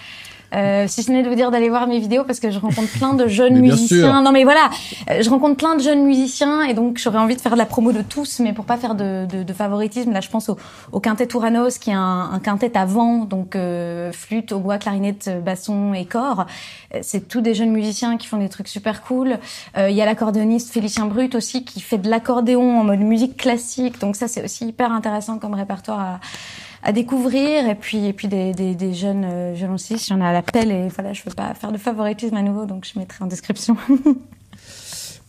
Euh, 0.54 0.86
si 0.86 1.02
ce 1.02 1.10
n'est 1.10 1.22
de 1.22 1.28
vous 1.28 1.34
dire 1.34 1.50
d'aller 1.50 1.68
voir 1.68 1.86
mes 1.86 1.98
vidéos 1.98 2.24
parce 2.24 2.38
que 2.40 2.50
je 2.50 2.58
rencontre 2.58 2.88
plein 2.98 3.14
de 3.14 3.26
jeunes 3.26 3.54
Mais 3.54 3.68
musiciens. 3.70 4.12
sûr. 4.12 4.22
Non 4.22 4.30
mais 4.32 4.44
voilà, 4.44 4.70
euh, 5.10 5.20
je 5.22 5.28
rencontre 5.28 5.56
plein 5.56 5.74
de 5.74 5.82
jeunes 5.82 6.04
musiciens 6.04 6.62
et 6.62 6.72
donc 6.74 6.98
j'aurais 6.98 7.18
envie 7.18 7.34
de 7.36 7.40
faire 7.40 7.52
de 7.52 7.58
la 7.58 7.66
promo 7.66 7.92
de 7.92 8.02
tous, 8.02 8.38
mais 8.40 8.52
pour 8.52 8.64
pas 8.64 8.76
faire 8.76 8.94
de, 8.94 9.26
de, 9.26 9.42
de 9.42 9.52
favoritisme, 9.52 10.12
là 10.12 10.20
je 10.20 10.28
pense 10.30 10.48
au, 10.48 10.56
au 10.92 11.00
quintet 11.00 11.26
Touranos 11.26 11.78
qui 11.78 11.90
est 11.90 11.94
un, 11.94 12.30
un 12.32 12.38
quintet 12.38 12.76
à 12.76 12.84
vent, 12.84 13.24
donc 13.24 13.56
euh, 13.56 14.12
flûte, 14.12 14.52
au 14.52 14.60
bois, 14.60 14.78
clarinette, 14.78 15.30
basson 15.44 15.94
et 15.94 16.04
corps. 16.04 16.46
Euh, 16.94 16.98
C'est 17.02 17.26
tous 17.28 17.40
des 17.40 17.54
jeunes 17.54 17.72
musiciens 17.72 18.16
qui 18.16 18.26
font 18.28 18.38
des 18.38 18.48
trucs 18.48 18.68
super 18.68 19.02
cool. 19.02 19.38
Euh, 19.76 19.90
Il 19.90 19.96
y 19.96 20.02
a 20.02 20.06
l'accordéoniste 20.06 20.72
Félicien 20.72 21.06
Brut 21.06 21.34
aussi 21.34 21.64
qui 21.64 21.80
fait 21.80 21.98
de 21.98 22.08
l'accordéon 22.08 22.80
en 22.80 22.84
mode 22.84 23.00
musique 23.00 23.36
classique, 23.36 24.00
donc 24.00 24.14
ça 24.16 24.28
c'est 24.28 24.44
aussi 24.44 24.66
hyper 24.66 24.92
intéressant 24.92 25.38
comme 25.38 25.54
répertoire 25.54 26.00
à, 26.00 26.20
à 26.86 26.92
découvrir. 26.92 27.68
Et 27.68 27.74
puis 27.74 28.06
et 28.06 28.12
puis 28.12 28.28
des, 28.28 28.52
des, 28.52 28.74
des 28.74 28.94
jeunes 28.94 29.26
euh, 29.26 29.52
violoncellistes, 29.54 30.08
il 30.08 30.12
y 30.12 30.16
en 30.16 30.20
a 30.20 30.28
à 30.28 30.32
la 30.32 30.42
pelle 30.42 30.70
et 30.70 30.88
voilà, 30.88 31.12
je 31.12 31.22
veux 31.24 31.34
pas 31.34 31.52
faire 31.54 31.72
de 31.72 31.78
favoritisme 31.78 32.36
à 32.36 32.42
nouveau, 32.42 32.64
donc 32.64 32.88
je 32.90 32.98
mettrai 32.98 33.24
en 33.24 33.26
description. 33.26 33.76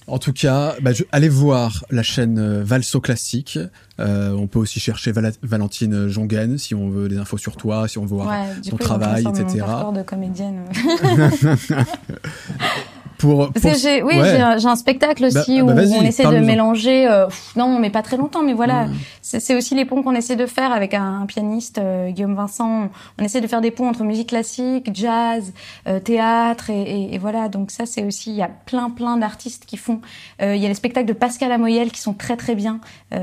En 0.09 0.19
tout 0.19 0.31
cas, 0.31 0.75
bah, 0.81 0.93
je, 0.93 1.03
allez 1.11 1.27
voir 1.27 1.83
la 1.89 2.01
chaîne 2.01 2.39
euh, 2.39 2.63
Valso 2.63 3.01
Classique. 3.01 3.59
Euh, 3.99 4.31
on 4.31 4.47
peut 4.47 4.57
aussi 4.57 4.79
chercher 4.79 5.11
Valentine 5.43 6.07
Jongen 6.07 6.57
si 6.57 6.73
on 6.73 6.89
veut 6.89 7.09
des 7.09 7.17
infos 7.17 7.37
sur 7.37 7.57
toi, 7.57 7.89
si 7.89 7.97
on 7.97 8.03
veut 8.03 8.15
voir 8.15 8.29
ouais, 8.29 8.61
ton 8.61 8.77
coup, 8.77 8.83
travail, 8.83 9.25
etc. 9.27 9.65
Mon 9.83 9.91
de 9.91 10.03
comédienne. 10.03 10.63
pour. 13.17 13.51
Parce 13.51 13.61
pour- 13.61 13.71
que 13.71 13.77
j'ai, 13.77 14.03
oui, 14.03 14.15
ouais. 14.19 14.37
j'ai 14.59 14.67
un, 14.67 14.75
spectacle 14.75 15.21
Bah, 15.33 15.39
aussi 15.41 15.57
bah, 15.61 15.63
où 15.63 15.69
on 15.69 16.01
essaie 16.03 16.23
de 16.25 16.39
mélanger. 16.39 17.07
euh, 17.07 17.25
pff, 17.27 17.55
non, 17.55 17.79
mais 17.79 17.89
pas 17.89 18.01
très 18.01 18.17
longtemps, 18.17 18.43
mais 18.43 18.53
voilà, 18.53 18.85
Mm. 18.85 18.93
c'est 19.21 19.39
c'est 19.39 19.55
aussi 19.55 19.75
les 19.75 19.85
ponts 19.85 20.03
qu'on 20.03 20.15
essaie 20.15 20.35
de 20.35 20.45
faire 20.45 20.71
avec 20.71 20.93
un, 20.93 21.21
un 21.21 21.25
pianiste, 21.25 21.77
euh, 21.79 22.09
Guillaume 22.11 22.35
Vincent. 22.35 22.89
On 23.19 23.23
essaie 23.23 23.41
de 23.41 23.47
faire 23.47 23.61
des 23.61 23.71
ponts 23.71 23.87
entre 23.89 24.03
musique 24.03 24.29
classique, 24.29 24.89
jazz, 24.93 25.53
euh, 25.87 25.99
théâtre, 25.99 26.69
et, 26.69 26.81
et- 26.81 27.15
et 27.15 27.17
voilà. 27.17 27.49
Donc 27.49 27.71
ça, 27.71 27.85
c'est 27.85 28.03
aussi, 28.03 28.29
il 28.31 28.35
y 28.37 28.41
a 28.41 28.49
plein, 28.49 28.89
plein 28.89 29.17
d'artistes 29.17 29.65
qui 29.65 29.77
font. 29.77 29.99
Il 30.41 30.55
y 30.57 30.65
a 30.65 30.67
les 30.69 30.73
spectacles 30.75 31.07
de 31.07 31.13
Pascal 31.13 31.51
Amoyel 31.51 31.91
qui 31.91 32.01
sont 32.01 32.13
très, 32.13 32.35
très 32.37 32.55
bien. 32.55 32.79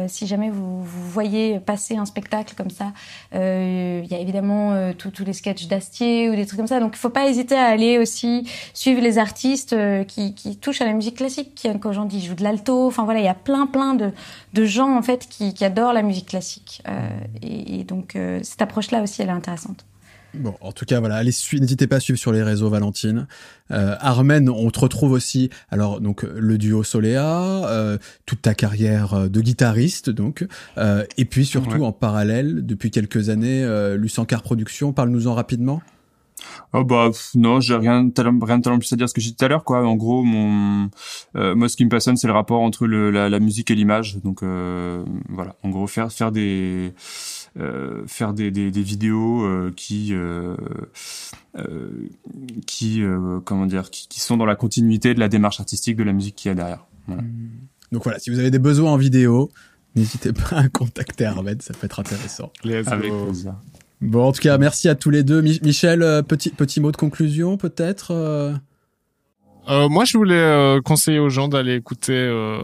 Si 0.09 0.27
jamais 0.27 0.51
vous, 0.51 0.83
vous 0.83 1.09
voyez 1.11 1.61
passer 1.61 1.97
un 1.97 2.05
spectacle 2.07 2.55
comme 2.57 2.71
ça, 2.71 2.87
il 3.33 4.07
y 4.11 4.15
a 4.15 4.19
évidemment 4.19 4.73
tous 4.99 5.11
tous 5.11 5.25
les 5.25 5.33
sketchs 5.33 5.67
d'Astier 5.67 6.31
ou 6.31 6.35
des 6.37 6.47
trucs 6.47 6.59
comme 6.59 6.67
ça. 6.67 6.81
Donc 6.81 6.93
il 6.95 6.99
faut 6.99 7.09
pas 7.11 7.27
hésiter 7.29 7.55
à 7.55 7.67
aller 7.67 7.99
aussi 7.99 8.49
suivre 8.73 9.01
les 9.01 9.19
artistes 9.19 9.73
euh, 9.85 10.05
qui, 10.05 10.35
qui 10.35 10.57
touchent 10.57 10.81
à 10.81 10.87
la 10.87 10.93
musique 10.95 11.17
classique. 11.17 11.55
Qui, 11.55 11.69
quand 11.79 11.93
j'en 11.93 12.07
dis, 12.07 12.25
jouent 12.25 12.35
de 12.35 12.43
l'alto. 12.43 12.87
Enfin 12.87 13.05
voilà, 13.05 13.21
il 13.21 13.25
y 13.25 13.29
a 13.29 13.35
plein 13.35 13.67
plein 13.67 13.95
de, 13.95 14.11
de 14.53 14.65
gens 14.65 14.97
en 14.97 15.03
fait 15.03 15.27
qui, 15.29 15.55
qui 15.55 15.65
adorent 15.65 15.93
la 15.93 16.03
musique 16.03 16.27
classique. 16.27 16.83
Euh, 16.89 17.09
et, 17.43 17.81
et 17.81 17.85
donc 17.85 18.17
euh, 18.17 18.41
cette 18.43 18.63
approche-là 18.63 19.03
aussi, 19.03 19.23
elle 19.23 19.29
est 19.29 19.33
intéressante. 19.33 19.85
Bon, 20.37 20.55
en 20.61 20.73
tout 20.73 20.85
cas, 20.85 20.99
voilà, 20.99 21.15
allez 21.15 21.31
n'hésitez 21.61 21.87
pas 21.87 21.97
à 21.97 22.01
suivre 22.01 22.19
sur 22.19 22.33
les 22.33 22.43
réseaux 22.43 22.69
Valentine. 22.69 23.29
Euh, 23.71 23.95
Armen, 24.01 24.49
on 24.49 24.69
te 24.71 24.81
retrouve 24.81 25.13
aussi. 25.13 25.49
Alors 25.71 26.01
donc 26.01 26.25
le 26.25 26.59
duo 26.59 26.83
Soléa, 26.83 27.69
euh, 27.69 27.99
toute 28.27 28.43
ta 28.43 28.53
carrière 28.53 29.31
de 29.31 29.41
guitariste, 29.41 30.11
donc, 30.11 30.45
euh, 30.77 31.05
et 31.19 31.25
puis 31.25 31.47
surtout 31.47 31.79
Ouais. 31.79 31.87
en 31.87 31.93
parallèle 31.93 32.67
depuis 32.67 32.91
quelques 32.91 33.29
années, 33.29 33.63
euh, 33.63 33.97
Lucencar 33.97 34.43
Productions. 34.43 34.93
Parle-nous-en 34.93 35.35
rapidement. 35.35 35.83
Oh 36.73 36.85
bah 36.85 37.09
pff, 37.11 37.31
non, 37.35 37.61
j'ai 37.61 37.77
rien 37.77 38.11
rien 38.17 38.59
de 38.59 38.79
plus 38.79 38.93
à 38.93 38.97
dire 38.97 39.09
ce 39.09 39.15
que 39.15 39.21
j'ai 39.21 39.31
dit 39.31 39.37
tout 39.37 39.45
à 39.45 39.49
l'heure 39.49 39.65
quoi. 39.65 39.87
En 39.87 39.97
gros, 39.97 40.23
mon 40.23 40.91
euh, 41.37 41.55
moi 41.55 41.69
ce 41.69 41.77
qui 41.77 41.85
me 41.85 41.91
passionne 41.91 42.17
c'est 42.17 42.27
le 42.27 42.33
rapport 42.33 42.61
entre 42.61 42.87
le, 42.87 43.11
la, 43.11 43.29
la 43.29 43.41
musique 43.41 43.71
et 43.71 43.75
l'image. 43.75 44.19
Donc 44.23 44.43
euh, 44.43 45.05
voilà, 45.29 45.57
en 45.63 45.71
gros 45.71 45.87
faire 45.87 46.13
faire 46.13 46.33
des 46.33 46.93
euh, 47.59 48.03
faire 48.07 48.35
des, 48.35 48.51
des, 48.51 48.71
des 48.71 48.83
vidéos 48.83 49.45
euh, 49.45 49.73
qui 49.77 50.13
euh, 50.13 50.57
euh, 51.57 52.09
qui 52.67 53.03
euh, 53.03 53.41
comment 53.45 53.67
dire 53.67 53.91
qui, 53.91 54.09
qui 54.09 54.21
sont 54.21 54.37
dans 54.37 54.47
la 54.47 54.57
continuité 54.57 55.15
de 55.15 55.21
la 55.21 55.29
démarche 55.29 55.61
artistique 55.61 55.97
de 55.97 56.03
la 56.03 56.13
musique 56.13 56.35
qu'il 56.35 56.49
y 56.49 56.53
a 56.53 56.55
derrière. 56.55 56.85
Voilà. 57.07 57.23
Donc 57.93 58.03
voilà, 58.05 58.19
si 58.19 58.31
vous 58.31 58.39
avez 58.39 58.51
des 58.51 58.59
besoins 58.59 58.93
en 58.93 58.97
vidéo, 58.97 59.51
n'hésitez 59.95 60.33
pas 60.33 60.57
à 60.57 60.69
contacter 60.69 61.27
Armen, 61.27 61.61
ça 61.61 61.75
peut 61.75 61.85
être 61.87 62.01
intéressant. 62.01 62.51
Let's 62.65 62.89
Avec 62.89 63.11
go. 63.11 63.27
plaisir. 63.27 63.55
Bon, 64.01 64.25
en 64.29 64.33
tout 64.33 64.41
cas, 64.43 64.59
merci 64.59 64.89
à 64.89 64.95
tous 64.95 65.11
les 65.11 65.23
deux. 65.23 65.41
Mi- 65.41 65.61
Michel, 65.63 66.03
euh, 66.03 66.23
petit 66.23 66.51
petit 66.51 66.81
mot 66.81 66.93
de 66.93 66.97
conclusion, 66.97 67.57
peut-être. 67.57 68.11
euh? 68.13 68.53
Euh, 69.71 69.89
moi, 69.89 70.05
je 70.05 70.19
voulais 70.19 70.35
euh, 70.35 70.83
conseiller 70.83 71.19
aux 71.19 71.31
gens 71.31 71.49
d'aller 71.49 71.75
écouter 71.77 72.13
euh, 72.13 72.61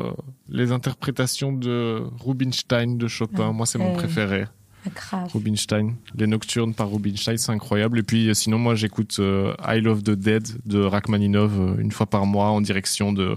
les 0.50 0.70
interprétations 0.70 1.52
de 1.52 2.02
Rubinstein 2.20 2.98
de 2.98 3.08
Chopin. 3.08 3.46
Ah, 3.48 3.52
moi, 3.52 3.64
c'est 3.64 3.78
mon 3.78 3.92
préféré. 3.94 4.44
Ah, 4.86 4.90
grave. 4.94 5.30
Rubinstein. 5.32 5.94
Les 6.14 6.26
Nocturnes 6.26 6.74
par 6.74 6.90
Rubinstein, 6.90 7.38
c'est 7.38 7.52
incroyable. 7.52 7.98
Et 7.98 8.02
puis, 8.02 8.34
sinon, 8.34 8.58
moi, 8.58 8.74
j'écoute 8.74 9.16
euh, 9.18 9.54
I 9.66 9.80
Love 9.80 10.02
the 10.02 10.10
Dead 10.10 10.46
de 10.66 10.80
Rachmaninov 10.80 11.58
euh, 11.58 11.80
une 11.80 11.92
fois 11.92 12.06
par 12.06 12.26
mois 12.26 12.48
en 12.50 12.60
direction 12.60 13.12
de, 13.14 13.36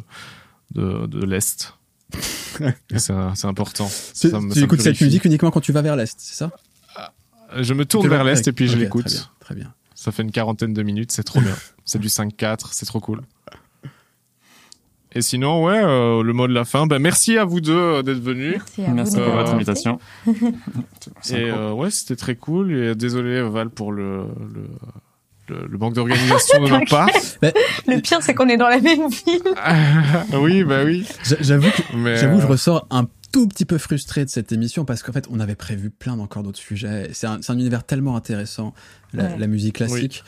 de, 0.72 1.06
de 1.08 1.26
l'Est. 1.26 1.74
C'est 2.96 3.14
c'est 3.36 3.48
important. 3.48 3.88
Tu, 3.88 4.30
Ça 4.30 4.40
me- 4.40 4.50
tu 4.50 4.56
ça 4.56 4.60
me 4.60 4.66
écoutes 4.66 4.82
cette 4.82 5.00
musique 5.02 5.24
uniquement 5.26 5.50
quand 5.52 5.62
tu 5.62 5.72
vas 5.72 5.82
vers 5.82 5.96
l'est, 5.96 6.14
c'est 6.20 6.36
ça? 6.36 6.52
Je 7.62 7.74
me 7.74 7.86
tourne 7.86 8.08
vers 8.08 8.24
le- 8.24 8.32
l'est 8.32 8.48
et 8.48 8.52
puis 8.52 8.68
je 8.68 8.78
l'écoute. 8.78 9.06
Très 9.06 9.14
bien, 9.16 9.28
très 9.40 9.56
bien. 9.56 9.74
Ça 9.96 10.12
fait 10.12 10.24
une 10.24 10.32
quarantaine 10.32 10.74
de 10.74 10.84
minutes, 10.84 11.12
c'est 11.12 11.24
trop 11.24 11.40
bien. 11.42 11.56
c'est 11.86 12.00
du 12.00 12.08
5-4, 12.10 12.68
c'est 12.72 12.86
trop 12.86 13.00
cool. 13.00 13.22
Et 15.16 15.22
sinon, 15.22 15.64
ouais, 15.64 15.80
euh, 15.80 16.24
le 16.24 16.34
mot 16.34 16.48
de 16.48 16.54
la 16.54 16.66
fin. 16.66 16.88
Ben, 16.88 16.98
merci 16.98 17.38
à 17.38 17.46
vous 17.46 17.62
deux 17.62 17.72
euh, 17.78 18.02
d'être 18.02 18.20
venus. 18.20 18.56
Merci 18.56 18.84
à 18.86 18.90
Merci 18.94 19.16
pour 19.18 19.26
votre 19.32 19.54
invitation. 19.54 20.00
C'est 21.22 21.40
Et 21.40 21.50
cool. 21.52 21.60
euh, 21.60 21.72
ouais, 21.74 21.92
c'était 21.92 22.16
très 22.16 22.36
cool. 22.36 22.74
Et 22.74 22.96
désolé 22.96 23.42
Val 23.44 23.70
pour 23.70 23.92
le 23.92 24.26
le, 24.56 25.56
le, 25.56 25.68
le 25.68 25.78
manque 25.78 25.94
d'organisation 25.94 26.64
de 26.64 26.68
notre 26.70 26.90
part. 26.90 27.08
Le 27.88 28.00
pire, 28.02 28.20
c'est 28.24 28.34
qu'on 28.34 28.48
est 28.50 28.58
dans 28.58 28.70
la 28.70 28.80
même 28.80 29.08
ville. 29.10 29.42
oui, 30.40 30.64
bah 30.64 30.84
oui. 30.84 31.06
J'a- 31.24 31.36
J'avoue 31.42 31.70
que 31.70 31.96
Mais 31.96 32.18
J'avoue, 32.18 32.42
je 32.42 32.48
ressors 32.48 32.88
un 32.90 33.06
tout 33.34 33.48
petit 33.48 33.66
peu 33.66 33.80
frustré 33.80 34.24
de 34.24 34.30
cette 34.30 34.52
émission 34.52 34.86
parce 34.86 35.02
qu'en 35.02 35.12
fait, 35.12 35.28
on 35.30 35.40
avait 35.40 35.56
prévu 35.56 35.90
plein 35.90 36.16
d'encore 36.16 36.44
d'autres 36.44 36.60
sujets. 36.60 37.10
C'est 37.14 37.26
un, 37.26 37.42
c'est 37.42 37.52
un 37.52 37.58
univers 37.58 37.84
tellement 37.84 38.16
intéressant, 38.16 38.74
la, 39.14 39.24
Ouais. 39.24 39.30
la 39.40 39.48
musique 39.48 39.76
classique. 39.76 40.24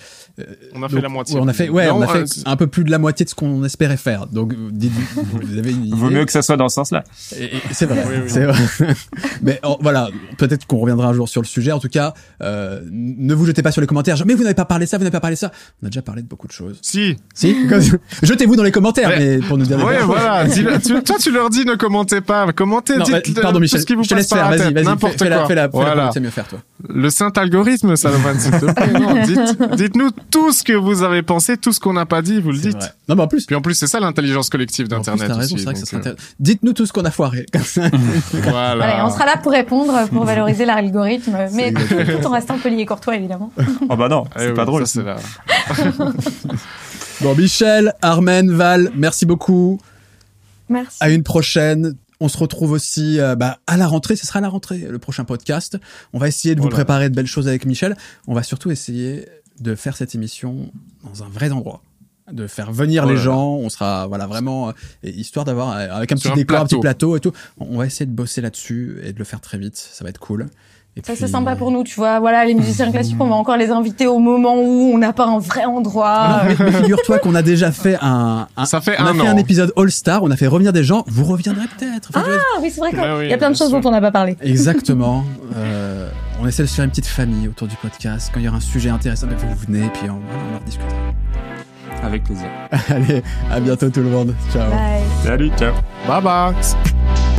On 0.73 0.83
a 0.83 0.89
fait 0.89 0.95
donc, 0.95 1.03
la 1.03 1.09
moitié. 1.09 1.35
ouais, 1.35 1.41
on 1.41 1.47
a 1.47 1.53
fait, 1.53 1.69
ouais, 1.69 1.87
Non, 1.87 1.95
on 1.97 2.01
a 2.01 2.07
fait 2.07 2.19
euh, 2.19 2.41
un 2.45 2.55
peu 2.57 2.67
plus 2.67 2.83
de 2.83 2.91
la 2.91 2.97
moitié 2.97 3.23
de 3.23 3.29
ce 3.29 3.35
qu'on 3.35 3.63
espérait 3.63 3.95
faire. 3.95 4.27
Donc, 4.27 4.53
dites- 4.71 4.91
vous 5.15 5.57
avez 5.57 5.71
une 5.71 5.85
idée. 5.85 5.95
Vaut 5.95 6.09
mieux 6.09 6.25
que 6.25 6.31
ça 6.31 6.41
soit 6.41 6.57
dans 6.57 6.67
ce 6.67 6.75
sens-là. 6.75 7.03
C'est 7.71 7.85
vrai, 7.85 8.03
Oui, 8.09 8.15
oui. 8.17 8.23
c'est 8.27 8.43
vrai. 8.45 8.93
Mais 9.41 9.59
oh, 9.63 9.77
voilà, 9.81 10.09
peut-être 10.37 10.67
qu'on 10.67 10.77
reviendra 10.79 11.07
un 11.07 11.13
jour 11.13 11.29
sur 11.29 11.41
le 11.41 11.47
sujet. 11.47 11.71
En 11.71 11.79
tout 11.79 11.87
cas, 11.87 12.13
euh, 12.41 12.81
ne 12.91 13.33
vous 13.33 13.45
jetez 13.45 13.61
pas 13.63 13.71
sur 13.71 13.79
les 13.79 13.87
commentaires. 13.87 14.17
Mais 14.25 14.33
vous 14.33 14.43
n'avez 14.43 14.55
pas 14.55 14.65
parlé 14.65 14.85
de 14.85 14.89
ça, 14.89 14.97
vous 14.97 15.03
n'avez 15.05 15.11
pas 15.13 15.21
parlé 15.21 15.35
de 15.35 15.39
ça. 15.39 15.51
On 15.81 15.87
a 15.87 15.89
déjà 15.89 16.01
parlé 16.01 16.21
de 16.21 16.27
beaucoup 16.27 16.47
de 16.47 16.51
choses. 16.51 16.79
Si. 16.81 17.15
Si, 17.33 17.55
jetez-vous 18.23 18.57
dans 18.57 18.63
les 18.63 18.71
commentaires, 18.73 19.09
mais 19.17 19.37
pour 19.39 19.57
nous 19.57 19.65
dire. 19.65 19.81
Ouais, 19.85 20.03
voilà. 20.03 20.45
Dis-le- 20.47 20.79
tu- 20.81 21.01
toi, 21.01 21.15
tu 21.17 21.31
leur 21.31 21.49
dis 21.49 21.63
ne 21.65 21.75
commentez 21.75 22.19
pas. 22.19 22.51
Commentez, 22.51 22.97
Non, 22.97 23.05
dites 23.05 23.33
bah, 23.35 23.41
pardon 23.41 23.59
tout 23.59 23.61
Michel, 23.61 23.79
ce 23.79 23.85
qui 23.85 23.95
vous 23.95 24.03
je 24.03 24.09
te 24.09 24.15
laisse 24.15 24.27
faire. 24.27 24.49
la 24.49 24.57
Vas-y, 24.57 24.73
vas-y, 24.73 24.83
fais, 24.83 24.89
n'importe 24.89 25.17
fais 25.17 25.29
la, 25.29 25.37
quoi. 25.37 25.47
fais 25.47 25.55
la, 25.55 25.61
fais 25.63 25.77
la 25.77 25.83
Voilà. 25.85 25.91
chronique, 25.93 26.11
c'est 26.13 26.19
mieux 26.19 26.29
faire 26.29 26.47
toi. 26.49 26.59
Le 26.89 27.09
saint 27.09 27.31
algorithme, 27.37 27.95
Salomon, 27.95 28.37
s'il 28.37 28.51
te 28.51 28.65
plaît. 28.71 28.91
Non, 28.99 29.23
dites, 29.23 29.71
dites-nous 29.77 30.09
tout 30.29 30.51
ce 30.51 30.61
que 30.61 30.73
vous 30.73 31.03
avez 31.03 31.21
pensé, 31.23 31.55
tout 31.55 31.71
ce 31.71 31.79
qu'on 31.79 31.93
n'a 31.93 32.05
pas 32.05 32.21
dit, 32.21 32.41
vous 32.41 32.51
le 32.51 32.57
C'est 32.57 32.67
dites. 32.69 32.77
vrai. 32.77 32.91
Non, 33.07 33.15
mais 33.15 33.21
en 33.23 33.27
plus, 33.29 33.45
Puis 33.45 33.55
en 33.55 33.61
plus, 33.61 33.75
c'est 33.75 33.87
ça 33.87 34.01
l'intelligence 34.01 34.49
collective 34.49 34.85
en 34.85 34.89
plus, 34.89 34.95
d'Internet 34.97 35.27
t'as 35.29 35.35
raison, 35.35 35.55
aussi. 35.55 35.63
c'est 35.63 35.71
vrai 35.71 35.73
que 35.73 35.79
ça 35.79 35.95
donc, 35.95 36.03
serait 36.03 36.11
intéressant. 36.11 36.33
Dites-nous 36.41 36.73
tout 36.73 36.85
ce 36.85 36.91
qu'on 36.91 37.05
a 37.05 37.11
foiré. 37.11 37.45
Ça. 37.63 37.83
euh, 37.85 37.89
voilà. 38.43 39.05
On 39.05 39.09
sera 39.09 39.25
là 39.25 39.37
pour 39.41 39.53
répondre, 39.53 40.07
pour 40.09 40.25
valoriser 40.25 40.65
l'algorithme, 40.65 41.37
mais 41.53 41.71
tout 41.73 42.27
en 42.27 42.31
restant 42.31 42.57
poli 42.57 42.81
et 42.81 42.85
courtois, 42.85 43.15
évidemment. 43.15 43.51
Oh 43.89 43.95
bah 43.97 44.09
non, 44.09 44.25
Eh 44.35 44.39
c'est 44.39 44.47
oui, 44.49 44.53
pas 44.53 44.65
drôle. 44.65 44.85
ça, 44.85 45.01
c'est 45.01 45.03
là. 45.03 46.11
Bon, 47.21 47.33
Michel, 47.35 47.93
Armen, 48.01 48.51
Val, 48.51 48.91
merci 48.95 49.25
beaucoup. 49.25 49.79
Merci. 50.67 50.97
À 50.99 51.09
une 51.09 51.23
prochaine. 51.23 51.95
On 52.19 52.27
se 52.29 52.37
retrouve 52.37 52.71
aussi 52.71 53.19
euh, 53.19 53.35
bah, 53.35 53.59
à 53.67 53.77
la 53.77 53.87
rentrée. 53.87 54.15
Ce 54.15 54.25
sera 54.25 54.39
à 54.39 54.41
la 54.41 54.49
rentrée, 54.49 54.79
le 54.79 54.99
prochain 54.99 55.25
podcast. 55.25 55.77
On 56.13 56.19
va 56.19 56.27
essayer 56.27 56.55
de 56.55 56.59
vous 56.59 56.65
Voilà. 56.69 56.75
préparer 56.83 57.09
de 57.09 57.15
belles 57.15 57.27
choses 57.27 57.47
avec 57.47 57.65
Michel. 57.65 57.95
On 58.27 58.33
va 58.33 58.43
surtout 58.43 58.71
essayer 58.71 59.25
de 59.59 59.75
faire 59.75 59.95
cette 59.97 60.15
émission 60.15 60.71
dans 61.03 61.23
un 61.23 61.29
vrai 61.29 61.51
endroit. 61.51 61.81
De 62.31 62.47
faire 62.47 62.71
venir 62.71 63.05
les 63.05 63.17
gens. 63.17 63.53
On 63.55 63.69
sera, 63.69 64.07
voilà, 64.07 64.25
vraiment, 64.25 64.69
euh, 64.69 64.71
histoire 65.03 65.45
d'avoir, 65.45 65.77
euh, 65.77 65.87
avec 65.91 66.11
un 66.11 66.15
Sur 66.15 66.31
petit 66.31 66.33
un 66.33 66.41
décor, 66.41 66.59
un 66.61 66.63
petit 66.65 66.79
plateau. 66.79 67.11
plateau 67.11 67.17
et 67.17 67.19
tout. 67.19 67.31
On 67.59 67.77
va 67.77 67.85
essayer 67.85 68.07
de 68.07 68.11
bosser 68.11 68.41
là-dessus 68.41 68.99
et 69.03 69.13
de 69.13 69.19
le 69.19 69.25
faire 69.25 69.41
très 69.41 69.57
vite. 69.59 69.75
Ça 69.77 70.03
va 70.03 70.09
être 70.09 70.19
cool. 70.19 70.47
Et 70.97 71.01
Ça, 71.05 71.13
c'est 71.17 71.27
sympa 71.27 71.57
pour 71.57 71.71
nous, 71.71 71.83
tu 71.83 71.95
vois. 71.95 72.21
Voilà, 72.21 72.45
les 72.45 72.53
musiciens 72.53 72.89
classiques, 72.89 73.17
on 73.19 73.27
va 73.27 73.35
encore 73.35 73.57
les 73.57 73.69
inviter 73.69 74.07
au 74.07 74.17
moment 74.19 74.55
où 74.55 74.91
on 74.93 74.97
n'a 74.97 75.11
pas 75.11 75.25
un 75.25 75.39
vrai 75.39 75.65
endroit. 75.65 76.43
Mais, 76.47 76.55
figure-toi 76.55 77.19
qu'on 77.19 77.35
a 77.35 77.41
déjà 77.41 77.71
fait 77.73 77.97
un, 78.01 78.47
un- 78.55 78.65
Ça 78.65 78.79
fait 78.79 78.95
on 78.99 79.05
a 79.05 79.09
un 79.09 79.13
fait 79.13 79.21
an. 79.27 79.31
un 79.31 79.35
épisode 79.37 79.73
All 79.75 79.91
Star, 79.91 80.23
on 80.23 80.31
a 80.31 80.37
fait 80.37 80.47
revenir 80.47 80.71
des 80.71 80.85
gens. 80.85 81.03
Vous 81.07 81.25
reviendrez 81.25 81.65
peut-être. 81.77 82.09
Enfin, 82.15 82.23
je 82.25 82.31
Ah 82.37 82.59
oui, 82.61 82.71
c'est 82.71 82.79
vrai 82.79 82.91
qu'il 82.91 82.99
Ah 82.99 83.17
oui, 83.17 83.27
y 83.27 83.33
a 83.33 83.37
plein 83.37 83.51
de 83.51 83.57
choses 83.57 83.69
sûr. 83.69 83.81
dont 83.81 83.89
on 83.89 83.91
n'a 83.91 83.99
pas 83.99 84.11
parlé. 84.11 84.37
Exactement. 84.41 85.25
Euh, 85.57 86.09
on 86.41 86.47
essaie 86.47 86.63
de 86.63 86.67
se 86.69 86.75
faire 86.75 86.85
une 86.85 86.91
petite 86.91 87.07
famille 87.07 87.49
autour 87.49 87.67
du 87.67 87.75
podcast. 87.75 88.31
Quand 88.33 88.39
il 88.39 88.45
y 88.45 88.47
aura 88.47 88.57
un 88.57 88.61
sujet 88.61 88.89
intéressant, 88.89 89.27
ben, 89.27 89.35
vous 89.35 89.65
venez 89.67 89.85
et 89.87 89.89
puis 89.89 90.09
on, 90.09 90.13
on 90.13 90.57
en 90.61 90.63
discutera. 90.65 90.97
Avec 92.03 92.23
plaisir. 92.23 92.47
Allez, 92.89 93.21
à 93.51 93.59
bientôt 93.59 93.89
tout 93.89 94.01
le 94.01 94.09
monde. 94.09 94.33
Ciao. 94.53 94.69
Bye. 94.71 95.01
Salut, 95.25 95.51
ciao. 95.57 95.73
Bye 96.07 96.21
bye. 96.23 97.34